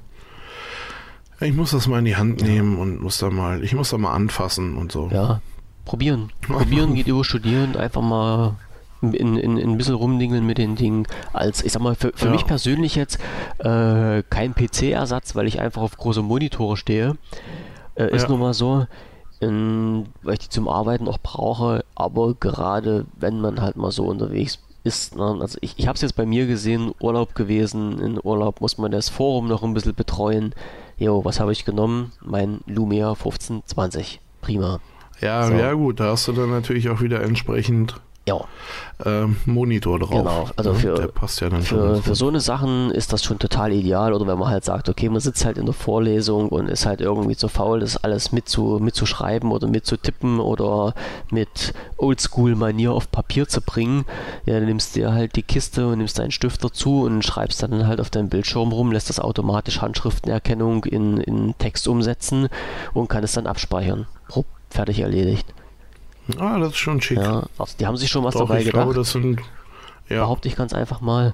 Ich 1.40 1.54
muss 1.54 1.72
das 1.72 1.88
mal 1.88 2.00
in 2.00 2.06
die 2.06 2.16
Hand 2.16 2.42
nehmen 2.42 2.78
und 2.78 3.02
muss 3.02 3.18
da 3.18 3.30
mal, 3.30 3.64
ich 3.64 3.74
muss 3.74 3.90
da 3.90 3.98
mal 3.98 4.14
anfassen 4.14 4.78
und 4.78 4.92
so. 4.92 5.10
Ja, 5.12 5.42
probieren. 5.86 6.32
Probieren 6.42 6.94
geht 6.94 7.08
über 7.08 7.24
studieren, 7.26 7.76
einfach 7.76 8.02
mal 8.02 8.56
in, 9.02 9.14
in, 9.14 9.58
in 9.58 9.72
ein 9.72 9.78
bisschen 9.78 9.96
rumdingeln 9.96 10.46
mit 10.46 10.58
den 10.58 10.76
Dingen. 10.76 11.06
Als, 11.34 11.62
ich 11.64 11.74
sag 11.74 11.82
mal, 11.82 11.96
für, 11.96 12.12
für 12.16 12.26
Ja. 12.28 12.32
mich 12.32 12.46
persönlich 12.46 12.96
jetzt 12.96 13.18
äh, 13.60 14.24
kein 14.30 14.54
PC-Ersatz, 14.56 15.36
weil 15.36 15.48
ich 15.48 15.60
einfach 15.60 15.82
auf 15.82 15.98
große 15.98 16.22
Monitore 16.22 16.78
stehe. 16.78 17.18
Äh, 17.96 18.16
ist 18.16 18.24
Ja. 18.24 18.30
nun 18.30 18.40
mal 18.40 18.54
so, 18.54 18.88
ähm, 19.44 20.06
weil 20.22 20.34
ich 20.34 20.40
die 20.40 20.50
zum 20.50 20.68
Arbeiten 20.68 21.08
auch 21.08 21.20
brauche, 21.20 21.84
aber 21.96 22.34
gerade 22.36 23.06
wenn 23.18 23.40
man 23.40 23.62
halt 23.62 23.76
mal 23.76 23.92
so 23.92 24.06
unterwegs 24.06 24.60
ist, 24.84 25.16
ne? 25.16 25.38
also 25.40 25.58
ich, 25.62 25.76
ich 25.78 25.88
habe 25.88 25.96
es 25.96 26.02
jetzt 26.02 26.16
bei 26.16 26.26
mir 26.26 26.46
gesehen, 26.46 26.94
Urlaub 27.00 27.36
gewesen, 27.36 28.00
in 28.00 28.20
Urlaub 28.22 28.62
muss 28.62 28.78
man 28.78 28.92
das 28.92 29.10
Forum 29.10 29.48
noch 29.48 29.64
ein 29.64 29.74
bisschen 29.74 29.96
betreuen. 29.96 30.54
Jo, 30.98 31.24
was 31.26 31.40
habe 31.40 31.52
ich 31.52 31.66
genommen? 31.66 32.12
Mein 32.22 32.62
Lumia 32.68 33.10
1520. 33.10 34.20
Prima. 34.42 34.80
Ja, 35.22 35.48
So. 35.48 35.54
ja 35.54 35.74
gut, 35.74 36.00
da 36.00 36.12
hast 36.12 36.28
du 36.28 36.34
dann 36.34 36.50
natürlich 36.50 36.90
auch 36.90 37.02
wieder 37.02 37.22
entsprechend 37.22 37.96
Ja, 38.26 38.40
ähm, 39.06 39.36
Monitor 39.46 40.00
drauf. 40.00 40.10
Genau, 40.12 40.50
also 40.56 40.72
ne? 40.72 40.80
für- 40.80 40.94
Der 40.96 41.08
passt 41.08 41.42
ja 41.42 41.50
dann 41.50 41.62
für, 41.62 42.02
für 42.02 42.16
so 42.16 42.30
eine 42.30 42.40
Sachen 42.40 42.90
ist 42.92 43.12
das 43.12 43.22
schon 43.22 43.38
total 43.38 43.74
ideal. 43.74 44.14
Oder 44.14 44.26
wenn 44.28 44.40
man 44.40 44.48
halt 44.50 44.64
sagt, 44.64 44.88
okay, 44.88 45.10
man 45.10 45.20
sitzt 45.20 45.44
halt 45.44 45.58
in 45.58 45.66
der 45.66 45.74
Vorlesung 45.74 46.48
und 46.48 46.70
ist 46.70 46.86
halt 46.86 47.02
irgendwie 47.02 47.36
zu 47.36 47.50
faul, 47.50 47.82
das 47.82 47.98
alles 48.02 48.32
mitzu, 48.32 48.80
mitzuschreiben 48.82 49.52
oder 49.52 49.68
mitzutippen 49.68 50.40
oder 50.40 50.94
mit 51.32 51.74
Oldschool-Manier 51.98 52.94
auf 52.94 53.12
Papier 53.12 53.46
zu 53.50 53.60
bringen, 53.60 54.06
ja, 54.46 54.54
dann 54.54 54.68
nimmst 54.68 54.96
du 54.96 55.02
dir 55.02 55.12
halt 55.14 55.36
die 55.36 55.44
Kiste 55.44 55.88
und 55.88 55.98
nimmst 55.98 56.18
deinen 56.18 56.32
Stift 56.32 56.64
dazu 56.64 57.02
und 57.02 57.24
schreibst 57.26 57.62
dann 57.62 57.88
halt 57.88 58.00
auf 58.00 58.10
deinem 58.10 58.30
Bildschirm 58.30 58.72
rum, 58.72 58.94
lässt 58.94 59.10
das 59.10 59.20
automatisch 59.20 59.82
Handschriftenerkennung 59.82 60.86
in, 60.86 61.18
in 61.18 61.56
Text 61.58 61.90
umsetzen 61.90 62.48
und 62.94 63.10
kann 63.10 63.26
es 63.26 63.34
dann 63.34 63.48
abspeichern. 63.48 64.08
Rupp, 64.34 64.46
fertig 64.70 65.00
erledigt. 65.02 65.54
Ah, 66.38 66.60
das 66.60 66.70
ist 66.70 66.78
schon 66.78 67.02
schick. 67.02 67.18
Ja, 67.18 67.44
also 67.58 67.76
die 67.80 67.86
haben 67.86 67.98
sich 67.98 68.10
schon 68.10 68.24
was 68.24 68.34
Doch, 68.34 68.42
dabei 68.48 68.60
ich 68.60 68.66
gedacht 68.66 68.84
glaube, 68.84 68.94
das 68.94 69.12
sind. 69.12 69.42
Ja, 70.10 70.22
behaupte 70.22 70.48
ich 70.48 70.56
ganz 70.56 70.74
einfach 70.74 71.02
mal. 71.02 71.34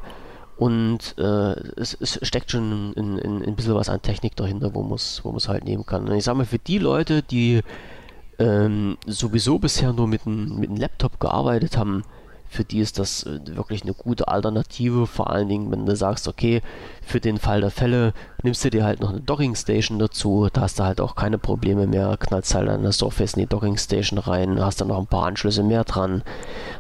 Und 0.58 1.16
äh, 1.18 1.54
es, 1.80 1.96
es 2.00 2.20
steckt 2.22 2.52
schon 2.52 2.92
ein, 2.92 3.20
ein, 3.20 3.44
ein 3.44 3.56
bisschen 3.56 3.76
was 3.76 3.88
an 3.88 4.02
Technik 4.02 4.36
dahinter, 4.36 4.74
wo 4.74 4.84
man 4.84 4.96
es 4.96 5.22
wo 5.24 5.32
man's 5.32 5.48
halt 5.48 5.64
nehmen 5.64 5.86
kann. 5.86 6.08
Und 6.08 6.16
ich 6.16 6.26
sage 6.26 6.38
mal, 6.38 6.46
für 6.46 6.60
die 6.60 6.80
Leute, 6.80 7.24
die 7.24 7.62
ähm, 8.40 8.98
sowieso 9.06 9.60
bisher 9.60 9.94
nur 9.94 10.08
mit 10.08 10.26
einem 10.26 10.60
mit 10.60 10.70
einem 10.70 10.78
Laptop 10.78 11.20
gearbeitet 11.20 11.78
haben, 11.78 12.04
für 12.50 12.64
die 12.64 12.80
ist 12.80 12.98
das 12.98 13.24
äh, 13.24 13.40
wirklich 13.56 13.84
eine 13.84 13.94
gute 13.94 14.28
Alternative. 14.28 15.06
Vor 15.06 15.30
allen 15.30 15.48
Dingen, 15.48 15.72
wenn 15.72 15.86
du 15.86 15.96
sagst, 15.96 16.28
okay, 16.28 16.62
für 17.06 17.20
den 17.20 17.38
Fall 17.38 17.62
der 17.62 17.70
Fälle 17.70 18.14
nimmst 18.42 18.66
du 18.66 18.72
dir 18.72 18.84
halt 18.84 19.00
noch 19.02 19.12
eine 19.12 19.22
Docking 19.22 19.56
Station 19.56 20.00
dazu. 20.00 20.50
Da 20.52 20.62
hast 20.62 20.80
du 20.80 20.84
halt 20.84 21.00
auch 21.00 21.16
keine 21.16 21.38
Probleme 21.38 21.86
mehr. 21.86 22.18
Knallst 22.20 22.56
halt 22.56 22.68
an 22.68 22.82
der 22.82 22.92
Surface 22.92 23.34
in 23.36 23.42
die 23.42 23.48
Docking 23.48 23.78
Station 23.78 24.18
rein, 24.18 24.60
hast 24.60 24.82
dann 24.82 24.88
noch 24.88 24.98
ein 25.00 25.08
paar 25.08 25.26
Anschlüsse 25.26 25.62
mehr 25.64 25.84
dran. 25.84 26.24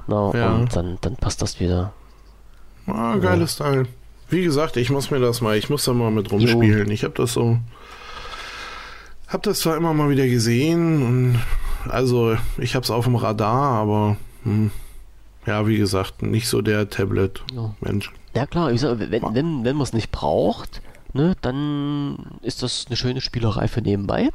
Na, 0.07 0.31
Ja. 0.33 0.53
Und 0.55 0.75
dann, 0.75 0.97
dann 1.01 1.15
passt 1.15 1.41
das 1.41 1.59
wieder. 1.59 1.93
ah, 2.87 3.15
geiles 3.17 3.55
Teil. 3.57 3.85
Wie 4.29 4.43
gesagt, 4.43 4.75
ich 4.77 4.89
muss 4.89 5.11
mir 5.11 5.19
das 5.19 5.41
mal, 5.41 5.55
ich 5.55 5.69
muss 5.69 5.85
da 5.85 5.93
mal 5.93 6.11
mit 6.11 6.31
rumspielen. 6.31 6.89
Ich 6.91 7.03
habe 7.03 7.13
das 7.15 7.33
so. 7.33 7.57
Hab 9.27 9.43
das 9.43 9.59
zwar 9.59 9.77
immer 9.77 9.93
mal 9.93 10.09
wieder 10.09 10.27
gesehen 10.27 11.03
und 11.03 11.39
also 11.89 12.35
ich 12.57 12.73
habe 12.75 12.83
es 12.83 12.89
auf 12.91 13.05
dem 13.05 13.15
Radar, 13.15 13.73
aber 13.79 14.17
hm, 14.43 14.71
ja, 15.49 15.67
wie 15.67 15.77
gesagt, 15.77 16.21
nicht 16.21 16.47
so 16.47 16.61
der 16.61 16.89
Tablet-Mensch. 16.89 18.11
Ja 18.35 18.45
klar, 18.45 18.71
ich 18.71 18.81
sag, 18.81 18.99
wenn, 18.99 19.09
wenn, 19.11 19.63
wenn 19.65 19.75
man 19.75 19.81
es 19.83 19.93
nicht 19.93 20.11
braucht, 20.11 20.81
ne, 21.13 21.35
dann 21.41 22.17
ist 22.41 22.63
das 22.63 22.85
eine 22.87 22.95
schöne 22.95 23.21
Spielerei 23.21 23.67
für 23.67 23.81
nebenbei. 23.81 24.29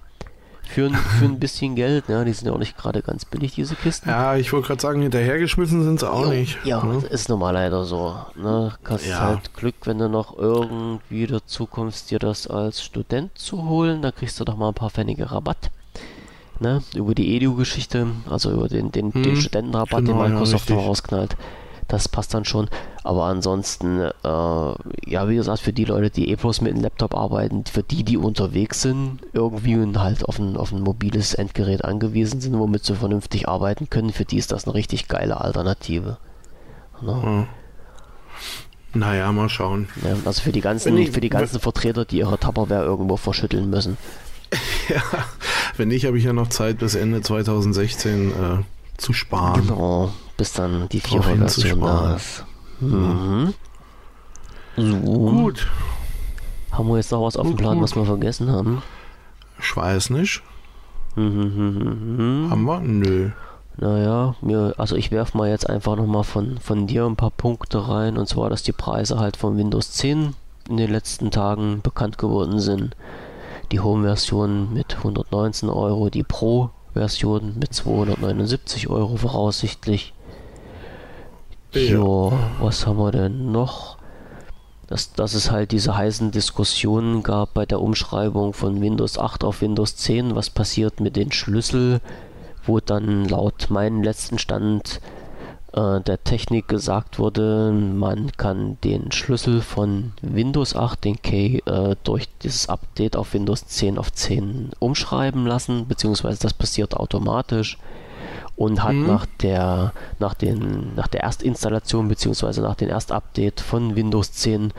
Für, 0.67 0.87
ein- 0.87 0.95
für 0.95 1.27
ein 1.27 1.39
bisschen 1.41 1.75
Geld, 1.77 2.09
ne? 2.09 2.25
die 2.25 2.33
sind 2.33 2.47
ja 2.49 2.55
auch 2.55 2.59
nicht 2.59 2.77
gerade 2.79 3.03
ganz 3.03 3.27
billig, 3.27 3.55
diese 3.55 3.75
Kisten. 3.77 4.09
Ja, 4.09 4.35
ich 4.37 4.51
wollte 4.53 4.69
gerade 4.69 4.81
sagen, 4.81 5.03
hinterhergeschmissen 5.03 5.85
sind 5.85 6.01
sie 6.01 6.11
auch 6.11 6.25
Jo, 6.25 6.31
nicht. 6.31 6.59
Ja, 6.65 6.83
ne? 6.83 7.01
das 7.03 7.05
ist 7.11 7.29
nun 7.29 7.39
mal 7.41 7.51
leider 7.51 7.85
so. 7.85 8.17
Ne? 8.35 8.73
Hast 8.83 9.07
Ja. 9.07 9.21
halt 9.21 9.53
Glück, 9.55 9.75
wenn 9.85 9.99
du 9.99 10.09
noch 10.09 10.37
irgendwie 10.39 11.27
dazu 11.27 11.67
kommst, 11.67 12.11
dir 12.11 12.19
das 12.19 12.47
als 12.47 12.83
Student 12.83 13.37
zu 13.37 13.69
holen. 13.69 14.01
Da 14.01 14.11
kriegst 14.11 14.41
du 14.41 14.45
doch 14.45 14.57
mal 14.57 14.69
ein 14.69 14.75
paar 14.75 14.89
Pfennige 14.91 15.31
Rabatt. 15.31 15.71
Ne? 16.61 16.83
Über 16.95 17.15
die 17.15 17.35
Edu-Geschichte, 17.37 18.07
also 18.31 18.51
über 18.53 18.69
den, 18.69 18.93
den, 18.93 19.11
den 19.13 19.25
Hm, 19.25 19.37
Studentenrabatt, 19.37 20.01
den 20.01 20.07
genau, 20.07 20.23
ja, 20.25 20.29
Microsoft 20.31 20.71
richtig. 20.71 20.87
rausknallt. 20.87 21.37
Das 21.89 22.09
passt 22.09 22.33
dann 22.33 22.45
schon. 22.47 22.69
Aber 23.03 23.25
ansonsten, 23.25 24.01
äh, 24.01 24.11
ja, 24.25 25.29
wie 25.29 25.35
gesagt, 25.37 25.61
für 25.61 25.73
die 25.75 25.85
Leute, 25.85 26.09
die 26.11 26.31
eh 26.31 26.37
bloß 26.37 26.63
mit 26.63 26.75
dem 26.75 26.81
Laptop 26.83 27.15
arbeiten, 27.15 27.65
für 27.67 27.83
die, 27.83 28.05
die 28.05 28.17
unterwegs 28.17 28.81
sind, 28.81 29.19
irgendwie 29.35 29.77
und 29.77 30.01
halt 30.01 30.25
auf 30.27 30.39
ein, 30.39 30.57
auf 30.57 30.73
ein 30.73 30.81
mobiles 30.81 31.35
Endgerät 31.35 31.85
angewiesen 31.85 32.41
sind, 32.41 32.59
womit 32.59 32.85
sie 32.85 32.95
vernünftig 32.95 33.49
arbeiten 33.49 33.91
können, 33.91 34.13
für 34.13 34.25
die 34.25 34.39
ist 34.39 34.53
das 34.53 34.65
eine 34.65 34.73
richtig 34.75 35.09
geile 35.09 35.41
Alternative. 35.43 36.17
Ne? 37.03 37.21
Ja. 37.23 37.47
Naja, 38.97 39.33
mal 39.33 39.49
schauen. 39.49 39.89
Ja, 40.05 40.15
also 40.25 40.41
für 40.41 40.53
die 40.53 40.61
ganzen, 40.61 40.97
ich- 40.97 41.11
für 41.11 41.21
die 41.21 41.29
ganzen 41.29 41.59
Vertreter, 41.59 42.05
die 42.05 42.19
ihre 42.19 42.39
Tupperware 42.39 42.85
irgendwo 42.85 43.17
verschütteln 43.17 43.69
müssen. 43.69 43.99
Ja, 44.89 45.03
wenn 45.79 45.89
nicht, 45.89 46.05
habe 46.05 46.19
ich 46.19 46.25
ja 46.25 46.35
noch 46.35 46.49
Zeit 46.49 46.79
bis 46.79 46.95
Ende 46.95 47.23
2016 47.23 48.31
äh, 48.31 48.33
zu 48.99 49.15
sparen. 49.15 49.67
Genau, 49.67 50.13
bis 50.37 50.53
dann 50.53 50.89
die 50.91 51.01
Drauf 51.01 51.25
Vierer-Version 51.25 51.81
da 51.81 52.15
hinzusparen. 52.15 52.17
ist. 52.17 52.45
Mhm. 52.81 53.55
So, 54.77 54.97
Gut, 54.97 55.67
haben 56.73 56.89
wir 56.89 56.97
jetzt 56.97 57.13
noch 57.13 57.23
was 57.25 57.37
auf 57.37 57.47
dem 57.47 57.57
Plan, 57.57 57.81
was 57.81 57.95
wir 57.95 58.05
vergessen 58.05 58.51
haben? 58.51 58.83
ich 59.59 59.77
weiß 59.77 60.11
nicht. 60.11 60.43
Mhm, 61.17 61.25
mhm, 61.25 62.17
mhm. 62.17 62.51
Haben 62.51 62.65
wir? 62.65 62.81
Nö. 62.81 63.31
Naja, 63.77 64.35
mir, 64.41 64.75
also 64.77 64.97
ich 64.97 65.11
werfe 65.11 65.37
mal 65.37 65.49
jetzt 65.49 65.69
einfach 65.69 65.97
nochmal 65.97 66.25
von, 66.25 66.59
von 66.59 66.87
dir 66.87 67.07
ein 67.07 67.17
paar 67.17 67.31
Punkte 67.31 67.89
rein, 67.89 68.19
und 68.19 68.29
zwar, 68.29 68.51
dass 68.51 68.63
die 68.63 68.73
Preise 68.73 69.19
halt 69.19 69.37
von 69.37 69.57
Windows 69.57 69.93
10 69.93 70.35
in 70.69 70.77
den 70.77 70.91
letzten 70.91 71.31
Tagen 71.31 71.81
bekannt 71.83 72.19
geworden 72.19 72.59
sind. 72.59 72.97
Die 73.75 73.81
Home-Version 73.81 74.73
mit 74.73 74.99
119 74.99 75.69
Euro, 75.69 76.09
die 76.09 76.23
Pro-Version 76.23 77.55
mit 77.59 77.75
279 77.75 78.89
Euro 78.89 79.17
voraussichtlich. 79.17 80.15
Ja. 81.73 81.81
Jo, 81.81 82.33
was 82.61 82.87
haben 82.87 82.99
wir 82.99 83.11
denn 83.11 83.51
noch? 83.51 83.99
Dass, 84.87 85.13
dass 85.15 85.35
es 85.35 85.51
halt 85.51 85.73
diese 85.73 85.97
heißen 85.97 86.31
Diskussionen 86.31 87.25
gab 87.25 87.53
bei 87.55 87.67
der 87.67 87.81
Umschreibung 87.81 88.53
von 88.53 88.81
Windows 88.81 89.19
8 89.19 89.43
auf 89.43 89.61
Windows 89.61 89.97
10, 89.97 90.37
was 90.37 90.51
passiert 90.51 91.01
mit 91.01 91.17
den 91.17 91.33
Schlüssel, 91.33 92.01
wo 92.65 92.79
dann 92.79 93.25
laut 93.25 93.71
meinem 93.71 94.05
letzten 94.05 94.39
Stand 94.39 95.01
äh, 95.75 96.01
der 96.01 96.23
Technik 96.23 96.69
gesagt 96.69 97.19
wurde, 97.19 97.73
man 97.73 98.33
kann 98.37 98.79
den 98.85 99.11
Schlüssel 99.13 99.61
von 99.61 100.13
Windows 100.23 100.77
8, 100.77 101.05
den 101.05 101.21
Key, 101.21 101.59
äh, 101.67 101.97
durch 102.05 102.29
dieses 102.43 102.69
Update 102.69 103.17
auf 103.17 103.35
Windows 103.35 103.67
10 103.67 103.99
auf 103.99 104.13
10 104.13 104.71
umschreiben 104.79 105.47
lassen, 105.47 105.87
beziehungsweise 105.89 106.41
das 106.41 106.55
passiert 106.55 106.95
automatisch 106.95 107.79
und 108.57 108.85
hat 108.85 108.95
mhm. 108.95 109.07
nach 109.07 109.27
der 109.43 109.93
nach 110.21 110.35
den 110.35 110.95
nach 110.95 111.09
der 111.09 111.25
Erstinstallation 111.25 112.09
beziehungsweise 112.09 112.63
nach 112.63 112.77
dem 112.77 112.89
Erstupdate 112.89 113.61
von 113.61 113.97
Windows 113.97 114.33
10 114.33 114.73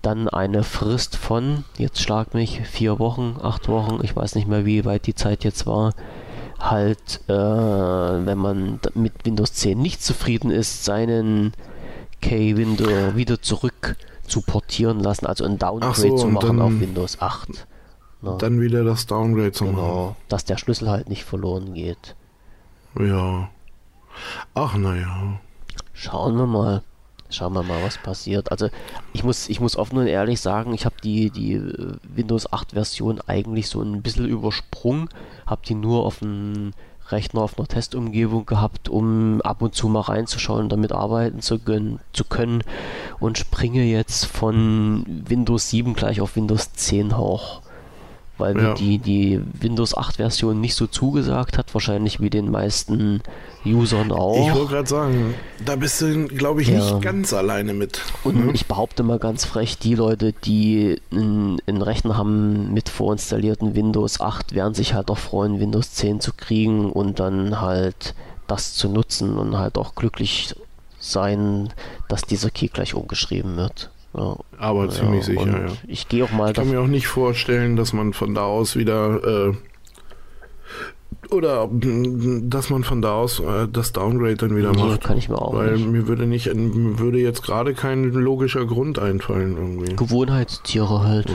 dann 0.00 0.28
eine 0.28 0.62
Frist 0.62 1.16
von 1.16 1.64
jetzt 1.76 2.00
schlag 2.00 2.34
mich 2.34 2.62
vier 2.62 2.98
Wochen, 2.98 3.36
acht 3.42 3.68
Wochen, 3.68 4.00
ich 4.02 4.16
weiß 4.16 4.34
nicht 4.34 4.48
mehr 4.48 4.64
wie 4.64 4.84
weit 4.84 5.06
die 5.06 5.14
Zeit 5.14 5.44
jetzt 5.44 5.66
war, 5.66 5.92
halt 6.70 7.20
äh, 7.28 7.32
wenn 7.32 8.38
man 8.38 8.80
mit 8.94 9.24
Windows 9.24 9.52
10 9.54 9.80
nicht 9.80 10.02
zufrieden 10.02 10.50
ist, 10.50 10.84
seinen 10.84 11.52
K-Window 12.20 13.16
wieder 13.16 13.42
zurück 13.42 13.96
zu 14.26 14.42
portieren 14.42 15.00
lassen, 15.00 15.26
also 15.26 15.44
ein 15.44 15.58
Downgrade 15.58 15.94
so, 15.94 16.16
zu 16.16 16.26
machen 16.28 16.60
auf 16.60 16.72
Windows 16.80 17.20
8. 17.20 17.66
Na, 18.22 18.32
ne? 18.32 18.38
dann 18.38 18.60
wieder 18.60 18.84
das 18.84 19.06
Downgrade 19.06 19.52
zu 19.52 19.64
genau, 19.64 20.04
machen. 20.04 20.16
Dass 20.28 20.44
der 20.44 20.56
Schlüssel 20.56 20.88
halt 20.88 21.08
nicht 21.08 21.24
verloren 21.24 21.74
geht. 21.74 22.14
Ja. 22.98 23.50
Ach, 24.54 24.76
naja. 24.76 25.40
Schauen 25.92 26.36
wir 26.36 26.46
mal. 26.46 26.82
Schauen 27.32 27.54
wir 27.54 27.62
mal, 27.62 27.82
was 27.82 27.98
passiert. 27.98 28.50
Also 28.50 28.68
ich 29.12 29.24
muss, 29.24 29.48
ich 29.48 29.60
muss 29.60 29.76
offen 29.76 29.98
und 29.98 30.06
ehrlich 30.06 30.40
sagen, 30.40 30.74
ich 30.74 30.84
habe 30.84 30.96
die, 31.02 31.30
die 31.30 31.54
äh, 31.54 31.94
Windows 32.14 32.52
8 32.52 32.72
Version 32.72 33.20
eigentlich 33.26 33.68
so 33.68 33.80
ein 33.80 34.02
bisschen 34.02 34.28
übersprungen, 34.28 35.08
habe 35.46 35.62
die 35.66 35.74
nur 35.74 36.04
auf 36.04 36.18
dem 36.18 36.72
Rechner 37.08 37.42
auf 37.42 37.58
einer 37.58 37.68
Testumgebung 37.68 38.46
gehabt, 38.46 38.88
um 38.88 39.40
ab 39.42 39.62
und 39.62 39.74
zu 39.74 39.88
mal 39.88 40.00
reinzuschauen, 40.00 40.68
damit 40.68 40.92
arbeiten 40.92 41.40
zu 41.40 41.58
können, 41.58 42.00
zu 42.12 42.24
können. 42.24 42.62
Und 43.18 43.38
springe 43.38 43.84
jetzt 43.84 44.26
von 44.26 45.04
Windows 45.26 45.70
7 45.70 45.94
gleich 45.94 46.20
auf 46.20 46.36
Windows 46.36 46.72
10 46.72 47.16
hoch 47.16 47.62
weil 48.42 48.60
ja. 48.60 48.74
die, 48.74 48.98
die 48.98 49.40
Windows 49.60 49.96
8 49.96 50.16
Version 50.16 50.60
nicht 50.60 50.74
so 50.74 50.88
zugesagt 50.88 51.58
hat, 51.58 51.72
wahrscheinlich 51.74 52.18
wie 52.18 52.28
den 52.28 52.50
meisten 52.50 53.22
Usern 53.64 54.10
auch. 54.10 54.48
Ich 54.48 54.52
wollte 54.52 54.72
gerade 54.72 54.88
sagen, 54.88 55.34
da 55.64 55.76
bist 55.76 56.00
du, 56.00 56.26
glaube 56.26 56.60
ich, 56.60 56.68
ja. 56.68 56.78
nicht 56.78 57.02
ganz 57.02 57.32
alleine 57.32 57.72
mit. 57.72 58.00
Und 58.24 58.46
mhm. 58.46 58.50
ich 58.52 58.66
behaupte 58.66 59.04
mal 59.04 59.20
ganz 59.20 59.44
frech, 59.44 59.78
die 59.78 59.94
Leute, 59.94 60.32
die 60.32 61.00
einen, 61.12 61.60
Rechner 61.68 62.16
haben 62.16 62.74
mit 62.74 62.88
vorinstallierten 62.88 63.76
Windows 63.76 64.20
8, 64.20 64.56
werden 64.56 64.74
sich 64.74 64.94
halt 64.94 65.08
auch 65.08 65.18
freuen, 65.18 65.60
Windows 65.60 65.92
10 65.92 66.18
zu 66.18 66.32
kriegen 66.32 66.90
und 66.90 67.20
dann 67.20 67.60
halt 67.60 68.16
das 68.48 68.74
zu 68.74 68.88
nutzen 68.88 69.38
und 69.38 69.56
halt 69.56 69.78
auch 69.78 69.94
glücklich 69.94 70.56
sein, 70.98 71.72
dass 72.08 72.22
dieser 72.22 72.50
Key 72.50 72.66
gleich 72.66 72.94
umgeschrieben 72.94 73.56
wird. 73.56 73.91
Ja, 74.14 74.36
aber 74.58 74.90
ziemlich 74.90 75.26
ja, 75.26 75.34
sicher, 75.40 75.66
ja. 75.66 75.72
Ich 75.86 76.08
gehe 76.08 76.24
auch 76.24 76.32
mal. 76.32 76.50
Ich 76.50 76.56
kann 76.56 76.68
mir 76.68 76.80
auch 76.80 76.86
nicht 76.86 77.06
vorstellen, 77.06 77.76
dass 77.76 77.92
man 77.92 78.12
von 78.12 78.34
da 78.34 78.44
aus 78.44 78.76
wieder 78.76 79.48
äh, 79.48 79.54
oder 81.30 81.68
dass 81.70 82.68
man 82.68 82.84
von 82.84 83.00
da 83.00 83.14
aus 83.14 83.40
äh, 83.40 83.68
das 83.72 83.92
Downgrade 83.92 84.36
dann 84.36 84.56
wieder 84.56 84.72
nee, 84.72 84.82
macht. 84.82 85.02
kann 85.02 85.16
ich 85.16 85.28
mir 85.28 85.40
auch 85.40 85.54
Weil 85.54 85.76
nicht. 85.76 85.88
mir 85.88 86.08
würde 86.08 86.26
nicht, 86.26 86.54
mir 86.54 86.98
würde 86.98 87.18
jetzt 87.18 87.42
gerade 87.42 87.72
kein 87.74 88.04
logischer 88.04 88.66
Grund 88.66 88.98
einfallen 88.98 89.56
irgendwie. 89.56 89.96
Gewohnheitstiere 89.96 91.02
halt. 91.04 91.30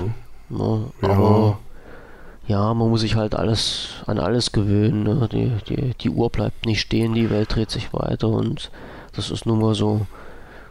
Ja. 0.49 0.79
ja. 1.01 1.09
Aber 1.09 1.59
ja, 2.47 2.73
man 2.73 2.89
muss 2.89 3.01
sich 3.01 3.15
halt 3.15 3.33
alles 3.33 3.89
an 4.05 4.19
alles 4.19 4.51
gewöhnen. 4.51 5.03
Ne? 5.03 5.27
Die, 5.31 5.51
die, 5.67 5.93
die 5.95 6.09
Uhr 6.09 6.29
bleibt 6.29 6.65
nicht 6.65 6.81
stehen, 6.81 7.13
die 7.13 7.29
Welt 7.29 7.55
dreht 7.55 7.71
sich 7.71 7.91
weiter 7.91 8.29
und 8.29 8.71
das 9.15 9.31
ist 9.31 9.45
nun 9.45 9.59
mal 9.59 9.73
so. 9.73 10.05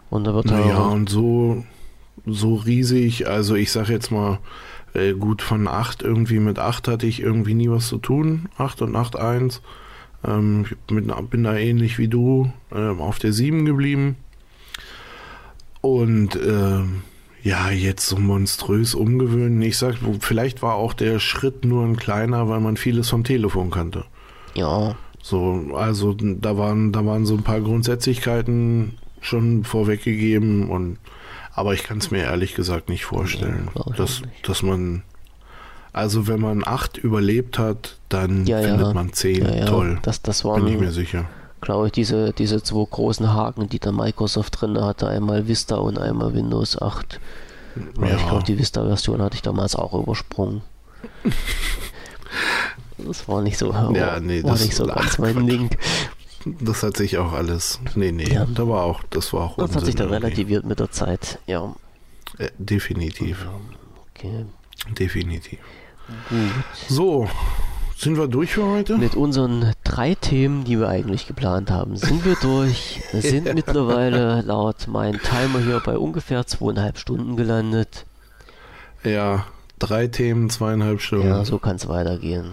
Und 0.08 0.24
da 0.24 0.34
wird 0.34 0.46
naja, 0.46 0.78
und 0.78 1.08
so 1.08 1.64
so 2.26 2.56
riesig. 2.56 3.28
Also 3.28 3.54
ich 3.54 3.72
sag 3.72 3.88
jetzt 3.88 4.10
mal, 4.10 4.38
äh, 4.94 5.12
gut 5.12 5.42
von 5.42 5.68
8 5.68 6.02
irgendwie 6.02 6.38
mit 6.38 6.58
8 6.58 6.88
hatte 6.88 7.06
ich 7.06 7.20
irgendwie 7.20 7.54
nie 7.54 7.70
was 7.70 7.88
zu 7.88 7.98
tun. 7.98 8.48
8 8.58 8.82
und 8.82 8.96
8 8.96 9.16
1. 9.16 9.62
Ähm, 10.26 10.66
ich 10.68 10.76
bin, 10.86 11.12
bin 11.30 11.44
da 11.44 11.54
ähnlich 11.54 11.98
wie 11.98 12.08
du 12.08 12.52
äh, 12.72 12.88
auf 12.88 13.18
der 13.18 13.32
7 13.32 13.64
geblieben. 13.64 14.16
Und 15.80 16.34
äh, 16.36 16.82
ja, 17.42 17.70
jetzt 17.70 18.06
so 18.06 18.16
monströs 18.18 18.94
umgewöhnen. 18.94 19.62
Ich 19.62 19.78
sag, 19.78 19.96
vielleicht 20.20 20.62
war 20.62 20.74
auch 20.74 20.94
der 20.94 21.20
Schritt 21.20 21.64
nur 21.64 21.84
ein 21.84 21.96
kleiner, 21.96 22.48
weil 22.48 22.60
man 22.60 22.76
vieles 22.76 23.08
vom 23.10 23.22
Telefon 23.22 23.70
kannte. 23.70 24.04
Ja. 24.54 24.96
So, 25.22 25.74
also 25.74 26.14
da 26.14 26.56
waren, 26.56 26.92
da 26.92 27.04
waren 27.04 27.26
so 27.26 27.34
ein 27.34 27.42
paar 27.42 27.60
Grundsätzlichkeiten 27.60 28.98
schon 29.20 29.64
vorweggegeben 29.64 30.70
und 30.70 30.98
aber 31.56 31.72
ich 31.72 31.82
kann 31.82 31.98
es 31.98 32.10
mir 32.10 32.24
ehrlich 32.24 32.54
gesagt 32.54 32.90
nicht 32.90 33.06
vorstellen, 33.06 33.70
ja, 33.74 33.94
dass, 33.96 34.20
nicht. 34.20 34.46
dass 34.46 34.62
man, 34.62 35.02
also 35.94 36.28
wenn 36.28 36.38
man 36.38 36.62
8 36.64 36.98
überlebt 36.98 37.58
hat, 37.58 37.96
dann 38.10 38.44
ja, 38.46 38.60
findet 38.60 38.88
ja. 38.88 38.92
man 38.92 39.12
10 39.14 39.64
toll. 39.64 39.98
Das, 40.02 40.20
das 40.20 40.44
waren, 40.44 40.66
Bin 40.66 40.74
ich 40.74 40.80
mir 40.80 40.92
sicher. 40.92 41.24
Glaube 41.62 41.86
ich, 41.86 41.92
diese, 41.92 42.34
diese 42.34 42.62
zwei 42.62 42.86
großen 42.88 43.32
Haken, 43.32 43.70
die 43.70 43.78
da 43.78 43.90
Microsoft 43.90 44.60
drin 44.60 44.78
hatte, 44.78 45.08
einmal 45.08 45.48
Vista 45.48 45.76
und 45.76 45.98
einmal 45.98 46.34
Windows 46.34 46.80
8. 46.80 47.18
Ja. 48.00 48.16
Ich 48.16 48.28
glaube, 48.28 48.44
die 48.44 48.58
Vista-Version 48.58 49.22
hatte 49.22 49.36
ich 49.36 49.42
damals 49.42 49.76
auch 49.76 49.94
übersprungen. 49.94 50.60
das 52.98 53.26
war 53.28 53.40
nicht 53.40 53.56
so, 53.56 53.72
ja, 53.72 54.20
nee, 54.20 54.42
war 54.42 54.52
nicht 54.52 54.74
so 54.74 54.86
ganz 54.86 55.18
mein 55.18 55.46
Ding. 55.46 55.70
Das 56.60 56.82
hat 56.82 56.96
sich 56.96 57.18
auch 57.18 57.32
alles. 57.32 57.80
Nee, 57.96 58.12
nee, 58.12 58.32
ja. 58.32 58.46
da 58.46 58.68
war 58.68 58.84
auch, 58.84 59.02
das 59.10 59.32
war 59.32 59.42
auch 59.42 59.56
Das 59.56 59.64
Unsinn 59.64 59.76
hat 59.76 59.86
sich 59.86 59.94
dann 59.96 60.08
irgendwie. 60.08 60.24
relativiert 60.26 60.64
mit 60.64 60.78
der 60.78 60.90
Zeit, 60.90 61.40
ja. 61.46 61.74
Äh, 62.38 62.50
definitiv. 62.58 63.46
Okay. 64.14 64.46
Definitiv. 64.96 65.58
Gut. 66.28 66.38
So, 66.88 67.28
sind 67.96 68.16
wir 68.16 68.28
durch 68.28 68.52
für 68.52 68.64
heute? 68.64 68.96
Mit 68.96 69.16
unseren 69.16 69.72
drei 69.82 70.14
Themen, 70.14 70.64
die 70.64 70.78
wir 70.78 70.88
eigentlich 70.88 71.26
geplant 71.26 71.70
haben, 71.70 71.96
sind 71.96 72.24
wir 72.24 72.36
durch. 72.40 73.00
sind 73.12 73.52
mittlerweile 73.54 74.42
laut 74.42 74.86
meinem 74.86 75.20
Timer 75.20 75.58
hier 75.58 75.80
bei 75.84 75.98
ungefähr 75.98 76.46
zweieinhalb 76.46 76.98
Stunden 76.98 77.36
gelandet. 77.36 78.06
Ja, 79.02 79.46
drei 79.78 80.06
Themen, 80.06 80.50
zweieinhalb 80.50 81.00
Stunden. 81.00 81.28
Ja, 81.28 81.44
so 81.44 81.58
kann 81.58 81.76
es 81.76 81.88
weitergehen. 81.88 82.52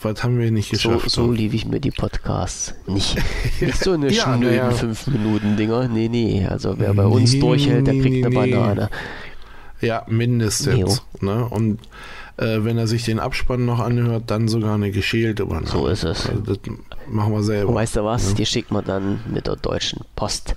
Was 0.00 0.22
haben 0.22 0.38
wir 0.38 0.50
nicht 0.50 0.70
geschafft? 0.70 1.10
So, 1.10 1.26
so 1.26 1.32
liebe 1.32 1.56
ich 1.56 1.66
mir 1.66 1.80
die 1.80 1.90
Podcasts. 1.90 2.74
Nicht, 2.86 3.16
nicht 3.60 3.82
so 3.82 3.92
eine 3.92 4.10
ja, 4.10 4.36
schnöden 4.36 4.54
ja. 4.54 4.70
5-Minuten-Dinger. 4.70 5.88
Nee, 5.88 6.08
nee. 6.08 6.46
Also 6.46 6.78
wer 6.78 6.94
bei 6.94 7.06
uns 7.06 7.32
nee, 7.32 7.40
durchhält, 7.40 7.86
der 7.86 7.94
kriegt 7.94 8.26
eine 8.26 8.28
nee. 8.28 8.52
Banane. 8.52 8.90
Ja, 9.80 10.04
mindestens. 10.08 11.02
Ne? 11.20 11.44
Und 11.48 11.80
äh, 12.36 12.64
wenn 12.64 12.78
er 12.78 12.86
sich 12.86 13.04
den 13.04 13.18
Abspann 13.18 13.64
noch 13.64 13.80
anhört, 13.80 14.24
dann 14.26 14.48
sogar 14.48 14.74
eine 14.74 14.90
geschälte 14.90 15.46
Banane. 15.46 15.66
So 15.66 15.86
ist 15.86 16.04
es. 16.04 16.28
Also 16.28 16.40
das 16.40 16.58
machen 17.08 17.32
wir 17.32 17.42
selber. 17.42 17.70
Und 17.70 17.74
weißt 17.76 17.96
du 17.96 18.04
was? 18.04 18.30
Ja. 18.30 18.34
Die 18.34 18.46
schickt 18.46 18.70
man 18.70 18.84
dann 18.84 19.20
mit 19.32 19.46
der 19.46 19.56
Deutschen 19.56 20.00
Post. 20.16 20.54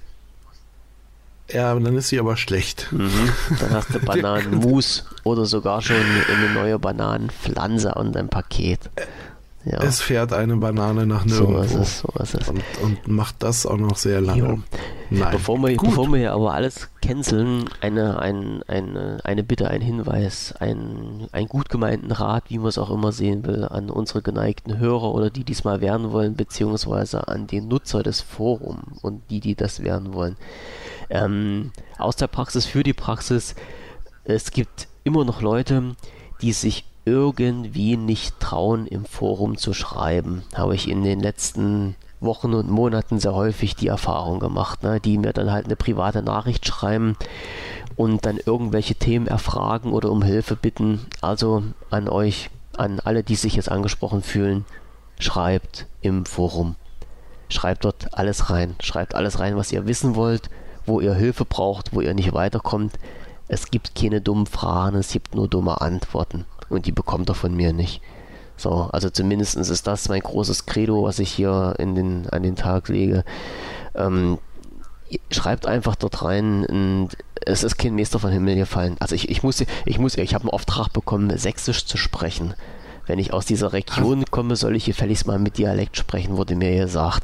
Ja, 1.54 1.74
dann 1.76 1.96
ist 1.98 2.10
sie 2.10 2.20
aber 2.20 2.38
schlecht. 2.38 2.88
Mhm. 2.92 3.32
Dann 3.60 3.72
hast 3.72 3.94
du 3.94 4.00
Bananenmus 4.06 5.06
oder 5.24 5.46
sogar 5.46 5.82
schon 5.82 5.96
eine 5.96 6.54
neue 6.54 6.80
Bananenpflanze 6.80 7.94
und 7.96 8.16
ein 8.16 8.30
Paket. 8.30 8.90
Ja. 9.64 9.78
Es 9.84 10.02
fährt 10.02 10.34
eine 10.34 10.58
Banane 10.58 11.06
nach 11.06 11.24
nirgendwo. 11.24 11.58
So 11.58 11.62
ist 11.62 11.74
es, 11.76 12.00
so 12.00 12.08
ist 12.20 12.34
es. 12.34 12.50
Und, 12.50 12.64
und 12.82 13.08
macht 13.08 13.44
das 13.44 13.68
auch 13.68 13.78
noch 13.78 13.96
sehr 13.96 14.20
lange. 14.20 14.64
Bevor 15.12 15.60
wir, 15.60 15.78
bevor 15.78 16.08
wir 16.08 16.18
hier 16.18 16.34
aber 16.34 16.54
alles 16.54 16.90
canceln, 17.02 17.66
eine, 17.80 18.20
ein, 18.20 18.64
eine, 18.64 19.20
eine 19.24 19.44
Bitte, 19.44 19.70
ein 19.70 19.82
Hinweis, 19.82 20.56
ein, 20.60 21.28
ein 21.32 21.48
gut 21.48 21.70
gemeinten 21.70 22.12
Rat, 22.12 22.46
wie 22.48 22.58
man 22.58 22.70
es 22.70 22.78
auch 22.78 22.90
immer 22.90 23.12
sehen 23.12 23.46
will, 23.46 23.66
an 23.66 23.90
unsere 23.92 24.22
geneigten 24.22 24.80
Hörer 24.80 25.14
oder 25.14 25.30
die 25.30 25.44
diesmal 25.44 25.82
werden 25.82 26.12
wollen, 26.12 26.36
beziehungsweise 26.36 27.28
an 27.28 27.46
den 27.46 27.68
Nutzer 27.68 28.02
des 28.02 28.22
Forums 28.22 29.04
und 29.04 29.22
die, 29.30 29.42
die 29.42 29.56
das 29.56 29.84
werden 29.84 30.14
wollen. 30.14 30.38
Ähm, 31.10 31.72
aus 32.00 32.16
der 32.16 32.28
Praxis 32.28 32.66
für 32.66 32.84
die 32.84 32.94
Praxis. 32.94 33.54
Es 34.24 34.52
gibt 34.52 34.88
immer 35.04 35.26
noch 35.26 35.42
Leute, 35.42 35.96
die 36.42 36.54
sich 36.54 36.86
irgendwie 37.06 37.98
nicht 37.98 38.40
trauen, 38.40 38.88
im 38.88 39.06
Forum 39.06 39.58
zu 39.58 39.74
schreiben. 39.74 40.44
Habe 40.54 40.76
ich 40.76 40.88
in 40.88 41.04
den 41.04 41.20
letzten 41.20 41.96
Wochen 42.20 42.54
und 42.54 42.70
Monaten 42.70 43.20
sehr 43.20 43.34
häufig 43.34 43.76
die 43.76 43.88
Erfahrung 43.88 44.40
gemacht, 44.40 44.84
ne, 44.84 45.00
die 45.00 45.18
mir 45.18 45.34
dann 45.34 45.52
halt 45.52 45.66
eine 45.66 45.76
private 45.76 46.22
Nachricht 46.22 46.68
schreiben 46.68 47.18
und 47.96 48.26
dann 48.26 48.38
irgendwelche 48.38 48.96
Themen 48.96 49.28
erfragen 49.28 49.92
oder 49.92 50.12
um 50.12 50.22
Hilfe 50.22 50.56
bitten. 50.56 51.08
Also 51.22 51.64
an 51.90 52.08
euch, 52.08 52.50
an 52.78 53.00
alle, 53.00 53.24
die 53.24 53.36
sich 53.36 53.56
jetzt 53.56 53.72
angesprochen 53.72 54.22
fühlen, 54.22 54.66
schreibt 55.20 55.88
im 56.02 56.26
Forum. 56.26 56.76
Schreibt 57.50 57.84
dort 57.84 58.14
alles 58.14 58.50
rein. 58.50 58.76
Schreibt 58.82 59.16
alles 59.16 59.40
rein, 59.40 59.58
was 59.58 59.72
ihr 59.72 59.86
wissen 59.88 60.16
wollt, 60.16 60.50
wo 60.86 61.00
ihr 61.00 61.14
Hilfe 61.14 61.46
braucht, 61.46 61.94
wo 61.94 62.02
ihr 62.02 62.14
nicht 62.14 62.34
weiterkommt. 62.34 62.94
Es 63.48 63.70
gibt 63.70 63.96
keine 63.96 64.22
dummen 64.22 64.46
Fragen, 64.46 64.98
es 64.98 65.12
gibt 65.12 65.36
nur 65.36 65.48
dumme 65.48 65.82
Antworten. 65.82 66.46
Und 66.72 66.86
die 66.86 66.92
bekommt 66.92 67.30
ihr 67.30 67.36
von 67.36 67.54
mir 67.54 67.74
nicht. 67.74 68.02
So, 68.58 68.90
also 68.92 69.10
zumindest 69.10 69.58
ist 69.58 69.88
das 69.88 70.10
mein 70.10 70.22
großes 70.22 70.66
Credo, 70.66 71.04
was 71.04 71.20
ich 71.20 71.32
hier 71.32 71.76
in 71.80 71.96
den, 71.96 72.30
an 72.30 72.44
den 72.44 72.56
Tag 72.56 72.88
lege. 72.88 73.24
Ähm, 73.94 74.38
schreibt 75.32 75.66
einfach 75.66 75.96
dort 75.96 76.24
rein, 76.24 77.10
es 77.46 77.64
ist 77.64 77.78
kein 77.78 77.96
Meister 77.96 78.20
von 78.20 78.32
Himmel 78.32 78.56
gefallen. 78.56 78.96
Also 79.00 79.16
ich, 79.16 79.30
ich 79.30 79.44
muss, 79.44 79.64
ich 79.86 80.00
muss, 80.00 80.16
ich 80.16 80.34
habe 80.34 80.44
einen 80.44 80.52
Auftrag 80.52 80.94
bekommen, 80.94 81.36
Sächsisch 81.38 81.86
zu 81.86 81.98
sprechen. 81.98 82.54
Wenn 83.08 83.20
ich 83.20 83.34
aus 83.34 83.46
dieser 83.46 83.74
Region 83.74 84.26
komme, 84.30 84.56
soll 84.56 84.76
ich 84.76 84.86
gefälligst 84.86 85.28
mal 85.28 85.40
mit 85.40 85.58
Dialekt 85.58 85.98
sprechen, 85.98 86.38
wurde 86.38 86.56
mir 86.56 86.76
gesagt. 86.76 87.24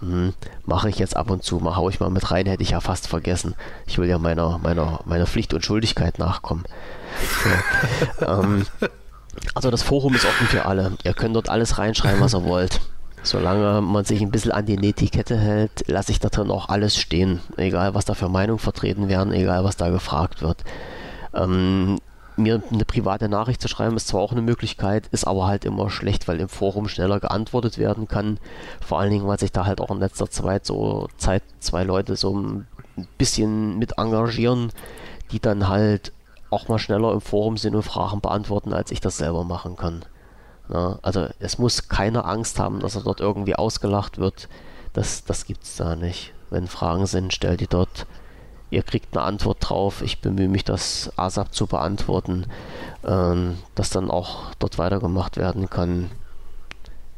Hm, 0.00 0.34
mache 0.66 0.88
ich 0.88 0.98
jetzt 0.98 1.16
ab 1.16 1.30
und 1.30 1.44
zu, 1.44 1.58
mal 1.58 1.76
hau 1.76 1.88
ich 1.88 2.00
mal 2.00 2.10
mit 2.10 2.30
rein, 2.30 2.46
hätte 2.46 2.62
ich 2.62 2.70
ja 2.70 2.80
fast 2.80 3.06
vergessen. 3.06 3.54
Ich 3.86 3.98
will 3.98 4.08
ja 4.08 4.18
meiner, 4.18 4.58
meiner, 4.58 5.00
meiner 5.04 5.26
Pflicht 5.26 5.54
und 5.54 5.64
Schuldigkeit 5.64 6.18
nachkommen. 6.18 6.64
So, 8.18 8.26
ähm, 8.26 8.66
also 9.54 9.70
das 9.70 9.82
Forum 9.82 10.14
ist 10.14 10.26
offen 10.26 10.46
für 10.48 10.66
alle. 10.66 10.92
Ihr 11.04 11.14
könnt 11.14 11.36
dort 11.36 11.48
alles 11.48 11.78
reinschreiben, 11.78 12.20
was 12.20 12.34
ihr 12.34 12.44
wollt. 12.44 12.80
Solange 13.22 13.80
man 13.80 14.04
sich 14.04 14.20
ein 14.20 14.32
bisschen 14.32 14.50
an 14.50 14.66
die 14.66 14.76
Netiquette 14.76 15.38
hält, 15.38 15.84
lasse 15.86 16.10
ich 16.10 16.18
da 16.18 16.28
drin 16.28 16.50
auch 16.50 16.68
alles 16.68 16.96
stehen. 16.96 17.40
Egal, 17.56 17.94
was 17.94 18.04
da 18.04 18.14
für 18.14 18.28
Meinungen 18.28 18.58
vertreten 18.58 19.08
werden, 19.08 19.32
egal, 19.32 19.62
was 19.62 19.76
da 19.76 19.90
gefragt 19.90 20.42
wird. 20.42 20.64
Ähm, 21.32 21.98
mir 22.42 22.62
eine 22.70 22.84
private 22.84 23.28
Nachricht 23.28 23.60
zu 23.60 23.68
schreiben, 23.68 23.96
ist 23.96 24.08
zwar 24.08 24.20
auch 24.20 24.32
eine 24.32 24.42
Möglichkeit, 24.42 25.06
ist 25.08 25.26
aber 25.26 25.46
halt 25.46 25.64
immer 25.64 25.90
schlecht, 25.90 26.28
weil 26.28 26.40
im 26.40 26.48
Forum 26.48 26.88
schneller 26.88 27.20
geantwortet 27.20 27.78
werden 27.78 28.08
kann. 28.08 28.38
Vor 28.84 29.00
allen 29.00 29.10
Dingen, 29.10 29.26
weil 29.26 29.38
sich 29.38 29.52
da 29.52 29.64
halt 29.64 29.80
auch 29.80 29.90
in 29.90 30.00
letzter 30.00 30.30
Zeit 30.30 30.66
so 30.66 31.08
Zeit 31.16 31.42
zwei 31.60 31.84
Leute 31.84 32.16
so 32.16 32.36
ein 32.36 32.66
bisschen 33.18 33.78
mit 33.78 33.98
engagieren, 33.98 34.72
die 35.30 35.40
dann 35.40 35.68
halt 35.68 36.12
auch 36.50 36.68
mal 36.68 36.78
schneller 36.78 37.12
im 37.12 37.20
Forum 37.20 37.56
sind 37.56 37.74
und 37.74 37.82
Fragen 37.82 38.20
beantworten, 38.20 38.72
als 38.72 38.90
ich 38.90 39.00
das 39.00 39.16
selber 39.16 39.44
machen 39.44 39.76
kann. 39.76 40.04
Na, 40.68 40.98
also 41.02 41.28
es 41.38 41.58
muss 41.58 41.88
keine 41.88 42.24
Angst 42.24 42.58
haben, 42.58 42.80
dass 42.80 42.94
er 42.94 43.02
dort 43.02 43.20
irgendwie 43.20 43.56
ausgelacht 43.56 44.18
wird. 44.18 44.48
Das, 44.92 45.24
das 45.24 45.46
es 45.48 45.76
da 45.76 45.96
nicht. 45.96 46.34
Wenn 46.50 46.66
Fragen 46.66 47.06
sind, 47.06 47.32
stellt 47.32 47.60
die 47.60 47.66
dort 47.66 48.06
ihr 48.72 48.82
kriegt 48.82 49.16
eine 49.16 49.24
Antwort 49.24 49.58
drauf. 49.60 50.02
Ich 50.02 50.20
bemühe 50.20 50.48
mich, 50.48 50.64
das 50.64 51.12
ASAP 51.16 51.54
zu 51.54 51.66
beantworten, 51.66 52.46
ähm, 53.04 53.58
dass 53.74 53.90
dann 53.90 54.10
auch 54.10 54.46
dort 54.58 54.78
weitergemacht 54.78 55.36
werden 55.36 55.68
kann. 55.68 56.10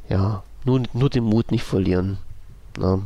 Ja, 0.08 0.42
nur, 0.65 0.83
nur 0.92 1.08
den 1.10 1.24
Mut 1.24 1.52
nicht 1.52 1.62
verlieren. 1.62 2.18
Ne? 2.76 3.02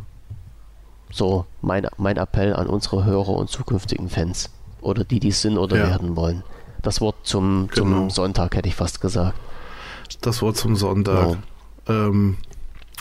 So, 1.10 1.44
mein, 1.60 1.86
mein 1.99 2.17
Appell 2.17 2.55
an 2.55 2.67
unsere 2.67 3.05
Hörer 3.05 3.31
und 3.31 3.51
zukünftigen 3.51 4.09
Fans. 4.09 4.51
Oder 4.81 5.05
die, 5.05 5.20
die 5.20 5.28
es 5.28 5.43
sind 5.43 5.59
oder 5.59 5.77
ja. 5.77 5.89
werden 5.89 6.17
wollen. 6.17 6.43
Das 6.83 7.01
Wort 7.01 7.17
zum, 7.25 7.68
zum 7.75 7.89
genau. 7.93 8.09
Sonntag 8.09 8.57
hätte 8.57 8.68
ich 8.68 8.77
fast 8.77 9.01
gesagt. 9.01 9.39
Das 10.23 10.41
Wort 10.41 10.57
zum 10.57 10.75
Sonntag. 10.75 11.36
Genau. 11.86 12.09
Ähm, 12.09 12.39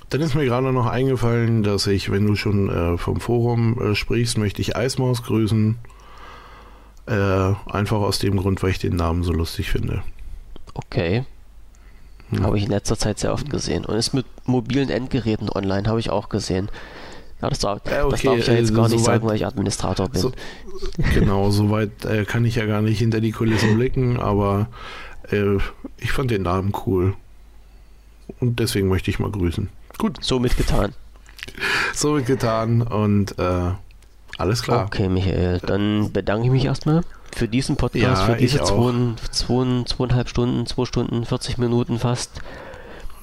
dann 0.10 0.22
ist 0.22 0.36
mir 0.36 0.45
gerade 0.45 0.72
noch 0.72 0.86
eingefallen, 0.86 1.64
dass 1.64 1.88
ich, 1.88 2.11
wenn 2.11 2.26
du 2.26 2.36
schon 2.36 2.69
äh, 2.69 2.98
vom 2.98 3.19
Forum 3.19 3.82
äh, 3.82 3.95
sprichst, 3.95 4.38
möchte 4.38 4.61
ich 4.61 4.76
Eismaus 4.76 5.24
grüßen. 5.24 5.77
Äh, 7.08 7.53
einfach 7.66 7.98
aus 7.98 8.19
dem 8.19 8.38
Grund, 8.38 8.61
weil 8.64 8.72
ich 8.72 8.80
den 8.80 8.95
Namen 8.95 9.24
so 9.24 9.32
lustig 9.32 9.69
finde. 9.69 10.03
Okay. 10.74 11.26
Hm. 12.30 12.44
Habe 12.44 12.58
ich 12.58 12.66
in 12.66 12.69
letzter 12.69 12.98
Zeit 12.98 13.19
sehr 13.19 13.34
oft 13.34 13.50
gesehen. 13.50 13.86
Und 13.86 13.95
ist 13.95 14.14
mit 14.14 14.26
mobilen 14.45 14.90
Endgeräten 14.90 15.50
online, 15.50 15.88
habe 15.88 16.00
ich 16.00 16.10
auch 16.10 16.30
gesehen. 16.30 16.69
Ja, 17.42 17.50
das 17.50 17.60
darf, 17.60 17.82
okay, 17.86 18.10
das 18.10 18.22
darf 18.24 18.38
ich 18.38 18.48
ja 18.48 18.53
jetzt 18.53 18.74
gar 18.74 18.90
nicht 18.90 19.00
so 19.00 19.06
sagen, 19.06 19.26
weil 19.27 19.36
ich 19.36 19.45
Administrator 19.45 20.10
bin. 20.10 20.22
So, 20.22 20.32
genau, 21.14 21.50
soweit 21.52 22.03
äh, 22.06 22.26
kann 22.26 22.45
ich 22.45 22.56
ja 22.56 22.66
gar 22.66 22.82
nicht 22.82 22.98
hinter 22.98 23.22
die 23.22 23.32
Kulissen 23.32 23.76
blicken, 23.76 24.19
aber 24.19 24.68
äh, 25.32 25.58
ich 25.98 26.11
fand 26.11 26.32
den 26.32 26.42
Namen 26.44 26.74
cool. 26.86 27.14
Und 28.40 28.60
deswegen 28.60 28.88
möchte 28.88 29.11
ich 29.11 29.19
mal 29.19 29.32
grüßen. 29.32 29.69
Gut. 29.98 30.17
Somit 30.22 30.58
getan. 30.58 30.93
Somit 31.93 32.26
getan 32.26 32.82
und 32.82 33.38
äh, 33.40 33.72
alles 34.38 34.61
klar. 34.61 34.85
Okay, 34.85 35.09
Michael, 35.09 35.59
dann 35.59 36.11
bedanke 36.11 36.45
ich 36.45 36.51
mich 36.51 36.66
erstmal 36.66 37.01
für 37.35 37.48
diesen 37.48 37.76
Podcast, 37.77 38.03
ja, 38.03 38.16
für 38.16 38.35
diese 38.35 38.64
zwei, 38.64 38.92
zwei, 39.32 39.84
zweieinhalb 39.85 40.30
Stunden, 40.30 40.66
zwei 40.66 40.85
Stunden, 40.85 41.26
40 41.26 41.58
Minuten 41.58 42.00
fast. 42.00 42.42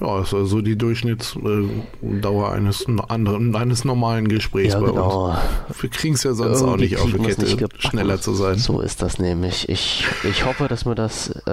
Ja, 0.01 0.21
ist 0.21 0.33
also 0.33 0.59
die 0.61 0.77
Durchschnittsdauer 0.77 2.51
eines 2.51 2.85
anderen, 3.07 3.55
eines 3.55 3.85
normalen 3.85 4.27
Gesprächs 4.27 4.73
ja, 4.73 4.81
bei 4.81 4.87
genau. 4.87 5.29
uns. 5.29 5.81
Wir 5.81 5.89
kriegen 5.89 6.15
es 6.15 6.23
ja 6.23 6.33
sonst 6.33 6.59
Irgendwie 6.59 6.97
auch 6.97 7.05
nicht 7.07 7.19
auf 7.19 7.37
die 7.37 7.55
Kette, 7.55 7.69
schneller 7.79 8.19
zu 8.19 8.33
sein. 8.33 8.57
So 8.57 8.81
ist 8.81 9.01
das 9.01 9.19
nämlich. 9.19 9.69
Ich, 9.69 10.05
ich 10.29 10.45
hoffe, 10.45 10.67
dass 10.67 10.85
wir 10.85 10.95
das 10.95 11.29
äh, 11.29 11.51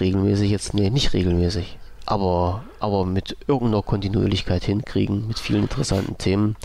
regelmäßig 0.00 0.50
jetzt, 0.50 0.74
nee, 0.74 0.90
nicht 0.90 1.12
regelmäßig, 1.12 1.78
aber, 2.08 2.64
aber 2.80 3.04
mit 3.04 3.36
irgendeiner 3.46 3.82
Kontinuierlichkeit 3.82 4.64
hinkriegen, 4.64 5.28
mit 5.28 5.38
vielen 5.38 5.64
interessanten 5.64 6.16
Themen. 6.16 6.56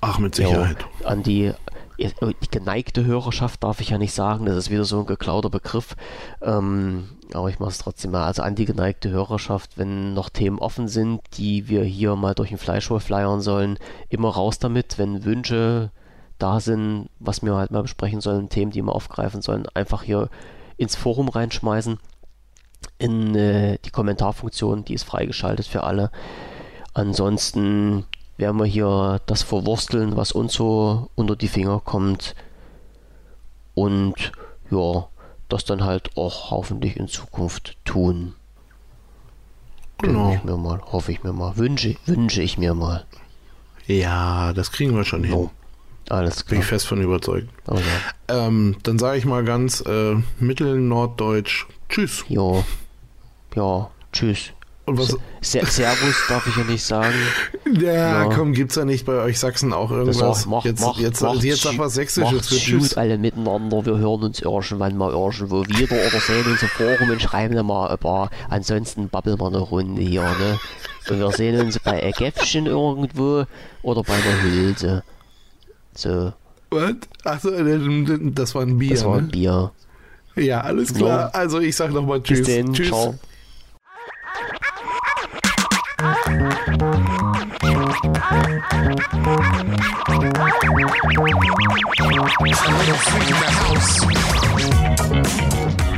Ach, 0.00 0.18
mit 0.20 0.36
Sicherheit. 0.36 0.76
Ja, 1.00 1.08
an 1.08 1.24
die, 1.24 1.52
die 1.98 2.50
geneigte 2.50 3.04
Hörerschaft 3.04 3.64
darf 3.64 3.80
ich 3.80 3.90
ja 3.90 3.98
nicht 3.98 4.12
sagen, 4.12 4.46
das 4.46 4.56
ist 4.56 4.70
wieder 4.70 4.84
so 4.84 5.00
ein 5.00 5.06
geklauter 5.06 5.50
Begriff. 5.50 5.96
Ähm, 6.42 7.08
aber 7.34 7.48
ich 7.48 7.58
mache 7.58 7.70
es 7.70 7.78
trotzdem 7.78 8.12
mal. 8.12 8.24
Also 8.24 8.42
an 8.42 8.54
die 8.54 8.64
geneigte 8.64 9.10
Hörerschaft, 9.10 9.78
wenn 9.78 10.14
noch 10.14 10.28
Themen 10.28 10.60
offen 10.60 10.86
sind, 10.86 11.22
die 11.36 11.68
wir 11.68 11.82
hier 11.82 12.14
mal 12.14 12.34
durch 12.34 12.50
den 12.50 12.58
Fleischwolf 12.58 13.02
flyern 13.02 13.40
sollen, 13.40 13.78
immer 14.10 14.28
raus 14.28 14.60
damit. 14.60 14.96
Wenn 14.96 15.24
Wünsche 15.24 15.90
da 16.38 16.60
sind, 16.60 17.08
was 17.18 17.42
wir 17.42 17.56
halt 17.56 17.72
mal 17.72 17.82
besprechen 17.82 18.20
sollen, 18.20 18.48
Themen, 18.48 18.70
die 18.70 18.82
wir 18.82 18.94
aufgreifen 18.94 19.42
sollen, 19.42 19.66
einfach 19.74 20.04
hier 20.04 20.28
ins 20.76 20.94
Forum 20.94 21.28
reinschmeißen 21.28 21.98
in 22.98 23.34
äh, 23.34 23.78
die 23.84 23.90
Kommentarfunktion, 23.90 24.84
die 24.84 24.94
ist 24.94 25.04
freigeschaltet 25.04 25.66
für 25.66 25.84
alle. 25.84 26.10
Ansonsten 26.94 28.04
werden 28.36 28.58
wir 28.58 28.66
hier 28.66 29.20
das 29.26 29.42
verwursteln, 29.42 30.16
was 30.16 30.32
uns 30.32 30.54
so 30.54 31.10
unter 31.14 31.36
die 31.36 31.48
Finger 31.48 31.80
kommt. 31.80 32.34
Und 33.74 34.32
ja, 34.70 35.08
das 35.48 35.64
dann 35.64 35.84
halt 35.84 36.16
auch 36.16 36.50
hoffentlich 36.50 36.96
in 36.96 37.08
Zukunft 37.08 37.76
tun. 37.84 38.34
Genau. 39.98 40.30
Denke 40.30 40.38
ich 40.38 40.44
mir 40.44 40.56
mal, 40.56 40.80
hoffe 40.80 41.12
ich 41.12 41.22
mir 41.22 41.32
mal, 41.32 41.56
wünsche, 41.56 41.96
wünsche 42.06 42.42
ich 42.42 42.58
mir 42.58 42.74
mal. 42.74 43.04
Ja, 43.86 44.52
das 44.52 44.72
kriegen 44.72 44.94
wir 44.96 45.04
schon 45.04 45.24
hin. 45.24 45.50
Alles 46.12 46.44
klar. 46.44 46.50
Bin 46.50 46.60
ich 46.60 46.66
fest 46.66 46.86
von 46.86 47.00
überzeugt. 47.00 47.48
Ja. 47.68 48.46
ähm, 48.46 48.76
dann 48.82 48.98
sage 48.98 49.16
ich 49.16 49.24
mal 49.24 49.44
ganz 49.44 49.80
äh, 49.80 50.16
mittelnorddeutsch 50.38 51.66
Tschüss. 51.88 52.24
Jo. 52.28 52.64
Ja, 53.54 53.90
tschüss. 54.12 54.50
Und 54.84 54.98
was? 54.98 55.16
Servus 55.40 56.16
darf 56.28 56.46
ich 56.46 56.56
ja 56.56 56.64
nicht 56.64 56.84
sagen. 56.84 57.14
Ja, 57.80 57.92
ja. 57.92 58.24
komm, 58.24 58.52
gibt's 58.52 58.74
ja 58.74 58.84
nicht 58.84 59.06
bei 59.06 59.14
euch 59.14 59.38
Sachsen 59.38 59.72
auch 59.72 59.90
irgendwas? 59.90 60.44
Mach, 60.44 60.62
jetzt, 60.66 60.80
mach, 60.82 60.98
jetzt, 60.98 61.22
mach, 61.22 61.42
jetzt 61.42 61.62
sag 61.62 61.78
was 61.78 61.94
Sächsisches 61.94 62.48
für 62.48 62.56
Tschüss. 62.56 62.98
alle 62.98 63.16
miteinander, 63.16 63.86
wir 63.86 63.96
hören 63.96 64.24
uns 64.24 64.40
irgendwann 64.40 64.98
mal 64.98 65.10
irgendwo 65.12 65.64
wieder 65.64 65.96
oder 65.96 66.20
sehen 66.20 66.44
uns 66.44 66.60
im 66.60 66.68
Forum 66.68 67.08
und 67.08 67.22
schreiben 67.22 67.54
dann 67.54 67.64
mal 67.64 67.88
ein 67.88 67.96
paar. 67.96 68.28
Ansonsten 68.50 69.08
babbeln 69.08 69.40
wir 69.40 69.46
eine 69.46 69.58
Runde 69.60 70.02
hier, 70.02 70.20
ne? 70.20 70.60
Und 71.08 71.18
wir 71.18 71.30
sehen 71.30 71.58
uns 71.60 71.78
bei 71.78 72.02
Ägäffchen 72.02 72.66
irgendwo 72.66 73.46
oder 73.82 74.02
bei 74.02 74.16
der 74.20 74.42
Hülse. 74.42 75.02
So. 75.94 76.32
Was? 76.70 76.94
Achso, 77.24 77.50
das 77.50 78.54
war 78.54 78.62
ein 78.62 78.78
Bier. 78.78 78.90
Das 78.90 79.04
war 79.04 79.18
ein 79.18 79.26
ne? 79.26 79.30
Bier. 79.30 79.72
Ja, 80.36 80.62
alles 80.62 80.94
klar. 80.94 81.30
So. 81.32 81.38
Also 81.38 81.60
ich 81.60 81.76
sag 81.76 81.92
nochmal 81.92 82.22
Tschüss. 82.22 82.38
Bis 82.38 82.46
denn. 82.46 82.72
Tschüss. 82.72 82.88
Ciao. 82.88 83.14
I'm 95.14 95.91